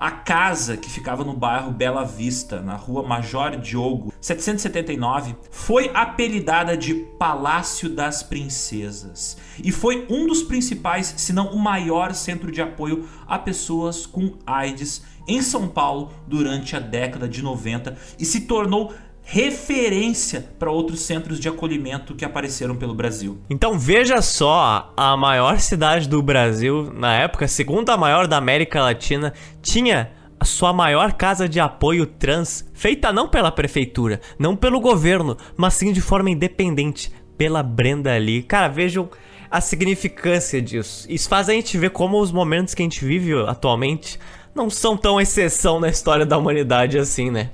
A 0.00 0.12
casa, 0.12 0.76
que 0.76 0.88
ficava 0.88 1.24
no 1.24 1.32
bairro 1.32 1.72
Bela 1.72 2.04
Vista, 2.04 2.62
na 2.62 2.76
rua 2.76 3.02
Major 3.02 3.56
Diogo, 3.56 4.12
779, 4.20 5.34
foi 5.50 5.90
apelidada 5.92 6.76
de 6.76 6.94
Palácio 6.94 7.88
das 7.88 8.22
Princesas. 8.22 9.36
E 9.62 9.72
foi 9.72 10.06
um 10.08 10.26
dos 10.26 10.42
principais, 10.44 11.14
se 11.16 11.32
não 11.32 11.48
o 11.48 11.58
maior 11.58 12.14
centro 12.14 12.52
de 12.52 12.62
apoio 12.62 13.08
a 13.26 13.40
pessoas 13.40 14.06
com 14.06 14.34
AIDS 14.46 15.02
em 15.26 15.42
São 15.42 15.66
Paulo 15.68 16.12
durante 16.26 16.76
a 16.76 16.80
década 16.80 17.28
de 17.28 17.42
90 17.42 17.96
e 18.18 18.24
se 18.24 18.42
tornou 18.42 18.94
referência 19.30 20.48
para 20.58 20.70
outros 20.70 21.02
centros 21.02 21.38
de 21.38 21.50
acolhimento 21.50 22.14
que 22.14 22.24
apareceram 22.24 22.74
pelo 22.74 22.94
Brasil. 22.94 23.38
Então 23.50 23.78
veja 23.78 24.22
só, 24.22 24.90
a 24.96 25.18
maior 25.18 25.60
cidade 25.60 26.08
do 26.08 26.22
Brasil, 26.22 26.90
na 26.94 27.14
época, 27.14 27.46
segunda 27.46 27.94
maior 27.94 28.26
da 28.26 28.38
América 28.38 28.80
Latina, 28.80 29.34
tinha 29.60 30.10
a 30.40 30.46
sua 30.46 30.72
maior 30.72 31.12
casa 31.12 31.46
de 31.46 31.60
apoio 31.60 32.06
trans, 32.06 32.66
feita 32.72 33.12
não 33.12 33.28
pela 33.28 33.52
prefeitura, 33.52 34.18
não 34.38 34.56
pelo 34.56 34.80
governo, 34.80 35.36
mas 35.58 35.74
sim 35.74 35.92
de 35.92 36.00
forma 36.00 36.30
independente, 36.30 37.12
pela 37.36 37.62
Brenda 37.62 38.16
Lee. 38.16 38.42
Cara, 38.42 38.68
vejam 38.68 39.10
a 39.50 39.60
significância 39.60 40.62
disso. 40.62 41.06
Isso 41.06 41.28
faz 41.28 41.50
a 41.50 41.52
gente 41.52 41.76
ver 41.76 41.90
como 41.90 42.18
os 42.18 42.32
momentos 42.32 42.72
que 42.72 42.80
a 42.80 42.86
gente 42.86 43.04
vive 43.04 43.34
atualmente 43.46 44.18
não 44.54 44.70
são 44.70 44.96
tão 44.96 45.20
exceção 45.20 45.78
na 45.78 45.90
história 45.90 46.24
da 46.24 46.38
humanidade 46.38 46.98
assim, 46.98 47.30
né? 47.30 47.50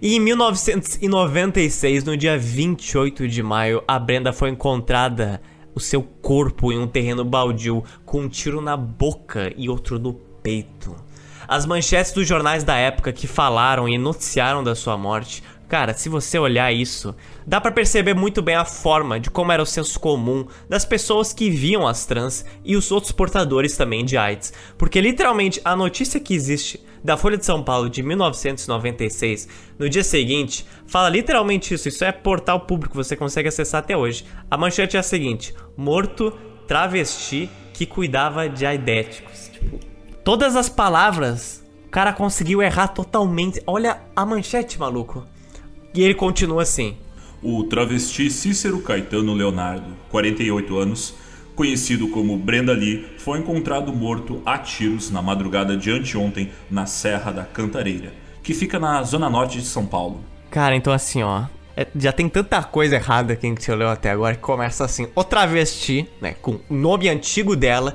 E 0.00 0.14
em 0.14 0.20
1996, 0.20 2.04
no 2.04 2.16
dia 2.16 2.38
28 2.38 3.26
de 3.26 3.42
maio, 3.42 3.82
a 3.86 3.98
Brenda 3.98 4.32
foi 4.32 4.50
encontrada 4.50 5.42
o 5.74 5.80
seu 5.80 6.02
corpo 6.02 6.72
em 6.72 6.78
um 6.78 6.86
terreno 6.86 7.24
baldio 7.24 7.82
com 8.04 8.20
um 8.20 8.28
tiro 8.28 8.60
na 8.60 8.76
boca 8.76 9.52
e 9.56 9.68
outro 9.68 9.98
no 9.98 10.14
peito. 10.14 10.94
As 11.48 11.66
manchetes 11.66 12.12
dos 12.12 12.28
jornais 12.28 12.62
da 12.62 12.76
época 12.76 13.12
que 13.12 13.26
falaram 13.26 13.88
e 13.88 13.98
noticiaram 13.98 14.62
da 14.62 14.76
sua 14.76 14.96
morte 14.96 15.42
Cara, 15.68 15.92
se 15.92 16.08
você 16.08 16.38
olhar 16.38 16.72
isso, 16.72 17.14
dá 17.46 17.60
para 17.60 17.70
perceber 17.70 18.14
muito 18.14 18.40
bem 18.40 18.54
a 18.54 18.64
forma 18.64 19.20
de 19.20 19.30
como 19.30 19.52
era 19.52 19.62
o 19.62 19.66
senso 19.66 20.00
comum 20.00 20.46
das 20.66 20.86
pessoas 20.86 21.34
que 21.34 21.50
viam 21.50 21.86
as 21.86 22.06
trans 22.06 22.42
e 22.64 22.74
os 22.74 22.90
outros 22.90 23.12
portadores 23.12 23.76
também 23.76 24.02
de 24.02 24.16
AIDS. 24.16 24.50
Porque 24.78 24.98
literalmente 24.98 25.60
a 25.62 25.76
notícia 25.76 26.18
que 26.18 26.32
existe 26.32 26.82
da 27.04 27.18
Folha 27.18 27.36
de 27.36 27.44
São 27.44 27.62
Paulo 27.62 27.90
de 27.90 28.02
1996, 28.02 29.46
no 29.78 29.90
dia 29.90 30.02
seguinte, 30.02 30.66
fala 30.86 31.10
literalmente 31.10 31.74
isso. 31.74 31.86
Isso 31.86 32.02
é 32.02 32.12
portal 32.12 32.60
público, 32.60 32.94
você 32.94 33.14
consegue 33.14 33.48
acessar 33.48 33.80
até 33.80 33.94
hoje. 33.94 34.24
A 34.50 34.56
manchete 34.56 34.96
é 34.96 35.00
a 35.00 35.02
seguinte: 35.02 35.54
morto 35.76 36.32
travesti 36.66 37.50
que 37.74 37.84
cuidava 37.84 38.48
de 38.48 38.64
aidéticos. 38.64 39.50
Tipo, 39.52 39.78
todas 40.24 40.56
as 40.56 40.70
palavras 40.70 41.62
o 41.86 41.90
cara 41.90 42.12
conseguiu 42.12 42.62
errar 42.62 42.88
totalmente. 42.88 43.62
Olha 43.66 44.00
a 44.16 44.24
manchete, 44.24 44.78
maluco. 44.78 45.26
E 45.94 46.02
ele 46.02 46.14
continua 46.14 46.62
assim: 46.62 46.96
O 47.42 47.64
travesti 47.64 48.30
Cícero 48.30 48.80
Caetano 48.80 49.34
Leonardo, 49.34 49.96
48 50.10 50.78
anos, 50.78 51.14
conhecido 51.54 52.08
como 52.08 52.36
Brenda 52.36 52.72
Lee, 52.72 53.06
foi 53.18 53.38
encontrado 53.38 53.92
morto 53.92 54.42
a 54.46 54.58
tiros 54.58 55.10
na 55.10 55.20
madrugada 55.20 55.76
de 55.76 55.90
anteontem 55.90 56.50
na 56.70 56.86
Serra 56.86 57.32
da 57.32 57.44
Cantareira, 57.44 58.12
que 58.42 58.54
fica 58.54 58.78
na 58.78 59.02
zona 59.02 59.28
norte 59.28 59.58
de 59.58 59.66
São 59.66 59.86
Paulo. 59.86 60.20
Cara, 60.50 60.76
então 60.76 60.92
assim, 60.92 61.22
ó. 61.22 61.44
É, 61.76 61.86
já 61.94 62.10
tem 62.10 62.28
tanta 62.28 62.60
coisa 62.64 62.96
errada 62.96 63.36
que 63.36 63.46
a 63.46 63.48
gente 63.48 63.70
olhou 63.70 63.88
até 63.88 64.10
agora 64.10 64.34
que 64.34 64.40
começa 64.40 64.84
assim: 64.84 65.08
o 65.14 65.22
travesti, 65.22 66.08
né? 66.20 66.34
Com 66.42 66.58
o 66.68 66.74
nome 66.74 67.08
antigo 67.08 67.54
dela, 67.54 67.94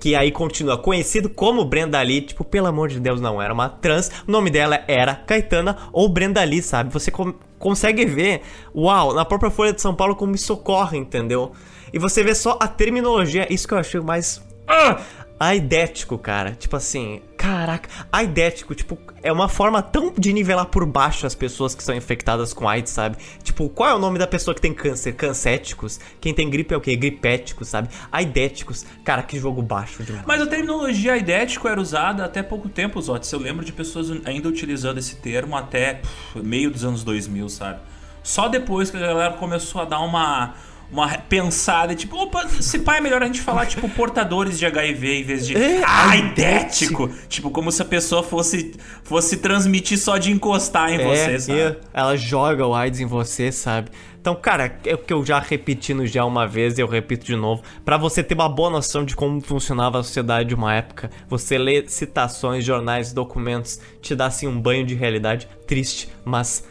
que 0.00 0.16
aí 0.16 0.32
continua 0.32 0.78
conhecido 0.78 1.28
como 1.28 1.64
Brenda 1.64 2.00
Lee, 2.00 2.22
tipo, 2.22 2.42
pelo 2.42 2.66
amor 2.66 2.88
de 2.88 2.98
Deus, 2.98 3.20
não 3.20 3.40
era 3.40 3.52
uma 3.52 3.68
trans, 3.68 4.10
o 4.26 4.32
nome 4.32 4.50
dela 4.50 4.82
era 4.88 5.14
Caetana 5.14 5.76
ou 5.92 6.08
Brenda 6.08 6.42
Lee, 6.42 6.62
sabe? 6.62 6.92
Você 6.92 7.10
com 7.10 7.34
consegue 7.58 8.06
ver, 8.06 8.40
uau, 8.74 9.12
na 9.12 9.22
própria 9.22 9.50
Folha 9.50 9.70
de 9.70 9.82
São 9.82 9.94
Paulo 9.94 10.16
como 10.16 10.34
isso 10.34 10.54
ocorre, 10.54 10.96
entendeu? 10.96 11.52
E 11.92 11.98
você 11.98 12.24
vê 12.24 12.34
só 12.34 12.56
a 12.58 12.66
terminologia, 12.66 13.46
isso 13.52 13.68
que 13.68 13.74
eu 13.74 13.78
achei 13.78 14.00
mais 14.00 14.42
ah, 14.66 14.98
aidético, 15.40 16.18
cara. 16.18 16.52
Tipo 16.52 16.76
assim, 16.76 17.22
caraca, 17.38 17.88
aidético, 18.12 18.74
tipo, 18.74 18.98
é 19.22 19.32
uma 19.32 19.48
forma 19.48 19.80
tão 19.80 20.12
de 20.16 20.34
nivelar 20.34 20.66
por 20.66 20.84
baixo 20.84 21.26
as 21.26 21.34
pessoas 21.34 21.74
que 21.74 21.82
são 21.82 21.94
infectadas 21.94 22.52
com 22.52 22.68
AIDS, 22.68 22.92
sabe? 22.92 23.16
Tipo, 23.42 23.70
qual 23.70 23.88
é 23.88 23.94
o 23.94 23.98
nome 23.98 24.18
da 24.18 24.26
pessoa 24.26 24.54
que 24.54 24.60
tem 24.60 24.74
câncer? 24.74 25.14
Cancéticos? 25.14 25.98
Quem 26.20 26.34
tem 26.34 26.50
gripe 26.50 26.74
é 26.74 26.76
o 26.76 26.80
quê? 26.80 26.94
Gripéticos, 26.94 27.68
sabe? 27.68 27.88
Aidéticos. 28.12 28.84
Cara, 29.02 29.22
que 29.22 29.38
jogo 29.38 29.62
baixo 29.62 30.02
demais. 30.02 30.24
Mas 30.26 30.42
a 30.42 30.46
terminologia 30.46 31.14
aidético 31.14 31.66
era 31.66 31.80
usada 31.80 32.22
até 32.22 32.42
pouco 32.42 32.68
tempo, 32.68 33.00
Zotes. 33.00 33.32
Eu 33.32 33.38
lembro 33.38 33.64
de 33.64 33.72
pessoas 33.72 34.10
ainda 34.26 34.46
utilizando 34.46 34.98
esse 34.98 35.16
termo 35.16 35.56
até 35.56 35.94
pff, 35.94 36.42
meio 36.42 36.70
dos 36.70 36.84
anos 36.84 37.02
2000, 37.02 37.48
sabe? 37.48 37.80
Só 38.22 38.48
depois 38.48 38.90
que 38.90 38.98
a 38.98 39.00
galera 39.00 39.32
começou 39.34 39.80
a 39.80 39.86
dar 39.86 40.00
uma 40.00 40.54
uma 40.92 41.08
pensada, 41.16 41.94
tipo, 41.94 42.16
opa, 42.16 42.48
se 42.48 42.80
pai 42.80 42.98
é 42.98 43.00
melhor 43.00 43.22
a 43.22 43.26
gente 43.26 43.40
falar, 43.40 43.66
tipo, 43.66 43.88
portadores 43.88 44.58
de 44.58 44.66
HIV 44.66 45.20
em 45.20 45.22
vez 45.22 45.46
de 45.46 45.56
é, 45.56 45.82
aidético. 45.84 47.08
Tipo, 47.28 47.50
como 47.50 47.70
se 47.70 47.80
a 47.80 47.84
pessoa 47.84 48.22
fosse, 48.22 48.74
fosse 49.04 49.36
transmitir 49.36 49.98
só 49.98 50.18
de 50.18 50.32
encostar 50.32 50.90
em 50.90 51.00
é, 51.00 51.04
você, 51.04 51.38
sabe? 51.38 51.76
Ela 51.92 52.16
joga 52.16 52.66
o 52.66 52.74
AIDS 52.74 53.00
em 53.00 53.06
você, 53.06 53.52
sabe? 53.52 53.90
Então, 54.20 54.34
cara, 54.34 54.78
é 54.84 54.94
o 54.94 54.98
que 54.98 55.12
eu 55.12 55.24
já 55.24 55.38
repeti 55.38 55.94
no 55.94 56.06
já 56.06 56.24
uma 56.24 56.46
vez 56.46 56.76
e 56.76 56.82
eu 56.82 56.86
repito 56.86 57.24
de 57.24 57.36
novo. 57.36 57.62
para 57.84 57.96
você 57.96 58.22
ter 58.22 58.34
uma 58.34 58.48
boa 58.48 58.68
noção 58.68 59.02
de 59.04 59.16
como 59.16 59.40
funcionava 59.40 59.98
a 59.98 60.02
sociedade 60.02 60.50
de 60.50 60.54
uma 60.54 60.74
época, 60.74 61.10
você 61.26 61.56
lê 61.56 61.84
citações, 61.88 62.64
jornais, 62.64 63.14
documentos, 63.14 63.80
te 64.02 64.14
dá 64.14 64.26
assim 64.26 64.46
um 64.46 64.60
banho 64.60 64.84
de 64.84 64.94
realidade 64.94 65.48
triste, 65.66 66.10
mas 66.22 66.68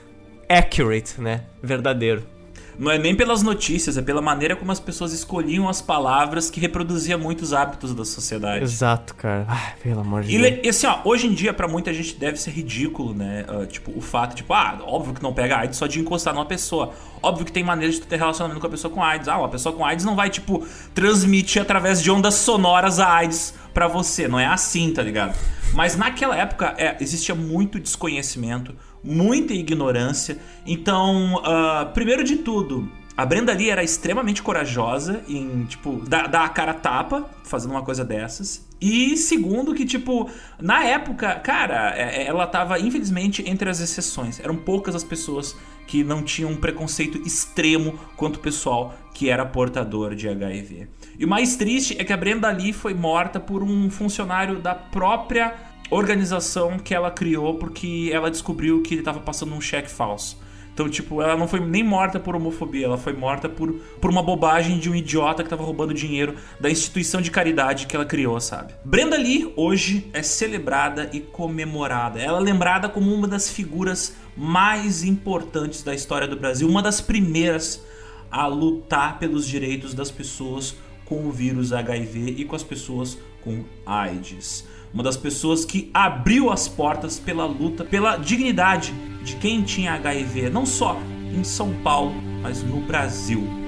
accurate, 0.48 1.20
né? 1.20 1.46
Verdadeiro 1.64 2.39
não 2.80 2.90
é 2.90 2.98
nem 2.98 3.14
pelas 3.14 3.44
notícias, 3.44 3.98
é 3.98 4.02
pela 4.02 4.22
maneira 4.22 4.56
como 4.56 4.72
as 4.72 4.80
pessoas 4.80 5.12
escolhiam 5.12 5.68
as 5.68 5.82
palavras 5.82 6.50
que 6.50 6.62
reproduzia 6.62 7.18
muitos 7.18 7.52
hábitos 7.52 7.94
da 7.94 8.06
sociedade. 8.06 8.64
Exato, 8.64 9.16
cara. 9.16 9.44
Ai, 9.50 9.74
pelo 9.84 10.00
amor 10.00 10.24
de 10.24 10.38
Deus. 10.38 10.60
E 10.64 10.70
assim, 10.70 10.88
ó, 10.88 11.02
hoje 11.04 11.28
em 11.28 11.34
dia, 11.34 11.54
para 11.54 11.68
muita 11.68 11.94
gente 11.94 12.16
deve 12.16 12.38
ser 12.40 12.52
ridículo, 12.52 13.14
né? 13.14 13.46
Uh, 13.50 13.66
tipo, 13.66 13.92
o 13.94 14.00
fato, 14.00 14.34
tipo, 14.34 14.54
ah, 14.54 14.80
óbvio 14.86 15.14
que 15.14 15.22
não 15.22 15.34
pega 15.34 15.58
AIDS 15.58 15.78
só 15.78 15.88
de 15.88 16.00
encostar 16.00 16.34
numa 16.34 16.46
pessoa. 16.46 16.94
Óbvio 17.22 17.46
que 17.46 17.52
tem 17.52 17.66
maneiras 17.66 17.96
de 17.96 18.02
tu 18.02 18.08
ter 18.08 18.16
relacionamento 18.16 18.62
com 18.62 18.68
a 18.68 18.70
pessoa 18.70 18.94
com 18.94 19.04
AIDS. 19.04 19.28
Ah, 19.28 19.38
uma 19.38 19.50
pessoa 19.50 19.76
com 19.76 19.84
AIDS 19.84 20.06
não 20.06 20.16
vai, 20.16 20.30
tipo, 20.30 20.66
transmitir 20.94 21.62
através 21.62 22.02
de 22.02 22.10
ondas 22.10 22.36
sonoras 22.36 22.98
a 22.98 23.12
AIDS 23.12 23.56
para 23.74 23.90
você. 23.90 24.26
Não 24.26 24.40
é 24.40 24.46
assim, 24.46 24.94
tá 24.94 25.04
ligado? 25.04 25.38
Mas 25.74 25.98
naquela 25.98 26.36
época 26.36 26.74
é, 26.78 26.96
existia 27.02 27.36
muito 27.36 27.78
desconhecimento 27.78 28.74
muita 29.04 29.54
ignorância. 29.54 30.38
Então, 30.66 31.36
uh, 31.36 31.92
primeiro 31.94 32.24
de 32.24 32.38
tudo, 32.38 32.90
a 33.20 33.26
Brenda 33.26 33.52
Lee 33.52 33.70
era 33.70 33.84
extremamente 33.84 34.42
corajosa 34.42 35.22
em, 35.28 35.66
tipo, 35.66 36.02
dar, 36.08 36.28
dar 36.28 36.46
a 36.46 36.50
cara 36.50 36.74
tapa 36.74 37.30
fazendo 37.44 37.72
uma 37.72 37.84
coisa 37.84 38.06
dessas. 38.06 38.66
E 38.80 39.18
segundo, 39.18 39.74
que, 39.74 39.86
tipo, 39.86 40.30
na 40.58 40.86
época, 40.86 41.36
cara, 41.36 41.94
é, 41.98 42.24
é, 42.24 42.28
ela 42.28 42.48
tava, 42.48 42.80
infelizmente, 42.80 43.44
entre 43.46 43.70
as 43.70 43.82
exceções. 43.82 44.40
Eram 44.40 44.56
poucas 44.56 44.96
as 44.96 45.04
pessoas 45.04 45.54
que 45.86 46.02
não 46.02 46.24
tinham 46.24 46.52
um 46.52 46.56
preconceito 46.56 47.18
extremo 47.28 48.00
quanto 48.16 48.38
o 48.38 48.40
pessoal 48.40 48.96
que 49.14 49.30
era 49.30 49.46
portador 49.46 50.16
de 50.16 50.30
HIV. 50.30 50.88
E 51.18 51.26
o 51.26 51.28
mais 51.28 51.58
triste 51.58 51.98
é 52.00 52.06
que 52.06 52.14
a 52.14 52.18
Brenda 52.18 52.50
Lee 52.50 52.72
foi 52.72 52.94
morta 52.94 53.38
por 53.38 53.62
um 53.62 53.90
funcionário 53.90 54.60
da 54.60 54.74
própria 54.74 55.54
organização 55.90 56.78
que 56.78 56.94
ela 56.94 57.12
criou 57.12 57.56
porque 57.56 58.10
ela 58.14 58.30
descobriu 58.30 58.82
que 58.82 58.94
ele 58.94 59.02
estava 59.02 59.20
passando 59.20 59.54
um 59.54 59.62
cheque 59.62 59.90
falso. 59.90 60.38
Então, 60.80 60.88
tipo, 60.88 61.22
ela 61.22 61.36
não 61.36 61.46
foi 61.46 61.60
nem 61.60 61.84
morta 61.84 62.22
por 62.22 62.38
homofobia, 62.38 62.86
ela 62.86 62.98
foi 62.98 63.12
morta 63.12 63.50
por, 63.50 63.74
por 64.00 64.10
uma 64.10 64.24
bobagem 64.24 64.80
de 64.80 64.90
um 64.90 64.96
idiota 64.96 65.44
que 65.44 65.50
tava 65.50 65.62
roubando 65.62 65.94
dinheiro 65.94 66.36
da 66.58 66.70
instituição 66.70 67.20
de 67.20 67.30
caridade 67.30 67.86
que 67.86 67.98
ela 67.98 68.06
criou, 68.06 68.40
sabe? 68.40 68.74
Brenda 68.86 69.18
Lee 69.18 69.52
hoje 69.58 70.10
é 70.14 70.24
celebrada 70.24 71.10
e 71.12 71.20
comemorada. 71.20 72.18
Ela 72.18 72.38
é 72.38 72.42
lembrada 72.42 72.88
como 72.88 73.14
uma 73.14 73.28
das 73.28 73.50
figuras 73.50 74.16
mais 74.38 75.04
importantes 75.04 75.84
da 75.84 75.94
história 75.94 76.30
do 76.30 76.38
Brasil, 76.38 76.66
uma 76.70 76.82
das 76.82 77.02
primeiras 77.02 77.84
a 78.32 78.48
lutar 78.48 79.20
pelos 79.20 79.46
direitos 79.46 79.94
das 79.94 80.10
pessoas 80.10 80.78
com 81.04 81.28
o 81.28 81.32
vírus 81.32 81.74
HIV 81.74 82.36
e 82.38 82.46
com 82.46 82.56
as 82.56 82.64
pessoas 82.64 83.18
com 83.42 83.66
AIDS. 83.86 84.66
Uma 84.94 85.04
das 85.04 85.18
pessoas 85.18 85.66
que 85.66 85.90
abriu 85.94 86.50
as 86.50 86.68
portas 86.68 87.20
pela 87.20 87.46
luta 87.46 87.84
pela 87.84 88.18
dignidade 88.18 88.94
de 89.24 89.36
quem 89.36 89.62
tinha 89.64 89.94
HIV, 89.94 90.50
não 90.50 90.66
só 90.66 90.98
em 91.34 91.44
São 91.44 91.74
Paulo, 91.84 92.14
mas 92.42 92.64
no 92.64 92.82
Brasil. 92.82 93.59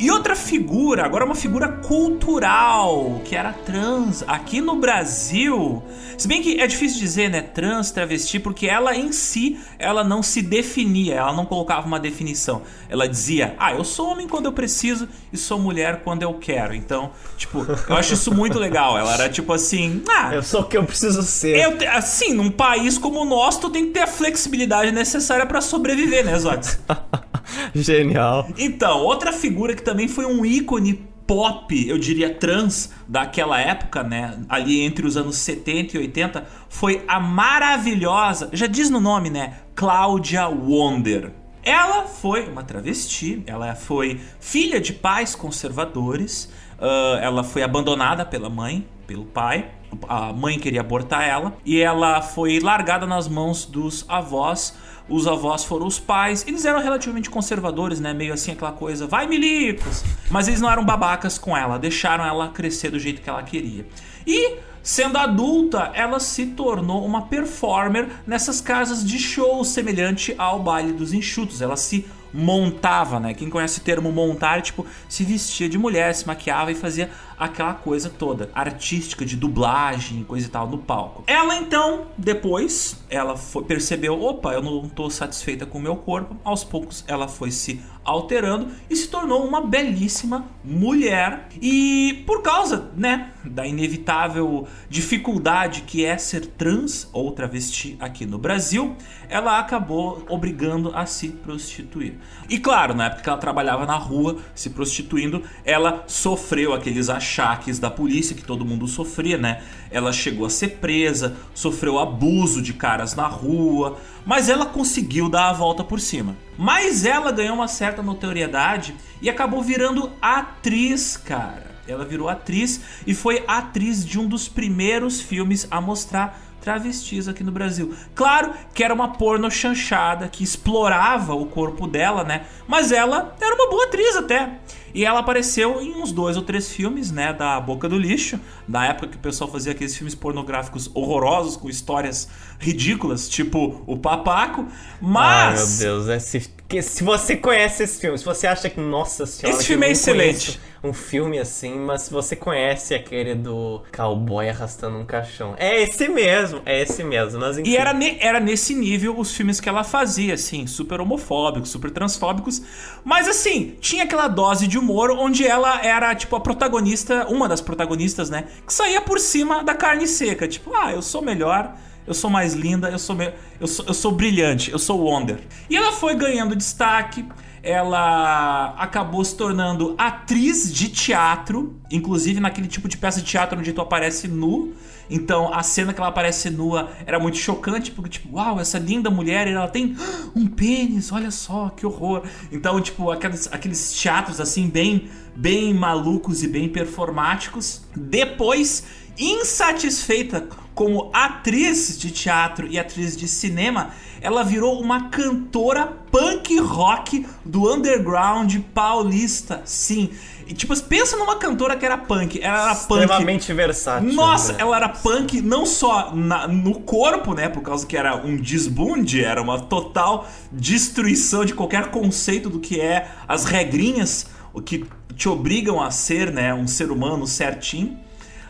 E 0.00 0.12
outra 0.12 0.36
figura, 0.36 1.04
agora 1.04 1.24
uma 1.24 1.34
figura 1.34 1.66
cultural, 1.68 3.20
que 3.24 3.34
era 3.34 3.52
trans. 3.52 4.22
Aqui 4.28 4.60
no 4.60 4.76
Brasil, 4.76 5.82
se 6.16 6.28
bem 6.28 6.40
que 6.40 6.60
é 6.60 6.66
difícil 6.68 7.00
dizer, 7.00 7.28
né, 7.28 7.42
trans, 7.42 7.90
travesti, 7.90 8.38
porque 8.38 8.68
ela 8.68 8.94
em 8.94 9.10
si, 9.10 9.58
ela 9.76 10.04
não 10.04 10.22
se 10.22 10.40
definia, 10.40 11.16
ela 11.16 11.32
não 11.32 11.44
colocava 11.44 11.84
uma 11.84 11.98
definição. 11.98 12.62
Ela 12.88 13.08
dizia, 13.08 13.56
ah, 13.58 13.72
eu 13.72 13.82
sou 13.82 14.12
homem 14.12 14.28
quando 14.28 14.46
eu 14.46 14.52
preciso 14.52 15.08
e 15.32 15.36
sou 15.36 15.58
mulher 15.58 16.02
quando 16.04 16.22
eu 16.22 16.34
quero. 16.34 16.76
Então, 16.76 17.10
tipo, 17.36 17.66
eu 17.88 17.96
acho 17.96 18.14
isso 18.14 18.32
muito 18.32 18.56
legal. 18.56 18.96
Ela 18.96 19.14
era 19.14 19.28
tipo 19.28 19.52
assim, 19.52 20.02
ah... 20.08 20.32
Eu 20.32 20.44
sou 20.44 20.60
o 20.60 20.64
que 20.64 20.76
eu 20.76 20.84
preciso 20.84 21.24
ser. 21.24 21.56
Eu, 21.56 21.76
assim, 21.90 22.32
num 22.32 22.52
país 22.52 22.96
como 22.98 23.22
o 23.22 23.24
nosso, 23.24 23.62
tu 23.62 23.70
tem 23.70 23.86
que 23.86 23.90
ter 23.90 24.00
a 24.00 24.06
flexibilidade 24.06 24.92
necessária 24.92 25.44
para 25.44 25.60
sobreviver, 25.60 26.24
né, 26.24 26.38
Zotes? 26.38 26.78
Genial. 27.74 28.48
Então, 28.58 28.98
outra 28.98 29.32
figura 29.32 29.74
que 29.74 29.82
também 29.82 30.08
foi 30.08 30.26
um 30.26 30.44
ícone 30.44 31.08
pop, 31.26 31.86
eu 31.86 31.98
diria 31.98 32.32
trans, 32.34 32.90
daquela 33.06 33.60
época, 33.60 34.02
né? 34.02 34.40
Ali 34.48 34.80
entre 34.80 35.06
os 35.06 35.16
anos 35.16 35.36
70 35.36 35.96
e 35.96 36.00
80, 36.00 36.46
foi 36.70 37.04
a 37.06 37.20
maravilhosa, 37.20 38.48
já 38.52 38.66
diz 38.66 38.88
no 38.88 38.98
nome, 38.98 39.28
né? 39.28 39.58
Cláudia 39.74 40.48
Wonder. 40.48 41.32
Ela 41.62 42.06
foi 42.06 42.48
uma 42.48 42.62
travesti, 42.62 43.42
ela 43.46 43.74
foi 43.74 44.18
filha 44.40 44.80
de 44.80 44.94
pais 44.94 45.34
conservadores, 45.34 46.50
uh, 46.78 47.18
ela 47.20 47.44
foi 47.44 47.62
abandonada 47.62 48.24
pela 48.24 48.48
mãe, 48.48 48.88
pelo 49.06 49.26
pai. 49.26 49.70
A 50.08 50.32
mãe 50.32 50.58
queria 50.58 50.80
abortar 50.80 51.28
ela 51.28 51.56
e 51.64 51.78
ela 51.78 52.22
foi 52.22 52.58
largada 52.58 53.06
nas 53.06 53.28
mãos 53.28 53.66
dos 53.66 54.04
avós 54.08 54.74
os 55.08 55.26
avós 55.26 55.64
foram 55.64 55.86
os 55.86 55.98
pais. 55.98 56.44
Eles 56.46 56.64
eram 56.64 56.80
relativamente 56.80 57.30
conservadores, 57.30 58.00
né? 58.00 58.12
Meio 58.12 58.32
assim 58.32 58.52
aquela 58.52 58.72
coisa, 58.72 59.06
vai 59.06 59.26
milicos. 59.26 60.04
Mas 60.30 60.48
eles 60.48 60.60
não 60.60 60.70
eram 60.70 60.84
babacas 60.84 61.38
com 61.38 61.56
ela, 61.56 61.78
deixaram 61.78 62.24
ela 62.24 62.48
crescer 62.48 62.90
do 62.90 62.98
jeito 62.98 63.22
que 63.22 63.28
ela 63.28 63.42
queria. 63.42 63.86
E 64.26 64.58
Sendo 64.88 65.18
adulta, 65.18 65.90
ela 65.92 66.18
se 66.18 66.46
tornou 66.46 67.04
uma 67.04 67.26
performer 67.26 68.08
nessas 68.26 68.58
casas 68.58 69.04
de 69.04 69.18
show 69.18 69.62
semelhante 69.62 70.34
ao 70.38 70.60
baile 70.60 70.94
dos 70.94 71.12
enxutos. 71.12 71.60
Ela 71.60 71.76
se 71.76 72.06
montava, 72.32 73.18
né? 73.18 73.34
Quem 73.34 73.48
conhece 73.48 73.80
o 73.80 73.82
termo 73.82 74.12
montar, 74.12 74.62
tipo, 74.62 74.86
se 75.08 75.24
vestia 75.24 75.68
de 75.68 75.78
mulher, 75.78 76.14
se 76.14 76.26
maquiava 76.26 76.70
e 76.72 76.74
fazia 76.74 77.10
aquela 77.38 77.74
coisa 77.74 78.10
toda 78.10 78.50
artística 78.54 79.24
de 79.24 79.36
dublagem, 79.36 80.24
coisa 80.24 80.46
e 80.46 80.50
tal 80.50 80.68
no 80.68 80.78
palco. 80.78 81.24
Ela 81.26 81.56
então, 81.56 82.06
depois, 82.16 82.96
ela 83.08 83.36
foi, 83.36 83.64
percebeu, 83.64 84.20
opa, 84.20 84.52
eu 84.52 84.62
não 84.62 84.84
estou 84.84 85.10
satisfeita 85.10 85.64
com 85.64 85.78
o 85.78 85.80
meu 85.80 85.96
corpo. 85.96 86.36
Aos 86.44 86.64
poucos 86.64 87.04
ela 87.06 87.28
foi 87.28 87.50
se 87.50 87.80
alterando 88.08 88.68
e 88.88 88.96
se 88.96 89.08
tornou 89.08 89.46
uma 89.46 89.60
belíssima 89.60 90.46
mulher. 90.64 91.48
E 91.60 92.24
por 92.26 92.42
causa, 92.42 92.90
né, 92.96 93.30
da 93.44 93.66
inevitável 93.66 94.66
dificuldade 94.88 95.82
que 95.82 96.04
é 96.04 96.16
ser 96.16 96.46
trans 96.46 97.08
ou 97.12 97.32
travesti 97.32 97.96
aqui 98.00 98.24
no 98.24 98.38
Brasil, 98.38 98.96
ela 99.28 99.58
acabou 99.58 100.24
obrigando 100.28 100.90
a 100.94 101.06
se 101.06 101.28
prostituir. 101.28 102.14
E 102.48 102.58
claro, 102.58 102.94
na 102.94 103.06
época 103.06 103.22
que 103.22 103.28
ela 103.28 103.38
trabalhava 103.38 103.86
na 103.86 103.96
rua 103.96 104.38
se 104.54 104.70
prostituindo, 104.70 105.42
ela 105.64 106.04
sofreu 106.06 106.72
aqueles 106.72 107.08
achaques 107.08 107.78
da 107.78 107.90
polícia 107.90 108.34
que 108.34 108.44
todo 108.44 108.64
mundo 108.64 108.86
sofria, 108.86 109.36
né? 109.36 109.62
Ela 109.90 110.12
chegou 110.12 110.46
a 110.46 110.50
ser 110.50 110.78
presa, 110.80 111.36
sofreu 111.54 111.98
abuso 111.98 112.62
de 112.62 112.72
caras 112.72 113.14
na 113.14 113.26
rua, 113.26 113.98
mas 114.28 114.50
ela 114.50 114.66
conseguiu 114.66 115.26
dar 115.26 115.48
a 115.48 115.52
volta 115.54 115.82
por 115.82 115.98
cima. 115.98 116.36
Mas 116.58 117.06
ela 117.06 117.32
ganhou 117.32 117.54
uma 117.54 117.66
certa 117.66 118.02
notoriedade 118.02 118.94
e 119.22 119.30
acabou 119.30 119.62
virando 119.62 120.12
atriz, 120.20 121.16
cara. 121.16 121.66
Ela 121.88 122.04
virou 122.04 122.28
atriz 122.28 122.78
e 123.06 123.14
foi 123.14 123.42
atriz 123.48 124.04
de 124.04 124.20
um 124.20 124.28
dos 124.28 124.46
primeiros 124.46 125.18
filmes 125.18 125.66
a 125.70 125.80
mostrar 125.80 126.42
travestis 126.60 127.26
aqui 127.26 127.42
no 127.42 127.50
Brasil. 127.50 127.94
Claro 128.14 128.52
que 128.74 128.84
era 128.84 128.92
uma 128.92 129.14
porno 129.14 129.50
chanchada 129.50 130.28
que 130.28 130.44
explorava 130.44 131.34
o 131.34 131.46
corpo 131.46 131.86
dela, 131.86 132.22
né? 132.22 132.44
Mas 132.66 132.92
ela 132.92 133.34
era 133.40 133.54
uma 133.54 133.70
boa 133.70 133.86
atriz 133.86 134.14
até. 134.14 134.58
E 134.94 135.04
ela 135.04 135.20
apareceu 135.20 135.80
em 135.80 135.94
uns 135.94 136.12
dois 136.12 136.36
ou 136.36 136.42
três 136.42 136.70
filmes, 136.70 137.10
né, 137.10 137.32
da 137.32 137.60
Boca 137.60 137.88
do 137.88 137.98
Lixo, 137.98 138.38
da 138.66 138.84
época 138.84 139.08
que 139.08 139.16
o 139.16 139.20
pessoal 139.20 139.50
fazia 139.50 139.72
aqueles 139.72 139.96
filmes 139.96 140.14
pornográficos 140.14 140.90
horrorosos 140.94 141.56
com 141.56 141.68
histórias 141.68 142.28
ridículas, 142.58 143.28
tipo 143.28 143.82
o 143.86 143.96
Papaco. 143.96 144.66
Mas. 145.00 145.60
Ai, 145.60 145.66
meu 145.66 145.78
Deus, 145.78 146.08
é 146.08 146.18
se, 146.18 146.50
que, 146.68 146.82
se 146.82 147.02
você 147.02 147.34
conhece 147.34 147.82
esse 147.82 147.98
filme, 147.98 148.18
se 148.18 148.24
você 148.24 148.46
acha 148.46 148.68
que, 148.68 148.78
nossa 148.78 149.24
senhora, 149.24 149.56
esse 149.56 149.66
filme 149.66 149.86
é 149.86 149.90
excelente. 149.90 150.60
Um 150.84 150.92
filme 150.92 151.38
assim, 151.38 151.74
mas 151.76 152.02
se 152.02 152.12
você 152.12 152.36
conhece 152.36 152.94
aquele 152.94 153.34
do 153.34 153.82
cowboy 153.90 154.48
arrastando 154.48 154.98
um 154.98 155.04
caixão. 155.04 155.54
É 155.56 155.82
esse 155.82 156.06
mesmo, 156.08 156.60
é 156.66 156.82
esse 156.82 157.02
mesmo. 157.02 157.40
Mas, 157.40 157.56
e 157.58 157.76
era, 157.76 157.92
ne, 157.94 158.18
era 158.20 158.38
nesse 158.38 158.74
nível 158.74 159.18
os 159.18 159.34
filmes 159.34 159.60
que 159.60 159.68
ela 159.68 159.82
fazia, 159.82 160.34
assim, 160.34 160.66
super 160.66 161.00
homofóbicos, 161.00 161.70
super 161.70 161.90
transfóbicos. 161.90 162.62
Mas 163.02 163.26
assim, 163.26 163.76
tinha 163.80 164.04
aquela 164.04 164.28
dose 164.28 164.68
de 164.68 164.78
humor 164.78 165.10
onde 165.10 165.44
ela 165.44 165.84
era, 165.84 166.14
tipo, 166.14 166.36
a 166.36 166.40
protagonista, 166.40 167.26
uma 167.28 167.48
das 167.48 167.62
protagonistas, 167.62 168.28
né? 168.28 168.44
Que 168.64 168.72
saía 168.72 169.00
por 169.00 169.18
cima 169.18 169.64
da 169.64 169.74
carne 169.74 170.06
seca. 170.06 170.46
Tipo, 170.46 170.72
ah, 170.76 170.92
eu 170.92 171.00
sou 171.00 171.22
melhor 171.22 171.74
eu 172.08 172.14
sou 172.14 172.30
mais 172.30 172.54
linda, 172.54 172.90
eu 172.90 172.98
sou, 172.98 173.14
me... 173.14 173.32
eu 173.60 173.66
sou, 173.66 173.84
eu 173.86 173.94
sou 173.94 174.10
brilhante, 174.10 174.70
eu 174.70 174.78
sou 174.78 175.00
Wonder. 175.00 175.38
E 175.68 175.76
ela 175.76 175.92
foi 175.92 176.14
ganhando 176.14 176.56
destaque, 176.56 177.24
ela 177.62 178.74
acabou 178.78 179.22
se 179.24 179.36
tornando 179.36 179.94
atriz 179.98 180.72
de 180.72 180.88
teatro, 180.88 181.78
inclusive 181.90 182.40
naquele 182.40 182.66
tipo 182.66 182.88
de 182.88 182.96
peça 182.96 183.20
de 183.20 183.26
teatro 183.26 183.58
onde 183.58 183.72
tu 183.72 183.80
aparece 183.80 184.26
nu. 184.26 184.72
Então 185.10 185.52
a 185.52 185.62
cena 185.62 185.92
que 185.92 186.00
ela 186.00 186.08
aparece 186.08 186.50
nua 186.50 186.90
era 187.06 187.18
muito 187.18 187.36
chocante, 187.36 187.90
porque, 187.90 188.10
tipo, 188.10 188.36
uau, 188.36 188.58
essa 188.58 188.78
linda 188.78 189.10
mulher, 189.10 189.46
ela 189.46 189.68
tem 189.68 189.96
um 190.34 190.46
pênis, 190.46 191.12
olha 191.12 191.30
só, 191.30 191.68
que 191.70 191.84
horror. 191.84 192.22
Então, 192.50 192.80
tipo, 192.80 193.10
aqueles, 193.10 193.48
aqueles 193.52 193.92
teatros 193.92 194.40
assim, 194.40 194.68
bem, 194.68 195.08
bem 195.36 195.74
malucos 195.74 196.42
e 196.42 196.48
bem 196.48 196.68
performáticos. 196.68 197.82
Depois, 197.94 198.84
insatisfeita 199.18 200.46
como 200.78 201.10
atriz 201.12 201.98
de 201.98 202.12
teatro 202.12 202.68
e 202.68 202.78
atriz 202.78 203.16
de 203.16 203.26
cinema, 203.26 203.90
ela 204.20 204.44
virou 204.44 204.80
uma 204.80 205.08
cantora 205.08 205.86
punk 206.08 206.56
rock 206.60 207.26
do 207.44 207.68
underground 207.68 208.54
paulista. 208.72 209.60
Sim. 209.64 210.10
E, 210.46 210.54
tipo, 210.54 210.80
pensa 210.82 211.16
numa 211.16 211.34
cantora 211.34 211.76
que 211.76 211.84
era 211.84 211.98
punk. 211.98 212.40
Ela 212.40 212.62
era 212.62 212.74
punk. 212.76 213.00
Extremamente 213.00 213.52
versátil. 213.52 214.12
Nossa, 214.12 214.52
né? 214.52 214.58
ela 214.60 214.76
era 214.76 214.88
punk 214.88 215.42
não 215.42 215.66
só 215.66 216.14
na, 216.14 216.46
no 216.46 216.78
corpo, 216.78 217.34
né? 217.34 217.48
Por 217.48 217.64
causa 217.64 217.84
que 217.84 217.96
era 217.96 218.14
um 218.14 218.36
desbunde, 218.36 219.24
era 219.24 219.42
uma 219.42 219.58
total 219.58 220.28
destruição 220.52 221.44
de 221.44 221.54
qualquer 221.54 221.90
conceito 221.90 222.48
do 222.48 222.60
que 222.60 222.80
é 222.80 223.08
as 223.26 223.44
regrinhas, 223.44 224.28
o 224.54 224.62
que 224.62 224.86
te 225.16 225.28
obrigam 225.28 225.82
a 225.82 225.90
ser, 225.90 226.30
né? 226.30 226.54
Um 226.54 226.68
ser 226.68 226.92
humano 226.92 227.26
certinho. 227.26 227.98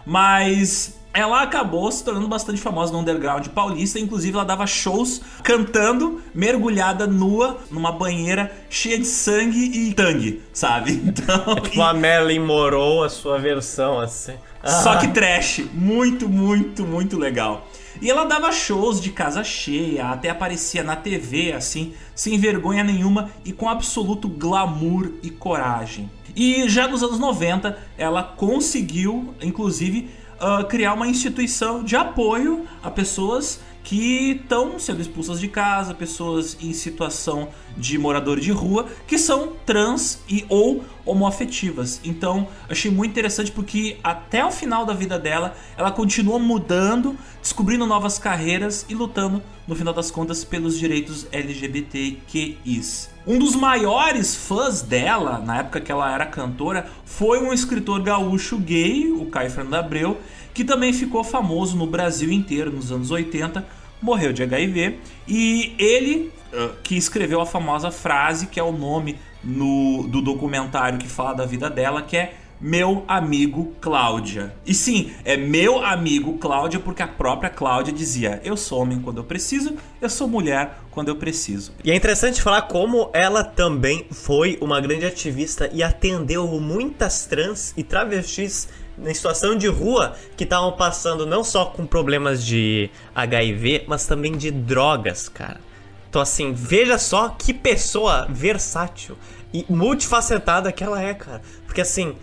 Mas 0.05 0.98
ela 1.12 1.43
acabou 1.43 1.90
se 1.90 2.05
tornando 2.05 2.28
bastante 2.28 2.60
famosa 2.60 2.93
no 2.93 3.01
underground 3.01 3.47
paulista. 3.48 3.98
Inclusive, 3.98 4.35
ela 4.35 4.44
dava 4.44 4.66
shows 4.66 5.20
cantando, 5.43 6.20
mergulhada 6.35 7.06
nua, 7.06 7.59
numa 7.70 7.90
banheira 7.90 8.52
cheia 8.68 8.98
de 8.98 9.06
sangue 9.06 9.59
e 9.59 9.94
tangue, 9.94 10.43
sabe? 10.52 10.93
Então. 11.09 11.56
É 11.56 11.60
tipo 11.60 11.82
a 11.82 11.94
Marilyn 11.94 12.40
Monroe, 12.40 13.06
a 13.06 13.09
sua 13.09 13.39
versão, 13.39 13.98
assim. 13.98 14.35
Só 14.64 14.97
que 14.97 15.09
trash. 15.09 15.64
Muito, 15.72 16.28
muito, 16.28 16.85
muito 16.85 17.16
legal. 17.18 17.66
E 18.01 18.10
ela 18.10 18.24
dava 18.24 18.52
shows 18.52 19.01
de 19.01 19.10
casa 19.10 19.43
cheia, 19.43 20.06
até 20.06 20.28
aparecia 20.28 20.85
na 20.85 20.94
TV 20.94 21.52
assim, 21.52 21.94
sem 22.14 22.39
vergonha 22.39 22.85
nenhuma 22.85 23.30
e 23.44 23.52
com 23.52 23.68
absoluto 23.68 24.28
glamour 24.28 25.10
e 25.22 25.30
coragem. 25.30 26.09
E 26.36 26.68
já 26.68 26.86
nos 26.86 27.02
anos 27.02 27.18
90, 27.18 27.76
ela 27.97 28.22
conseguiu, 28.22 29.35
inclusive, 29.43 30.09
uh, 30.40 30.65
criar 30.66 30.94
uma 30.94 31.06
instituição 31.06 31.82
de 31.82 31.97
apoio 31.97 32.66
a 32.82 32.90
pessoas 32.90 33.60
que 33.89 34.32
estão 34.32 34.78
sendo 34.78 35.01
expulsas 35.01 35.40
de 35.40 35.48
casa, 35.48 35.94
pessoas 35.94 36.59
em 36.60 36.74
situação 36.74 37.48
de 37.74 37.97
morador 37.97 38.39
de 38.39 38.52
rua, 38.52 38.86
que 39.06 39.16
são 39.16 39.55
trans 39.65 40.20
e 40.28 40.44
ou 40.47 40.85
homoafetivas. 41.06 41.98
Então, 42.05 42.48
achei 42.69 42.90
muito 42.90 43.12
interessante 43.12 43.51
porque 43.51 43.97
até 44.05 44.44
o 44.44 44.51
final 44.51 44.85
da 44.85 44.93
vida 44.93 45.19
dela, 45.19 45.56
ela 45.74 45.90
continua 45.90 46.39
mudando, 46.39 47.16
descobrindo 47.40 47.86
novas 47.86 48.19
carreiras 48.19 48.85
e 48.90 48.94
lutando, 48.94 49.43
no 49.66 49.74
final 49.74 49.94
das 49.94 50.10
contas, 50.10 50.44
pelos 50.44 50.78
direitos 50.78 51.27
LGBTQIs. 51.32 53.09
Um 53.29 53.39
dos 53.39 53.55
maiores 53.55 54.35
fãs 54.35 54.81
dela, 54.81 55.39
na 55.39 55.59
época 55.59 55.83
que 55.83 55.93
ela 55.93 56.11
era 56.11 56.25
cantora, 56.25 56.87
foi 57.05 57.39
um 57.39 57.53
escritor 57.53 58.03
gaúcho 58.03 58.57
gay, 58.57 59.13
o 59.13 59.27
Caio 59.27 59.51
Fernando 59.51 59.75
Abreu, 59.75 60.19
que 60.55 60.65
também 60.65 60.95
ficou 60.95 61.23
famoso 61.23 61.77
no 61.77 61.87
Brasil 61.87 62.33
inteiro 62.33 62.73
nos 62.73 62.91
anos 62.91 63.11
80, 63.11 63.67
morreu 64.01 64.33
de 64.33 64.43
HIV 64.43 64.99
e 65.29 65.75
ele 65.79 66.33
uh, 66.55 66.75
que 66.83 66.97
escreveu 66.97 67.43
a 67.43 67.45
famosa 67.45 67.91
frase 67.91 68.47
que 68.47 68.59
é 68.59 68.63
o 68.63 68.73
nome 68.73 69.19
no, 69.45 70.09
do 70.09 70.23
documentário 70.23 70.99
que 70.99 71.07
fala 71.07 71.35
da 71.35 71.45
vida 71.45 71.69
dela, 71.69 72.01
que 72.01 72.17
é 72.17 72.35
meu 72.60 73.05
amigo 73.06 73.72
Cláudia. 73.80 74.55
E 74.66 74.74
sim, 74.74 75.12
é 75.24 75.36
meu 75.36 75.85
amigo 75.85 76.39
Cláudia 76.39 76.80
porque 76.80 77.02
a 77.02 77.09
própria 77.09 77.51
Cláudia 77.51 77.93
dizia: 77.93 78.40
eu 78.44 78.56
sou 78.56 78.80
homem 78.80 79.01
quando 79.01 79.18
eu 79.18 79.24
preciso, 79.24 79.76
eu 80.01 80.10
sou 80.10 80.28
mulher 80.28 80.78
quando 80.90 81.09
eu 81.09 81.16
preciso. 81.16 81.72
E 81.85 81.90
é 81.90 81.94
interessante 81.94 82.43
falar 82.43 82.62
como 82.62 83.10
ela 83.12 83.44
também 83.44 84.06
foi 84.10 84.59
uma 84.60 84.80
grande 84.80 85.06
ativista 85.06 85.70
e 85.72 85.82
atendeu 85.82 86.47
muitas 86.60 87.26
trans 87.26 87.72
e 87.76 87.82
travestis 87.82 88.68
em 89.01 89.14
situação 89.14 89.56
de 89.56 89.68
rua 89.68 90.16
que 90.36 90.44
estavam 90.44 90.72
passando 90.72 91.24
não 91.24 91.44
só 91.44 91.66
com 91.66 91.86
problemas 91.86 92.44
de 92.44 92.90
HIV, 93.14 93.85
mas 93.86 94.06
também 94.06 94.36
de 94.36 94.51
drogas, 94.51 95.28
cara. 95.28 95.60
Então, 96.09 96.22
assim, 96.22 96.52
veja 96.52 96.98
só 96.98 97.28
que 97.28 97.52
pessoa 97.52 98.26
versátil 98.30 99.16
e 99.52 99.64
multifacetada 99.68 100.72
que 100.72 100.82
ela 100.82 101.02
é, 101.02 101.14
cara. 101.14 101.43
Porque, 101.66 101.82
assim, 101.82 102.16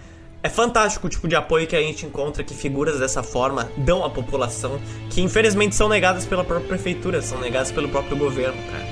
é 0.45 0.49
fantástico 0.49 1.07
o 1.07 1.09
tipo 1.09 1.27
de 1.27 1.35
apoio 1.35 1.65
que 1.65 1.75
a 1.75 1.81
gente 1.81 2.05
encontra 2.05 2.43
que 2.43 2.53
figuras 2.53 2.99
dessa 2.99 3.23
forma 3.23 3.67
dão 3.77 4.05
à 4.05 4.11
população, 4.11 4.79
que 5.09 5.19
infelizmente 5.19 5.73
são 5.73 5.89
negadas 5.89 6.23
pela 6.23 6.43
própria 6.43 6.67
prefeitura, 6.67 7.19
são 7.19 7.41
negadas 7.41 7.71
pelo 7.71 7.89
próprio 7.89 8.15
governo, 8.15 8.61
cara. 8.71 8.85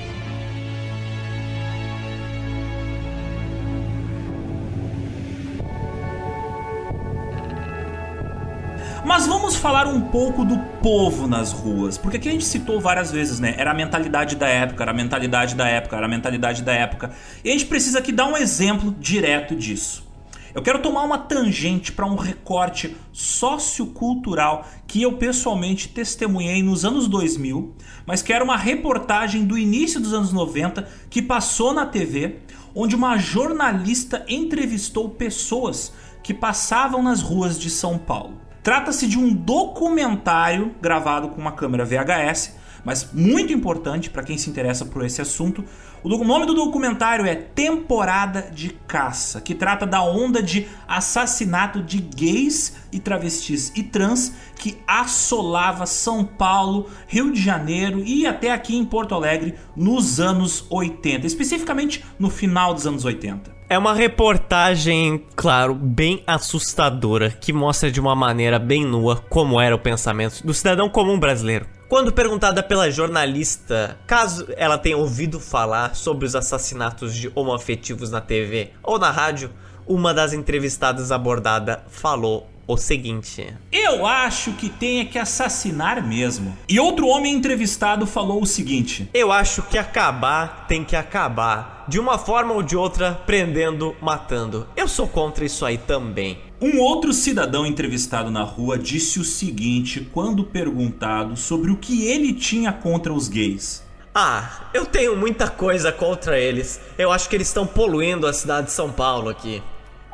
Mas 9.05 9.27
vamos 9.27 9.55
falar 9.55 9.85
um 9.85 10.01
pouco 10.01 10.43
do 10.43 10.57
povo 10.81 11.27
nas 11.27 11.51
ruas, 11.51 11.99
porque 11.99 12.17
aqui 12.17 12.30
a 12.30 12.31
gente 12.31 12.45
citou 12.45 12.81
várias 12.81 13.11
vezes, 13.11 13.39
né? 13.39 13.53
Era 13.59 13.69
a 13.69 13.73
mentalidade 13.75 14.35
da 14.35 14.47
época, 14.47 14.84
era 14.84 14.89
a 14.89 14.95
mentalidade 14.95 15.53
da 15.53 15.67
época, 15.67 15.97
era 15.97 16.07
a 16.07 16.09
mentalidade 16.09 16.63
da 16.63 16.73
época. 16.73 17.11
E 17.43 17.49
a 17.49 17.51
gente 17.51 17.67
precisa 17.67 17.99
aqui 17.99 18.11
dar 18.11 18.25
um 18.25 18.35
exemplo 18.35 18.95
direto 18.99 19.55
disso. 19.55 20.12
Eu 20.55 20.61
quero 20.61 20.84
tomar 20.84 21.01
uma 21.01 21.17
tangente 21.17 21.91
para 21.91 22.05
um 22.05 22.15
recorte 22.15 22.95
sociocultural 23.11 24.67
que 24.85 25.01
eu 25.01 25.13
pessoalmente 25.13 25.89
testemunhei 25.89 26.61
nos 26.61 26.85
anos 26.85 27.07
2000, 27.07 27.73
mas 28.05 28.21
que 28.21 28.31
era 28.31 28.43
uma 28.43 28.55
reportagem 28.55 29.45
do 29.45 29.57
início 29.57 29.99
dos 29.99 30.13
anos 30.13 30.31
90 30.31 30.88
que 31.09 31.23
passou 31.23 31.73
na 31.73 31.88
TV, 31.88 32.38
onde 32.75 32.95
uma 32.95 33.17
jornalista 33.17 34.23
entrevistou 34.30 35.09
pessoas 35.09 35.91
que 36.21 36.35
passavam 36.35 37.01
nas 37.01 37.23
ruas 37.23 37.59
de 37.59 37.71
São 37.71 37.97
Paulo. 37.97 38.39
Trata-se 38.61 39.07
de 39.07 39.17
um 39.17 39.34
documentário 39.34 40.75
gravado 40.80 41.30
com 41.30 41.41
uma 41.41 41.51
câmera 41.53 41.84
VHS, 41.84 42.55
mas 42.85 43.11
muito 43.11 43.51
importante 43.51 44.09
para 44.09 44.23
quem 44.23 44.38
se 44.38 44.49
interessa 44.49 44.85
por 44.85 45.03
esse 45.03 45.21
assunto. 45.21 45.65
O 46.03 46.25
nome 46.25 46.45
do 46.45 46.53
documentário 46.53 47.25
é 47.25 47.34
Temporada 47.34 48.51
de 48.53 48.71
Caça, 48.85 49.39
que 49.39 49.55
trata 49.55 49.85
da 49.85 50.03
onda 50.03 50.43
de 50.43 50.67
assassinato 50.85 51.81
de 51.81 51.97
gays 51.97 52.75
e 52.91 52.99
travestis 52.99 53.71
e 53.73 53.84
trans 53.84 54.35
que 54.57 54.77
assolava 54.85 55.85
São 55.85 56.25
Paulo, 56.25 56.89
Rio 57.07 57.31
de 57.31 57.41
Janeiro 57.41 58.03
e 58.05 58.27
até 58.27 58.51
aqui 58.51 58.75
em 58.75 58.84
Porto 58.84 59.15
Alegre 59.15 59.55
nos 59.77 60.19
anos 60.19 60.65
80, 60.69 61.25
especificamente 61.25 62.03
no 62.19 62.30
final 62.30 62.73
dos 62.73 62.85
anos 62.85 63.05
80. 63.05 63.53
É 63.69 63.77
uma 63.77 63.93
reportagem, 63.93 65.23
claro, 65.38 65.73
bem 65.73 66.21
assustadora, 66.27 67.31
que 67.31 67.53
mostra 67.53 67.89
de 67.89 68.01
uma 68.01 68.13
maneira 68.13 68.59
bem 68.59 68.85
nua 68.85 69.23
como 69.30 69.59
era 69.59 69.73
o 69.73 69.80
pensamento 69.80 70.45
do 70.45 70.53
cidadão 70.53 70.89
comum 70.89 71.17
brasileiro. 71.17 71.65
Quando 71.93 72.11
perguntada 72.11 72.63
pela 72.63 72.89
jornalista 72.89 73.99
caso 74.07 74.47
ela 74.57 74.79
tenha 74.79 74.97
ouvido 74.97 75.39
falar 75.39 75.95
sobre 75.95 76.25
os 76.25 76.35
assassinatos 76.35 77.13
de 77.13 77.31
homoafetivos 77.35 78.09
na 78.09 78.19
TV 78.19 78.71
ou 78.81 78.97
na 78.97 79.11
rádio, 79.11 79.51
uma 79.85 80.11
das 80.11 80.33
entrevistadas 80.33 81.11
abordada 81.11 81.83
falou 81.91 82.49
o 82.65 82.77
seguinte: 82.77 83.55
Eu 83.71 84.07
acho 84.07 84.53
que 84.53 84.69
tem 84.69 85.05
que 85.05 85.19
assassinar 85.19 86.03
mesmo. 86.03 86.57
E 86.67 86.79
outro 86.79 87.05
homem 87.05 87.35
entrevistado 87.35 88.07
falou 88.07 88.41
o 88.41 88.47
seguinte: 88.47 89.07
Eu 89.13 89.31
acho 89.31 89.61
que 89.61 89.77
acabar 89.77 90.65
tem 90.67 90.83
que 90.83 90.95
acabar. 90.95 91.85
De 91.87 91.99
uma 91.99 92.17
forma 92.17 92.53
ou 92.53 92.63
de 92.63 92.77
outra, 92.77 93.11
prendendo, 93.25 93.95
matando. 94.01 94.65
Eu 94.75 94.87
sou 94.87 95.07
contra 95.07 95.43
isso 95.45 95.65
aí 95.65 95.77
também. 95.77 96.39
Um 96.64 96.80
outro 96.80 97.11
cidadão 97.11 97.65
entrevistado 97.65 98.31
na 98.31 98.41
rua 98.41 98.80
disse 98.80 99.19
o 99.19 99.23
seguinte 99.26 100.10
quando 100.14 100.45
perguntado 100.45 101.35
sobre 101.35 101.69
o 101.69 101.76
que 101.76 102.07
ele 102.07 102.31
tinha 102.31 102.72
contra 102.72 103.11
os 103.11 103.27
gays. 103.27 103.84
Ah, 104.15 104.69
eu 104.73 104.85
tenho 104.85 105.14
muita 105.18 105.49
coisa 105.49 105.91
contra 105.91 106.40
eles. 106.40 106.80
Eu 106.98 107.11
acho 107.11 107.27
que 107.27 107.35
eles 107.35 107.49
estão 107.49 107.68
poluindo 107.68 108.26
a 108.26 108.31
cidade 108.31 108.68
de 108.68 108.72
São 108.72 108.90
Paulo 108.90 109.27
aqui. 109.27 109.61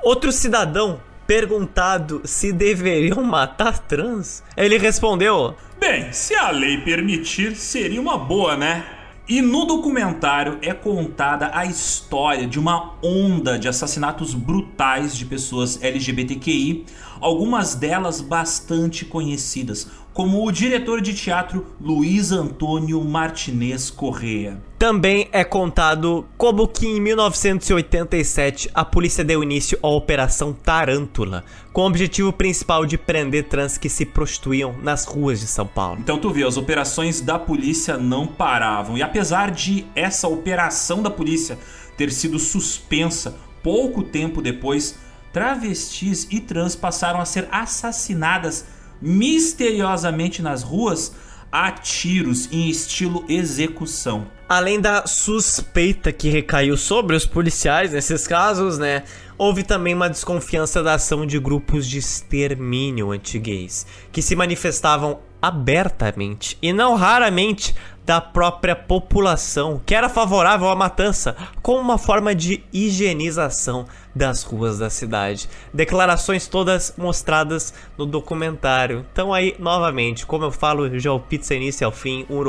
Outro 0.01 0.31
cidadão 0.31 0.99
perguntado 1.27 2.23
se 2.25 2.51
deveriam 2.51 3.23
matar 3.23 3.77
trans, 3.77 4.43
ele 4.57 4.79
respondeu: 4.79 5.55
Bem, 5.79 6.11
se 6.11 6.33
a 6.33 6.49
lei 6.49 6.79
permitir, 6.79 7.55
seria 7.55 8.01
uma 8.01 8.17
boa, 8.17 8.57
né? 8.57 8.98
E 9.29 9.43
no 9.43 9.63
documentário 9.65 10.57
é 10.59 10.73
contada 10.73 11.51
a 11.53 11.63
história 11.63 12.47
de 12.47 12.57
uma 12.57 12.95
onda 12.99 13.59
de 13.59 13.67
assassinatos 13.67 14.33
brutais 14.33 15.15
de 15.15 15.23
pessoas 15.23 15.79
LGBTQI, 15.83 16.83
algumas 17.21 17.75
delas 17.75 18.21
bastante 18.21 19.05
conhecidas, 19.05 19.87
como 20.13 20.45
o 20.45 20.51
diretor 20.51 21.01
de 21.01 21.13
teatro 21.13 21.65
Luiz 21.79 22.31
Antônio 22.31 23.01
Martinez 23.03 23.89
Correa. 23.89 24.61
Também 24.77 25.29
é 25.31 25.43
contado 25.43 26.25
como 26.37 26.67
que 26.67 26.87
em 26.87 26.99
1987 26.99 28.69
a 28.73 28.83
polícia 28.83 29.23
deu 29.23 29.43
início 29.43 29.77
à 29.81 29.87
Operação 29.87 30.51
Tarântula, 30.51 31.43
com 31.71 31.83
o 31.83 31.87
objetivo 31.87 32.33
principal 32.33 32.85
de 32.85 32.97
prender 32.97 33.47
trans 33.47 33.77
que 33.77 33.89
se 33.89 34.05
prostituíam 34.05 34.75
nas 34.81 35.05
ruas 35.05 35.39
de 35.39 35.47
São 35.47 35.67
Paulo. 35.67 35.99
Então 35.99 36.17
tu 36.17 36.29
vê, 36.31 36.43
as 36.43 36.57
operações 36.57 37.21
da 37.21 37.37
polícia 37.37 37.97
não 37.97 38.25
paravam. 38.25 38.97
E 38.97 39.01
apesar 39.01 39.51
de 39.51 39.85
essa 39.95 40.27
operação 40.27 41.01
da 41.01 41.09
polícia 41.09 41.57
ter 41.97 42.11
sido 42.11 42.39
suspensa 42.39 43.35
pouco 43.61 44.03
tempo 44.03 44.41
depois, 44.41 44.97
travestis 45.31 46.27
e 46.29 46.39
trans 46.39 46.75
passaram 46.75 47.19
a 47.19 47.25
ser 47.25 47.47
assassinadas 47.51 48.65
misteriosamente 49.01 50.41
nas 50.41 50.63
ruas 50.63 51.13
a 51.51 51.71
tiros 51.71 52.47
em 52.51 52.69
estilo 52.69 53.25
execução. 53.27 54.27
Além 54.47 54.79
da 54.79 55.05
suspeita 55.07 56.11
que 56.11 56.29
recaiu 56.29 56.77
sobre 56.77 57.15
os 57.15 57.25
policiais 57.25 57.91
nesses 57.91 58.27
casos, 58.27 58.77
né? 58.77 59.03
Houve 59.37 59.63
também 59.63 59.93
uma 59.93 60.09
desconfiança 60.09 60.83
da 60.83 60.95
ação 60.95 61.25
de 61.25 61.39
grupos 61.39 61.87
de 61.87 61.97
extermínio 61.97 63.11
anti-gays, 63.11 63.85
que 64.11 64.21
se 64.21 64.35
manifestavam 64.35 65.19
abertamente 65.41 66.57
e 66.61 66.73
não 66.73 66.95
raramente 66.95 67.73
da 68.09 68.19
própria 68.19 68.75
população, 68.75 69.79
que 69.85 69.93
era 69.93 70.09
favorável 70.09 70.67
à 70.67 70.75
matança, 70.75 71.37
como 71.61 71.79
uma 71.79 71.99
forma 71.99 72.33
de 72.33 72.63
higienização 72.73 73.85
das 74.15 74.41
ruas 74.41 74.79
da 74.79 74.89
cidade. 74.89 75.47
Declarações 75.71 76.47
todas 76.47 76.91
mostradas 76.97 77.71
no 77.95 78.07
documentário. 78.07 79.05
Então 79.13 79.31
aí, 79.31 79.55
novamente, 79.59 80.25
como 80.25 80.43
eu 80.43 80.51
falo, 80.51 80.97
já 80.97 81.13
o 81.13 81.19
pizza 81.19 81.53
início 81.53 81.85
ao 81.85 81.91
fim, 81.91 82.25
um 82.31 82.41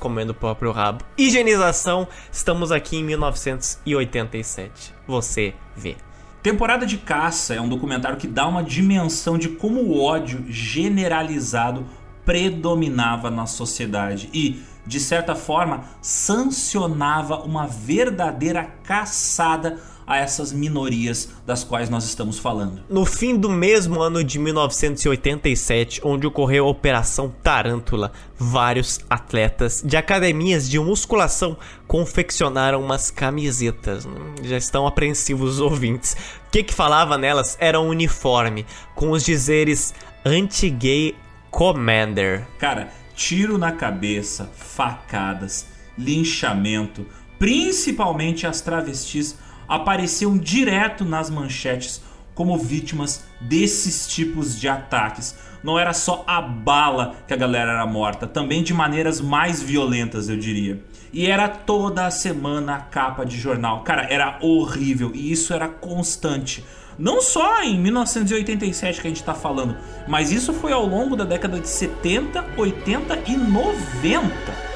comendo 0.00 0.32
o 0.32 0.34
próprio 0.34 0.72
rabo. 0.72 1.04
Higienização, 1.18 2.08
estamos 2.32 2.72
aqui 2.72 2.96
em 2.96 3.04
1987. 3.04 4.94
Você 5.06 5.52
vê. 5.76 5.94
Temporada 6.42 6.86
de 6.86 6.96
Caça 6.96 7.52
é 7.52 7.60
um 7.60 7.68
documentário 7.68 8.16
que 8.16 8.26
dá 8.26 8.48
uma 8.48 8.64
dimensão 8.64 9.36
de 9.36 9.50
como 9.50 9.82
o 9.82 10.02
ódio 10.02 10.42
generalizado 10.48 11.84
predominava 12.24 13.30
na 13.30 13.46
sociedade 13.46 14.30
e, 14.32 14.62
de 14.86 14.98
certa 15.00 15.34
forma, 15.34 15.84
sancionava 16.00 17.36
uma 17.42 17.66
verdadeira 17.66 18.64
caçada 18.82 19.78
a 20.06 20.18
essas 20.18 20.52
minorias 20.52 21.28
das 21.46 21.64
quais 21.64 21.88
nós 21.88 22.04
estamos 22.04 22.38
falando. 22.38 22.82
No 22.88 23.04
fim 23.04 23.36
do 23.36 23.48
mesmo 23.48 24.00
ano 24.00 24.22
de 24.22 24.38
1987, 24.38 26.00
onde 26.04 26.26
ocorreu 26.26 26.66
a 26.66 26.70
Operação 26.70 27.32
Tarântula, 27.42 28.12
vários 28.36 29.00
atletas 29.08 29.82
de 29.84 29.96
academias 29.96 30.68
de 30.68 30.78
musculação 30.78 31.56
confeccionaram 31.86 32.82
umas 32.82 33.10
camisetas. 33.10 34.06
Já 34.42 34.56
estão 34.56 34.86
apreensivos 34.86 35.54
os 35.54 35.60
ouvintes. 35.60 36.16
O 36.48 36.50
que, 36.50 36.62
que 36.62 36.74
falava 36.74 37.16
nelas 37.16 37.56
era 37.60 37.80
um 37.80 37.88
uniforme 37.88 38.66
com 38.94 39.10
os 39.10 39.24
dizeres 39.24 39.94
anti-gay 40.24 41.14
commander. 41.50 42.46
Cara, 42.58 42.90
tiro 43.14 43.58
na 43.58 43.72
cabeça, 43.72 44.50
facadas, 44.54 45.66
linchamento, 45.98 47.06
principalmente 47.38 48.46
as 48.46 48.60
travestis 48.60 49.36
apareciam 49.68 50.36
direto 50.36 51.04
nas 51.04 51.30
manchetes 51.30 52.02
como 52.34 52.58
vítimas 52.58 53.24
desses 53.40 54.06
tipos 54.08 54.58
de 54.58 54.68
ataques. 54.68 55.36
Não 55.62 55.78
era 55.78 55.92
só 55.92 56.24
a 56.26 56.40
bala 56.40 57.16
que 57.26 57.34
a 57.34 57.36
galera 57.36 57.72
era 57.72 57.86
morta, 57.86 58.26
também 58.26 58.62
de 58.62 58.74
maneiras 58.74 59.20
mais 59.20 59.62
violentas, 59.62 60.28
eu 60.28 60.36
diria. 60.36 60.82
E 61.12 61.26
era 61.26 61.46
toda 61.46 62.06
a 62.06 62.10
semana 62.10 62.76
a 62.76 62.80
capa 62.80 63.24
de 63.24 63.38
jornal. 63.38 63.82
Cara, 63.84 64.06
era 64.10 64.38
horrível 64.40 65.12
e 65.14 65.30
isso 65.30 65.52
era 65.52 65.68
constante. 65.68 66.64
Não 67.02 67.20
só 67.20 67.60
em 67.64 67.80
1987 67.80 69.00
que 69.00 69.08
a 69.08 69.10
gente 69.10 69.18
está 69.18 69.34
falando, 69.34 69.76
mas 70.06 70.30
isso 70.30 70.52
foi 70.52 70.70
ao 70.70 70.86
longo 70.86 71.16
da 71.16 71.24
década 71.24 71.58
de 71.58 71.66
70, 71.66 72.44
80 72.56 73.24
e 73.26 73.36
90. 73.36 74.71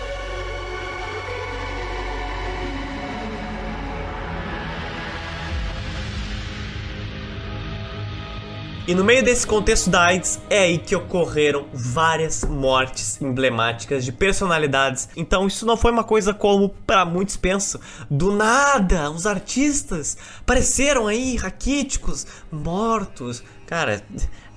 E 8.89 8.95
no 8.95 9.03
meio 9.03 9.21
desse 9.25 9.45
contexto 9.45 9.91
da 9.91 10.01
AIDS 10.05 10.39
é 10.49 10.61
aí 10.61 10.79
que 10.79 10.95
ocorreram 10.95 11.67
várias 11.75 12.45
mortes 12.45 13.21
emblemáticas 13.21 14.05
de 14.05 14.13
personalidades. 14.13 15.09
Então 15.17 15.49
isso 15.49 15.67
não 15.67 15.77
foi 15.77 15.91
uma 15.91 16.05
coisa 16.05 16.33
como 16.33 16.69
para 16.87 17.05
muitos 17.05 17.37
pensam. 17.37 17.81
Do 18.09 18.31
nada, 18.31 19.11
os 19.11 19.27
artistas 19.27 20.17
apareceram 20.39 21.09
aí 21.09 21.35
raquíticos, 21.35 22.29
mortos. 22.49 23.43
Cara, 23.67 24.05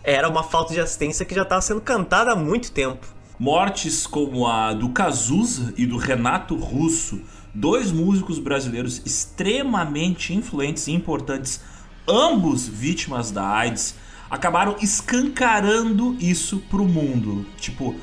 era 0.03 0.30
uma 0.30 0.43
falta 0.43 0.76
de 0.76 0.80
assistência 0.80 1.26
que 1.26 1.34
já 1.34 1.41
estava 1.41 1.61
sendo 1.61 1.81
cantada 1.81 2.34
há 2.34 2.35
muito 2.35 2.72
tempo. 2.72 3.07
Mortes 3.39 4.06
como 4.06 4.45
a 4.45 4.73
do 4.73 4.89
Cazuza 4.89 5.73
e 5.76 5.88
do 5.88 5.97
Renato 5.97 6.56
Russo, 6.56 7.19
dois 7.51 7.91
músicos 7.91 8.38
brasileiros 8.38 9.01
extremamente 9.03 10.35
influentes 10.35 10.85
e 10.88 10.91
importantes, 10.91 11.61
ambos 12.07 12.68
vítimas 12.68 13.31
da 13.31 13.43
AIDS 13.43 13.95
acabaram 14.30 14.76
escancarando 14.81 16.15
isso 16.19 16.60
pro 16.69 16.85
mundo. 16.85 17.45
Tipo, 17.57 17.95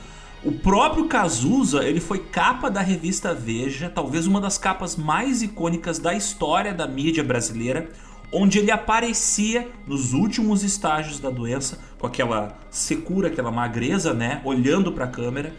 o 0.44 0.52
próprio 0.52 1.06
Cazuza, 1.06 1.84
ele 1.84 2.00
foi 2.00 2.18
capa 2.18 2.70
da 2.70 2.80
revista 2.80 3.34
Veja, 3.34 3.88
talvez 3.88 4.26
uma 4.26 4.40
das 4.40 4.58
capas 4.58 4.96
mais 4.96 5.42
icônicas 5.42 5.98
da 5.98 6.14
história 6.14 6.72
da 6.72 6.86
mídia 6.86 7.24
brasileira, 7.24 7.90
onde 8.32 8.58
ele 8.58 8.70
aparecia 8.70 9.68
nos 9.86 10.12
últimos 10.12 10.62
estágios 10.62 11.18
da 11.20 11.30
doença, 11.30 11.78
com 11.98 12.06
aquela 12.06 12.58
secura, 12.70 13.28
aquela 13.28 13.50
magreza, 13.50 14.12
né, 14.12 14.40
olhando 14.44 14.92
para 14.92 15.04
a 15.04 15.08
câmera, 15.08 15.54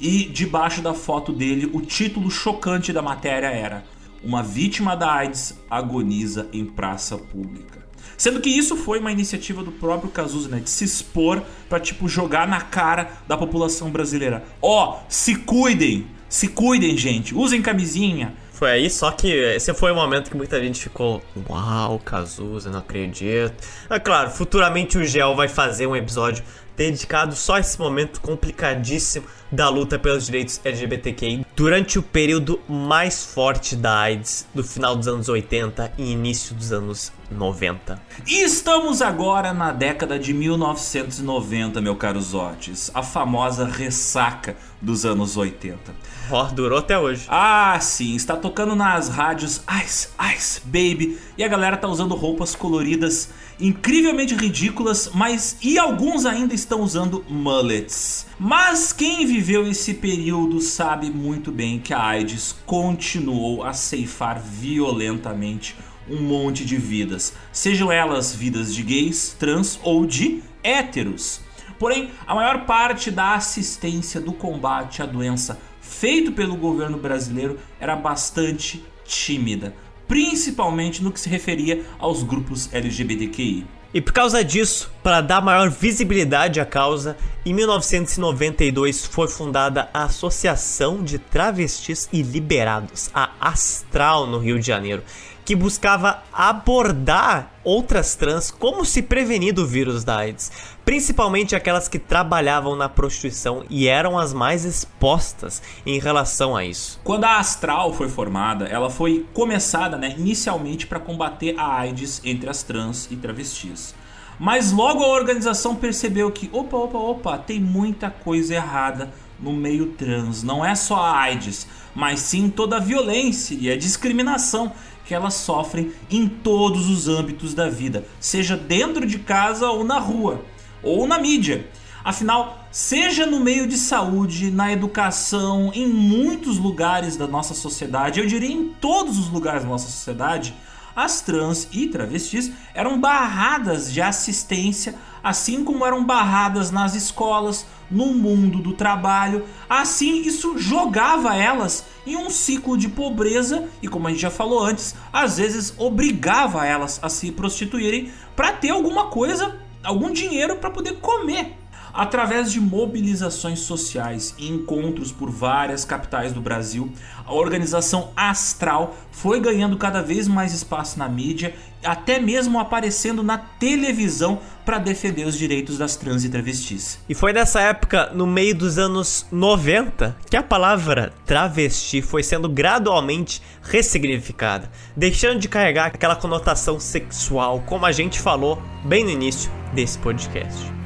e 0.00 0.24
debaixo 0.24 0.80
da 0.80 0.94
foto 0.94 1.32
dele, 1.32 1.68
o 1.74 1.80
título 1.82 2.30
chocante 2.30 2.92
da 2.92 3.02
matéria 3.02 3.48
era: 3.48 3.84
Uma 4.24 4.42
vítima 4.42 4.96
da 4.96 5.12
AIDS 5.12 5.58
agoniza 5.70 6.48
em 6.52 6.64
praça 6.64 7.18
pública. 7.18 7.79
Sendo 8.20 8.38
que 8.38 8.50
isso 8.50 8.76
foi 8.76 8.98
uma 8.98 9.10
iniciativa 9.10 9.62
do 9.62 9.72
próprio 9.72 10.10
Cazuza, 10.10 10.46
né? 10.50 10.60
De 10.60 10.68
se 10.68 10.84
expor 10.84 11.42
para 11.70 11.80
tipo 11.80 12.06
jogar 12.06 12.46
na 12.46 12.60
cara 12.60 13.12
da 13.26 13.34
população 13.34 13.90
brasileira. 13.90 14.44
Ó, 14.60 14.90
oh, 14.90 14.98
se 15.08 15.36
cuidem, 15.36 16.06
se 16.28 16.48
cuidem, 16.48 16.98
gente. 16.98 17.34
Usem 17.34 17.62
camisinha. 17.62 18.34
Foi 18.52 18.72
aí, 18.72 18.90
só 18.90 19.10
que 19.10 19.32
esse 19.32 19.72
foi 19.72 19.90
o 19.90 19.94
momento 19.94 20.30
que 20.30 20.36
muita 20.36 20.60
gente 20.60 20.82
ficou, 20.82 21.22
uau, 21.48 21.98
Cazuza, 21.98 22.68
não 22.68 22.80
acredito. 22.80 23.54
É 23.88 23.98
claro, 23.98 24.28
futuramente 24.28 24.98
o 24.98 25.04
Gel 25.06 25.34
vai 25.34 25.48
fazer 25.48 25.86
um 25.86 25.96
episódio 25.96 26.44
dedicado 26.76 27.34
só 27.34 27.54
a 27.54 27.60
esse 27.60 27.78
momento 27.78 28.20
complicadíssimo 28.20 29.24
da 29.50 29.70
luta 29.70 29.98
pelos 29.98 30.26
direitos 30.26 30.60
LGBTQI 30.62 31.46
durante 31.56 31.98
o 31.98 32.02
período 32.02 32.60
mais 32.68 33.24
forte 33.24 33.74
da 33.74 33.98
AIDS 33.98 34.46
do 34.54 34.62
final 34.62 34.94
dos 34.94 35.08
anos 35.08 35.30
80 35.30 35.94
e 35.96 36.12
início 36.12 36.54
dos 36.54 36.70
anos 36.70 37.10
90. 37.30 38.00
E 38.26 38.42
estamos 38.42 39.00
agora 39.00 39.52
na 39.52 39.72
década 39.72 40.18
de 40.18 40.34
1990, 40.34 41.80
meu 41.80 41.96
caro 41.96 42.20
Zotes, 42.20 42.90
a 42.92 43.02
famosa 43.02 43.64
ressaca 43.64 44.56
dos 44.80 45.04
anos 45.04 45.36
80. 45.36 45.94
Ó, 46.30 46.42
oh, 46.42 46.52
durou 46.52 46.78
até 46.78 46.98
hoje. 46.98 47.26
Ah, 47.28 47.78
sim, 47.80 48.14
está 48.14 48.36
tocando 48.36 48.74
nas 48.74 49.08
rádios 49.08 49.62
Ice, 49.84 50.08
Ice, 50.36 50.60
Baby, 50.64 51.18
e 51.36 51.44
a 51.44 51.48
galera 51.48 51.76
tá 51.76 51.88
usando 51.88 52.14
roupas 52.14 52.54
coloridas 52.54 53.30
incrivelmente 53.60 54.34
ridículas, 54.34 55.10
mas 55.12 55.56
e 55.62 55.78
alguns 55.78 56.24
ainda 56.24 56.54
estão 56.54 56.80
usando 56.80 57.24
mullets. 57.28 58.26
Mas 58.38 58.92
quem 58.92 59.26
viveu 59.26 59.66
esse 59.66 59.94
período 59.94 60.60
sabe 60.60 61.10
muito 61.10 61.52
bem 61.52 61.78
que 61.78 61.92
a 61.92 62.02
AIDS 62.02 62.56
continuou 62.64 63.62
a 63.62 63.72
ceifar 63.72 64.40
violentamente 64.40 65.76
um 66.10 66.20
monte 66.20 66.64
de 66.64 66.76
vidas, 66.76 67.32
sejam 67.52 67.90
elas 67.90 68.34
vidas 68.34 68.74
de 68.74 68.82
gays, 68.82 69.34
trans 69.38 69.78
ou 69.82 70.04
de 70.04 70.42
héteros. 70.62 71.40
Porém, 71.78 72.10
a 72.26 72.34
maior 72.34 72.66
parte 72.66 73.10
da 73.10 73.34
assistência 73.34 74.20
do 74.20 74.32
combate 74.32 75.02
à 75.02 75.06
doença 75.06 75.58
feito 75.80 76.32
pelo 76.32 76.56
governo 76.56 76.98
brasileiro 76.98 77.58
era 77.80 77.96
bastante 77.96 78.84
tímida, 79.04 79.74
principalmente 80.06 81.02
no 81.02 81.10
que 81.10 81.20
se 81.20 81.28
referia 81.28 81.84
aos 81.98 82.22
grupos 82.22 82.68
LGBTQI. 82.72 83.66
E 83.92 84.00
por 84.00 84.12
causa 84.12 84.44
disso, 84.44 84.88
para 85.02 85.20
dar 85.20 85.40
maior 85.40 85.68
visibilidade 85.68 86.60
à 86.60 86.64
causa, 86.64 87.16
em 87.44 87.52
1992 87.52 89.04
foi 89.04 89.26
fundada 89.26 89.88
a 89.92 90.04
Associação 90.04 91.02
de 91.02 91.18
Travestis 91.18 92.08
e 92.12 92.22
Liberados, 92.22 93.10
a 93.12 93.30
Astral, 93.40 94.28
no 94.28 94.38
Rio 94.38 94.60
de 94.60 94.66
Janeiro, 94.66 95.02
que 95.50 95.56
buscava 95.56 96.22
abordar 96.32 97.50
outras 97.64 98.14
trans 98.14 98.52
como 98.52 98.84
se 98.84 99.02
prevenir 99.02 99.52
do 99.52 99.66
vírus 99.66 100.04
da 100.04 100.18
AIDS, 100.18 100.52
principalmente 100.84 101.56
aquelas 101.56 101.88
que 101.88 101.98
trabalhavam 101.98 102.76
na 102.76 102.88
prostituição 102.88 103.64
e 103.68 103.88
eram 103.88 104.16
as 104.16 104.32
mais 104.32 104.64
expostas 104.64 105.60
em 105.84 105.98
relação 105.98 106.54
a 106.54 106.64
isso. 106.64 107.00
Quando 107.02 107.24
a 107.24 107.38
Astral 107.38 107.92
foi 107.92 108.08
formada, 108.08 108.66
ela 108.66 108.90
foi 108.90 109.26
começada 109.34 109.96
né, 109.96 110.14
inicialmente 110.16 110.86
para 110.86 111.00
combater 111.00 111.58
a 111.58 111.80
AIDS 111.80 112.20
entre 112.24 112.48
as 112.48 112.62
trans 112.62 113.08
e 113.10 113.16
travestis. 113.16 113.92
Mas 114.38 114.70
logo 114.70 115.02
a 115.02 115.08
organização 115.08 115.74
percebeu 115.74 116.30
que, 116.30 116.48
opa, 116.52 116.76
opa, 116.76 116.98
opa, 116.98 117.38
tem 117.38 117.58
muita 117.58 118.08
coisa 118.08 118.54
errada 118.54 119.12
no 119.40 119.52
meio 119.52 119.86
trans. 119.86 120.44
Não 120.44 120.64
é 120.64 120.74
só 120.74 120.96
a 120.96 121.18
AIDS, 121.18 121.66
mas 121.94 122.20
sim 122.20 122.48
toda 122.48 122.76
a 122.76 122.80
violência 122.80 123.56
e 123.58 123.70
a 123.70 123.76
discriminação 123.76 124.72
que 125.10 125.14
elas 125.16 125.34
sofrem 125.34 125.90
em 126.08 126.28
todos 126.28 126.88
os 126.88 127.08
âmbitos 127.08 127.52
da 127.52 127.68
vida, 127.68 128.06
seja 128.20 128.56
dentro 128.56 129.04
de 129.04 129.18
casa 129.18 129.68
ou 129.68 129.82
na 129.82 129.98
rua, 129.98 130.44
ou 130.84 131.04
na 131.04 131.18
mídia. 131.18 131.68
Afinal, 132.04 132.64
seja 132.70 133.26
no 133.26 133.40
meio 133.40 133.66
de 133.66 133.76
saúde, 133.76 134.52
na 134.52 134.72
educação, 134.72 135.72
em 135.74 135.88
muitos 135.88 136.58
lugares 136.58 137.16
da 137.16 137.26
nossa 137.26 137.54
sociedade, 137.54 138.20
eu 138.20 138.26
diria 138.26 138.52
em 138.52 138.68
todos 138.68 139.18
os 139.18 139.28
lugares 139.28 139.64
da 139.64 139.68
nossa 139.68 139.90
sociedade, 139.90 140.54
as 140.94 141.20
trans 141.20 141.68
e 141.72 141.86
travestis 141.88 142.50
eram 142.74 143.00
barradas 143.00 143.92
de 143.92 144.00
assistência, 144.00 144.94
assim 145.22 145.64
como 145.64 145.84
eram 145.84 146.04
barradas 146.04 146.70
nas 146.70 146.94
escolas, 146.94 147.66
no 147.90 148.06
mundo 148.06 148.58
do 148.58 148.72
trabalho. 148.72 149.44
Assim, 149.68 150.22
isso 150.22 150.58
jogava 150.58 151.34
elas 151.36 151.84
em 152.06 152.16
um 152.16 152.30
ciclo 152.30 152.76
de 152.76 152.88
pobreza 152.88 153.68
e, 153.82 153.88
como 153.88 154.06
a 154.06 154.10
gente 154.10 154.22
já 154.22 154.30
falou 154.30 154.62
antes, 154.62 154.94
às 155.12 155.38
vezes 155.38 155.74
obrigava 155.76 156.66
elas 156.66 156.98
a 157.02 157.08
se 157.08 157.30
prostituírem 157.32 158.10
para 158.34 158.52
ter 158.52 158.70
alguma 158.70 159.06
coisa, 159.06 159.58
algum 159.82 160.12
dinheiro 160.12 160.56
para 160.56 160.70
poder 160.70 160.98
comer. 161.00 161.59
Através 161.92 162.52
de 162.52 162.60
mobilizações 162.60 163.60
sociais 163.60 164.34
e 164.38 164.48
encontros 164.48 165.10
por 165.10 165.30
várias 165.30 165.84
capitais 165.84 166.32
do 166.32 166.40
Brasil, 166.40 166.90
a 167.26 167.34
organização 167.34 168.10
Astral 168.16 168.96
foi 169.10 169.40
ganhando 169.40 169.76
cada 169.76 170.02
vez 170.02 170.28
mais 170.28 170.52
espaço 170.52 170.98
na 170.98 171.08
mídia, 171.08 171.54
até 171.84 172.20
mesmo 172.20 172.58
aparecendo 172.58 173.22
na 173.22 173.38
televisão 173.38 174.40
para 174.64 174.78
defender 174.78 175.26
os 175.26 175.36
direitos 175.36 175.78
das 175.78 175.96
trans 175.96 176.24
e 176.24 176.28
travestis. 176.28 177.00
E 177.08 177.14
foi 177.14 177.32
nessa 177.32 177.60
época, 177.60 178.10
no 178.14 178.26
meio 178.26 178.54
dos 178.54 178.78
anos 178.78 179.26
90, 179.32 180.16
que 180.28 180.36
a 180.36 180.42
palavra 180.42 181.12
travesti 181.26 182.02
foi 182.02 182.22
sendo 182.22 182.48
gradualmente 182.48 183.42
ressignificada, 183.62 184.70
deixando 184.96 185.40
de 185.40 185.48
carregar 185.48 185.86
aquela 185.86 186.16
conotação 186.16 186.78
sexual, 186.78 187.62
como 187.66 187.86
a 187.86 187.92
gente 187.92 188.20
falou 188.20 188.62
bem 188.84 189.04
no 189.04 189.10
início 189.10 189.50
desse 189.74 189.98
podcast. 189.98 190.79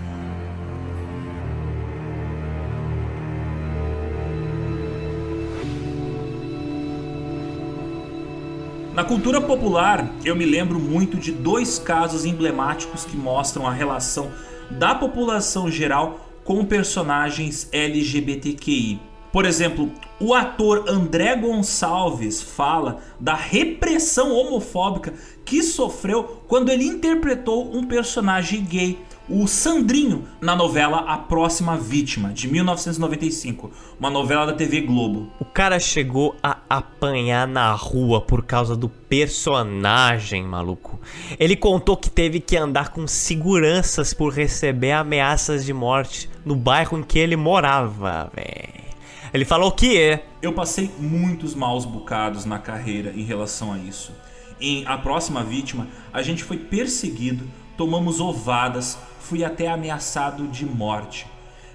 Na 8.94 9.02
cultura 9.02 9.40
popular, 9.40 10.08
eu 10.24 10.36
me 10.36 10.46
lembro 10.46 10.78
muito 10.78 11.16
de 11.16 11.32
dois 11.32 11.80
casos 11.80 12.24
emblemáticos 12.24 13.04
que 13.04 13.16
mostram 13.16 13.66
a 13.66 13.72
relação 13.72 14.30
da 14.70 14.94
população 14.94 15.68
geral 15.68 16.30
com 16.44 16.64
personagens 16.64 17.68
LGBTQI. 17.72 19.00
Por 19.32 19.46
exemplo, 19.46 19.90
o 20.20 20.32
ator 20.32 20.84
André 20.88 21.34
Gonçalves 21.34 22.40
fala 22.40 23.00
da 23.18 23.34
repressão 23.34 24.32
homofóbica 24.32 25.12
que 25.44 25.60
sofreu 25.60 26.44
quando 26.46 26.68
ele 26.68 26.84
interpretou 26.84 27.76
um 27.76 27.82
personagem 27.82 28.64
gay 28.64 28.96
o 29.28 29.46
Sandrinho 29.46 30.28
na 30.40 30.54
novela 30.54 30.98
A 30.98 31.16
Próxima 31.16 31.76
Vítima, 31.76 32.30
de 32.30 32.46
1995, 32.46 33.70
uma 33.98 34.10
novela 34.10 34.46
da 34.46 34.52
TV 34.52 34.82
Globo. 34.82 35.30
O 35.40 35.44
cara 35.44 35.80
chegou 35.80 36.36
a 36.42 36.58
apanhar 36.68 37.48
na 37.48 37.72
rua 37.72 38.20
por 38.20 38.44
causa 38.44 38.76
do 38.76 38.88
personagem, 38.88 40.44
maluco. 40.44 41.00
Ele 41.38 41.56
contou 41.56 41.96
que 41.96 42.10
teve 42.10 42.38
que 42.38 42.56
andar 42.56 42.90
com 42.90 43.06
seguranças 43.06 44.12
por 44.12 44.32
receber 44.32 44.92
ameaças 44.92 45.64
de 45.64 45.72
morte 45.72 46.28
no 46.44 46.54
bairro 46.54 46.98
em 46.98 47.02
que 47.02 47.18
ele 47.18 47.36
morava, 47.36 48.30
velho. 48.34 48.84
Ele 49.32 49.44
falou 49.44 49.72
que 49.72 49.96
é. 49.96 50.24
Eu 50.42 50.52
passei 50.52 50.90
muitos 50.98 51.54
maus 51.54 51.84
bocados 51.84 52.44
na 52.44 52.58
carreira 52.58 53.12
em 53.16 53.24
relação 53.24 53.72
a 53.72 53.78
isso. 53.78 54.12
Em 54.60 54.86
A 54.86 54.96
Próxima 54.98 55.42
Vítima, 55.42 55.88
a 56.12 56.22
gente 56.22 56.44
foi 56.44 56.56
perseguido, 56.56 57.44
tomamos 57.76 58.20
ovadas, 58.20 58.98
fui 59.20 59.44
até 59.44 59.68
ameaçado 59.68 60.46
de 60.48 60.64
morte. 60.64 61.26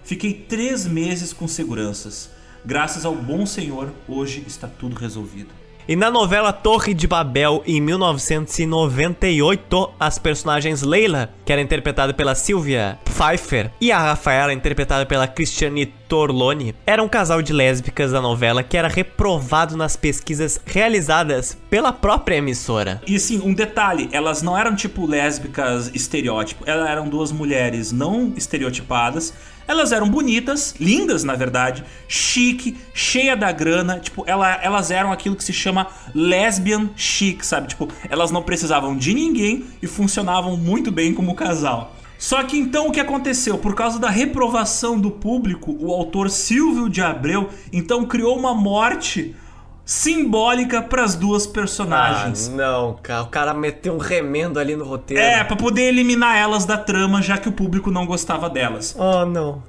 Fiquei 0.04 0.34
três 0.34 0.86
meses 0.86 1.34
com 1.34 1.48
seguranças. 1.48 2.30
Graças 2.66 3.06
ao 3.06 3.16
bom 3.16 3.46
Senhor, 3.46 3.92
hoje 4.08 4.44
está 4.48 4.68
tudo 4.68 4.96
resolvido. 4.96 5.54
E 5.90 5.96
na 5.96 6.12
novela 6.12 6.54
Torre 6.54 6.94
de 6.94 7.08
Babel, 7.08 7.64
em 7.66 7.82
1998, 7.82 9.90
as 10.00 10.20
personagens 10.20 10.84
Leila, 10.84 11.34
que 11.44 11.52
era 11.52 11.60
interpretada 11.60 12.14
pela 12.14 12.36
Sylvia 12.36 13.00
Pfeiffer, 13.04 13.72
e 13.82 13.92
a 13.92 13.98
Rafaela, 13.98 14.54
interpretada 14.54 15.04
pela 15.04 15.28
Cristiane 15.28 15.88
Torlone, 15.88 16.76
eram 16.86 17.06
um 17.06 17.10
casal 17.10 17.42
de 17.42 17.52
lésbicas 17.52 18.12
da 18.12 18.22
novela 18.22 18.62
que 18.62 18.78
era 18.78 18.88
reprovado 18.88 19.76
nas 19.76 19.96
pesquisas 19.96 20.62
realizadas 20.64 21.58
pela 21.72 21.92
própria 21.92 22.36
emissora. 22.36 23.02
E 23.08 23.20
sim, 23.20 23.42
um 23.44 23.52
detalhe, 23.52 24.10
elas 24.12 24.44
não 24.44 24.56
eram 24.56 24.76
tipo 24.76 25.08
lésbicas 25.08 25.90
estereótipo, 25.96 26.66
elas 26.68 26.88
eram 26.88 27.10
duas 27.10 27.32
mulheres 27.32 27.92
não 27.92 28.32
estereotipadas 28.38 29.34
elas 29.70 29.92
eram 29.92 30.10
bonitas, 30.10 30.74
lindas 30.80 31.24
na 31.24 31.36
verdade, 31.36 31.86
chique, 32.08 32.76
cheia 32.92 33.38
da 33.38 33.52
grana. 33.52 34.00
Tipo, 34.00 34.24
ela, 34.26 34.56
elas 34.64 34.90
eram 34.90 35.12
aquilo 35.12 35.36
que 35.36 35.44
se 35.44 35.54
chama 35.54 35.86
lesbian 36.16 36.90
chic, 36.96 37.44
sabe? 37.46 37.68
Tipo, 37.68 37.88
elas 38.10 38.32
não 38.32 38.42
precisavam 38.42 38.98
de 38.98 39.14
ninguém 39.14 39.66
e 39.80 39.86
funcionavam 39.86 40.58
muito 40.58 40.92
bem 40.92 41.14
como 41.14 41.36
casal. 41.36 41.96
Só 42.18 42.42
que 42.42 42.58
então 42.58 42.88
o 42.88 42.92
que 42.92 43.00
aconteceu? 43.00 43.60
Por 43.60 43.76
causa 43.76 44.00
da 44.00 44.10
reprovação 44.10 45.00
do 45.00 45.12
público, 45.12 45.78
o 45.80 45.94
autor 45.94 46.32
Silvio 46.32 46.90
de 46.90 47.04
Abreu 47.04 47.50
então 47.72 48.08
criou 48.08 48.36
uma 48.40 48.56
morte 48.56 49.36
simbólica 49.90 50.84
para 50.84 51.04
as 51.04 51.16
duas 51.16 51.48
personagens. 51.48 52.48
Ah, 52.48 52.56
não, 52.56 53.00
cara, 53.02 53.24
o 53.24 53.26
cara 53.26 53.54
meteu 53.56 53.96
um 53.96 53.98
remendo 53.98 54.60
ali 54.60 54.76
no 54.76 54.86
roteiro. 54.86 55.24
É, 55.24 55.44
para 55.44 55.56
poder 55.56 55.82
eliminar 55.82 56.38
elas 56.38 56.64
da 56.64 56.78
trama, 56.78 57.24
já 57.24 57.40
que 57.40 57.50
o 57.50 57.52
público 57.52 57.90
não 57.90 58.06
gostava 58.06 58.48
delas. 58.52 58.96
Oh, 58.96 59.26
não. 59.26 59.64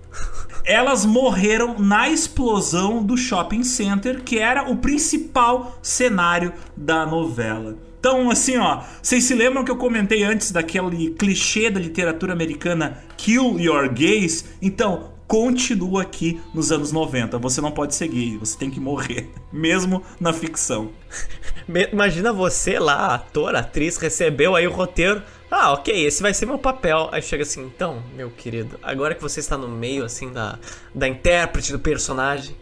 Elas 0.66 1.06
morreram 1.06 1.78
na 1.78 2.10
explosão 2.10 3.02
do 3.02 3.16
shopping 3.16 3.64
center, 3.64 4.22
que 4.22 4.38
era 4.38 4.70
o 4.70 4.76
principal 4.76 5.78
cenário 5.80 6.52
da 6.76 7.06
novela. 7.06 7.76
Então, 7.98 8.30
assim, 8.30 8.58
ó, 8.58 8.82
vocês 9.02 9.24
se 9.24 9.34
lembram 9.34 9.64
que 9.64 9.70
eu 9.70 9.76
comentei 9.76 10.22
antes 10.22 10.52
daquele 10.52 11.12
clichê 11.12 11.70
da 11.70 11.80
literatura 11.80 12.34
americana 12.34 12.98
Kill 13.16 13.58
Your 13.58 13.88
Gays? 13.88 14.44
Então, 14.60 15.12
continua 15.30 16.02
aqui 16.02 16.40
nos 16.52 16.72
anos 16.72 16.90
90. 16.90 17.38
Você 17.38 17.60
não 17.60 17.70
pode 17.70 17.94
seguir, 17.94 18.36
você 18.38 18.58
tem 18.58 18.68
que 18.68 18.80
morrer, 18.80 19.30
mesmo 19.52 20.02
na 20.18 20.32
ficção. 20.32 20.90
Imagina 21.92 22.32
você 22.32 22.80
lá, 22.80 23.14
ator, 23.14 23.54
atriz, 23.54 23.96
recebeu 23.96 24.56
aí 24.56 24.66
o 24.66 24.72
roteiro. 24.72 25.22
Ah, 25.48 25.72
ok, 25.72 26.04
esse 26.04 26.20
vai 26.20 26.34
ser 26.34 26.46
meu 26.46 26.58
papel. 26.58 27.08
Aí 27.12 27.22
chega 27.22 27.44
assim, 27.44 27.62
então, 27.64 28.02
meu 28.16 28.28
querido, 28.28 28.76
agora 28.82 29.14
que 29.14 29.22
você 29.22 29.38
está 29.38 29.56
no 29.56 29.68
meio, 29.68 30.04
assim, 30.04 30.32
da, 30.32 30.58
da 30.92 31.06
intérprete 31.06 31.70
do 31.70 31.78
personagem, 31.78 32.56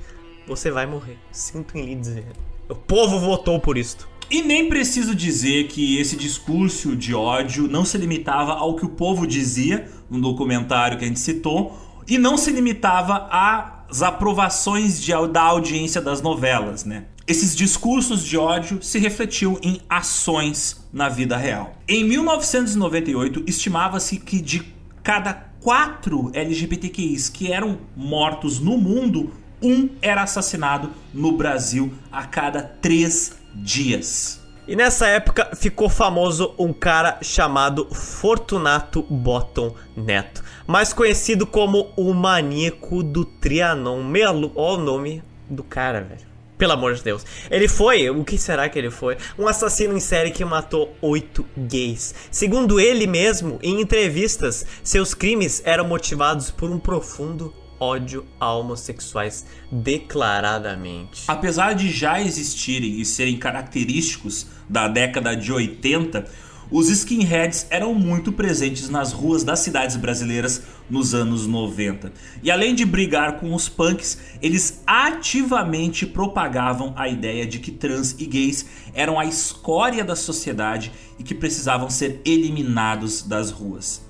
você 0.47 0.71
vai 0.71 0.85
morrer. 0.85 1.17
Sinto 1.33 1.79
em 1.79 1.87
lhe 1.87 1.95
dizer. 1.95 2.27
O 2.69 2.75
povo 2.75 3.19
votou 3.19 3.59
por 3.59 3.79
isto. 3.79 4.07
E 4.31 4.43
nem 4.43 4.69
preciso 4.69 5.15
dizer 5.15 5.69
que 5.69 5.99
esse 5.99 6.15
discurso 6.15 6.95
de 6.95 7.15
ódio 7.15 7.67
não 7.67 7.83
se 7.83 7.97
limitava 7.97 8.53
ao 8.53 8.77
que 8.77 8.85
o 8.85 8.91
povo 8.91 9.27
dizia 9.27 9.89
no 10.11 10.21
documentário 10.21 10.99
que 10.99 11.05
a 11.05 11.09
gente 11.09 11.21
citou, 11.21 11.88
e 12.09 12.17
não 12.17 12.39
se 12.39 12.51
limitava 12.51 13.29
às 13.31 14.03
aprovações 14.03 15.01
de, 15.01 15.13
da 15.31 15.43
audiência 15.43 16.01
das 16.01 16.23
novelas, 16.23 16.85
né? 16.85 17.05
Esses 17.27 17.55
discursos 17.55 18.25
de 18.25 18.39
ódio 18.39 18.83
se 18.83 18.99
refletiam 18.99 19.59
em 19.63 19.83
ações 19.87 20.89
na 20.91 21.11
vida 21.11 21.37
real. 21.37 21.77
Em 21.87 22.03
1998, 22.03 23.45
estimava-se 23.47 24.17
que 24.17 24.41
de 24.41 24.73
cada 25.03 25.35
quatro 25.61 26.31
LGBTQIs 26.33 27.29
que 27.29 27.53
eram 27.53 27.79
mortos 27.95 28.59
no 28.59 28.79
mundo, 28.79 29.31
um 29.61 29.91
era 30.01 30.23
assassinado 30.23 30.91
no 31.13 31.33
Brasil 31.33 31.93
a 32.11 32.25
cada 32.25 32.63
três 32.63 33.37
dias. 33.55 34.38
E 34.69 34.77
nessa 34.77 35.09
época 35.09 35.51
ficou 35.57 35.89
famoso 35.89 36.55
um 36.59 36.73
cara 36.73 37.19
chamado 37.23 37.89
Fortunato 37.93 39.03
Bottom 39.03 39.75
Neto 39.97 40.45
mais 40.69 40.93
conhecido 40.93 41.47
como 41.47 41.91
o 41.97 42.13
maníaco 42.13 43.03
do 43.03 43.25
Trianon. 43.25 44.05
Meu, 44.05 44.53
ó 44.55 44.75
o 44.75 44.77
nome 44.77 45.25
do 45.49 45.65
cara, 45.65 46.03
velho. 46.03 46.29
Pelo 46.59 46.73
amor 46.73 46.95
de 46.95 47.03
Deus. 47.03 47.25
Ele 47.51 47.67
foi, 47.67 48.11
o 48.11 48.23
que 48.23 48.37
será 48.37 48.69
que 48.69 48.79
ele 48.79 48.91
foi? 48.91 49.17
Um 49.39 49.49
assassino 49.49 49.97
em 49.97 50.01
série 50.01 50.31
que 50.31 50.45
matou 50.45 50.95
oito 51.01 51.47
gays. 51.57 52.15
Segundo 52.31 52.79
ele 52.79 53.07
mesmo, 53.07 53.59
em 53.63 53.81
entrevistas, 53.81 54.67
seus 54.83 55.15
crimes 55.15 55.63
eram 55.65 55.89
motivados 55.89 56.51
por 56.51 56.71
um 56.71 56.79
profundo 56.79 57.55
ódio 57.81 58.25
a 58.39 58.53
homossexuais 58.53 59.47
declaradamente. 59.71 61.25
Apesar 61.29 61.75
de 61.75 61.91
já 61.91 62.21
existirem 62.21 63.01
e 63.01 63.05
serem 63.05 63.39
característicos 63.39 64.47
da 64.69 64.89
década 64.89 65.35
de 65.35 65.53
80, 65.53 66.25
os 66.71 66.91
skinheads 66.91 67.67
eram 67.71 67.95
muito 67.95 68.31
presentes 68.31 68.91
nas 68.91 69.11
ruas 69.13 69.43
das 69.43 69.61
cidades 69.61 69.97
brasileiras 69.97 70.63
nos 70.91 71.15
anos 71.15 71.47
90. 71.47 72.13
E 72.43 72.51
além 72.51 72.75
de 72.75 72.85
brigar 72.85 73.41
com 73.41 73.55
os 73.55 73.71
punks, 73.71 74.19
eles 74.43 74.83
ativamente 74.87 76.05
propagavam 76.05 76.93
a 76.95 77.09
ideia 77.09 77.47
de 77.47 77.59
que 77.59 77.71
trans 77.71 78.15
e 78.19 78.27
gays 78.27 78.67
eram 78.93 79.19
a 79.19 79.25
escória 79.25 80.05
da 80.05 80.15
sociedade 80.15 80.93
e 81.19 81.23
que 81.23 81.35
precisavam 81.35 81.89
ser 81.89 82.21
eliminados 82.25 83.23
das 83.23 83.51
ruas. 83.51 84.08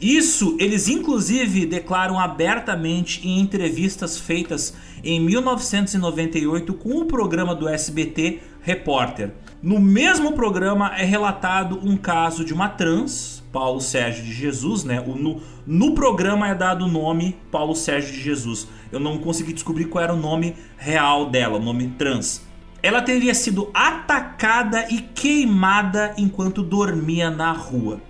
Isso 0.00 0.56
eles 0.58 0.88
inclusive 0.88 1.66
declaram 1.66 2.18
abertamente 2.18 3.26
em 3.28 3.38
entrevistas 3.38 4.18
feitas 4.18 4.74
em 5.04 5.20
1998 5.20 6.72
com 6.72 7.00
o 7.00 7.04
programa 7.04 7.54
do 7.54 7.68
SBT 7.68 8.40
Repórter. 8.62 9.32
No 9.62 9.78
mesmo 9.78 10.32
programa 10.32 10.94
é 10.96 11.04
relatado 11.04 11.78
um 11.82 11.98
caso 11.98 12.46
de 12.46 12.54
uma 12.54 12.66
trans, 12.66 13.44
Paulo 13.52 13.78
Sérgio 13.78 14.24
de 14.24 14.32
Jesus, 14.32 14.84
né? 14.84 15.00
No, 15.00 15.42
no 15.66 15.94
programa 15.94 16.48
é 16.48 16.54
dado 16.54 16.86
o 16.86 16.88
nome 16.88 17.36
Paulo 17.50 17.74
Sérgio 17.74 18.10
de 18.10 18.22
Jesus. 18.22 18.66
Eu 18.90 19.00
não 19.00 19.18
consegui 19.18 19.52
descobrir 19.52 19.84
qual 19.84 20.02
era 20.02 20.14
o 20.14 20.18
nome 20.18 20.56
real 20.78 21.28
dela, 21.28 21.58
o 21.58 21.62
nome 21.62 21.88
trans. 21.98 22.42
Ela 22.82 23.02
teria 23.02 23.34
sido 23.34 23.70
atacada 23.74 24.86
e 24.90 25.02
queimada 25.02 26.14
enquanto 26.16 26.62
dormia 26.62 27.30
na 27.30 27.52
rua. 27.52 28.00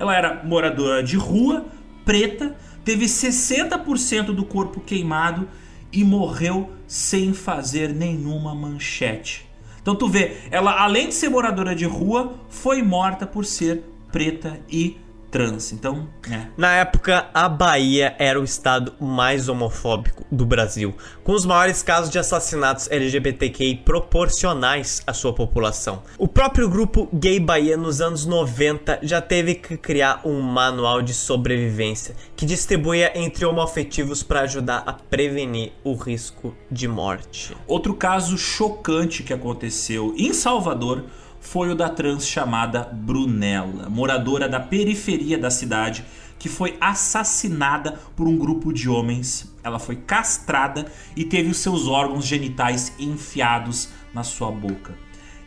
Ela 0.00 0.16
era 0.16 0.42
moradora 0.42 1.02
de 1.02 1.16
rua, 1.16 1.66
preta, 2.06 2.56
teve 2.82 3.04
60% 3.04 4.34
do 4.34 4.44
corpo 4.44 4.80
queimado 4.80 5.46
e 5.92 6.02
morreu 6.02 6.70
sem 6.86 7.34
fazer 7.34 7.94
nenhuma 7.94 8.54
manchete. 8.54 9.46
Então 9.82 9.94
tu 9.94 10.08
vê, 10.08 10.38
ela 10.50 10.82
além 10.82 11.08
de 11.08 11.14
ser 11.14 11.28
moradora 11.28 11.74
de 11.74 11.84
rua, 11.84 12.34
foi 12.48 12.82
morta 12.82 13.26
por 13.26 13.44
ser 13.44 13.84
preta 14.10 14.58
e 14.70 14.96
trans. 15.30 15.72
Então, 15.72 16.08
é. 16.30 16.46
Na 16.56 16.72
época, 16.76 17.28
a 17.32 17.48
Bahia 17.48 18.14
era 18.18 18.40
o 18.40 18.44
estado 18.44 18.92
mais 19.00 19.48
homofóbico 19.48 20.24
do 20.30 20.44
Brasil, 20.44 20.94
com 21.22 21.32
os 21.32 21.46
maiores 21.46 21.82
casos 21.82 22.10
de 22.10 22.18
assassinatos 22.18 22.90
LGBTQI 22.90 23.76
proporcionais 23.76 25.02
à 25.06 25.12
sua 25.12 25.32
população. 25.32 26.02
O 26.18 26.26
próprio 26.26 26.68
grupo 26.68 27.08
Gay 27.12 27.40
Bahia 27.40 27.76
nos 27.76 28.00
anos 28.00 28.26
90 28.26 29.00
já 29.02 29.20
teve 29.20 29.54
que 29.54 29.76
criar 29.76 30.20
um 30.24 30.40
manual 30.40 31.02
de 31.02 31.14
sobrevivência 31.14 32.14
que 32.36 32.44
distribuía 32.44 33.12
entre 33.14 33.44
homoafetivos 33.44 34.22
para 34.22 34.40
ajudar 34.40 34.82
a 34.86 34.92
prevenir 34.92 35.72
o 35.84 35.94
risco 35.94 36.54
de 36.70 36.88
morte. 36.88 37.56
Outro 37.66 37.94
caso 37.94 38.36
chocante 38.36 39.22
que 39.22 39.32
aconteceu 39.32 40.14
em 40.16 40.32
Salvador 40.32 41.04
foi 41.40 41.70
o 41.70 41.74
da 41.74 41.88
trans 41.88 42.26
chamada 42.26 42.82
Brunella, 42.92 43.88
moradora 43.88 44.48
da 44.48 44.60
periferia 44.60 45.38
da 45.38 45.50
cidade, 45.50 46.04
que 46.38 46.48
foi 46.48 46.76
assassinada 46.80 47.98
por 48.14 48.28
um 48.28 48.36
grupo 48.36 48.72
de 48.72 48.88
homens. 48.88 49.52
Ela 49.62 49.78
foi 49.78 49.96
castrada 49.96 50.86
e 51.16 51.24
teve 51.24 51.50
os 51.50 51.58
seus 51.58 51.88
órgãos 51.88 52.26
genitais 52.26 52.92
enfiados 52.98 53.88
na 54.14 54.22
sua 54.22 54.50
boca. 54.50 54.96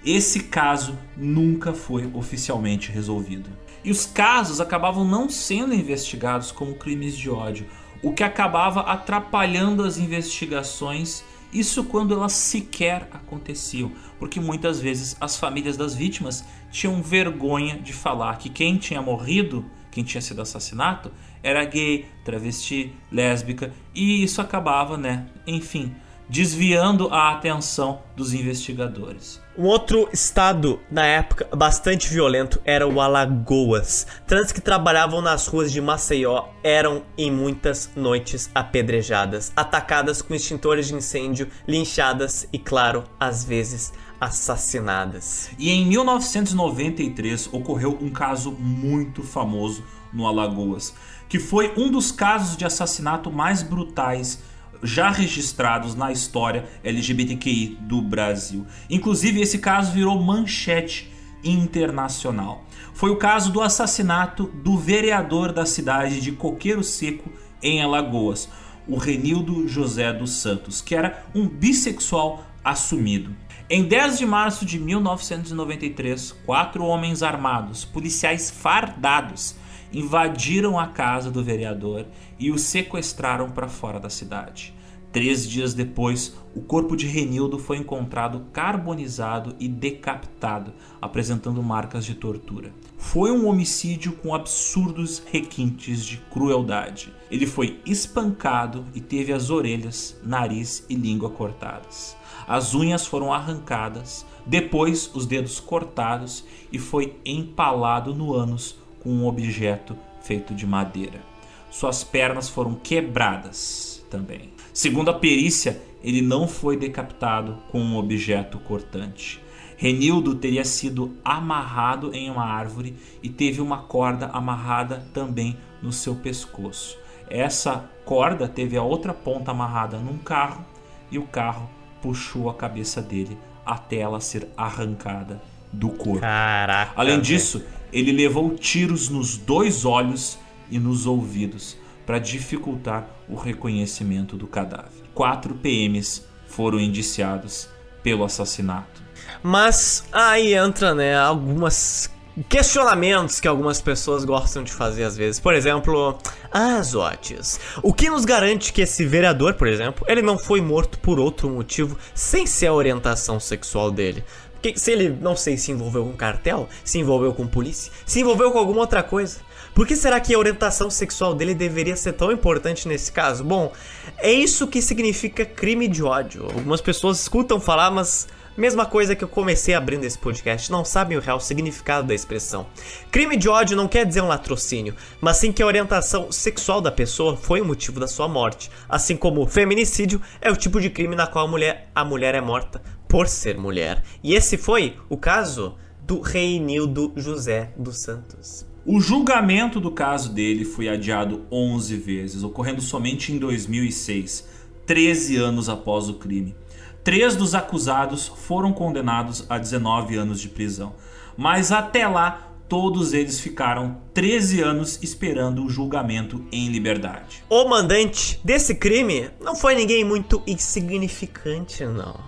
Esse 0.06 0.42
caso 0.42 0.98
nunca 1.16 1.74
foi 1.74 2.10
oficialmente 2.14 2.92
resolvido. 2.92 3.50
E 3.84 3.92
os 3.92 4.06
casos 4.06 4.60
acabavam 4.60 5.06
não 5.06 5.30
sendo 5.30 5.74
investigados 5.74 6.52
como 6.52 6.76
crimes 6.76 7.18
de 7.18 7.30
ódio, 7.30 7.66
o 8.02 8.12
que 8.14 8.24
acabava 8.24 8.82
atrapalhando 8.82 9.84
as 9.84 9.98
investigações 9.98 11.24
isso 11.54 11.84
quando 11.84 12.14
elas 12.14 12.34
sequer 12.34 13.08
aconteciam, 13.12 13.92
porque 14.18 14.40
muitas 14.40 14.80
vezes 14.80 15.16
as 15.20 15.38
famílias 15.38 15.78
das 15.78 15.94
vítimas 15.94 16.44
tinham 16.72 17.02
vergonha 17.02 17.78
de 17.78 17.94
falar 17.94 18.38
que 18.38 18.50
quem 18.50 18.78
tinha 18.78 19.02
morrido, 19.02 19.66
quem 19.92 20.04
tinha 20.04 20.22
sido 20.22 20.42
assassinato, 20.42 21.12
era 21.44 21.64
gay, 21.66 22.06
travesti, 22.24 22.94
lésbica, 23.12 23.74
e 23.94 24.24
isso 24.24 24.42
acabava, 24.42 24.98
né, 24.98 25.28
enfim, 25.46 25.94
desviando 26.30 27.10
a 27.10 27.32
atenção 27.32 28.02
dos 28.16 28.34
investigadores. 28.34 29.43
Um 29.56 29.66
outro 29.66 30.10
estado, 30.12 30.82
na 30.90 31.06
época, 31.06 31.48
bastante 31.56 32.10
violento 32.10 32.60
era 32.66 32.88
o 32.88 33.00
Alagoas. 33.00 34.08
Trans 34.26 34.52
que 34.52 34.60
trabalhavam 34.60 35.22
nas 35.22 35.46
ruas 35.46 35.72
de 35.72 35.80
Maceió 35.80 36.46
eram, 36.64 37.04
em 37.16 37.30
muitas 37.30 37.92
noites, 37.96 38.50
apedrejadas, 38.56 39.54
atacadas 39.56 40.24
com 40.24 40.34
extintores 40.34 40.88
de 40.88 40.96
incêndio, 40.96 41.48
linchadas 41.68 42.48
e, 42.52 42.58
claro, 42.58 43.04
às 43.20 43.46
vezes, 43.46 43.94
assassinadas. 44.20 45.52
E 45.60 45.70
em 45.70 45.86
1993 45.86 47.48
ocorreu 47.54 47.96
um 48.02 48.10
caso 48.10 48.52
muito 48.54 49.22
famoso 49.22 49.84
no 50.12 50.26
Alagoas, 50.26 50.96
que 51.30 51.38
foi 51.38 51.72
um 51.78 51.92
dos 51.92 52.12
casos 52.12 52.58
de 52.58 52.66
assassinato 52.66 53.32
mais 53.32 53.62
brutais 53.62 54.40
já 54.84 55.10
registrados 55.10 55.96
na 55.96 56.12
história 56.12 56.66
LGBTQI 56.84 57.78
do 57.82 58.02
Brasil. 58.02 58.68
Inclusive, 58.90 59.42
esse 59.42 59.60
caso 59.60 59.92
virou 59.92 60.22
manchete 60.22 61.12
internacional. 61.44 62.66
Foi 62.94 63.10
o 63.10 63.18
caso 63.18 63.52
do 63.52 63.62
assassinato 63.62 64.46
do 64.64 64.78
vereador 64.78 65.52
da 65.52 65.66
cidade 65.66 66.22
de 66.22 66.32
Coqueiro 66.32 66.84
Seco, 66.84 67.30
em 67.62 67.82
Alagoas, 67.82 68.50
o 68.88 68.98
Renildo 68.98 69.68
José 69.68 70.12
dos 70.12 70.32
Santos, 70.32 70.82
que 70.82 70.94
era 70.94 71.26
um 71.34 71.48
bissexual 71.48 72.46
assumido. 72.64 73.36
Em 73.70 73.84
10 73.84 74.20
de 74.20 74.26
março 74.26 74.66
de 74.66 74.78
1993, 74.78 76.34
quatro 76.46 76.84
homens 76.84 77.24
armados, 77.24 77.86
policiais 77.86 78.52
fardados, 78.52 79.56
invadiram 79.92 80.78
a 80.78 80.88
casa 80.88 81.32
do 81.32 81.44
vereador 81.44 82.06
e 82.44 82.52
o 82.52 82.60
sequestraram 82.60 83.50
para 83.50 83.70
fora 83.70 84.02
da 84.02 84.10
cidade. 84.10 84.74
Três 85.14 85.48
dias 85.48 85.74
depois, 85.74 86.36
o 86.54 86.60
corpo 86.60 86.94
de 86.98 87.08
Renildo 87.08 87.58
foi 87.58 87.78
encontrado 87.78 88.48
carbonizado 88.52 89.56
e 89.62 89.66
decapitado, 89.66 90.74
apresentando 91.02 91.64
marcas 91.64 92.04
de 92.04 92.16
tortura. 92.16 92.74
Foi 92.98 93.32
um 93.32 93.48
homicídio 93.48 94.12
com 94.12 94.36
absurdos 94.36 95.24
requintes 95.32 96.04
de 96.04 96.18
crueldade. 96.18 97.14
Ele 97.32 97.48
foi 97.48 97.80
espancado 97.86 98.86
e 98.94 99.00
teve 99.00 99.32
as 99.32 99.50
orelhas, 99.50 100.20
nariz 100.22 100.86
e 100.90 100.96
língua 100.96 101.30
cortadas. 101.30 102.18
As 102.46 102.76
unhas 102.76 103.06
foram 103.06 103.32
arrancadas, 103.32 104.26
depois 104.46 105.10
os 105.16 105.26
dedos 105.26 105.62
cortados 105.62 106.44
e 106.74 106.78
foi 106.78 107.16
empalado 107.26 108.14
no 108.14 108.34
ânus 108.34 108.76
com 109.00 109.12
um 109.12 109.28
objeto 109.28 109.96
feito 110.22 110.54
de 110.54 110.68
madeira. 110.68 111.33
Suas 111.74 112.04
pernas 112.04 112.50
foram 112.50 112.76
quebradas 112.76 114.06
também. 114.08 114.54
Segundo 114.72 115.10
a 115.10 115.14
perícia, 115.14 115.82
ele 116.04 116.22
não 116.22 116.48
foi 116.48 116.78
decapitado 116.78 117.58
com 117.72 117.80
um 117.80 117.98
objeto 117.98 118.60
cortante. 118.60 119.42
Renildo 119.76 120.36
teria 120.36 120.64
sido 120.64 121.18
amarrado 121.26 122.14
em 122.14 122.30
uma 122.30 122.46
árvore 122.46 122.96
e 123.24 123.28
teve 123.28 123.60
uma 123.60 123.80
corda 123.80 124.28
amarrada 124.28 125.04
também 125.16 125.58
no 125.82 125.92
seu 125.92 126.14
pescoço. 126.14 126.96
Essa 127.28 127.90
corda 128.06 128.48
teve 128.48 128.78
a 128.78 128.84
outra 128.84 129.12
ponta 129.12 129.50
amarrada 129.50 129.98
num 129.98 130.20
carro 130.20 130.64
e 131.10 131.18
o 131.18 131.24
carro 131.24 131.68
puxou 132.04 132.52
a 132.52 132.54
cabeça 132.54 133.02
dele 133.02 133.36
até 133.66 133.98
ela 133.98 134.22
ser 134.22 134.48
arrancada 134.56 135.42
do 135.72 135.90
corpo. 135.90 136.22
Caraca. 136.22 136.94
Além 136.96 137.20
disso, 137.20 137.64
ele 137.92 138.12
levou 138.12 138.52
tiros 138.52 139.10
nos 139.10 139.38
dois 139.38 139.86
olhos 139.86 140.38
e 140.74 140.80
nos 140.80 141.06
ouvidos 141.06 141.78
para 142.06 142.20
dificultar 142.20 143.08
o 143.30 143.36
reconhecimento 143.36 144.36
do 144.36 144.48
cadáver. 144.48 144.92
Quatro 145.14 145.54
PMs 145.56 146.26
foram 146.48 146.80
indiciados 146.80 147.70
pelo 148.02 148.24
assassinato. 148.24 149.02
Mas 149.42 150.04
aí 150.12 150.54
entra, 150.54 150.94
né, 150.94 151.16
algumas 151.16 152.12
questionamentos 152.50 153.40
que 153.40 153.48
algumas 153.48 153.80
pessoas 153.80 154.26
gostam 154.26 154.64
de 154.64 154.72
fazer 154.72 155.04
às 155.04 155.16
vezes. 155.16 155.40
Por 155.40 155.54
exemplo, 155.54 156.18
as 156.52 156.96
Otis. 156.96 157.60
O 157.82 157.94
que 157.94 158.10
nos 158.10 158.26
garante 158.26 158.74
que 158.74 158.82
esse 158.82 159.06
vereador, 159.06 159.54
por 159.54 159.68
exemplo, 159.68 160.04
ele 160.10 160.22
não 160.22 160.38
foi 160.38 160.60
morto 160.60 160.98
por 161.00 161.20
outro 161.20 161.50
motivo 161.50 161.98
sem 162.14 162.48
ser 162.48 162.68
a 162.68 162.74
orientação 162.74 163.40
sexual 163.40 163.92
dele? 163.92 164.24
Porque 164.54 164.80
se 164.80 164.92
ele, 164.92 165.10
não 165.10 165.36
sei, 165.36 165.58
se 165.58 165.72
envolveu 165.72 166.06
com 166.06 166.14
cartel, 166.14 166.70
se 166.84 166.98
envolveu 166.98 167.34
com 167.34 167.46
polícia, 167.46 167.92
se 168.06 168.22
envolveu 168.22 168.50
com 168.52 168.58
alguma 168.58 168.80
outra 168.80 169.04
coisa. 169.04 169.40
Por 169.74 169.88
que 169.88 169.96
será 169.96 170.20
que 170.20 170.34
a 170.34 170.38
orientação 170.38 170.90
sexual 170.90 171.34
dele 171.34 171.56
deveria 171.56 171.96
ser 171.96 172.14
tão 172.14 172.32
importante 172.32 172.88
nesse 172.88 173.12
caso? 173.12 173.44
Bom, 173.44 173.72
é 174.18 174.32
isso 174.32 174.68
que 174.68 174.82
significa 174.82 175.46
crime 175.46 175.88
de 175.88 176.04
ódio. 176.04 176.44
Algumas 176.44 176.82
pessoas 176.82 177.20
escutam 177.20 177.60
falar, 177.60 177.90
mas 177.90 178.28
Mesma 178.56 178.86
coisa 178.86 179.16
que 179.16 179.24
eu 179.24 179.28
comecei 179.28 179.74
abrindo 179.74 180.04
esse 180.04 180.18
podcast, 180.18 180.72
não 180.72 180.86
sabem 180.86 181.18
o 181.18 181.22
real 181.22 181.40
significado 181.40 182.08
da 182.08 182.14
expressão. 182.14 182.68
Crime 183.10 183.36
de 183.36 183.50
ódio 183.50 183.76
não 183.76 183.88
quer 183.88 184.06
dizer 184.06 184.22
um 184.22 184.28
latrocínio, 184.28 184.96
mas 185.20 185.38
sim 185.38 185.52
que 185.52 185.64
a 185.64 185.66
orientação 185.66 186.32
sexual 186.32 186.80
da 186.80 186.92
pessoa 186.92 187.36
foi 187.36 187.62
o 187.62 187.66
motivo 187.66 188.00
da 188.00 188.08
sua 188.08 188.28
morte. 188.28 188.70
Assim 188.88 189.18
como 189.18 189.48
feminicídio 189.48 190.22
é 190.40 190.52
o 190.52 190.56
tipo 190.56 190.80
de 190.80 190.92
crime 190.92 191.16
na 191.16 191.26
qual 191.26 191.48
a 191.48 191.50
mulher, 191.50 191.90
a 191.96 192.06
mulher 192.06 192.36
é 192.36 192.42
morta 192.42 192.80
por 193.08 193.28
ser 193.28 193.58
mulher. 193.58 194.04
E 194.24 194.36
esse 194.36 194.56
foi 194.56 194.98
o 195.10 195.18
caso 195.18 195.76
do 196.04 196.22
Reinildo 196.22 197.12
José 197.16 197.72
dos 197.76 197.98
Santos. 197.98 198.72
O 198.86 199.00
julgamento 199.00 199.80
do 199.80 199.90
caso 199.90 200.34
dele 200.34 200.66
foi 200.66 200.90
adiado 200.90 201.46
11 201.50 201.96
vezes, 201.96 202.44
ocorrendo 202.44 202.82
somente 202.82 203.32
em 203.32 203.38
2006, 203.38 204.46
13 204.86 205.38
anos 205.38 205.70
após 205.70 206.10
o 206.10 206.16
crime. 206.16 206.54
Três 207.02 207.34
dos 207.34 207.56
acusados 207.56 208.28
foram 208.28 208.74
condenados 208.74 209.46
a 209.50 209.58
19 209.58 210.18
anos 210.18 210.42
de 210.42 210.50
prisão, 210.50 210.94
mas 211.38 211.72
até 211.72 212.06
lá 212.06 212.53
todos 212.74 213.14
eles 213.14 213.40
ficaram 213.40 213.98
13 214.16 214.64
anos 214.64 214.98
esperando 215.04 215.64
o 215.64 215.70
julgamento 215.70 216.44
em 216.52 216.70
liberdade. 216.70 217.44
O 217.48 217.66
mandante 217.66 218.40
desse 218.44 218.74
crime 218.74 219.30
não 219.40 219.56
foi 219.56 219.76
ninguém 219.76 220.04
muito 220.04 220.42
insignificante, 220.48 221.86
não. 221.86 222.20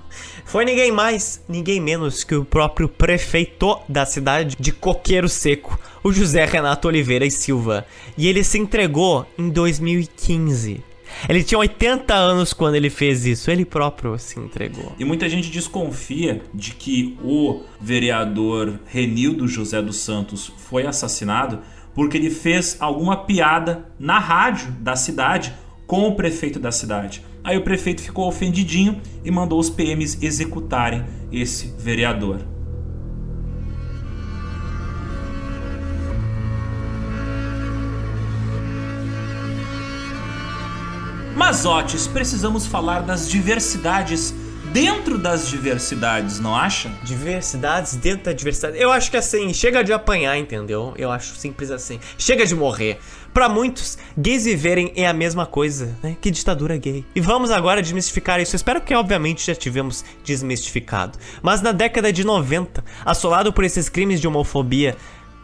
Foi 0.46 0.64
ninguém 0.64 0.92
mais, 0.92 1.44
ninguém 1.50 1.82
menos 1.82 2.24
que 2.24 2.36
o 2.36 2.46
próprio 2.46 2.88
prefeito 2.88 3.80
da 3.90 4.06
cidade 4.06 4.56
de 4.60 4.72
Coqueiro 4.72 5.28
Seco, 5.28 5.80
o 6.04 6.14
José 6.14 6.46
Renato 6.46 6.88
Oliveira 6.88 7.26
e 7.26 7.32
Silva. 7.32 7.84
E 8.16 8.28
ele 8.28 8.44
se 8.44 8.60
entregou 8.60 9.26
em 9.40 9.50
2015 9.50 10.84
ele 11.28 11.44
tinha 11.44 11.58
80 11.60 12.14
anos 12.14 12.54
quando 12.54 12.76
ele 12.76 12.90
fez 12.90 13.26
isso, 13.26 13.50
ele 13.50 13.66
próprio 13.66 14.18
se 14.18 14.40
entregou. 14.40 14.94
E 14.98 15.06
muita 15.06 15.28
gente 15.30 15.50
desconfia 15.50 16.42
de 16.54 16.74
que 16.74 17.18
o 17.24 17.64
vereador 17.80 18.80
Renildo 18.86 19.48
José 19.48 19.82
dos 19.82 19.98
Santos 19.98 20.52
foi 20.58 20.86
assassinado 20.86 21.60
porque 21.94 22.18
ele 22.18 22.30
fez 22.30 22.78
alguma 22.80 23.16
piada 23.26 23.86
na 23.98 24.20
rádio 24.20 24.72
da 24.80 24.96
cidade 24.96 25.54
com 25.88 26.08
o 26.08 26.16
prefeito 26.16 26.60
da 26.60 26.72
cidade. 26.72 27.24
Aí 27.44 27.58
o 27.58 27.62
prefeito 27.62 28.02
ficou 28.02 28.28
ofendidinho 28.28 29.00
e 29.24 29.32
mandou 29.32 29.60
os 29.60 29.70
PMs 29.70 30.18
executarem 30.22 31.06
esse 31.32 31.74
vereador. 31.78 32.55
Mas, 41.36 41.66
Otis, 41.66 42.08
precisamos 42.08 42.66
falar 42.66 43.02
das 43.02 43.30
diversidades 43.30 44.34
dentro 44.72 45.18
das 45.18 45.50
diversidades, 45.50 46.40
não 46.40 46.56
acha? 46.56 46.90
Diversidades 47.04 47.98
dentro 47.98 48.26
da 48.26 48.34
diversidade. 48.34 48.78
Eu 48.78 48.90
acho 48.90 49.12
que 49.12 49.18
assim, 49.18 49.54
chega 49.54 49.84
de 49.84 49.92
apanhar, 49.92 50.38
entendeu? 50.38 50.94
Eu 50.98 51.12
acho 51.12 51.36
simples 51.36 51.72
assim. 51.72 52.00
Chega 52.18 52.46
de 52.46 52.56
morrer. 52.56 53.00
Para 53.34 53.50
muitos, 53.50 53.98
gays 54.18 54.46
viverem 54.46 54.94
é 54.96 55.06
a 55.08 55.14
mesma 55.14 55.46
coisa, 55.46 55.94
né? 56.02 56.16
Que 56.22 56.32
ditadura 56.32 56.78
gay. 56.78 57.06
E 57.14 57.20
vamos 57.20 57.52
agora 57.52 57.82
desmistificar 57.82 58.40
isso. 58.40 58.56
Espero 58.56 58.80
que, 58.80 58.96
obviamente, 58.96 59.46
já 59.46 59.56
tivemos 59.56 60.06
desmistificado. 60.24 61.20
Mas 61.42 61.62
na 61.62 61.74
década 61.74 62.14
de 62.14 62.24
90, 62.24 62.84
assolado 63.06 63.52
por 63.52 63.66
esses 63.66 63.90
crimes 63.90 64.22
de 64.22 64.28
homofobia, 64.28 64.96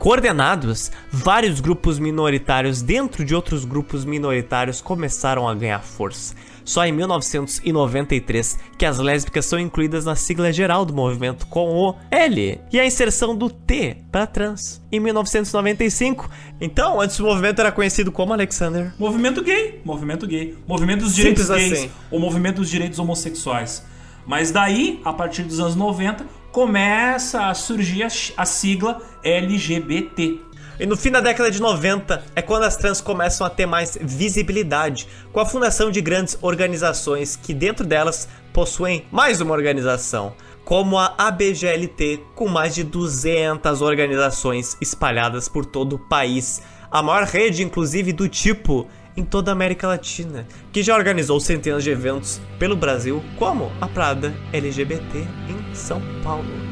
coordenados, 0.01 0.91
vários 1.11 1.59
grupos 1.59 1.99
minoritários 1.99 2.81
dentro 2.81 3.23
de 3.23 3.35
outros 3.35 3.63
grupos 3.63 4.03
minoritários 4.03 4.81
começaram 4.81 5.47
a 5.47 5.53
ganhar 5.53 5.77
força. 5.83 6.33
Só 6.65 6.83
em 6.83 6.91
1993 6.91 8.57
que 8.79 8.85
as 8.87 8.97
lésbicas 8.97 9.45
são 9.45 9.59
incluídas 9.59 10.05
na 10.05 10.15
sigla 10.15 10.51
geral 10.51 10.85
do 10.85 10.93
movimento 10.93 11.45
com 11.45 11.69
o 11.69 11.95
L 12.09 12.59
e 12.73 12.79
a 12.79 12.85
inserção 12.85 13.35
do 13.35 13.47
T 13.47 13.97
para 14.11 14.25
trans. 14.25 14.81
Em 14.91 14.99
1995, 14.99 16.27
então, 16.59 16.99
antes 16.99 17.19
o 17.19 17.23
movimento 17.23 17.59
era 17.59 17.71
conhecido 17.71 18.11
como 18.11 18.33
Alexander. 18.33 18.91
Movimento 18.97 19.43
gay, 19.43 19.81
movimento 19.85 20.25
gay, 20.25 20.57
movimento 20.67 21.01
dos 21.01 21.13
direitos 21.13 21.45
Simples 21.45 21.69
gays, 21.69 21.79
assim. 21.79 21.91
ou 22.09 22.19
movimento 22.19 22.55
dos 22.55 22.71
direitos 22.71 22.97
homossexuais. 22.97 23.85
Mas 24.25 24.49
daí, 24.49 24.99
a 25.05 25.13
partir 25.13 25.43
dos 25.43 25.59
anos 25.59 25.75
90, 25.75 26.25
começa 26.51 27.47
a 27.47 27.53
surgir 27.53 28.03
a, 28.03 28.07
a 28.37 28.45
sigla 28.45 29.01
LGBT. 29.23 30.39
E 30.79 30.85
no 30.85 30.97
fim 30.97 31.11
da 31.11 31.21
década 31.21 31.51
de 31.51 31.61
90 31.61 32.23
é 32.35 32.41
quando 32.41 32.63
as 32.63 32.75
trans 32.75 32.99
começam 32.99 33.45
a 33.45 33.49
ter 33.49 33.65
mais 33.65 33.97
visibilidade, 34.01 35.07
com 35.31 35.39
a 35.39 35.45
fundação 35.45 35.91
de 35.91 36.01
grandes 36.01 36.37
organizações 36.41 37.35
que 37.35 37.53
dentro 37.53 37.85
delas 37.85 38.27
possuem 38.51 39.05
mais 39.11 39.39
uma 39.41 39.53
organização, 39.53 40.33
como 40.65 40.97
a 40.97 41.13
ABGLT, 41.17 42.23
com 42.35 42.47
mais 42.47 42.73
de 42.73 42.83
200 42.83 43.81
organizações 43.81 44.75
espalhadas 44.81 45.47
por 45.47 45.65
todo 45.65 45.97
o 45.97 45.99
país, 45.99 46.61
a 46.89 47.01
maior 47.01 47.25
rede 47.25 47.63
inclusive 47.63 48.11
do 48.11 48.27
tipo 48.27 48.87
em 49.15 49.23
toda 49.23 49.51
a 49.51 49.53
América 49.53 49.87
Latina, 49.87 50.45
que 50.71 50.83
já 50.83 50.95
organizou 50.95 51.39
centenas 51.39 51.83
de 51.83 51.89
eventos 51.89 52.41
pelo 52.57 52.75
Brasil, 52.75 53.23
como 53.37 53.71
a 53.79 53.87
Prada 53.87 54.33
LGBT 54.53 55.19
em 55.49 55.75
São 55.75 56.01
Paulo. 56.23 56.71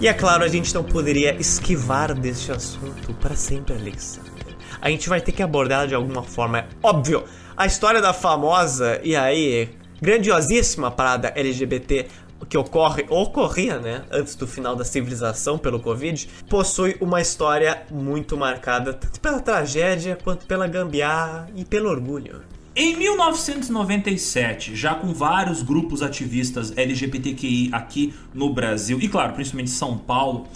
E 0.00 0.08
é 0.08 0.14
claro, 0.14 0.44
a 0.44 0.48
gente 0.48 0.74
não 0.74 0.82
poderia 0.82 1.34
esquivar 1.34 2.14
deste 2.14 2.50
assunto 2.50 3.12
para 3.20 3.36
sempre, 3.36 3.74
Alexander. 3.74 4.30
A 4.80 4.88
gente 4.88 5.10
vai 5.10 5.20
ter 5.20 5.32
que 5.32 5.42
abordar 5.42 5.86
de 5.86 5.94
alguma 5.94 6.22
forma. 6.22 6.60
É 6.60 6.66
óbvio, 6.82 7.24
a 7.54 7.66
história 7.66 8.00
da 8.00 8.14
famosa 8.14 8.98
e 9.04 9.14
aí 9.14 9.68
grandiosíssima 10.00 10.90
parada 10.90 11.30
LGBT 11.36 12.06
que 12.48 12.56
ocorre, 12.56 13.06
ocorria, 13.08 13.78
né, 13.78 14.02
antes 14.10 14.34
do 14.34 14.46
final 14.46 14.74
da 14.74 14.84
civilização 14.84 15.58
pelo 15.58 15.80
Covid, 15.80 16.28
possui 16.48 16.96
uma 17.00 17.20
história 17.20 17.82
muito 17.90 18.36
marcada 18.36 18.92
tanto 18.92 19.20
pela 19.20 19.40
tragédia 19.40 20.18
quanto 20.22 20.46
pela 20.46 20.66
gambiarra 20.66 21.48
e 21.54 21.64
pelo 21.64 21.88
orgulho. 21.88 22.42
Em 22.74 22.96
1997, 22.96 24.76
já 24.76 24.94
com 24.94 25.12
vários 25.12 25.62
grupos 25.62 26.02
ativistas 26.02 26.72
LGBTQI 26.76 27.70
aqui 27.72 28.14
no 28.32 28.54
Brasil, 28.54 28.98
e 29.00 29.08
claro, 29.08 29.32
principalmente 29.32 29.68
em 29.68 29.74
São 29.74 29.98
Paulo, 29.98 30.46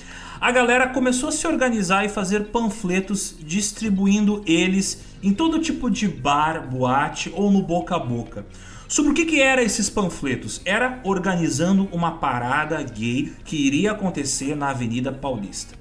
a 0.40 0.52
galera 0.52 0.88
começou 0.88 1.28
a 1.28 1.32
se 1.32 1.46
organizar 1.46 2.04
e 2.04 2.08
fazer 2.08 2.46
panfletos 2.46 3.34
distribuindo 3.40 4.42
eles 4.46 5.02
em 5.22 5.32
todo 5.32 5.58
tipo 5.58 5.90
de 5.90 6.06
bar, 6.06 6.68
boate 6.68 7.32
ou 7.34 7.50
no 7.50 7.62
boca 7.62 7.96
a 7.96 7.98
boca. 7.98 8.44
Sobre 8.86 9.12
o 9.12 9.14
que, 9.14 9.24
que 9.24 9.40
eram 9.40 9.62
esses 9.62 9.88
panfletos? 9.88 10.60
Era 10.64 11.00
organizando 11.04 11.88
uma 11.90 12.18
parada 12.18 12.82
gay 12.82 13.32
que 13.44 13.56
iria 13.56 13.92
acontecer 13.92 14.54
na 14.54 14.68
Avenida 14.68 15.10
Paulista. 15.10 15.74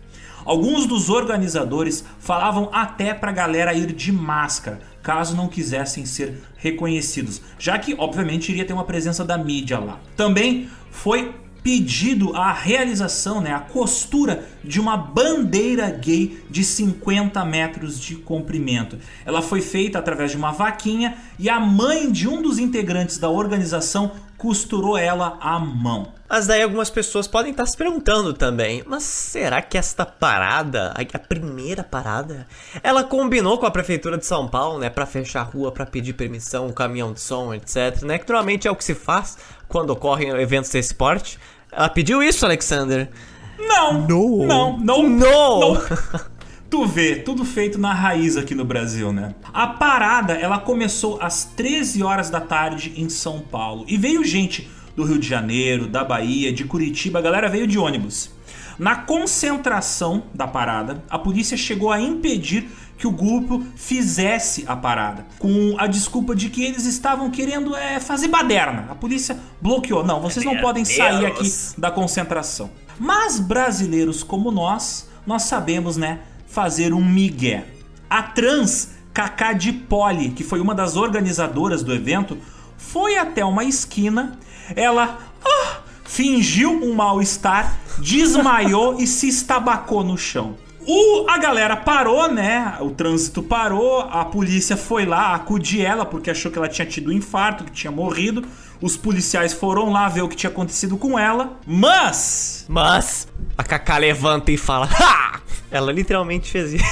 Alguns 0.45 0.85
dos 0.85 1.09
organizadores 1.09 2.03
falavam 2.19 2.69
até 2.73 3.13
pra 3.13 3.31
galera 3.31 3.73
ir 3.73 3.93
de 3.93 4.11
máscara, 4.11 4.81
caso 5.01 5.35
não 5.35 5.47
quisessem 5.47 6.05
ser 6.05 6.41
reconhecidos, 6.57 7.41
já 7.57 7.77
que 7.79 7.95
obviamente 7.97 8.51
iria 8.51 8.65
ter 8.65 8.73
uma 8.73 8.83
presença 8.83 9.23
da 9.23 9.37
mídia 9.37 9.79
lá. 9.79 9.99
Também 10.17 10.69
foi 10.91 11.33
pedido 11.63 12.35
a 12.35 12.51
realização, 12.51 13.39
né, 13.39 13.53
a 13.53 13.59
costura 13.59 14.45
de 14.63 14.79
uma 14.79 14.97
bandeira 14.97 15.89
gay 15.89 16.43
de 16.49 16.63
50 16.63 17.43
metros 17.45 17.99
de 17.99 18.15
comprimento. 18.15 18.97
Ela 19.25 19.41
foi 19.41 19.61
feita 19.61 19.97
através 19.97 20.31
de 20.31 20.37
uma 20.37 20.51
vaquinha 20.51 21.17
e 21.39 21.49
a 21.49 21.59
mãe 21.59 22.11
de 22.11 22.27
um 22.27 22.41
dos 22.41 22.59
integrantes 22.59 23.17
da 23.17 23.29
organização 23.29 24.11
costurou 24.37 24.97
ela 24.97 25.37
à 25.39 25.57
mão. 25.57 26.11
Mas 26.33 26.47
daí 26.47 26.63
algumas 26.63 26.89
pessoas 26.89 27.27
podem 27.27 27.51
estar 27.51 27.63
se 27.67 27.77
perguntando 27.77 28.33
também, 28.33 28.81
mas 28.87 29.03
será 29.03 29.61
que 29.61 29.77
esta 29.77 30.03
parada, 30.03 30.91
a 31.13 31.19
primeira 31.19 31.83
parada, 31.83 32.47
ela 32.81 33.03
combinou 33.03 33.59
com 33.59 33.67
a 33.67 33.69
prefeitura 33.69 34.17
de 34.17 34.25
São 34.25 34.47
Paulo, 34.47 34.79
né, 34.79 34.89
para 34.89 35.05
fechar 35.05 35.41
a 35.41 35.43
rua, 35.43 35.71
para 35.71 35.85
pedir 35.85 36.13
permissão, 36.13 36.65
um 36.65 36.71
caminhão 36.71 37.13
de 37.13 37.21
som, 37.21 37.53
etc, 37.53 38.01
né, 38.01 38.17
que 38.17 38.27
normalmente 38.27 38.67
é 38.67 38.71
o 38.71 38.75
que 38.75 38.83
se 38.83 38.95
faz 38.95 39.37
quando 39.67 39.91
ocorrem 39.91 40.29
eventos 40.29 40.71
desse 40.71 40.95
porte. 40.95 41.37
Ela 41.71 41.87
pediu 41.87 42.23
isso, 42.23 42.43
Alexander? 42.43 43.11
Não. 43.59 44.01
No. 44.07 44.47
Não, 44.47 44.79
não. 44.79 45.03
No. 45.03 45.09
não. 45.09 45.81
Tu 46.67 46.83
vê, 46.87 47.17
tudo 47.17 47.45
feito 47.45 47.77
na 47.77 47.93
raiz 47.93 48.35
aqui 48.37 48.55
no 48.55 48.65
Brasil, 48.65 49.13
né? 49.13 49.35
A 49.53 49.67
parada, 49.67 50.33
ela 50.33 50.57
começou 50.57 51.19
às 51.21 51.45
13 51.45 52.01
horas 52.01 52.31
da 52.31 52.41
tarde 52.41 52.91
em 52.97 53.07
São 53.09 53.39
Paulo. 53.39 53.85
E 53.87 53.95
veio 53.95 54.23
gente 54.23 54.67
do 54.95 55.03
Rio 55.03 55.17
de 55.17 55.27
Janeiro, 55.27 55.87
da 55.87 56.03
Bahia, 56.03 56.51
de 56.51 56.65
Curitiba, 56.65 57.19
a 57.19 57.21
galera 57.21 57.49
veio 57.49 57.67
de 57.67 57.77
ônibus. 57.77 58.31
Na 58.77 58.95
concentração 58.95 60.23
da 60.33 60.47
parada, 60.47 61.03
a 61.09 61.19
polícia 61.19 61.55
chegou 61.55 61.91
a 61.91 62.01
impedir 62.01 62.67
que 62.97 63.07
o 63.07 63.11
grupo 63.11 63.63
fizesse 63.75 64.63
a 64.67 64.75
parada, 64.75 65.25
com 65.37 65.75
a 65.77 65.87
desculpa 65.87 66.35
de 66.35 66.49
que 66.49 66.63
eles 66.63 66.85
estavam 66.85 67.29
querendo 67.29 67.75
é, 67.75 67.99
fazer 67.99 68.27
baderna. 68.27 68.87
A 68.89 68.95
polícia 68.95 69.37
bloqueou. 69.61 70.05
Não, 70.05 70.21
vocês 70.21 70.45
não 70.45 70.53
Meu 70.53 70.61
podem 70.61 70.85
sair 70.85 71.25
aqui 71.25 71.43
Deus. 71.43 71.75
da 71.77 71.91
concentração. 71.91 72.71
Mas 72.99 73.39
brasileiros 73.39 74.23
como 74.23 74.51
nós, 74.51 75.09
nós 75.25 75.43
sabemos, 75.43 75.97
né, 75.97 76.19
fazer 76.47 76.93
um 76.93 77.03
migué. 77.03 77.65
A 78.09 78.23
trans 78.23 78.91
Cacá 79.13 79.53
de 79.53 79.71
Poli, 79.71 80.29
que 80.29 80.43
foi 80.43 80.59
uma 80.59 80.73
das 80.73 80.95
organizadoras 80.95 81.83
do 81.83 81.93
evento, 81.93 82.37
foi 82.77 83.17
até 83.17 83.45
uma 83.45 83.63
esquina, 83.63 84.39
ela 84.75 85.19
ah, 85.43 85.77
fingiu 86.03 86.71
um 86.71 86.93
mal-estar, 86.93 87.77
desmaiou 87.99 88.99
e 88.99 89.07
se 89.07 89.27
estabacou 89.27 90.03
no 90.03 90.17
chão. 90.17 90.55
O, 90.85 91.25
a 91.29 91.37
galera 91.37 91.77
parou, 91.77 92.29
né? 92.31 92.75
O 92.81 92.89
trânsito 92.89 93.41
parou, 93.41 94.01
a 94.01 94.25
polícia 94.25 94.75
foi 94.75 95.05
lá 95.05 95.33
acudir 95.33 95.81
ela 95.81 96.05
porque 96.05 96.29
achou 96.29 96.51
que 96.51 96.57
ela 96.57 96.67
tinha 96.67 96.85
tido 96.85 97.09
um 97.09 97.13
infarto, 97.13 97.63
que 97.63 97.71
tinha 97.71 97.91
morrido. 97.91 98.45
Os 98.81 98.97
policiais 98.97 99.53
foram 99.53 99.91
lá 99.91 100.09
ver 100.09 100.23
o 100.23 100.27
que 100.27 100.35
tinha 100.35 100.49
acontecido 100.49 100.97
com 100.97 101.17
ela, 101.17 101.57
mas 101.65 102.65
Mas 102.67 103.27
a 103.57 103.63
Kaká 103.63 103.97
levanta 103.97 104.51
e 104.51 104.57
fala: 104.57 104.89
Ha! 104.91 105.39
Ela 105.71 105.91
literalmente 105.91 106.51
fez 106.51 106.73
isso. 106.73 106.85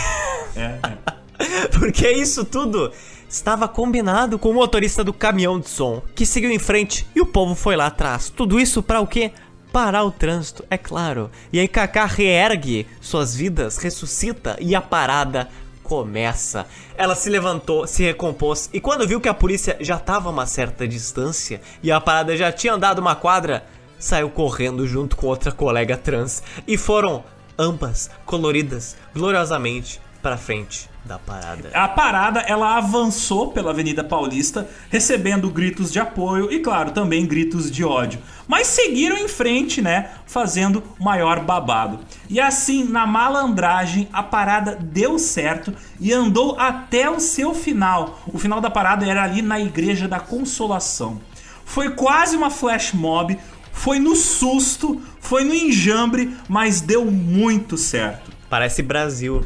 é, 0.56 0.80
é. 0.84 1.68
Porque 1.77 2.10
isso 2.10 2.45
tudo 2.45 2.91
estava 3.32 3.66
combinado 3.66 4.38
com 4.38 4.49
o 4.49 4.53
motorista 4.53 5.06
do 5.06 5.14
caminhão 5.14 5.58
de 5.58 5.70
som, 5.70 6.03
que 6.14 6.26
seguiu 6.26 6.52
em 6.52 6.60
frente 6.60 7.08
e 7.16 7.22
o 7.22 7.26
povo 7.26 7.56
foi 7.56 7.78
lá 7.78 7.88
atrás. 7.88 8.30
Tudo 8.30 8.60
isso 8.60 8.84
para 8.84 8.99
o 8.99 9.08
quê? 9.08 9.32
Parar 9.72 10.03
o 10.03 10.12
trânsito, 10.12 10.66
é 10.70 10.78
claro. 10.78 11.32
E 11.52 11.58
aí 11.58 11.68
Kaká 11.68 12.06
reergue 12.06 12.86
suas 12.99 13.34
vidas, 13.34 13.78
ressuscita 13.78 14.58
e 14.60 14.76
a 14.76 14.82
parada 14.82 15.48
começa. 15.82 16.68
Ela 16.98 17.16
se 17.16 17.30
levantou, 17.30 17.88
se 17.88 18.03
recompôs 18.03 18.70
e 18.74 18.82
quando 18.82 19.08
viu 19.08 19.22
que 19.22 19.30
a 19.30 19.34
polícia 19.34 19.78
já 19.80 19.95
estava 19.95 20.28
a 20.28 20.32
uma 20.32 20.45
certa 20.45 20.86
distância 20.86 21.62
e 21.82 21.90
a 21.90 22.02
parada 22.02 22.36
já 22.36 22.52
tinha 22.52 22.74
andado 22.74 22.99
uma 22.99 23.16
quadra, 23.16 23.66
saiu 23.98 24.30
correndo 24.30 24.86
junto 24.86 25.16
com 25.16 25.28
outra 25.28 25.53
colega 25.53 25.95
trans 25.95 26.44
e 26.68 26.78
foram 26.78 27.24
ambas 27.58 28.10
coloridas 28.26 28.98
gloriosamente 29.14 30.02
pra 30.22 30.38
frente 30.38 30.89
da 31.03 31.18
parada. 31.18 31.69
A 31.73 31.88
parada 31.88 32.41
ela 32.41 32.77
avançou 32.77 33.52
pela 33.52 33.72
Avenida 33.72 34.03
Paulista, 34.03 34.69
recebendo 34.89 35.49
gritos 35.49 35.91
de 35.91 35.99
apoio 35.99 36.52
e, 36.52 36.60
claro, 36.60 36.91
também 36.91 37.26
gritos 37.26 37.72
de 37.72 37.84
ódio. 37.84 38.19
Mas 38.48 38.68
seguiram 38.68 39.18
em 39.18 39.27
frente, 39.27 39.81
né? 39.81 40.11
Fazendo 40.26 40.84
maior 40.99 41.39
babado. 41.39 41.99
E 42.30 42.39
assim, 42.39 42.84
na 42.84 43.07
malandragem, 43.07 44.07
a 44.14 44.22
parada 44.22 44.77
deu 44.80 45.18
certo 45.18 45.73
e 45.99 46.14
andou 46.14 46.56
até 46.60 47.10
o 47.10 47.19
seu 47.19 47.53
final. 47.53 48.22
O 48.27 48.38
final 48.38 48.61
da 48.61 48.69
parada 48.69 49.06
era 49.06 49.23
ali 49.23 49.41
na 49.41 49.60
Igreja 49.60 50.07
da 50.07 50.19
Consolação. 50.19 51.19
Foi 51.65 51.91
quase 51.91 52.35
uma 52.35 52.49
flash 52.49 52.91
mob, 52.93 53.38
foi 53.72 53.98
no 53.98 54.15
susto, 54.15 55.02
foi 55.19 55.43
no 55.43 55.53
enjambre, 55.53 56.35
mas 56.48 56.81
deu 56.81 57.06
muito 57.06 57.77
certo. 57.77 58.31
Parece 58.49 58.84
Brasil. 58.84 59.45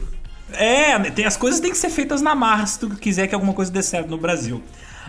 É, 0.57 0.97
tem, 1.11 1.25
as 1.25 1.37
coisas 1.37 1.59
têm 1.59 1.71
que 1.71 1.77
ser 1.77 1.89
feitas 1.89 2.21
na 2.21 2.35
marra 2.35 2.65
se 2.65 2.79
tu 2.79 2.89
quiser 2.89 3.27
que 3.27 3.35
alguma 3.35 3.53
coisa 3.53 3.71
dê 3.71 3.81
certo 3.81 4.09
no 4.09 4.17
Brasil. 4.17 4.61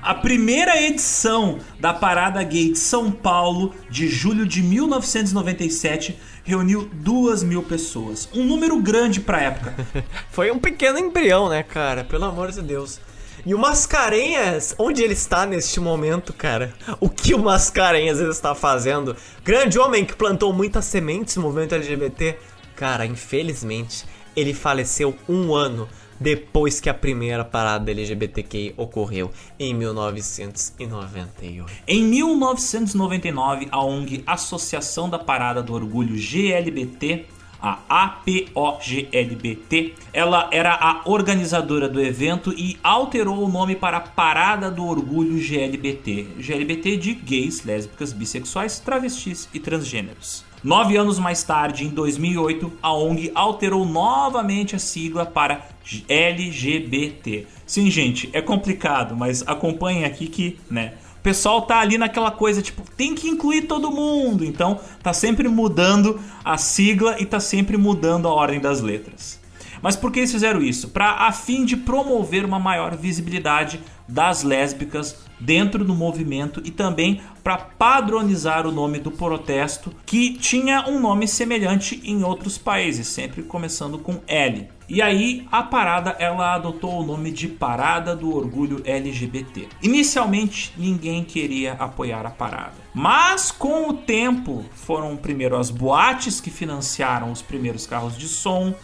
A 0.02 0.14
primeira 0.14 0.81
edição 0.81 1.59
da 1.81 1.93
Parada 1.93 2.43
Gay 2.43 2.73
de 2.73 2.78
São 2.78 3.10
Paulo, 3.10 3.74
de 3.90 4.09
julho 4.09 4.47
de 4.47 4.62
1997, 4.62 6.16
reuniu 6.44 6.89
duas 6.93 7.43
mil 7.43 7.62
pessoas. 7.62 8.28
Um 8.32 8.44
número 8.44 8.81
grande 8.81 9.20
pra 9.20 9.40
época. 9.40 9.74
Foi 10.31 10.51
um 10.51 10.59
pequeno 10.59 10.98
embrião, 10.98 11.48
né, 11.48 11.62
cara? 11.62 12.05
Pelo 12.05 12.24
amor 12.24 12.52
de 12.52 12.62
Deus. 12.62 13.01
E 13.44 13.55
o 13.55 13.59
Mascarenhas, 13.59 14.74
onde 14.78 15.02
ele 15.02 15.12
está 15.12 15.47
neste 15.47 15.81
momento, 15.81 16.32
cara? 16.32 16.73
O 17.01 17.09
que 17.09 17.35
o 17.35 17.39
Mascarenhas 17.39 18.18
está 18.18 18.55
fazendo? 18.55 19.16
Grande 19.44 19.78
homem 19.78 20.05
que 20.05 20.14
plantou 20.14 20.52
muitas 20.52 20.85
sementes 20.85 21.36
no 21.36 21.43
movimento 21.43 21.74
LGBT. 21.74 22.39
Cara, 22.74 23.06
infelizmente, 23.06 24.05
ele 24.36 24.52
faleceu 24.52 25.16
um 25.28 25.54
ano 25.54 25.88
depois 26.18 26.80
que 26.80 26.88
a 26.88 26.94
primeira 26.94 27.44
parada 27.44 27.90
LGBTQI 27.90 28.74
ocorreu 28.76 29.30
em 29.58 29.74
1998. 29.74 31.72
Em 31.86 32.02
1999, 32.04 33.68
a 33.70 33.84
ONG 33.84 34.22
Associação 34.26 35.08
da 35.08 35.18
Parada 35.18 35.62
do 35.62 35.74
Orgulho 35.74 36.16
GLBT, 36.16 37.26
a 37.60 37.78
APOGLBT, 38.04 39.94
ela 40.12 40.48
era 40.52 40.74
a 40.74 41.00
organizadora 41.04 41.88
do 41.88 42.00
evento 42.00 42.52
e 42.52 42.78
alterou 42.82 43.42
o 43.44 43.48
nome 43.48 43.74
para 43.74 43.98
Parada 44.00 44.70
do 44.70 44.84
Orgulho 44.84 45.38
GLBT. 45.38 46.28
GLBT 46.38 46.96
de 46.96 47.14
gays, 47.14 47.64
lésbicas, 47.64 48.12
bissexuais, 48.12 48.78
travestis 48.78 49.48
e 49.52 49.60
transgêneros. 49.60 50.45
Nove 50.64 50.96
anos 50.96 51.18
mais 51.18 51.42
tarde, 51.42 51.84
em 51.84 51.88
2008, 51.88 52.72
a 52.82 52.92
ONG 52.92 53.30
alterou 53.34 53.84
novamente 53.84 54.74
a 54.74 54.78
sigla 54.78 55.24
para 55.24 55.68
LGBT. 56.08 57.46
Sim, 57.66 57.90
gente, 57.90 58.28
é 58.32 58.40
complicado, 58.40 59.14
mas 59.16 59.46
acompanhem 59.46 60.04
aqui 60.04 60.26
que, 60.26 60.58
né? 60.70 60.94
O 61.18 61.22
pessoal 61.26 61.62
tá 61.62 61.80
ali 61.80 61.98
naquela 61.98 62.30
coisa, 62.30 62.62
tipo, 62.62 62.82
tem 62.96 63.14
que 63.14 63.28
incluir 63.28 63.62
todo 63.62 63.90
mundo. 63.90 64.44
Então, 64.44 64.80
tá 65.02 65.12
sempre 65.12 65.48
mudando 65.48 66.20
a 66.44 66.56
sigla 66.56 67.16
e 67.20 67.26
tá 67.26 67.40
sempre 67.40 67.76
mudando 67.76 68.28
a 68.28 68.32
ordem 68.32 68.60
das 68.60 68.80
letras. 68.80 69.40
Mas 69.82 69.97
por 69.97 70.11
que 70.11 70.20
eles 70.20 70.32
fizeram 70.32 70.62
isso? 70.62 70.89
Para 70.89 71.27
a 71.27 71.32
fim 71.32 71.65
de 71.65 71.77
promover 71.77 72.44
uma 72.44 72.59
maior 72.59 72.97
visibilidade 72.97 73.81
das 74.09 74.43
lésbicas 74.43 75.16
dentro 75.39 75.85
do 75.85 75.94
movimento 75.94 76.62
e 76.65 76.70
também 76.70 77.20
para 77.43 77.59
padronizar 77.59 78.66
o 78.66 78.73
nome 78.73 78.98
do 78.98 79.11
protesto, 79.11 79.93
que 80.05 80.35
tinha 80.35 80.89
um 80.89 80.98
nome 80.98 81.28
semelhante 81.28 82.01
em 82.05 82.24
outros 82.24 82.57
países, 82.57 83.07
sempre 83.09 83.43
começando 83.43 83.98
com 83.98 84.20
L. 84.27 84.69
E 84.89 85.03
aí 85.03 85.47
a 85.51 85.65
parada 85.65 86.11
ela 86.19 86.55
adotou 86.55 87.01
o 87.01 87.05
nome 87.05 87.32
de 87.32 87.48
Parada 87.48 88.15
do 88.15 88.35
Orgulho 88.35 88.82
LGBT. 88.85 89.69
Inicialmente 89.82 90.73
ninguém 90.77 91.24
queria 91.24 91.73
apoiar 91.73 92.24
a 92.24 92.31
parada, 92.31 92.74
mas 92.94 93.51
com 93.51 93.89
o 93.89 93.94
tempo 93.94 94.65
foram 94.73 95.16
primeiro 95.16 95.57
as 95.57 95.70
boates 95.70 96.40
que 96.40 96.51
financiaram 96.51 97.32
os 97.32 97.43
primeiros 97.43 97.85
carros 97.85 98.16
de 98.16 98.28
som, 98.28 98.74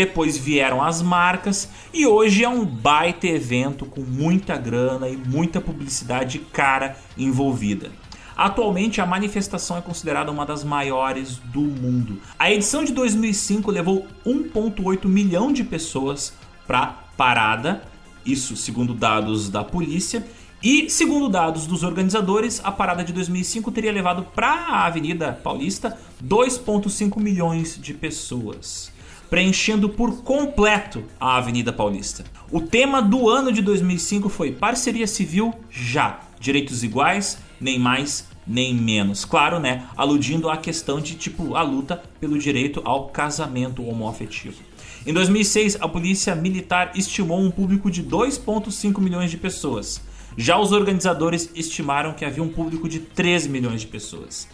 depois 0.00 0.34
vieram 0.34 0.82
as 0.82 1.02
marcas 1.02 1.68
e 1.92 2.06
hoje 2.06 2.42
é 2.42 2.48
um 2.48 2.64
baita 2.64 3.26
evento 3.26 3.84
com 3.84 4.00
muita 4.00 4.56
grana 4.56 5.06
e 5.10 5.14
muita 5.14 5.60
publicidade 5.60 6.38
cara 6.38 6.96
envolvida. 7.18 7.90
Atualmente, 8.34 8.98
a 9.02 9.04
manifestação 9.04 9.76
é 9.76 9.82
considerada 9.82 10.32
uma 10.32 10.46
das 10.46 10.64
maiores 10.64 11.36
do 11.36 11.60
mundo. 11.60 12.18
A 12.38 12.50
edição 12.50 12.82
de 12.82 12.94
2005 12.94 13.70
levou 13.70 14.06
1,8 14.24 15.04
milhão 15.04 15.52
de 15.52 15.62
pessoas 15.64 16.32
para 16.66 16.86
parada, 17.14 17.82
isso 18.24 18.56
segundo 18.56 18.94
dados 18.94 19.50
da 19.50 19.62
polícia. 19.62 20.26
E 20.62 20.88
segundo 20.88 21.28
dados 21.28 21.66
dos 21.66 21.82
organizadores, 21.82 22.58
a 22.64 22.72
parada 22.72 23.04
de 23.04 23.12
2005 23.12 23.70
teria 23.70 23.92
levado 23.92 24.22
para 24.34 24.48
a 24.48 24.86
Avenida 24.86 25.38
Paulista 25.44 25.98
2,5 26.24 27.20
milhões 27.20 27.78
de 27.78 27.92
pessoas 27.92 28.90
preenchendo 29.30 29.88
por 29.88 30.22
completo 30.24 31.04
a 31.18 31.36
Avenida 31.36 31.72
Paulista. 31.72 32.24
O 32.50 32.60
tema 32.60 33.00
do 33.00 33.28
ano 33.28 33.52
de 33.52 33.62
2005 33.62 34.28
foi 34.28 34.50
Parceria 34.50 35.06
Civil 35.06 35.54
já, 35.70 36.18
direitos 36.40 36.82
iguais, 36.82 37.38
nem 37.60 37.78
mais 37.78 38.28
nem 38.46 38.74
menos. 38.74 39.24
Claro, 39.24 39.60
né, 39.60 39.86
aludindo 39.96 40.50
à 40.50 40.56
questão 40.56 41.00
de 41.00 41.14
tipo 41.14 41.54
a 41.54 41.62
luta 41.62 42.02
pelo 42.18 42.36
direito 42.36 42.82
ao 42.84 43.08
casamento 43.08 43.86
homoafetivo. 43.86 44.60
Em 45.06 45.12
2006, 45.12 45.78
a 45.80 45.86
polícia 45.86 46.34
militar 46.34 46.90
estimou 46.96 47.40
um 47.40 47.50
público 47.50 47.88
de 47.88 48.02
2,5 48.02 49.00
milhões 49.00 49.30
de 49.30 49.36
pessoas. 49.36 50.02
Já 50.36 50.58
os 50.58 50.72
organizadores 50.72 51.50
estimaram 51.54 52.12
que 52.12 52.24
havia 52.24 52.42
um 52.42 52.48
público 52.48 52.88
de 52.88 52.98
3 52.98 53.46
milhões 53.46 53.82
de 53.82 53.86
pessoas 53.86 54.48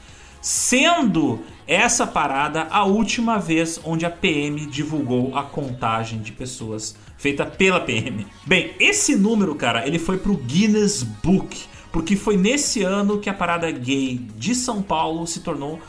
sendo 0.47 1.41
essa 1.67 2.07
parada 2.07 2.69
a 2.71 2.85
última 2.85 3.37
vez 3.37 3.81
onde 3.83 4.07
a 4.07 4.11
PM 4.11 4.65
divulgou 4.67 5.37
a 5.37 5.43
contagem 5.43 6.21
de 6.21 6.31
pessoas 6.31 6.95
feita 7.19 7.45
pela 7.45 7.81
PM. 7.81 8.25
Bem, 8.47 8.71
esse 8.79 9.17
número, 9.17 9.57
cara, 9.57 9.85
ele 9.85 9.99
foi 9.99 10.19
pro 10.19 10.37
Guinness 10.37 11.03
Book, 11.03 11.65
porque 11.91 12.15
foi 12.15 12.37
nesse 12.37 12.85
ano 12.85 13.19
que 13.19 13.29
a 13.29 13.35
parada 13.35 13.69
gay 13.73 14.19
de 14.37 14.55
São 14.55 14.81
Paulo 14.83 15.27
se 15.27 15.41
tornou 15.41 15.81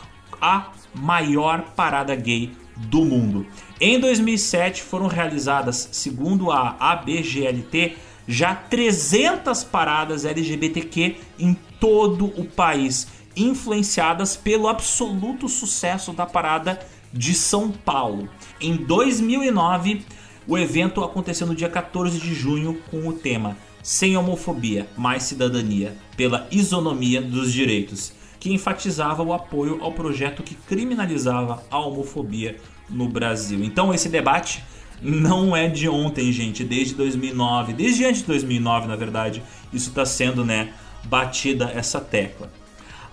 a 0.41 0.71
maior 0.95 1.61
parada 1.75 2.15
gay 2.15 2.51
do 2.75 3.05
mundo. 3.05 3.45
Em 3.79 3.99
2007 3.99 4.81
foram 4.81 5.05
realizadas, 5.05 5.87
segundo 5.91 6.51
a 6.51 6.75
ABGLT, 6.79 7.95
já 8.27 8.55
300 8.55 9.63
paradas 9.65 10.25
LGBTQ 10.25 11.15
em 11.37 11.55
todo 11.79 12.25
o 12.25 12.43
país 12.43 13.16
influenciadas 13.37 14.35
pelo 14.35 14.67
absoluto 14.67 15.47
sucesso 15.47 16.11
da 16.11 16.25
parada 16.25 16.79
de 17.13 17.33
São 17.33 17.71
Paulo. 17.71 18.27
Em 18.59 18.75
2009, 18.75 20.05
o 20.47 20.57
evento 20.57 21.03
aconteceu 21.03 21.45
no 21.45 21.55
dia 21.55 21.69
14 21.69 22.19
de 22.19 22.33
junho 22.33 22.81
com 22.89 23.07
o 23.07 23.13
tema 23.13 23.57
Sem 23.83 24.17
homofobia, 24.17 24.87
mais 24.97 25.23
cidadania, 25.23 25.95
pela 26.15 26.47
isonomia 26.51 27.21
dos 27.21 27.53
direitos, 27.53 28.11
que 28.39 28.53
enfatizava 28.53 29.23
o 29.23 29.33
apoio 29.33 29.79
ao 29.81 29.93
projeto 29.93 30.43
que 30.43 30.55
criminalizava 30.55 31.63
a 31.69 31.79
homofobia 31.79 32.57
no 32.89 33.07
Brasil. 33.07 33.63
Então 33.63 33.93
esse 33.93 34.09
debate 34.09 34.63
não 35.01 35.55
é 35.55 35.67
de 35.67 35.87
ontem, 35.87 36.31
gente, 36.31 36.63
desde 36.63 36.95
2009, 36.95 37.73
desde 37.73 38.05
antes 38.05 38.21
de 38.21 38.27
2009, 38.27 38.87
na 38.87 38.95
verdade, 38.95 39.43
isso 39.71 39.89
está 39.89 40.05
sendo, 40.05 40.43
né, 40.43 40.73
batida 41.03 41.71
essa 41.75 42.01
tecla. 42.01 42.51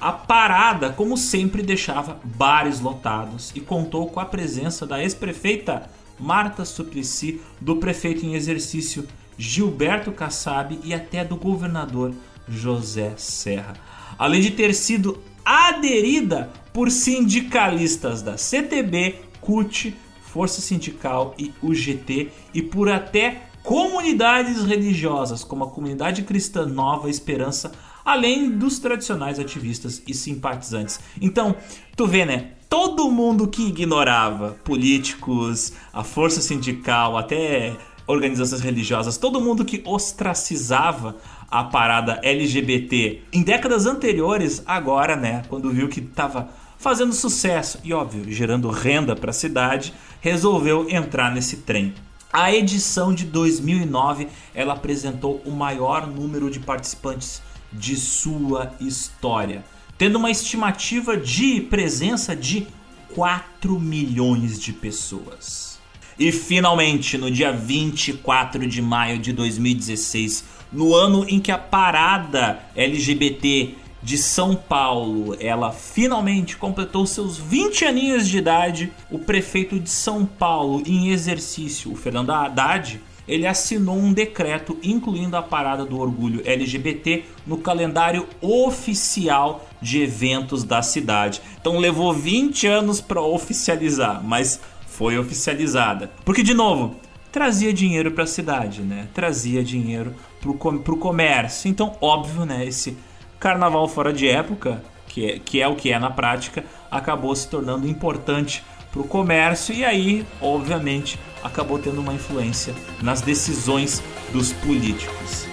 A 0.00 0.12
parada, 0.12 0.90
como 0.90 1.16
sempre, 1.16 1.62
deixava 1.62 2.20
bares 2.24 2.80
lotados 2.80 3.52
e 3.54 3.60
contou 3.60 4.08
com 4.08 4.20
a 4.20 4.24
presença 4.24 4.86
da 4.86 5.02
ex-prefeita 5.02 5.88
Marta 6.18 6.64
Suplicy, 6.64 7.40
do 7.60 7.76
prefeito 7.76 8.24
em 8.24 8.34
exercício 8.34 9.06
Gilberto 9.36 10.12
Kassab 10.12 10.78
e 10.84 10.94
até 10.94 11.24
do 11.24 11.36
governador 11.36 12.14
José 12.48 13.14
Serra. 13.16 13.74
Além 14.18 14.40
de 14.40 14.52
ter 14.52 14.74
sido 14.74 15.20
aderida 15.44 16.50
por 16.72 16.90
sindicalistas 16.90 18.22
da 18.22 18.36
CTB, 18.36 19.16
CUT, 19.40 19.94
Força 20.22 20.60
Sindical 20.60 21.34
e 21.38 21.52
UGT 21.62 22.30
e 22.52 22.62
por 22.62 22.88
até 22.88 23.48
comunidades 23.62 24.64
religiosas 24.64 25.44
como 25.44 25.64
a 25.64 25.70
Comunidade 25.70 26.22
Cristã 26.22 26.66
Nova 26.66 27.08
Esperança 27.08 27.72
além 28.04 28.50
dos 28.50 28.78
tradicionais 28.78 29.38
ativistas 29.38 30.02
e 30.06 30.12
simpatizantes. 30.12 31.00
Então, 31.20 31.56
tu 31.96 32.06
vê, 32.06 32.24
né? 32.24 32.50
Todo 32.68 33.10
mundo 33.10 33.48
que 33.48 33.68
ignorava 33.68 34.58
políticos, 34.64 35.72
a 35.92 36.02
força 36.02 36.40
sindical, 36.40 37.16
até 37.16 37.76
organizações 38.06 38.60
religiosas, 38.60 39.16
todo 39.16 39.40
mundo 39.40 39.64
que 39.64 39.82
ostracizava 39.84 41.16
a 41.50 41.64
parada 41.64 42.20
LGBT 42.22 43.22
em 43.32 43.42
décadas 43.42 43.86
anteriores, 43.86 44.62
agora, 44.66 45.16
né, 45.16 45.42
quando 45.48 45.70
viu 45.70 45.88
que 45.88 46.00
estava 46.00 46.48
fazendo 46.76 47.12
sucesso 47.14 47.78
e 47.84 47.94
óbvio, 47.94 48.30
gerando 48.30 48.68
renda 48.68 49.16
para 49.16 49.30
a 49.30 49.32
cidade, 49.32 49.94
resolveu 50.20 50.86
entrar 50.90 51.32
nesse 51.32 51.58
trem. 51.58 51.94
A 52.32 52.52
edição 52.52 53.14
de 53.14 53.24
2009 53.24 54.26
ela 54.52 54.74
apresentou 54.74 55.40
o 55.46 55.52
maior 55.52 56.06
número 56.06 56.50
de 56.50 56.58
participantes 56.58 57.40
de 57.74 57.96
sua 57.96 58.72
história, 58.80 59.64
tendo 59.98 60.16
uma 60.16 60.30
estimativa 60.30 61.16
de 61.16 61.60
presença 61.60 62.34
de 62.34 62.66
4 63.14 63.78
milhões 63.78 64.60
de 64.60 64.72
pessoas. 64.72 65.78
E 66.18 66.30
finalmente, 66.30 67.18
no 67.18 67.30
dia 67.30 67.52
24 67.52 68.66
de 68.66 68.80
maio 68.80 69.18
de 69.18 69.32
2016, 69.32 70.44
no 70.72 70.94
ano 70.94 71.26
em 71.28 71.40
que 71.40 71.50
a 71.50 71.58
parada 71.58 72.60
LGBT 72.76 73.74
de 74.04 74.18
São 74.18 74.54
Paulo, 74.54 75.34
ela 75.40 75.72
finalmente 75.72 76.56
completou 76.56 77.06
seus 77.06 77.38
20 77.38 77.86
aninhos 77.86 78.28
de 78.28 78.36
idade. 78.36 78.92
O 79.10 79.18
prefeito 79.18 79.80
de 79.80 79.88
São 79.88 80.26
Paulo, 80.26 80.82
em 80.86 81.08
exercício, 81.08 81.90
o 81.90 81.96
Fernando 81.96 82.30
Haddad, 82.30 83.00
ele 83.26 83.46
assinou 83.46 83.96
um 83.96 84.12
decreto 84.12 84.78
incluindo 84.82 85.36
a 85.36 85.42
parada 85.42 85.84
do 85.84 85.98
orgulho 85.98 86.42
LGBT 86.44 87.24
no 87.46 87.58
calendário 87.58 88.26
oficial 88.40 89.66
de 89.80 90.02
eventos 90.02 90.64
da 90.64 90.82
cidade. 90.82 91.40
Então 91.60 91.78
levou 91.78 92.12
20 92.12 92.66
anos 92.66 93.00
para 93.00 93.20
oficializar, 93.20 94.22
mas 94.22 94.60
foi 94.86 95.18
oficializada. 95.18 96.10
Porque 96.24 96.42
de 96.42 96.54
novo, 96.54 96.96
trazia 97.32 97.72
dinheiro 97.72 98.12
para 98.12 98.24
a 98.24 98.28
cidade, 98.28 98.82
né? 98.82 99.08
Trazia 99.12 99.64
dinheiro 99.64 100.14
para 100.40 100.50
o 100.50 100.98
comércio. 100.98 101.68
Então, 101.68 101.96
óbvio, 102.00 102.44
né, 102.44 102.64
esse 102.64 102.96
carnaval 103.40 103.88
fora 103.88 104.12
de 104.12 104.28
época, 104.28 104.82
que 105.08 105.26
é, 105.26 105.38
que 105.38 105.60
é 105.60 105.66
o 105.66 105.74
que 105.74 105.90
é 105.90 105.98
na 105.98 106.10
prática, 106.10 106.64
acabou 106.90 107.34
se 107.34 107.48
tornando 107.48 107.88
importante 107.88 108.62
para 108.92 109.00
o 109.00 109.08
comércio 109.08 109.74
e 109.74 109.84
aí, 109.84 110.24
obviamente, 110.40 111.18
acabou 111.44 111.78
tendo 111.78 112.00
uma 112.00 112.14
influência 112.14 112.74
nas 113.02 113.20
decisões 113.20 114.02
dos 114.32 114.52
políticos. 114.54 115.46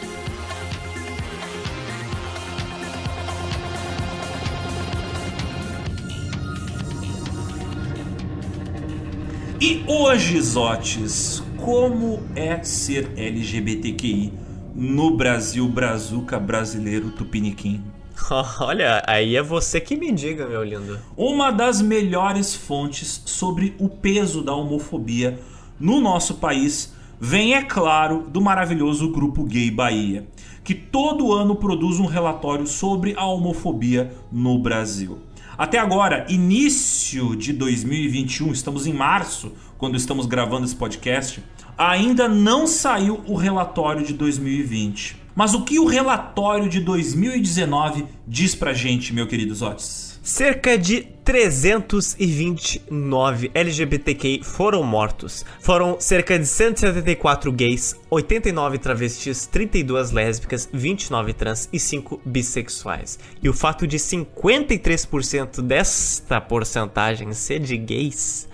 E 9.60 9.84
hoje, 9.86 10.42
Zotes, 10.42 11.44
como 11.58 12.24
é 12.36 12.64
ser 12.64 13.12
LGBTQI 13.16 14.34
no 14.74 15.16
Brasil 15.16 15.68
brazuca 15.68 16.40
brasileiro 16.40 17.12
tupiniquim? 17.12 17.84
Olha, 18.60 19.04
aí 19.06 19.36
é 19.36 19.44
você 19.44 19.80
que 19.80 19.96
me 19.96 20.12
diga, 20.12 20.48
meu 20.48 20.64
lindo. 20.64 20.98
Uma 21.16 21.52
das 21.52 21.82
melhores 21.82 22.56
fontes 22.56 23.22
sobre 23.26 23.76
o 23.78 23.88
peso 23.88 24.42
da 24.42 24.56
homofobia 24.56 25.40
no 25.82 26.00
nosso 26.00 26.36
país 26.36 26.94
vem, 27.20 27.56
é 27.56 27.64
claro, 27.64 28.28
do 28.32 28.40
maravilhoso 28.40 29.12
Grupo 29.12 29.44
Gay 29.44 29.70
Bahia, 29.72 30.28
que 30.64 30.76
todo 30.76 31.34
ano 31.34 31.56
produz 31.56 32.00
um 32.00 32.06
relatório 32.06 32.68
sobre 32.68 33.16
a 33.18 33.26
homofobia 33.26 34.14
no 34.32 34.58
Brasil. 34.60 35.20
Até 35.58 35.78
agora, 35.78 36.26
início 36.30 37.36
de 37.36 37.52
2021, 37.54 38.52
estamos 38.52 38.88
em 38.88 38.94
março, 38.94 39.54
quando 39.78 39.98
estamos 39.98 40.26
gravando 40.26 40.66
esse 40.66 40.76
podcast, 40.76 41.44
ainda 41.78 42.28
não 42.28 42.66
saiu 42.68 43.22
o 43.28 43.36
relatório 43.36 44.06
de 44.06 44.14
2020. 44.14 45.18
Mas 45.36 45.54
o 45.54 45.64
que 45.64 45.80
o 45.80 45.86
relatório 45.86 46.70
de 46.70 46.80
2019 46.80 48.06
diz 48.28 48.54
pra 48.54 48.74
gente, 48.74 49.14
meu 49.14 49.28
querido 49.28 49.54
Otis? 49.66 50.11
Cerca 50.24 50.78
de 50.78 51.02
329 51.26 53.50
LGBTQI 53.56 54.44
foram 54.44 54.84
mortos. 54.84 55.44
Foram 55.60 56.00
cerca 56.00 56.38
de 56.38 56.46
174 56.46 57.52
gays, 57.52 57.96
89 58.08 58.78
travestis, 58.78 59.48
32 59.48 60.12
lésbicas, 60.12 60.70
29 60.72 61.34
trans 61.34 61.68
e 61.74 61.80
5 61.80 62.22
bissexuais. 62.24 63.18
E 63.42 63.50
o 63.50 63.54
fato 63.54 63.88
de 63.88 63.98
53% 63.98 65.60
desta 65.60 66.40
porcentagem 66.40 67.34
ser 67.34 67.60
de 67.60 67.76
gays 67.76 68.48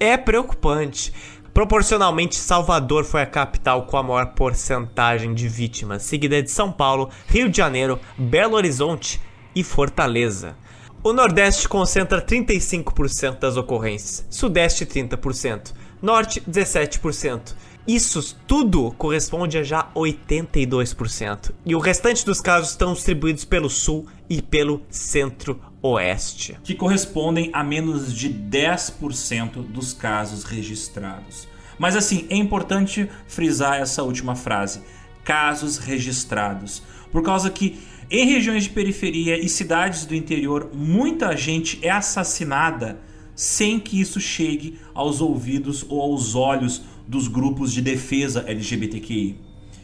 é 0.00 0.16
preocupante. 0.16 1.12
Proporcionalmente, 1.54 2.34
Salvador 2.34 3.04
foi 3.04 3.22
a 3.22 3.26
capital 3.26 3.86
com 3.86 3.96
a 3.96 4.02
maior 4.02 4.34
porcentagem 4.34 5.34
de 5.34 5.46
vítimas, 5.46 6.02
seguida 6.02 6.42
de 6.42 6.50
São 6.50 6.72
Paulo, 6.72 7.10
Rio 7.28 7.48
de 7.48 7.58
Janeiro, 7.58 8.00
Belo 8.18 8.56
Horizonte 8.56 9.20
e 9.54 9.62
Fortaleza. 9.62 10.56
O 11.04 11.12
Nordeste 11.12 11.68
concentra 11.68 12.22
35% 12.22 13.40
das 13.40 13.56
ocorrências, 13.56 14.24
Sudeste 14.30 14.86
30%, 14.86 15.72
Norte 16.00 16.40
17%. 16.42 17.56
Isso 17.88 18.36
tudo 18.46 18.92
corresponde 18.92 19.58
a 19.58 19.64
já 19.64 19.90
82%. 19.96 21.50
E 21.66 21.74
o 21.74 21.80
restante 21.80 22.24
dos 22.24 22.40
casos 22.40 22.70
estão 22.70 22.92
distribuídos 22.92 23.44
pelo 23.44 23.68
Sul 23.68 24.06
e 24.30 24.40
pelo 24.40 24.82
Centro-Oeste. 24.88 26.56
Que 26.62 26.76
correspondem 26.76 27.50
a 27.52 27.64
menos 27.64 28.14
de 28.14 28.30
10% 28.30 29.54
dos 29.60 29.92
casos 29.92 30.44
registrados. 30.44 31.48
Mas 31.80 31.96
assim, 31.96 32.28
é 32.30 32.36
importante 32.36 33.10
frisar 33.26 33.80
essa 33.80 34.04
última 34.04 34.36
frase: 34.36 34.82
casos 35.24 35.78
registrados. 35.78 36.80
Por 37.10 37.24
causa 37.24 37.50
que 37.50 37.78
em 38.12 38.26
regiões 38.26 38.64
de 38.64 38.70
periferia 38.70 39.42
e 39.42 39.48
cidades 39.48 40.04
do 40.04 40.14
interior, 40.14 40.70
muita 40.74 41.34
gente 41.34 41.78
é 41.80 41.88
assassinada 41.88 43.00
sem 43.34 43.80
que 43.80 43.98
isso 43.98 44.20
chegue 44.20 44.78
aos 44.92 45.22
ouvidos 45.22 45.82
ou 45.88 45.98
aos 46.02 46.34
olhos 46.34 46.82
dos 47.08 47.26
grupos 47.26 47.72
de 47.72 47.80
defesa 47.80 48.44
LGBTQI. 48.46 49.40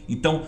Então, 0.07 0.43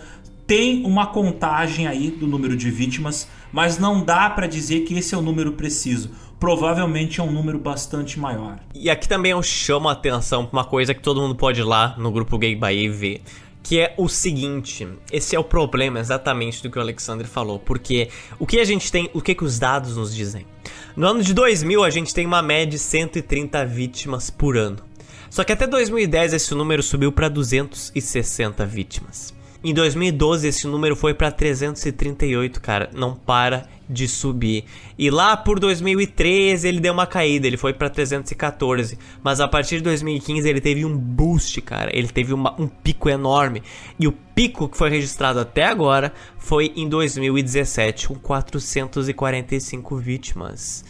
tem 0.46 0.84
uma 0.86 1.08
contagem 1.08 1.88
aí 1.88 2.08
do 2.12 2.24
número 2.28 2.56
de 2.56 2.70
vítimas, 2.70 3.28
mas 3.52 3.78
não 3.78 4.04
dá 4.04 4.30
para 4.30 4.46
dizer 4.46 4.84
que 4.84 4.94
esse 4.94 5.12
é 5.12 5.18
o 5.18 5.22
número 5.22 5.54
preciso. 5.54 6.12
Provavelmente 6.38 7.18
é 7.20 7.22
um 7.24 7.32
número 7.32 7.58
bastante 7.58 8.16
maior. 8.16 8.60
E 8.76 8.90
aqui 8.90 9.08
também 9.08 9.32
eu 9.32 9.42
chamo 9.42 9.88
a 9.88 9.92
atenção 9.92 10.46
para 10.46 10.60
uma 10.60 10.64
coisa 10.64 10.94
que 10.94 11.02
todo 11.02 11.20
mundo 11.20 11.34
pode 11.34 11.60
ir 11.60 11.64
lá 11.64 11.96
no 11.98 12.12
grupo 12.12 12.38
Gay 12.38 12.54
Bahia 12.54 12.84
e 12.84 12.88
ver 12.88 13.22
que 13.62 13.78
é 13.78 13.94
o 13.96 14.08
seguinte, 14.08 14.86
esse 15.10 15.36
é 15.36 15.38
o 15.38 15.44
problema 15.44 16.00
exatamente 16.00 16.62
do 16.62 16.70
que 16.70 16.78
o 16.78 16.80
Alexandre 16.80 17.26
falou, 17.26 17.58
porque 17.58 18.08
o 18.38 18.46
que 18.46 18.58
a 18.58 18.64
gente 18.64 18.90
tem, 18.90 19.08
o 19.14 19.20
que 19.20 19.34
que 19.34 19.44
os 19.44 19.58
dados 19.58 19.96
nos 19.96 20.14
dizem? 20.14 20.46
No 20.96 21.06
ano 21.06 21.22
de 21.22 21.32
2000 21.32 21.84
a 21.84 21.90
gente 21.90 22.12
tem 22.12 22.26
uma 22.26 22.42
média 22.42 22.66
de 22.66 22.78
130 22.78 23.64
vítimas 23.64 24.30
por 24.30 24.56
ano. 24.56 24.78
Só 25.30 25.44
que 25.44 25.52
até 25.52 25.66
2010 25.66 26.34
esse 26.34 26.54
número 26.54 26.82
subiu 26.82 27.10
para 27.10 27.28
260 27.28 28.66
vítimas. 28.66 29.32
Em 29.64 29.72
2012 29.72 30.48
esse 30.48 30.66
número 30.66 30.96
foi 30.96 31.14
para 31.14 31.30
338, 31.30 32.60
cara, 32.60 32.90
não 32.92 33.14
para 33.14 33.66
de 33.92 34.08
subir. 34.08 34.64
E 34.98 35.10
lá 35.10 35.36
por 35.36 35.60
2013 35.60 36.66
ele 36.66 36.80
deu 36.80 36.92
uma 36.92 37.06
caída, 37.06 37.46
ele 37.46 37.56
foi 37.56 37.72
para 37.72 37.90
314, 37.90 38.98
mas 39.22 39.40
a 39.40 39.46
partir 39.46 39.76
de 39.76 39.82
2015 39.82 40.48
ele 40.48 40.60
teve 40.60 40.84
um 40.84 40.96
boost, 40.96 41.60
cara. 41.60 41.90
Ele 41.96 42.08
teve 42.08 42.32
uma, 42.32 42.58
um 42.60 42.66
pico 42.66 43.08
enorme. 43.08 43.62
E 43.98 44.08
o 44.08 44.12
pico 44.12 44.68
que 44.68 44.76
foi 44.76 44.90
registrado 44.90 45.38
até 45.38 45.64
agora 45.64 46.12
foi 46.38 46.72
em 46.74 46.88
2017, 46.88 48.08
com 48.08 48.14
445 48.14 49.96
vítimas. 49.96 50.84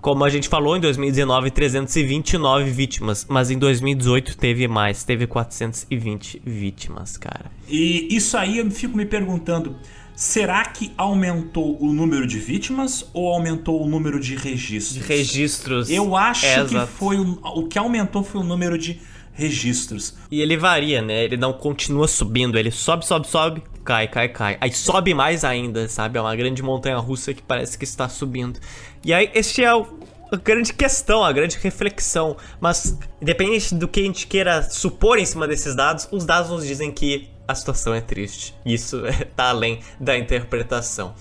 Como 0.00 0.24
a 0.24 0.28
gente 0.28 0.48
falou, 0.48 0.76
em 0.76 0.80
2019, 0.80 1.50
329 1.50 2.70
vítimas, 2.70 3.26
mas 3.28 3.50
em 3.50 3.58
2018 3.58 4.36
teve 4.36 4.68
mais, 4.68 5.02
teve 5.02 5.26
420 5.26 6.40
vítimas, 6.46 7.16
cara. 7.16 7.50
E 7.68 8.14
isso 8.14 8.36
aí 8.36 8.58
eu 8.58 8.70
fico 8.70 8.96
me 8.96 9.04
perguntando, 9.04 9.76
será 10.18 10.64
que 10.64 10.92
aumentou 10.98 11.80
o 11.80 11.92
número 11.92 12.26
de 12.26 12.40
vítimas 12.40 13.08
ou 13.14 13.32
aumentou 13.32 13.80
o 13.80 13.88
número 13.88 14.18
de 14.18 14.34
registros? 14.34 14.94
De 14.94 15.00
registros. 15.00 15.88
Eu 15.88 16.16
acho 16.16 16.44
é, 16.44 16.64
que 16.64 16.86
foi 16.86 17.20
o, 17.20 17.38
o 17.40 17.68
que 17.68 17.78
aumentou 17.78 18.24
foi 18.24 18.40
o 18.40 18.44
número 18.44 18.76
de 18.76 19.00
registros. 19.32 20.16
E 20.28 20.40
ele 20.40 20.56
varia, 20.56 21.00
né? 21.00 21.22
Ele 21.22 21.36
não 21.36 21.52
continua 21.52 22.08
subindo, 22.08 22.58
ele 22.58 22.72
sobe, 22.72 23.06
sobe, 23.06 23.28
sobe, 23.28 23.62
cai, 23.84 24.08
cai, 24.08 24.28
cai. 24.28 24.58
Aí 24.60 24.72
sobe 24.72 25.14
mais 25.14 25.44
ainda, 25.44 25.88
sabe? 25.88 26.18
É 26.18 26.20
uma 26.20 26.34
grande 26.34 26.64
montanha 26.64 26.98
russa 26.98 27.32
que 27.32 27.40
parece 27.40 27.78
que 27.78 27.84
está 27.84 28.08
subindo. 28.08 28.58
E 29.04 29.14
aí, 29.14 29.30
este 29.32 29.62
é 29.62 29.72
o, 29.72 29.86
a 30.32 30.36
grande 30.36 30.72
questão, 30.72 31.22
a 31.22 31.30
grande 31.30 31.56
reflexão. 31.62 32.36
Mas, 32.60 32.98
independente 33.22 33.72
do 33.72 33.86
que 33.86 34.00
a 34.00 34.02
gente 34.02 34.26
queira 34.26 34.62
supor 34.62 35.16
em 35.16 35.24
cima 35.24 35.46
desses 35.46 35.76
dados, 35.76 36.08
os 36.10 36.24
dados 36.24 36.50
nos 36.50 36.66
dizem 36.66 36.90
que 36.90 37.37
a 37.48 37.54
situação 37.54 37.94
é 37.94 38.00
triste. 38.02 38.54
Isso 38.64 39.04
está 39.06 39.48
além 39.50 39.80
da 39.98 40.16
interpretação. 40.16 41.14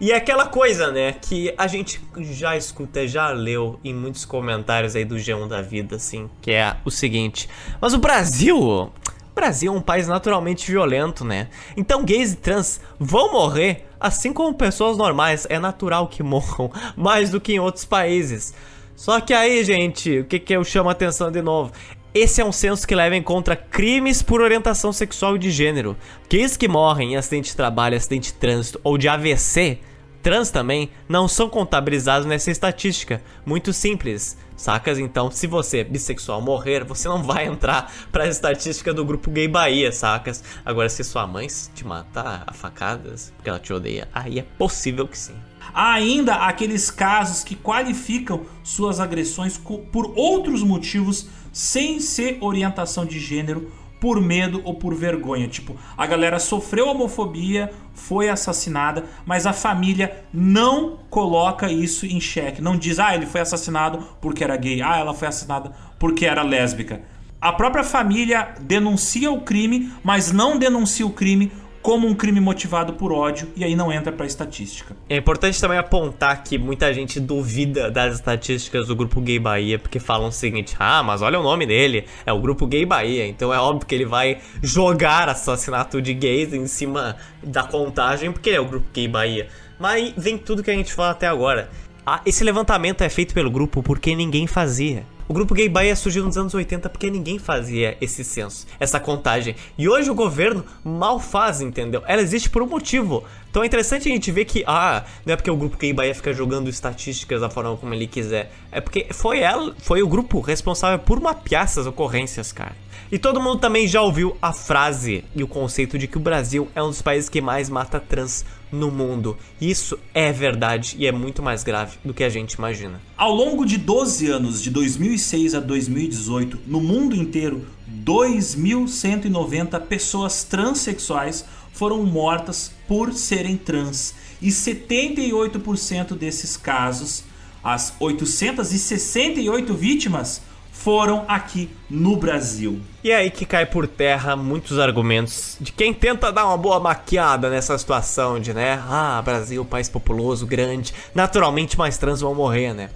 E 0.00 0.10
é 0.10 0.16
aquela 0.16 0.46
coisa, 0.46 0.90
né, 0.90 1.12
que 1.12 1.54
a 1.56 1.68
gente 1.68 2.00
já 2.18 2.56
escuta, 2.56 3.06
já 3.06 3.28
leu 3.28 3.78
em 3.84 3.94
muitos 3.94 4.24
comentários 4.24 4.96
aí 4.96 5.04
do 5.04 5.14
G1 5.14 5.46
da 5.46 5.62
vida, 5.62 5.96
assim, 5.96 6.28
que 6.42 6.50
é 6.50 6.76
o 6.84 6.90
seguinte: 6.90 7.48
Mas 7.80 7.94
o 7.94 7.98
Brasil 7.98 8.58
o 8.58 9.34
Brasil 9.34 9.74
é 9.74 9.76
um 9.76 9.80
país 9.80 10.06
naturalmente 10.06 10.70
violento, 10.70 11.24
né? 11.24 11.48
Então 11.76 12.04
gays 12.04 12.34
e 12.34 12.36
trans 12.36 12.80
vão 13.00 13.32
morrer, 13.32 13.84
assim 13.98 14.32
como 14.32 14.54
pessoas 14.54 14.96
normais. 14.96 15.44
É 15.50 15.58
natural 15.58 16.06
que 16.06 16.22
morram 16.24 16.70
mais 16.96 17.30
do 17.30 17.40
que 17.40 17.54
em 17.54 17.58
outros 17.58 17.84
países. 17.84 18.54
Só 18.94 19.20
que 19.20 19.34
aí, 19.34 19.64
gente, 19.64 20.20
o 20.20 20.24
que, 20.24 20.38
que 20.38 20.52
eu 20.52 20.62
chamo 20.62 20.88
a 20.88 20.92
atenção 20.92 21.32
de 21.32 21.42
novo? 21.42 21.72
Esse 22.14 22.40
é 22.40 22.44
um 22.44 22.52
censo 22.52 22.86
que 22.86 22.94
leva 22.94 23.16
em 23.16 23.22
conta 23.22 23.56
crimes 23.56 24.22
por 24.22 24.40
orientação 24.40 24.92
sexual 24.92 25.34
e 25.34 25.38
de 25.40 25.50
gênero. 25.50 25.96
Aqueles 26.24 26.56
que 26.56 26.68
morrem 26.68 27.14
em 27.14 27.16
acidente 27.16 27.50
de 27.50 27.56
trabalho, 27.56 27.96
acidente 27.96 28.32
de 28.32 28.38
trânsito 28.38 28.80
ou 28.84 28.96
de 28.96 29.08
AVC, 29.08 29.80
trans 30.22 30.48
também, 30.48 30.90
não 31.08 31.26
são 31.26 31.50
contabilizados 31.50 32.24
nessa 32.24 32.52
estatística. 32.52 33.20
Muito 33.44 33.72
simples. 33.72 34.38
Sacas? 34.56 35.00
Então, 35.00 35.28
se 35.28 35.48
você 35.48 35.78
é 35.78 35.84
bissexual 35.84 36.40
morrer, 36.40 36.84
você 36.84 37.08
não 37.08 37.20
vai 37.20 37.46
entrar 37.46 37.92
pra 38.12 38.28
estatística 38.28 38.94
do 38.94 39.04
grupo 39.04 39.28
gay 39.32 39.48
Bahia, 39.48 39.90
sacas? 39.90 40.44
Agora, 40.64 40.88
se 40.88 41.02
sua 41.02 41.26
mãe 41.26 41.48
te 41.74 41.84
matar 41.84 42.44
a 42.46 42.52
facadas, 42.52 43.32
porque 43.34 43.50
ela 43.50 43.58
te 43.58 43.72
odeia, 43.72 44.08
aí 44.14 44.38
é 44.38 44.42
possível 44.56 45.08
que 45.08 45.18
sim. 45.18 45.34
Há 45.72 45.94
ainda 45.94 46.36
aqueles 46.36 46.90
casos 46.90 47.42
que 47.42 47.56
qualificam 47.56 48.42
suas 48.62 49.00
agressões 49.00 49.58
por 49.58 50.12
outros 50.14 50.62
motivos 50.62 51.26
sem 51.54 52.00
ser 52.00 52.36
orientação 52.42 53.06
de 53.06 53.18
gênero, 53.18 53.72
por 54.04 54.20
medo 54.20 54.60
ou 54.64 54.74
por 54.74 54.94
vergonha. 54.94 55.48
Tipo, 55.48 55.78
a 55.96 56.06
galera 56.06 56.38
sofreu 56.38 56.88
homofobia, 56.88 57.72
foi 57.94 58.28
assassinada, 58.28 59.06
mas 59.24 59.46
a 59.46 59.52
família 59.54 60.24
não 60.30 60.98
coloca 61.08 61.72
isso 61.72 62.04
em 62.04 62.20
xeque. 62.20 62.60
Não 62.60 62.76
diz, 62.76 62.98
ah, 62.98 63.14
ele 63.14 63.24
foi 63.24 63.40
assassinado 63.40 64.06
porque 64.20 64.44
era 64.44 64.58
gay, 64.58 64.82
ah, 64.82 64.98
ela 64.98 65.14
foi 65.14 65.26
assassinada 65.26 65.72
porque 65.98 66.26
era 66.26 66.42
lésbica. 66.42 67.00
A 67.40 67.50
própria 67.52 67.82
família 67.82 68.54
denuncia 68.60 69.30
o 69.30 69.40
crime, 69.40 69.90
mas 70.02 70.32
não 70.32 70.58
denuncia 70.58 71.06
o 71.06 71.10
crime 71.10 71.50
como 71.84 72.08
um 72.08 72.14
crime 72.14 72.40
motivado 72.40 72.94
por 72.94 73.12
ódio 73.12 73.52
e 73.54 73.62
aí 73.62 73.76
não 73.76 73.92
entra 73.92 74.10
para 74.10 74.24
estatística. 74.24 74.96
É 75.06 75.18
importante 75.18 75.60
também 75.60 75.76
apontar 75.76 76.42
que 76.42 76.56
muita 76.56 76.94
gente 76.94 77.20
duvida 77.20 77.90
das 77.90 78.14
estatísticas 78.14 78.88
do 78.88 78.96
grupo 78.96 79.20
Gay 79.20 79.38
Bahia 79.38 79.78
porque 79.78 80.00
falam 80.00 80.28
o 80.28 80.32
seguinte: 80.32 80.74
"Ah, 80.78 81.02
mas 81.02 81.20
olha 81.20 81.38
o 81.38 81.42
nome 81.42 81.66
dele, 81.66 82.06
é 82.24 82.32
o 82.32 82.40
grupo 82.40 82.66
Gay 82.66 82.86
Bahia". 82.86 83.26
Então 83.26 83.52
é 83.52 83.58
óbvio 83.58 83.86
que 83.86 83.94
ele 83.94 84.06
vai 84.06 84.38
jogar 84.62 85.28
assassinato 85.28 86.00
de 86.00 86.14
gays 86.14 86.54
em 86.54 86.66
cima 86.66 87.16
da 87.42 87.64
contagem 87.64 88.32
porque 88.32 88.48
é 88.48 88.60
o 88.60 88.64
grupo 88.64 88.86
Gay 88.90 89.06
Bahia. 89.06 89.48
Mas 89.78 90.14
vem 90.16 90.38
tudo 90.38 90.62
que 90.62 90.70
a 90.70 90.74
gente 90.74 90.90
fala 90.90 91.10
até 91.10 91.26
agora. 91.26 91.68
Ah, 92.06 92.22
esse 92.24 92.42
levantamento 92.42 93.02
é 93.02 93.10
feito 93.10 93.34
pelo 93.34 93.50
grupo 93.50 93.82
porque 93.82 94.16
ninguém 94.16 94.46
fazia. 94.46 95.04
O 95.26 95.32
grupo 95.32 95.54
Gay 95.54 95.70
Bahia 95.70 95.96
surgiu 95.96 96.22
nos 96.22 96.36
anos 96.36 96.52
80 96.52 96.90
porque 96.90 97.10
ninguém 97.10 97.38
fazia 97.38 97.96
esse 97.98 98.22
censo, 98.22 98.66
essa 98.78 99.00
contagem. 99.00 99.56
E 99.78 99.88
hoje 99.88 100.10
o 100.10 100.14
governo 100.14 100.62
mal 100.84 101.18
faz, 101.18 101.62
entendeu? 101.62 102.02
Ela 102.06 102.20
existe 102.20 102.50
por 102.50 102.62
um 102.62 102.66
motivo. 102.66 103.24
Então 103.50 103.62
é 103.62 103.66
interessante 103.66 104.06
a 104.06 104.12
gente 104.12 104.30
ver 104.30 104.44
que, 104.44 104.62
ah, 104.66 105.02
não 105.24 105.32
é 105.32 105.36
porque 105.36 105.50
o 105.50 105.56
grupo 105.56 105.78
Gay 105.78 105.94
Bahia 105.94 106.14
fica 106.14 106.32
jogando 106.34 106.68
estatísticas 106.68 107.40
da 107.40 107.48
forma 107.48 107.74
como 107.76 107.94
ele 107.94 108.06
quiser. 108.06 108.52
É 108.70 108.82
porque 108.82 109.06
foi 109.12 109.38
ela, 109.40 109.74
foi 109.78 110.02
o 110.02 110.08
grupo 110.08 110.40
responsável 110.40 110.98
por 110.98 111.18
mapear 111.18 111.64
essas 111.64 111.86
ocorrências, 111.86 112.52
cara. 112.52 112.76
E 113.12 113.18
todo 113.18 113.40
mundo 113.40 113.58
também 113.58 113.86
já 113.86 114.00
ouviu 114.00 114.36
a 114.40 114.52
frase 114.52 115.24
e 115.36 115.42
o 115.42 115.48
conceito 115.48 115.98
de 115.98 116.06
que 116.08 116.16
o 116.16 116.20
Brasil 116.20 116.68
é 116.74 116.82
um 116.82 116.88
dos 116.88 117.02
países 117.02 117.28
que 117.28 117.40
mais 117.40 117.68
mata 117.68 118.00
trans 118.00 118.44
no 118.72 118.90
mundo. 118.90 119.36
Isso 119.60 119.98
é 120.12 120.32
verdade 120.32 120.96
e 120.98 121.06
é 121.06 121.12
muito 121.12 121.42
mais 121.42 121.62
grave 121.62 121.98
do 122.04 122.12
que 122.12 122.24
a 122.24 122.28
gente 122.28 122.54
imagina. 122.54 123.00
Ao 123.16 123.32
longo 123.32 123.64
de 123.64 123.78
12 123.78 124.28
anos, 124.28 124.60
de 124.62 124.70
2006 124.70 125.54
a 125.54 125.60
2018, 125.60 126.60
no 126.66 126.80
mundo 126.80 127.14
inteiro, 127.14 127.66
2.190 128.04 129.80
pessoas 129.82 130.42
transexuais 130.44 131.44
foram 131.72 132.02
mortas 132.04 132.72
por 132.88 133.12
serem 133.12 133.56
trans. 133.56 134.14
E 134.40 134.48
78% 134.48 136.16
desses 136.16 136.56
casos, 136.56 137.24
as 137.62 137.94
868 137.98 139.74
vítimas, 139.74 140.42
foram 140.84 141.24
aqui 141.26 141.70
no 141.88 142.14
Brasil. 142.14 142.78
E 143.02 143.10
é 143.10 143.16
aí 143.16 143.30
que 143.30 143.46
cai 143.46 143.64
por 143.64 143.88
terra 143.88 144.36
muitos 144.36 144.78
argumentos 144.78 145.56
de 145.58 145.72
quem 145.72 145.94
tenta 145.94 146.30
dar 146.30 146.44
uma 146.44 146.58
boa 146.58 146.78
maquiada 146.78 147.48
nessa 147.48 147.78
situação 147.78 148.38
de, 148.38 148.52
né? 148.52 148.78
Ah, 148.86 149.22
Brasil, 149.24 149.64
país 149.64 149.88
populoso, 149.88 150.46
grande, 150.46 150.92
naturalmente 151.14 151.78
mais 151.78 151.96
trans 151.96 152.20
vão 152.20 152.34
morrer, 152.34 152.74
né? 152.74 152.90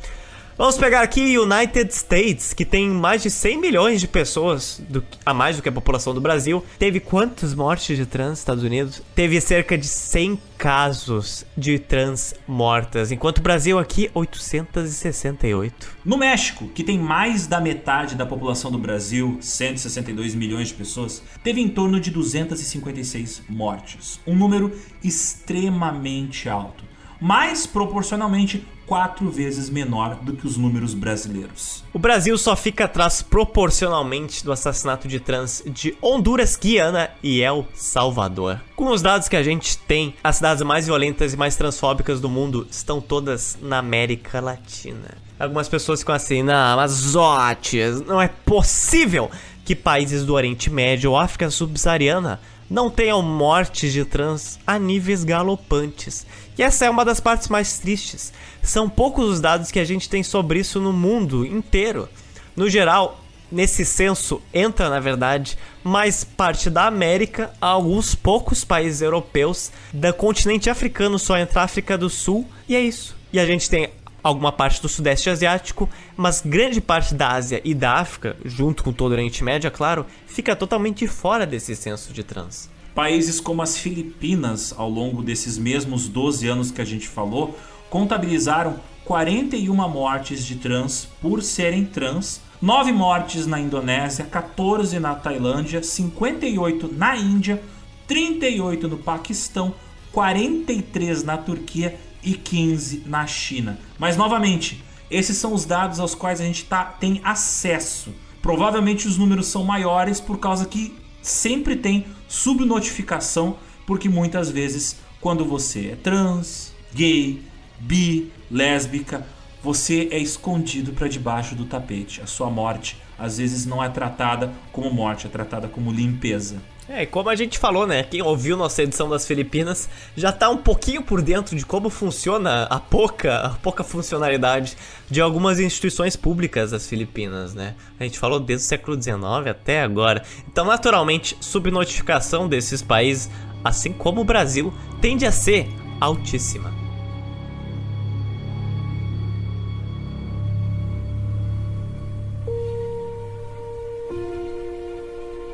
Vamos 0.59 0.77
pegar 0.77 1.03
aqui 1.03 1.39
United 1.39 1.95
States, 1.95 2.53
que 2.53 2.65
tem 2.65 2.91
mais 2.91 3.23
de 3.23 3.31
100 3.31 3.61
milhões 3.61 4.01
de 4.01 4.09
pessoas, 4.09 4.83
do, 4.89 5.05
a 5.25 5.33
mais 5.33 5.57
do 5.57 5.62
que 5.62 5.69
a 5.69 5.73
população 5.73 6.12
do 6.12 6.20
Brasil. 6.20 6.65
Teve 6.81 6.99
quantas 6.99 7.55
mortes 7.55 7.97
de 7.97 8.05
trans 8.05 8.31
nos 8.31 8.39
Estados 8.41 8.65
Unidos? 8.65 9.01
Teve 9.15 9.41
cerca 9.41 9.78
de 9.78 9.87
100 9.87 10.41
casos 10.59 11.47
de 11.57 11.78
trans 11.78 12.35
mortas, 12.45 13.12
enquanto 13.12 13.39
o 13.39 13.41
Brasil 13.41 13.78
aqui 13.78 14.11
868. 14.12 15.97
No 16.05 16.19
México, 16.19 16.67
que 16.75 16.83
tem 16.83 16.99
mais 16.99 17.47
da 17.47 17.61
metade 17.61 18.17
da 18.17 18.27
população 18.27 18.69
do 18.73 18.78
Brasil, 18.78 19.39
162 19.41 20.35
milhões 20.35 20.69
de 20.69 20.75
pessoas, 20.75 21.23
teve 21.45 21.61
em 21.61 21.69
torno 21.69 22.01
de 22.01 22.11
256 22.11 23.43
mortes, 23.49 24.19
um 24.27 24.35
número 24.35 24.77
extremamente 25.05 26.49
alto, 26.49 26.88
mas 27.21 27.67
proporcionalmente 27.67 28.67
quatro 28.87 29.31
vezes 29.31 29.69
menor 29.69 30.17
do 30.17 30.33
que 30.33 30.47
os 30.47 30.57
números 30.57 30.95
brasileiros. 30.95 31.85
O 31.93 31.99
Brasil 31.99 32.37
só 32.39 32.57
fica 32.57 32.85
atrás 32.85 33.21
proporcionalmente 33.21 34.43
do 34.43 34.51
assassinato 34.51 35.07
de 35.07 35.21
trans 35.21 35.63
de 35.67 35.95
Honduras, 36.01 36.57
Guiana 36.57 37.11
e 37.23 37.43
El 37.43 37.67
Salvador. 37.75 38.61
Com 38.75 38.89
os 38.89 39.03
dados 39.03 39.29
que 39.29 39.37
a 39.37 39.43
gente 39.43 39.77
tem, 39.77 40.15
as 40.25 40.37
cidades 40.37 40.63
mais 40.63 40.87
violentas 40.87 41.35
e 41.35 41.37
mais 41.37 41.55
transfóbicas 41.55 42.19
do 42.19 42.31
mundo 42.31 42.67
estão 42.71 43.01
todas 43.01 43.59
na 43.61 43.79
América 43.79 44.41
Latina. 44.41 45.19
Algumas 45.39 45.69
pessoas 45.69 46.01
ficam 46.01 46.15
assim, 46.15 46.43
não, 46.43 46.77
mas 46.77 47.15
Otis, 47.15 48.01
não 48.01 48.21
é 48.21 48.29
possível 48.29 49.31
que 49.65 49.75
países 49.75 50.25
do 50.25 50.33
Oriente 50.33 50.71
Médio 50.71 51.11
ou 51.11 51.19
África 51.19 51.51
Subsaariana 51.51 52.41
não 52.69 52.91
tenham 52.91 53.23
mortes 53.23 53.93
de 53.93 54.05
trans 54.05 54.59
a 54.67 54.79
níveis 54.79 55.25
galopantes. 55.25 56.27
E 56.57 56.63
essa 56.63 56.85
é 56.85 56.91
uma 56.91 57.05
das 57.05 57.21
partes 57.21 57.49
mais 57.49 57.79
tristes. 57.79 58.33
São 58.63 58.89
poucos 58.89 59.27
os 59.27 59.41
dados 59.41 59.71
que 59.71 59.79
a 59.79 59.85
gente 59.85 60.09
tem 60.09 60.23
sobre 60.23 60.59
isso 60.61 60.81
no 60.81 60.93
mundo 60.93 61.47
inteiro. 61.47 62.09
No 62.55 62.69
geral, 62.69 63.21
nesse 63.51 63.85
censo 63.85 64.43
entra, 64.53 64.91
na 64.91 65.01
verdade, 65.01 65.57
mais 65.83 66.25
parte 66.25 66.69
da 66.69 66.87
América, 66.87 67.53
alguns 67.61 68.15
poucos 68.15 68.65
países 68.65 69.01
europeus, 69.01 69.71
do 69.93 70.13
continente 70.13 70.69
africano 70.69 71.19
só 71.19 71.39
entra 71.39 71.61
a 71.61 71.65
África 71.65 71.97
do 71.97 72.11
Sul, 72.11 72.47
e 72.69 72.77
é 72.77 72.81
isso. 72.81 73.17
E 73.33 73.39
a 73.39 73.47
gente 73.47 73.69
tem 73.69 73.91
alguma 74.29 74.53
parte 74.53 74.81
do 74.81 74.89
Sudeste 74.89 75.31
Asiático, 75.31 75.89
mas 76.17 76.43
grande 76.45 76.81
parte 76.81 77.15
da 77.15 77.33
Ásia 77.33 77.61
e 77.65 77.75
da 77.75 77.95
África, 77.95 78.37
junto 78.45 78.85
com 78.85 78.93
todo 78.93 79.11
o 79.11 79.15
Oriente 79.15 79.43
Médio, 79.43 79.69
é 79.69 79.71
claro, 79.71 80.07
fica 80.27 80.55
totalmente 80.55 81.07
fora 81.07 81.47
desse 81.47 81.75
censo 81.75 82.13
de 82.13 82.23
trans. 82.23 82.71
Países 82.95 83.41
como 83.41 83.63
as 83.63 83.79
Filipinas, 83.79 84.75
ao 84.77 84.91
longo 84.91 85.23
desses 85.23 85.57
mesmos 85.57 86.09
12 86.09 86.49
anos 86.49 86.71
que 86.71 86.81
a 86.81 86.85
gente 86.85 87.09
falou, 87.09 87.59
contabilizaram 87.89 88.81
41 89.05 89.75
mortes 89.89 90.45
de 90.45 90.57
trans 90.57 91.09
por 91.23 91.43
serem 91.43 91.85
trans, 91.85 92.41
9 92.61 92.93
mortes 92.93 93.47
na 93.47 93.59
Indonésia, 93.59 94.25
14 94.25 94.99
na 94.99 95.15
Tailândia, 95.15 95.83
58 95.83 96.93
na 96.93 97.17
Índia, 97.17 97.63
38 98.07 98.89
no 98.89 98.99
Paquistão, 98.99 99.75
43 100.13 101.23
na 101.23 101.37
Turquia 101.37 101.99
e 102.29 102.35
15 102.35 103.05
na 103.07 103.27
China. 103.27 103.79
Mas 103.99 104.17
novamente, 104.17 104.85
esses 105.11 105.37
são 105.39 105.55
os 105.55 105.65
dados 105.65 105.99
aos 105.99 106.15
quais 106.15 106.41
a 106.41 106.45
gente 106.45 106.65
tá, 106.65 106.85
tem 106.85 107.21
acesso. 107.25 108.15
Provavelmente 108.43 109.09
os 109.09 109.17
números 109.17 109.47
são 109.47 109.65
maiores 109.65 110.21
por 110.21 110.39
causa 110.39 110.67
que 110.67 110.97
sempre 111.23 111.77
tem 111.77 112.07
subnotificação, 112.29 113.57
porque 113.87 114.09
muitas 114.09 114.51
vezes 114.51 114.97
quando 115.21 115.45
você 115.45 115.89
é 115.89 115.97
trans, 115.97 116.73
gay, 116.95 117.43
bi, 117.81 118.31
lésbica, 118.51 119.27
você 119.63 120.09
é 120.13 120.19
escondido 120.19 120.93
para 120.93 121.09
debaixo 121.09 121.55
do 121.55 121.65
tapete. 121.65 122.21
A 122.21 122.27
sua 122.27 122.51
morte 122.51 122.97
às 123.19 123.39
vezes 123.39 123.67
não 123.67 123.83
é 123.83 123.89
tratada 123.89 124.53
como 124.71 124.93
morte, 124.93 125.27
é 125.27 125.31
tratada 125.31 125.67
como 125.67 125.91
limpeza. 125.91 126.63
É, 126.89 127.05
como 127.05 127.28
a 127.28 127.36
gente 127.36 127.58
falou, 127.58 127.86
né? 127.86 128.02
Quem 128.02 128.23
ouviu 128.23 128.57
nossa 128.57 128.83
edição 128.83 129.10
das 129.10 129.26
Filipinas 129.26 129.89
já 130.17 130.33
tá 130.33 130.49
um 130.49 130.57
pouquinho 130.57 131.02
por 131.02 131.20
dentro 131.20 131.55
de 131.55 131.67
como 131.67 131.91
funciona 131.91 132.62
a 132.65 132.81
pouca, 132.81 133.41
a 133.41 133.50
pouca 133.50 133.84
funcionalidade 133.84 134.75
de 135.10 135.20
algumas 135.20 135.60
instituições 135.60 136.17
públicas 136.17 136.70
das 136.70 136.89
Filipinas, 136.89 137.55
né? 137.55 137.75
A 138.00 138.05
gente 138.05 138.18
falou 138.18 138.41
desde 138.41 138.65
o 138.65 138.68
século 138.68 139.00
XIX 139.00 139.18
até 139.50 139.83
agora. 139.83 140.23
Então, 140.50 140.65
naturalmente, 140.65 141.36
subnotificação 141.42 142.49
desses 142.49 142.81
países, 142.81 143.31
assim 143.62 143.92
como 143.92 144.23
o 144.23 144.25
Brasil, 144.25 144.73
tende 144.99 145.26
a 145.26 145.33
ser 145.33 145.68
altíssima. 146.00 146.88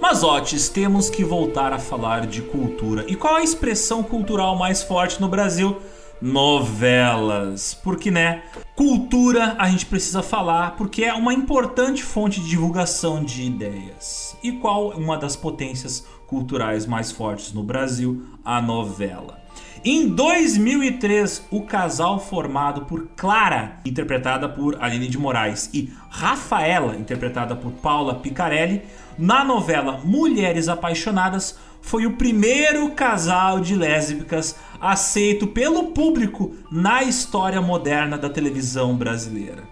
Mas, 0.07 0.23
Otis, 0.23 0.69
temos 0.69 1.09
que 1.09 1.25
voltar 1.25 1.73
a 1.73 1.79
falar 1.79 2.27
de 2.27 2.43
cultura. 2.43 3.07
E 3.09 3.17
qual 3.17 3.37
a 3.37 3.43
expressão 3.43 4.03
cultural 4.03 4.55
mais 4.55 4.83
forte 4.83 5.19
no 5.19 5.29
Brasil? 5.29 5.81
novelas. 6.21 7.73
Porque, 7.83 8.11
né? 8.11 8.43
Cultura 8.77 9.57
a 9.59 9.67
gente 9.69 9.87
precisa 9.87 10.23
falar 10.23 10.77
porque 10.77 11.05
é 11.05 11.15
uma 11.15 11.33
importante 11.33 12.03
fonte 12.03 12.39
de 12.41 12.51
divulgação 12.51 13.25
de 13.25 13.45
ideias. 13.45 14.37
E 14.43 14.53
qual 14.53 14.91
uma 14.91 15.17
das 15.17 15.37
potências 15.37 16.07
culturais 16.27 16.85
mais 16.85 17.11
fortes 17.11 17.55
no 17.55 17.63
Brasil? 17.63 18.27
A 18.45 18.61
novela. 18.61 19.43
Em 19.83 20.09
2003, 20.09 21.47
o 21.51 21.63
casal 21.63 22.19
formado 22.19 22.87
por 22.87 23.09
Clara, 23.17 23.81
interpretada 23.85 24.49
por 24.49 24.83
Aline 24.83 25.09
de 25.09 25.19
Moraes, 25.19 25.69
e 25.75 25.93
Rafaela, 26.09 26.97
interpretada 26.97 27.55
por 27.55 27.71
Paula 27.73 28.15
Picarelli, 28.15 28.83
na 29.19 29.45
novela 29.45 30.01
Mulheres 30.05 30.69
Apaixonadas, 30.69 31.59
foi 31.81 32.07
o 32.07 32.17
primeiro 32.17 32.91
casal 32.93 33.61
de 33.61 33.77
lésbicas 33.77 34.57
aceito 34.81 35.47
pelo 35.47 35.93
público 35.93 36.55
na 36.71 37.03
história 37.03 37.61
moderna 37.61 38.17
da 38.17 38.31
televisão 38.31 38.97
brasileira. 38.97 39.65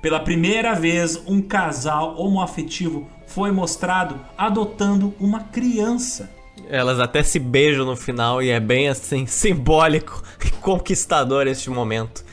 Pela 0.00 0.20
primeira 0.20 0.74
vez, 0.74 1.20
um 1.26 1.42
casal 1.42 2.18
homoafetivo 2.18 3.06
foi 3.26 3.50
mostrado 3.50 4.18
adotando 4.36 5.14
uma 5.20 5.40
criança. 5.40 6.30
Elas 6.68 7.00
até 7.00 7.22
se 7.22 7.38
beijam 7.38 7.84
no 7.84 7.96
final 7.96 8.42
e 8.42 8.50
é 8.50 8.60
bem 8.60 8.88
assim 8.88 9.26
simbólico 9.28 10.22
e 10.44 10.50
conquistador 10.50 11.46
este 11.46 11.68
momento. 11.68 12.24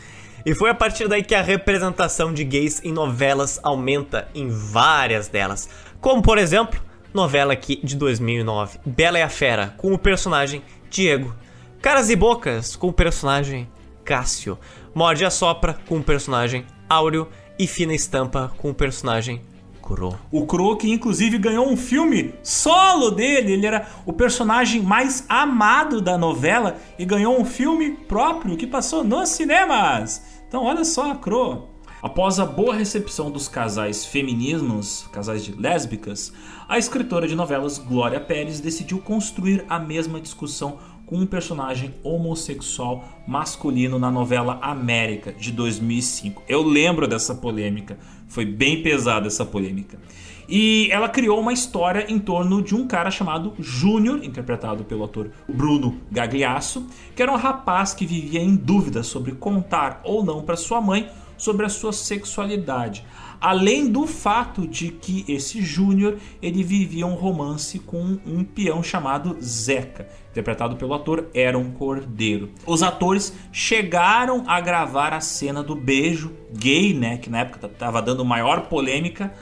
E 0.45 0.53
foi 0.53 0.69
a 0.69 0.76
partir 0.76 1.08
daí 1.08 1.24
que 1.24 1.34
a 1.34 1.42
representação 1.42 2.32
de 2.32 2.44
gays 2.44 2.80
em 2.84 2.92
novelas 2.92 3.60
aumenta 3.64 4.27
em 4.35 4.48
várias 4.48 5.27
delas, 5.27 5.68
como 6.06 6.22
por 6.22 6.38
exemplo 6.38 6.80
novela 7.11 7.53
aqui 7.53 7.80
de 7.84 7.95
2009, 7.95 8.77
Bela 8.85 9.17
e 9.17 9.24
a 9.24 9.27
Fera, 9.27 9.74
com 9.75 9.92
o 9.92 9.98
personagem 9.98 10.61
Diego. 10.88 11.34
Caras 11.82 12.11
e 12.11 12.16
Bocas, 12.16 12.75
com 12.75 12.90
o 12.90 12.93
personagem 12.93 13.67
Cássio. 14.03 14.59
Morde 14.93 15.25
a 15.25 15.32
Sopra, 15.32 15.80
com 15.88 15.98
o 15.98 16.03
personagem 16.03 16.64
Áureo. 16.88 17.27
E 17.58 17.66
Fina 17.66 17.95
Estampa, 17.95 18.53
com 18.59 18.69
o 18.69 18.74
personagem 18.74 19.42
Kuro. 19.82 20.16
O 20.32 20.45
Kuro 20.45 20.77
que 20.77 20.92
inclusive 20.92 21.40
ganhou 21.40 21.67
um 21.67 21.75
filme 21.75 22.35
solo 22.43 23.09
dele, 23.09 23.53
ele 23.53 23.66
era 23.66 23.88
o 24.06 24.14
personagem 24.14 24.84
mais 24.84 25.25
amado 25.27 26.01
da 26.01 26.19
novela 26.19 26.77
e 27.00 27.06
ganhou 27.06 27.35
um 27.42 27.45
filme 27.45 27.93
próprio 28.08 28.56
que 28.56 28.67
passou 28.67 29.03
nos 29.03 29.30
cinemas. 29.30 30.22
Então 30.48 30.66
olha 30.66 30.85
só 30.85 31.16
Kuro. 31.16 31.75
Após 32.06 32.40
a 32.40 32.45
boa 32.45 32.75
recepção 32.75 33.32
dos 33.32 33.48
casais 33.48 34.06
feminismos, 34.06 35.09
casais 35.11 35.43
de 35.43 35.51
lésbicas, 35.51 36.32
a 36.69 36.77
escritora 36.77 37.27
de 37.27 37.35
novelas 37.35 37.80
Glória 37.80 38.19
Pérez 38.19 38.59
decidiu 38.59 39.00
construir 39.00 39.66
a 39.67 39.80
mesma 39.80 40.22
discussão 40.22 40.77
com 41.08 41.17
um 41.17 41.25
personagem 41.25 41.95
homossexual 42.03 43.03
masculino 43.27 43.98
na 43.98 44.11
novela 44.11 44.59
América 44.61 45.34
de 45.34 45.51
2005. 45.51 46.43
Eu 46.48 46.61
lembro 46.61 47.08
dessa 47.08 47.34
polêmica, 47.34 47.98
foi 48.27 48.45
bem 48.45 48.84
pesada 48.84 49.25
essa 49.25 49.43
polêmica. 49.43 49.98
E 50.48 50.88
ela 50.92 51.09
criou 51.09 51.40
uma 51.40 51.53
história 51.53 52.06
em 52.08 52.19
torno 52.19 52.61
de 52.61 52.75
um 52.75 52.85
cara 52.85 53.09
chamado 53.09 53.56
Júnior, 53.58 54.24
interpretado 54.24 54.84
pelo 54.84 55.06
ator 55.06 55.32
Bruno 55.50 56.00
Gagliasso, 56.11 56.85
que 57.16 57.24
era 57.24 57.32
um 57.32 57.35
rapaz 57.35 57.95
que 57.95 58.06
vivia 58.06 58.42
em 58.42 58.56
dúvida 58.56 59.01
sobre 59.01 59.32
contar 59.32 60.01
ou 60.03 60.24
não 60.24 60.43
para 60.43 60.56
sua 60.56 60.80
mãe 60.80 61.09
sobre 61.38 61.65
a 61.65 61.69
sua 61.69 61.93
sexualidade. 61.93 63.05
Além 63.39 63.91
do 63.91 64.07
fato 64.07 64.67
de 64.67 64.89
que 64.89 65.25
esse 65.27 65.61
Júnior 65.61 66.17
ele 66.41 66.64
vivia 66.64 67.05
um 67.05 67.15
romance 67.15 67.80
com 67.80 68.17
um 68.25 68.43
peão 68.43 68.81
chamado 68.81 69.38
Zeca, 69.41 70.07
interpretado 70.31 70.75
pelo 70.75 70.93
ator 70.93 71.27
Aaron 71.35 71.72
Cordeiro. 71.72 72.49
Os 72.65 72.81
atores 72.81 73.33
chegaram 73.51 74.43
a 74.47 74.59
gravar 74.59 75.14
a 75.14 75.22
cena 75.22 75.61
do 75.61 75.75
beijo 75.75 76.31
gay, 76.53 76.93
né, 76.93 77.17
que 77.17 77.30
na 77.30 77.39
época 77.39 77.67
estava 77.67 78.01
dando 78.01 78.25
maior 78.25 78.67
polêmica, 78.67 79.33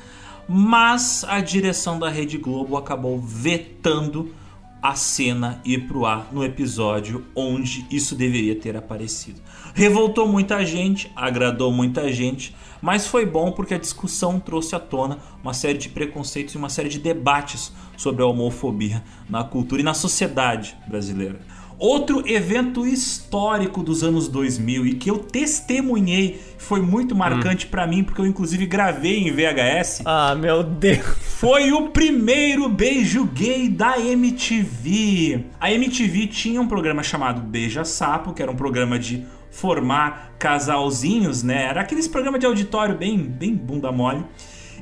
mas 0.47 1.23
a 1.27 1.39
direção 1.39 1.97
da 1.97 2.09
Rede 2.09 2.38
Globo 2.38 2.75
acabou 2.75 3.19
vetando 3.19 4.33
a 4.81 4.95
cena 4.95 5.61
ir 5.63 5.88
pro 5.88 6.05
ar 6.05 6.27
no 6.33 6.43
episódio 6.43 7.23
onde 7.33 7.85
isso 7.89 8.15
deveria 8.15 8.53
ter 8.53 8.75
aparecido. 8.75 9.39
Revoltou 9.74 10.27
muita 10.27 10.64
gente, 10.64 11.11
agradou 11.16 11.72
muita 11.72 12.11
gente, 12.14 12.56
mas 12.80 13.08
foi 13.08 13.26
bom 13.26 13.52
porque 13.52 13.74
a 13.74 13.80
discussão 13.80 14.40
trouxe 14.40 14.76
à 14.76 14.80
tona 14.80 15.18
uma 15.42 15.53
série 15.53 15.80
de 15.80 15.90
preconceitos 15.90 16.53
e 16.53 16.58
uma 16.58 16.69
série 16.69 16.90
de 16.90 17.00
debates 17.00 17.74
sobre 17.98 18.22
a 18.22 18.27
homofobia 18.27 19.03
na 19.27 19.43
cultura 19.43 19.82
e 19.82 19.84
na 19.85 19.95
sociedade 19.95 20.77
brasileira. 20.88 21.40
Outro 21.80 22.24
evento 22.30 22.85
histórico 22.85 23.82
dos 23.82 24.03
anos 24.03 24.27
2000 24.27 24.85
e 24.85 24.93
que 24.93 25.10
eu 25.10 25.18
testemunhei 25.18 26.40
foi 26.58 26.80
muito 26.82 27.16
marcante 27.16 27.66
hum. 27.66 27.69
para 27.69 27.88
mim 27.88 28.03
porque 28.03 28.22
eu 28.22 28.27
inclusive 28.27 28.66
gravei 28.68 29.27
em 29.27 29.32
VHS. 29.32 30.03
Ah, 30.06 30.35
meu 30.35 30.64
Deus. 30.64 31.03
Foi 31.19 31.72
o 31.72 31.90
primeiro 31.90 32.69
beijo 32.69 33.26
gay 33.26 33.68
da 33.68 34.00
MTV. 34.00 35.45
A 35.60 35.72
MTV 35.72 36.27
tinha 36.27 36.61
um 36.61 36.68
programa 36.68 37.02
chamado 37.02 37.42
Beija 37.42 37.84
Sapo, 37.84 38.34
que 38.34 38.42
era 38.42 38.52
um 38.52 38.56
programa 38.56 39.00
de 39.00 39.26
formar 39.53 40.33
casalzinhos, 40.40 41.43
né? 41.43 41.67
Era 41.67 41.82
aqueles 41.82 42.07
programas 42.07 42.40
de 42.40 42.45
auditório 42.45 42.98
bem, 42.98 43.17
bem 43.17 43.56
bunda 43.56 43.91
mole. 43.91 44.25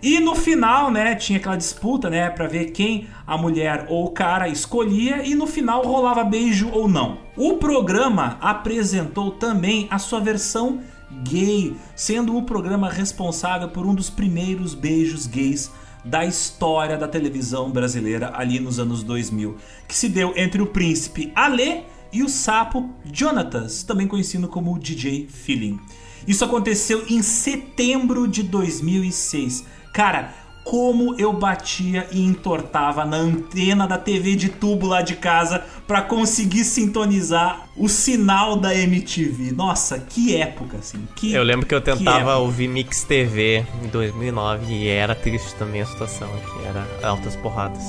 E 0.02 0.20
no 0.20 0.34
final, 0.34 0.90
né, 0.90 1.14
tinha 1.14 1.38
aquela 1.38 1.56
disputa, 1.56 2.10
né, 2.10 2.28
para 2.32 2.48
ver 2.48 2.72
quem 2.72 3.08
a 3.28 3.38
mulher 3.38 3.86
ou 3.88 4.06
o 4.06 4.10
cara 4.10 4.48
escolhia 4.48 5.24
e 5.24 5.36
no 5.36 5.46
final 5.46 5.84
rolava 5.84 6.24
beijo 6.24 6.70
ou 6.72 6.88
não. 6.88 7.20
O 7.38 7.58
programa 7.58 8.38
apresentou 8.42 9.30
também 9.32 9.88
a 9.92 10.00
sua 10.00 10.20
versão 10.20 10.82
gay, 11.24 11.76
sendo 11.96 12.36
o 12.36 12.44
programa 12.44 12.90
responsável 12.90 13.70
por 13.70 13.86
um 13.86 13.94
dos 13.94 14.10
primeiros 14.10 14.74
beijos 14.74 15.28
gays 15.28 15.70
da 16.04 16.26
história 16.26 16.98
da 16.98 17.08
televisão 17.08 17.70
brasileira 17.70 18.32
ali 18.34 18.60
nos 18.60 18.80
anos 18.80 19.04
2000, 19.04 19.56
que 19.88 19.96
se 19.96 20.10
deu 20.10 20.34
entre 20.36 20.64
o 20.64 20.66
príncipe 20.66 21.32
Alê 21.36 21.82
e 22.12 22.24
o 22.24 22.30
sapo 22.30 22.90
Jonatas, 23.12 23.84
também 23.84 24.08
conhecido 24.08 24.48
como 24.48 24.78
DJ 24.78 25.28
Feeling. 25.28 25.80
Isso 26.28 26.46
aconteceu 26.46 27.06
em 27.10 27.22
setembro 27.22 28.28
de 28.28 28.44
2006 28.44 29.66
Cara, 29.94 30.34
como 30.64 31.20
eu 31.20 31.34
batia 31.34 32.08
e 32.12 32.22
entortava 32.22 33.04
na 33.04 33.18
antena 33.18 33.88
da 33.88 33.98
TV 33.98 34.36
de 34.36 34.48
tubo 34.48 34.88
lá 34.88 35.02
de 35.02 35.16
casa 35.16 35.66
para 35.88 36.02
conseguir 36.02 36.64
sintonizar 36.64 37.68
o 37.76 37.90
sinal 37.90 38.56
da 38.56 38.74
MTV. 38.74 39.52
Nossa, 39.52 40.00
que 40.00 40.36
época 40.36 40.78
assim. 40.78 41.08
Que, 41.16 41.34
eu 41.34 41.44
lembro 41.44 41.66
que 41.66 41.76
eu 41.76 41.82
tentava 41.82 42.36
que 42.36 42.40
ouvir 42.40 42.68
Mix 42.68 43.04
TV 43.04 43.66
em 43.84 43.88
2009 43.88 44.74
e 44.74 44.88
era 44.88 45.16
triste 45.16 45.54
também 45.56 45.82
a 45.82 45.86
situação 45.86 46.30
aqui, 46.36 46.68
era 46.68 46.88
altas 47.04 47.36
porradas. 47.36 47.84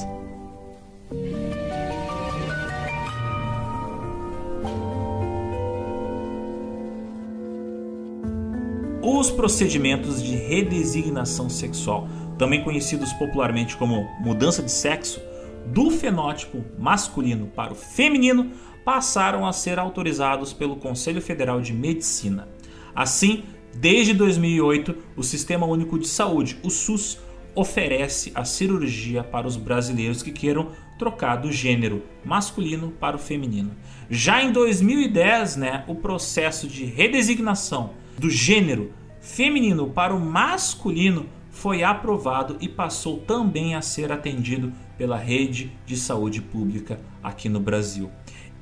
Os 9.02 9.32
procedimentos 9.32 10.22
de 10.22 10.36
redesignação 10.36 11.50
sexual, 11.50 12.08
também 12.38 12.62
conhecidos 12.62 13.12
popularmente 13.14 13.76
como 13.76 14.08
mudança 14.20 14.62
de 14.62 14.70
sexo, 14.70 15.20
do 15.66 15.90
fenótipo 15.90 16.64
masculino 16.78 17.48
para 17.48 17.72
o 17.72 17.76
feminino, 17.76 18.52
passaram 18.84 19.44
a 19.46 19.52
ser 19.52 19.78
autorizados 19.78 20.52
pelo 20.52 20.76
Conselho 20.76 21.20
Federal 21.20 21.60
de 21.60 21.72
Medicina. 21.72 22.48
Assim, 22.94 23.42
desde 23.74 24.14
2008, 24.14 24.94
o 25.16 25.22
Sistema 25.22 25.66
Único 25.66 25.98
de 25.98 26.06
Saúde, 26.06 26.58
o 26.62 26.70
SUS, 26.70 27.18
oferece 27.54 28.32
a 28.34 28.44
cirurgia 28.44 29.22
para 29.22 29.46
os 29.46 29.56
brasileiros 29.56 30.22
que 30.22 30.32
queiram 30.32 30.68
trocar 30.98 31.36
do 31.36 31.50
gênero 31.50 32.02
masculino 32.24 32.92
para 32.92 33.16
o 33.16 33.18
feminino. 33.18 33.72
Já 34.08 34.42
em 34.42 34.52
2010, 34.52 35.56
né, 35.56 35.84
o 35.86 35.94
processo 35.96 36.66
de 36.66 36.84
redesignação 36.84 37.90
do 38.22 38.30
gênero 38.30 38.92
feminino 39.20 39.90
para 39.90 40.14
o 40.14 40.20
masculino 40.20 41.26
foi 41.50 41.82
aprovado 41.82 42.56
e 42.60 42.68
passou 42.68 43.18
também 43.18 43.74
a 43.74 43.82
ser 43.82 44.12
atendido 44.12 44.72
pela 44.96 45.16
rede 45.16 45.72
de 45.84 45.96
saúde 45.96 46.40
pública 46.40 47.00
aqui 47.20 47.48
no 47.48 47.58
Brasil. 47.58 48.12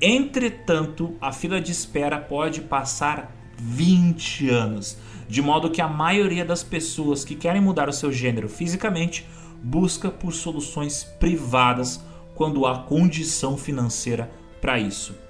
Entretanto, 0.01 1.15
a 1.21 1.31
fila 1.31 1.61
de 1.61 1.71
espera 1.71 2.17
pode 2.17 2.61
passar 2.61 3.31
20 3.55 4.49
anos, 4.49 4.97
de 5.29 5.43
modo 5.43 5.69
que 5.69 5.79
a 5.79 5.87
maioria 5.87 6.43
das 6.43 6.63
pessoas 6.63 7.23
que 7.23 7.35
querem 7.35 7.61
mudar 7.61 7.87
o 7.87 7.93
seu 7.93 8.11
gênero 8.11 8.49
fisicamente 8.49 9.27
busca 9.61 10.09
por 10.09 10.33
soluções 10.33 11.03
privadas 11.19 12.03
quando 12.33 12.65
há 12.65 12.79
condição 12.79 13.55
financeira 13.55 14.31
para 14.59 14.79
isso. 14.79 15.20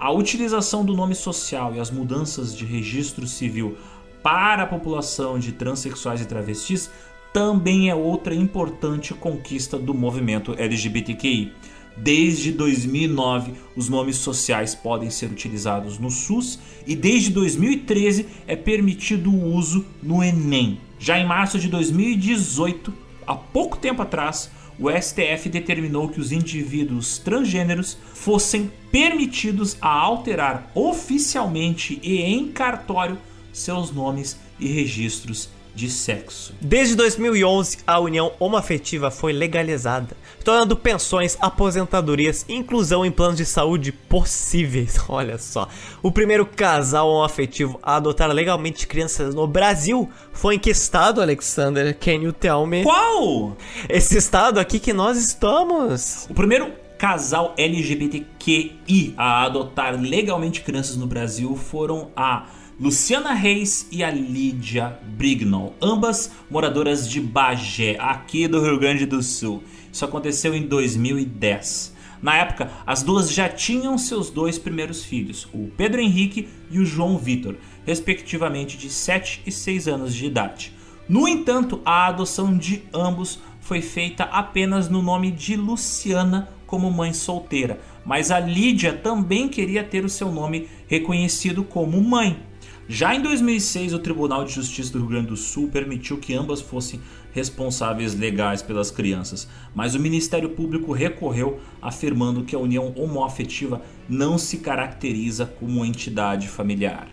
A 0.00 0.10
utilização 0.10 0.82
do 0.82 0.94
nome 0.94 1.14
social 1.14 1.74
e 1.74 1.78
as 1.78 1.90
mudanças 1.90 2.56
de 2.56 2.64
registro 2.64 3.26
civil 3.26 3.76
para 4.22 4.62
a 4.62 4.66
população 4.66 5.38
de 5.38 5.52
transexuais 5.52 6.22
e 6.22 6.24
travestis 6.24 6.90
também 7.34 7.90
é 7.90 7.94
outra 7.94 8.34
importante 8.34 9.12
conquista 9.12 9.78
do 9.78 9.92
movimento 9.92 10.54
LGBTQI. 10.56 11.52
Desde 11.98 12.50
2009, 12.50 13.52
os 13.76 13.90
nomes 13.90 14.16
sociais 14.16 14.74
podem 14.74 15.10
ser 15.10 15.26
utilizados 15.26 15.98
no 15.98 16.10
SUS 16.10 16.58
e 16.86 16.96
desde 16.96 17.28
2013 17.28 18.26
é 18.46 18.56
permitido 18.56 19.30
o 19.30 19.52
uso 19.52 19.84
no 20.02 20.24
Enem. 20.24 20.80
Já 20.98 21.18
em 21.18 21.26
março 21.26 21.58
de 21.58 21.68
2018, 21.68 22.90
há 23.26 23.34
pouco 23.34 23.76
tempo 23.76 24.00
atrás, 24.00 24.50
o 24.80 24.90
STF 24.90 25.50
determinou 25.50 26.08
que 26.08 26.18
os 26.18 26.32
indivíduos 26.32 27.18
transgêneros 27.18 27.98
fossem 28.14 28.72
permitidos 28.90 29.76
a 29.80 29.90
alterar 29.90 30.72
oficialmente 30.74 32.00
e 32.02 32.22
em 32.22 32.48
cartório 32.48 33.18
seus 33.52 33.92
nomes 33.92 34.38
e 34.58 34.68
registros 34.68 35.50
de 35.74 35.90
sexo. 35.90 36.54
Desde 36.60 36.94
2011, 36.94 37.78
a 37.86 37.98
união 37.98 38.32
homoafetiva 38.38 39.10
foi 39.10 39.32
legalizada, 39.32 40.16
tornando 40.44 40.76
pensões, 40.76 41.36
aposentadorias 41.40 42.44
e 42.48 42.54
inclusão 42.54 43.04
em 43.04 43.10
planos 43.10 43.36
de 43.36 43.44
saúde 43.44 43.92
possíveis. 43.92 44.98
Olha 45.08 45.38
só. 45.38 45.68
O 46.02 46.10
primeiro 46.10 46.44
casal 46.44 47.08
homoafetivo 47.08 47.78
a 47.82 47.96
adotar 47.96 48.30
legalmente 48.30 48.86
crianças 48.86 49.34
no 49.34 49.46
Brasil 49.46 50.10
foi 50.32 50.56
em 50.56 50.58
que 50.58 50.70
estado, 50.70 51.20
Alexander? 51.20 51.96
Can 51.98 52.22
you 52.22 52.32
tell 52.32 52.66
me? 52.66 52.82
Qual? 52.82 53.56
Esse 53.88 54.16
estado 54.16 54.58
aqui 54.58 54.78
que 54.78 54.92
nós 54.92 55.16
estamos. 55.16 56.26
O 56.30 56.34
primeiro 56.34 56.72
casal 57.00 57.54
LGBTQI 57.56 59.14
a 59.16 59.44
adotar 59.44 59.98
legalmente 59.98 60.60
crianças 60.60 60.96
no 60.96 61.06
Brasil 61.06 61.56
foram 61.56 62.10
a 62.14 62.44
Luciana 62.80 63.34
Reis 63.34 63.86
e 63.92 64.02
a 64.02 64.10
Lídia 64.10 64.98
Brignol, 65.04 65.74
ambas 65.82 66.32
moradoras 66.50 67.06
de 67.06 67.20
Bagé, 67.20 67.98
aqui 68.00 68.48
do 68.48 68.58
Rio 68.58 68.78
Grande 68.78 69.04
do 69.04 69.22
Sul. 69.22 69.62
Isso 69.92 70.02
aconteceu 70.02 70.54
em 70.54 70.62
2010. 70.62 71.94
Na 72.22 72.36
época, 72.36 72.70
as 72.86 73.02
duas 73.02 73.30
já 73.30 73.50
tinham 73.50 73.98
seus 73.98 74.30
dois 74.30 74.56
primeiros 74.56 75.04
filhos, 75.04 75.46
o 75.52 75.70
Pedro 75.76 76.00
Henrique 76.00 76.48
e 76.70 76.78
o 76.78 76.86
João 76.86 77.18
Vitor, 77.18 77.56
respectivamente 77.84 78.78
de 78.78 78.88
7 78.88 79.42
e 79.44 79.52
6 79.52 79.86
anos 79.86 80.14
de 80.14 80.24
idade. 80.24 80.72
No 81.06 81.28
entanto, 81.28 81.82
a 81.84 82.06
adoção 82.06 82.56
de 82.56 82.82
ambos 82.94 83.40
foi 83.60 83.82
feita 83.82 84.24
apenas 84.24 84.88
no 84.88 85.02
nome 85.02 85.30
de 85.30 85.54
Luciana 85.54 86.48
como 86.66 86.90
mãe 86.90 87.12
solteira, 87.12 87.78
mas 88.06 88.30
a 88.30 88.40
Lídia 88.40 88.94
também 88.94 89.48
queria 89.48 89.84
ter 89.84 90.02
o 90.02 90.08
seu 90.08 90.32
nome 90.32 90.66
reconhecido 90.88 91.62
como 91.62 92.00
mãe. 92.00 92.48
Já 92.92 93.14
em 93.14 93.22
2006, 93.22 93.94
o 93.94 94.00
Tribunal 94.00 94.44
de 94.44 94.52
Justiça 94.52 94.92
do 94.92 94.98
Rio 94.98 95.06
Grande 95.06 95.28
do 95.28 95.36
Sul 95.36 95.68
permitiu 95.68 96.18
que 96.18 96.34
ambas 96.34 96.60
fossem 96.60 97.00
responsáveis 97.32 98.18
legais 98.18 98.62
pelas 98.62 98.90
crianças, 98.90 99.48
mas 99.72 99.94
o 99.94 100.00
Ministério 100.00 100.48
Público 100.48 100.90
recorreu 100.90 101.60
afirmando 101.80 102.42
que 102.42 102.56
a 102.56 102.58
união 102.58 102.92
homoafetiva 102.96 103.80
não 104.08 104.36
se 104.36 104.56
caracteriza 104.56 105.46
como 105.46 105.84
entidade 105.84 106.48
familiar. 106.48 107.06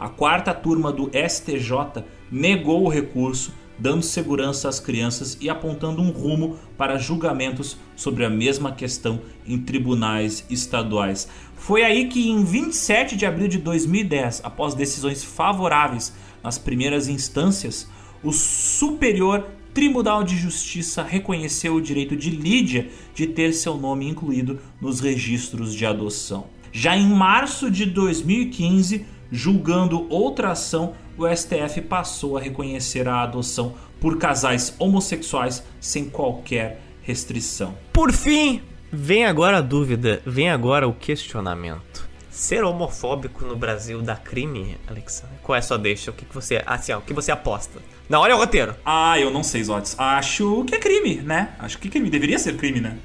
A 0.00 0.08
quarta 0.08 0.54
turma 0.54 0.90
do 0.90 1.10
STJ 1.12 2.04
negou 2.32 2.86
o 2.86 2.88
recurso, 2.88 3.52
dando 3.78 4.02
segurança 4.02 4.68
às 4.68 4.80
crianças 4.80 5.36
e 5.40 5.48
apontando 5.48 6.02
um 6.02 6.10
rumo 6.10 6.58
para 6.76 6.98
julgamentos 6.98 7.76
sobre 7.94 8.24
a 8.24 8.30
mesma 8.30 8.72
questão 8.72 9.20
em 9.46 9.58
tribunais 9.58 10.44
estaduais. 10.50 11.28
Foi 11.54 11.82
aí 11.82 12.08
que, 12.08 12.28
em 12.28 12.44
27 12.44 13.16
de 13.16 13.26
abril 13.26 13.48
de 13.48 13.58
2010, 13.58 14.40
após 14.44 14.74
decisões 14.74 15.22
favoráveis 15.22 16.12
nas 16.42 16.58
primeiras 16.58 17.08
instâncias, 17.08 17.88
o 18.22 18.32
Superior 18.32 19.46
Tribunal 19.74 20.24
de 20.24 20.36
Justiça 20.36 21.02
reconheceu 21.02 21.74
o 21.74 21.80
direito 21.80 22.16
de 22.16 22.30
Lídia 22.30 22.88
de 23.14 23.26
ter 23.26 23.52
seu 23.52 23.76
nome 23.76 24.08
incluído 24.08 24.58
nos 24.80 24.98
registros 24.98 25.72
de 25.72 25.86
adoção. 25.86 26.46
Já 26.72 26.96
em 26.96 27.08
março 27.08 27.70
de 27.70 27.86
2015, 27.86 29.06
julgando 29.30 30.06
outra 30.10 30.50
ação, 30.50 30.94
o 31.18 31.26
STF 31.28 31.82
passou 31.82 32.38
a 32.38 32.40
reconhecer 32.40 33.08
a 33.08 33.22
adoção 33.22 33.74
por 34.00 34.16
casais 34.16 34.74
homossexuais 34.78 35.62
sem 35.80 36.08
qualquer 36.08 36.80
restrição. 37.02 37.74
Por 37.92 38.12
fim, 38.12 38.62
Vem 38.90 39.26
agora 39.26 39.58
a 39.58 39.60
dúvida, 39.60 40.22
vem 40.24 40.48
agora 40.48 40.88
o 40.88 40.94
questionamento. 40.94 42.08
Ser 42.30 42.64
homofóbico 42.64 43.44
no 43.44 43.54
Brasil 43.54 44.00
dá 44.00 44.16
crime, 44.16 44.78
Alexandre? 44.86 45.36
Qual 45.42 45.54
é 45.54 45.58
a 45.58 45.62
sua 45.62 45.76
deixa? 45.76 46.10
O 46.10 46.14
que, 46.14 46.24
que 46.24 46.34
você. 46.34 46.62
Assim, 46.64 46.92
ó, 46.92 46.98
o 46.98 47.02
que 47.02 47.12
você 47.12 47.30
aposta? 47.30 47.80
Não, 48.08 48.20
olha 48.20 48.34
o 48.34 48.38
roteiro. 48.38 48.74
Ah, 48.86 49.20
eu 49.20 49.30
não 49.30 49.42
sei, 49.42 49.62
Zotes. 49.62 49.94
Acho 49.98 50.64
que 50.64 50.74
é 50.74 50.78
crime, 50.78 51.16
né? 51.16 51.54
Acho 51.58 51.78
que 51.78 51.90
crime. 51.90 52.08
Deveria 52.08 52.38
ser 52.38 52.56
crime, 52.56 52.80
né? 52.80 52.96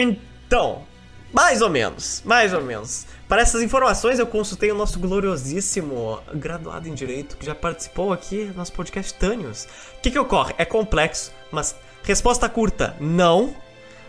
Então, 0.00 0.82
mais 1.32 1.60
ou 1.62 1.70
menos. 1.70 2.22
Mais 2.24 2.54
ou 2.54 2.62
menos. 2.62 3.06
Para 3.32 3.40
essas 3.40 3.62
informações, 3.62 4.18
eu 4.18 4.26
consultei 4.26 4.70
o 4.70 4.74
nosso 4.74 4.98
gloriosíssimo 4.98 6.20
graduado 6.34 6.86
em 6.86 6.92
Direito, 6.92 7.38
que 7.38 7.46
já 7.46 7.54
participou 7.54 8.12
aqui 8.12 8.44
do 8.44 8.54
nosso 8.54 8.74
podcast 8.74 9.14
Tânios. 9.14 9.66
O 9.96 10.02
que, 10.02 10.10
que 10.10 10.18
ocorre? 10.18 10.52
É 10.58 10.66
complexo, 10.66 11.32
mas 11.50 11.74
resposta 12.02 12.46
curta: 12.46 12.94
não 13.00 13.56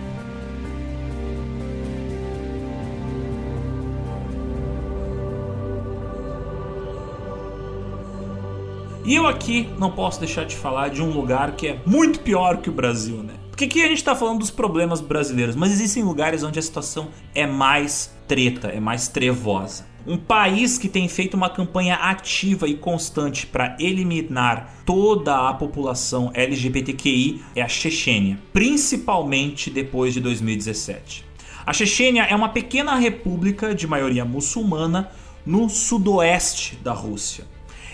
E 9.07 9.15
eu 9.15 9.25
aqui 9.25 9.69
não 9.79 9.89
posso 9.89 10.19
deixar 10.19 10.43
de 10.43 10.53
falar 10.53 10.89
de 10.89 11.01
um 11.01 11.09
lugar 11.11 11.55
que 11.55 11.65
é 11.65 11.79
muito 11.85 12.19
pior 12.19 12.57
que 12.57 12.69
o 12.69 12.73
Brasil, 12.73 13.23
né? 13.23 13.35
Porque 13.49 13.63
aqui 13.63 13.81
a 13.81 13.87
gente 13.87 14.03
tá 14.03 14.13
falando 14.13 14.39
dos 14.39 14.51
problemas 14.51 14.99
brasileiros, 14.99 15.55
mas 15.55 15.71
existem 15.71 16.03
lugares 16.03 16.43
onde 16.43 16.59
a 16.59 16.61
situação 16.61 17.07
é 17.33 17.47
mais 17.47 18.13
treta, 18.27 18.67
é 18.67 18.81
mais 18.81 19.07
trevosa. 19.07 19.87
Um 20.05 20.17
país 20.17 20.77
que 20.77 20.89
tem 20.89 21.07
feito 21.07 21.35
uma 21.35 21.49
campanha 21.49 21.95
ativa 21.95 22.67
e 22.67 22.75
constante 22.75 23.47
para 23.47 23.77
eliminar 23.79 24.83
toda 24.85 25.47
a 25.47 25.53
população 25.53 26.29
LGBTQI 26.33 27.41
é 27.55 27.61
a 27.61 27.69
Chechênia, 27.69 28.37
principalmente 28.51 29.69
depois 29.69 30.13
de 30.13 30.19
2017. 30.19 31.23
A 31.65 31.71
Chechênia 31.71 32.23
é 32.23 32.35
uma 32.35 32.49
pequena 32.49 32.95
república 32.95 33.73
de 33.73 33.87
maioria 33.87 34.25
muçulmana 34.25 35.09
no 35.45 35.69
sudoeste 35.69 36.75
da 36.83 36.91
Rússia. 36.91 37.45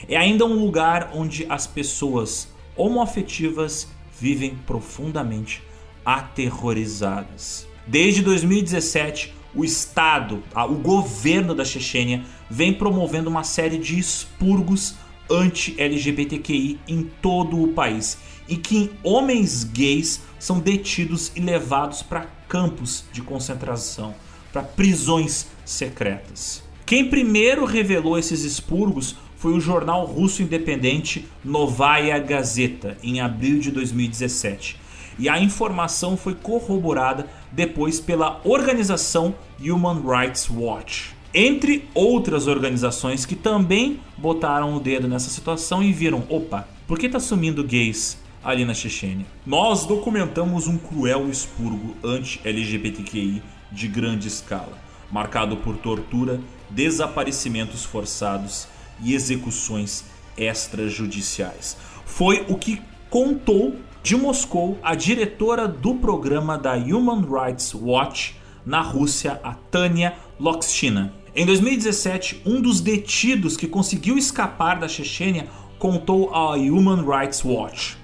É 0.08 0.18
ainda 0.18 0.46
um 0.46 0.54
lugar 0.54 1.12
onde 1.14 1.46
as 1.50 1.66
pessoas 1.68 2.48
homoafetivas 2.76 3.88
vivem 4.20 4.56
profundamente 4.66 5.62
aterrorizadas. 6.06 7.68
Desde 7.86 8.22
2017, 8.22 9.34
o 9.56 9.64
Estado, 9.64 10.44
o 10.56 10.76
governo 10.76 11.54
da 11.54 11.64
Chechênia, 11.64 12.24
vem 12.50 12.74
promovendo 12.74 13.30
uma 13.30 13.44
série 13.44 13.78
de 13.78 14.00
expurgos 14.00 14.96
anti-LGBTQI 15.30 16.80
em 16.88 17.04
todo 17.22 17.62
o 17.62 17.70
país 17.70 18.18
e 18.48 18.58
que 18.58 18.92
homens 19.04 19.64
gays 19.64 20.22
são 20.40 20.60
detidos 20.60 21.32
e 21.36 21.40
levados 21.40 22.02
para 22.02 22.28
campos 22.48 23.06
de 23.12 23.22
concentração, 23.22 24.14
para 24.52 24.64
prisões 24.64 25.48
secretas. 25.66 26.62
Quem 26.86 27.10
primeiro 27.10 27.66
revelou 27.66 28.18
esses 28.18 28.44
expurgos 28.44 29.16
foi 29.44 29.52
o 29.52 29.60
jornal 29.60 30.06
russo 30.06 30.42
independente 30.42 31.28
Novaya 31.44 32.18
Gazeta, 32.18 32.98
em 33.04 33.20
abril 33.20 33.60
de 33.60 33.72
2017. 33.72 34.78
E 35.20 35.28
a 35.28 35.38
informação 35.38 36.16
foi 36.16 36.34
corroborada 36.34 37.28
depois 37.52 38.00
pela 38.00 38.40
organização 38.46 39.36
Human 39.60 40.02
Rights 40.02 40.50
Watch. 40.50 41.14
Entre 41.34 41.90
outras 41.94 42.48
organizações 42.48 43.26
que 43.26 43.36
também 43.36 44.00
botaram 44.18 44.78
o 44.78 44.80
dedo 44.80 45.10
nessa 45.10 45.30
situação 45.30 45.84
e 45.84 45.92
viram: 45.92 46.24
opa, 46.30 46.66
por 46.88 46.98
que 46.98 47.08
está 47.08 47.20
sumindo 47.20 47.66
gays 47.66 48.18
ali 48.42 48.64
na 48.64 48.74
Chechênia? 48.74 49.26
Nós 49.46 49.86
documentamos 49.86 50.68
um 50.68 50.78
cruel 50.78 51.30
expurgo 51.30 51.98
anti-LGBTQI 52.02 53.44
de 53.74 53.88
grande 53.90 54.30
escala 54.30 54.82
marcado 55.14 55.58
por 55.58 55.78
tortura, 55.78 56.42
desaparecimentos 56.72 57.86
forçados 57.86 58.68
e 59.02 59.14
execuções 59.14 60.06
extrajudiciais. 60.38 61.78
Foi 62.06 62.46
o 62.48 62.58
que 62.58 62.82
contou 63.10 63.76
de 64.02 64.18
Moscou 64.18 64.78
a 64.84 64.96
diretora 64.96 65.68
do 65.68 65.96
programa 65.96 66.58
da 66.58 66.76
Human 66.76 67.22
Rights 67.22 67.74
Watch 67.74 68.36
na 68.66 68.82
Rússia, 68.82 69.40
a 69.44 69.54
Tânia 69.54 70.16
Lokshina. 70.40 71.14
Em 71.36 71.46
2017, 71.46 72.42
um 72.46 72.62
dos 72.62 72.82
detidos 72.82 73.58
que 73.58 73.68
conseguiu 73.68 74.18
escapar 74.18 74.80
da 74.80 74.88
Chechênia 74.88 75.48
contou 75.80 76.34
à 76.34 76.56
Human 76.56 77.04
Rights 77.04 77.44
Watch. 77.44 77.98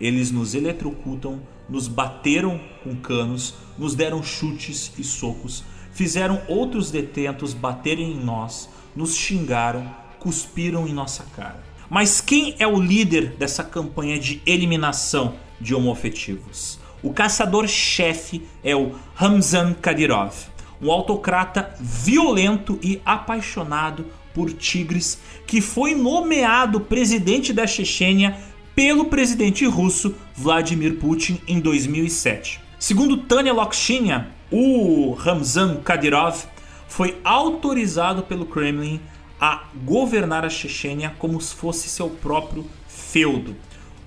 Eles 0.00 0.30
nos 0.30 0.54
eletrocutam, 0.54 1.40
nos 1.68 1.88
bateram 1.88 2.60
com 2.82 2.96
canos, 2.96 3.54
nos 3.78 3.94
deram 3.94 4.22
chutes 4.22 4.92
e 4.98 5.04
socos, 5.04 5.64
fizeram 5.92 6.40
outros 6.48 6.90
detentos 6.90 7.52
baterem 7.52 8.12
em 8.12 8.24
nós, 8.24 8.68
nos 8.94 9.14
xingaram, 9.14 9.88
cuspiram 10.18 10.86
em 10.86 10.92
nossa 10.92 11.24
cara. 11.34 11.62
Mas 11.88 12.20
quem 12.20 12.54
é 12.58 12.66
o 12.66 12.80
líder 12.80 13.30
dessa 13.38 13.64
campanha 13.64 14.18
de 14.18 14.42
eliminação 14.44 15.34
de 15.60 15.74
homoafetivos? 15.74 16.78
O 17.02 17.12
caçador-chefe 17.12 18.46
é 18.62 18.76
o 18.76 18.92
Ramzan 19.14 19.72
Kadyrov, 19.72 20.34
um 20.82 20.90
autocrata 20.90 21.74
violento 21.80 22.78
e 22.82 23.00
apaixonado 23.06 24.06
por 24.34 24.52
tigres 24.52 25.18
que 25.46 25.60
foi 25.60 25.94
nomeado 25.94 26.80
presidente 26.80 27.52
da 27.52 27.66
Chechênia 27.66 28.36
pelo 28.74 29.06
presidente 29.06 29.64
russo 29.64 30.14
Vladimir 30.36 30.96
Putin 30.96 31.40
em 31.48 31.58
2007. 31.58 32.60
Segundo 32.78 33.16
Tânia 33.16 33.52
Lokshina, 33.52 34.30
o 34.50 35.12
Ramzan 35.12 35.76
Kadyrov 35.76 36.44
foi 36.86 37.18
autorizado 37.24 38.22
pelo 38.22 38.46
Kremlin 38.46 39.00
a 39.40 39.64
governar 39.84 40.44
a 40.44 40.50
Chechênia 40.50 41.14
como 41.18 41.40
se 41.40 41.54
fosse 41.54 41.88
seu 41.88 42.10
próprio 42.10 42.64
feudo. 42.86 43.54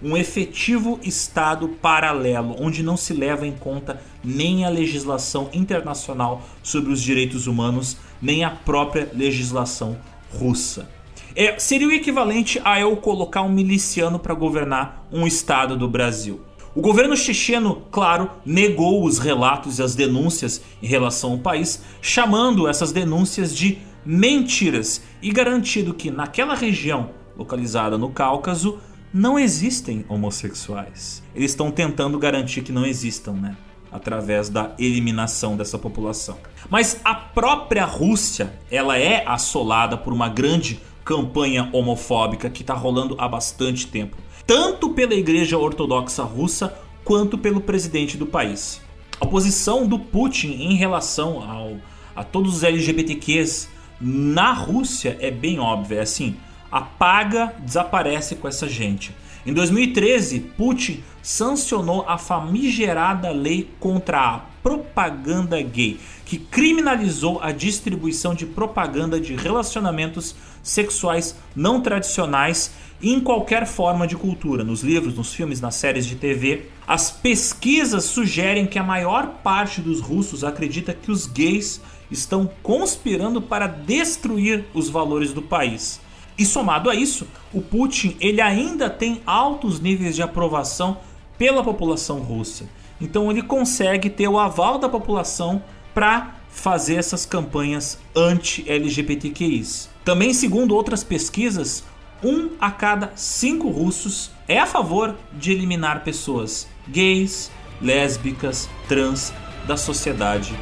Um 0.03 0.17
efetivo 0.17 0.99
Estado 1.03 1.67
paralelo, 1.67 2.55
onde 2.59 2.81
não 2.81 2.97
se 2.97 3.13
leva 3.13 3.45
em 3.45 3.51
conta 3.51 4.01
nem 4.23 4.65
a 4.65 4.69
legislação 4.69 5.49
internacional 5.53 6.41
sobre 6.63 6.91
os 6.91 7.01
direitos 7.01 7.45
humanos, 7.45 7.97
nem 8.21 8.43
a 8.43 8.49
própria 8.49 9.09
legislação 9.13 9.97
russa. 10.33 10.89
É, 11.35 11.57
seria 11.59 11.87
o 11.87 11.91
equivalente 11.91 12.59
a 12.63 12.79
eu 12.79 12.95
colocar 12.97 13.41
um 13.41 13.49
miliciano 13.49 14.19
para 14.19 14.33
governar 14.33 15.07
um 15.11 15.25
estado 15.25 15.77
do 15.77 15.87
Brasil. 15.87 16.41
O 16.73 16.81
governo 16.81 17.17
checheno, 17.17 17.83
claro, 17.91 18.29
negou 18.45 19.03
os 19.03 19.19
relatos 19.19 19.77
e 19.77 19.83
as 19.83 19.93
denúncias 19.93 20.61
em 20.81 20.87
relação 20.87 21.33
ao 21.33 21.37
país, 21.37 21.83
chamando 22.01 22.67
essas 22.67 22.91
denúncias 22.93 23.55
de 23.55 23.77
mentiras 24.05 25.01
e 25.21 25.31
garantindo 25.31 25.93
que 25.93 26.09
naquela 26.09 26.55
região 26.55 27.11
localizada 27.37 27.97
no 27.97 28.09
Cáucaso 28.09 28.79
não 29.13 29.37
existem 29.37 30.05
homossexuais. 30.07 31.21
Eles 31.35 31.51
estão 31.51 31.69
tentando 31.71 32.17
garantir 32.17 32.61
que 32.61 32.71
não 32.71 32.85
existam, 32.85 33.33
né? 33.33 33.57
Através 33.91 34.47
da 34.47 34.73
eliminação 34.79 35.57
dessa 35.57 35.77
população. 35.77 36.37
Mas 36.69 37.01
a 37.03 37.13
própria 37.13 37.83
Rússia, 37.83 38.53
ela 38.71 38.97
é 38.97 39.23
assolada 39.27 39.97
por 39.97 40.13
uma 40.13 40.29
grande 40.29 40.79
campanha 41.03 41.69
homofóbica 41.73 42.49
que 42.49 42.61
está 42.61 42.73
rolando 42.73 43.15
há 43.17 43.27
bastante 43.27 43.87
tempo, 43.87 44.15
tanto 44.47 44.91
pela 44.91 45.13
Igreja 45.13 45.57
Ortodoxa 45.57 46.23
Russa 46.23 46.73
quanto 47.03 47.37
pelo 47.37 47.59
presidente 47.59 48.15
do 48.15 48.25
país. 48.25 48.81
A 49.19 49.25
posição 49.25 49.85
do 49.85 49.99
Putin 49.99 50.51
em 50.51 50.75
relação 50.75 51.43
ao, 51.43 51.77
a 52.15 52.23
todos 52.23 52.57
os 52.57 52.63
LGBTQs 52.63 53.69
na 54.01 54.51
Rússia 54.51 55.17
é 55.19 55.29
bem 55.29 55.59
óbvia, 55.59 55.97
é 55.97 56.01
assim, 56.01 56.35
apaga, 56.71 57.53
desaparece 57.59 58.35
com 58.35 58.47
essa 58.47 58.67
gente. 58.67 59.15
Em 59.45 59.53
2013, 59.53 60.39
Putin 60.39 61.03
sancionou 61.21 62.05
a 62.07 62.17
famigerada 62.17 63.31
lei 63.31 63.69
contra 63.79 64.19
a 64.19 64.39
propaganda 64.61 65.59
gay, 65.61 65.99
que 66.25 66.37
criminalizou 66.37 67.39
a 67.41 67.51
distribuição 67.51 68.35
de 68.35 68.45
propaganda 68.45 69.19
de 69.19 69.35
relacionamentos 69.35 70.35
sexuais 70.61 71.35
não 71.55 71.81
tradicionais 71.81 72.71
em 73.01 73.19
qualquer 73.19 73.65
forma 73.65 74.05
de 74.05 74.15
cultura, 74.15 74.63
nos 74.63 74.83
livros, 74.83 75.15
nos 75.15 75.33
filmes, 75.33 75.59
nas 75.59 75.73
séries 75.73 76.05
de 76.05 76.15
TV. 76.15 76.67
As 76.87 77.09
pesquisas 77.09 78.05
sugerem 78.05 78.67
que 78.67 78.77
a 78.77 78.83
maior 78.83 79.39
parte 79.43 79.81
dos 79.81 79.99
russos 79.99 80.43
acredita 80.43 80.93
que 80.93 81.11
os 81.11 81.25
gays 81.25 81.81
estão 82.11 82.49
conspirando 82.61 83.41
para 83.41 83.67
destruir 83.67 84.65
os 84.73 84.89
valores 84.89 85.33
do 85.33 85.41
país. 85.41 85.99
E 86.37 86.45
somado 86.45 86.89
a 86.89 86.95
isso, 86.95 87.27
o 87.53 87.61
Putin 87.61 88.15
ele 88.19 88.41
ainda 88.41 88.89
tem 88.89 89.21
altos 89.25 89.79
níveis 89.79 90.15
de 90.15 90.21
aprovação 90.21 90.97
pela 91.37 91.63
população 91.63 92.19
russa. 92.19 92.69
Então 92.99 93.31
ele 93.31 93.41
consegue 93.41 94.09
ter 94.09 94.27
o 94.27 94.37
aval 94.37 94.77
da 94.77 94.87
população 94.87 95.63
para 95.93 96.35
fazer 96.49 96.95
essas 96.95 97.25
campanhas 97.25 97.97
anti-LGBTQIs. 98.15 99.89
Também, 100.03 100.33
segundo 100.33 100.75
outras 100.75 101.03
pesquisas, 101.03 101.83
um 102.23 102.49
a 102.59 102.69
cada 102.69 103.13
cinco 103.15 103.69
russos 103.69 104.31
é 104.47 104.59
a 104.59 104.67
favor 104.67 105.15
de 105.33 105.51
eliminar 105.51 106.03
pessoas 106.03 106.67
gays, 106.87 107.51
lésbicas, 107.81 108.69
trans 108.87 109.33
da 109.65 109.77
sociedade 109.77 110.53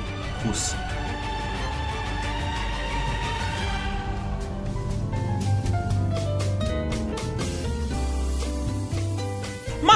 russa. 0.45 0.88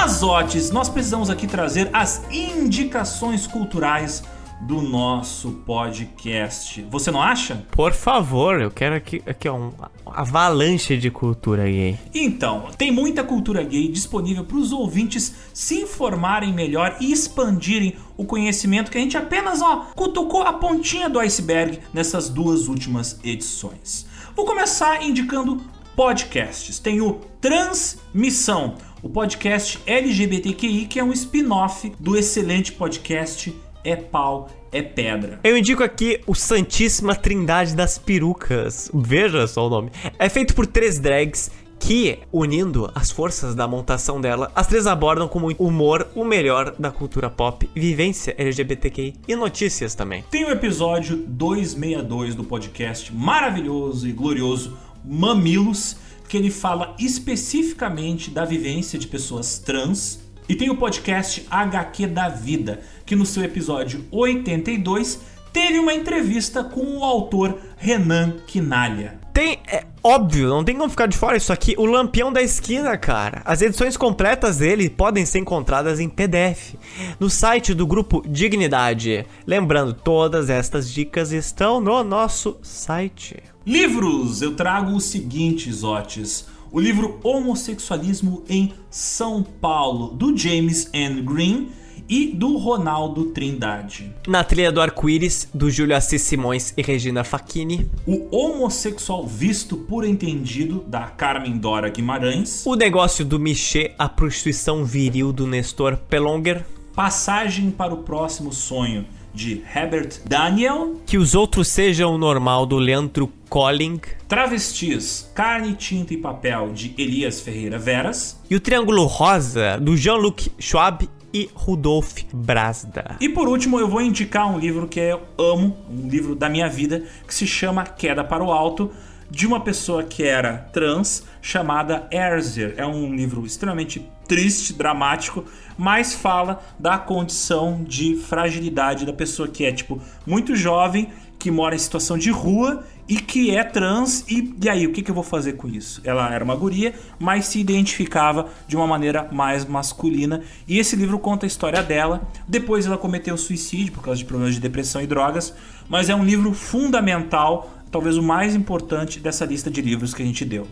Mazotes, 0.04 0.70
nós 0.70 0.90
precisamos 0.90 1.30
aqui 1.30 1.48
trazer 1.48 1.90
as 1.94 2.26
indicações 2.30 3.48
culturais 3.48 4.22
do 4.60 4.82
nosso 4.82 5.52
podcast. 5.66 6.86
Você 6.90 7.10
não 7.10 7.22
acha? 7.22 7.66
Por 7.72 7.94
favor, 7.94 8.60
eu 8.60 8.70
quero 8.70 8.96
aqui, 8.96 9.24
aqui 9.26 9.48
ó, 9.48 9.56
um 9.56 9.72
avalanche 10.06 10.98
de 10.98 11.10
cultura 11.10 11.64
gay. 11.64 11.98
Então, 12.14 12.66
tem 12.78 12.92
muita 12.92 13.24
cultura 13.24 13.64
gay 13.64 13.88
disponível 13.88 14.44
para 14.44 14.58
os 14.58 14.74
ouvintes 14.74 15.36
se 15.54 15.76
informarem 15.84 16.52
melhor 16.52 16.98
e 17.00 17.10
expandirem 17.10 17.96
o 18.18 18.26
conhecimento 18.26 18.92
que 18.92 18.98
a 18.98 19.02
gente 19.02 19.16
apenas 19.16 19.62
ó, 19.62 19.88
cutucou 19.96 20.42
a 20.42 20.52
pontinha 20.52 21.10
do 21.10 21.18
iceberg 21.18 21.80
nessas 21.94 22.28
duas 22.28 22.68
últimas 22.68 23.22
edições. 23.24 24.06
Vou 24.36 24.46
começar 24.46 25.02
indicando 25.02 25.62
podcasts. 25.96 26.78
Tem 26.78 27.00
o 27.00 27.22
Transmissão, 27.40 28.76
o 29.04 29.10
podcast 29.10 29.80
LGBTQI, 29.86 30.86
que 30.86 30.98
é 30.98 31.04
um 31.04 31.12
spin-off 31.12 31.92
do 32.00 32.16
excelente 32.16 32.72
podcast 32.72 33.54
É 33.84 33.98
Pau, 33.98 34.50
é 34.72 34.82
Pedra. 34.82 35.42
Eu 35.44 35.58
indico 35.58 35.84
aqui 35.84 36.22
o 36.26 36.34
Santíssima 36.34 37.14
Trindade 37.14 37.76
das 37.76 37.98
Perucas. 37.98 38.90
Veja 38.94 39.46
só 39.46 39.68
o 39.68 39.70
nome. 39.70 39.92
É 40.18 40.30
feito 40.30 40.56
por 40.56 40.66
três 40.66 41.00
drags 41.00 41.52
que, 41.78 42.20
unindo 42.32 42.90
as 42.96 43.12
forças 43.12 43.54
da 43.54 43.68
montação 43.68 44.22
dela, 44.22 44.50
as 44.56 44.68
três 44.68 44.88
abordam 44.88 45.28
com 45.28 45.38
muito 45.38 45.62
humor 45.62 46.08
o 46.16 46.24
melhor 46.24 46.74
da 46.80 46.90
cultura 46.90 47.30
pop, 47.30 47.70
vivência 47.76 48.34
LGBTQI 48.38 49.16
e 49.28 49.36
notícias 49.36 49.94
também. 49.94 50.24
Tem 50.32 50.46
o 50.46 50.50
episódio 50.50 51.18
262 51.18 52.36
do 52.36 52.46
podcast 52.46 53.14
maravilhoso 53.14 54.08
e 54.08 54.14
glorioso 54.14 54.78
Mamilos, 55.04 55.98
que 56.28 56.38
ele 56.38 56.50
fala 56.50 56.96
especificamente 57.00 58.30
da 58.32 58.46
vivência 58.46 58.98
de 59.00 59.08
pessoas 59.08 59.60
trans. 59.60 60.20
E 60.48 60.56
tem 60.56 60.70
o 60.70 60.78
podcast 60.78 61.46
HQ 61.50 62.08
da 62.08 62.28
Vida, 62.28 62.82
que 63.06 63.16
no 63.16 63.26
seu 63.26 63.44
episódio 63.44 64.06
82 64.12 65.20
teve 65.54 65.80
uma 65.80 65.94
entrevista 65.94 66.64
com 66.64 66.98
o 66.98 67.04
autor 67.04 67.60
Renan 67.78 68.38
Quinalha. 68.46 69.23
Tem, 69.34 69.60
é 69.68 69.84
óbvio, 70.04 70.48
não 70.48 70.64
tem 70.64 70.78
como 70.78 70.92
ficar 70.92 71.08
de 71.08 71.18
fora 71.18 71.36
isso 71.36 71.52
aqui. 71.52 71.74
O 71.76 71.86
Lampião 71.86 72.32
da 72.32 72.40
Esquina, 72.40 72.96
cara. 72.96 73.42
As 73.44 73.64
edições 73.64 73.98
completas 73.98 74.58
dele 74.58 74.92
podem 74.92 75.26
ser 75.26 75.40
encontradas 75.40 76.00
em 76.00 76.08
PDF 76.08 76.76
no 77.20 77.32
site 77.32 77.74
do 77.74 77.88
grupo 77.88 78.24
Dignidade. 78.28 79.26
Lembrando, 79.48 79.92
todas 79.92 80.52
estas 80.52 80.92
dicas 80.92 81.32
estão 81.32 81.82
no 81.82 82.04
nosso 82.04 82.58
site. 82.62 83.38
Livros, 83.66 84.44
eu 84.44 84.56
trago 84.56 84.96
os 84.96 85.06
seguintes, 85.06 85.84
Otis. 85.84 86.46
O 86.72 86.80
livro 86.80 87.20
Homossexualismo 87.24 88.44
em 88.48 88.72
São 88.92 89.42
Paulo, 89.42 90.10
do 90.10 90.38
James 90.38 90.90
N. 90.94 91.22
Green 91.24 91.70
e 92.08 92.28
do 92.28 92.58
Ronaldo 92.58 93.26
Trindade. 93.26 94.14
Na 94.28 94.44
trilha 94.44 94.72
do 94.72 94.82
arco-íris, 94.82 95.48
do 95.54 95.70
Júlio 95.70 95.96
Assis 95.96 96.22
Simões 96.22 96.74
e 96.78 96.82
Regina 96.82 97.24
Facchini. 97.24 97.90
O 98.06 98.28
homossexual 98.36 99.26
visto 99.26 99.78
por 99.78 100.06
entendido, 100.06 100.84
da 100.88 101.04
Carmen 101.04 101.58
Dora 101.58 101.90
Guimarães. 101.90 102.66
O 102.66 102.76
negócio 102.76 103.24
do 103.26 103.40
Michê, 103.40 103.94
a 103.98 104.08
prostituição 104.10 104.86
viril 104.86 105.32
do 105.32 105.48
Nestor 105.48 105.98
Pelonger. 105.98 106.66
Passagem 106.96 107.72
para 107.72 107.94
o 107.94 108.04
próximo 108.04 108.54
sonho, 108.54 109.06
de 109.34 109.64
Herbert 109.76 110.22
Daniel. 110.26 111.02
Que 111.06 111.18
os 111.18 111.34
outros 111.34 111.68
sejam 111.68 112.14
o 112.14 112.18
normal, 112.18 112.66
do 112.66 112.78
Leandro 112.78 113.32
Colling. 113.50 114.00
Travestis, 114.28 115.32
Carne, 115.34 115.74
Tinta 115.74 116.14
e 116.14 116.18
Papel, 116.18 116.72
de 116.74 116.94
Elias 116.98 117.42
Ferreira 117.42 117.80
Veras. 117.80 118.40
E 118.50 118.56
o 118.56 118.60
Triângulo 118.60 119.06
Rosa, 119.06 119.78
do 119.78 119.98
Jean-Luc 119.98 120.52
Schwab 120.60 121.10
e 121.34 121.50
Rudolf 121.54 122.24
Brasda. 122.32 123.18
E 123.20 123.28
por 123.28 123.48
último, 123.48 123.80
eu 123.80 123.88
vou 123.88 124.02
indicar 124.02 124.48
um 124.48 124.60
livro 124.60 124.88
que 124.88 125.00
eu 125.00 125.22
amo, 125.38 125.76
um 125.90 126.08
livro 126.08 126.36
da 126.36 126.48
minha 126.48 126.70
vida, 126.70 127.04
que 127.28 127.34
se 127.34 127.48
chama 127.48 127.84
Queda 127.84 128.24
para 128.24 128.44
o 128.44 128.52
Alto, 128.52 128.92
de 129.30 129.48
uma 129.48 129.60
pessoa 129.60 130.04
que 130.04 130.24
era 130.24 130.70
trans, 130.72 131.26
chamada 131.42 132.08
Erzer. 132.12 132.76
É 132.78 132.86
um 132.86 133.16
livro 133.16 133.46
extremamente 133.46 134.08
triste, 134.28 134.74
dramático, 134.74 135.44
mas 135.76 136.14
fala 136.14 136.62
da 136.78 136.98
condição 137.00 137.84
de 137.84 138.16
fragilidade 138.16 139.06
da 139.06 139.14
pessoa 139.14 139.48
que 139.48 139.66
é, 139.66 139.72
tipo, 139.72 140.00
muito 140.26 140.56
jovem, 140.56 141.10
que 141.44 141.52
mora 141.52 141.76
em 141.76 141.78
situação 141.78 142.18
de 142.18 142.32
rua 142.32 142.86
e 143.06 143.18
que 143.18 143.54
é 143.54 143.66
trans. 143.66 144.24
E, 144.30 144.56
e 144.64 144.70
aí, 144.70 144.88
o 144.88 144.94
que, 144.94 145.02
que 145.02 145.12
eu 145.12 145.16
vou 145.16 145.26
fazer 145.26 145.54
com 145.54 145.68
isso? 145.68 146.00
Ela 146.06 146.34
era 146.34 146.42
uma 146.42 146.56
guria, 146.56 146.94
mas 147.20 147.48
se 147.48 147.60
identificava 147.60 148.48
de 148.66 148.78
uma 148.78 148.88
maneira 148.88 149.28
mais 149.30 149.66
masculina. 149.66 150.42
E 150.66 150.80
esse 150.80 150.96
livro 150.96 151.20
conta 151.20 151.46
a 151.46 151.48
história 151.48 151.84
dela. 151.84 152.26
Depois 152.48 152.86
ela 152.86 152.98
cometeu 152.98 153.36
suicídio 153.36 153.92
por 153.92 154.02
causa 154.02 154.20
de 154.20 154.26
problemas 154.26 154.56
de 154.56 154.62
depressão 154.62 155.02
e 155.02 155.06
drogas. 155.06 155.54
Mas 155.90 156.10
é 156.10 156.16
um 156.16 156.24
livro 156.24 156.54
fundamental, 156.54 157.74
talvez 157.92 158.18
o 158.18 158.24
mais 158.24 158.56
importante 158.56 159.20
dessa 159.20 159.44
lista 159.44 159.70
de 159.70 159.82
livros 159.82 160.14
que 160.14 160.24
a 160.24 160.26
gente 160.26 160.46
deu. 160.46 160.66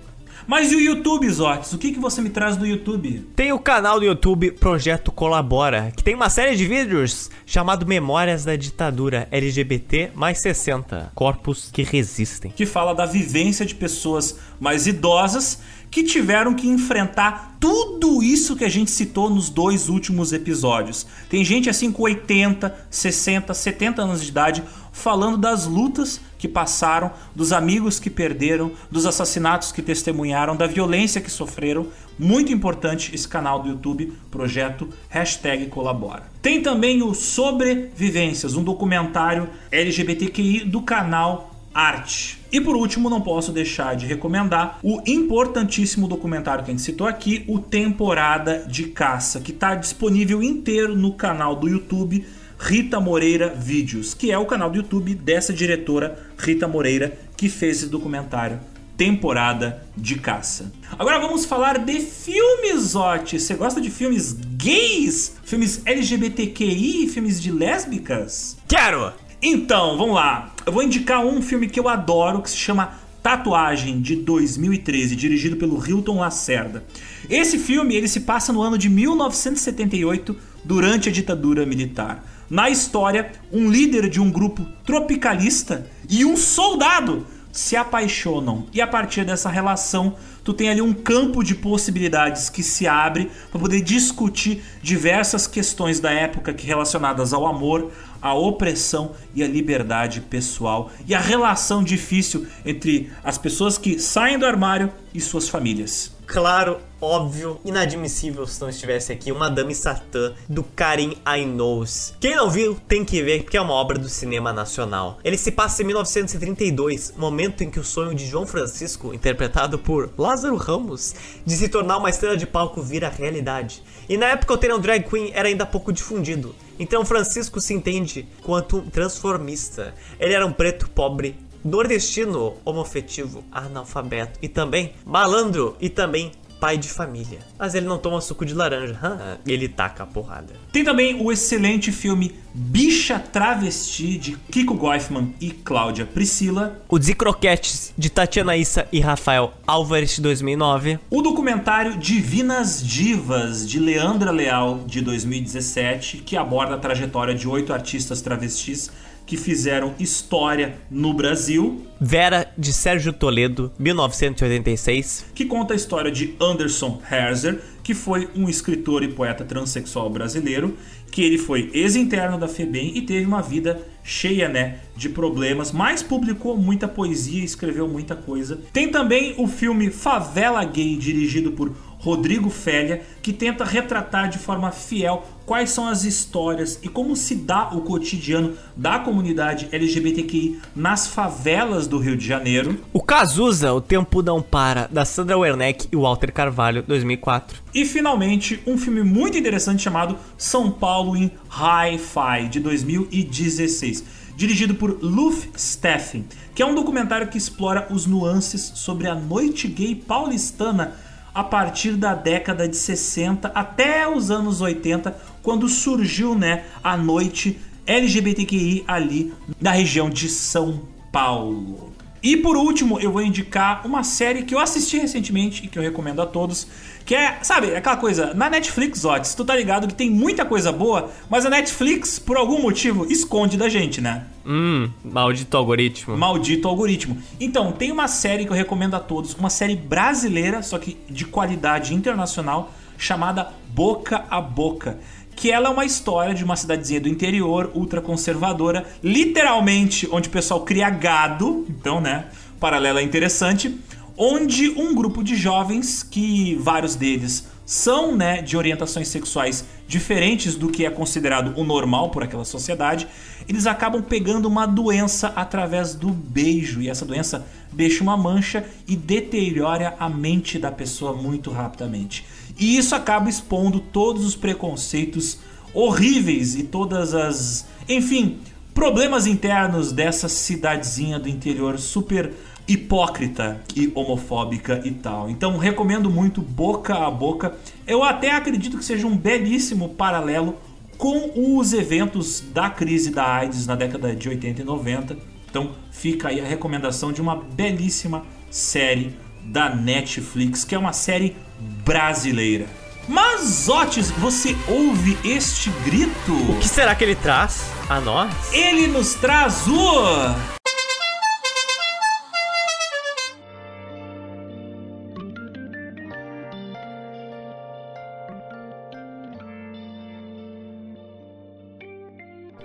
Mas 0.48 0.72
e 0.72 0.76
o 0.76 0.80
YouTube, 0.80 1.30
Zotes? 1.30 1.74
O 1.74 1.78
que, 1.78 1.92
que 1.92 2.00
você 2.00 2.22
me 2.22 2.30
traz 2.30 2.58
do 2.58 2.66
YouTube? 2.66 3.30
Tem 3.36 3.54
o 3.54 3.60
canal 3.60 4.00
do 4.00 4.06
YouTube 4.06 4.52
Projeto 4.52 5.12
Colabora, 5.12 5.92
que 5.96 6.04
tem 6.04 6.16
uma 6.16 6.30
série 6.30 6.56
de 6.56 6.66
vídeos 6.66 7.30
chamado 7.46 7.86
Memórias 7.86 8.44
da 8.44 8.56
Ditadura 8.56 9.28
LGBT 9.32 10.12
mais 10.16 10.42
60, 10.42 11.12
Corpos 11.14 11.70
que 11.72 11.84
Resistem. 11.84 12.52
Que 12.52 12.66
fala 12.66 12.94
da 12.94 13.06
vivência 13.06 13.66
de 13.66 13.76
pessoas 13.76 14.38
mais 14.60 14.88
idosas 14.88 15.60
que 15.92 16.04
tiveram 16.04 16.54
que 16.54 16.70
enfrentar 16.70 17.58
tudo 17.60 18.24
isso 18.24 18.56
que 18.56 18.64
a 18.64 18.70
gente 18.70 18.90
citou 18.90 19.30
nos 19.30 19.50
dois 19.50 19.90
últimos 19.90 20.32
episódios. 20.32 21.06
Tem 21.30 21.44
gente 21.44 21.70
assim 21.70 21.92
com 21.92 22.04
80, 22.04 22.88
60, 22.90 23.54
70 23.54 24.02
anos 24.02 24.24
de 24.24 24.30
idade 24.30 24.64
falando 24.92 25.38
das 25.38 25.66
lutas 25.66 26.20
que 26.38 26.48
passaram, 26.48 27.12
dos 27.36 27.52
amigos 27.52 28.00
que 28.00 28.10
perderam, 28.10 28.72
dos 28.90 29.06
assassinatos 29.06 29.72
que 29.72 29.82
testemunharam, 29.82 30.56
da 30.56 30.66
violência 30.66 31.22
que 31.22 31.30
sofreram. 31.30 31.88
Muito 32.18 32.52
importante 32.52 33.14
esse 33.14 33.28
canal 33.28 33.62
do 33.62 33.70
YouTube, 33.70 34.14
projeto 34.32 34.90
hashtag 35.10 35.68
colabora. 35.68 36.24
Tem 36.42 36.62
também 36.62 37.04
o 37.04 37.14
Sobrevivências, 37.14 38.56
um 38.56 38.64
documentário 38.64 39.50
LGBTQI 39.72 40.66
do 40.66 40.82
canal 40.82 41.51
arte. 41.74 42.40
E 42.52 42.60
por 42.60 42.76
último, 42.76 43.10
não 43.10 43.22
posso 43.22 43.52
deixar 43.52 43.96
de 43.96 44.06
recomendar 44.06 44.80
o 44.84 45.02
importantíssimo 45.06 46.08
documentário 46.08 46.64
que 46.64 46.72
a 46.72 46.74
gente 46.74 46.84
citou 46.84 47.08
aqui, 47.08 47.44
o 47.48 47.60
Temporada 47.60 48.66
de 48.68 48.86
Caça, 48.86 49.40
que 49.40 49.52
está 49.52 49.76
disponível 49.76 50.44
inteiro 50.44 50.96
no 50.96 51.14
canal 51.14 51.56
do 51.56 51.68
YouTube 51.68 52.26
Rita 52.60 53.00
Moreira 53.00 53.50
Vídeos, 53.50 54.14
que 54.14 54.32
é 54.32 54.38
o 54.38 54.46
canal 54.46 54.70
do 54.70 54.78
YouTube 54.78 55.16
dessa 55.16 55.52
diretora 55.52 56.20
Rita 56.38 56.68
Moreira 56.68 57.18
que 57.36 57.50
fez 57.50 57.78
esse 57.78 57.88
documentário 57.88 58.60
Temporada 58.96 59.84
de 59.98 60.20
Caça. 60.20 60.72
Agora 61.00 61.18
vamos 61.18 61.44
falar 61.44 61.80
de 61.80 62.00
filmes, 62.00 62.96
Oti. 62.96 63.40
Você 63.40 63.56
gosta 63.56 63.82
de 63.82 63.90
filmes 63.90 64.34
gays? 64.34 65.38
Filmes 65.44 65.82
LGBTQI? 65.86 67.08
Filmes 67.08 67.42
de 67.42 67.52
lésbicas? 67.52 68.58
Quero! 68.68 69.12
Então, 69.42 69.98
vamos 69.98 70.14
lá. 70.14 70.54
Eu 70.64 70.72
vou 70.72 70.84
indicar 70.84 71.26
um 71.26 71.42
filme 71.42 71.68
que 71.68 71.80
eu 71.80 71.90
adoro, 71.90 72.44
que 72.44 72.50
se 72.50 72.58
chama 72.58 72.94
Tatuagem, 73.24 74.00
de 74.00 74.16
2013, 74.16 75.16
dirigido 75.16 75.56
pelo 75.56 75.84
Hilton 75.84 76.20
Lacerda. 76.20 76.86
Esse 77.28 77.58
filme 77.58 77.96
ele 77.96 78.08
se 78.08 78.20
passa 78.20 78.54
no 78.54 78.62
ano 78.62 78.78
de 78.78 78.88
1978, 78.88 80.38
durante 80.64 81.10
a 81.10 81.12
ditadura 81.12 81.66
militar. 81.66 82.24
Na 82.48 82.70
história, 82.70 83.32
um 83.52 83.68
líder 83.72 84.10
de 84.10 84.22
um 84.22 84.30
grupo 84.30 84.64
tropicalista 84.86 85.88
e 86.08 86.24
um 86.24 86.38
soldado 86.38 87.26
se 87.52 87.76
apaixonam. 87.76 88.66
E 88.74 88.82
a 88.82 88.88
partir 88.88 89.26
dessa 89.26 89.50
relação, 89.50 90.16
tu 90.44 90.54
tem 90.54 90.70
ali 90.70 90.82
um 90.82 90.94
campo 90.94 91.44
de 91.44 91.56
possibilidades 91.56 92.50
que 92.50 92.64
se 92.64 92.88
abre 92.88 93.30
para 93.50 93.60
poder 93.60 93.82
discutir 93.82 94.64
diversas 94.82 95.48
questões 95.48 96.00
da 96.00 96.12
época 96.12 96.54
que 96.54 96.66
relacionadas 96.66 97.34
ao 97.34 97.46
amor, 97.46 97.92
à 98.22 98.34
opressão 98.34 99.12
e 99.34 99.44
à 99.44 99.48
liberdade 99.48 100.22
pessoal 100.22 100.92
e 101.08 101.16
a 101.16 101.20
relação 101.20 101.84
difícil 101.84 102.46
entre 102.66 103.12
as 103.24 103.38
pessoas 103.38 103.78
que 103.78 104.00
saem 104.00 104.38
do 104.38 104.46
armário 104.46 104.92
e 105.14 105.20
suas 105.20 105.50
famílias. 105.50 106.16
Claro, 106.26 106.80
óbvio, 107.02 107.60
inadmissível 107.66 108.46
se 108.46 108.62
não 108.62 108.70
estivesse 108.70 109.12
aqui, 109.12 109.32
uma 109.32 109.52
Madame 109.52 109.74
Satã 109.76 110.34
do 110.48 110.64
Karim 110.64 111.18
Ainous. 111.26 112.14
Quem 112.20 112.36
não 112.36 112.50
viu 112.50 112.80
tem 112.88 113.04
que 113.04 113.22
ver 113.22 113.44
porque 113.44 113.58
é 113.58 113.62
uma 113.62 113.74
obra 113.74 113.98
do 113.98 114.08
cinema 114.08 114.54
nacional. 114.54 115.20
Ele 115.24 115.38
se 115.38 115.52
passa 115.52 115.82
em 115.82 115.86
1932, 115.88 117.16
momento 117.18 117.64
em 117.64 117.70
que 117.70 117.80
o 117.80 117.84
sonho 117.84 118.14
de 118.14 118.26
João 118.26 118.46
Francisco, 118.46 119.14
interpretado 119.14 119.80
por 119.80 120.12
Lázaro 120.18 120.56
Ramos, 120.56 121.14
de 121.46 121.56
se 121.56 121.68
tornar 121.68 121.98
uma 121.98 122.10
estrela 122.10 122.38
de 122.38 122.46
palco 122.46 122.82
vira 122.82 123.10
realidade. 123.10 123.84
E 124.08 124.16
na 124.16 124.28
época 124.28 124.54
o 124.54 124.58
termo 124.58 124.80
drag 124.80 125.04
queen 125.04 125.32
era 125.34 125.50
ainda 125.50 125.66
pouco 125.66 125.92
difundido. 125.92 126.56
Então 126.80 127.04
Francisco 127.04 127.60
se 127.60 127.74
entende 127.74 128.28
quanto 128.44 128.78
um 128.78 128.90
transformista. 128.90 129.94
Ele 130.20 130.34
era 130.34 130.46
um 130.46 130.54
preto 130.54 130.90
pobre 130.90 131.36
nordestino 131.64 132.56
homofetivo, 132.66 133.44
analfabeto 133.52 134.40
e 134.42 134.48
também 134.48 134.94
malandro 135.06 135.76
e 135.80 135.90
também 135.90 136.32
pai 136.62 136.78
de 136.78 136.88
família. 136.88 137.40
Mas 137.58 137.74
ele 137.74 137.88
não 137.88 137.98
toma 137.98 138.22
suco 138.22 138.46
de 138.46 138.54
laranja, 138.54 139.40
ele 139.48 139.68
taca 139.68 140.04
a 140.04 140.06
porrada. 140.06 140.54
Tem 140.72 140.84
também 140.84 141.20
o 141.20 141.32
excelente 141.32 141.92
filme 141.92 142.36
Bicha 142.54 143.18
Travesti 143.18 144.16
de 144.18 144.38
Kiko 144.52 144.76
Goifman 144.76 145.34
e 145.42 145.50
Cláudia 145.50 146.06
Priscila. 146.06 146.80
O 146.88 147.00
De 147.00 147.16
Croquetes 147.16 147.92
de 147.98 148.12
Tatiana 148.12 148.56
Issa 148.56 148.88
e 148.92 149.00
Rafael 149.00 149.54
Álvares 149.66 150.16
de 150.16 150.22
2009. 150.22 151.00
O 151.10 151.24
documentário 151.24 151.98
Divinas 151.98 152.86
Divas 152.86 153.68
de 153.68 153.80
Leandra 153.80 154.30
Leal 154.30 154.84
de 154.86 155.02
2017, 155.02 156.18
que 156.18 156.38
aborda 156.38 156.76
a 156.76 156.78
trajetória 156.78 157.34
de 157.34 157.48
oito 157.48 157.74
artistas 157.74 158.22
travestis 158.22 158.92
que 159.32 159.38
fizeram 159.38 159.96
história 159.98 160.76
no 160.92 161.14
Brasil. 161.14 161.88
Vera, 162.02 162.52
de 162.58 162.74
Sérgio 162.74 163.14
Toledo, 163.14 163.72
1986. 163.80 165.28
Que 165.34 165.46
conta 165.46 165.74
a 165.74 165.78
história 165.78 166.12
de 166.12 166.36
Anderson 166.38 167.02
Herzer, 167.10 167.62
que 167.82 167.94
foi 167.94 168.28
um 168.36 168.50
escritor 168.50 169.04
e 169.04 169.08
poeta 169.08 169.46
transexual 169.46 170.10
brasileiro, 170.10 170.76
que 171.10 171.24
ele 171.24 171.38
foi 171.38 171.72
ex-interno 171.74 172.38
da 172.38 172.50
FEBEM 172.50 172.92
e 172.94 173.04
teve 173.04 173.26
uma 173.26 173.42
vida 173.42 173.80
cheia, 174.04 174.50
né, 174.50 174.80
de 174.98 175.08
problemas, 175.08 175.72
mas 175.72 176.04
publicou 176.04 176.58
muita 176.58 176.86
poesia, 176.86 177.42
escreveu 177.42 177.88
muita 177.88 178.18
coisa. 178.18 178.60
Tem 178.74 178.90
também 178.90 179.34
o 179.38 179.48
filme 179.48 179.90
Favela 179.90 180.66
Gay, 180.66 180.98
dirigido 180.98 181.54
por 181.54 181.74
Rodrigo 182.00 182.50
Félia, 182.50 183.04
que 183.22 183.32
tenta 183.32 183.64
retratar 183.64 184.28
de 184.28 184.40
forma 184.40 184.72
fiel 184.72 185.24
quais 185.52 185.72
são 185.72 185.86
as 185.86 186.06
histórias 186.06 186.80
e 186.82 186.88
como 186.88 187.14
se 187.14 187.36
dá 187.36 187.72
o 187.74 187.82
cotidiano 187.82 188.56
da 188.74 189.00
comunidade 189.00 189.68
LGBTQI 189.70 190.62
nas 190.74 191.08
favelas 191.08 191.88
do 191.88 191.98
Rio 191.98 192.16
de 192.16 192.26
Janeiro. 192.26 192.80
O 192.94 193.02
Cazuza, 193.02 193.74
O 193.74 193.82
Tempo 193.82 194.22
Não 194.22 194.42
Para, 194.42 194.88
da 194.90 195.04
Sandra 195.04 195.38
Werneck 195.38 195.90
e 195.92 195.96
Walter 195.98 196.32
Carvalho, 196.32 196.86
2004. 196.88 197.62
E 197.76 197.84
finalmente, 197.84 198.64
um 198.66 198.78
filme 198.78 199.04
muito 199.04 199.38
interessante 199.38 199.84
chamado 199.84 200.18
São 200.38 200.72
Paulo 200.72 201.18
em 201.18 201.30
Hi-Fi, 201.50 202.48
de 202.48 202.62
2016 202.62 204.22
dirigido 204.34 204.74
por 204.74 204.98
Luf 205.02 205.50
Steffen, 205.56 206.26
que 206.56 206.64
é 206.64 206.66
um 206.66 206.74
documentário 206.74 207.28
que 207.28 207.38
explora 207.38 207.88
os 207.92 208.06
nuances 208.06 208.72
sobre 208.76 209.08
a 209.10 209.14
noite 209.14 209.68
gay 209.68 209.94
paulistana 209.94 210.96
a 211.34 211.44
partir 211.44 211.94
da 211.94 212.14
década 212.14 212.68
de 212.68 212.76
60 212.76 213.52
até 213.56 214.08
os 214.08 214.30
anos 214.30 214.62
80, 214.62 215.16
quando 215.42 215.68
surgiu 215.68 216.36
né, 216.36 216.66
a 216.84 216.96
noite 216.96 217.60
LGBTQI 217.86 218.84
ali 218.88 219.34
na 219.60 219.72
região 219.72 220.10
de 220.10 220.30
São 220.30 220.82
Paulo. 221.12 221.92
E 222.24 222.38
por 222.38 222.56
último, 222.56 223.00
eu 223.00 223.12
vou 223.12 223.24
indicar 223.24 223.86
uma 223.86 224.04
série 224.04 224.44
que 224.44 224.54
eu 224.54 224.60
assisti 224.60 224.98
recentemente 225.00 225.66
e 225.66 225.68
que 225.68 225.80
eu 225.80 225.82
recomendo 225.82 226.22
a 226.22 226.26
todos, 226.28 226.68
que 227.04 227.16
é, 227.16 227.40
sabe, 227.42 227.76
aquela 227.76 227.98
coisa, 227.98 228.32
na 228.36 228.48
Netflix, 228.48 229.04
Otis, 229.04 229.34
tu 229.34 229.44
tá 229.44 229.56
ligado 229.56 229.88
que 229.88 229.96
tem 229.96 230.08
muita 230.08 230.46
coisa 230.46 230.72
boa, 230.72 231.10
mas 231.28 231.48
a 231.48 231.50
Netflix, 231.50 232.20
por 232.20 232.38
algum 232.38 232.62
motivo, 232.62 233.12
esconde 233.12 233.58
da 233.58 233.68
gente, 233.68 234.00
né? 234.00 234.28
Hum, 234.46 234.92
maldito 235.04 235.58
algoritmo. 235.58 236.16
Maldito 236.16 236.68
algoritmo. 236.68 237.18
Então, 237.40 237.72
tem 237.72 237.92
uma 237.92 238.08
série 238.08 238.46
que 238.46 238.52
eu 238.52 238.56
recomendo 238.56 238.94
a 238.94 239.00
todos, 239.00 239.34
uma 239.34 239.50
série 239.50 239.76
brasileira, 239.76 240.62
só 240.62 240.78
que 240.78 240.98
de 241.10 241.26
qualidade 241.26 241.96
internacional, 241.96 242.72
chamada 243.00 243.52
Boca 243.74 244.26
a 244.30 244.40
Boca 244.40 245.00
que 245.42 245.52
ela 245.52 245.70
é 245.70 245.72
uma 245.72 245.86
história 245.86 246.36
de 246.36 246.44
uma 246.44 246.56
cidadezinha 246.56 247.02
do 247.02 247.10
interior, 247.10 247.72
ultraconservadora, 247.74 248.86
literalmente 249.04 250.08
onde 250.12 250.30
o 250.30 250.32
pessoal 250.32 250.62
cria 250.62 250.88
gado, 250.88 251.66
então, 251.68 252.00
né, 252.00 252.28
paralela 252.60 253.00
é 253.00 253.04
interessante, 253.04 253.76
onde 254.16 254.70
um 254.70 254.94
grupo 254.94 255.24
de 255.24 255.36
jovens, 255.36 256.04
que 256.04 256.54
vários 256.62 256.94
deles 256.94 257.48
são, 257.66 258.16
né, 258.16 258.44
de 258.44 258.56
orientações 258.56 259.08
sexuais 259.08 259.66
diferentes 259.88 260.54
do 260.54 260.70
que 260.70 260.86
é 260.86 260.92
considerado 260.92 261.60
o 261.60 261.64
normal 261.64 262.12
por 262.12 262.22
aquela 262.22 262.46
sociedade, 262.46 263.08
eles 263.50 263.66
acabam 263.66 264.04
pegando 264.04 264.48
uma 264.48 264.68
doença 264.68 265.34
através 265.36 265.96
do 265.96 266.10
beijo, 266.10 266.84
e 266.84 266.88
essa 266.88 267.04
doença 267.04 267.48
deixa 267.74 268.04
uma 268.04 268.16
mancha 268.16 268.64
e 268.88 268.96
deteriora 268.96 269.96
a 269.98 270.08
mente 270.08 270.60
da 270.60 270.72
pessoa 270.72 271.14
muito 271.14 271.50
rapidamente. 271.50 272.24
E 272.62 272.78
isso 272.78 272.94
acaba 272.94 273.28
expondo 273.28 273.80
todos 273.80 274.24
os 274.24 274.36
preconceitos 274.36 275.40
horríveis 275.74 276.56
e 276.56 276.62
todas 276.62 277.16
as, 277.16 277.66
enfim, 277.90 278.38
problemas 278.72 279.26
internos 279.26 279.92
dessa 279.92 280.30
cidadezinha 280.30 281.18
do 281.18 281.28
interior 281.28 281.80
super 281.80 282.32
hipócrita 282.68 283.60
e 283.76 283.92
homofóbica 283.96 284.80
e 284.86 284.92
tal. 284.92 285.28
Então 285.28 285.58
recomendo 285.58 286.08
muito 286.08 286.40
boca 286.40 286.94
a 286.94 287.10
boca. 287.10 287.58
Eu 287.88 288.04
até 288.04 288.32
acredito 288.32 288.78
que 288.78 288.86
seja 288.86 289.08
um 289.08 289.18
belíssimo 289.18 289.90
paralelo 289.90 290.56
com 291.00 291.58
os 291.58 291.74
eventos 291.74 292.44
da 292.54 292.70
crise 292.70 293.10
da 293.10 293.26
AIDS 293.26 293.66
na 293.66 293.76
década 293.76 294.16
de 294.16 294.30
80 294.30 294.62
e 294.62 294.64
90. 294.64 295.18
Então 295.50 295.72
fica 295.92 296.30
aí 296.30 296.40
a 296.40 296.46
recomendação 296.46 297.12
de 297.12 297.22
uma 297.22 297.36
belíssima 297.36 298.24
série 298.52 299.16
da 299.44 299.74
Netflix, 299.74 300.64
que 300.64 300.76
é 300.76 300.78
uma 300.78 300.94
série 300.94 301.36
brasileira. 301.84 302.66
Mas, 303.08 303.68
Otis, 303.68 304.12
você 304.12 304.56
ouve 304.68 305.18
este 305.24 305.70
grito? 305.84 306.34
O 306.52 306.60
que 306.60 306.68
será 306.68 306.96
que 306.96 307.04
ele 307.04 307.16
traz 307.16 307.72
a 307.90 308.00
nós? 308.00 308.54
Ele 308.54 308.88
nos 308.88 309.16
traz 309.16 309.68
o. 309.68 310.52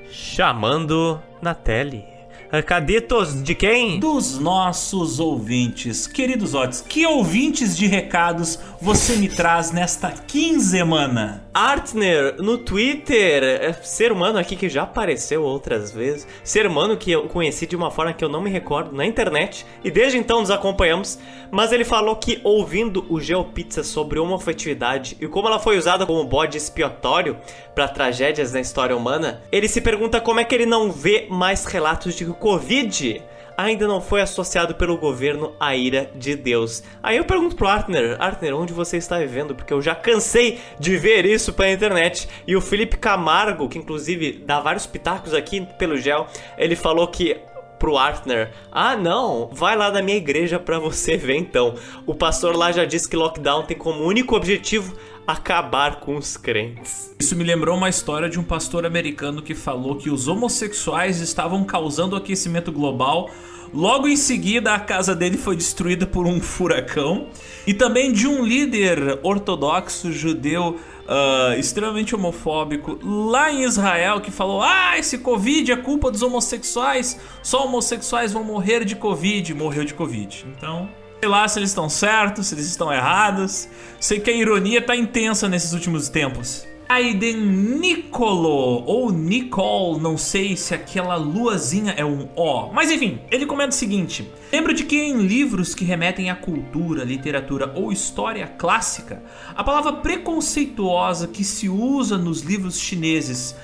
Chamando 0.08 1.20
na 1.40 1.54
tele. 1.54 2.15
Recaditos 2.50 3.42
de 3.42 3.54
quem? 3.54 3.98
Dos 3.98 4.38
nossos 4.38 5.18
ouvintes. 5.18 6.06
Queridos 6.06 6.54
Otis, 6.54 6.80
que 6.80 7.04
ouvintes 7.04 7.76
de 7.76 7.86
recados 7.86 8.58
você 8.80 9.16
me 9.16 9.28
traz 9.28 9.72
nesta 9.72 10.10
quinzemana? 10.12 11.45
Artner 11.56 12.36
no 12.38 12.58
Twitter, 12.58 13.42
é 13.42 13.72
ser 13.72 14.12
humano 14.12 14.38
aqui 14.38 14.54
que 14.54 14.68
já 14.68 14.82
apareceu 14.82 15.42
outras 15.42 15.90
vezes, 15.90 16.28
ser 16.44 16.66
humano 16.66 16.98
que 16.98 17.10
eu 17.10 17.28
conheci 17.28 17.66
de 17.66 17.74
uma 17.74 17.90
forma 17.90 18.12
que 18.12 18.22
eu 18.22 18.28
não 18.28 18.42
me 18.42 18.50
recordo 18.50 18.94
na 18.94 19.06
internet. 19.06 19.64
E 19.82 19.90
desde 19.90 20.18
então 20.18 20.40
nos 20.40 20.50
acompanhamos, 20.50 21.18
mas 21.50 21.72
ele 21.72 21.82
falou 21.82 22.14
que 22.16 22.42
ouvindo 22.44 23.06
o 23.08 23.18
GeoPizza 23.18 23.82
sobre 23.82 24.18
homofetividade 24.18 25.16
e 25.18 25.26
como 25.26 25.48
ela 25.48 25.58
foi 25.58 25.78
usada 25.78 26.04
como 26.04 26.22
bode 26.24 26.58
expiatório 26.58 27.38
para 27.74 27.88
tragédias 27.88 28.52
na 28.52 28.60
história 28.60 28.94
humana, 28.94 29.40
ele 29.50 29.66
se 29.66 29.80
pergunta 29.80 30.20
como 30.20 30.40
é 30.40 30.44
que 30.44 30.54
ele 30.54 30.66
não 30.66 30.92
vê 30.92 31.26
mais 31.30 31.64
relatos 31.64 32.14
de 32.14 32.26
Covid 32.26 33.22
ainda 33.56 33.86
não 33.86 34.00
foi 34.00 34.20
associado 34.20 34.74
pelo 34.74 34.98
governo 34.98 35.54
à 35.58 35.74
ira 35.74 36.10
de 36.14 36.36
Deus. 36.36 36.82
Aí 37.02 37.16
eu 37.16 37.24
pergunto 37.24 37.56
pro 37.56 37.66
Artner, 37.66 38.16
Artner, 38.20 38.54
onde 38.54 38.72
você 38.72 38.96
está 38.96 39.18
vivendo? 39.18 39.54
Porque 39.54 39.72
eu 39.72 39.80
já 39.80 39.94
cansei 39.94 40.60
de 40.78 40.96
ver 40.96 41.24
isso 41.24 41.52
pela 41.52 41.70
internet. 41.70 42.28
E 42.46 42.54
o 42.54 42.60
Felipe 42.60 42.96
Camargo, 42.96 43.68
que 43.68 43.78
inclusive 43.78 44.44
dá 44.44 44.60
vários 44.60 44.86
pitacos 44.86 45.32
aqui 45.32 45.66
pelo 45.78 45.96
gel, 45.96 46.26
ele 46.58 46.76
falou 46.76 47.08
que 47.08 47.36
pro 47.78 47.96
Artner: 47.96 48.52
"Ah, 48.72 48.96
não, 48.96 49.48
vai 49.52 49.76
lá 49.76 49.90
na 49.90 50.02
minha 50.02 50.16
igreja 50.16 50.58
para 50.58 50.78
você 50.78 51.16
ver 51.16 51.36
então. 51.36 51.74
O 52.06 52.14
pastor 52.14 52.56
lá 52.56 52.72
já 52.72 52.84
disse 52.84 53.08
que 53.08 53.16
lockdown 53.16 53.64
tem 53.64 53.76
como 53.76 54.04
único 54.04 54.36
objetivo 54.36 54.96
acabar 55.26 56.00
com 56.00 56.16
os 56.16 56.36
crentes." 56.36 57.14
Isso 57.18 57.34
me 57.34 57.44
lembrou 57.44 57.76
uma 57.76 57.88
história 57.88 58.28
de 58.28 58.38
um 58.38 58.44
pastor 58.44 58.84
americano 58.86 59.42
que 59.42 59.54
falou 59.54 59.96
que 59.96 60.10
os 60.10 60.28
homossexuais 60.28 61.20
estavam 61.20 61.64
causando 61.64 62.14
o 62.14 62.18
aquecimento 62.18 62.70
global. 62.70 63.30
Logo 63.74 64.06
em 64.06 64.16
seguida, 64.16 64.74
a 64.74 64.78
casa 64.78 65.14
dele 65.14 65.36
foi 65.36 65.56
destruída 65.56 66.06
por 66.06 66.26
um 66.26 66.40
furacão. 66.40 67.28
E 67.66 67.74
também 67.74 68.12
de 68.12 68.26
um 68.26 68.44
líder 68.44 69.18
ortodoxo 69.22 70.12
judeu 70.12 70.78
uh, 71.06 71.58
extremamente 71.58 72.14
homofóbico 72.14 72.98
lá 73.02 73.50
em 73.50 73.64
Israel 73.64 74.20
que 74.20 74.30
falou: 74.30 74.62
Ah, 74.62 74.98
esse 74.98 75.18
Covid 75.18 75.72
é 75.72 75.76
culpa 75.76 76.10
dos 76.10 76.22
homossexuais, 76.22 77.18
só 77.42 77.64
homossexuais 77.64 78.32
vão 78.32 78.44
morrer 78.44 78.84
de 78.84 78.96
Covid. 78.96 79.54
Morreu 79.54 79.84
de 79.84 79.94
Covid. 79.94 80.46
Então. 80.56 80.88
Sei 81.20 81.28
lá 81.28 81.48
se 81.48 81.58
eles 81.58 81.70
estão 81.70 81.88
certos, 81.88 82.48
se 82.48 82.54
eles 82.54 82.66
estão 82.66 82.92
errados. 82.92 83.68
Sei 83.98 84.20
que 84.20 84.30
a 84.30 84.34
ironia 84.34 84.82
tá 84.82 84.94
intensa 84.94 85.48
nesses 85.48 85.72
últimos 85.72 86.08
tempos. 86.08 86.66
Aiden 86.88 87.36
Nicolo, 87.36 88.84
ou 88.86 89.10
Nicole, 89.10 90.00
não 90.00 90.16
sei 90.16 90.56
se 90.56 90.72
aquela 90.72 91.16
luazinha 91.16 91.92
é 91.96 92.04
um 92.04 92.28
O. 92.36 92.72
Mas 92.72 92.92
enfim, 92.92 93.18
ele 93.28 93.44
comenta 93.44 93.70
o 93.70 93.74
seguinte: 93.74 94.30
Lembro 94.52 94.72
de 94.72 94.84
que 94.84 94.96
em 94.96 95.16
livros 95.26 95.74
que 95.74 95.84
remetem 95.84 96.30
à 96.30 96.36
cultura, 96.36 97.02
literatura 97.02 97.72
ou 97.74 97.90
história 97.90 98.46
clássica, 98.46 99.20
a 99.56 99.64
palavra 99.64 99.94
preconceituosa 99.94 101.26
que 101.26 101.42
se 101.42 101.68
usa 101.68 102.16
nos 102.16 102.42
livros 102.42 102.78
chineses 102.78 103.56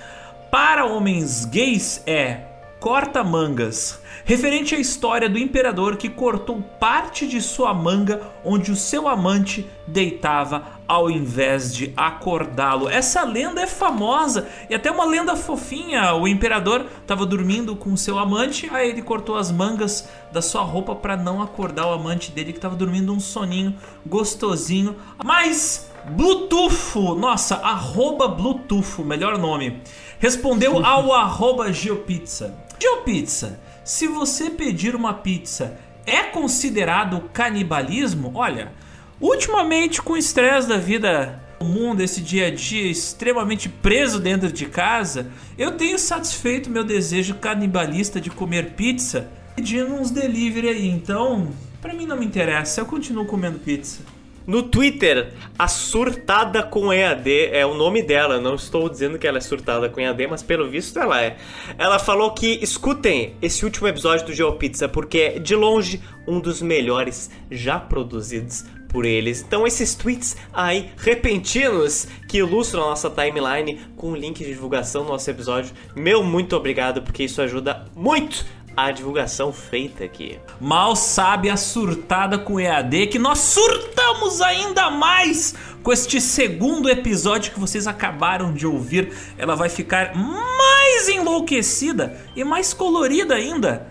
para 0.50 0.84
homens 0.84 1.44
gays 1.44 2.02
é 2.04 2.48
corta-mangas, 2.80 4.00
referente 4.24 4.74
à 4.74 4.78
história 4.78 5.28
do 5.28 5.38
imperador 5.38 5.96
que 5.96 6.08
cortou 6.08 6.62
parte 6.80 7.26
de 7.26 7.40
sua 7.40 7.74
manga 7.74 8.20
onde 8.44 8.70
o 8.70 8.76
seu 8.76 9.08
amante 9.08 9.66
deitava 9.86 10.80
ao 10.86 11.10
invés 11.10 11.74
de 11.74 11.92
acordá-lo. 11.96 12.88
Essa 12.88 13.24
lenda 13.24 13.62
é 13.62 13.66
famosa 13.66 14.48
e 14.68 14.74
até 14.74 14.90
uma 14.90 15.04
lenda 15.04 15.34
fofinha. 15.36 16.14
O 16.14 16.28
imperador 16.28 16.86
estava 17.00 17.24
dormindo 17.24 17.74
com 17.74 17.96
seu 17.96 18.18
amante, 18.18 18.68
aí 18.72 18.90
ele 18.90 19.02
cortou 19.02 19.36
as 19.36 19.50
mangas 19.50 20.08
da 20.30 20.42
sua 20.42 20.62
roupa 20.62 20.94
para 20.94 21.16
não 21.16 21.42
acordar 21.42 21.86
o 21.86 21.92
amante 21.92 22.30
dele 22.30 22.52
que 22.52 22.58
estava 22.58 22.76
dormindo 22.76 23.12
um 23.12 23.20
soninho 23.20 23.74
gostosinho. 24.06 24.96
Mas 25.24 25.90
Bluetooth, 26.10 27.16
nossa, 27.18 27.56
arroba 27.56 28.28
Bluetooth, 28.28 29.02
melhor 29.02 29.38
nome, 29.38 29.80
respondeu 30.18 30.84
ao 30.84 31.12
arroba 31.12 31.72
Geopizza. 31.72 32.54
Geopizza, 32.78 33.60
se 33.84 34.06
você 34.06 34.50
pedir 34.50 34.94
uma 34.94 35.14
pizza, 35.14 35.78
é 36.06 36.22
considerado 36.22 37.28
canibalismo? 37.32 38.32
Olha, 38.34 38.72
ultimamente 39.20 40.00
com 40.00 40.12
o 40.12 40.16
estresse 40.16 40.68
da 40.68 40.76
vida 40.76 41.42
comum 41.58 41.94
desse 41.94 42.20
dia 42.20 42.48
a 42.48 42.50
dia 42.50 42.90
extremamente 42.90 43.68
preso 43.68 44.18
dentro 44.18 44.52
de 44.52 44.66
casa, 44.66 45.30
eu 45.56 45.72
tenho 45.76 45.98
satisfeito 45.98 46.70
meu 46.70 46.82
desejo 46.82 47.34
canibalista 47.34 48.20
de 48.20 48.30
comer 48.30 48.72
pizza 48.72 49.28
pedindo 49.54 49.94
uns 49.94 50.10
delivery 50.10 50.68
aí. 50.68 50.88
Então, 50.88 51.50
para 51.80 51.94
mim 51.94 52.06
não 52.06 52.16
me 52.16 52.26
interessa, 52.26 52.80
eu 52.80 52.86
continuo 52.86 53.26
comendo 53.26 53.58
pizza. 53.58 54.00
No 54.46 54.62
Twitter, 54.64 55.32
a 55.58 55.68
surtada 55.68 56.62
com 56.62 56.92
EAD 56.92 57.46
é 57.52 57.64
o 57.64 57.74
nome 57.74 58.02
dela. 58.02 58.40
Não 58.40 58.54
estou 58.54 58.88
dizendo 58.88 59.18
que 59.18 59.26
ela 59.26 59.38
é 59.38 59.40
surtada 59.40 59.88
com 59.88 60.00
EAD, 60.00 60.26
mas 60.26 60.42
pelo 60.42 60.68
visto 60.68 60.98
ela 60.98 61.22
é. 61.22 61.36
Ela 61.78 61.98
falou 61.98 62.32
que 62.32 62.58
escutem 62.62 63.36
esse 63.40 63.64
último 63.64 63.86
episódio 63.86 64.26
do 64.26 64.32
GeoPizza, 64.32 64.88
porque 64.88 65.18
é 65.18 65.38
de 65.38 65.54
longe 65.54 66.00
um 66.26 66.40
dos 66.40 66.60
melhores 66.60 67.30
já 67.50 67.78
produzidos 67.78 68.64
por 68.88 69.06
eles. 69.06 69.40
Então 69.40 69.66
esses 69.66 69.94
tweets 69.94 70.36
aí 70.52 70.90
repentinos 70.98 72.06
que 72.28 72.38
ilustram 72.38 72.82
a 72.82 72.90
nossa 72.90 73.08
timeline 73.08 73.80
com 73.96 74.12
o 74.12 74.16
link 74.16 74.38
de 74.38 74.52
divulgação 74.52 75.02
do 75.04 75.08
nosso 75.08 75.30
episódio, 75.30 75.72
meu 75.96 76.22
muito 76.22 76.54
obrigado 76.54 77.00
porque 77.02 77.24
isso 77.24 77.40
ajuda 77.40 77.86
muito 77.96 78.44
a 78.76 78.90
divulgação 78.90 79.52
feita 79.52 80.04
aqui. 80.04 80.38
Mal 80.60 80.96
sabe 80.96 81.50
a 81.50 81.56
surtada 81.56 82.38
com 82.38 82.58
EAD 82.58 83.08
que 83.08 83.18
nós 83.18 83.38
surtamos 83.38 84.40
ainda 84.40 84.90
mais 84.90 85.54
com 85.82 85.92
este 85.92 86.20
segundo 86.20 86.88
episódio 86.88 87.52
que 87.52 87.60
vocês 87.60 87.86
acabaram 87.86 88.52
de 88.52 88.66
ouvir. 88.66 89.12
Ela 89.36 89.54
vai 89.54 89.68
ficar 89.68 90.14
mais 90.14 91.08
enlouquecida 91.08 92.20
e 92.34 92.44
mais 92.44 92.72
colorida 92.72 93.34
ainda. 93.34 93.86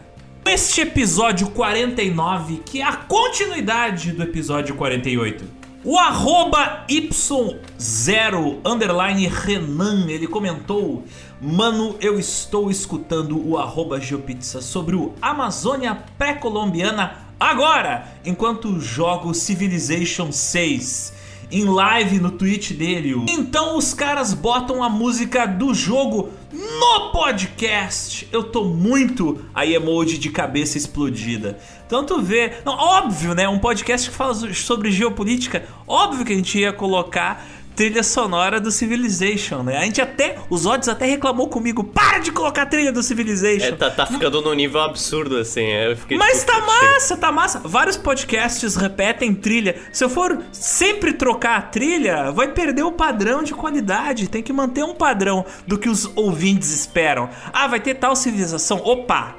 Este 0.45 0.81
episódio 0.81 1.51
49, 1.51 2.63
que 2.65 2.81
é 2.81 2.83
a 2.83 2.95
continuidade 2.95 4.11
do 4.11 4.23
episódio 4.23 4.75
48. 4.75 5.61
O 5.83 5.97
arroba 5.97 6.85
Y0 6.87 8.59
underline 8.63 9.27
Renan, 9.27 10.07
ele 10.07 10.27
comentou 10.27 11.03
Mano, 11.43 11.95
eu 11.99 12.19
estou 12.19 12.69
escutando 12.69 13.43
o 13.49 13.57
arroba 13.57 13.99
Geopizza 13.99 14.61
sobre 14.61 14.95
o 14.95 15.13
Amazônia 15.19 15.97
pré-colombiana 16.15 17.15
agora, 17.39 18.07
enquanto 18.23 18.79
jogo 18.79 19.33
Civilization 19.33 20.31
6. 20.31 21.13
em 21.51 21.65
live 21.65 22.19
no 22.19 22.29
Twitch 22.29 22.73
dele. 22.73 23.15
Então 23.27 23.75
os 23.75 23.91
caras 23.91 24.35
botam 24.35 24.83
a 24.83 24.89
música 24.89 25.47
do 25.47 25.73
jogo 25.73 26.29
no 26.53 27.11
podcast. 27.11 28.27
Eu 28.31 28.43
tô 28.43 28.65
muito 28.65 29.43
a 29.53 29.65
emoji 29.65 30.19
de 30.19 30.29
cabeça 30.29 30.77
explodida. 30.77 31.57
Tanto 31.89 32.21
vê. 32.21 32.53
Não, 32.63 32.73
óbvio, 32.73 33.33
né? 33.33 33.49
Um 33.49 33.59
podcast 33.59 34.09
que 34.09 34.15
fala 34.15 34.33
sobre 34.53 34.91
geopolítica. 34.91 35.65
Óbvio 35.87 36.23
que 36.23 36.31
a 36.31 36.35
gente 36.37 36.57
ia 36.57 36.71
colocar 36.71 37.45
trilha 37.75 38.03
sonora 38.03 38.59
do 38.59 38.71
Civilization, 38.71 39.63
né? 39.63 39.77
A 39.77 39.85
gente 39.85 40.01
até. 40.01 40.37
Os 40.49 40.65
odds 40.65 40.87
até 40.87 41.05
reclamou 41.05 41.47
comigo. 41.47 41.83
Para 41.83 42.19
de 42.19 42.31
colocar 42.31 42.65
trilha 42.65 42.91
do 42.91 43.01
Civilization. 43.01 43.67
É, 43.67 43.71
tá, 43.71 43.89
tá 43.89 44.05
ficando 44.05 44.41
num 44.41 44.53
nível 44.53 44.81
absurdo, 44.81 45.37
assim. 45.37 45.65
Eu 45.65 45.97
fiquei, 45.97 46.17
Mas 46.17 46.39
tipo, 46.39 46.51
tá 46.51 46.61
massa, 46.61 47.17
tá 47.17 47.31
massa. 47.31 47.59
Vários 47.63 47.97
podcasts 47.97 48.75
repetem 48.75 49.33
trilha. 49.33 49.75
Se 49.91 50.03
eu 50.03 50.09
for 50.09 50.43
sempre 50.51 51.13
trocar 51.13 51.57
a 51.57 51.61
trilha, 51.61 52.31
vai 52.31 52.49
perder 52.49 52.83
o 52.83 52.91
padrão 52.91 53.43
de 53.43 53.53
qualidade. 53.53 54.27
Tem 54.27 54.43
que 54.43 54.53
manter 54.53 54.83
um 54.83 54.93
padrão 54.93 55.45
do 55.65 55.77
que 55.77 55.89
os 55.89 56.11
ouvintes 56.15 56.71
esperam. 56.71 57.29
Ah, 57.53 57.67
vai 57.67 57.79
ter 57.79 57.95
tal 57.95 58.15
civilização. 58.15 58.81
Opa! 58.83 59.35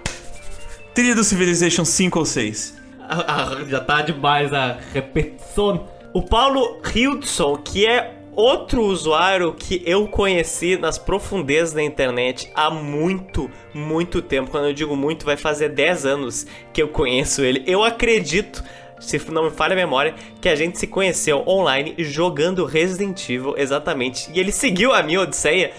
Trilha 0.94 1.14
do 1.14 1.24
Civilization 1.24 1.84
5 1.84 2.18
ou 2.18 2.24
6. 2.24 2.82
Ah, 3.00 3.24
ah, 3.26 3.64
já 3.66 3.80
tá 3.80 4.02
demais 4.02 4.52
a 4.52 4.78
repetição. 4.92 5.88
O 6.12 6.22
Paulo 6.22 6.80
Hildson, 6.94 7.56
que 7.56 7.86
é 7.86 8.21
outro 8.34 8.82
usuário 8.82 9.52
que 9.52 9.82
eu 9.86 10.08
conheci 10.08 10.76
nas 10.76 10.98
profundezas 10.98 11.72
da 11.72 11.82
internet 11.82 12.50
há 12.54 12.70
muito, 12.70 13.50
muito 13.74 14.22
tempo. 14.22 14.50
Quando 14.50 14.66
eu 14.68 14.72
digo 14.72 14.96
muito, 14.96 15.24
vai 15.24 15.36
fazer 15.36 15.68
10 15.70 16.06
anos 16.06 16.46
que 16.72 16.82
eu 16.82 16.88
conheço 16.88 17.42
ele. 17.42 17.62
Eu 17.66 17.84
acredito, 17.84 18.64
se 18.98 19.18
não 19.30 19.44
me 19.44 19.50
falha 19.50 19.74
a 19.74 19.76
memória, 19.76 20.14
que 20.40 20.48
a 20.48 20.56
gente 20.56 20.78
se 20.78 20.86
conheceu 20.86 21.44
online 21.46 21.94
jogando 21.98 22.64
Resident 22.64 23.28
Evil, 23.28 23.54
exatamente. 23.56 24.30
E 24.32 24.40
ele 24.40 24.52
seguiu 24.52 24.92
a 24.92 25.02
minha 25.02 25.20
odisseia, 25.20 25.72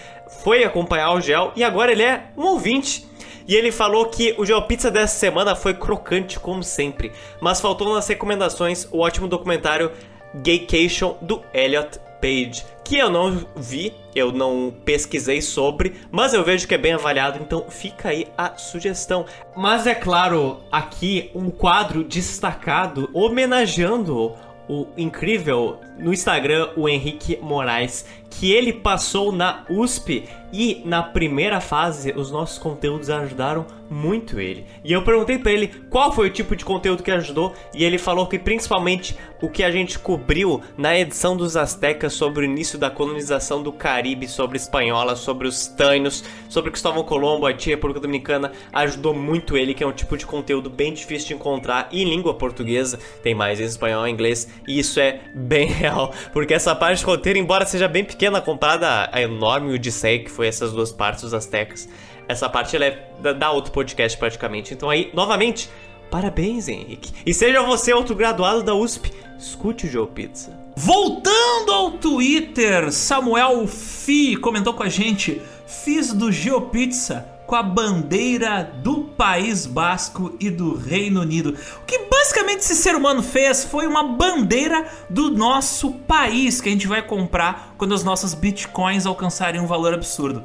foi 0.43 0.64
acompanhar 0.64 1.14
o 1.14 1.22
Gel 1.22 1.51
e 1.56 1.64
agora 1.64 1.91
ele 1.91 2.03
é 2.03 2.25
um 2.38 2.45
ouvinte. 2.45 3.07
E 3.45 3.56
ele 3.56 3.73
falou 3.73 4.06
que 4.06 4.33
o 4.38 4.45
GeoPizza 4.45 4.90
dessa 4.90 5.17
semana 5.19 5.53
foi 5.53 5.73
crocante 5.73 6.40
como 6.40 6.64
sempre, 6.64 7.11
mas 7.41 7.59
faltou 7.59 7.93
nas 7.93 8.07
recomendações 8.07 8.88
o 8.90 8.99
ótimo 8.99 9.27
documentário 9.27 9.91
Gaycation 10.33 11.17
do 11.22 11.41
Elliot 11.53 11.99
Page, 12.24 12.66
que 12.85 12.98
eu 12.98 13.10
não 13.10 13.45
vi, 13.53 13.93
eu 14.16 14.32
não 14.32 14.74
pesquisei 14.85 15.42
sobre, 15.42 15.93
mas 16.10 16.34
eu 16.34 16.42
vejo 16.42 16.66
que 16.66 16.74
é 16.74 16.77
bem 16.77 16.93
avaliado, 16.93 17.38
então 17.42 17.66
fica 17.69 18.08
aí 18.08 18.27
a 18.38 18.56
sugestão. 18.56 19.26
Mas 19.58 19.85
é 19.85 19.93
claro, 19.93 20.61
aqui 20.72 21.30
um 21.35 21.50
quadro 21.50 22.02
destacado 22.02 23.10
homenageando 23.11 24.34
o 24.69 24.88
incrível 24.95 25.82
no 25.98 26.14
Instagram 26.14 26.70
o 26.76 26.88
Henrique 26.88 27.38
Moraes, 27.42 28.06
que 28.30 28.52
ele 28.52 28.74
passou 28.74 29.32
na 29.32 29.64
USP 29.70 30.28
e 30.52 30.82
na 30.86 31.02
primeira 31.02 31.60
fase 31.60 32.14
os 32.16 32.30
nossos 32.32 32.58
conteúdos 32.58 33.10
ajudaram 33.10 33.66
muito 33.90 34.40
ele. 34.40 34.66
E 34.84 34.92
eu 34.92 35.04
perguntei 35.04 35.38
para 35.38 35.52
ele 35.52 35.68
qual 35.90 36.12
foi 36.12 36.28
o 36.28 36.32
tipo 36.32 36.56
de 36.56 36.66
conteúdo 36.66 37.04
que 37.04 37.12
ajudou 37.12 37.54
e 37.74 37.84
ele 37.84 37.98
falou 37.98 38.28
que 38.28 38.40
principalmente 38.40 39.18
o 39.42 39.50
que 39.50 39.64
a 39.64 39.72
gente 39.72 40.00
cobriu 40.00 40.62
na 40.78 40.98
edição 40.98 41.36
dos 41.36 41.58
Aztecas 41.58 42.14
sobre 42.14 42.42
o 42.42 42.46
início 42.46 42.80
da 42.80 42.90
colonização 42.90 43.62
do 43.62 43.72
Caribe, 43.72 44.28
sobre 44.28 44.58
espanhola, 44.58 45.16
sobre 45.16 45.48
os 45.48 45.68
Tânios, 45.68 46.24
sobre 46.48 46.72
Cristóvão 46.72 47.04
Colombo, 47.04 47.46
Haiti, 47.46 47.70
República 47.70 48.00
Dominicana, 48.00 48.52
ajudou 48.72 49.14
muito 49.14 49.58
ele, 49.58 49.74
que 49.74 49.84
é 49.84 49.88
um 49.88 49.92
tipo 49.92 50.16
de 50.18 50.26
conteúdo 50.26 50.70
bem 50.70 50.94
difícil 50.94 51.30
de 51.30 51.34
encontrar 51.34 51.90
em 51.92 52.06
língua 52.06 52.34
portuguesa, 52.34 53.00
tem 53.22 53.36
mais 53.36 53.60
em 53.60 53.66
espanhol 53.66 54.08
e 54.08 54.12
inglês, 54.12 54.48
e 54.68 54.80
isso 54.80 55.00
é 55.00 55.20
bem 55.36 55.68
real, 55.74 55.93
porque 56.32 56.54
essa 56.54 56.76
parte 56.76 57.00
de 57.00 57.06
roteiro, 57.06 57.40
embora 57.40 57.66
seja 57.66 57.88
bem 57.88 58.04
pequena 58.04 58.42
comparada 58.42 59.10
à 59.12 59.22
enorme 59.22 59.74
Odisseia 59.74 60.24
que 60.24 60.30
foi 60.30 60.48
essas 60.48 60.72
duas 60.72 60.92
partes 60.92 61.24
dos 61.24 61.34
Aztecas, 61.34 61.88
essa 62.28 62.50
parte 62.50 62.76
ela 62.76 62.86
é 62.86 63.34
da 63.34 63.52
outro 63.52 63.72
podcast 63.72 64.18
praticamente. 64.18 64.74
Então 64.74 64.90
aí, 64.90 65.12
novamente, 65.14 65.70
parabéns, 66.10 66.68
Henrique. 66.68 67.12
E 67.26 67.34
seja 67.34 67.62
você 67.62 67.94
outro 67.94 68.16
graduado 68.16 68.64
da 68.64 68.74
USP, 68.74 69.12
escute 69.38 69.88
o 69.88 69.90
Joe 69.90 70.08
Pizza. 70.08 70.58
Voltando 70.76 71.72
ao 71.72 71.92
Twitter, 71.92 72.92
Samuel 72.92 73.68
Fi 73.68 74.36
comentou 74.38 74.74
com 74.74 74.84
a 74.84 74.90
gente: 74.90 75.42
fiz 75.68 76.14
do 76.14 76.32
GeoPizza 76.32 77.33
com 77.46 77.56
a 77.56 77.64
bandeira 77.64 78.64
do 78.84 79.04
País 79.04 79.66
Basco 79.66 80.36
e 80.40 80.50
do 80.50 80.76
Reino 80.76 81.22
Unido. 81.22 81.56
O 81.82 81.86
que 81.86 82.00
basicamente 82.10 82.60
esse 82.60 82.76
ser 82.76 82.96
humano 82.96 83.22
fez 83.22 83.64
foi 83.64 83.86
uma 83.88 84.04
bandeira 84.04 84.90
do 85.10 85.30
nosso 85.30 85.92
país 85.92 86.62
que 86.62 86.70
a 86.70 86.72
gente 86.72 86.88
vai 86.88 87.02
comprar 87.02 87.74
quando 87.78 87.94
as 87.94 88.04
nossas 88.04 88.34
bitcoins 88.34 89.06
alcançarem 89.06 89.62
um 89.62 89.68
valor 89.68 89.94
absurdo. 89.94 90.44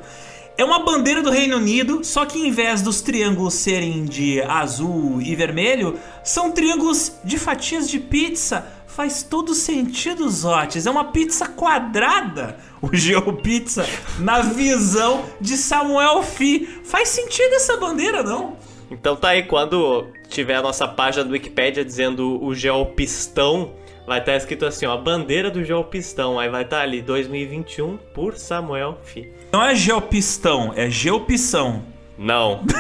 É 0.59 0.65
uma 0.65 0.81
bandeira 0.81 1.23
do 1.23 1.31
Reino 1.31 1.57
Unido, 1.57 2.03
só 2.03 2.27
que 2.27 2.45
em 2.45 2.51
vez 2.51 2.83
dos 2.83 3.01
triângulos 3.01 3.55
serem 3.55 4.05
de 4.05 4.43
azul 4.43 5.23
e 5.23 5.37
vermelho, 5.37 5.97
são 6.25 6.51
triângulos 6.51 7.13
de 7.23 7.39
fatias 7.39 7.89
de 7.89 8.01
pizza. 8.01 8.67
Faz 8.85 9.23
todo 9.23 9.55
sentido, 9.55 10.29
Zotes. 10.29 10.85
É 10.85 10.91
uma 10.91 11.13
pizza 11.13 11.47
quadrada, 11.47 12.59
o 12.81 12.95
GeoPizza, 12.95 13.87
na 14.19 14.41
visão 14.41 15.25
de 15.41 15.57
Samuel 15.57 16.23
Fi. 16.23 16.67
Faz 16.85 17.09
sentido 17.09 17.55
essa 17.55 17.77
bandeira, 17.77 18.23
não? 18.23 18.57
Então 18.91 19.17
tá 19.17 19.31
aí, 19.31 19.43
quando 19.43 20.09
tiver 20.29 20.55
a 20.55 20.63
nossa 20.63 20.89
página 20.89 21.25
do 21.25 21.33
Wikipedia 21.33 21.85
dizendo 21.85 22.43
o 22.43 22.55
Geopistão, 22.55 23.75
vai 24.07 24.19
estar 24.19 24.33
tá 24.33 24.39
escrito 24.39 24.65
assim, 24.65 24.87
ó, 24.87 24.97
bandeira 24.97 25.51
do 25.51 25.63
Geopistão. 25.63 26.39
Aí 26.39 26.49
vai 26.49 26.63
estar 26.63 26.79
tá 26.79 26.83
ali, 26.83 27.03
2021, 27.03 27.99
por 28.15 28.37
Samuel 28.37 28.99
Fi. 29.03 29.31
Não 29.53 29.63
é 29.63 29.75
geopistão, 29.75 30.73
é 30.75 30.89
geopição. 30.89 31.85
Não. 32.17 32.65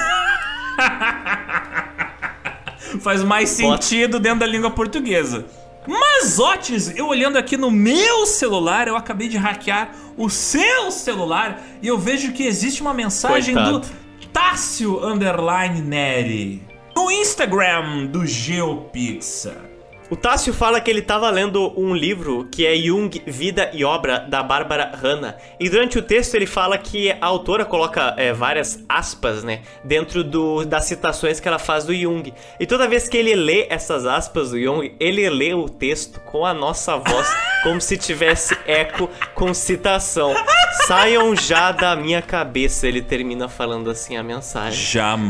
Faz 3.01 3.23
mais 3.23 3.51
sentido 3.51 4.19
dentro 4.19 4.41
da 4.41 4.47
língua 4.47 4.71
portuguesa. 4.71 5.45
Mas, 5.89 6.39
Otis, 6.39 6.95
eu 6.95 7.07
olhando 7.09 7.39
aqui 7.39 7.57
no 7.57 7.71
meu 7.71 8.27
celular, 8.27 8.87
eu 8.87 8.95
acabei 8.95 9.27
de 9.27 9.39
hackear 9.39 9.93
o 10.19 10.29
seu 10.29 10.91
celular 10.91 11.63
e 11.81 11.89
eu 11.89 11.97
vejo 11.97 12.33
que 12.33 12.45
existe 12.45 12.83
uma 12.83 12.93
mensagem 12.93 13.55
Coitado. 13.55 13.81
do 13.81 13.89
Tássio 14.31 15.03
Underline 15.03 15.81
Neri 15.81 16.63
no 16.95 17.11
Instagram 17.11 18.05
do 18.05 18.27
GeoPizza. 18.27 19.68
O 20.11 20.17
Tássio 20.17 20.55
fala 20.55 20.81
que 20.81 20.91
ele 20.91 21.01
estava 21.01 21.29
lendo 21.29 21.71
um 21.79 21.95
livro 21.95 22.49
que 22.51 22.65
é 22.67 22.75
Jung, 22.75 23.23
Vida 23.27 23.71
e 23.75 23.85
Obra, 23.85 24.21
da 24.21 24.43
Bárbara 24.43 24.91
Hanna. 24.97 25.37
E 25.61 25.69
durante 25.69 25.99
o 25.99 26.03
texto 26.03 26.35
ele 26.35 26.47
fala 26.47 26.79
que 26.79 27.11
a 27.11 27.27
autora 27.27 27.67
coloca 27.67 28.15
é, 28.17 28.33
várias 28.33 28.83
aspas, 28.89 29.45
né? 29.45 29.61
Dentro 29.85 30.25
do, 30.25 30.65
das 30.65 30.87
citações 30.87 31.41
que 31.41 31.49
ela 31.49 31.59
faz 31.59 31.85
do 31.85 31.95
Jung. 31.95 32.33
E 32.59 32.67
toda 32.67 32.89
vez 32.89 33.07
que 33.07 33.19
ele 33.19 33.35
lê 33.35 33.67
essas 33.69 34.07
aspas 34.07 34.53
do 34.53 34.59
Jung, 34.59 34.97
ele 34.99 35.29
lê 35.29 35.53
o 35.53 35.69
texto 35.69 36.21
com 36.21 36.47
a 36.47 36.55
nossa 36.55 36.97
voz, 36.97 37.29
como 37.63 37.79
se 37.79 37.99
tivesse 37.99 38.57
eco 38.67 39.11
com 39.35 39.53
citação. 39.53 40.35
Saiam 40.87 41.37
já 41.37 41.71
da 41.71 41.95
minha 41.95 42.23
cabeça, 42.23 42.89
ele 42.89 43.03
termina 43.03 43.47
falando 43.47 43.91
assim 43.91 44.17
a 44.17 44.23
mensagem. 44.23 44.83
Jamais. 44.83 45.29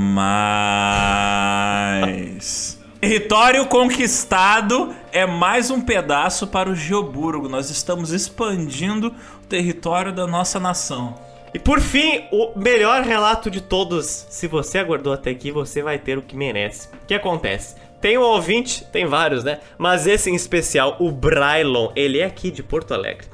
Território 3.00 3.64
conquistado 3.66 4.92
é 5.12 5.24
mais 5.24 5.70
um 5.70 5.80
pedaço 5.80 6.48
para 6.48 6.68
o 6.68 6.74
Geoburgo. 6.74 7.48
Nós 7.48 7.70
estamos 7.70 8.10
expandindo 8.10 9.14
o 9.40 9.46
território 9.46 10.12
da 10.12 10.26
nossa 10.26 10.58
nação. 10.58 11.14
E 11.54 11.60
por 11.60 11.80
fim, 11.80 12.24
o 12.32 12.58
melhor 12.58 13.04
relato 13.04 13.52
de 13.52 13.60
todos. 13.60 14.26
Se 14.28 14.48
você 14.48 14.78
aguardou 14.78 15.12
até 15.12 15.30
aqui, 15.30 15.52
você 15.52 15.80
vai 15.80 15.96
ter 15.96 16.18
o 16.18 16.22
que 16.22 16.36
merece. 16.36 16.88
O 16.88 17.06
que 17.06 17.14
acontece? 17.14 17.76
Tem 18.00 18.18
um 18.18 18.22
ouvinte, 18.22 18.84
tem 18.86 19.06
vários, 19.06 19.44
né? 19.44 19.60
Mas 19.78 20.08
esse 20.08 20.28
em 20.28 20.34
especial, 20.34 20.96
o 20.98 21.12
Brailon, 21.12 21.92
ele 21.94 22.18
é 22.18 22.24
aqui 22.24 22.50
de 22.50 22.64
Porto 22.64 22.94
Alegre. 22.94 23.28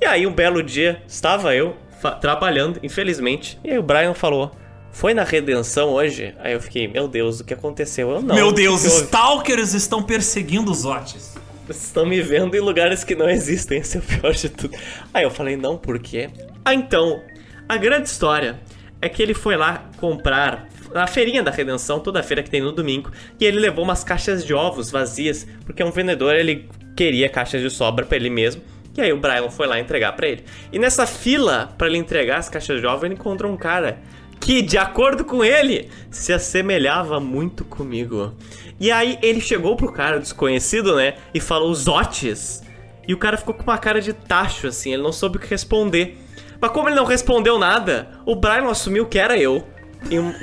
E 0.00 0.06
aí, 0.06 0.26
um 0.26 0.32
belo 0.32 0.62
dia, 0.62 1.02
estava 1.06 1.54
eu 1.54 1.76
trabalhando, 2.18 2.80
infelizmente, 2.82 3.60
e 3.62 3.72
aí 3.72 3.78
o 3.78 3.82
Brian 3.82 4.14
falou: 4.14 4.52
foi 4.92 5.14
na 5.14 5.24
redenção 5.24 5.90
hoje? 5.90 6.34
Aí 6.38 6.52
eu 6.52 6.60
fiquei, 6.60 6.86
meu 6.86 7.08
Deus, 7.08 7.40
o 7.40 7.44
que 7.44 7.54
aconteceu? 7.54 8.10
Eu 8.10 8.22
não. 8.22 8.34
Meu 8.34 8.52
Deus, 8.52 8.84
stalkers 8.84 9.72
estão 9.72 10.02
perseguindo 10.02 10.70
os 10.70 10.84
Otis. 10.84 11.34
Estão 11.68 12.04
me 12.04 12.20
vendo 12.20 12.54
em 12.54 12.60
lugares 12.60 13.02
que 13.02 13.14
não 13.14 13.28
existem, 13.28 13.78
esse 13.78 13.96
é 13.96 14.00
o 14.00 14.02
pior 14.02 14.32
de 14.32 14.48
tudo. 14.48 14.76
Aí 15.14 15.24
eu 15.24 15.30
falei, 15.30 15.56
não, 15.56 15.78
por 15.78 15.98
quê? 15.98 16.28
Ah, 16.64 16.74
então, 16.74 17.22
a 17.68 17.76
grande 17.76 18.08
história 18.08 18.60
é 19.00 19.08
que 19.08 19.22
ele 19.22 19.32
foi 19.32 19.56
lá 19.56 19.90
comprar 19.98 20.68
na 20.92 21.06
feirinha 21.06 21.42
da 21.42 21.50
redenção, 21.50 21.98
toda 21.98 22.22
feira 22.22 22.42
que 22.42 22.50
tem 22.50 22.60
no 22.60 22.72
domingo, 22.72 23.10
e 23.40 23.44
ele 23.46 23.58
levou 23.58 23.84
umas 23.84 24.04
caixas 24.04 24.44
de 24.44 24.52
ovos 24.52 24.90
vazias, 24.90 25.46
porque 25.64 25.82
um 25.82 25.90
vendedor 25.90 26.34
ele 26.34 26.68
queria 26.94 27.28
caixas 27.28 27.62
de 27.62 27.70
sobra 27.70 28.04
para 28.04 28.16
ele 28.16 28.28
mesmo. 28.28 28.62
E 28.94 29.00
aí 29.00 29.12
o 29.12 29.16
Brian 29.16 29.48
foi 29.48 29.66
lá 29.66 29.80
entregar 29.80 30.12
para 30.12 30.28
ele. 30.28 30.44
E 30.70 30.78
nessa 30.78 31.06
fila 31.06 31.72
para 31.78 31.86
ele 31.86 31.96
entregar 31.96 32.38
as 32.38 32.48
caixas 32.48 32.80
de 32.80 32.86
ovos, 32.86 33.04
ele 33.04 33.14
encontrou 33.14 33.50
um 33.50 33.56
cara 33.56 33.98
que, 34.42 34.60
de 34.60 34.76
acordo 34.76 35.24
com 35.24 35.44
ele, 35.44 35.88
se 36.10 36.32
assemelhava 36.32 37.20
muito 37.20 37.64
comigo. 37.64 38.34
E 38.78 38.90
aí 38.90 39.16
ele 39.22 39.40
chegou 39.40 39.76
pro 39.76 39.92
cara 39.92 40.18
desconhecido, 40.18 40.96
né? 40.96 41.14
E 41.32 41.40
falou: 41.40 41.72
Zotes, 41.72 42.60
E 43.06 43.14
o 43.14 43.18
cara 43.18 43.36
ficou 43.36 43.54
com 43.54 43.62
uma 43.62 43.78
cara 43.78 44.00
de 44.00 44.12
tacho, 44.12 44.66
assim, 44.66 44.92
ele 44.92 45.02
não 45.02 45.12
soube 45.12 45.36
o 45.36 45.40
que 45.40 45.48
responder. 45.48 46.18
Mas 46.60 46.70
como 46.72 46.88
ele 46.88 46.96
não 46.96 47.04
respondeu 47.04 47.58
nada, 47.58 48.10
o 48.26 48.34
Brian 48.34 48.68
assumiu 48.68 49.06
que 49.06 49.18
era 49.18 49.38
eu. 49.38 49.64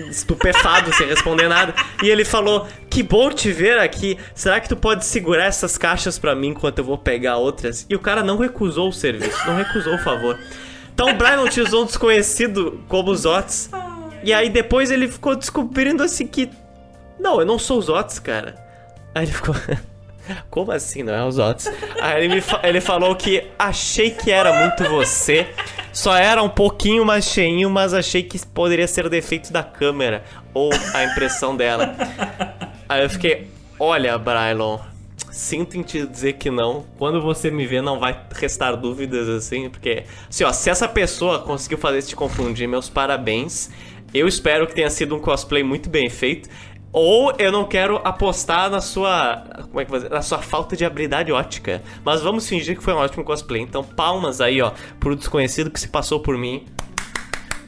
Estupefado, 0.09 0.91
sem 0.95 1.05
responder 1.05 1.49
nada. 1.49 1.75
E 2.01 2.09
ele 2.09 2.23
falou: 2.23 2.67
Que 2.89 3.03
bom 3.03 3.29
te 3.29 3.51
ver 3.51 3.79
aqui. 3.79 4.17
Será 4.33 4.61
que 4.61 4.69
tu 4.69 4.77
pode 4.77 5.05
segurar 5.05 5.43
essas 5.45 5.77
caixas 5.77 6.17
pra 6.17 6.33
mim 6.33 6.49
enquanto 6.49 6.79
eu 6.79 6.85
vou 6.85 6.97
pegar 6.97 7.35
outras? 7.35 7.85
E 7.89 7.95
o 7.95 7.99
cara 7.99 8.23
não 8.23 8.37
recusou 8.37 8.87
o 8.87 8.93
serviço, 8.93 9.45
não 9.45 9.57
recusou 9.57 9.95
o 9.95 9.99
favor. 9.99 10.39
Então 10.99 11.11
o 11.11 11.13
Brian 11.13 11.39
utilizou 11.43 11.83
um 11.83 11.85
desconhecido 11.85 12.83
como 12.89 13.09
os 13.09 13.23
Otis. 13.23 13.69
E 14.21 14.33
aí 14.33 14.49
depois 14.49 14.91
ele 14.91 15.07
ficou 15.07 15.33
descobrindo 15.33 16.03
assim 16.03 16.27
que. 16.27 16.49
Não, 17.17 17.39
eu 17.39 17.45
não 17.45 17.57
sou 17.57 17.79
os 17.79 17.87
Otis, 17.87 18.19
cara. 18.19 18.55
Aí 19.15 19.23
ele 19.23 19.31
ficou. 19.31 19.55
Como 20.51 20.73
assim, 20.73 21.01
não 21.01 21.13
é 21.13 21.23
os 21.25 21.37
Otis? 21.39 21.71
Aí 22.01 22.25
ele, 22.25 22.35
me 22.35 22.41
fa- 22.41 22.59
ele 22.63 22.81
falou 22.81 23.15
que 23.15 23.47
achei 23.57 24.11
que 24.11 24.29
era 24.29 24.51
muito 24.59 24.83
você. 24.89 25.47
Só 25.93 26.17
era 26.17 26.43
um 26.43 26.49
pouquinho 26.49 27.05
mais 27.05 27.23
cheinho, 27.23 27.69
mas 27.69 27.93
achei 27.93 28.21
que 28.21 28.45
poderia 28.47 28.85
ser 28.85 29.07
defeito 29.07 29.53
da 29.53 29.63
câmera. 29.63 30.21
Ou 30.53 30.69
a 30.93 31.03
impressão 31.05 31.55
dela. 31.55 31.95
Aí 32.89 33.03
eu 33.03 33.09
fiquei, 33.09 33.49
olha, 33.79 34.17
Brylon, 34.17 34.79
sinto 35.31 35.77
em 35.77 35.83
te 35.83 36.05
dizer 36.05 36.33
que 36.33 36.49
não. 36.49 36.85
Quando 36.97 37.21
você 37.21 37.49
me 37.51 37.65
ver, 37.65 37.81
não 37.81 37.99
vai 37.99 38.19
restar 38.33 38.75
dúvidas 38.75 39.27
assim, 39.27 39.69
porque 39.69 40.03
assim, 40.29 40.43
ó, 40.43 40.51
se 40.51 40.69
essa 40.69 40.87
pessoa 40.87 41.39
conseguiu 41.39 41.77
fazer 41.77 42.01
te 42.01 42.15
confundir, 42.15 42.67
meus 42.67 42.89
parabéns. 42.89 43.69
Eu 44.11 44.27
espero 44.27 44.65
que 44.65 44.73
tenha 44.73 44.89
sido 44.89 45.15
um 45.15 45.19
cosplay 45.19 45.61
muito 45.61 45.89
bem 45.89 46.09
feito. 46.09 46.49
Ou 46.91 47.31
eu 47.37 47.51
não 47.51 47.65
quero 47.65 47.97
apostar 48.03 48.69
na 48.69 48.81
sua. 48.81 49.43
Como 49.67 49.79
é 49.79 49.85
que 49.85 49.91
dizer? 49.91 50.09
Na 50.09 50.23
sua 50.23 50.39
falta 50.39 50.75
de 50.75 50.83
habilidade 50.83 51.31
ótica. 51.31 51.83
Mas 52.03 52.21
vamos 52.21 52.49
fingir 52.49 52.75
que 52.75 52.83
foi 52.83 52.93
um 52.93 52.97
ótimo 52.97 53.23
cosplay. 53.23 53.61
Então, 53.61 53.83
palmas 53.83 54.41
aí, 54.41 54.59
ó, 54.61 54.71
pro 54.99 55.15
desconhecido 55.15 55.69
que 55.69 55.79
se 55.79 55.87
passou 55.87 56.19
por 56.19 56.35
mim. 56.35 56.65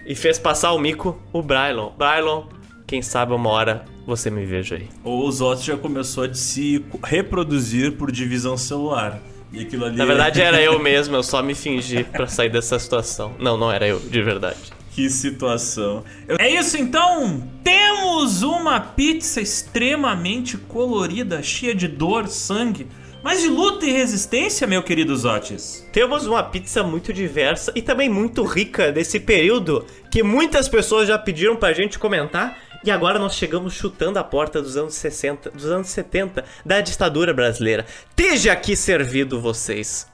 E 0.07 0.15
fez 0.15 0.39
passar 0.39 0.71
o 0.71 0.79
mico, 0.79 1.21
o 1.31 1.43
Brylon. 1.43 1.91
Brylon, 1.95 2.45
quem 2.87 3.03
sabe 3.03 3.33
uma 3.33 3.49
hora 3.51 3.85
você 4.05 4.29
me 4.29 4.45
veja 4.45 4.75
aí. 4.75 4.87
Ou 5.03 5.27
os 5.27 5.41
Otis 5.41 5.63
já 5.63 5.77
começou 5.77 6.23
a 6.23 6.33
se 6.33 6.83
reproduzir 7.03 7.93
por 7.93 8.11
divisão 8.11 8.57
celular. 8.57 9.21
E 9.51 9.61
aquilo 9.61 9.85
ali. 9.85 9.97
Na 9.97 10.05
verdade 10.05 10.41
era 10.41 10.61
eu 10.61 10.79
mesmo, 10.79 11.15
eu 11.15 11.23
só 11.23 11.43
me 11.43 11.53
fingi 11.53 12.03
pra 12.03 12.27
sair 12.27 12.49
dessa 12.49 12.79
situação. 12.79 13.33
Não, 13.39 13.57
não 13.57 13.71
era 13.71 13.87
eu, 13.87 13.99
de 13.99 14.21
verdade. 14.21 14.59
Que 14.91 15.09
situação. 15.09 16.03
É 16.37 16.49
isso 16.49 16.77
então! 16.77 17.41
Temos 17.63 18.43
uma 18.43 18.79
pizza 18.79 19.39
extremamente 19.39 20.57
colorida, 20.57 21.41
cheia 21.41 21.73
de 21.73 21.87
dor, 21.87 22.27
sangue, 22.27 22.87
mas 23.23 23.41
de 23.41 23.47
luta 23.47 23.85
e 23.85 23.91
resistência, 23.91 24.67
meu 24.67 24.83
querido 24.83 25.13
Otis. 25.13 25.87
Temos 25.93 26.25
uma 26.25 26.43
pizza 26.43 26.83
muito 26.83 27.13
diversa 27.13 27.71
e 27.75 27.81
também 27.81 28.09
muito 28.09 28.43
rica 28.43 28.91
desse 28.91 29.19
período 29.19 29.85
que 30.09 30.23
muitas 30.23 30.67
pessoas 30.67 31.07
já 31.07 31.17
pediram 31.17 31.55
pra 31.55 31.71
gente 31.71 31.97
comentar. 31.97 32.57
E 32.83 32.89
agora 32.89 33.19
nós 33.19 33.35
chegamos 33.35 33.73
chutando 33.73 34.17
a 34.17 34.23
porta 34.23 34.61
dos 34.61 34.75
anos 34.75 34.95
60, 34.95 35.51
dos 35.51 35.65
anos 35.65 35.89
70 35.89 36.43
da 36.65 36.81
ditadura 36.81 37.33
brasileira. 37.33 37.85
Esteja 38.09 38.53
aqui 38.53 38.75
servido 38.75 39.39
vocês. 39.39 40.10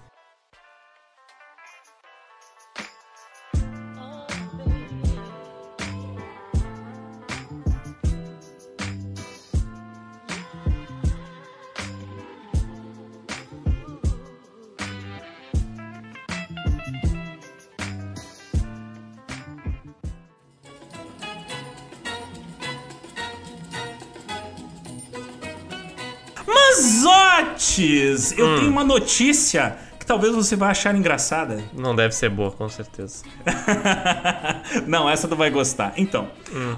Mas 26.87 27.03
Otis, 27.03 28.31
eu 28.37 28.59
tenho 28.59 28.71
uma 28.71 28.83
notícia 28.83 29.75
que 29.99 30.05
talvez 30.05 30.33
você 30.33 30.55
vai 30.55 30.71
achar 30.71 30.95
engraçada. 30.95 31.61
Não 31.73 31.93
deve 31.93 32.15
ser 32.15 32.29
boa, 32.29 32.49
com 32.49 32.69
certeza. 32.69 33.25
não, 34.87 35.09
essa 35.09 35.27
tu 35.27 35.35
vai 35.35 35.49
gostar. 35.49 35.91
Então, 35.97 36.29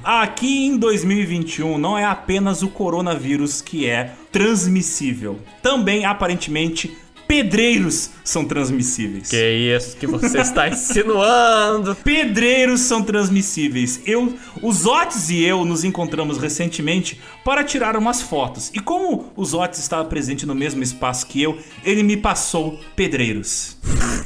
aqui 0.04 0.66
em 0.66 0.80
2021 0.80 1.78
não 1.78 1.96
é 1.96 2.06
apenas 2.06 2.64
o 2.64 2.70
coronavírus 2.70 3.62
que 3.62 3.88
é 3.88 4.14
transmissível. 4.32 5.40
Também, 5.62 6.06
aparentemente, 6.06 6.98
pedreiros 7.30 8.10
são 8.24 8.44
transmissíveis. 8.44 9.30
Que 9.30 9.38
isso 9.78 9.96
que 9.98 10.08
você 10.08 10.40
está 10.40 10.68
insinuando? 10.68 11.94
Pedreiros 12.04 12.82
são 12.82 13.04
transmissíveis. 13.04 14.02
Eu, 14.04 14.34
os 14.64 14.88
Otis 14.88 15.30
e 15.30 15.44
eu 15.44 15.64
nos 15.64 15.84
encontramos 15.84 16.40
recentemente 16.40 17.22
para 17.46 17.64
tirar 17.64 17.96
umas 17.96 18.20
fotos. 18.20 18.72
E 18.74 18.80
como 18.80 19.32
os 19.36 19.54
Otis 19.54 19.78
estava 19.78 20.06
presente 20.06 20.44
no 20.48 20.56
mesmo 20.56 20.82
espaço 20.82 21.28
que 21.28 21.40
eu, 21.40 21.60
ele 21.84 22.02
me 22.02 22.18
passou 22.18 22.80
pedreiros. 22.96 23.78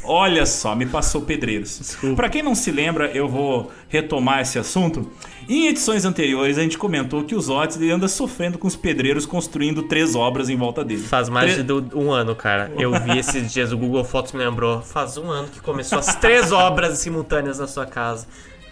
Olha 0.06 0.46
só, 0.46 0.74
me 0.74 0.86
passou 0.86 1.24
pedreiros. 1.24 1.98
Para 2.16 2.30
quem 2.30 2.42
não 2.42 2.56
se 2.56 2.72
lembra, 2.72 3.12
eu 3.12 3.28
vou 3.28 3.70
retomar 3.90 4.40
esse 4.40 4.58
assunto. 4.58 5.12
Em 5.50 5.68
edições 5.68 6.06
anteriores, 6.06 6.58
a 6.58 6.62
gente 6.62 6.78
comentou 6.78 7.24
que 7.24 7.36
os 7.36 7.50
Otis 7.50 7.78
ele 7.78 7.92
anda 7.92 8.08
sofrendo 8.08 8.58
com 8.58 8.68
os 8.68 8.76
pedreiros 8.76 9.26
construindo 9.26 9.84
três 9.84 10.16
obras 10.16 10.50
em 10.50 10.56
volta 10.56 10.84
dele. 10.84 11.02
Faz 11.02 11.30
mais 11.30 11.54
Tre- 11.56 11.64
de 11.64 11.74
um 11.96 12.12
ano, 12.12 12.36
cara. 12.36 12.72
Eu 12.78 12.92
vi 13.02 13.18
esses 13.18 13.52
dias, 13.52 13.72
o 13.72 13.78
Google 13.78 14.04
Fotos 14.04 14.32
me 14.32 14.40
lembrou. 14.44 14.82
Faz 14.82 15.18
um 15.18 15.30
ano 15.30 15.48
que 15.50 15.60
começou 15.62 16.00
as 16.00 16.16
três 16.16 16.52
obras 16.52 16.98
simultâneas 17.00 17.60
na 17.60 17.68
sua 17.68 17.86
casa. 17.86 18.26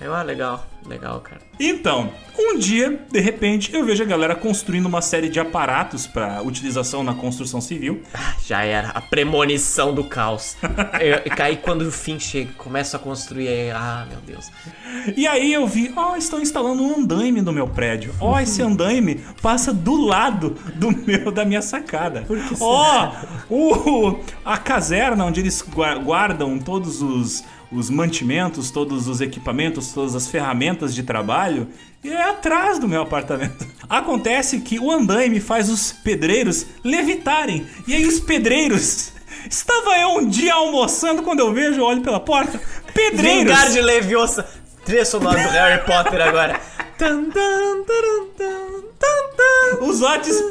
Eu, 0.04 0.16
ah, 0.16 0.24
legal, 0.24 0.66
legal, 0.88 1.20
cara. 1.20 1.40
Então, 1.60 2.10
um 2.38 2.58
dia, 2.58 3.06
de 3.12 3.20
repente, 3.20 3.72
eu 3.72 3.86
vejo 3.86 4.02
a 4.02 4.06
galera 4.06 4.34
construindo 4.34 4.88
uma 4.88 5.00
série 5.00 5.30
de 5.30 5.40
aparatos 5.40 6.08
para 6.08 6.42
utilização 6.42 7.04
na 7.04 7.14
construção 7.14 7.62
civil. 7.62 8.02
Já 8.44 8.64
era 8.64 8.90
a 8.90 9.00
premonição 9.00 9.94
do 9.94 10.04
caos. 10.04 10.58
Eu, 11.00 11.18
eu 11.26 11.36
caí 11.36 11.58
quando 11.58 11.84
o 11.84 11.92
fim 11.92 12.20
chega, 12.20 12.52
começa 12.54 12.98
a 12.98 13.00
construir 13.00 13.48
aí. 13.48 13.70
Ah, 13.72 14.08
meu 14.10 14.20
Deus. 14.22 14.52
E 15.16 15.28
aí 15.28 15.54
eu 15.54 15.66
vi, 15.68 15.92
ó, 15.96 16.16
estão 16.16 16.40
instalando 16.42 16.82
um 16.84 16.96
andaime 17.00 17.42
no 17.42 17.52
meu 17.54 17.68
prédio. 17.68 18.14
Ó, 18.20 18.40
esse 18.40 18.62
andaime 18.64 19.24
passa 19.42 19.72
do 19.74 19.96
lado 19.96 20.52
do 20.76 20.92
meu 20.92 21.32
da 21.32 21.46
minha 21.46 21.62
sacada. 21.62 22.26
Ó, 22.60 23.12
o 23.50 24.20
a 24.44 24.58
caserna 24.58 25.26
onde 25.26 25.40
eles 25.40 25.62
gua- 25.62 25.96
guardam 25.96 26.58
todos 26.60 27.02
os 27.02 27.44
os 27.72 27.90
mantimentos, 27.90 28.70
todos 28.72 29.08
os 29.08 29.22
equipamentos, 29.22 29.94
todas 29.94 30.16
as 30.16 30.28
ferramentas 30.28 30.94
de 30.94 31.04
trabalho, 31.04 31.68
é 32.04 32.22
atrás 32.22 32.80
do 32.80 32.88
meu 32.88 33.02
apartamento. 33.02 33.66
Acontece 33.90 34.60
que 34.62 34.80
o 34.80 34.92
andaime 34.92 35.40
faz 35.40 35.70
os 35.70 35.92
pedreiros 35.92 36.66
levitarem. 36.84 37.66
E 37.88 37.96
aí 37.96 38.06
os 38.06 38.20
pedreiros 38.20 39.14
Estava 39.50 39.98
eu 39.98 40.10
um 40.18 40.28
dia 40.28 40.54
almoçando 40.54 41.24
quando 41.24 41.40
eu 41.40 41.54
vejo, 41.54 41.80
eu 41.80 41.86
olho 41.86 42.02
pela 42.02 42.20
porta, 42.20 42.60
pedreiros. 42.94 43.44
Vingar 43.44 43.72
de 43.72 43.82
Leviosa. 43.82 44.46
Trilha 44.86 45.06
sonora 45.06 45.42
do 45.42 45.50
Harry 45.50 45.86
Potter 45.86 46.22
agora. 46.22 46.60
Tan, 46.98 47.26
tan, 47.26 47.84
taran, 47.84 48.26
tan, 48.38 48.82
tan, 49.00 49.78
tan. 49.80 49.86
Os 49.86 50.02
Otis 50.02 50.44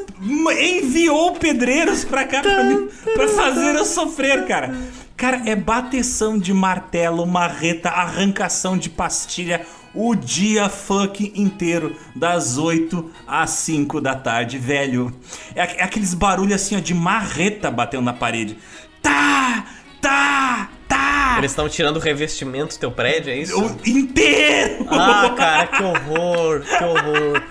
enviou 0.60 1.32
pedreiros 1.32 2.04
pra 2.04 2.24
cá 2.24 2.40
pra, 2.40 2.64
mim, 2.64 2.88
pra 3.14 3.28
fazer 3.28 3.74
eu 3.76 3.84
sofrer, 3.84 4.46
cara. 4.46 4.74
Cara, 5.20 5.42
é 5.44 5.54
bateção 5.54 6.38
de 6.38 6.54
martelo, 6.54 7.26
marreta, 7.26 7.90
arrancação 7.90 8.78
de 8.78 8.88
pastilha 8.88 9.66
o 9.94 10.14
dia 10.14 10.70
fucking 10.70 11.32
inteiro, 11.34 11.94
das 12.16 12.56
8 12.56 13.10
às 13.26 13.50
5 13.50 14.00
da 14.00 14.14
tarde, 14.14 14.56
velho. 14.56 15.14
É, 15.54 15.80
é 15.80 15.82
aqueles 15.82 16.14
barulhos 16.14 16.54
assim, 16.54 16.74
ó, 16.74 16.80
de 16.80 16.94
marreta 16.94 17.70
batendo 17.70 18.04
na 18.04 18.14
parede. 18.14 18.56
Tá, 19.02 19.66
tá, 20.00 20.70
tá. 20.88 21.34
Eles 21.36 21.50
estão 21.50 21.68
tirando 21.68 21.98
o 21.98 22.00
revestimento 22.00 22.74
do 22.74 22.80
teu 22.80 22.90
prédio, 22.90 23.30
é 23.30 23.36
isso? 23.36 23.62
O 23.62 23.78
inteiro! 23.86 24.86
Ah, 24.88 25.34
cara, 25.36 25.66
que 25.66 25.82
horror, 25.82 26.62
que 26.62 26.82
horror. 26.82 27.42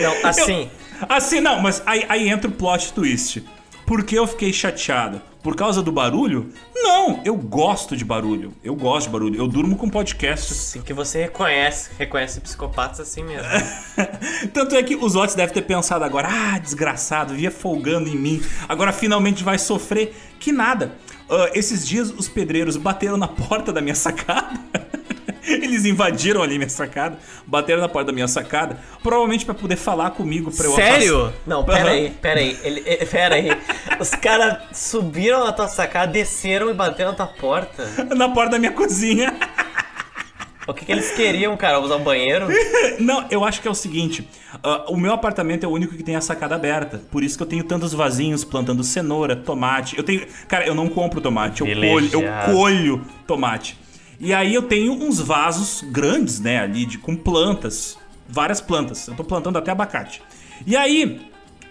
Não, 0.00 0.30
assim, 0.30 0.70
Assim, 1.06 1.40
não, 1.42 1.60
mas 1.60 1.82
aí, 1.84 2.06
aí 2.08 2.30
entra 2.30 2.48
o 2.48 2.52
plot 2.54 2.94
twist. 2.94 3.44
Por 3.84 4.02
que 4.02 4.14
eu 4.14 4.26
fiquei 4.26 4.50
chateado? 4.50 5.20
Por 5.42 5.56
causa 5.56 5.82
do 5.82 5.90
barulho? 5.90 6.52
Não, 6.74 7.20
eu 7.24 7.34
gosto 7.34 7.96
de 7.96 8.04
barulho. 8.04 8.52
Eu 8.62 8.76
gosto 8.76 9.06
de 9.06 9.12
barulho. 9.12 9.36
Eu 9.36 9.48
durmo 9.48 9.76
com 9.76 9.88
podcast. 9.88 10.52
assim 10.52 10.80
que 10.80 10.92
você 10.92 11.22
reconhece, 11.22 11.90
reconhece 11.98 12.40
psicopatas 12.40 13.00
assim 13.00 13.24
mesmo. 13.24 13.48
Tanto 14.54 14.76
é 14.76 14.82
que 14.82 14.94
os 14.94 15.16
Otis 15.16 15.34
devem 15.34 15.52
ter 15.52 15.62
pensado 15.62 16.04
agora, 16.04 16.28
ah, 16.30 16.58
desgraçado, 16.58 17.34
via 17.34 17.50
folgando 17.50 18.08
em 18.08 18.16
mim, 18.16 18.42
agora 18.68 18.92
finalmente 18.92 19.42
vai 19.42 19.58
sofrer. 19.58 20.14
Que 20.38 20.52
nada. 20.52 20.92
Ah, 21.28 21.50
esses 21.54 21.86
dias 21.86 22.10
os 22.10 22.28
pedreiros 22.28 22.76
bateram 22.76 23.16
na 23.16 23.26
porta 23.26 23.72
da 23.72 23.80
minha 23.80 23.96
sacada. 23.96 24.60
Eles 25.46 25.84
invadiram 25.84 26.42
ali 26.42 26.56
minha 26.56 26.68
sacada, 26.68 27.18
bateram 27.46 27.80
na 27.80 27.88
porta 27.88 28.06
da 28.06 28.12
minha 28.12 28.28
sacada, 28.28 28.78
provavelmente 29.02 29.44
pra 29.44 29.54
poder 29.54 29.76
falar 29.76 30.10
comigo 30.10 30.50
pra 30.50 30.66
eu 30.66 30.74
Sério? 30.74 31.20
afastar. 31.20 31.40
Não, 31.46 31.64
pera 31.64 31.90
aí, 31.90 32.10
pera 32.10 32.40
aí. 32.40 32.58
Ele, 32.62 32.82
eh, 32.86 33.04
pera 33.04 33.34
aí. 33.34 33.50
Os 33.98 34.10
caras 34.10 34.58
subiram 34.72 35.44
na 35.44 35.52
tua 35.52 35.68
sacada, 35.68 36.12
desceram 36.12 36.70
e 36.70 36.74
bateram 36.74 37.10
na 37.10 37.16
tua 37.16 37.26
porta. 37.26 37.88
Na 38.14 38.28
porta 38.28 38.52
da 38.52 38.58
minha 38.58 38.72
cozinha. 38.72 39.34
O 40.66 40.72
que, 40.72 40.84
que 40.84 40.92
eles 40.92 41.10
queriam, 41.10 41.56
cara? 41.56 41.80
Usar 41.80 41.96
um 41.96 42.04
banheiro? 42.04 42.46
Não, 43.00 43.26
eu 43.30 43.44
acho 43.44 43.60
que 43.60 43.66
é 43.66 43.70
o 43.70 43.74
seguinte: 43.74 44.28
ah, 44.62 44.84
o 44.88 44.96
meu 44.96 45.12
apartamento 45.12 45.64
é 45.64 45.68
o 45.68 45.72
único 45.72 45.96
que 45.96 46.02
tem 46.04 46.14
a 46.14 46.20
sacada 46.20 46.54
aberta. 46.54 47.02
Por 47.10 47.24
isso 47.24 47.36
que 47.36 47.42
eu 47.42 47.46
tenho 47.46 47.64
tantos 47.64 47.92
vasinhos 47.92 48.44
plantando 48.44 48.84
cenoura, 48.84 49.34
tomate. 49.34 49.96
Eu 49.96 50.04
tenho. 50.04 50.24
Cara, 50.46 50.64
eu 50.66 50.74
não 50.74 50.88
compro 50.88 51.20
tomate, 51.20 51.62
eu 51.62 51.66
colho, 51.66 52.10
eu 52.12 52.22
colho 52.54 53.04
tomate. 53.26 53.76
E 54.22 54.32
aí 54.32 54.54
eu 54.54 54.62
tenho 54.62 54.92
uns 54.92 55.18
vasos 55.18 55.82
grandes, 55.82 56.38
né, 56.38 56.60
ali, 56.60 56.86
de, 56.86 56.96
com 56.96 57.16
plantas. 57.16 57.98
Várias 58.28 58.60
plantas. 58.60 59.08
Eu 59.08 59.16
tô 59.16 59.24
plantando 59.24 59.58
até 59.58 59.72
abacate. 59.72 60.22
E 60.64 60.76
aí, 60.76 61.20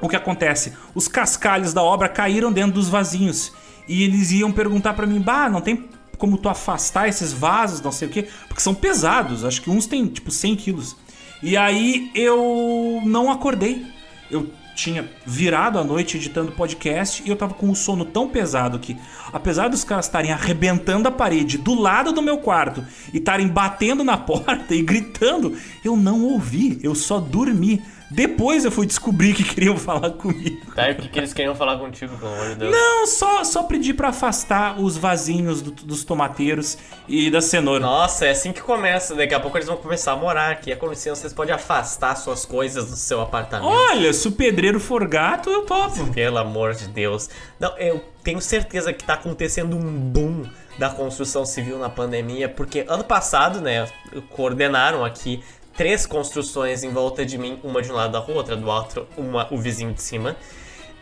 o 0.01 0.09
que 0.09 0.17
acontece? 0.17 0.73
Os 0.93 1.07
cascalhos 1.07 1.73
da 1.73 1.81
obra 1.81 2.09
caíram 2.09 2.51
dentro 2.51 2.73
dos 2.73 2.89
vasinhos. 2.89 3.53
E 3.87 4.03
eles 4.03 4.31
iam 4.31 4.51
perguntar 4.51 4.95
pra 4.95 5.07
mim, 5.07 5.21
bah, 5.21 5.49
não 5.49 5.61
tem 5.61 5.87
como 6.17 6.37
tu 6.37 6.49
afastar 6.49 7.07
esses 7.07 7.31
vasos, 7.31 7.79
não 7.79 7.91
sei 7.91 8.09
o 8.09 8.11
quê, 8.11 8.27
porque 8.49 8.61
são 8.61 8.75
pesados, 8.75 9.45
acho 9.45 9.61
que 9.61 9.69
uns 9.69 9.87
tem 9.87 10.05
tipo 10.05 10.29
100 10.29 10.55
quilos. 10.57 10.97
E 11.41 11.55
aí 11.55 12.11
eu 12.13 13.01
não 13.05 13.31
acordei. 13.31 13.87
Eu 14.29 14.51
tinha 14.81 15.07
virado 15.23 15.77
a 15.77 15.83
noite 15.83 16.17
editando 16.17 16.53
podcast 16.53 17.21
e 17.23 17.29
eu 17.29 17.35
tava 17.35 17.53
com 17.53 17.69
um 17.69 17.75
sono 17.75 18.03
tão 18.03 18.27
pesado 18.27 18.79
que, 18.79 18.97
apesar 19.31 19.67
dos 19.67 19.83
caras 19.83 20.05
estarem 20.05 20.31
arrebentando 20.31 21.07
a 21.07 21.11
parede 21.11 21.59
do 21.59 21.79
lado 21.79 22.11
do 22.11 22.21
meu 22.21 22.39
quarto 22.39 22.83
e 23.13 23.17
estarem 23.17 23.47
batendo 23.47 24.03
na 24.03 24.17
porta 24.17 24.73
e 24.73 24.81
gritando, 24.81 25.55
eu 25.85 25.95
não 25.95 26.23
ouvi, 26.23 26.79
eu 26.81 26.95
só 26.95 27.19
dormi. 27.19 27.81
Depois 28.13 28.65
eu 28.65 28.71
fui 28.71 28.85
descobrir 28.85 29.33
que 29.33 29.43
queriam 29.43 29.77
falar 29.77 30.09
comigo. 30.11 30.59
Tá, 30.75 30.89
e 30.89 30.91
o 30.91 30.95
que, 30.95 31.07
que 31.07 31.17
eles 31.19 31.33
queriam 31.33 31.55
falar 31.55 31.77
contigo, 31.77 32.17
pelo 32.17 32.33
amor 32.33 32.49
de 32.49 32.55
Deus? 32.55 32.71
Não, 32.71 33.07
só, 33.07 33.43
só 33.43 33.63
pedi 33.63 33.93
pra 33.93 34.09
afastar 34.09 34.79
os 34.79 34.97
vasinhos 34.97 35.61
do- 35.61 35.71
dos 35.71 36.03
tomateiros 36.03 36.77
e 37.07 37.31
da 37.31 37.39
cenoura. 37.41 37.79
Nossa, 37.79 38.25
é 38.25 38.31
assim 38.31 38.51
que 38.51 38.61
começa. 38.61 39.15
Daqui 39.15 39.33
a 39.33 39.39
pouco 39.39 39.57
eles 39.57 39.67
vão 39.67 39.77
começar 39.77 40.11
a 40.11 40.15
morar 40.17 40.51
aqui. 40.51 40.71
É 40.71 40.75
com 40.75 40.87
licença, 40.87 41.21
vocês 41.21 41.33
podem 41.33 41.53
afastar 41.55 42.15
suas 42.15 42.45
coisas 42.45 42.89
do 42.89 42.95
seu 42.97 43.21
apartamento. 43.21 43.69
Olha, 43.69 44.11
se 44.11 44.27
o 44.27 44.31
pedreiro 44.31 44.79
for 44.79 45.07
gato, 45.07 45.49
eu 45.49 45.61
topo. 45.65 46.07
Pelo 46.11 46.37
amor 46.37 46.73
de 46.75 46.87
Deus. 46.89 47.29
Não, 47.59 47.77
eu 47.77 48.03
tenho 48.23 48.41
certeza 48.41 48.91
que 48.91 49.03
tá 49.03 49.13
acontecendo 49.13 49.75
um 49.77 49.81
boom 49.99 50.43
da 50.77 50.89
construção 50.89 51.45
civil 51.45 51.77
na 51.79 51.89
pandemia, 51.89 52.47
porque 52.49 52.85
ano 52.87 53.03
passado, 53.03 53.61
né, 53.61 53.87
coordenaram 54.29 55.03
aqui 55.05 55.43
três 55.75 56.05
construções 56.05 56.83
em 56.83 56.89
volta 56.89 57.25
de 57.25 57.37
mim, 57.37 57.59
uma 57.63 57.81
de 57.81 57.91
um 57.91 57.95
lado 57.95 58.11
da 58.11 58.19
rua, 58.19 58.37
outra 58.37 58.55
do 58.55 58.67
outro, 58.67 59.07
uma 59.17 59.47
o 59.51 59.57
vizinho 59.57 59.93
de 59.93 60.01
cima. 60.01 60.35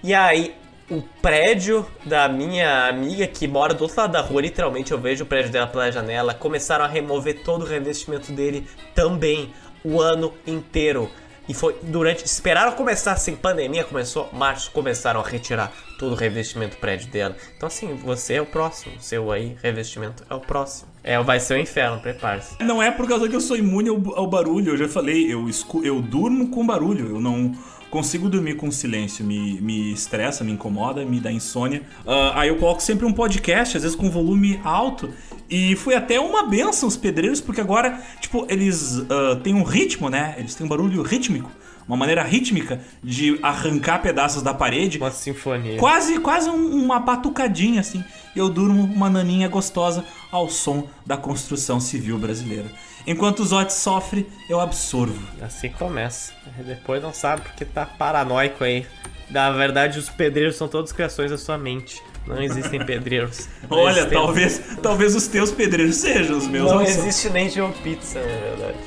E 0.03 0.13
aí 0.13 0.55
o 0.89 1.01
prédio 1.21 1.85
da 2.03 2.27
minha 2.27 2.87
amiga 2.87 3.27
que 3.27 3.47
mora 3.47 3.73
do 3.73 3.83
outro 3.83 3.99
lado 3.99 4.11
da 4.11 4.21
rua, 4.21 4.41
literalmente 4.41 4.91
eu 4.91 4.97
vejo 4.97 5.23
o 5.23 5.27
prédio 5.27 5.51
dela 5.51 5.67
pela 5.67 5.91
janela, 5.91 6.33
começaram 6.33 6.83
a 6.83 6.87
remover 6.87 7.43
todo 7.43 7.61
o 7.63 7.65
revestimento 7.65 8.31
dele 8.31 8.67
também 8.95 9.53
o 9.83 10.01
ano 10.01 10.33
inteiro. 10.45 11.09
E 11.47 11.53
foi 11.53 11.75
durante. 11.81 12.23
Esperaram 12.23 12.73
começar 12.73 13.13
assim, 13.13 13.35
pandemia 13.35 13.83
começou, 13.83 14.29
março, 14.31 14.69
começaram 14.69 15.19
a 15.19 15.23
retirar 15.23 15.73
todo 15.97 16.11
o 16.11 16.15
revestimento 16.15 16.75
do 16.75 16.79
prédio 16.79 17.07
dela. 17.09 17.35
Então, 17.57 17.65
assim, 17.65 17.95
você 17.95 18.35
é 18.35 18.41
o 18.41 18.45
próximo. 18.45 18.93
Seu 19.01 19.31
aí, 19.31 19.57
revestimento 19.61 20.23
é 20.29 20.35
o 20.35 20.39
próximo. 20.39 20.89
É, 21.03 21.21
vai 21.21 21.39
ser 21.39 21.55
o 21.55 21.57
inferno, 21.57 21.99
prepare-se. 21.99 22.61
Não 22.63 22.81
é 22.81 22.91
por 22.91 23.07
causa 23.07 23.27
que 23.27 23.35
eu 23.35 23.41
sou 23.41 23.55
imune 23.55 23.89
ao, 23.89 24.15
ao 24.15 24.27
barulho, 24.27 24.73
eu 24.73 24.77
já 24.77 24.87
falei, 24.87 25.31
eu, 25.31 25.47
escu 25.47 25.83
eu 25.83 26.01
durmo 26.01 26.49
com 26.49 26.65
barulho, 26.65 27.07
eu 27.07 27.21
não 27.21 27.55
consigo 27.89 28.29
dormir 28.29 28.55
com 28.55 28.69
silêncio, 28.71 29.25
me, 29.25 29.59
me 29.61 29.91
estressa, 29.91 30.43
me 30.43 30.51
incomoda, 30.51 31.03
me 31.05 31.19
dá 31.19 31.31
insônia. 31.31 31.81
Ah, 32.05 32.41
aí 32.41 32.49
eu 32.49 32.57
coloco 32.57 32.81
sempre 32.81 33.05
um 33.05 33.13
podcast, 33.13 33.77
às 33.77 33.83
vezes 33.83 33.97
com 33.97 34.09
volume 34.09 34.59
alto, 34.63 35.09
e 35.49 35.75
foi 35.75 35.95
até 35.95 36.19
uma 36.19 36.43
benção 36.43 36.87
os 36.87 36.95
pedreiros, 36.95 37.41
porque 37.41 37.61
agora, 37.61 37.99
tipo, 38.19 38.45
eles 38.49 38.99
ah, 39.09 39.39
têm 39.43 39.53
um 39.55 39.63
ritmo, 39.63 40.09
né? 40.09 40.35
Eles 40.37 40.55
têm 40.55 40.65
um 40.65 40.69
barulho 40.69 41.01
rítmico, 41.01 41.49
uma 41.89 41.97
maneira 41.97 42.23
rítmica 42.23 42.79
de 43.03 43.39
arrancar 43.41 43.99
pedaços 43.99 44.43
da 44.43 44.53
parede. 44.53 44.99
Uma 44.99 45.09
sinfonia. 45.11 45.77
Quase, 45.77 46.19
quase 46.19 46.47
um- 46.49 46.71
uma 46.83 46.99
batucadinha 46.99 47.81
assim. 47.81 48.03
E 48.35 48.39
eu 48.39 48.47
durmo 48.47 48.83
uma 48.83 49.09
naninha 49.09 49.47
gostosa 49.49 50.05
ao 50.31 50.47
som 50.49 50.87
da 51.03 51.17
construção 51.17 51.79
civil 51.79 52.19
brasileira. 52.19 52.67
Enquanto 53.07 53.39
o 53.39 53.45
Zote 53.45 53.73
sofre, 53.73 54.27
eu 54.47 54.59
absorvo. 54.59 55.19
Assim 55.41 55.69
começa. 55.69 56.31
Depois 56.63 57.01
não 57.01 57.11
sabe 57.11 57.41
porque 57.41 57.65
tá 57.65 57.85
paranoico 57.85 58.63
aí. 58.63 58.85
Na 59.31 59.49
verdade, 59.51 59.97
os 59.97 60.09
pedreiros 60.09 60.55
são 60.57 60.67
todos 60.67 60.91
criações 60.91 61.31
da 61.31 61.37
sua 61.37 61.57
mente. 61.57 62.01
Não 62.27 62.39
existem 62.41 62.85
pedreiros. 62.85 63.47
Não 63.69 63.77
Olha, 63.79 63.99
existem- 64.01 64.17
talvez, 64.19 64.61
talvez 64.83 65.15
os 65.15 65.25
teus 65.27 65.51
pedreiros 65.51 65.95
sejam 65.95 66.37
os 66.37 66.45
meus. 66.47 66.69
Não 66.69 66.79
não 66.79 66.85
são. 66.85 67.03
existe 67.05 67.29
nem 67.29 67.49
Joe 67.49 67.71
Pizza, 67.83 68.19
na 68.19 68.25
verdade. 68.27 68.77